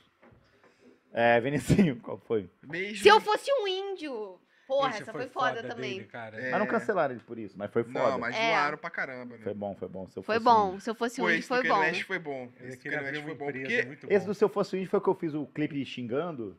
É, 1.13 1.41
Vinicinho, 1.41 1.97
qual 1.97 2.19
foi? 2.19 2.49
Mesmo. 2.63 2.99
Se 3.03 3.09
eu 3.09 3.21
fosse 3.21 3.51
um 3.63 3.67
índio. 3.67 4.39
Porra, 4.69 4.91
Esse 4.91 5.03
essa 5.03 5.13
foi, 5.13 5.27
foda, 5.29 5.63
também. 5.63 5.95
dele, 5.95 6.05
cara. 6.05 6.39
É. 6.39 6.51
Mas 6.51 6.61
não 6.61 6.67
cancelaram 6.67 7.15
ele 7.15 7.23
por 7.27 7.39
isso, 7.39 7.57
mas 7.59 7.71
foi 7.73 7.83
foda. 7.85 8.11
Não, 8.11 8.19
mas 8.19 8.37
É. 8.37 8.51
zoaram 8.51 8.77
pra 8.77 8.91
caramba, 8.91 9.37
né? 9.39 9.43
Foi 9.43 9.55
bom, 9.55 9.75
foi 9.75 9.89
bom. 9.89 10.07
Se 10.09 10.19
eu 10.19 10.23
Foi 10.23 10.35
fosse 10.35 10.45
bom. 10.45 10.69
índio. 10.69 10.81
Se 10.83 10.91
eu 10.91 10.95
fosse 10.95 11.23
um 11.23 11.25
índio, 11.25 11.39
esse 11.39 11.49
foi 11.49 11.63
bom. 11.67 11.79
West 11.79 12.03
foi 12.03 12.19
bom. 12.19 12.49
Esse 12.61 12.89
uma 12.89 13.23
foi 13.23 13.35
bom. 13.35 13.49
empresa 13.49 13.67
Porque 13.67 13.87
muito 13.87 14.13
Esse 14.13 14.27
do 14.27 14.35
Se 14.35 14.45
Eu 14.45 14.49
Fosse 14.51 14.77
o 14.77 14.79
Índio 14.79 14.91
foi 14.91 14.99
o 14.99 15.03
que 15.03 15.09
eu 15.09 15.15
fiz 15.15 15.33
o 15.33 15.47
clipe 15.47 15.83
xingando. 15.87 16.55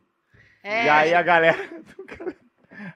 É. 0.64 0.86
E 0.86 0.88
aí 0.88 1.14
a 1.14 1.22
galera. 1.22 1.56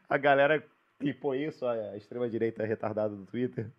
A 0.09 0.17
galera 0.17 0.65
clipou 0.99 1.35
isso, 1.35 1.67
a 1.67 1.97
extrema-direita 1.97 2.65
retardada 2.65 3.15
do 3.15 3.25
Twitter. 3.27 3.71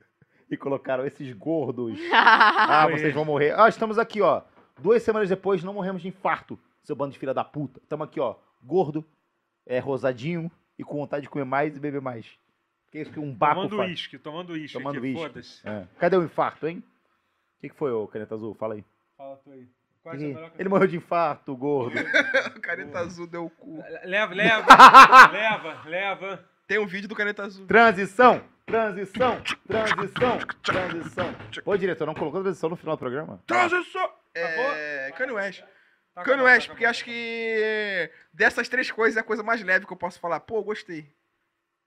E 0.49 0.55
colocaram 0.55 1.05
esses 1.05 1.33
gordos. 1.33 1.99
Ah, 2.13 2.83
Foi 2.89 2.99
vocês 2.99 3.13
vão 3.13 3.25
morrer. 3.25 3.59
Ah, 3.59 3.67
estamos 3.67 3.97
aqui, 3.97 4.21
ó. 4.21 4.41
Duas 4.79 5.01
semanas 5.03 5.27
depois, 5.29 5.63
não 5.63 5.73
morremos 5.73 6.01
de 6.01 6.07
infarto, 6.07 6.57
seu 6.83 6.95
bando 6.95 7.11
de 7.13 7.19
filha 7.19 7.33
da 7.33 7.43
puta. 7.43 7.79
Estamos 7.81 8.07
aqui, 8.07 8.19
ó. 8.19 8.35
Gordo, 8.63 9.03
é, 9.65 9.79
rosadinho 9.79 10.51
e 10.77 10.83
com 10.83 10.97
vontade 10.97 11.23
de 11.23 11.29
comer 11.29 11.45
mais 11.45 11.75
e 11.75 11.79
beber 11.79 12.01
mais. 12.01 12.25
Que 12.91 12.99
isso 12.99 13.11
que 13.11 13.19
um 13.19 13.33
baco 13.33 13.55
Tomando 13.55 13.77
faz. 13.77 13.89
uísque, 13.89 14.17
tomando 14.17 14.53
uísque 14.53 14.77
Tomando 14.77 14.97
aqui, 14.97 15.07
uísque. 15.07 15.21
foda-se. 15.21 15.67
É. 15.67 15.87
Cadê 15.99 16.15
o 16.17 16.23
infarto, 16.23 16.67
hein? 16.67 16.83
O 17.57 17.61
que, 17.61 17.69
que 17.69 17.75
foi, 17.75 17.91
ô 17.91 18.07
Caneta 18.07 18.35
Azul? 18.35 18.53
Fala 18.55 18.75
aí. 18.75 18.85
Fala 19.17 19.37
tu 19.37 19.51
aí. 19.51 19.61
É 19.61 19.65
sua 20.01 20.13
Ele, 20.15 20.33
melhor 20.33 20.51
ele 20.59 20.69
morreu 20.69 20.87
de 20.87 20.97
infarto, 20.97 21.55
gordo. 21.57 21.95
o 22.55 22.61
Caneta 22.61 22.99
Azul 22.99 23.25
deu 23.27 23.45
o 23.45 23.49
cu. 23.49 23.83
Leva, 24.03 24.33
leva, 24.33 24.65
leva, 25.31 25.89
leva. 25.89 26.45
Tem 26.67 26.77
um 26.79 26.85
vídeo 26.85 27.09
do 27.09 27.15
Caneta 27.15 27.43
Azul. 27.43 27.65
Transição! 27.65 28.41
Transição! 28.65 29.41
Transição! 29.67 30.39
Transição! 30.63 31.35
Ô, 31.65 31.77
diretor, 31.77 32.05
não 32.07 32.13
colocou 32.15 32.41
transição 32.41 32.69
no 32.69 32.75
final 32.75 32.95
do 32.95 32.99
programa? 32.99 33.39
Transição! 33.45 34.09
É. 34.33 35.11
Kanye 35.11 35.31
West. 35.33 35.63
Tá 36.15 36.23
Kanye 36.23 36.41
West, 36.43 36.67
tá 36.67 36.73
porque 36.73 36.85
acho 36.85 37.03
que 37.03 38.09
dessas 38.33 38.69
três 38.69 38.89
coisas 38.89 39.17
é 39.17 39.19
a 39.19 39.23
coisa 39.23 39.43
mais 39.43 39.61
leve 39.61 39.85
que 39.85 39.91
eu 39.93 39.97
posso 39.97 40.19
falar. 40.19 40.39
Pô, 40.39 40.63
gostei. 40.63 41.13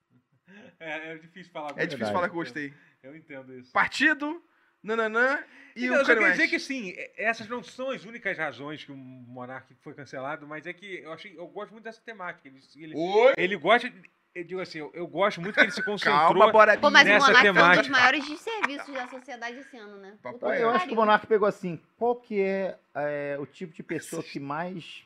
É, 0.81 1.13
é 1.13 1.19
difícil 1.19 1.51
falar. 1.53 1.71
É 1.71 1.73
agora. 1.73 1.87
difícil 1.89 2.13
falar 2.15 2.29
que 2.29 2.35
gostei. 2.37 2.73
Eu 3.03 3.17
entendo 3.17 3.53
isso. 3.59 3.73
Partido, 3.73 4.41
nananã 4.81 5.43
e 5.75 5.87
Então, 5.87 5.97
o 6.03 6.05
Kanye 6.05 6.07
queria 6.07 6.23
West. 6.29 6.37
dizer 6.37 6.49
que 6.49 6.59
sim, 6.61 6.91
é- 6.97 7.13
essas 7.25 7.49
não 7.49 7.65
são 7.65 7.91
as 7.91 8.05
únicas 8.05 8.39
razões 8.39 8.85
que 8.85 8.93
o 8.93 8.97
Monark 8.97 9.75
foi 9.81 9.93
cancelado, 9.93 10.47
mas 10.47 10.67
é 10.67 10.73
que 10.73 11.01
eu 11.01 11.13
achei, 11.13 11.37
eu 11.37 11.49
gosto 11.49 11.73
muito 11.73 11.83
dessa 11.85 12.01
temática. 12.01 12.47
Ele, 12.47 12.61
ele, 12.77 12.95
Oi? 12.97 13.35
ele 13.37 13.57
gosta, 13.57 13.93
eu 14.39 14.45
digo 14.45 14.61
assim, 14.61 14.79
eu, 14.79 14.91
eu 14.95 15.07
gosto 15.07 15.41
muito 15.41 15.55
que 15.55 15.61
ele 15.61 15.71
se 15.71 15.83
concentrou. 15.85 16.19
Calma, 16.19 16.53
bora. 16.53 16.79
Pô, 16.79 16.91
mas 16.91 17.07
o 17.07 17.11
Nessa 17.11 17.27
Monark 17.27 17.41
foi 17.41 17.51
um 17.51 17.55
dos 17.55 17.63
temática. 17.63 17.93
maiores 17.93 18.29
desserviços 18.29 18.95
da 18.95 19.09
sociedade 19.09 19.59
esse 19.59 19.77
ano, 19.77 19.97
né? 19.99 20.15
Reto. 20.25 20.47
Eu 20.47 20.71
que 20.71 20.77
acho 20.77 20.87
que 20.87 20.93
o. 20.93 20.97
Monark 20.97 21.27
pegou 21.27 21.49
assim, 21.49 21.81
qual 21.99 22.17
que 22.17 22.41
é, 22.41 22.77
é, 22.95 23.37
o 23.41 23.47
tipo 23.47 23.75
de 23.75 23.83
pessoa 23.83 24.23
que 24.23 24.39
mais 24.39 25.05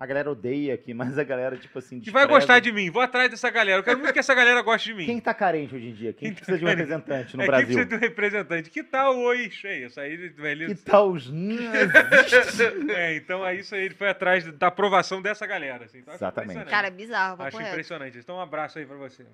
A 0.00 0.06
galera 0.06 0.30
odeia 0.30 0.72
aqui, 0.72 0.94
mas 0.94 1.18
a 1.18 1.22
galera, 1.22 1.58
tipo 1.58 1.78
assim. 1.78 2.00
Que 2.00 2.10
vai 2.10 2.26
gostar 2.26 2.58
de 2.58 2.72
mim. 2.72 2.88
Vou 2.88 3.02
atrás 3.02 3.30
dessa 3.30 3.50
galera. 3.50 3.80
Eu 3.80 3.84
quero 3.84 3.98
muito 3.98 4.14
que 4.14 4.18
essa 4.18 4.34
galera 4.34 4.62
goste 4.62 4.88
de 4.88 4.94
mim. 4.94 5.04
Quem 5.04 5.20
tá 5.20 5.34
carente 5.34 5.74
hoje 5.76 5.88
em 5.88 5.92
dia? 5.92 6.14
Quem 6.14 6.28
Quem 6.28 6.34
precisa 6.34 6.56
de 6.56 6.64
um 6.64 6.66
tá 6.66 6.72
carente? 6.74 6.88
representante 6.90 7.36
no 7.36 7.42
é, 7.42 7.44
quem 7.44 7.50
Brasil? 7.50 7.66
precisa 7.66 7.84
de 7.84 7.94
um 7.94 7.98
representante? 7.98 8.70
Que 8.70 8.82
tal 8.82 9.18
hoje? 9.18 9.66
É 9.66 9.78
isso 9.84 10.00
aí, 10.00 10.16
Que 10.16 10.40
velho. 10.40 10.74
tal 10.78 11.10
os? 11.10 11.30
É, 12.96 13.14
então 13.16 13.46
é 13.46 13.54
isso 13.56 13.74
aí. 13.74 13.84
Ele 13.84 13.94
foi 13.94 14.08
atrás 14.08 14.50
da 14.52 14.68
aprovação 14.68 15.20
dessa 15.20 15.46
galera. 15.46 15.84
Assim. 15.84 15.98
Então, 15.98 16.14
Exatamente. 16.14 16.64
Cara, 16.64 16.86
é 16.86 16.90
bizarro, 16.90 17.42
Acho 17.42 17.58
reto. 17.58 17.70
impressionante. 17.70 18.16
Então 18.16 18.36
um 18.36 18.40
abraço 18.40 18.78
aí 18.78 18.86
pra 18.86 18.96
você. 18.96 19.26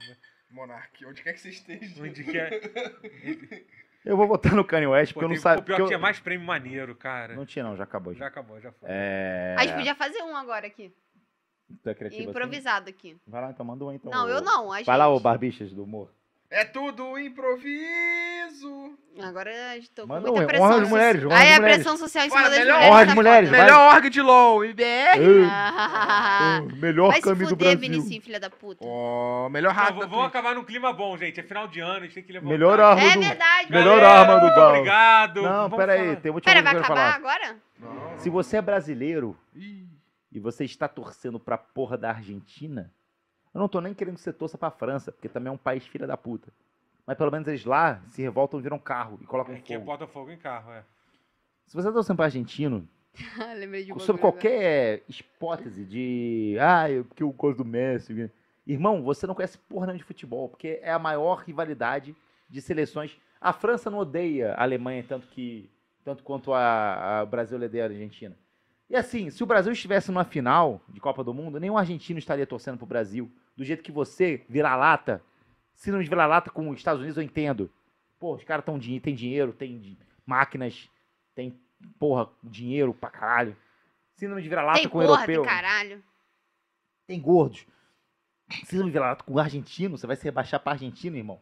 Monark, 0.50 1.04
onde 1.06 1.22
quer 1.22 1.32
que 1.32 1.40
você 1.40 1.50
esteja. 1.50 2.02
Onde 2.02 2.24
que 2.24 2.36
é? 2.36 2.50
Eu 4.06 4.16
vou 4.16 4.28
votar 4.28 4.54
no 4.54 4.64
Kanye 4.64 4.86
West, 4.86 5.12
Pô, 5.12 5.20
porque 5.20 5.24
eu 5.24 5.28
não 5.34 5.36
sabia. 5.42 5.64
pior 5.64 5.76
que 5.78 5.84
tinha 5.86 5.96
eu- 5.96 6.00
mais 6.00 6.20
prêmio 6.20 6.46
maneiro, 6.46 6.94
cara. 6.94 7.34
Não 7.34 7.44
tinha, 7.44 7.64
não, 7.64 7.76
já 7.76 7.82
acabou. 7.82 8.12
Já. 8.14 8.20
Já 8.20 8.26
acabou, 8.28 8.60
já 8.60 8.70
foi. 8.70 8.88
É. 8.90 9.56
A 9.58 9.62
gente 9.66 9.74
podia 9.74 9.94
fazer 9.96 10.22
um 10.22 10.36
agora 10.36 10.66
aqui. 10.68 10.94
Tu 11.82 11.90
é 11.90 11.94
criativo 11.94 12.22
assim? 12.22 12.30
Improvisado 12.30 12.88
aqui. 12.88 13.16
Vai 13.26 13.42
lá, 13.42 13.50
então 13.50 13.66
manda 13.66 13.84
um 13.84 13.88
aí, 13.88 13.96
então. 13.96 14.12
Não, 14.12 14.26
ô- 14.26 14.28
eu 14.28 14.40
não. 14.40 14.72
A 14.72 14.76
gente... 14.78 14.86
Vai 14.86 14.96
lá, 14.96 15.08
ô 15.08 15.18
Barbichas 15.18 15.72
do 15.72 15.82
humor. 15.82 16.12
É 16.48 16.64
tudo 16.64 17.18
improviso. 17.18 18.96
Agora 19.20 19.50
eu 19.74 19.82
tô 19.94 20.02
com 20.02 20.08
Manda 20.08 20.28
muita 20.30 20.44
um, 20.44 20.46
pressão. 20.46 20.66
honra 20.66 20.82
as 20.82 20.88
mulheres, 20.88 21.24
honra 21.24 21.36
Aí 21.38 21.48
as 21.48 21.56
a 21.56 21.60
mulheres. 21.60 21.76
pressão 21.82 21.96
social 21.96 22.26
em 22.26 22.30
cima 22.30 22.42
das 22.42 22.58
melhor 22.58 22.74
mulheres. 22.74 22.90
honra 22.92 23.00
as 23.02 23.08
tá 23.08 23.14
mulheres, 23.14 23.48
foda. 23.48 23.62
Melhor 23.62 23.94
org 23.94 24.10
de 24.10 24.22
LOL, 24.22 24.64
IBR. 24.64 25.44
Ah, 25.50 26.60
Uh, 26.62 26.76
melhor 26.76 27.08
Vai 27.08 27.16
se 27.16 27.22
caminho 27.22 27.44
do 27.46 27.48
fuder, 27.50 27.76
Brasil. 27.76 27.80
Vinicinho, 27.80 28.22
filha 28.22 28.38
da 28.38 28.50
puta. 28.50 28.84
Ó, 28.86 29.48
melhor 29.48 29.74
Não, 29.74 29.98
da 29.98 30.06
vamos 30.06 30.26
acabar 30.26 30.54
num 30.54 30.64
clima 30.64 30.92
bom, 30.92 31.16
gente. 31.16 31.40
É 31.40 31.42
final 31.42 31.66
de 31.66 31.80
ano, 31.80 31.96
a 31.96 32.00
gente 32.00 32.14
tem 32.14 32.22
que 32.22 32.32
levantar. 32.32 32.50
Melhor 32.52 32.78
arma 32.80 33.02
É 33.02 33.14
do. 33.14 33.20
verdade. 33.20 33.70
Melhor 33.72 34.00
Galera, 34.00 34.08
arma 34.20 34.40
do 34.48 34.54
Val. 34.54 34.70
Obrigado. 34.70 35.42
Não, 35.42 35.70
pera 35.70 35.92
aí, 35.94 36.16
tem 36.16 36.30
muito 36.32 36.44
Pera, 36.44 36.62
coisa 36.62 36.64
vai 36.64 36.74
que 36.74 36.78
eu 36.78 36.82
quero 36.82 36.84
acabar 37.00 37.20
falar. 37.20 37.34
agora? 37.34 37.56
Não. 37.80 38.18
Se 38.18 38.30
você 38.30 38.58
é 38.58 38.62
brasileiro 38.62 39.36
Ih, 39.54 39.86
e 40.30 40.38
você 40.38 40.64
está 40.64 40.86
torcendo 40.86 41.40
pra 41.40 41.56
porra 41.58 41.96
da 41.98 42.10
Argentina, 42.10 42.92
eu 43.56 43.60
não 43.60 43.68
tô 43.68 43.80
nem 43.80 43.94
querendo 43.94 44.16
que 44.16 44.20
você 44.20 44.34
torça 44.34 44.58
pra 44.58 44.70
França, 44.70 45.10
porque 45.10 45.30
também 45.30 45.48
é 45.48 45.52
um 45.52 45.56
país 45.56 45.86
filha 45.86 46.06
da 46.06 46.14
puta. 46.14 46.52
Mas 47.06 47.16
pelo 47.16 47.30
menos 47.30 47.48
eles 47.48 47.64
lá 47.64 48.02
se 48.10 48.20
revoltam, 48.20 48.60
viram 48.60 48.78
carro 48.78 49.18
e 49.22 49.24
colocam 49.24 49.54
É 49.54 49.60
que 49.60 49.72
é 49.72 49.76
fogo. 49.76 49.86
bota 49.86 50.06
fogo 50.06 50.30
em 50.30 50.36
carro, 50.36 50.72
é. 50.72 50.84
Se 51.66 51.74
você 51.74 51.88
tá 51.88 51.94
torcendo 51.94 52.16
pra 52.16 52.26
argentino, 52.26 52.86
Lembrei 53.56 53.84
de 53.84 53.98
sobre 54.02 54.20
qualquer 54.20 55.04
hipótese 55.08 55.86
de. 55.86 56.58
Ah, 56.60 56.90
eu, 56.90 57.06
porque 57.06 57.22
eu 57.22 57.32
gosto 57.32 57.58
do 57.58 57.64
Messi. 57.64 58.30
Irmão, 58.66 59.02
você 59.02 59.26
não 59.26 59.34
conhece 59.34 59.56
porra 59.56 59.86
nenhuma 59.86 59.98
de 60.00 60.04
futebol, 60.04 60.50
porque 60.50 60.78
é 60.82 60.92
a 60.92 60.98
maior 60.98 61.36
rivalidade 61.38 62.14
de 62.50 62.60
seleções. 62.60 63.16
A 63.40 63.54
França 63.54 63.88
não 63.88 64.00
odeia 64.00 64.52
a 64.52 64.64
Alemanha 64.64 65.02
tanto 65.08 65.26
que 65.28 65.70
tanto 66.04 66.22
quanto 66.22 66.52
a, 66.52 67.20
a 67.20 67.22
o 67.22 67.26
Brasil 67.26 67.58
odeia 67.58 67.84
a 67.84 67.88
Argentina. 67.88 68.36
E 68.88 68.94
assim, 68.94 69.30
se 69.30 69.42
o 69.42 69.46
Brasil 69.46 69.72
estivesse 69.72 70.08
numa 70.08 70.24
final 70.24 70.80
de 70.88 71.00
Copa 71.00 71.24
do 71.24 71.34
Mundo, 71.34 71.58
nenhum 71.58 71.76
argentino 71.76 72.18
estaria 72.18 72.46
torcendo 72.46 72.78
pro 72.78 72.86
Brasil. 72.86 73.30
Do 73.56 73.64
jeito 73.64 73.82
que 73.82 73.90
você, 73.90 74.44
vira-lata, 74.48 75.22
se 75.74 75.90
não 75.90 75.98
vira-lata 75.98 76.50
com 76.50 76.68
os 76.70 76.76
Estados 76.76 77.00
Unidos, 77.00 77.16
eu 77.16 77.22
entendo. 77.22 77.70
Pô, 78.18 78.34
os 78.34 78.44
caras 78.44 78.64
tão, 78.64 78.78
tem 78.78 79.14
dinheiro, 79.14 79.52
tem 79.52 79.98
máquinas, 80.24 80.88
tem, 81.34 81.58
porra, 81.98 82.30
dinheiro 82.42 82.94
pra 82.94 83.10
caralho. 83.10 83.56
Síndrome 84.14 84.42
de 84.42 84.48
vira-lata 84.48 84.82
com 84.88 84.88
porra, 84.88 85.04
europeu. 85.04 85.42
tem 85.42 85.50
caralho. 85.50 86.04
Tem 87.06 87.20
gordos. 87.20 87.66
Síndrome 88.64 88.90
de 88.90 88.92
vira-lata 88.92 89.24
com 89.24 89.38
argentino, 89.38 89.98
você 89.98 90.06
vai 90.06 90.16
se 90.16 90.24
rebaixar 90.24 90.60
pra 90.60 90.72
argentino, 90.72 91.16
irmão. 91.16 91.40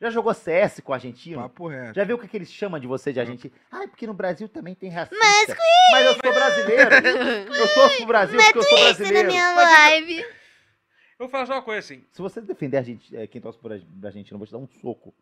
Já 0.00 0.10
jogou 0.10 0.32
CS 0.32 0.80
com 0.80 0.92
argentino? 0.92 1.42
papo 1.42 1.66
reto. 1.68 1.94
Já 1.94 2.04
viu 2.04 2.16
o 2.16 2.18
que, 2.20 2.28
que 2.28 2.36
eles 2.36 2.52
chamam 2.52 2.78
de 2.78 2.86
você 2.86 3.12
de 3.12 3.18
argentino? 3.18 3.52
Ah, 3.70 3.86
porque 3.88 4.06
no 4.06 4.14
Brasil 4.14 4.48
também 4.48 4.74
tem 4.74 4.90
racista. 4.90 5.16
Mas, 5.18 5.56
Mas 5.90 6.06
eu 6.06 6.12
sou 6.14 6.32
brasileiro. 6.32 6.90
Eu 6.94 7.74
torço 7.74 7.96
pro 7.96 8.06
Brasil 8.06 8.38
porque 8.40 8.58
eu 8.58 8.62
sou 8.62 8.74
Isso 8.74 8.84
na 8.84 8.94
brasileiro. 8.94 9.28
minha 9.28 9.54
live. 9.54 10.20
Eu 10.20 11.26
vou 11.26 11.28
falar 11.28 11.46
só 11.46 11.54
uma 11.54 11.62
coisa 11.62 11.80
assim. 11.80 12.04
Se 12.12 12.22
você 12.22 12.40
defender 12.40 12.76
a 12.76 12.82
gente, 12.82 13.16
é, 13.16 13.26
quem 13.26 13.40
torce 13.40 13.58
por 13.58 13.70
pra 13.70 14.08
Argentina, 14.08 14.36
eu 14.36 14.38
vou 14.38 14.46
te 14.46 14.52
dar 14.52 14.58
um 14.58 14.68
soco. 14.80 15.12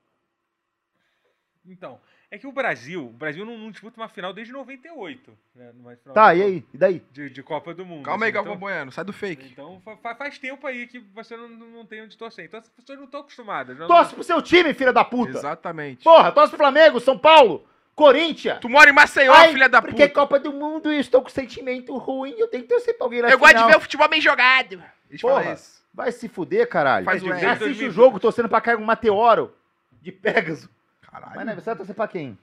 Então, 1.68 2.01
é 2.30 2.38
que 2.38 2.47
o 2.47 2.52
Brasil, 2.52 3.06
o 3.06 3.10
Brasil 3.12 3.44
não, 3.44 3.56
não 3.59 3.70
disputa 3.70 4.01
uma 4.01 4.09
final 4.09 4.32
desde 4.32 4.52
98. 4.52 5.30
Né? 5.55 5.70
Final 5.72 6.14
Tá, 6.14 6.32
de- 6.34 6.40
e 6.40 6.43
aí? 6.43 6.64
E 6.74 6.78
daí? 6.78 7.02
De, 7.12 7.30
de 7.30 7.43
Copa 7.43 7.74
do 7.74 7.84
Mundo. 7.84 8.05
Calma 8.05 8.24
aí, 8.26 8.28
assim, 8.30 8.34
Galvão 8.34 8.55
então, 8.55 8.60
Bueno, 8.68 8.93
sai 8.93 9.05
do 9.05 9.12
fake. 9.12 9.48
Então 9.52 9.80
fa- 9.84 9.97
fa- 9.97 10.14
faz 10.14 10.38
tempo 10.38 10.66
aí 10.66 10.86
que 10.86 10.98
você 11.14 11.36
não, 11.36 11.48
não 11.48 11.86
tem 11.86 12.02
onde 12.02 12.16
torcer. 12.16 12.44
Então 12.44 12.60
as 12.60 12.68
pessoas 12.68 12.98
não 12.98 13.05
estão 13.06 13.20
acostumadas. 13.20 13.76
não- 13.78 13.86
Torce 13.86 14.14
pro 14.14 14.24
seu 14.24 14.40
time, 14.43 14.74
filha 14.74 14.93
da 14.93 15.05
puta. 15.05 15.38
Exatamente. 15.38 16.02
Porra, 16.05 16.32
torce 16.32 16.51
pro 16.51 16.59
Flamengo, 16.59 17.01
São 17.01 17.18
Paulo, 17.18 17.66
Corinthians. 17.94 18.59
Tu 18.60 18.68
mora 18.68 18.90
em 18.90 18.93
Maceió, 18.93 19.32
Ai, 19.32 19.52
filha 19.52 19.68
da 19.68 19.80
porque 19.80 20.02
é 20.02 20.09
puta. 20.09 20.20
Copa 20.20 20.38
do 20.38 20.52
Mundo 20.52 20.93
e 20.93 20.97
eu 20.97 21.01
estou 21.01 21.22
com 21.22 21.28
sentimento 21.28 21.97
ruim, 21.97 22.34
eu 22.38 22.48
tenho 22.48 22.62
que 22.64 22.68
torcer 22.68 22.97
pra 22.97 23.06
alguém 23.06 23.22
na 23.22 23.28
Eu 23.30 23.38
gosto 23.38 23.52
de 23.52 23.56
final. 23.59 23.70
ver 23.70 23.76
o 23.76 23.80
futebol 23.80 24.09
bem 24.09 24.20
jogado. 24.20 24.82
Porra. 25.20 25.52
isso. 25.55 25.76
Vai 25.94 26.12
se 26.12 26.28
fuder, 26.28 26.68
caralho. 26.68 27.06
Faz 27.06 27.22
o. 27.22 27.32
Assiste 27.32 27.59
2000. 27.59 27.88
o 27.88 27.90
jogo 27.90 28.20
torcendo 28.20 28.51
pra 28.51 28.60
cair 28.60 28.76
um 28.76 28.84
Meteoro 28.86 29.55
de 30.02 30.12
Pegasus. 30.12 30.68
Caralho. 31.11 31.37
Mas 31.37 31.47
né, 31.47 31.55
você 31.55 31.66
vai 31.66 31.77
torcer 31.77 31.95
pra 31.95 32.09
quem? 32.09 32.39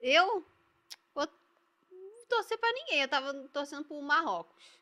Eu? 0.00 0.44
Vou 1.14 1.28
torcer 2.28 2.58
pra 2.58 2.72
ninguém. 2.72 3.02
Eu 3.02 3.08
tava 3.08 3.32
torcendo 3.52 3.84
pro 3.84 4.00
Marrocos. 4.02 4.81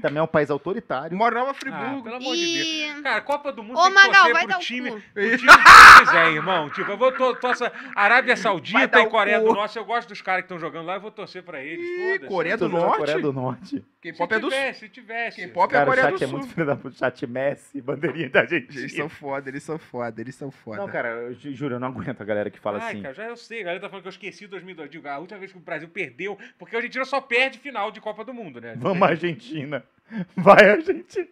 Também 0.00 0.18
é 0.20 0.22
um 0.22 0.26
país 0.26 0.50
autoritário. 0.50 1.16
Moro 1.16 1.34
Nova 1.34 1.50
Ah, 1.50 1.54
Friburgo. 1.54 2.02
pelo 2.04 2.16
amor 2.16 2.36
de 2.36 2.54
Deus. 2.54 2.98
E... 2.98 3.02
Cara, 3.02 3.20
Copa 3.20 3.52
do 3.52 3.62
Mundo 3.62 3.76
Ô, 3.78 3.82
tem 3.82 3.88
que 3.90 3.94
Magal, 3.94 4.12
torcer 4.26 4.38
pro 4.38 4.48
dar 4.48 4.56
o 4.56 4.60
time, 4.60 4.90
time 4.90 5.02
que 5.14 5.36
você 5.38 6.04
quiser, 6.04 6.32
irmão. 6.32 6.70
Tipo, 6.70 6.90
eu 6.92 6.96
vou 6.96 7.12
to 7.12 7.34
torcer 7.36 7.72
Arábia 7.94 8.36
Saudita 8.36 9.00
e 9.00 9.06
o 9.06 9.10
Coreia 9.10 9.40
do 9.40 9.52
Norte. 9.52 9.76
Eu 9.76 9.84
gosto 9.84 10.08
dos 10.08 10.22
caras 10.22 10.42
que 10.42 10.46
estão 10.46 10.58
jogando 10.58 10.86
lá, 10.86 10.94
eu 10.94 11.00
vou 11.00 11.10
torcer 11.10 11.42
pra 11.42 11.60
eles. 11.62 11.84
Ih. 12.22 12.26
Coreia 12.26 12.56
do 12.56 12.68
Norte? 12.68 12.98
Coreia 12.98 13.18
do 13.18 13.32
Norte. 13.32 13.84
K-pop 14.00 14.34
é 14.34 14.38
do 14.38 14.42
Sul. 14.42 14.50
tivesse, 14.50 14.80
se 14.80 14.88
tivesse. 14.88 15.40
K-pop 15.42 15.72
é 15.72 15.76
a 15.76 15.78
Cara, 15.80 15.90
o 15.90 15.92
Coreia 15.94 16.06
do 16.08 16.18
chat 16.18 16.24
é 16.24 16.26
Sul. 16.28 16.38
muito 16.38 16.52
filho 16.54 16.66
da 16.66 16.76
puta. 16.76 16.96
Chat 16.96 17.26
Messi, 17.26 17.80
bandeirinha 17.80 18.28
da 18.30 18.42
Eles 18.44 18.94
são 18.94 19.08
foda, 19.08 19.48
eles 19.48 19.62
são 19.62 19.78
foda, 19.78 20.20
eles 20.20 20.34
são 20.34 20.50
foda. 20.50 20.78
Não, 20.78 20.88
cara, 20.88 21.08
eu 21.08 21.34
ju- 21.34 21.52
juro, 21.54 21.74
eu 21.76 21.80
não 21.80 21.88
aguento 21.88 22.20
a 22.20 22.24
galera 22.24 22.50
que 22.50 22.58
fala 22.58 22.78
Ai, 22.80 22.92
assim. 22.92 23.02
cara, 23.02 23.14
já 23.14 23.24
eu 23.24 23.36
sei. 23.36 23.60
A 23.60 23.64
galera 23.64 23.80
tá 23.80 23.88
falando 23.88 24.02
que 24.02 24.08
eu 24.08 24.12
esqueci 24.12 24.46
2002. 24.46 24.90
Digo, 24.90 25.08
a 25.08 25.18
última 25.18 25.38
vez 25.38 25.52
que 25.52 25.58
o 25.58 25.60
Brasil 25.60 25.88
perdeu, 25.88 26.36
porque 26.58 26.74
a 26.74 26.78
Argentina 26.78 27.04
só 27.04 27.20
perde 27.20 27.58
final 27.58 27.90
de 27.90 28.00
Copa 28.00 28.24
do 28.24 28.34
Mundo, 28.34 28.60
né? 28.60 28.74
Vamos, 28.76 29.02
Argentina. 29.08 29.71
Vai, 30.36 30.70
Argentina. 30.70 31.28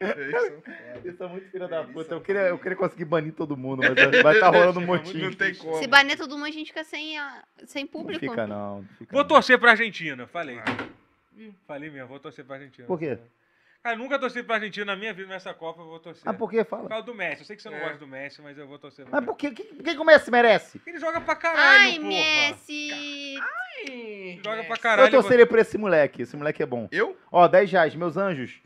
Eles 1.04 1.16
são 1.18 1.28
muito 1.28 1.50
filho 1.50 1.68
da 1.68 1.84
puta. 1.84 2.14
Eu 2.14 2.20
queria, 2.20 2.42
eu 2.42 2.58
queria 2.58 2.76
conseguir 2.76 3.04
banir 3.04 3.32
todo 3.34 3.56
mundo, 3.56 3.82
mas 3.82 4.22
vai 4.22 4.34
estar 4.34 4.48
rolando 4.48 4.80
um 4.80 4.86
motim. 4.86 5.18
Não 5.18 5.32
tem 5.32 5.54
como. 5.54 5.76
Se 5.76 5.86
banir 5.86 6.16
todo 6.16 6.34
mundo, 6.34 6.46
a 6.46 6.50
gente 6.50 6.68
fica 6.68 6.82
sem, 6.84 7.16
sem 7.66 7.84
Não 7.84 7.90
público. 7.90 8.20
fica 8.20 8.46
não. 8.46 8.76
não 8.80 8.84
fica 8.98 9.12
Vou 9.12 9.22
não. 9.22 9.28
torcer 9.28 9.58
pra 9.58 9.72
Argentina, 9.72 10.26
falei. 10.26 10.58
Ah. 10.60 10.88
Falei 11.66 11.90
mesmo, 11.90 12.08
vou 12.08 12.20
torcer 12.20 12.44
pra 12.44 12.56
Argentina. 12.56 12.86
Por 12.86 12.98
quê? 12.98 13.18
Cara, 13.82 13.94
eu 13.96 13.98
nunca 13.98 14.18
torci 14.18 14.42
pra 14.42 14.56
Argentina 14.56 14.84
na 14.84 14.96
minha 14.96 15.12
vida 15.14 15.28
nessa 15.28 15.54
Copa, 15.54 15.80
eu 15.80 15.86
vou 15.86 15.98
torcer. 15.98 16.22
Ah, 16.26 16.34
por 16.34 16.50
que? 16.50 16.62
Por 16.64 16.70
Fala. 16.70 16.88
causa 16.88 17.06
do 17.06 17.14
Messi. 17.14 17.40
Eu 17.40 17.46
sei 17.46 17.56
que 17.56 17.62
você 17.62 17.70
não 17.70 17.78
É. 17.78 17.80
gosta 17.80 17.96
do 17.98 18.06
Messi, 18.06 18.42
mas 18.42 18.58
eu 18.58 18.66
vou 18.68 18.78
torcer 18.78 19.06
Mas 19.10 19.24
por 19.24 19.36
que? 19.36 19.50
Quem 19.52 19.94
que 19.94 19.98
o 19.98 20.04
Messi 20.04 20.30
merece? 20.30 20.80
Ele 20.86 20.98
joga 20.98 21.18
pra 21.20 21.34
caralho, 21.34 21.80
Ai, 21.84 21.94
porra. 21.96 22.06
Messi! 22.08 23.38
Ele 23.86 24.40
joga 24.44 24.64
pra 24.64 24.74
Eu 24.76 24.80
caralho. 24.80 25.10
torceria 25.10 25.46
por 25.46 25.58
esse 25.58 25.78
moleque. 25.78 26.22
Esse 26.22 26.36
moleque 26.36 26.62
é 26.62 26.66
bom. 26.66 26.88
Eu? 26.92 27.16
Ó, 27.32 27.48
10 27.48 27.72
reais, 27.72 27.94
meus 27.94 28.18
anjos. 28.18 28.60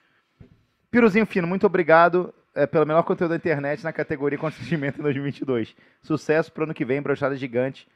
Piruzinho 0.91 1.27
Fino, 1.27 1.47
muito 1.47 1.65
obrigado 1.67 2.35
é, 2.53 2.67
pelo 2.67 2.85
melhor 2.87 3.05
conteúdo 3.05 3.31
da 3.31 3.37
internet 3.37 3.85
na 3.85 3.93
categoria 3.93 4.37
constrangimento 4.39 4.99
em 4.99 5.03
2022. 5.03 5.77
Sucesso 6.03 6.51
pro 6.53 6.65
ano 6.65 6.75
que 6.75 6.85
vem, 6.85 7.01
brochada 7.01 7.37
gigante. 7.37 7.87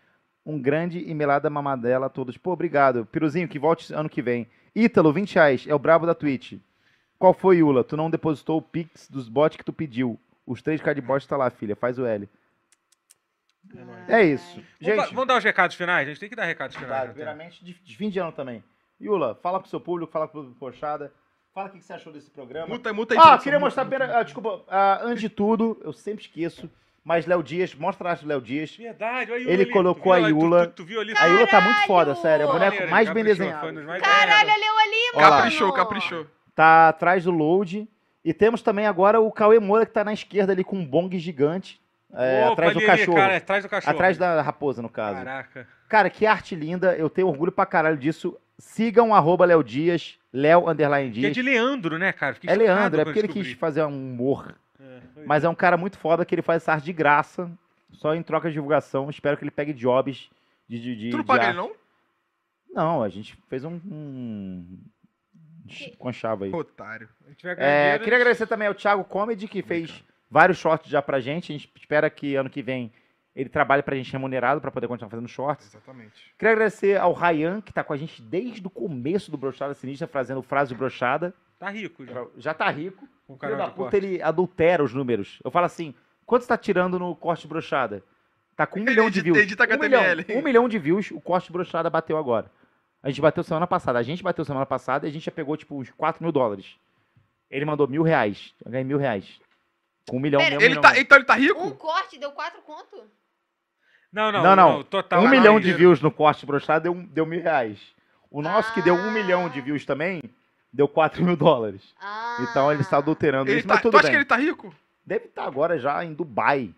Um 0.47 0.61
grande 0.61 1.01
e 1.01 1.13
melada 1.15 1.51
mamadela 1.51 2.07
a 2.07 2.09
todos. 2.09 2.39
Pô, 2.39 2.53
obrigado. 2.53 3.05
Piruzinho, 3.07 3.49
que 3.49 3.59
volte 3.59 3.93
ano 3.93 4.09
que 4.09 4.23
vem. 4.23 4.49
Ítalo, 4.75 5.13
20 5.13 5.35
reais, 5.35 5.67
é 5.67 5.75
o 5.75 5.79
brabo 5.79 6.07
da 6.07 6.15
Twitch. 6.15 6.55
Qual 7.19 7.35
foi, 7.35 7.57
Yula? 7.59 7.83
Tu 7.83 7.97
não 7.97 8.09
depositou 8.11 8.59
o 8.59 8.63
Pix 8.63 9.09
dos 9.11 9.29
bots 9.29 9.57
que 9.57 9.65
tu 9.65 9.73
pediu. 9.73 10.19
Os 10.47 10.63
3k 10.63 10.95
de 10.95 11.01
bot 11.01 11.27
tá 11.27 11.37
lá, 11.37 11.51
filha. 11.51 11.75
Faz 11.77 11.99
o 11.99 12.07
L. 12.07 12.29
É 14.09 14.23
isso. 14.23 14.55
Vamos, 14.55 14.67
Gente, 14.81 14.97
dar- 14.97 15.07
vamos 15.09 15.27
dar 15.27 15.37
os 15.39 15.45
recados 15.45 15.77
finais? 15.77 16.07
A 16.07 16.11
gente 16.11 16.21
tem 16.21 16.29
que 16.29 16.37
dar 16.37 16.45
recados 16.45 16.77
finais. 16.77 16.93
Tá, 16.93 17.01
Theo? 17.03 17.15
primeiramente 17.15 17.63
de, 17.65 17.75
de 17.75 17.97
fim 17.97 18.09
de 18.09 18.19
ano 18.19 18.33
também. 18.33 18.63
Yula, 19.01 19.35
fala 19.43 19.61
pro 19.61 19.69
seu 19.69 19.81
público, 19.81 20.11
fala 20.11 20.27
pro 20.27 20.45
Pochada. 20.59 21.13
Fala 21.55 21.69
o 21.69 21.73
que 21.73 21.81
você 21.83 21.93
achou 21.93 22.13
desse 22.13 22.31
programa. 22.31 22.67
Muta, 22.69 22.93
muta 22.93 23.15
aí. 23.15 23.21
Ah, 23.23 23.37
queria 23.39 23.59
mostrar, 23.59 23.85
muta, 23.85 23.99
pera, 23.99 24.19
ah, 24.19 24.23
desculpa, 24.23 24.63
ah, 24.69 25.01
antes 25.03 25.21
de 25.21 25.29
tudo, 25.29 25.79
eu 25.83 25.93
sempre 25.93 26.23
esqueço, 26.25 26.71
mas 27.05 27.27
Léo 27.27 27.43
Dias, 27.43 27.75
mostra 27.75 28.09
a 28.09 28.11
arte 28.13 28.23
do 28.23 28.29
Léo 28.29 28.41
Dias. 28.41 28.75
Verdade, 28.77 29.33
olha 29.33 29.41
Yula 29.41 29.53
Ele 29.53 29.63
ali. 29.65 29.73
colocou 29.73 30.13
a 30.13 30.19
ela? 30.19 30.29
Tu- 30.29 30.35
Yula. 30.35 30.67
Tu, 30.69 30.73
tu 30.75 30.85
viu 30.85 31.01
ali? 31.01 31.13
A 31.19 31.27
Yula 31.27 31.47
tá 31.49 31.61
muito 31.61 31.81
foda, 31.87 32.15
sério, 32.17 32.45
é 32.45 32.47
o 32.49 32.53
boneco 32.53 32.89
mais 32.89 33.11
bem 33.11 33.25
desenhado. 33.25 33.73
mais 33.85 34.03
Caralho, 34.03 34.51
ali, 34.51 34.63
Olha 35.15 35.25
lá. 35.25 35.31
mano! 35.31 35.37
Caprichou, 35.37 35.73
caprichou. 35.73 36.27
Tá 36.59 36.89
atrás 36.89 37.23
do 37.23 37.31
load. 37.31 37.89
E 38.25 38.35
temos 38.35 38.63
também 38.63 38.85
agora 38.85 39.21
o 39.21 39.31
Cauê 39.31 39.61
Moura, 39.61 39.87
que 39.87 39.93
tá 39.93 40.03
na 40.03 40.13
esquerda 40.13 40.53
ali 40.53 40.65
com 40.65 40.77
um 40.77 40.85
bong 40.85 41.17
gigante. 41.17 41.81
é, 42.13 42.43
Opa, 42.47 42.53
atrás 42.55 42.73
do 42.73 42.79
ali, 42.79 42.87
cachorro. 42.87 43.17
cara, 43.17 43.37
atrás 43.37 43.63
do 43.63 43.69
cachorro. 43.69 43.95
atrás 43.95 44.19
da 44.19 44.43
raposa, 44.43 44.83
no 44.83 44.89
caso. 44.89 45.19
Caraca. 45.19 45.69
Cara, 45.89 46.11
que 46.11 46.27
arte 46.27 46.57
linda. 46.57 46.97
Eu 46.97 47.09
tenho 47.09 47.29
orgulho 47.29 47.53
pra 47.53 47.65
caralho 47.65 47.97
disso. 47.97 48.37
Sigam 48.59 49.15
arroba 49.15 49.45
Léo 49.45 49.63
Dias, 49.63 50.19
Léo 50.33 50.69
Underline 50.69 51.13
Que 51.13 51.19
é 51.19 51.23
Dias. 51.31 51.35
de 51.35 51.43
Leandro, 51.43 51.97
né, 51.97 52.13
cara? 52.13 52.35
Fiquei 52.35 52.51
É 52.51 52.57
Leandro, 52.57 53.01
é 53.01 53.05
porque 53.05 53.21
ele 53.21 53.29
quis 53.29 53.53
fazer 53.53 53.85
um 53.85 53.97
humor. 53.97 54.57
É, 54.81 54.99
Mas 55.25 55.45
é 55.45 55.49
um 55.49 55.55
cara 55.55 55.77
muito 55.77 55.97
foda 55.97 56.25
que 56.25 56.35
ele 56.35 56.43
faz 56.43 56.65
essa 56.65 56.73
arte 56.73 56.87
de 56.87 56.93
graça, 56.93 57.49
só 57.93 58.17
em 58.17 58.23
troca 58.25 58.49
de 58.49 58.55
divulgação. 58.55 59.09
Espero 59.09 59.37
que 59.37 59.45
ele 59.45 59.53
pegue 59.53 59.73
jobs 59.73 60.29
de. 60.69 60.81
de, 60.81 60.97
de 60.97 61.11
Tu 61.11 61.19
não 61.19 61.25
paga 61.25 61.51
ele, 61.51 61.57
não? 61.57 61.71
Não, 62.75 63.01
a 63.05 63.09
gente 63.09 63.39
fez 63.49 63.65
um. 63.65 63.81
um 63.89 64.79
conchava 65.99 66.45
aí. 66.45 66.53
Otário. 66.53 67.09
É, 67.57 67.99
queria 67.99 68.17
agradecer 68.17 68.47
também 68.47 68.69
ao 68.69 68.75
Thiago 68.75 69.05
Comedy, 69.05 69.49
que 69.49 69.63
fez 69.63 70.03
vários 70.31 70.59
shorts 70.59 70.91
já 70.91 71.01
pra 71.03 71.21
gente. 71.21 71.53
A 71.53 71.57
gente 71.57 71.73
espera 71.77 72.09
que 72.11 72.35
ano 72.35 72.51
que 72.51 72.63
vem 72.63 72.93
ele 73.35 73.49
trabalhe 73.49 73.83
pra 73.85 73.95
gente 73.95 74.13
remunerado 74.13 74.61
pra 74.61 74.71
poder 74.71 74.89
continuar 74.89 75.11
fazendo 75.11 75.29
shorts. 75.29 75.69
Exatamente. 75.69 76.35
Queria 76.37 76.53
agradecer 76.53 76.99
ao 76.99 77.13
Ryan, 77.13 77.61
que 77.61 77.73
tá 77.73 77.85
com 77.85 77.93
a 77.93 77.97
gente 77.97 78.21
desde 78.21 78.67
o 78.67 78.71
começo 78.71 79.31
do 79.31 79.37
Brochada 79.37 79.75
Sinistra, 79.75 80.09
fazendo 80.09 80.43
frase 80.43 80.71
de 80.73 80.75
brochada. 80.79 81.33
Tá 81.57 81.71
rico 81.71 82.05
já. 82.05 82.27
Já 82.37 82.53
tá 82.55 82.69
rico. 82.69 83.09
O 83.29 83.37
canal 83.37 83.57
da 83.57 83.65
puta, 83.67 83.77
corte. 83.77 83.97
ele 83.97 84.23
adultera 84.23 84.83
os 84.83 84.93
números. 84.93 85.39
Eu 85.45 85.51
falo 85.53 85.67
assim, 85.67 85.95
quanto 86.27 86.43
você 86.43 86.49
tá 86.49 86.57
tirando 86.59 86.99
no 86.99 87.15
corte 87.15 87.43
de 87.43 87.49
brochada? 87.49 88.03
Tá 88.57 88.67
com 88.67 88.81
um 88.81 88.83
Ele 88.83 88.91
milhão 88.91 89.09
de 89.11 89.21
views. 89.21 89.39
edita 89.39 89.65
um, 89.65 89.79
milhão, 89.79 90.03
um 90.37 90.43
milhão 90.43 90.69
de 90.69 90.79
views, 90.79 91.11
o 91.13 91.21
corte 91.21 91.47
de 91.47 91.53
brochada 91.53 91.89
bateu 91.89 92.17
agora. 92.19 92.51
A 93.03 93.09
gente 93.09 93.21
bateu 93.21 93.43
semana 93.45 93.67
passada. 93.67 93.99
A 93.99 94.03
gente 94.03 94.23
bateu 94.23 94.45
semana 94.45 94.67
passada 94.67 95.07
e 95.07 95.11
a 95.11 95.13
gente 95.13 95.25
já 95.25 95.31
pegou, 95.33 95.57
tipo, 95.57 95.77
uns 95.79 95.91
4 95.91 96.23
mil 96.23 96.33
dólares. 96.33 96.67
Ele 97.51 97.65
mandou 97.65 97.87
mil 97.89 98.03
reais. 98.03 98.53
Eu 98.65 98.71
ganhei 98.71 98.85
mil 98.85 98.99
reais. 98.99 99.41
Com 100.09 100.17
um 100.17 100.21
milhão, 100.21 100.41
Pera, 100.41 100.57
um 100.57 100.59
Ele 100.61 100.69
milhão 100.71 100.83
tá, 100.83 100.93
não. 100.93 100.97
então 101.01 101.19
ele 101.19 101.25
tá 101.25 101.35
rico? 101.35 101.63
Um 101.63 101.71
corte 101.71 102.19
deu 102.19 102.33
quatro 102.33 102.61
conto? 102.63 103.05
Não, 104.13 104.33
não, 104.33 104.43
Não, 104.43 104.57
não. 104.57 104.83
total. 104.83 105.21
um 105.21 105.25
não, 105.25 105.31
milhão 105.31 105.55
não, 105.55 105.61
de 105.61 105.71
não. 105.71 105.77
views 105.77 106.01
no 106.01 106.11
corte 106.11 106.41
de 106.41 106.47
brochada 106.47 106.81
deu, 106.81 106.95
deu 106.95 107.27
mil 107.27 107.43
reais. 107.43 107.79
O 108.31 108.41
nosso, 108.43 108.73
que 108.75 108.83
deu 108.83 108.95
um 108.95 109.09
Ah. 109.09 109.13
milhão 109.13 109.49
de 109.51 109.61
views 109.61 109.85
também, 109.85 110.23
deu 110.73 110.89
4 110.89 111.23
mil 111.23 111.37
dólares. 111.37 111.95
Ah. 112.01 112.39
Então 112.41 112.73
ele 112.73 112.81
está 112.83 112.99
adulterando 112.99 113.51
Ele 113.51 113.59
isso, 113.61 113.69
tá, 113.69 113.75
mas 113.75 113.83
tu 113.83 113.85
tudo 113.85 113.97
acha 113.97 114.05
bem. 114.05 114.13
que 114.13 114.17
ele 114.19 114.25
tá 114.25 114.37
rico? 114.37 114.75
Deve 115.05 115.27
estar 115.27 115.45
agora 115.45 115.79
já 115.79 116.03
em 116.05 116.13
Dubai. 116.15 116.75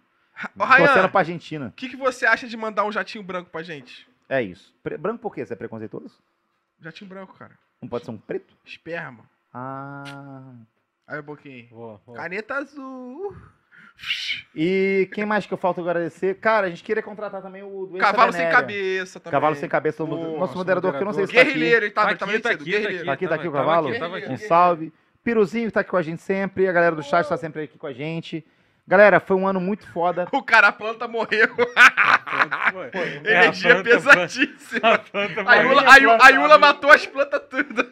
Ô, 0.57 0.59
Torcendo 0.67 0.95
Ryan, 0.95 1.09
pra 1.09 1.21
Argentina. 1.21 1.67
o 1.69 1.73
que, 1.73 1.89
que 1.89 1.97
você 1.97 2.27
acha 2.27 2.47
de 2.49 2.57
mandar 2.57 2.85
um 2.85 2.93
jatinho 2.93 3.23
branco 3.23 3.51
pra 3.51 3.63
gente? 3.63 4.09
É 4.31 4.41
isso. 4.41 4.73
Pre- 4.83 4.97
branco 4.97 5.19
por 5.19 5.35
quê? 5.35 5.45
Você 5.45 5.53
é 5.53 5.57
preconceituoso? 5.57 6.19
Jatinho 6.81 7.11
branco, 7.11 7.35
cara. 7.37 7.59
Não 7.83 7.89
pode 7.89 8.05
ser 8.05 8.13
um 8.13 8.17
preto? 8.17 8.55
Esperma. 8.65 9.25
Ah. 9.53 10.55
Aí 11.07 11.19
um 11.21 11.25
pouquinho. 11.25 11.69
Vou, 11.71 12.01
vou. 12.07 12.15
Caneta 12.15 12.55
azul. 12.55 13.37
E 14.55 15.11
quem 15.13 15.27
mais 15.27 15.47
que 15.47 15.53
eu 15.53 15.59
falta 15.59 15.81
agradecer? 15.81 16.37
Cara, 16.37 16.69
a 16.69 16.71
gente 16.71 16.83
queria 16.83 17.03
contratar 17.03 17.43
também 17.43 17.63
o 17.63 17.89
Cavalo 17.99 18.33
sem 18.33 18.49
cabeça 18.49 19.21
também. 19.21 19.33
Cavalo 19.33 19.57
sem 19.57 19.69
cabeça. 19.69 20.05
o 20.05 20.07
nosso 20.07 20.39
nosso 20.39 20.57
moderador, 20.57 20.93
que 20.93 21.03
eu 21.03 21.05
não 21.05 21.13
sei 21.13 21.27
se 21.27 21.35
tá 21.35 21.41
aqui. 21.41 21.49
Guerrilheiro, 21.53 21.85
ele 21.85 21.93
tá, 21.93 22.03
Tá 22.03 22.17
tá 22.17 22.25
aqui, 22.25 22.39
tá 22.41 22.51
aqui, 22.51 22.59
tá 22.59 22.65
guerrilheiro. 22.65 23.05
Tá 23.07 23.13
aqui, 23.13 23.29
tá 23.29 23.35
aqui 23.35 23.49
o 23.49 23.53
Tava 23.53 23.65
cavalo? 23.65 23.89
aqui, 23.89 23.99
tava 23.99 24.17
aqui. 24.19 24.31
Um 24.31 24.37
salve. 24.39 24.93
Piruzinho 25.23 25.67
que 25.67 25.73
tá 25.73 25.81
aqui 25.81 25.91
com 25.91 25.97
a 25.99 26.03
gente 26.03 26.23
sempre. 26.23 26.67
A 26.67 26.73
galera 26.73 26.97
do 26.97 27.03
chat 27.03 27.29
tá 27.29 27.37
sempre 27.37 27.63
aqui 27.65 27.77
com 27.77 27.87
a 27.87 27.93
gente. 27.93 28.47
Galera, 28.87 29.21
foi 29.21 29.37
um 29.37 29.47
ano 29.47 29.61
muito 29.61 29.87
foda. 29.93 30.27
O 30.33 30.43
cara, 30.43 30.69
a 30.69 30.73
planta 30.73 31.07
morreu. 31.07 31.49
Energia 33.25 33.71
É, 33.73 33.79
a 33.79 33.83
pesadíssima. 33.83 34.95
A 34.95 34.99
planta 34.99 35.41
A 35.41 35.45
morreu. 35.45 35.63
Yula, 35.71 35.83
a 35.93 35.97
Yula- 35.97 36.15
a 36.15 36.19
planta, 36.19 36.33
Yula 36.35 36.55
a 36.55 36.59
matou 36.59 36.91
as 36.91 37.07
plantas 37.07 37.43
tudo. 37.49 37.87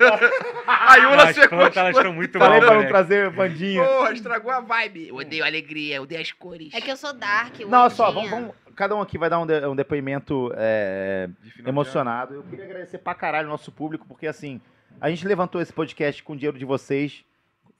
A 0.66 0.97
Yula 0.97 1.23
As 1.24 1.35
secou 1.36 1.43
as 1.43 1.48
plantas, 1.73 1.77
elas 1.77 1.97
estão 1.97 2.12
muito 2.12 2.39
mal, 2.39 2.48
Falei 2.48 2.60
pra 2.60 2.69
não 2.70 2.74
moleque. 2.77 2.93
trazer 2.93 3.31
bandinha. 3.31 3.85
Porra, 3.85 4.12
estragou 4.12 4.51
a 4.51 4.60
vibe. 4.60 5.09
Eu 5.09 5.16
odeio 5.16 5.44
alegria, 5.44 5.97
eu 5.97 6.02
odeio 6.02 6.20
as 6.20 6.32
cores. 6.32 6.73
É 6.74 6.81
que 6.81 6.90
eu 6.90 6.97
sou 6.97 7.12
dark. 7.12 7.60
eu 7.60 7.69
Não, 7.69 7.89
só, 7.90 8.10
vamos, 8.10 8.31
vamos- 8.31 8.55
Cada 8.74 8.94
um 8.94 9.01
aqui 9.01 9.19
vai 9.19 9.28
dar 9.28 9.40
um, 9.40 9.47
de- 9.47 9.66
um 9.66 9.74
depoimento 9.74 10.52
é, 10.56 11.28
emocionado. 11.66 12.35
Eu 12.35 12.43
queria 12.44 12.65
agradecer 12.65 12.98
pra 12.98 13.12
caralho 13.15 13.48
o 13.48 13.51
nosso 13.51 13.73
público, 13.73 14.06
porque 14.06 14.27
assim, 14.27 14.60
a 15.01 15.10
gente 15.10 15.27
levantou 15.27 15.60
esse 15.60 15.73
podcast 15.73 16.23
com 16.23 16.32
o 16.32 16.36
dinheiro 16.36 16.56
de 16.59 16.65
vocês. 16.65 17.24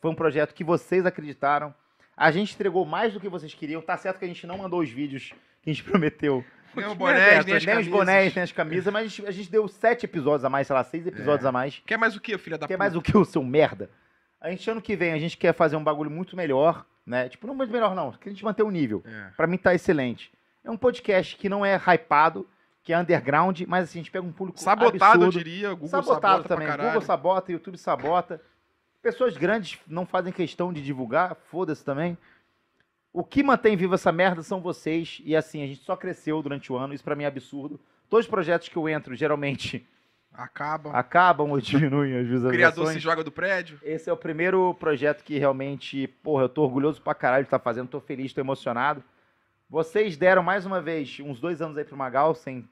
Foi 0.01 0.11
um 0.11 0.15
projeto 0.15 0.53
que 0.55 0.65
vocês 0.65 1.07
acreditaram. 1.07 1.73
A 2.19 2.31
gente 2.31 2.55
entregou 2.55 2.85
mais 2.85 3.13
do 3.13 3.21
que 3.21 3.29
vocês 3.29 3.55
queriam. 3.55 3.81
Tá 3.81 3.97
certo 3.97 4.19
que 4.19 4.25
a 4.25 4.29
gente 4.29 4.47
não 4.47 4.59
mandou 4.59 4.81
os 4.81 4.91
vídeos 4.91 5.33
que 5.63 5.71
a 5.71 5.73
gente 5.73 5.85
prometeu. 5.89 6.45
Nem 6.75 6.85
o 6.85 6.89
Nem 6.89 6.97
boné, 6.99 7.37
as 7.39 7.47
nem 7.47 7.57
as 7.57 7.65
nem 7.65 7.79
os 7.79 7.89
bonés, 7.89 8.35
nem 8.35 8.43
as 8.45 8.53
camisas, 8.53 8.93
mas 8.93 9.05
a 9.05 9.09
gente, 9.09 9.27
a 9.27 9.31
gente 9.31 9.51
deu 9.51 9.67
sete 9.69 10.05
episódios 10.05 10.45
a 10.45 10.51
mais, 10.51 10.67
sei 10.67 10.75
lá, 10.77 10.85
seis 10.85 11.07
episódios 11.07 11.45
É. 11.45 11.49
a 11.49 11.53
mais. 11.53 11.83
Quer 11.87 11.97
mais 11.97 12.15
o 12.15 12.21
que, 12.21 12.37
filha 12.37 12.59
da 12.59 12.67
Quer 12.67 12.75
puta? 12.75 12.79
mais 12.85 12.95
o 12.97 13.01
que 13.03 13.17
o 13.17 13.25
seu 13.25 13.43
merda? 13.43 13.89
A 14.41 14.51
gente, 14.51 14.71
ano 14.71 14.81
que 14.83 14.95
vem, 14.95 15.13
a 15.13 15.19
gente 15.19 15.37
quer 15.37 15.53
fazer 15.55 15.77
um 15.77 15.83
bagulho 15.83 16.11
muito 16.11 16.37
melhor, 16.37 16.85
né? 17.07 17.29
Tipo, 17.29 17.47
não 17.47 17.55
muito 17.55 17.73
melhor, 17.73 17.95
não. 17.95 18.13
Que 18.13 18.29
a 18.29 18.33
gente 18.33 18.45
manter 18.45 18.63
o 18.63 18.71
nível. 18.71 19.03
É. 19.07 19.31
Pra 19.37 19.47
mim 19.47 19.57
tá 19.57 19.75
excelente. 19.75 20.31
É 20.63 20.71
um 20.71 20.77
podcast 20.77 21.37
que 21.37 21.49
não 21.49 21.65
é 21.65 21.75
hypado, 21.77 22.47
que 22.85 22.93
é 22.93 22.99
underground, 22.99 23.63
mas 23.67 23.85
assim, 23.85 23.99
a 23.99 24.03
gente 24.03 24.11
pega 24.13 24.25
um 24.27 24.31
público 24.33 24.61
Sabotado, 24.61 25.23
eu 25.23 25.27
absurdo. 25.29 25.31
diria. 25.45 25.71
Google 25.71 25.89
Sabotado 25.89 26.43
sabota 26.43 26.49
também. 26.49 26.87
Google 26.87 27.01
sabota, 27.03 27.51
YouTube 27.53 27.79
sabota. 27.79 28.41
Pessoas 29.03 29.37
grandes 29.37 29.79
não 29.87 30.05
fazem 30.05 30.33
questão 30.33 30.73
de 30.73 30.83
divulgar, 30.83 31.35
foda-se 31.51 31.85
também. 31.85 32.17
O 33.13 33.25
que 33.25 33.43
mantém 33.43 33.77
viva 33.77 33.95
essa 33.95 34.13
merda 34.13 34.43
são 34.43 34.61
vocês. 34.61 35.21
E 35.25 35.35
assim, 35.37 35.63
a 35.63 35.67
gente 35.67 35.83
só 35.83 35.97
cresceu 35.97 36.43
durante 36.43 36.73
o 36.73 36.77
ano, 36.77 36.93
isso 36.95 37.05
pra 37.05 37.15
mim 37.17 37.25
é 37.25 37.27
absurdo. 37.27 37.81
Todos 38.09 38.27
os 38.27 38.31
projetos 38.31 38.69
que 38.69 38.77
eu 38.77 38.89
entro, 38.89 39.15
geralmente, 39.15 39.87
Acaba. 40.33 40.91
acabam 40.93 41.51
ou 41.51 41.61
diminuem 41.61 42.15
as 42.17 42.27
O 42.27 42.27
criador 42.27 42.49
se 42.49 42.53
visualizações. 42.53 43.03
joga 43.03 43.25
do 43.25 43.31
prédio. 43.33 43.79
Esse 43.83 44.09
é 44.11 44.13
o 44.13 44.17
primeiro 44.17 44.75
projeto 44.75 45.23
que 45.23 45.39
realmente, 45.39 46.07
porra, 46.23 46.45
eu 46.45 46.49
tô 46.49 46.63
orgulhoso 46.63 47.01
pra 47.01 47.15
caralho 47.15 47.45
de 47.45 47.49
estar 47.49 47.59
fazendo, 47.59 47.89
tô 47.89 48.01
feliz, 48.01 48.33
tô 48.33 48.41
emocionado. 48.41 49.03
Vocês 49.71 50.17
deram 50.17 50.43
mais 50.43 50.65
uma 50.65 50.81
vez 50.81 51.19
uns 51.21 51.41
dois 51.41 51.61
anos 51.61 51.77
aí 51.77 51.85
pro 51.85 51.97
Magal 51.97 52.35
sem. 52.35 52.69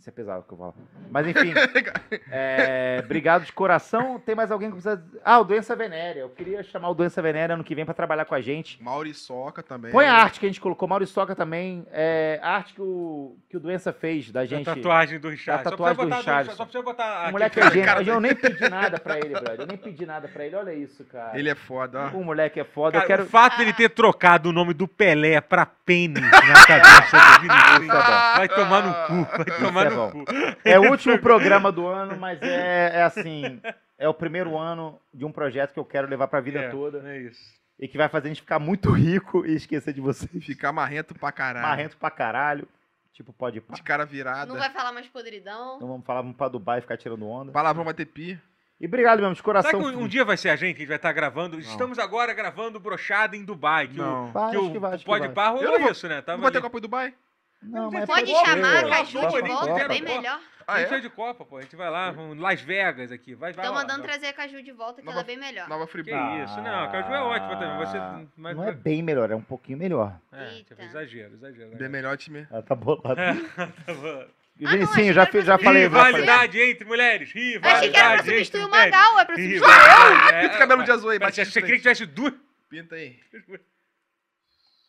Isso 0.00 0.08
é 0.08 0.12
pesado 0.12 0.40
o 0.40 0.42
que 0.44 0.54
eu 0.54 0.56
falar. 0.56 0.72
Mas 1.10 1.26
enfim, 1.26 1.52
é, 2.32 3.02
obrigado 3.04 3.44
de 3.44 3.52
coração. 3.52 4.18
Tem 4.18 4.34
mais 4.34 4.50
alguém 4.50 4.70
que 4.70 4.80
precisa. 4.80 5.04
Ah, 5.22 5.38
o 5.40 5.44
Doença 5.44 5.76
Venérea. 5.76 6.20
Eu 6.20 6.30
queria 6.30 6.62
chamar 6.62 6.88
o 6.88 6.94
Doença 6.94 7.20
Venérea 7.20 7.52
ano 7.52 7.62
que 7.62 7.74
vem 7.74 7.84
pra 7.84 7.92
trabalhar 7.92 8.24
com 8.24 8.34
a 8.34 8.40
gente. 8.40 8.82
Mauriçoca 8.82 9.62
também. 9.62 9.92
Põe 9.92 10.06
a 10.06 10.14
arte 10.14 10.40
que 10.40 10.46
a 10.46 10.48
gente 10.48 10.58
colocou, 10.60 10.88
Mauriçoca 10.88 11.36
também. 11.36 11.86
É, 11.92 12.40
a 12.42 12.52
arte 12.52 12.72
que 12.72 12.80
o, 12.80 13.36
que 13.50 13.58
o 13.58 13.60
Doença 13.60 13.92
fez 13.92 14.32
da 14.32 14.40
A 14.40 14.46
gente. 14.46 14.64
tatuagem 14.64 15.20
do 15.20 15.28
Richard. 15.28 15.60
A 15.60 15.70
tatuagem 15.70 15.96
do 15.96 16.00
só 16.00 16.06
precisa 16.06 16.24
botar, 16.24 16.38
Richardson. 16.38 16.56
Só 16.56 16.64
precisa 16.64 16.82
botar. 16.82 17.28
O 17.28 17.32
moleque 17.32 17.60
é 17.60 17.70
gênio. 17.70 17.84
cara 17.84 18.02
Eu 18.02 18.20
nem 18.20 18.34
pedi 18.34 18.68
nada 18.70 18.98
pra 18.98 19.18
ele, 19.18 19.34
brother. 19.34 19.60
Eu 19.60 19.66
nem 19.66 19.76
pedi 19.76 20.06
nada 20.06 20.28
pra 20.28 20.46
ele. 20.46 20.56
Olha 20.56 20.72
isso, 20.72 21.04
cara. 21.04 21.38
Ele 21.38 21.50
é 21.50 21.54
foda. 21.54 22.06
O 22.14 22.24
moleque 22.24 22.58
é 22.58 22.64
foda. 22.64 22.92
Cara, 22.92 23.04
eu 23.04 23.06
quero. 23.06 23.22
O 23.24 23.26
fato 23.26 23.58
dele 23.58 23.74
ter 23.74 23.90
trocado 23.90 24.48
o 24.48 24.52
nome 24.52 24.72
do 24.72 24.88
Pelé 24.88 25.42
pra 25.42 25.66
pênis 25.66 26.22
na 26.22 26.66
cabeça 26.66 27.18
do 27.40 27.52
é 27.52 27.86
bom. 27.86 28.36
Vai 28.36 28.48
tomar 28.48 28.82
no 28.82 28.94
cu, 29.06 29.36
vai 29.36 29.58
tomar 29.58 29.86
é 29.86 29.89
no 29.89 29.89
cu. 30.12 30.24
É 30.64 30.78
o 30.78 30.90
último 30.90 31.18
programa 31.18 31.70
do 31.72 31.86
ano, 31.86 32.16
mas 32.18 32.40
é, 32.42 32.92
é 32.98 33.02
assim. 33.02 33.60
É 33.98 34.08
o 34.08 34.14
primeiro 34.14 34.56
ano 34.56 34.98
de 35.12 35.24
um 35.24 35.32
projeto 35.32 35.72
que 35.72 35.78
eu 35.80 35.84
quero 35.84 36.08
levar 36.08 36.26
pra 36.28 36.40
vida 36.40 36.60
É, 36.60 36.68
toda. 36.70 37.02
É 37.10 37.18
isso. 37.18 37.40
E 37.78 37.88
que 37.88 37.96
vai 37.98 38.08
fazer 38.08 38.26
a 38.26 38.30
gente 38.30 38.42
ficar 38.42 38.58
muito 38.58 38.90
rico 38.92 39.44
e 39.46 39.54
esquecer 39.54 39.92
de 39.94 40.00
vocês. 40.00 40.30
Ficar 40.44 40.72
marrento 40.72 41.14
pra 41.14 41.32
caralho. 41.32 41.66
Marrento 41.66 41.96
pra 41.96 42.10
caralho. 42.10 42.66
Tipo, 43.12 43.32
pode 43.32 43.60
pá. 43.60 43.74
De 43.74 43.82
cara 43.82 44.04
virada. 44.06 44.46
Não 44.52 44.58
vai 44.58 44.70
falar 44.70 44.92
mais 44.92 45.06
podridão. 45.06 45.76
Então 45.76 45.88
vamos 45.88 46.06
falar, 46.06 46.22
vamos 46.22 46.36
pra 46.36 46.48
Dubai 46.48 46.78
e 46.78 46.82
ficar 46.82 46.96
tirando 46.96 47.26
onda. 47.28 47.52
Palavrão 47.52 47.84
vai 47.84 47.92
ter 47.94 48.06
pi. 48.06 48.40
E 48.80 48.86
obrigado 48.86 49.18
mesmo, 49.18 49.34
de 49.34 49.40
Será 49.42 49.44
coração. 49.44 49.78
que 49.78 49.86
um, 49.94 50.04
um 50.04 50.08
dia 50.08 50.24
vai 50.24 50.38
ser 50.38 50.48
a 50.48 50.56
gente 50.56 50.70
que 50.74 50.78
a 50.78 50.80
gente 50.80 50.88
vai 50.88 50.96
estar 50.96 51.12
gravando? 51.12 51.58
Estamos 51.60 51.98
agora 51.98 52.32
gravando 52.32 52.80
Brochada 52.80 53.36
em 53.36 53.44
Dubai. 53.44 53.88
Que 53.88 53.98
Não. 53.98 54.32
Vai, 54.32 54.48
o, 54.48 54.50
que 54.52 54.56
acho 54.56 54.66
o 54.68 54.72
que 54.72 54.78
vai, 54.78 54.90
acho 54.94 54.98
que 55.04 55.10
Pode 55.10 55.26
vai. 55.26 55.34
Par 55.34 55.48
Eu 55.50 55.56
rolou 55.56 55.72
não 55.72 55.80
vou- 55.82 55.90
isso, 55.92 56.08
né? 56.08 56.22
Tava 56.22 56.38
Não 56.38 56.42
vai 56.44 56.50
ter 56.50 56.56
ali. 56.58 56.62
Copa 56.62 56.78
em 56.78 56.80
Dubai? 56.80 57.14
Não, 57.62 57.90
mas 57.90 58.06
Pode 58.06 58.30
chamar 58.32 58.84
a 58.84 58.88
Caju 58.88 59.20
de 59.20 59.30
ser. 59.32 59.42
volta, 59.42 59.66
Pode 59.68 59.88
bem 59.88 60.02
melhor. 60.02 60.40
Ah, 60.66 60.74
a 60.74 60.80
gente 60.82 60.94
é? 60.94 61.00
de 61.00 61.10
Copa, 61.10 61.44
pô. 61.44 61.56
A 61.58 61.62
gente 61.62 61.74
vai 61.74 61.90
lá, 61.90 62.10
vamos 62.12 62.38
Las 62.38 62.60
Vegas 62.60 63.10
aqui. 63.10 63.34
Vai, 63.34 63.52
vai 63.52 63.64
Estão 63.64 63.74
lá, 63.74 63.80
mandando 63.82 64.02
trazer 64.04 64.26
a 64.28 64.32
Caju 64.32 64.62
de 64.62 64.70
volta, 64.72 65.00
que 65.00 65.06
Nova- 65.06 65.18
ela 65.18 65.24
é 65.24 65.26
bem 65.26 65.36
melhor. 65.36 65.68
Nova 65.68 65.84
Que 65.86 65.92
Friburgo. 65.92 66.44
isso, 66.44 66.60
não, 66.60 66.84
a 66.84 66.88
Caju 66.88 67.12
é 67.12 67.20
ótima 67.20 67.56
também. 67.56 67.78
Você, 67.78 68.28
mas, 68.36 68.56
Não 68.56 68.64
é 68.68 68.72
bem 68.72 69.02
melhor, 69.02 69.30
é 69.30 69.34
um 69.34 69.42
pouquinho 69.42 69.78
melhor. 69.78 70.16
é, 70.32 70.62
tipo, 70.62 70.80
exagero, 70.80 71.34
exagero. 71.34 71.76
Bem 71.76 71.88
melhor 71.88 72.16
time. 72.16 72.46
Ela 72.50 72.62
tá 72.62 72.74
bolada. 72.76 73.20
É. 73.20 74.40
E 74.58 74.66
Ah, 74.66 74.76
não, 74.76 74.84
achei 74.92 75.12
já, 75.12 75.26
que 75.26 75.40
já 75.42 75.56
pra 75.56 75.64
falei. 75.64 75.84
já 75.84 75.90
falei. 75.90 76.12
Rivalidade 76.12 76.60
entre 76.60 76.84
mulheres. 76.84 77.32
Eu 77.34 77.40
Rivalidade 77.42 77.76
achei 77.78 77.90
que 77.90 77.96
era 77.98 78.14
pra 78.14 78.24
substituir 78.24 78.64
o. 78.64 78.70
Magal, 78.70 79.18
é 79.18 79.24
pra 79.24 79.34
substituir 79.36 79.62
eu. 79.62 79.68
Rivalidade. 79.68 80.34
É, 80.34 80.40
Pinta 80.42 80.54
o 80.54 80.58
cabelo 80.58 80.84
de 80.84 80.90
é, 80.90 80.94
azul 80.94 81.10
aí, 81.10 81.18
queria 81.18 81.46
frente. 81.46 81.66
que 81.66 81.78
tivesse 81.78 82.06
duas? 82.06 82.34
Pinta 82.68 82.94
aí. 82.94 83.18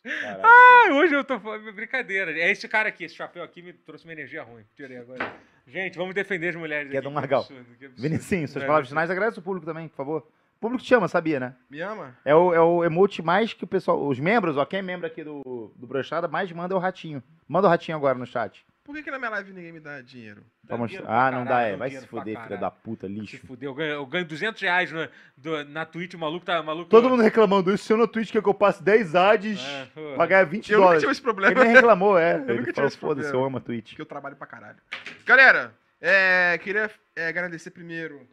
Caraca. 0.02 0.42
Ah, 0.44 0.94
hoje 0.94 1.14
eu 1.14 1.22
tô 1.24 1.38
falando 1.38 1.72
brincadeira. 1.72 2.32
É 2.32 2.50
esse 2.50 2.66
cara 2.68 2.88
aqui, 2.88 3.04
esse 3.04 3.14
chapéu 3.14 3.42
aqui 3.44 3.62
me 3.62 3.72
trouxe 3.72 4.04
uma 4.04 4.12
energia 4.12 4.42
ruim. 4.42 4.64
Tirei 4.74 4.98
agora. 4.98 5.32
Gente, 5.66 5.96
vamos 5.96 6.14
defender 6.14 6.48
as 6.48 6.56
mulheres. 6.56 6.90
Que 6.90 6.96
é 6.96 6.98
aqui, 6.98 7.08
do 7.08 7.12
Magal. 7.14 7.40
absurdo, 7.42 7.64
que 7.78 7.84
absurdo. 7.86 8.02
Vinicinho, 8.02 8.48
suas 8.48 8.64
É, 8.64 8.66
palavras 8.66 8.88
finais, 8.88 9.10
agradece 9.10 9.38
o 9.38 9.42
público 9.42 9.64
também, 9.64 9.86
por 9.88 9.96
favor. 9.96 10.26
O 10.56 10.60
público 10.60 10.82
te 10.84 10.92
ama, 10.94 11.06
sabia, 11.08 11.38
né? 11.40 11.54
Me 11.70 11.80
ama? 11.80 12.16
É 12.24 12.34
o, 12.34 12.52
é 12.52 12.60
o 12.60 12.84
emote 12.84 13.22
mais 13.22 13.52
que 13.52 13.62
o 13.64 13.66
pessoal. 13.66 14.04
Os 14.04 14.18
membros, 14.18 14.56
ó, 14.56 14.64
quem 14.64 14.80
é 14.80 14.82
membro 14.82 15.06
aqui 15.06 15.22
do, 15.22 15.72
do 15.76 15.86
Brochada, 15.86 16.26
mais 16.26 16.50
manda 16.50 16.74
é 16.74 16.76
o 16.76 16.80
ratinho. 16.80 17.22
Manda 17.48 17.66
o 17.68 17.70
ratinho 17.70 17.96
agora 17.96 18.18
no 18.18 18.26
chat. 18.26 18.64
Por 18.84 18.96
que, 18.96 19.02
que 19.04 19.10
na 19.12 19.18
minha 19.18 19.30
live 19.30 19.52
ninguém 19.52 19.70
me 19.72 19.78
dá 19.78 20.00
dinheiro? 20.00 20.44
Dá 20.64 20.76
dinheiro 20.76 21.04
Ah, 21.08 21.30
não 21.30 21.44
dá, 21.44 21.50
caralho, 21.50 21.74
é. 21.74 21.76
Vai 21.76 21.90
se 21.92 22.04
fuder, 22.06 22.24
filha 22.34 22.40
caralho. 22.40 22.60
da 22.60 22.70
puta, 22.70 23.06
Se 23.06 23.12
lixo. 23.12 23.46
fuder, 23.46 23.68
eu 23.68 23.74
ganho, 23.74 23.92
eu 23.92 24.06
ganho 24.06 24.24
200 24.24 24.60
reais 24.60 24.90
no- 24.90 25.08
do- 25.36 25.64
na 25.66 25.86
Twitch, 25.86 26.14
o 26.14 26.18
maluco 26.18 26.44
tá 26.44 26.60
maluco. 26.64 26.90
Todo 26.90 27.08
mundo 27.08 27.22
reclamando 27.22 27.72
isso, 27.72 27.84
se 27.84 27.92
eu 27.92 27.96
no 27.96 28.08
Twitch 28.08 28.32
quer 28.32 28.42
que 28.42 28.48
eu 28.48 28.54
passe 28.54 28.82
10 28.82 29.14
ads 29.14 29.60
É, 29.64 30.14
pra 30.16 30.26
ganhar 30.26 30.44
20 30.44 30.72
Eu 30.72 30.78
nunca 30.78 30.84
dólares. 30.86 31.00
tive 31.02 31.12
esse 31.12 31.20
Ele 31.20 31.24
problema. 31.24 31.64
nem 31.64 31.72
reclamou, 31.74 32.18
é. 32.18 32.38
nunca 32.38 32.52
Ele 32.52 32.58
tive 32.62 32.72
falou, 32.74 32.88
esse 32.88 32.98
foda-se, 32.98 33.28
problema. 33.28 33.44
eu 33.44 33.46
amo 33.46 33.58
a 33.58 33.60
Twitch. 33.60 33.88
Porque 33.90 34.02
eu 34.02 34.06
trabalho 34.06 34.34
pra 34.36 34.46
caralho. 34.48 34.78
Galera, 35.24 35.72
é, 36.00 36.58
queria 36.58 36.90
é, 37.14 37.28
agradecer 37.28 37.70
primeiro 37.70 38.28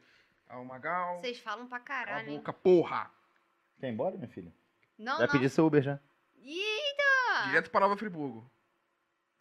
ao 0.50 0.66
Magal. 0.66 1.20
Vocês 1.20 1.38
falam 1.40 1.68
pra 1.68 1.80
Cala 1.80 2.02
a 2.02 2.06
caralho, 2.06 2.30
hein? 2.32 2.38
boca, 2.38 2.52
porra. 2.52 3.12
Quer 3.80 3.88
ir 3.88 3.92
embora, 3.92 4.16
minha 4.18 4.28
filha? 4.30 4.52
Não, 4.98 5.14
Já 5.20 5.28
não. 5.28 5.32
pedi 5.32 5.48
seu 5.48 5.68
Uber 5.68 5.84
já. 5.84 6.00
Eita! 6.44 7.48
Direto 7.50 7.70
pra 7.70 7.82
Nova 7.82 7.96
Friburgo. 7.96 8.50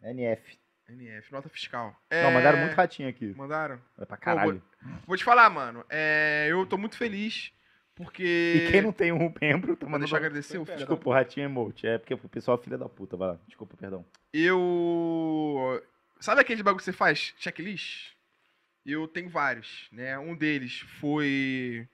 NF. 0.03 0.58
NF, 0.89 1.31
nota 1.31 1.49
fiscal. 1.49 1.95
Não, 2.11 2.17
É, 2.17 2.33
mandaram 2.33 2.59
muito 2.59 2.75
ratinho 2.75 3.09
aqui. 3.09 3.33
Mandaram? 3.35 3.79
É 3.97 4.05
pra 4.05 4.17
caralho. 4.17 4.61
Vou 5.05 5.15
te 5.17 5.23
falar, 5.23 5.49
mano. 5.49 5.85
é, 5.89 6.47
eu 6.49 6.65
tô 6.65 6.77
muito 6.77 6.97
feliz 6.97 7.51
porque. 7.95 8.63
E 8.67 8.71
quem 8.71 8.81
não 8.81 8.93
tem 8.93 9.11
um 9.11 9.33
membro, 9.41 9.75
tá 9.75 9.85
Vou 9.85 9.91
mandando... 9.91 10.05
deixar 10.05 10.15
eu 10.15 10.25
agradecer 10.25 10.57
o 10.57 10.65
filho 10.65 10.77
Desculpa, 10.77 11.09
o 11.09 11.13
ratinho 11.13 11.43
é 11.43 11.49
emote. 11.49 11.85
É 11.85 11.97
porque 11.97 12.13
o 12.13 12.17
pessoal 12.29 12.57
é 12.57 12.63
filha 12.63 12.77
da 12.77 12.87
puta, 12.87 13.17
vai 13.17 13.29
lá. 13.29 13.39
Desculpa, 13.45 13.75
perdão. 13.77 14.05
Eu. 14.33 15.83
Sabe 16.19 16.41
aquele 16.41 16.63
bagulho 16.63 16.79
que 16.79 16.85
você 16.85 16.93
faz? 16.93 17.33
Checklist? 17.37 18.13
Eu 18.85 19.07
tenho 19.07 19.29
vários, 19.29 19.87
né? 19.91 20.17
Um 20.17 20.35
deles 20.35 20.79
foi. 20.99 21.87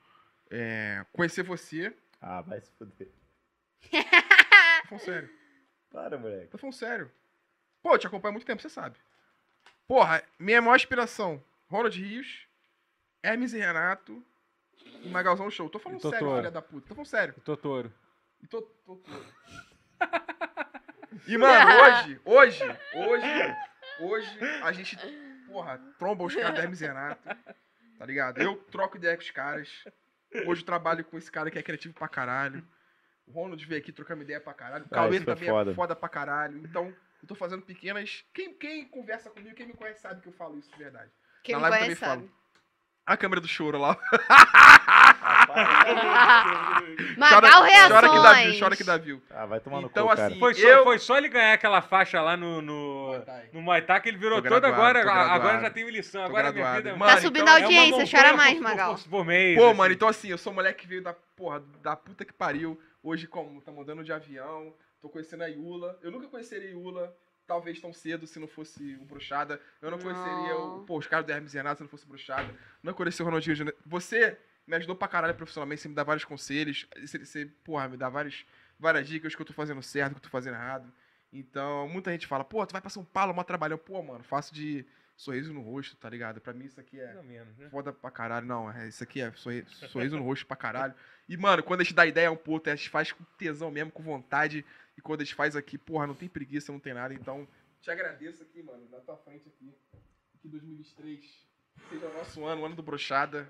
é, 0.52 1.04
conhecer 1.12 1.44
você. 1.44 1.92
Ah, 2.22 2.42
vai 2.42 2.62
se 2.62 2.72
fuder. 2.78 3.10
Tô 3.92 4.88
falando 4.90 5.04
sério. 5.04 5.30
Para, 5.92 6.18
moleque. 6.18 6.48
Tô 6.48 6.58
falando 6.58 6.74
sério. 6.76 7.12
Pô, 7.86 7.94
eu 7.94 8.00
te 8.00 8.08
acompanho 8.08 8.32
há 8.32 8.34
muito 8.34 8.48
tempo, 8.48 8.60
você 8.64 8.68
sabe. 8.68 8.98
Porra, 9.88 10.24
minha 10.40 10.60
maior 10.60 10.76
inspiração: 10.76 11.40
Ronald 11.70 11.96
Rios, 12.02 12.48
Hermes 13.22 13.54
e 13.54 13.60
Renato 13.60 14.26
e 15.04 15.08
Magalzão 15.10 15.52
Show. 15.52 15.70
Tô 15.70 15.78
falando 15.78 16.00
E 16.00 16.02
sério, 16.02 16.18
Totoro. 16.18 16.38
filha 16.38 16.50
da 16.52 16.64
puta. 16.64 16.88
Tô 16.88 16.96
falando 16.96 17.06
sério. 17.08 17.36
Totoro. 17.46 17.94
E 18.42 18.48
tô, 18.48 18.64
tô, 18.64 18.96
tô. 18.96 19.12
E, 21.28 21.38
mano, 21.38 21.70
hoje, 21.84 22.22
hoje, 22.26 22.64
hoje, 22.96 23.56
hoje, 24.00 24.40
a 24.64 24.72
gente, 24.72 24.98
porra, 25.46 25.78
tromba 26.00 26.24
os 26.24 26.34
caras 26.36 26.56
da 26.56 26.64
Hermes 26.64 26.82
e 26.82 26.88
Renato, 26.88 27.22
tá 28.00 28.06
ligado? 28.08 28.42
Eu 28.42 28.56
troco 28.72 28.98
ideia 28.98 29.16
com 29.16 29.22
os 29.22 29.30
caras. 29.30 29.70
Hoje 30.48 30.62
eu 30.62 30.66
trabalho 30.66 31.06
com 31.06 31.20
esse 31.20 31.32
cara 31.32 31.52
que 31.52 31.60
é 31.60 31.62
criativo 31.64 31.94
pra 31.94 32.08
caralho. 32.08 32.68
O 33.28 33.32
Ronald 33.32 33.64
veio 33.64 33.80
aqui 33.80 33.92
trocando 33.92 34.24
ideia 34.24 34.42
pra 34.42 34.56
caralho. 34.56 34.86
O 34.86 34.88
Ah, 34.90 34.96
Cauê 34.96 35.20
também 35.20 35.48
foda. 35.50 35.70
é 35.72 35.74
foda 35.76 35.96
pra 35.96 36.10
caralho. 36.10 36.58
Então, 36.58 36.92
eu 37.26 37.28
tô 37.28 37.36
fazendo 37.36 37.64
pequenas. 37.64 38.24
Quem, 38.34 38.54
quem 38.54 38.86
conversa 38.86 39.30
comigo, 39.32 39.56
quem 39.56 39.66
me 39.66 39.74
conhece, 39.74 40.02
sabe 40.02 40.22
que 40.22 40.30
eu 40.30 40.34
falo 40.34 40.58
isso 40.60 40.72
de 40.72 40.78
verdade. 40.78 41.10
Quem 41.44 41.56
Na 41.56 41.62
me 41.62 41.70
live 41.70 41.86
conhece 41.86 42.00
também 42.02 42.20
sabe. 42.28 42.32
A 43.08 43.18
câmera 43.18 43.42
do 43.42 43.48
choro 43.48 43.78
lá. 43.80 43.98
Magal 47.18 47.64
reações. 47.64 47.92
chora 47.92 48.10
que 48.10 48.22
dá 48.24 48.34
view, 48.34 48.60
chora 48.60 48.76
que 48.78 48.84
dá 48.84 48.98
view. 48.98 49.22
Ah, 49.30 49.46
vai 49.46 49.60
tomar 49.60 49.82
no 49.82 49.88
Então, 49.88 50.08
cu, 50.08 50.16
cara. 50.16 50.28
assim, 50.28 50.40
Foi 50.40 50.54
só, 50.54 50.68
Eu- 50.68 50.84
foi 50.84 51.00
só 51.00 51.18
ele 51.18 51.30
ganhar 51.30 51.54
aquela 51.54 51.82
faixa 51.82 52.22
lá 52.22 52.36
no, 52.36 52.62
no, 52.62 53.12
no 53.54 53.62
Muay 53.62 53.82
Thai 53.84 54.02
que 54.02 54.10
ele 54.10 54.18
virou 54.18 54.42
todo 54.42 54.66
agora. 54.66 55.00
agora 55.02 55.62
já 55.62 55.70
tem 55.70 55.90
lição. 55.90 56.22
Tô 56.24 56.28
Agora 56.30 56.52
minha 56.52 56.54
graduado. 56.54 56.78
vida 56.78 56.90
é 56.90 56.96
Mano, 56.98 57.12
Tá 57.16 57.22
subindo 57.22 57.44
então 57.44 57.56
a 57.56 57.60
é 57.60 57.64
audiência, 57.64 57.92
montanha 57.92 58.12
chora 58.12 58.30
por- 58.30 58.38
mais, 58.38 58.54
por- 58.56 58.64
Magal. 58.64 58.96
Por, 58.96 59.10
por 59.10 59.26
mês. 59.26 59.58
Pô, 59.58 59.66
assim. 59.68 59.78
mano, 59.78 59.94
então 59.94 60.08
assim, 60.08 60.28
eu 60.30 60.38
sou 60.38 60.54
moleque 60.54 60.82
que 60.82 60.88
veio 60.88 61.04
da 61.04 61.14
porra, 61.14 61.64
da 61.82 61.96
puta 61.96 62.26
que 62.26 62.34
pariu. 62.34 62.80
Hoje, 63.04 63.28
como? 63.28 63.62
Tá 63.62 63.72
mandando 63.72 64.04
de 64.04 64.12
avião. 64.12 64.74
Tô 65.06 65.10
conhecendo 65.10 65.44
a 65.44 65.48
Yula. 65.48 66.00
Eu 66.02 66.10
nunca 66.10 66.28
conheceria 66.28 66.68
a 66.68 66.72
Yula, 66.72 67.16
talvez 67.46 67.80
tão 67.80 67.94
cedo, 67.94 68.26
se 68.26 68.40
não 68.40 68.48
fosse 68.48 68.96
o 68.96 69.06
Bruxada. 69.06 69.62
Eu 69.80 69.92
não 69.92 70.00
conheceria 70.00 70.56
o, 70.58 70.78
Não. 70.78 70.86
pô, 70.86 70.98
os 70.98 71.06
caras 71.06 71.28
do 71.28 71.32
Hermes 71.32 71.54
e 71.54 71.58
Renato 71.58 71.78
se 71.78 71.84
não 71.84 71.90
fosse 71.90 72.06
o 72.06 72.08
Bruxada. 72.08 72.52
Não 72.82 72.92
conheci 72.92 73.22
o 73.22 73.26
Ronaldinho. 73.26 73.72
Você 73.86 74.36
me 74.66 74.76
ajudou 74.78 74.96
pra 74.96 75.08
caralho 75.08 75.36
profissionalmente, 75.36 75.84
você 75.84 75.88
me 75.90 75.94
dá 75.94 76.04
vários 76.04 76.26
conselhos. 76.26 76.88
Você, 77.00 77.20
você, 77.24 77.46
porra, 77.64 77.88
me 77.88 77.98
dá 77.98 78.10
vários, 78.10 78.48
várias 78.80 79.08
dicas 79.08 79.36
que 79.36 79.42
eu 79.44 79.46
tô 79.46 79.54
fazendo 79.54 79.84
certo, 79.84 80.14
que 80.14 80.18
eu 80.18 80.24
tô 80.24 80.30
fazendo 80.30 80.56
errado. 80.56 80.92
Então, 81.32 81.88
muita 81.88 82.10
gente 82.12 82.26
fala, 82.26 82.44
pô, 82.44 82.66
tu 82.66 82.72
vai 82.72 82.82
pra 82.82 82.90
São 82.90 83.06
Paulo, 83.06 83.32
mó 83.32 83.44
trabalhão. 83.44 83.78
Pô, 83.78 84.02
mano, 84.02 84.24
faço 84.24 84.56
de 84.56 84.84
sorriso 85.16 85.54
no 85.54 85.62
rosto, 85.62 85.96
tá 85.98 86.10
ligado? 86.10 86.42
Pra 86.42 86.52
mim 86.52 86.66
isso 86.66 86.80
aqui 86.80 87.00
é 87.00 87.22
menos, 87.22 87.56
né? 87.58 87.70
foda 87.70 87.94
pra 87.94 88.10
caralho. 88.10 88.48
Não, 88.48 88.72
é, 88.72 88.88
isso 88.88 89.04
aqui 89.04 89.22
é 89.22 89.32
sorri- 89.34 89.66
sorriso 89.68 90.18
no 90.18 90.24
rosto 90.24 90.48
pra 90.48 90.58
caralho. 90.58 90.96
E, 91.30 91.38
mano, 91.38 91.62
quando 91.64 91.82
a 91.82 91.84
gente 91.84 91.94
dá 91.94 92.06
ideia 92.06 92.32
um 92.32 92.36
pouco, 92.36 92.70
a 92.70 92.76
gente 92.76 92.90
faz 92.90 93.12
com 93.12 93.24
tesão 93.38 93.70
mesmo, 93.70 93.92
com 93.92 94.02
vontade. 94.04 94.66
E 94.98 95.02
quando 95.02 95.22
a 95.22 95.24
gente 95.24 95.36
faz 95.36 95.56
aqui, 95.56 95.78
porra, 95.78 96.08
não 96.08 96.16
tem 96.16 96.30
preguiça, 96.30 96.72
não 96.72 96.80
tem 96.80 96.94
nada. 96.94 97.14
Então, 97.14 97.48
te 97.82 97.92
agradeço 97.92 98.42
aqui, 98.42 98.64
mano, 98.64 98.88
na 98.90 99.00
tua 99.00 99.18
frente 99.18 99.48
aqui. 99.48 99.74
Que 100.42 100.48
2023 100.48 101.48
seja 101.90 102.08
o 102.08 102.14
nosso 102.14 102.46
ano, 102.46 102.62
o 102.62 102.66
ano 102.66 102.76
do 102.76 102.84
brochada. 102.84 103.48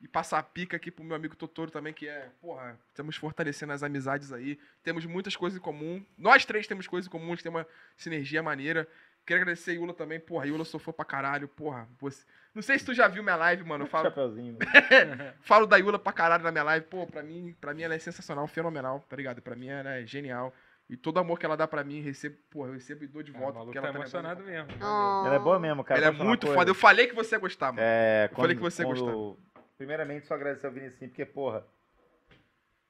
E 0.00 0.06
passar 0.06 0.38
a 0.38 0.42
pica 0.42 0.76
aqui 0.76 0.90
pro 0.90 1.02
meu 1.02 1.16
amigo 1.16 1.34
Totoro 1.34 1.70
também, 1.70 1.92
que 1.92 2.06
é, 2.06 2.30
porra, 2.40 2.78
estamos 2.88 3.16
fortalecendo 3.16 3.72
as 3.72 3.82
amizades 3.82 4.30
aí. 4.30 4.58
Temos 4.82 5.06
muitas 5.06 5.34
coisas 5.34 5.58
em 5.58 5.62
comum. 5.62 6.04
Nós 6.18 6.44
três 6.44 6.66
temos 6.66 6.86
coisas 6.86 7.06
em 7.06 7.10
comum, 7.10 7.28
a 7.28 7.30
gente 7.30 7.42
tem 7.42 7.50
uma 7.50 7.66
sinergia 7.96 8.42
maneira. 8.42 8.86
Quero 9.26 9.40
agradecer 9.42 9.72
a 9.72 9.74
Yula 9.74 9.92
também. 9.92 10.20
Porra, 10.20 10.44
a 10.44 10.46
Yula 10.46 10.60
eu 10.60 10.64
sou 10.64 10.78
fã 10.78 10.92
pra 10.92 11.04
caralho. 11.04 11.48
Porra, 11.48 11.88
você... 11.98 12.24
Não 12.54 12.62
sei 12.62 12.78
se 12.78 12.84
tu 12.86 12.94
já 12.94 13.08
viu 13.08 13.22
minha 13.22 13.36
live, 13.36 13.64
mano. 13.64 13.84
Eu 13.84 13.88
falo, 13.88 14.04
Chapeuzinho. 14.04 14.56
falo 15.42 15.66
da 15.66 15.76
Yula 15.76 15.98
pra 15.98 16.12
caralho 16.12 16.44
na 16.44 16.52
minha 16.52 16.62
live. 16.64 16.86
Pô, 16.86 17.06
pra 17.06 17.22
mim, 17.22 17.54
pra 17.60 17.74
mim 17.74 17.82
ela 17.82 17.94
é 17.94 17.98
sensacional, 17.98 18.46
fenomenal, 18.46 19.04
tá 19.08 19.16
ligado? 19.16 19.42
Pra 19.42 19.56
mim 19.56 19.66
ela 19.68 19.96
é 19.96 20.06
genial. 20.06 20.54
E 20.88 20.96
todo 20.96 21.18
amor 21.18 21.38
que 21.38 21.44
ela 21.44 21.56
dá 21.56 21.66
pra 21.66 21.82
mim, 21.82 22.00
recebo, 22.00 22.36
porra, 22.48 22.68
eu 22.68 22.74
recebo 22.74 23.02
e 23.02 23.08
dou 23.08 23.20
de 23.20 23.32
Ah, 23.34 23.38
volta. 23.38 23.58
maluco 23.58 23.72
porque 23.72 23.80
tá 23.80 23.88
ela 23.88 23.96
emocionado 23.98 24.44
tá 24.44 24.48
mesmo. 24.48 24.68
Oh. 24.80 25.26
Ela 25.26 25.34
é 25.34 25.38
boa 25.40 25.58
mesmo, 25.58 25.82
cara. 25.82 26.00
Ela 26.00 26.08
é 26.08 26.10
muito 26.24 26.46
foda. 26.46 26.70
Eu 26.70 26.74
falei 26.76 27.08
que 27.08 27.14
você 27.14 27.34
ia 27.34 27.40
gostar, 27.40 27.72
mano. 27.72 27.80
É, 27.82 28.28
Eu 28.30 28.36
falei 28.36 28.54
que 28.54 28.62
você 28.62 28.82
ia 28.84 28.88
quando- 28.88 29.36
Primeiramente, 29.76 30.26
só 30.26 30.34
agradecer 30.34 30.66
ao 30.66 30.72
Vinicinho, 30.72 31.10
porque, 31.10 31.26
porra. 31.26 31.66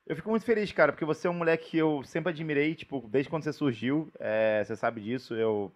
Eu 0.07 0.15
fico 0.15 0.31
muito 0.31 0.45
feliz, 0.45 0.71
cara, 0.71 0.93
porque 0.93 1.05
você 1.05 1.27
é 1.27 1.31
um 1.31 1.35
moleque 1.35 1.71
que 1.71 1.79
eu 1.79 2.03
sempre 2.05 2.31
admirei, 2.31 2.75
tipo, 2.77 3.01
desde 3.09 3.29
quando 3.29 3.43
você 3.43 3.53
surgiu. 3.53 4.09
é, 4.21 4.63
você 4.63 4.77
sabe 4.77 5.01
disso, 5.01 5.35
eu. 5.35 5.75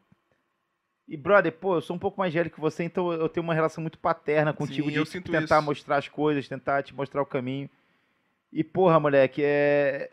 E, 1.10 1.16
brother, 1.16 1.50
pô, 1.50 1.74
eu 1.74 1.80
sou 1.80 1.96
um 1.96 1.98
pouco 1.98 2.20
mais 2.20 2.32
velho 2.32 2.48
que 2.48 2.60
você, 2.60 2.84
então 2.84 3.12
eu 3.12 3.28
tenho 3.28 3.42
uma 3.42 3.52
relação 3.52 3.82
muito 3.82 3.98
paterna 3.98 4.52
contigo 4.52 4.86
Sim, 4.86 4.92
de 4.92 4.98
eu 5.00 5.04
sinto 5.04 5.32
tentar 5.32 5.56
isso. 5.58 5.66
mostrar 5.66 5.96
as 5.96 6.06
coisas, 6.06 6.46
tentar 6.46 6.84
te 6.84 6.94
mostrar 6.94 7.20
o 7.20 7.26
caminho. 7.26 7.68
E, 8.52 8.62
porra, 8.62 9.00
moleque, 9.00 9.42
é. 9.44 10.08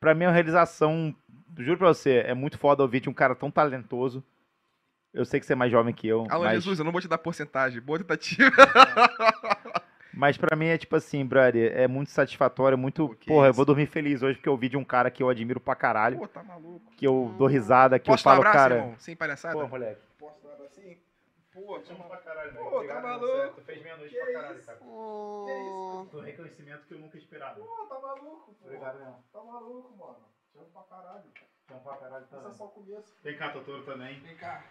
Pra 0.00 0.14
mim 0.14 0.24
é 0.24 0.28
uma 0.28 0.32
realização. 0.32 1.14
Juro 1.58 1.76
pra 1.76 1.88
você, 1.88 2.22
é 2.26 2.32
muito 2.32 2.56
foda 2.56 2.82
ouvir 2.82 3.00
de 3.00 3.10
um 3.10 3.12
cara 3.12 3.34
tão 3.34 3.50
talentoso. 3.50 4.24
Eu 5.12 5.26
sei 5.26 5.38
que 5.38 5.44
você 5.44 5.52
é 5.52 5.56
mais 5.56 5.70
jovem 5.70 5.92
que 5.92 6.08
eu. 6.08 6.26
Alan 6.30 6.46
mas... 6.46 6.54
Jesus, 6.54 6.78
eu 6.78 6.84
não 6.84 6.92
vou 6.92 7.00
te 7.02 7.08
dar 7.08 7.18
porcentagem. 7.18 7.78
Boa 7.82 7.98
tentativa. 7.98 8.50
Mas 10.18 10.36
pra 10.36 10.56
mim 10.56 10.66
é 10.66 10.76
tipo 10.76 10.96
assim, 10.96 11.24
brother, 11.24 11.72
é 11.76 11.86
muito 11.86 12.10
satisfatório, 12.10 12.76
muito. 12.76 13.10
Que 13.20 13.28
porra, 13.28 13.46
eu 13.46 13.50
isso. 13.50 13.56
vou 13.56 13.64
dormir 13.64 13.86
feliz 13.86 14.20
hoje 14.20 14.36
porque 14.36 14.48
eu 14.48 14.52
ouvi 14.52 14.68
de 14.68 14.76
um 14.76 14.82
cara 14.82 15.12
que 15.12 15.22
eu 15.22 15.28
admiro 15.28 15.60
pra 15.60 15.76
caralho, 15.76 16.18
Pô, 16.18 16.26
tá 16.26 16.42
maluco. 16.42 16.90
que 16.96 17.06
eu 17.06 17.32
dou 17.38 17.46
risada, 17.46 18.00
que 18.00 18.06
Posso 18.10 18.28
eu 18.28 18.32
dar 18.32 18.40
um 18.40 18.42
falo, 18.42 18.48
abraço, 18.48 18.68
cara. 18.68 18.74
irmão? 18.80 18.94
Sem 18.98 19.14
palhaçada? 19.14 19.54
Pô, 19.54 19.68
moleque. 19.68 20.00
Posso 20.18 20.42
dar 20.42 20.48
um 20.48 20.52
abracinho? 20.54 20.96
Pô, 21.66 21.74
amo 21.74 22.08
pra 22.08 22.16
caralho, 22.18 22.54
Pô, 22.54 22.70
tá 22.70 22.76
Obrigado, 22.76 23.02
maluco. 23.02 23.54
Tu 23.56 23.62
fez 23.62 23.82
meia-noite 23.82 24.14
Que 24.14 24.58
isso? 24.58 24.76
Oh. 24.82 26.06
Do 26.10 26.20
reconhecimento 26.20 26.86
que 26.86 26.94
eu 26.94 26.98
nunca 26.98 27.18
esperava. 27.18 27.60
Pô, 27.60 27.86
tá 27.86 27.98
maluco, 27.98 28.54
pô. 28.54 28.64
Obrigado, 28.64 28.98
irmão. 29.00 29.24
Tá 29.32 29.42
maluco, 29.42 29.96
mano. 29.96 30.24
Te 30.52 30.58
amo 30.58 30.68
pra 30.72 30.82
caralho. 30.82 31.30
Te 31.32 31.72
amo 31.72 31.82
pra 31.82 31.96
caralho 31.96 32.24
Esse 32.24 32.34
é 32.34 32.50
só 32.52 32.64
o 32.64 32.70
começo. 32.70 33.16
Vem 33.22 33.36
cá, 33.36 33.52
Totoro 33.52 33.84
também. 33.84 34.20
Vem 34.20 34.36
cá. 34.36 34.64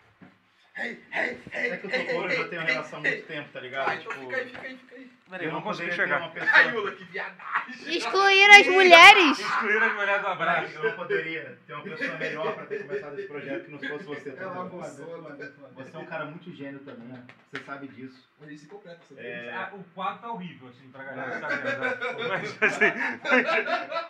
Hey, 0.80 0.99
hey, 1.12 1.38
hey. 1.52 1.72
É 1.72 1.78
que 1.78 1.88
o 1.88 1.90
Totoro 1.90 2.30
já 2.30 2.48
tem 2.49 2.60
uma 2.60 2.68
relação 2.68 2.99
há 2.99 3.02
muito 3.02 3.26
tempo, 3.26 3.49
tá 3.52 3.60
ligado? 3.60 3.90
Ah, 3.90 3.95
então 3.95 4.12
fica 4.12 4.36
aí, 4.38 4.45
fica 4.45 4.62
aí, 4.68 4.78
fica 4.78 4.95
aí. 4.95 5.12
Peraí, 5.30 5.45
eu 5.48 5.52
não 5.52 5.62
ter 5.74 5.91
chegar. 5.91 6.18
uma 6.20 6.28
Ai, 6.28 6.32
pessoa. 6.34 6.72
Yula, 6.72 6.91
que 6.91 7.04
viadagem. 7.06 7.98
Excluíram 7.98 8.54
as 8.56 8.68
mulheres. 8.68 9.40
Excluíram 9.40 9.88
as 9.88 9.94
mulheres 9.94 10.22
do 10.22 10.28
abraço. 10.28 10.74
Eu 10.76 10.84
não 10.84 10.91
poderia 10.91 11.58
ter 11.68 11.74
uma 11.74 11.84
pessoa 11.84 12.18
melhor 12.18 12.54
pra 12.56 12.66
ter 12.68 12.84
começado 12.84 13.20
esse 13.20 13.28
projeto 13.28 13.66
que 13.66 13.72
não 13.72 13.80
fosse 13.80 14.04
você, 14.06 14.32
Totoro. 14.32 14.70
gostou, 14.70 15.22
mano. 15.22 15.38
Você 15.76 15.95
é 15.95 15.99
um 15.99 16.06
cara 16.06 16.26
muito 16.26 16.52
gênio 16.56 16.80
também, 16.80 17.08
você 17.52 17.64
sabe 17.64 17.88
disso. 17.88 18.28
Mas 18.40 18.52
isso 18.52 18.66
é 18.66 18.70
completo, 18.70 18.99
você 19.10 19.20
É. 19.20 19.52
Ah, 19.54 19.72
O 19.74 19.84
quadro 19.95 20.22
tá 20.22 20.32
horrível, 20.32 20.68
assim, 20.70 20.88
pra 20.91 21.04
galera 21.04 21.40
saber. 21.40 21.80
né? 21.80 21.98
Mas, 22.30 22.58
assim, 22.62 22.86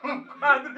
o 0.04 0.26
quadro 0.38 0.74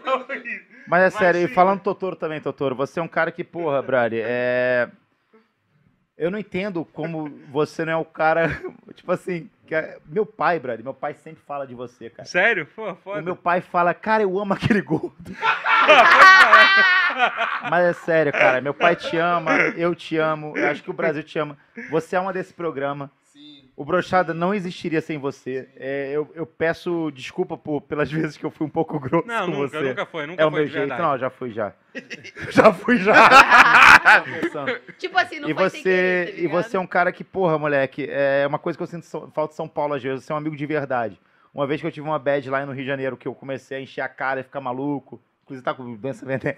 tá 0.00 0.14
horrível. 0.16 0.74
Mas 0.86 1.02
é 1.02 1.10
sério, 1.10 1.40
e 1.42 1.48
falando 1.48 1.80
Totoro 1.80 2.16
também, 2.16 2.40
Totoro, 2.40 2.74
você 2.74 3.00
é 3.00 3.02
um 3.02 3.08
cara 3.08 3.30
que, 3.34 3.44
porra, 3.44 3.82
brother, 3.82 4.24
é. 4.26 4.88
Eu 6.16 6.30
não 6.30 6.38
entendo 6.38 6.84
como 6.84 7.28
você 7.50 7.84
não 7.84 7.92
é 7.92 7.96
o 7.96 8.04
cara. 8.04 8.48
Tipo 8.94 9.10
assim, 9.12 9.50
é- 9.70 9.98
meu 10.06 10.24
pai, 10.24 10.58
brother, 10.60 10.84
meu 10.84 10.94
pai 10.94 11.14
sempre 11.14 11.42
fala 11.44 11.66
de 11.66 11.74
você, 11.74 12.08
cara. 12.08 12.26
Sério? 12.28 12.66
Pô, 12.66 12.94
foda. 12.94 13.20
O 13.20 13.24
meu 13.24 13.34
pai 13.36 13.60
fala, 13.60 13.92
cara, 13.92 14.22
eu 14.22 14.38
amo 14.38 14.54
aquele 14.54 14.80
gordo. 14.80 15.12
Mas 17.70 17.84
é 17.86 17.92
sério, 17.92 18.32
cara, 18.32 18.60
meu 18.60 18.74
pai 18.74 18.96
te 18.96 19.16
ama, 19.16 19.52
eu 19.76 19.94
te 19.94 20.16
amo, 20.16 20.56
eu 20.56 20.68
acho 20.68 20.82
que 20.82 20.90
o 20.90 20.94
Brasil 20.94 21.22
te 21.22 21.38
ama. 21.38 21.56
Você 21.90 22.16
é 22.16 22.20
uma 22.20 22.32
desse 22.32 22.52
programa. 22.52 23.10
O 23.76 23.84
Brochada 23.84 24.32
não 24.32 24.54
existiria 24.54 25.00
sem 25.00 25.18
você. 25.18 25.68
É, 25.76 26.12
eu, 26.12 26.30
eu 26.34 26.46
peço 26.46 27.10
desculpa 27.12 27.56
por, 27.56 27.80
pelas 27.80 28.10
vezes 28.12 28.36
que 28.36 28.44
eu 28.44 28.50
fui 28.50 28.66
um 28.66 28.70
pouco 28.70 29.00
grosso 29.00 29.26
Não, 29.26 29.46
com 29.46 29.52
nunca, 29.52 29.68
você. 29.80 29.88
nunca 29.88 30.06
foi, 30.06 30.26
nunca 30.26 30.42
É 30.42 30.46
o 30.46 30.50
foi 30.50 30.58
meu 30.60 30.66
de 30.66 30.72
jeito. 30.72 30.88
verdade. 30.88 31.02
Não, 31.02 31.18
já 31.18 31.28
fui 31.30 31.50
já. 31.50 31.72
já 32.50 32.72
fui 32.72 32.98
já. 32.98 33.14
Tipo 34.98 35.18
assim, 35.18 35.40
não 35.40 35.48
e 35.50 35.54
foi 35.54 35.70
sem 35.70 35.82
você, 35.82 36.26
querer, 36.26 36.32
tá 36.36 36.40
e 36.42 36.46
você 36.46 36.76
é 36.76 36.80
um 36.80 36.86
cara 36.86 37.12
que, 37.12 37.24
porra, 37.24 37.58
moleque, 37.58 38.06
é 38.08 38.46
uma 38.46 38.58
coisa 38.58 38.76
que 38.76 38.82
eu 38.82 38.86
sinto 38.86 39.04
falta 39.32 39.48
de 39.52 39.56
São 39.56 39.68
Paulo 39.68 39.94
às 39.94 40.02
vezes, 40.02 40.24
você 40.24 40.32
é 40.32 40.34
um 40.34 40.38
amigo 40.38 40.56
de 40.56 40.66
verdade. 40.66 41.20
Uma 41.52 41.66
vez 41.66 41.80
que 41.80 41.86
eu 41.86 41.92
tive 41.92 42.06
uma 42.06 42.18
bad 42.18 42.48
lá 42.50 42.64
no 42.66 42.72
Rio 42.72 42.82
de 42.82 42.88
Janeiro, 42.88 43.16
que 43.16 43.28
eu 43.28 43.34
comecei 43.34 43.78
a 43.78 43.80
encher 43.80 44.00
a 44.00 44.08
cara 44.08 44.40
e 44.40 44.44
ficar 44.44 44.60
maluco, 44.60 45.20
inclusive 45.44 45.64
tá 45.64 45.72
com 45.74 45.94
doença 45.94 46.24
venérea. 46.26 46.56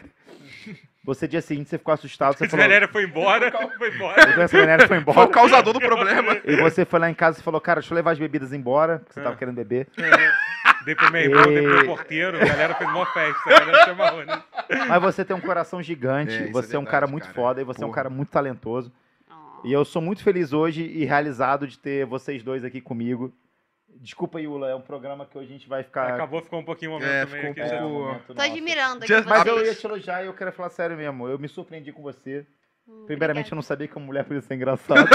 Você, 1.05 1.29
dia 1.29 1.41
seguinte, 1.41 1.69
você 1.69 1.79
ficou 1.79 1.95
assustado, 1.95 2.37
você 2.37 2.45
Esse 2.47 2.57
falou, 2.57 2.89
foi 2.89 3.05
embora, 3.05 3.51
foi 3.79 3.89
a 3.91 3.95
embora. 3.95 4.35
doença 4.35 4.57
venérea 4.59 4.89
foi 4.89 4.97
Foi 4.97 4.99
o 4.99 5.01
embora. 5.13 5.29
causador 5.31 5.73
do 5.73 5.81
problema. 5.81 6.37
E 6.45 6.57
você 6.57 6.85
foi 6.85 6.99
lá 6.99 7.09
em 7.11 7.15
casa 7.15 7.39
e 7.39 7.43
falou, 7.43 7.61
cara, 7.61 7.81
deixa 7.81 7.93
eu 7.93 7.97
levar 7.97 8.13
as 8.13 8.19
bebidas 8.19 8.53
embora, 8.53 8.99
porque 9.01 9.13
você 9.15 9.21
tava 9.23 9.35
É. 9.35 9.39
querendo 9.39 9.55
beber. 9.55 9.87
Dei 10.85 10.95
pro 10.95 11.11
meu 11.13 11.21
irmão, 11.23 11.45
dei 11.45 11.63
pro 11.63 11.81
E- 11.81 11.85
porteiro, 11.87 12.37
a 12.37 12.45
galera 12.45 12.75
fez 12.75 12.91
mó 12.93 13.05
festa, 13.07 13.41
a 13.51 13.59
galera 13.61 13.91
amarrou, 13.93 14.25
né? 14.25 14.43
Mas 14.89 15.03
você 15.03 15.25
tem 15.25 15.35
um 15.37 15.41
coração 15.41 15.83
gigante, 15.83 16.33
É, 16.35 16.49
é 16.49 16.51
você 16.51 16.77
é 16.77 16.79
um 16.79 16.83
verdade, 16.83 16.91
cara 16.91 17.07
muito 17.09 17.23
cara. 17.25 17.35
foda 17.35 17.61
e 17.61 17.65
você 17.65 17.83
é 17.83 17.87
um 17.87 17.89
Porra. 17.89 17.95
cara 17.97 18.11
muito 18.11 18.31
talentoso. 18.31 18.93
Oh. 19.31 19.67
E 19.67 19.73
eu 19.73 19.85
sou 19.85 20.01
muito 20.03 20.23
feliz 20.23 20.53
hoje 20.53 20.83
e 20.83 21.05
realizado 21.05 21.67
de 21.67 21.79
ter 21.79 22.05
vocês 22.07 22.43
dois 22.43 22.65
aqui 22.65 22.81
comigo. 22.81 23.33
Desculpa, 24.01 24.40
Yula, 24.40 24.70
é 24.70 24.74
um 24.74 24.81
programa 24.81 25.27
que 25.27 25.36
hoje 25.36 25.48
a 25.48 25.52
gente 25.52 25.68
vai 25.68 25.82
ficar. 25.82 26.14
Acabou, 26.14 26.40
ficou 26.43 26.60
um 26.60 26.64
pouquinho 26.64 26.93
o 26.93 26.94
momento 26.94 27.10
É, 27.10 27.27
ficou 27.27 27.51
aqui. 27.51 27.60
um 27.60 27.64
É, 27.64 27.85
um 27.85 27.90
momento 27.90 28.35
Tô 28.35 28.43
admirando 28.43 29.05
aqui 29.05 29.09
Just- 29.14 29.27
Mas 29.28 29.47
eu 29.47 29.56
ia 29.59 29.64
vocês. 29.64 29.81
te 29.81 29.86
elogiar 29.86 30.23
e 30.23 30.27
eu 30.27 30.35
quero 30.35 30.52
falar 30.52 30.70
sério 30.70 30.97
mesmo. 30.97 31.28
Eu 31.28 31.39
me 31.39 31.48
surpreendi 31.48 31.93
com 31.93 32.02
você. 32.02 32.47
Hum, 32.89 33.02
Primeiramente, 33.05 33.47
eu 33.47 33.48
obrigada. 33.48 33.56
não 33.56 33.62
sabia 33.62 33.89
que 33.89 33.97
uma 33.97 34.06
mulher 34.06 34.23
podia 34.24 34.40
ser 34.40 34.55
engraçada. 34.55 35.05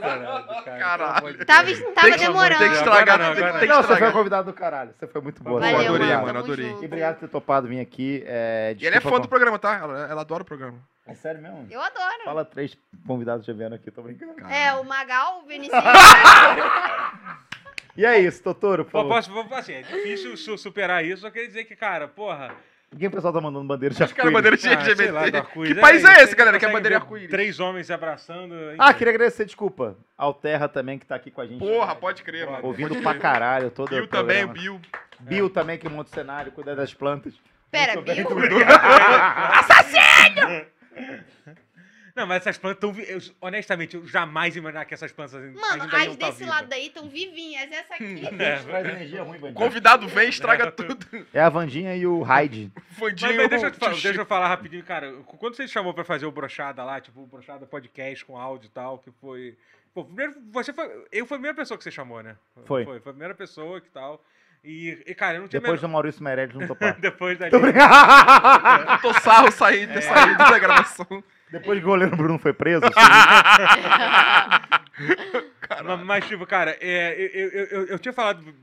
Caralho, 0.00 0.46
cara, 0.64 0.78
Caralho. 0.80 1.38
de 1.38 1.44
Tava, 1.44 1.62
tava 1.70 1.92
Tem 2.08 2.12
que- 2.12 2.18
demorando. 2.18 2.58
Tem 2.58 2.68
que 2.70 2.74
estragar, 2.76 3.14
Agora 3.14 3.28
não, 3.28 3.34
tem, 3.36 3.44
agora 3.44 3.58
tem 3.60 3.68
não, 3.68 3.82
você 3.84 3.96
foi 3.96 4.10
convidado 4.12 4.50
do 4.50 4.56
caralho. 4.56 4.92
Você 4.98 5.06
foi 5.06 5.20
muito 5.20 5.40
boa. 5.42 5.60
Valeu, 5.60 5.76
Muito 5.76 5.88
adorei, 5.94 6.08
mano, 6.16 6.26
tamo 6.26 6.38
adorei. 6.40 6.70
junto. 6.70 6.82
E 6.82 6.86
obrigado 6.86 7.14
por 7.14 7.20
ter 7.20 7.28
topado 7.28 7.68
vir 7.68 7.78
aqui. 7.78 8.24
É, 8.26 8.74
E 8.80 8.84
ele 8.84 8.96
é 8.96 9.00
fã 9.00 9.20
do 9.20 9.28
programa, 9.28 9.58
tá? 9.60 9.74
Ela, 9.76 10.08
ela 10.10 10.20
adora 10.22 10.42
o 10.42 10.46
programa. 10.46 10.78
É 11.06 11.14
sério 11.14 11.40
mesmo? 11.40 11.66
Eu 11.70 11.80
adoro. 11.80 12.24
Fala 12.24 12.44
três 12.44 12.76
convidados 13.06 13.46
já 13.46 13.52
vieram 13.52 13.76
aqui, 13.76 13.90
tô 13.92 14.02
brincando. 14.02 14.34
É, 14.50 14.72
o 14.74 14.82
Magal, 14.84 15.40
o 15.40 15.46
Vinicius. 15.46 15.70
E 17.96 18.04
é 18.04 18.18
isso, 18.18 18.42
Totoro, 18.42 18.84
por 18.84 18.90
favor. 18.92 19.08
posso, 19.08 19.30
vou- 19.32 19.46
assim, 19.54 19.72
é 19.74 19.82
difícil 19.82 20.36
su- 20.36 20.58
superar 20.58 21.04
isso, 21.04 21.22
só 21.22 21.30
queria 21.30 21.46
dizer 21.48 21.64
que, 21.64 21.76
cara, 21.76 22.08
porra. 22.08 22.54
Por 22.90 22.98
que 23.00 23.06
o 23.08 23.10
pessoal 23.10 23.32
tá 23.32 23.40
mandando 23.40 23.64
bandeira 23.66 23.92
de 23.94 24.02
arco-íris? 24.04 24.32
bandeira 24.32 24.56
de 24.56 24.68
ah, 24.68 24.94
sei 24.94 25.10
lá, 25.10 25.22
LGBT. 25.26 25.74
Que 25.74 25.80
país 25.80 26.04
é 26.04 26.08
a 26.08 26.22
esse, 26.22 26.36
galera, 26.36 26.58
que 26.60 26.64
é 26.64 26.70
bandeira 26.70 26.96
arco-íris? 26.98 27.28
Três 27.30 27.58
homens 27.58 27.86
se 27.88 27.92
abraçando. 27.92 28.54
Ah, 28.78 28.94
queria 28.94 29.12
agradecer, 29.12 29.44
desculpa, 29.44 29.96
ao 30.16 30.32
Terra 30.32 30.68
também 30.68 30.96
que 30.98 31.04
tá 31.06 31.16
aqui 31.16 31.30
com 31.30 31.40
a 31.40 31.46
gente. 31.46 31.58
Porra, 31.58 31.94
pode 31.96 32.22
crer, 32.22 32.46
mano. 32.48 32.64
Ouvindo 32.64 32.90
Pode 32.90 33.02
pra 33.02 33.10
crer. 33.12 33.22
caralho 33.22 33.70
todo 33.70 33.88
Bill 33.90 34.04
o 34.04 34.06
também, 34.06 34.44
o. 34.44 34.48
Bill. 34.48 34.80
Bill 35.18 35.50
também 35.50 35.76
que 35.78 35.88
monta 35.88 36.10
o 36.10 36.14
cenário, 36.14 36.52
cuida 36.52 36.76
das 36.76 36.94
plantas. 36.94 37.34
Pera, 37.70 38.00
Bill? 38.00 38.24
Dudu. 38.28 38.58
Não, 42.16 42.26
mas 42.28 42.42
essas 42.42 42.56
plantas 42.56 42.88
estão. 42.96 43.04
Eu, 43.04 43.20
honestamente, 43.40 43.96
eu 43.96 44.06
jamais 44.06 44.54
imaginar 44.54 44.84
que 44.84 44.94
essas 44.94 45.10
plantas 45.10 45.32
Mano, 45.52 45.82
ainda 45.82 45.98
iam 46.04 46.12
as 46.12 46.16
tá 46.16 46.30
desse 46.30 46.44
lado 46.44 46.68
daí 46.68 46.86
estão 46.86 47.08
vivinhas. 47.08 47.70
Essa 47.72 47.94
aqui. 47.94 48.22
É, 48.38 48.56
Traz 48.58 48.86
energia 48.86 49.22
ruim, 49.22 49.36
O 49.38 49.40
Vandinha. 49.40 49.54
convidado 49.54 50.06
vem, 50.08 50.28
estraga 50.28 50.70
tudo. 50.70 51.26
É 51.34 51.40
a 51.40 51.48
Vandinha 51.48 51.96
e 51.96 52.06
o 52.06 52.22
Hyde. 52.22 52.70
Mas, 52.76 52.98
Fandinho. 52.98 53.36
mas 53.36 53.48
deixa, 53.50 53.66
eu 53.66 53.70
te 53.72 53.78
falar, 53.78 53.92
deixa 53.92 54.20
eu 54.20 54.26
falar 54.26 54.48
rapidinho, 54.48 54.84
cara. 54.84 55.12
Quando 55.26 55.56
você 55.56 55.66
chamou 55.66 55.92
pra 55.92 56.04
fazer 56.04 56.26
o 56.26 56.30
Brochada 56.30 56.84
lá, 56.84 57.00
tipo, 57.00 57.20
o 57.20 57.26
Brochada 57.26 57.66
podcast 57.66 58.24
com 58.24 58.38
áudio 58.38 58.68
e 58.68 58.70
tal, 58.70 58.98
que 58.98 59.10
foi. 59.20 59.56
Pô, 59.92 60.04
primeiro, 60.04 60.34
você 60.52 60.72
foi. 60.72 60.86
Eu 61.10 61.26
fui 61.26 61.34
a 61.34 61.38
primeira 61.38 61.56
pessoa 61.56 61.76
que 61.76 61.82
você 61.84 61.90
chamou, 61.90 62.22
né? 62.22 62.36
Foi. 62.64 62.84
Foi, 62.84 63.00
foi 63.00 63.10
a 63.10 63.12
primeira 63.12 63.34
pessoa 63.34 63.80
que 63.80 63.90
tal. 63.90 64.22
E, 64.62 65.02
e, 65.06 65.14
cara, 65.14 65.36
eu 65.38 65.40
não 65.42 65.48
tinha 65.48 65.60
Depois 65.60 65.80
do 65.80 65.86
menor- 65.88 65.92
Maurício 65.98 66.22
Meirelles 66.24 66.54
não 66.54 66.66
topar. 66.66 66.94
Depois 67.00 67.36
dali. 67.38 67.50
Tô. 67.50 67.58
Tô 69.02 69.20
sarro 69.20 69.50
sair, 69.50 69.86
ter 69.92 70.00
saído 70.02 70.38
da 70.38 70.58
gravação. 70.58 71.24
Depois 71.58 71.78
que 71.78 71.84
o 71.84 71.88
goleiro 71.88 72.16
Bruno 72.16 72.38
foi 72.38 72.52
preso, 72.52 72.82
Ma- 75.84 75.96
Mas, 75.98 76.26
tipo, 76.26 76.46
cara, 76.46 76.76
é, 76.80 77.14
eu, 77.18 77.48
eu, 77.50 77.64
eu, 77.66 77.86
eu 77.86 77.98
tinha 77.98 78.12
falado 78.12 78.54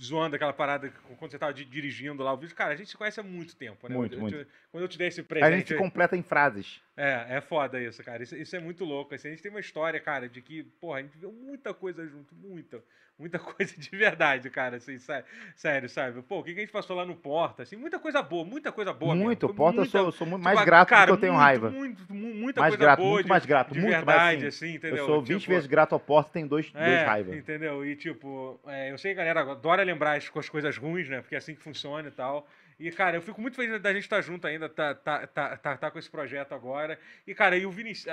zoando 0.00 0.36
aquela 0.36 0.52
parada 0.52 0.90
quando 1.18 1.30
você 1.30 1.38
tava 1.38 1.52
di- 1.52 1.64
dirigindo 1.64 2.22
lá 2.22 2.32
o 2.32 2.36
vídeo. 2.36 2.54
Cara, 2.54 2.72
a 2.72 2.76
gente 2.76 2.88
se 2.90 2.96
conhece 2.96 3.20
há 3.20 3.22
muito 3.22 3.54
tempo, 3.56 3.88
né? 3.88 3.94
Muito, 3.96 4.14
Eu- 4.14 4.20
muito. 4.20 4.46
quando 4.70 4.82
eu 4.84 4.88
te 4.88 4.96
dei 4.96 5.08
esse 5.08 5.20
a 5.20 5.24
presente. 5.24 5.68
gente 5.68 5.74
completa 5.74 6.16
em 6.16 6.22
frases. 6.22 6.80
É, 7.02 7.36
é 7.36 7.40
foda 7.40 7.80
isso, 7.80 8.02
cara. 8.02 8.22
Isso, 8.22 8.36
isso 8.36 8.54
é 8.56 8.60
muito 8.60 8.84
louco. 8.84 9.14
assim, 9.14 9.28
a 9.28 9.30
gente 9.30 9.42
tem 9.42 9.50
uma 9.50 9.60
história, 9.60 9.98
cara, 10.00 10.28
de 10.28 10.42
que, 10.42 10.62
porra, 10.80 10.98
a 10.98 11.02
gente 11.02 11.16
viu 11.16 11.32
muita 11.32 11.72
coisa 11.72 12.06
junto, 12.06 12.34
muita. 12.34 12.82
Muita 13.18 13.38
coisa 13.38 13.74
de 13.76 13.90
verdade, 13.96 14.48
cara, 14.50 14.76
assim, 14.76 14.98
sé- 14.98 15.24
sério, 15.54 15.88
sabe? 15.88 16.22
Pô, 16.22 16.38
o 16.40 16.42
que 16.44 16.52
que 16.54 16.58
a 16.60 16.62
gente 16.62 16.72
passou 16.72 16.96
lá 16.96 17.04
no 17.04 17.14
Porta, 17.16 17.62
assim, 17.62 17.76
muita 17.76 17.98
coisa 17.98 18.22
boa, 18.22 18.44
muita 18.44 18.72
coisa 18.72 18.92
boa 18.92 19.14
mesmo. 19.14 19.24
muito. 19.24 19.46
Foi 19.46 19.54
Porta, 19.54 19.80
eu 19.80 19.84
muita- 19.84 19.98
sou, 19.98 20.06
eu 20.06 20.12
sou 20.12 20.26
muito 20.26 20.42
tipo, 20.42 20.54
mais 20.54 20.60
grato 20.62 20.88
cara, 20.88 21.04
do 21.04 21.04
que 21.04 21.10
eu 21.12 21.16
tenho 21.16 21.34
muito, 21.34 21.36
raiva. 21.36 21.70
Muito, 21.70 22.12
mu- 22.14 22.34
muita 22.34 22.60
Mais 22.60 22.70
coisa 22.70 22.86
grato, 22.86 23.00
boa 23.00 23.22
muito 23.22 23.24
de, 23.24 23.28
mais 23.28 23.46
grato, 23.46 23.74
de 23.74 23.80
muito 23.80 23.86
verdade, 23.88 24.46
mais 24.46 24.46
assim, 24.46 24.74
entendeu? 24.74 24.96
Eu 24.98 25.06
sou 25.06 25.22
20 25.22 25.42
Tipo, 25.42 25.52
vezes 25.52 25.66
grato 25.66 25.92
ao 25.94 26.00
Porta, 26.00 26.30
tem 26.32 26.46
dois, 26.46 26.72
dois 26.72 27.02
é, 27.02 27.04
raiva. 27.04 27.38
entendeu? 27.38 27.84
E 27.84 27.96
tipo, 27.96 28.60
é, 28.66 28.90
eu 28.92 28.98
sei 28.98 29.14
que 29.14 29.20
a 29.20 29.24
galera 29.24 29.52
adora 29.52 29.82
lembrar 29.82 30.16
as, 30.16 30.30
as 30.34 30.48
coisas 30.48 30.76
ruins, 30.76 31.08
né? 31.08 31.20
Porque 31.20 31.34
é 31.34 31.38
assim 31.38 31.54
que 31.54 31.62
funciona 31.62 32.08
e 32.08 32.12
tal. 32.12 32.48
E, 32.80 32.90
cara, 32.90 33.18
eu 33.18 33.20
fico 33.22 33.42
muito 33.42 33.56
feliz 33.56 33.78
da 33.82 33.92
gente 33.92 34.04
estar 34.04 34.22
junto 34.22 34.46
ainda, 34.46 34.66
tá, 34.66 34.94
tá, 34.94 35.26
tá, 35.26 35.54
tá, 35.58 35.76
tá 35.76 35.90
com 35.90 35.98
esse 35.98 36.08
projeto 36.08 36.54
agora. 36.54 36.98
E, 37.26 37.34
cara, 37.34 37.54
e 37.58 37.66
o 37.66 37.70
Vinicius, 37.70 38.06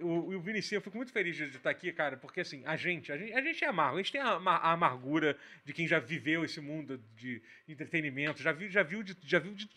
o, 0.00 0.40
Vinicius, 0.40 0.72
eu 0.72 0.80
fico 0.80 0.96
muito 0.96 1.12
feliz 1.12 1.36
de 1.36 1.44
estar 1.44 1.68
aqui, 1.68 1.92
cara, 1.92 2.16
porque 2.16 2.40
assim, 2.40 2.62
a 2.64 2.76
gente, 2.78 3.12
a 3.12 3.18
gente, 3.18 3.34
a 3.34 3.42
gente 3.42 3.62
é 3.62 3.68
amargo, 3.68 3.98
a 3.98 4.02
gente 4.02 4.12
tem 4.12 4.20
a, 4.22 4.30
ama- 4.32 4.56
a 4.56 4.72
amargura 4.72 5.36
de 5.66 5.72
quem 5.74 5.86
já 5.86 5.98
viveu 5.98 6.42
esse 6.46 6.62
mundo 6.62 6.98
de 7.14 7.42
entretenimento, 7.68 8.42
já 8.42 8.52
viu, 8.52 8.70
já 8.70 8.82
viu 8.82 9.02
de, 9.02 9.14
já 9.22 9.38
viu 9.38 9.52
de 9.54 9.68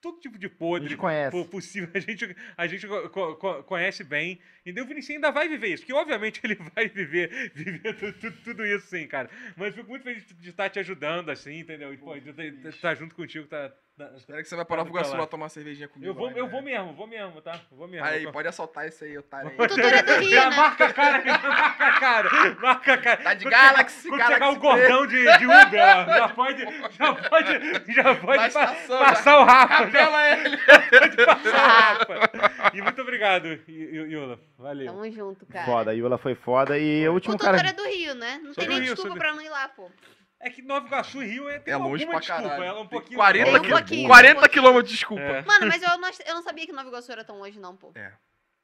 todo 0.00 0.20
tipo 0.20 0.38
de 0.38 0.46
A 0.46 0.50
podre 0.50 0.88
gente 0.90 0.98
conhece. 0.98 1.30
po- 1.30 1.44
possível. 1.44 1.88
A 1.94 1.98
gente, 2.00 2.36
a 2.56 2.66
gente 2.66 2.86
co- 2.86 3.08
co- 3.10 3.36
co- 3.36 3.62
conhece 3.64 4.04
bem. 4.04 4.38
E 4.64 4.70
o 4.80 4.86
Vinicius 4.86 5.16
ainda 5.16 5.30
vai 5.30 5.48
viver 5.48 5.68
isso, 5.68 5.82
porque 5.82 5.92
obviamente 5.92 6.40
ele 6.44 6.54
vai 6.74 6.88
viver, 6.88 7.52
viver 7.54 7.94
tu- 7.96 8.12
tu- 8.14 8.32
tudo 8.44 8.64
isso 8.66 8.86
sim, 8.86 9.06
cara. 9.06 9.28
Mas 9.56 9.68
eu 9.68 9.74
fico 9.82 9.88
muito 9.90 10.02
feliz 10.02 10.24
de 10.26 10.50
estar 10.50 10.68
te 10.70 10.78
ajudando, 10.78 11.30
assim, 11.30 11.58
entendeu? 11.60 11.92
E, 11.92 11.96
pô, 11.96 12.18
de 12.18 12.68
estar 12.68 12.94
junto 12.94 13.14
contigo, 13.14 13.46
tá. 13.46 13.72
Espera 14.16 14.42
que 14.42 14.48
você 14.48 14.54
vai 14.56 14.64
parar 14.64 14.84
pro 14.84 14.92
Iguaçu 14.92 15.16
lá 15.16 15.26
tomar 15.26 15.44
uma 15.44 15.48
cervejinha 15.48 15.88
comigo. 15.88 16.10
Eu 16.10 16.14
vou, 16.14 16.26
lá, 16.26 16.32
eu 16.32 16.44
né? 16.44 16.50
vou 16.50 16.62
mesmo, 16.62 16.92
vou 16.94 17.06
mesmo, 17.06 17.40
tá? 17.40 17.60
Vou 17.72 17.88
mesmo. 17.88 18.06
Aí, 18.06 18.30
pode 18.30 18.46
assaltar 18.46 18.86
esse 18.86 19.04
aí, 19.04 19.18
otário 19.18 19.50
aí. 19.50 19.56
O 19.58 19.66
tutor 19.68 19.92
é 19.92 20.02
do 20.02 20.12
Rio, 20.20 20.30
Já 20.30 20.50
né? 20.50 20.56
marca 20.56 20.86
a 20.86 20.92
cara, 20.92 21.22
já 21.24 21.38
marca 21.48 21.86
a 21.86 22.00
cara, 22.00 22.54
marca 22.60 22.92
a 22.94 22.98
cara. 22.98 23.16
Tá 23.22 23.34
de 23.34 23.44
Quando 23.44 23.50
Galaxy, 23.52 24.02
chegar, 24.02 24.10
quando 24.10 24.18
Galaxy 24.18 24.34
chegar 24.34 24.50
o 24.50 24.60
gordão 24.60 25.06
de, 25.06 25.38
de 25.38 25.46
Uber, 25.46 25.80
ó, 25.80 26.04
já 26.14 26.28
pode, 26.28 26.62
já 26.90 27.14
pode, 27.14 27.92
já 27.92 28.14
pode 28.14 28.38
pa- 28.38 28.46
estação, 28.46 28.98
passar 29.00 29.38
o 29.40 29.44
Rafa. 29.44 29.90
Já 29.90 30.32
ele. 30.38 30.56
pode 30.56 31.16
passar 31.26 32.08
o 32.08 32.20
Rafa. 32.20 32.76
E 32.76 32.82
muito 32.82 33.02
obrigado, 33.02 33.46
Yula. 33.68 34.38
Valeu. 34.58 34.86
Tamo 34.92 35.10
junto, 35.10 35.46
cara. 35.46 35.64
Foda, 35.66 35.90
a 35.90 35.94
Yula 35.94 36.18
foi 36.18 36.34
foda. 36.34 36.78
E 36.78 37.06
o 37.08 37.10
O 37.10 37.14
último 37.14 37.36
tutor 37.36 37.54
cara. 37.54 37.68
é 37.68 37.72
do 37.72 37.84
Rio, 37.84 38.14
né? 38.14 38.38
Não 38.42 38.52
Sou 38.54 38.62
tem 38.62 38.68
nem 38.68 38.80
Rio, 38.80 38.94
desculpa 38.94 39.16
pra 39.18 39.32
não 39.32 39.40
ir 39.42 39.48
lá, 39.48 39.68
pô. 39.68 39.90
É 40.40 40.50
que 40.50 40.62
Nova 40.62 40.86
Iguaçu 40.86 41.20
e 41.22 41.26
Rio 41.26 41.48
é, 41.48 41.58
tem 41.58 41.74
É 41.74 41.76
longe 41.76 42.04
alguma 42.04 42.20
pra 42.20 42.20
desculpa, 42.20 42.42
caralho. 42.42 42.62
ela 42.64 42.78
é 42.78 42.82
um 42.82 42.86
pouquinho... 42.86 43.16
40, 43.16 43.44
Tem 43.44 43.56
um 43.58 43.62
qui- 43.62 43.70
pouquinho, 43.70 44.08
40 44.08 44.30
um 44.30 44.34
pouquinho. 44.40 44.52
quilômetros 44.52 44.88
de 44.90 44.94
desculpa. 44.96 45.22
É. 45.22 45.42
Mano, 45.42 45.66
mas 45.66 45.82
eu 45.82 45.98
não, 45.98 46.10
eu 46.26 46.34
não 46.34 46.42
sabia 46.42 46.66
que 46.66 46.72
Nova 46.72 46.88
Iguaçu 46.88 47.10
era 47.12 47.24
tão 47.24 47.38
longe, 47.38 47.58
não, 47.58 47.76
pô. 47.76 47.92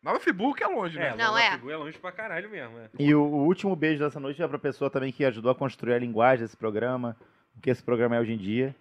Nova 0.03 0.21
Friburgo 0.21 0.63
é 0.63 0.67
longe, 0.67 0.99
É, 0.99 1.01
né? 1.01 1.11
Não, 1.17 1.27
Nova 1.29 1.41
é. 1.41 1.49
Friburgo 1.51 1.71
é 1.73 1.77
longe 1.77 1.99
pra 1.99 2.13
caralho 2.13 2.49
mesmo, 2.51 2.79
é. 2.79 2.89
E 2.99 3.15
o, 3.15 3.23
o 3.23 3.45
último 3.47 3.75
beijo 3.75 4.05
dessa 4.05 4.21
noite 4.21 4.41
é 4.43 4.47
pra 4.47 4.59
pessoa 4.59 4.89
também 4.91 5.11
que 5.11 5.25
ajudou 5.25 5.51
a 5.51 5.55
construir 5.55 5.95
a 5.95 5.99
linguagem 5.99 6.45
desse 6.45 6.57
programa, 6.57 7.17
o 7.57 7.61
que 7.61 7.71
esse 7.71 7.83
programa 7.83 8.15
é 8.17 8.21
hoje 8.21 8.33
em 8.35 8.39
dia. 8.39 8.75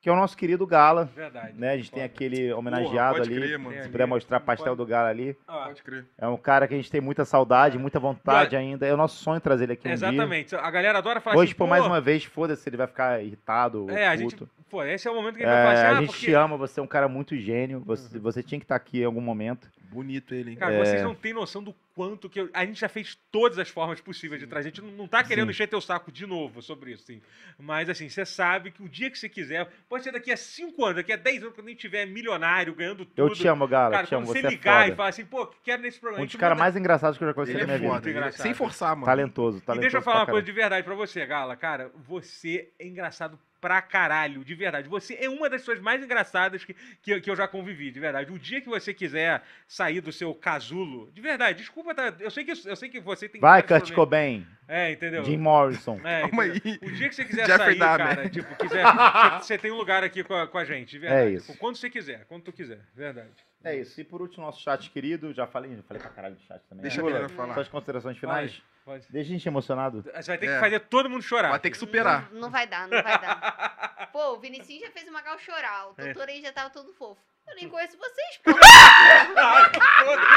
Que 0.00 0.08
é 0.08 0.12
o 0.12 0.16
nosso 0.16 0.34
querido 0.34 0.66
Gala. 0.66 1.10
Verdade. 1.14 1.52
Né? 1.58 1.72
A 1.72 1.76
gente 1.76 1.92
tem 1.92 2.02
aquele 2.02 2.50
homenageado 2.54 3.18
pode 3.18 3.30
ali. 3.30 3.40
crer, 3.58 3.82
Se 3.82 3.88
puder 3.90 4.06
mostrar 4.06 4.40
pastel 4.40 4.74
do 4.74 4.86
Gala 4.86 5.10
ali. 5.10 5.36
Ó, 5.46 5.66
Pode 5.66 5.82
crer. 5.82 6.06
É 6.16 6.26
um 6.26 6.38
cara 6.38 6.66
que 6.66 6.72
a 6.72 6.76
gente 6.76 6.90
tem 6.90 7.02
muita 7.02 7.24
saudade, 7.26 7.76
muita 7.78 8.00
vontade 8.00 8.56
ainda. 8.56 8.86
É 8.86 8.94
o 8.94 8.96
nosso 8.96 9.22
sonho 9.22 9.40
trazer 9.40 9.64
ele 9.64 9.74
aqui 9.74 9.86
um 9.86 9.94
dia. 9.94 10.08
Exatamente. 10.08 10.56
A 10.56 10.70
galera 10.70 10.98
adora 10.98 11.20
falar 11.20 11.34
Vou 11.34 11.42
assim, 11.42 11.50
expor 11.50 11.66
pô, 11.66 11.70
mais 11.70 11.84
uma 11.84 12.00
vez, 12.00 12.24
foda-se, 12.24 12.66
ele 12.66 12.78
vai 12.78 12.86
ficar 12.86 13.22
irritado 13.22 13.82
ou 13.84 13.90
É, 13.90 14.06
a 14.06 14.16
gente... 14.16 14.36
Pô, 14.70 14.82
esse 14.84 15.06
é 15.06 15.10
o 15.10 15.14
momento 15.14 15.36
que 15.36 15.44
a 15.44 15.48
É, 15.48 15.50
gente 15.50 15.54
vai 15.56 15.62
falar 15.64 15.72
assim, 15.74 15.82
a 15.82 15.90
ah, 15.90 16.00
gente 16.00 16.10
porque... 16.10 16.26
te 16.26 16.32
ama, 16.32 16.56
você 16.56 16.80
é 16.80 16.82
um 16.82 16.86
cara 16.86 17.08
muito 17.08 17.36
gênio, 17.36 17.80
você, 17.84 18.16
Uhum. 18.16 18.22
você 18.22 18.42
tinha 18.42 18.58
que 18.58 18.64
estar 18.64 18.76
aqui 18.76 19.00
em 19.02 19.04
algum 19.04 19.20
momento. 19.20 19.68
Bonito 19.90 20.32
ele, 20.34 20.50
hein? 20.52 20.56
Cara, 20.56 20.74
É. 20.74 20.78
vocês 20.84 21.02
não 21.02 21.14
têm 21.14 21.32
noção 21.32 21.62
do 21.62 21.74
quanto 21.94 22.30
que 22.30 22.40
eu- 22.40 22.48
a 22.54 22.64
gente 22.64 22.78
já 22.80 22.88
fez 22.88 23.18
todas 23.32 23.58
as 23.58 23.68
formas 23.68 24.00
possíveis 24.00 24.40
de 24.40 24.46
trazer. 24.46 24.68
A 24.68 24.70
gente 24.70 24.80
não, 24.80 24.90
não 24.92 25.08
tá 25.08 25.22
querendo 25.24 25.46
Sim. 25.46 25.50
encher 25.50 25.66
teu 25.68 25.80
saco 25.80 26.12
de 26.12 26.24
novo 26.26 26.62
sobre 26.62 26.92
isso, 26.92 27.02
sim. 27.04 27.20
Mas 27.58 27.90
assim, 27.90 28.08
você 28.08 28.24
sabe 28.24 28.70
que 28.70 28.82
o 28.82 28.88
dia 28.88 29.10
que 29.10 29.18
você 29.18 29.28
quiser, 29.28 29.68
pode 29.88 30.04
ser 30.04 30.12
daqui 30.12 30.30
a 30.30 30.36
5 30.36 30.84
anos, 30.84 30.96
daqui 30.96 31.12
a 31.12 31.16
10 31.16 31.42
anos, 31.42 31.54
quando 31.54 31.66
a 31.66 31.70
gente 31.70 31.80
tiver 31.80 32.06
milionário, 32.06 32.72
ganhando 32.74 33.04
tudo. 33.04 33.12
Eu 33.16 33.34
te 33.34 33.46
amo, 33.48 33.66
Gala, 33.66 33.90
Cara, 33.90 34.06
te 34.06 34.14
amo, 34.14 34.26
quando 34.26 34.32
você 34.36 34.40
você 34.42 34.46
é 34.46 34.50
ligar 34.50 34.82
e 34.82 34.84
foda. 34.86 34.96
falar 34.96 35.08
assim, 35.08 35.24
pô, 35.24 35.46
quero 35.64 35.82
nesse 35.82 35.98
programa. 35.98 36.22
Um 36.22 36.26
dos 36.26 36.36
caras 36.36 36.54
manda- 36.56 36.64
mais 36.64 36.76
engraçados 36.76 37.18
que 37.18 37.24
eu 37.24 37.28
já 37.28 37.34
conheci 37.34 37.52
Ele 37.52 37.66
na 37.66 37.72
é 37.74 37.78
minha 37.78 37.90
foda. 37.90 38.00
vida. 38.00 38.10
é- 38.10 38.12
engraçado. 38.20 38.42
Sem 38.42 38.54
forçar, 38.54 38.94
mano. 38.94 39.06
Talentoso, 39.06 39.58
E 39.58 39.60
talentoso. 39.60 39.80
deixa 39.80 39.96
eu 39.98 40.02
falar 40.02 40.20
uma 40.20 40.26
coisa 40.26 40.42
de 40.46 40.52
verdade 40.52 40.84
pra 40.84 40.94
você, 40.94 41.26
Gala. 41.26 41.56
Cara, 41.56 41.90
você 41.96 42.70
é 42.78 42.86
engraçado 42.86 43.38
pra 43.60 43.82
caralho, 43.82 44.44
de 44.44 44.54
verdade. 44.54 44.88
Você 44.88 45.14
é 45.20 45.28
uma 45.28 45.48
das 45.50 45.60
pessoas 45.62 45.80
mais 45.80 46.02
engraçadas 46.02 46.64
que, 46.64 46.74
que, 47.02 47.10
eu- 47.12 47.20
que 47.20 47.30
eu 47.30 47.36
já 47.36 47.46
convivi, 47.46 47.90
de 47.90 48.00
verdade. 48.00 48.32
O 48.32 48.38
dia 48.38 48.60
que 48.60 48.68
você 48.68 48.94
quiser 48.94 49.42
sair 49.68 50.00
do 50.00 50.10
seu 50.12 50.34
casulo, 50.34 51.10
de 51.12 51.20
verdade, 51.20 51.58
desculpa, 51.58 51.94
tá? 51.94 52.14
Eu 52.18 52.30
sei 52.30 52.44
que, 52.44 52.52
eu 52.52 52.76
sei 52.76 52.88
que 52.88 53.00
você 53.00 53.28
tem. 53.28 53.40
Vai, 53.40 53.62
Kurt. 53.62 53.92
Cobain, 53.92 54.46
É, 54.66 54.92
entendeu? 54.92 55.24
Jim 55.24 55.36
Morrison. 55.36 56.00
É, 56.04 56.22
entendeu? 56.24 56.40
aí. 56.40 56.78
O 56.82 56.90
dia 56.92 57.08
que 57.08 57.14
você 57.14 57.24
quiser 57.24 57.46
sair, 57.46 57.78
Dahmer. 57.78 58.06
cara, 58.08 58.28
tipo, 58.28 58.54
quiser, 58.56 58.84
você- 58.84 59.38
você 59.44 59.58
tem 59.58 59.70
um 59.70 59.76
lugar 59.76 60.02
aqui 60.02 60.24
com 60.24 60.34
a, 60.34 60.46
com 60.46 60.58
a 60.58 60.64
gente, 60.64 60.90
de 60.90 60.98
verdade. 60.98 61.28
É 61.28 61.30
isso. 61.34 61.56
Quando 61.58 61.76
você 61.76 61.90
quiser, 61.90 62.24
quando 62.26 62.42
tu 62.44 62.52
quiser, 62.52 62.80
verdade. 62.94 63.30
É 63.62 63.76
isso. 63.76 64.00
E 64.00 64.04
por 64.04 64.22
último, 64.22 64.44
nosso 64.46 64.62
chat 64.62 64.88
querido. 64.90 65.34
Já 65.34 65.46
falei, 65.46 65.76
já 65.76 65.82
falei 65.82 66.00
pra 66.02 66.10
caralho 66.10 66.34
do 66.34 66.40
chat 66.42 66.62
também. 66.68 66.82
Deixa 66.82 67.02
Lula, 67.02 67.12
menina 67.18 67.28
falar. 67.28 67.52
Suas 67.54 67.68
considerações 67.68 68.16
finais? 68.16 68.52
Pode, 68.52 68.64
pode. 68.84 69.06
Deixa 69.10 69.30
a 69.30 69.32
gente 69.32 69.46
emocionado. 69.48 70.02
Você 70.02 70.22
vai 70.26 70.38
ter 70.38 70.46
É. 70.48 70.54
que 70.54 70.60
fazer 70.60 70.80
todo 70.80 71.08
mundo 71.10 71.22
chorar. 71.22 71.50
Vai 71.50 71.60
ter 71.60 71.70
que 71.70 71.78
superar. 71.78 72.30
Não, 72.32 72.42
não 72.42 72.50
vai 72.50 72.66
dar, 72.66 72.88
não 72.88 73.02
vai 73.02 73.18
dar. 73.20 74.08
Pô, 74.12 74.32
o 74.34 74.40
Vinicius 74.40 74.80
já 74.80 74.90
fez 74.90 75.06
o 75.08 75.12
Magal 75.12 75.38
chorar. 75.38 75.88
O 75.88 75.94
É. 75.98 76.04
doutor 76.06 76.28
aí 76.28 76.40
já 76.42 76.52
tava 76.52 76.70
todo 76.70 76.92
fofo. 76.92 77.20
Eu 77.48 77.56
nem 77.56 77.68
conheço 77.68 77.96
vocês, 77.98 78.38
pô. 78.44 78.52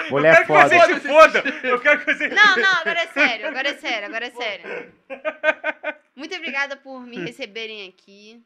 Mulher 0.09 0.41
eu 0.41 0.45
quero 0.45 0.47
que 0.47 0.53
foda. 0.53 0.69
vocês 0.69 1.01
se 1.01 1.07
fodam. 1.07 1.43
Eu 1.63 1.79
quero 1.79 1.99
que 1.99 2.05
vocês... 2.13 2.33
Não, 2.33 2.57
não, 2.57 2.73
agora 2.79 2.99
é 3.01 3.07
sério, 3.07 3.47
agora 3.47 3.69
é 3.69 3.73
sério, 3.77 4.07
agora 4.07 4.25
é 4.27 4.31
sério. 4.31 4.93
Muito 6.15 6.35
obrigada 6.35 6.75
por 6.75 7.01
me 7.05 7.17
receberem 7.19 7.87
aqui. 7.87 8.43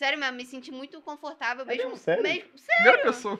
Sério 0.00 0.18
mesmo, 0.18 0.34
me 0.34 0.46
senti 0.46 0.72
muito 0.72 0.98
confortável 1.02 1.62
É 1.64 1.66
mesmo. 1.66 1.90
mesmo? 1.90 1.96
Sério? 1.98 2.22
mesmo, 2.22 2.48
Primeira 2.74 3.02
pessoa. 3.02 3.36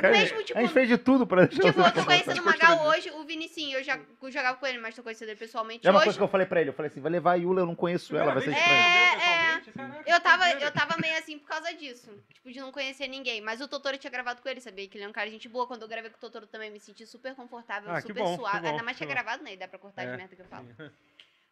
Cara, 0.00 0.10
mesmo, 0.12 0.42
tipo, 0.42 0.58
a 0.58 0.62
gente 0.62 0.72
fez 0.72 0.88
de 0.88 0.96
tudo 0.96 1.26
pra 1.26 1.44
deixar 1.44 1.62
Tipo, 1.62 1.78
eu 1.82 1.92
tô 1.92 2.04
conhecendo 2.06 2.40
o 2.40 2.44
Magal 2.46 2.86
hoje, 2.86 3.10
o 3.10 3.22
Vinicinho, 3.24 3.76
eu 3.76 3.82
já 3.84 4.00
jogava 4.30 4.56
com 4.56 4.66
ele, 4.66 4.78
mas 4.78 4.94
tô 4.96 5.02
conhecendo 5.02 5.28
ele 5.28 5.38
pessoalmente 5.38 5.86
É 5.86 5.90
uma 5.90 5.98
hoje. 5.98 6.06
coisa 6.06 6.18
que 6.18 6.24
eu 6.24 6.28
falei 6.28 6.46
pra 6.46 6.58
ele. 6.62 6.70
Eu 6.70 6.72
falei 6.72 6.90
assim, 6.90 7.02
vai 7.02 7.12
levar 7.12 7.32
a 7.32 7.34
Yula, 7.34 7.60
eu 7.60 7.66
não 7.66 7.74
conheço 7.74 8.16
ela, 8.16 8.32
vai 8.32 8.42
ser 8.42 8.50
Primeira 8.54 8.72
estranho. 8.80 9.20
É, 9.20 9.60
caraca, 9.72 10.10
Eu 10.10 10.20
tava, 10.20 10.50
eu 10.52 10.72
tava 10.72 10.96
meio 11.02 11.18
assim 11.18 11.38
por 11.38 11.48
causa 11.48 11.70
disso. 11.74 12.10
Tipo, 12.32 12.50
de 12.50 12.60
não 12.60 12.72
conhecer 12.72 13.06
ninguém. 13.06 13.42
Mas 13.42 13.60
o 13.60 13.68
Totoro 13.68 13.98
tinha 13.98 14.10
gravado 14.10 14.40
com 14.40 14.48
ele, 14.48 14.62
sabia? 14.62 14.88
Que 14.88 14.96
ele 14.96 15.04
é 15.04 15.08
um 15.08 15.12
cara 15.12 15.26
de 15.26 15.34
gente 15.34 15.50
boa. 15.50 15.66
Quando 15.66 15.82
eu 15.82 15.88
gravei 15.88 16.08
com 16.10 16.16
o 16.16 16.20
Totoro 16.20 16.46
também, 16.46 16.70
me 16.70 16.80
senti 16.80 17.04
super 17.06 17.34
confortável, 17.34 17.90
Ah, 17.90 18.00
super 18.00 18.14
bom, 18.14 18.36
suave. 18.36 18.60
bom, 18.60 18.68
Ainda 18.70 18.82
mais 18.82 18.96
que 18.96 19.04
tinha 19.04 19.14
bom. 19.14 19.22
gravado, 19.22 19.44
né? 19.44 19.52
E 19.52 19.56
dá 19.58 19.68
pra 19.68 19.78
cortar 19.78 20.04
É. 20.04 20.10
de 20.12 20.16
merda 20.16 20.34
que 20.34 20.40
eu 20.40 20.46
falo. 20.46 20.66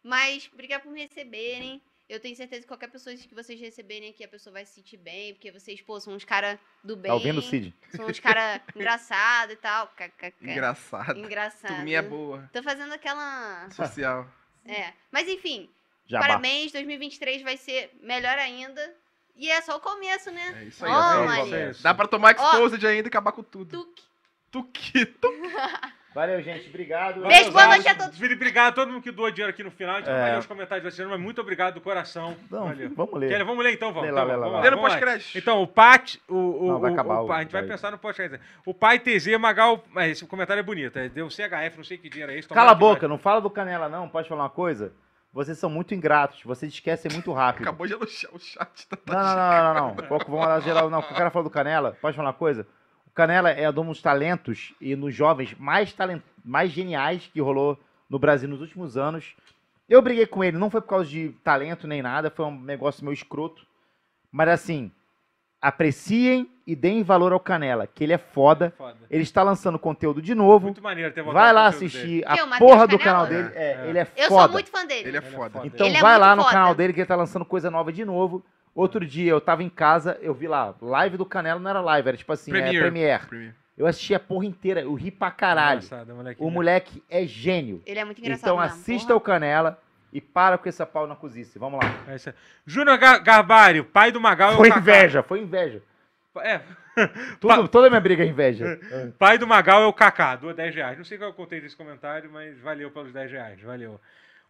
Mas, 0.03 0.49
obrigado 0.51 0.81
por 0.81 0.91
me 0.91 1.01
receberem. 1.03 1.79
Eu 2.09 2.19
tenho 2.19 2.35
certeza 2.35 2.63
que 2.63 2.67
qualquer 2.67 2.89
pessoa 2.89 3.15
que 3.15 3.35
vocês 3.35 3.59
receberem 3.59 4.09
aqui, 4.09 4.23
a 4.23 4.27
pessoa 4.27 4.51
vai 4.51 4.65
se 4.65 4.73
sentir 4.73 4.97
bem. 4.97 5.33
Porque 5.35 5.51
vocês, 5.51 5.79
pô, 5.79 5.99
são 5.99 6.13
uns 6.15 6.25
caras 6.25 6.57
do 6.83 6.95
bem. 6.95 7.09
Tá 7.09 7.13
ouvindo, 7.13 7.39
Cid? 7.39 7.71
São 7.95 8.07
uns 8.07 8.19
caras 8.19 8.61
engraçados 8.75 9.53
e 9.53 9.57
tal. 9.57 9.87
KKK. 9.89 10.33
Engraçado. 10.41 11.19
Engraçado. 11.19 11.75
Turminha 11.75 12.01
boa. 12.01 12.49
Tô 12.51 12.63
fazendo 12.63 12.93
aquela... 12.93 13.69
Social. 13.69 14.27
É. 14.65 14.93
Mas, 15.09 15.27
enfim. 15.27 15.67
Parabéns, 16.11 16.71
2023 16.73 17.41
vai 17.41 17.57
ser 17.57 17.89
melhor 18.03 18.37
ainda. 18.37 18.95
E 19.35 19.49
é 19.49 19.61
só 19.61 19.77
o 19.77 19.79
começo, 19.79 20.29
né? 20.29 20.61
É 20.61 20.65
isso 20.65 20.85
aí. 20.85 20.91
Ó, 20.91 20.95
ó. 20.95 21.25
Maria. 21.25 21.71
Dá 21.81 21.93
pra 21.93 22.07
tomar 22.07 22.35
exposed 22.35 22.85
ainda 22.85 23.07
e 23.07 23.09
acabar 23.09 23.31
com 23.31 23.41
tudo. 23.41 23.85
Tuque. 23.85 24.03
Tuquito. 24.51 25.27
Valeu, 26.13 26.41
gente. 26.41 26.67
Obrigado. 26.69 27.21
Beijo, 27.21 27.51
boa 27.51 27.67
noite 27.67 27.87
a 27.87 27.93
todos. 27.95 28.19
Obrigado 28.19 28.67
a 28.69 28.71
todo 28.71 28.91
mundo 28.91 29.01
que 29.03 29.11
doou 29.11 29.29
dinheiro 29.29 29.51
aqui 29.51 29.63
no 29.63 29.69
final. 29.69 29.95
A 29.95 29.99
gente 29.99 30.07
não 30.09 30.15
É. 30.15 30.21
vai 30.21 30.31
ler 30.31 30.37
os 30.39 30.45
comentários 30.47 30.83
de 30.83 30.91
vocês, 30.95 31.07
mas 31.07 31.19
muito 31.19 31.39
obrigado 31.39 31.75
do 31.75 31.81
coração. 31.81 32.35
Não, 32.49 32.67
Valeu. 32.67 32.91
vamos 32.95 33.13
ler. 33.19 33.29
Quer- 33.29 33.43
vamos 33.43 33.63
ler 33.63 33.73
então, 33.73 33.93
vamos. 33.93 34.09
Lê 34.09 34.11
lá, 34.11 34.21
Então, 34.23 34.31
lê 34.33 34.35
lá, 34.37 34.45
vamos 34.47 34.57
lá. 34.57 34.63
Lê 34.63 34.69
no 34.71 34.81
pós-crédito. 34.81 35.37
Então, 35.37 35.61
o 35.61 35.67
Pat, 35.67 36.15
o, 36.27 36.35
o, 36.35 36.67
Não, 36.71 36.79
vai 36.79 36.91
acabar 36.93 37.19
o- 37.21 37.27
o- 37.27 37.31
a 37.31 37.41
gente 37.41 37.51
vai, 37.51 37.61
vai. 37.61 37.69
pensar 37.71 37.91
no 37.91 37.99
pós-crédito. 37.99 38.41
O 38.65 38.73
pai 38.73 38.97
TZ 38.99 39.37
Magal, 39.37 39.83
mas 39.93 40.11
esse 40.13 40.25
comentário 40.25 40.59
é 40.59 40.63
bonito, 40.63 40.97
é, 40.97 41.07
deu 41.09 41.29
CHF, 41.29 41.77
não 41.77 41.83
sei 41.83 41.97
que 41.99 42.09
dinheiro 42.09 42.31
é 42.31 42.39
esse. 42.39 42.47
Cala 42.49 42.71
a 42.71 42.75
boca, 42.75 43.07
não 43.07 43.19
fala 43.19 43.39
do 43.39 43.49
Canela, 43.49 43.87
não. 43.87 44.09
Pode 44.09 44.27
falar 44.27 44.43
uma 44.43 44.49
coisa? 44.49 44.91
Vocês 45.31 45.59
são 45.59 45.69
muito 45.69 45.93
ingratos, 45.93 46.41
vocês 46.43 46.73
esquecem 46.73 47.11
muito 47.13 47.31
rápido. 47.31 47.61
Acabou 47.61 47.85
de 47.85 47.93
elogiar 47.93 48.31
o 48.33 48.39
chat. 48.39 48.87
Tá 48.87 48.97
Não, 49.05 49.13
não, 49.15 49.35
não, 49.35 49.73
não, 49.73 49.95
não. 49.95 50.17
Vamos 50.27 50.39
lá 50.47 50.59
geral. 50.59 50.89
Não, 50.89 50.99
o 50.99 51.03
cara 51.03 51.29
falou 51.29 51.47
do 51.47 51.53
Canela. 51.53 51.95
Pode 52.01 52.17
falar 52.17 52.29
uma 52.29 52.33
coisa? 52.33 52.65
O 53.09 53.13
Canela 53.13 53.49
é 53.49 53.69
um 53.69 53.73
dos 53.85 54.01
talentos 54.01 54.73
e 54.79 54.95
nos 54.95 55.13
jovens 55.13 55.53
mais, 55.57 55.91
talent... 55.93 56.21
mais 56.43 56.71
geniais 56.71 57.29
que 57.33 57.41
rolou 57.41 57.77
no 58.09 58.17
Brasil 58.19 58.47
nos 58.47 58.61
últimos 58.61 58.97
anos. 58.97 59.35
Eu 59.87 60.01
briguei 60.01 60.25
com 60.25 60.43
ele, 60.43 60.57
não 60.57 60.69
foi 60.69 60.81
por 60.81 60.87
causa 60.89 61.09
de 61.09 61.29
talento 61.43 61.87
nem 61.87 62.01
nada, 62.01 62.29
foi 62.29 62.45
um 62.45 62.59
negócio 62.61 63.03
meio 63.03 63.13
escroto. 63.13 63.65
Mas 64.31 64.47
assim, 64.49 64.91
apreciem 65.61 66.49
e 66.65 66.75
deem 66.75 67.03
valor 67.03 67.33
ao 67.33 67.39
Canela, 67.39 67.87
que 67.87 68.03
ele 68.03 68.13
é 68.13 68.17
foda. 68.17 68.71
Foda. 68.77 68.95
Ele 69.09 69.23
está 69.23 69.41
lançando 69.43 69.79
conteúdo 69.79 70.21
de 70.21 70.33
novo. 70.35 70.65
Muito 70.67 70.81
maneiro 70.81 71.11
ter 71.13 71.23
Vai 71.23 71.51
lá 71.51 71.69
dele. 71.69 71.75
assistir 71.85 72.23
Que, 72.23 72.41
o 72.41 72.53
a 72.53 72.57
porra 72.59 72.87
do 72.87 72.97
Canela? 72.99 73.27
canal 73.27 73.27
dele. 73.27 73.51
É, 73.55 73.71
É. 73.71 73.89
ele 73.89 73.99
é 73.99 74.07
Eu 74.15 74.27
foda. 74.29 74.43
sou 74.43 74.51
muito 74.53 74.69
fã 74.69 74.85
dele. 74.85 75.07
Ele 75.09 75.17
é 75.17 75.19
é 75.19 75.21
foda. 75.23 75.61
Então 75.65 75.87
Ele 75.87 75.97
é 75.97 76.01
vai 76.01 76.17
lá 76.17 76.35
no 76.35 76.43
foda. 76.43 76.53
canal 76.53 76.75
dele 76.75 76.93
que 76.93 76.99
ele 76.99 77.07
tá 77.07 77.15
lançando 77.15 77.43
coisa 77.43 77.69
nova 77.71 77.91
de 77.91 78.05
novo. 78.05 78.45
Outro 78.75 79.05
dia 79.05 79.31
eu 79.31 79.41
tava 79.41 79.63
em 79.63 79.69
casa, 79.69 80.17
eu 80.21 80.33
vi 80.33 80.47
lá, 80.47 80.73
live 80.81 81.17
do 81.17 81.25
Canelo 81.25 81.59
não 81.59 81.69
era 81.69 81.81
live, 81.81 82.07
era 82.07 82.17
tipo 82.17 82.31
assim, 82.31 82.51
Premiere. 82.51 82.77
é 82.77 82.81
Premiere. 82.81 83.25
Premiere. 83.27 83.55
Eu 83.77 83.87
assisti 83.87 84.13
a 84.13 84.19
porra 84.19 84.45
inteira, 84.45 84.81
eu 84.81 84.93
ri 84.93 85.09
pra 85.09 85.31
caralho. 85.31 85.77
Engraçado, 85.79 86.13
molequinho. 86.13 86.47
O 86.47 86.51
moleque 86.51 87.01
é 87.09 87.25
gênio. 87.25 87.81
Ele 87.85 87.99
é 87.99 88.03
muito 88.05 88.19
engraçado. 88.19 88.41
Então 88.51 88.57
mesmo, 88.61 88.73
assista 88.77 89.07
porra. 89.07 89.17
o 89.17 89.21
Canela 89.21 89.79
e 90.11 90.19
para 90.19 90.57
com 90.57 90.67
essa 90.67 90.85
pau 90.85 91.07
na 91.07 91.15
cozice. 91.15 91.57
Vamos 91.57 91.79
lá. 91.83 91.89
É 92.09 92.15
isso. 92.15 92.33
Júnior 92.65 92.97
Ga- 92.97 93.19
Garbário, 93.19 93.85
pai 93.85 94.11
do 94.11 94.19
Magal 94.19 94.51
é 94.51 94.53
o 94.55 94.57
Foi 94.57 94.69
inveja, 94.69 95.23
foi 95.23 95.39
inveja. 95.41 95.81
É, 96.41 96.59
Tudo, 97.39 97.67
toda 97.69 97.89
minha 97.89 98.01
briga 98.01 98.23
é 98.23 98.27
inveja. 98.27 98.79
pai 99.17 99.37
do 99.37 99.47
Magal 99.47 99.81
é 99.83 99.85
o 99.87 99.93
Kaká, 99.93 100.35
doa 100.35 100.53
10 100.53 100.75
reais. 100.75 100.97
Não 100.97 101.05
sei 101.05 101.17
qual 101.17 101.29
eu 101.29 101.33
contei 101.33 101.61
desse 101.61 101.75
comentário, 101.75 102.29
mas 102.31 102.59
valeu 102.59 102.91
pelos 102.91 103.13
10 103.13 103.31
reais, 103.31 103.61
valeu. 103.61 103.99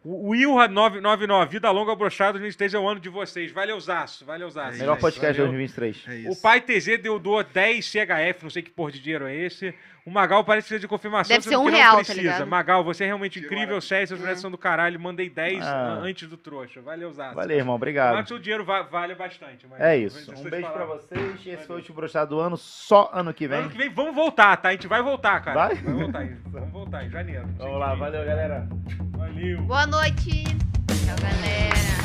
O 0.04 0.30
Wilra 0.30 0.70
999, 0.70 1.52
vida 1.52 1.70
longa 1.72 1.94
brochada, 1.94 2.34
2023 2.40 2.74
é 2.74 2.80
o 2.80 2.88
ano 2.88 3.02
de 3.02 3.10
vocês. 3.10 3.52
Valeu, 3.52 3.78
Zaço, 3.80 4.24
valeu, 4.24 4.50
Zaço. 4.50 4.78
É 4.78 4.80
Melhor 4.80 4.94
isso, 4.94 5.02
podcast 5.02 5.34
de 5.34 5.42
valeu. 5.42 5.52
2023. 5.58 6.26
É 6.26 6.30
O 6.32 6.36
pai 6.38 6.62
TZ 6.62 7.02
deu 7.02 7.20
doa 7.20 7.44
10 7.44 7.86
CHF, 7.86 8.44
não 8.44 8.50
sei 8.50 8.62
que 8.64 8.70
porra 8.70 8.94
de 8.94 9.00
dinheiro 9.02 9.28
é 9.28 9.36
esse. 9.36 9.74
O 10.10 10.12
Magal 10.12 10.44
parece 10.44 10.66
que 10.66 10.70
precisa 10.70 10.80
de 10.82 10.88
confirmação. 10.88 11.36
Deve 11.36 11.48
ser 11.48 11.56
um 11.56 11.66
que 11.66 11.70
não 11.72 11.78
real, 11.78 11.92
tá 11.92 11.96
precisa. 11.98 12.20
ligado? 12.22 12.48
Magal, 12.48 12.84
você 12.84 13.04
é 13.04 13.08
realmente 13.08 13.40
Que 13.40 13.46
incrível, 13.46 13.80
sério, 13.80 14.08
seus 14.08 14.20
moleques 14.20 14.42
são 14.42 14.50
do 14.50 14.58
caralho. 14.58 15.00
Mandei 15.00 15.30
10 15.30 15.64
Ah. 15.64 16.00
antes 16.02 16.28
do 16.28 16.36
trouxa. 16.36 16.82
Valeu, 16.82 17.12
Zaço. 17.14 17.36
Valeu, 17.36 17.58
irmão, 17.58 17.76
obrigado. 17.76 18.20
que 18.24 18.28
seu 18.28 18.40
dinheiro 18.40 18.66
va- 18.66 18.82
vale 18.82 19.14
bastante. 19.14 19.68
mas- 19.70 19.80
É 19.80 19.98
mas 20.02 20.16
isso. 20.16 20.32
Um 20.32 20.50
beijo 20.50 20.66
falar. 20.66 20.74
pra 20.78 20.86
vocês. 20.86 21.46
Esse 21.46 21.68
foi 21.68 21.76
o 21.76 21.80
último 21.80 21.96
brochado 21.96 22.36
do 22.36 22.42
ano, 22.42 22.58
só 22.58 23.12
ano 23.14 23.32
que 23.32 23.48
vem. 23.48 23.60
Ano 23.60 23.70
que 23.70 23.78
vem 23.78 23.90
vamos 23.90 24.16
voltar, 24.16 24.58
tá? 24.58 24.70
A 24.70 24.72
gente 24.72 24.88
vai 24.88 25.04
voltar, 25.04 25.40
cara. 25.42 25.56
Vai? 25.68 25.76
voltar. 25.76 26.24
em- 26.26 26.38
Vamos 26.48 26.72
voltar 26.72 27.06
em 27.06 27.10
janeiro. 27.12 27.48
Vamos 27.60 27.80
lá, 27.80 27.94
valeu, 27.94 28.26
galera. 28.26 28.68
Valeu. 29.16 29.62
Boa 29.62 29.86
noite. 29.86 30.44
Tchau, 30.44 31.16
galera. 31.22 31.99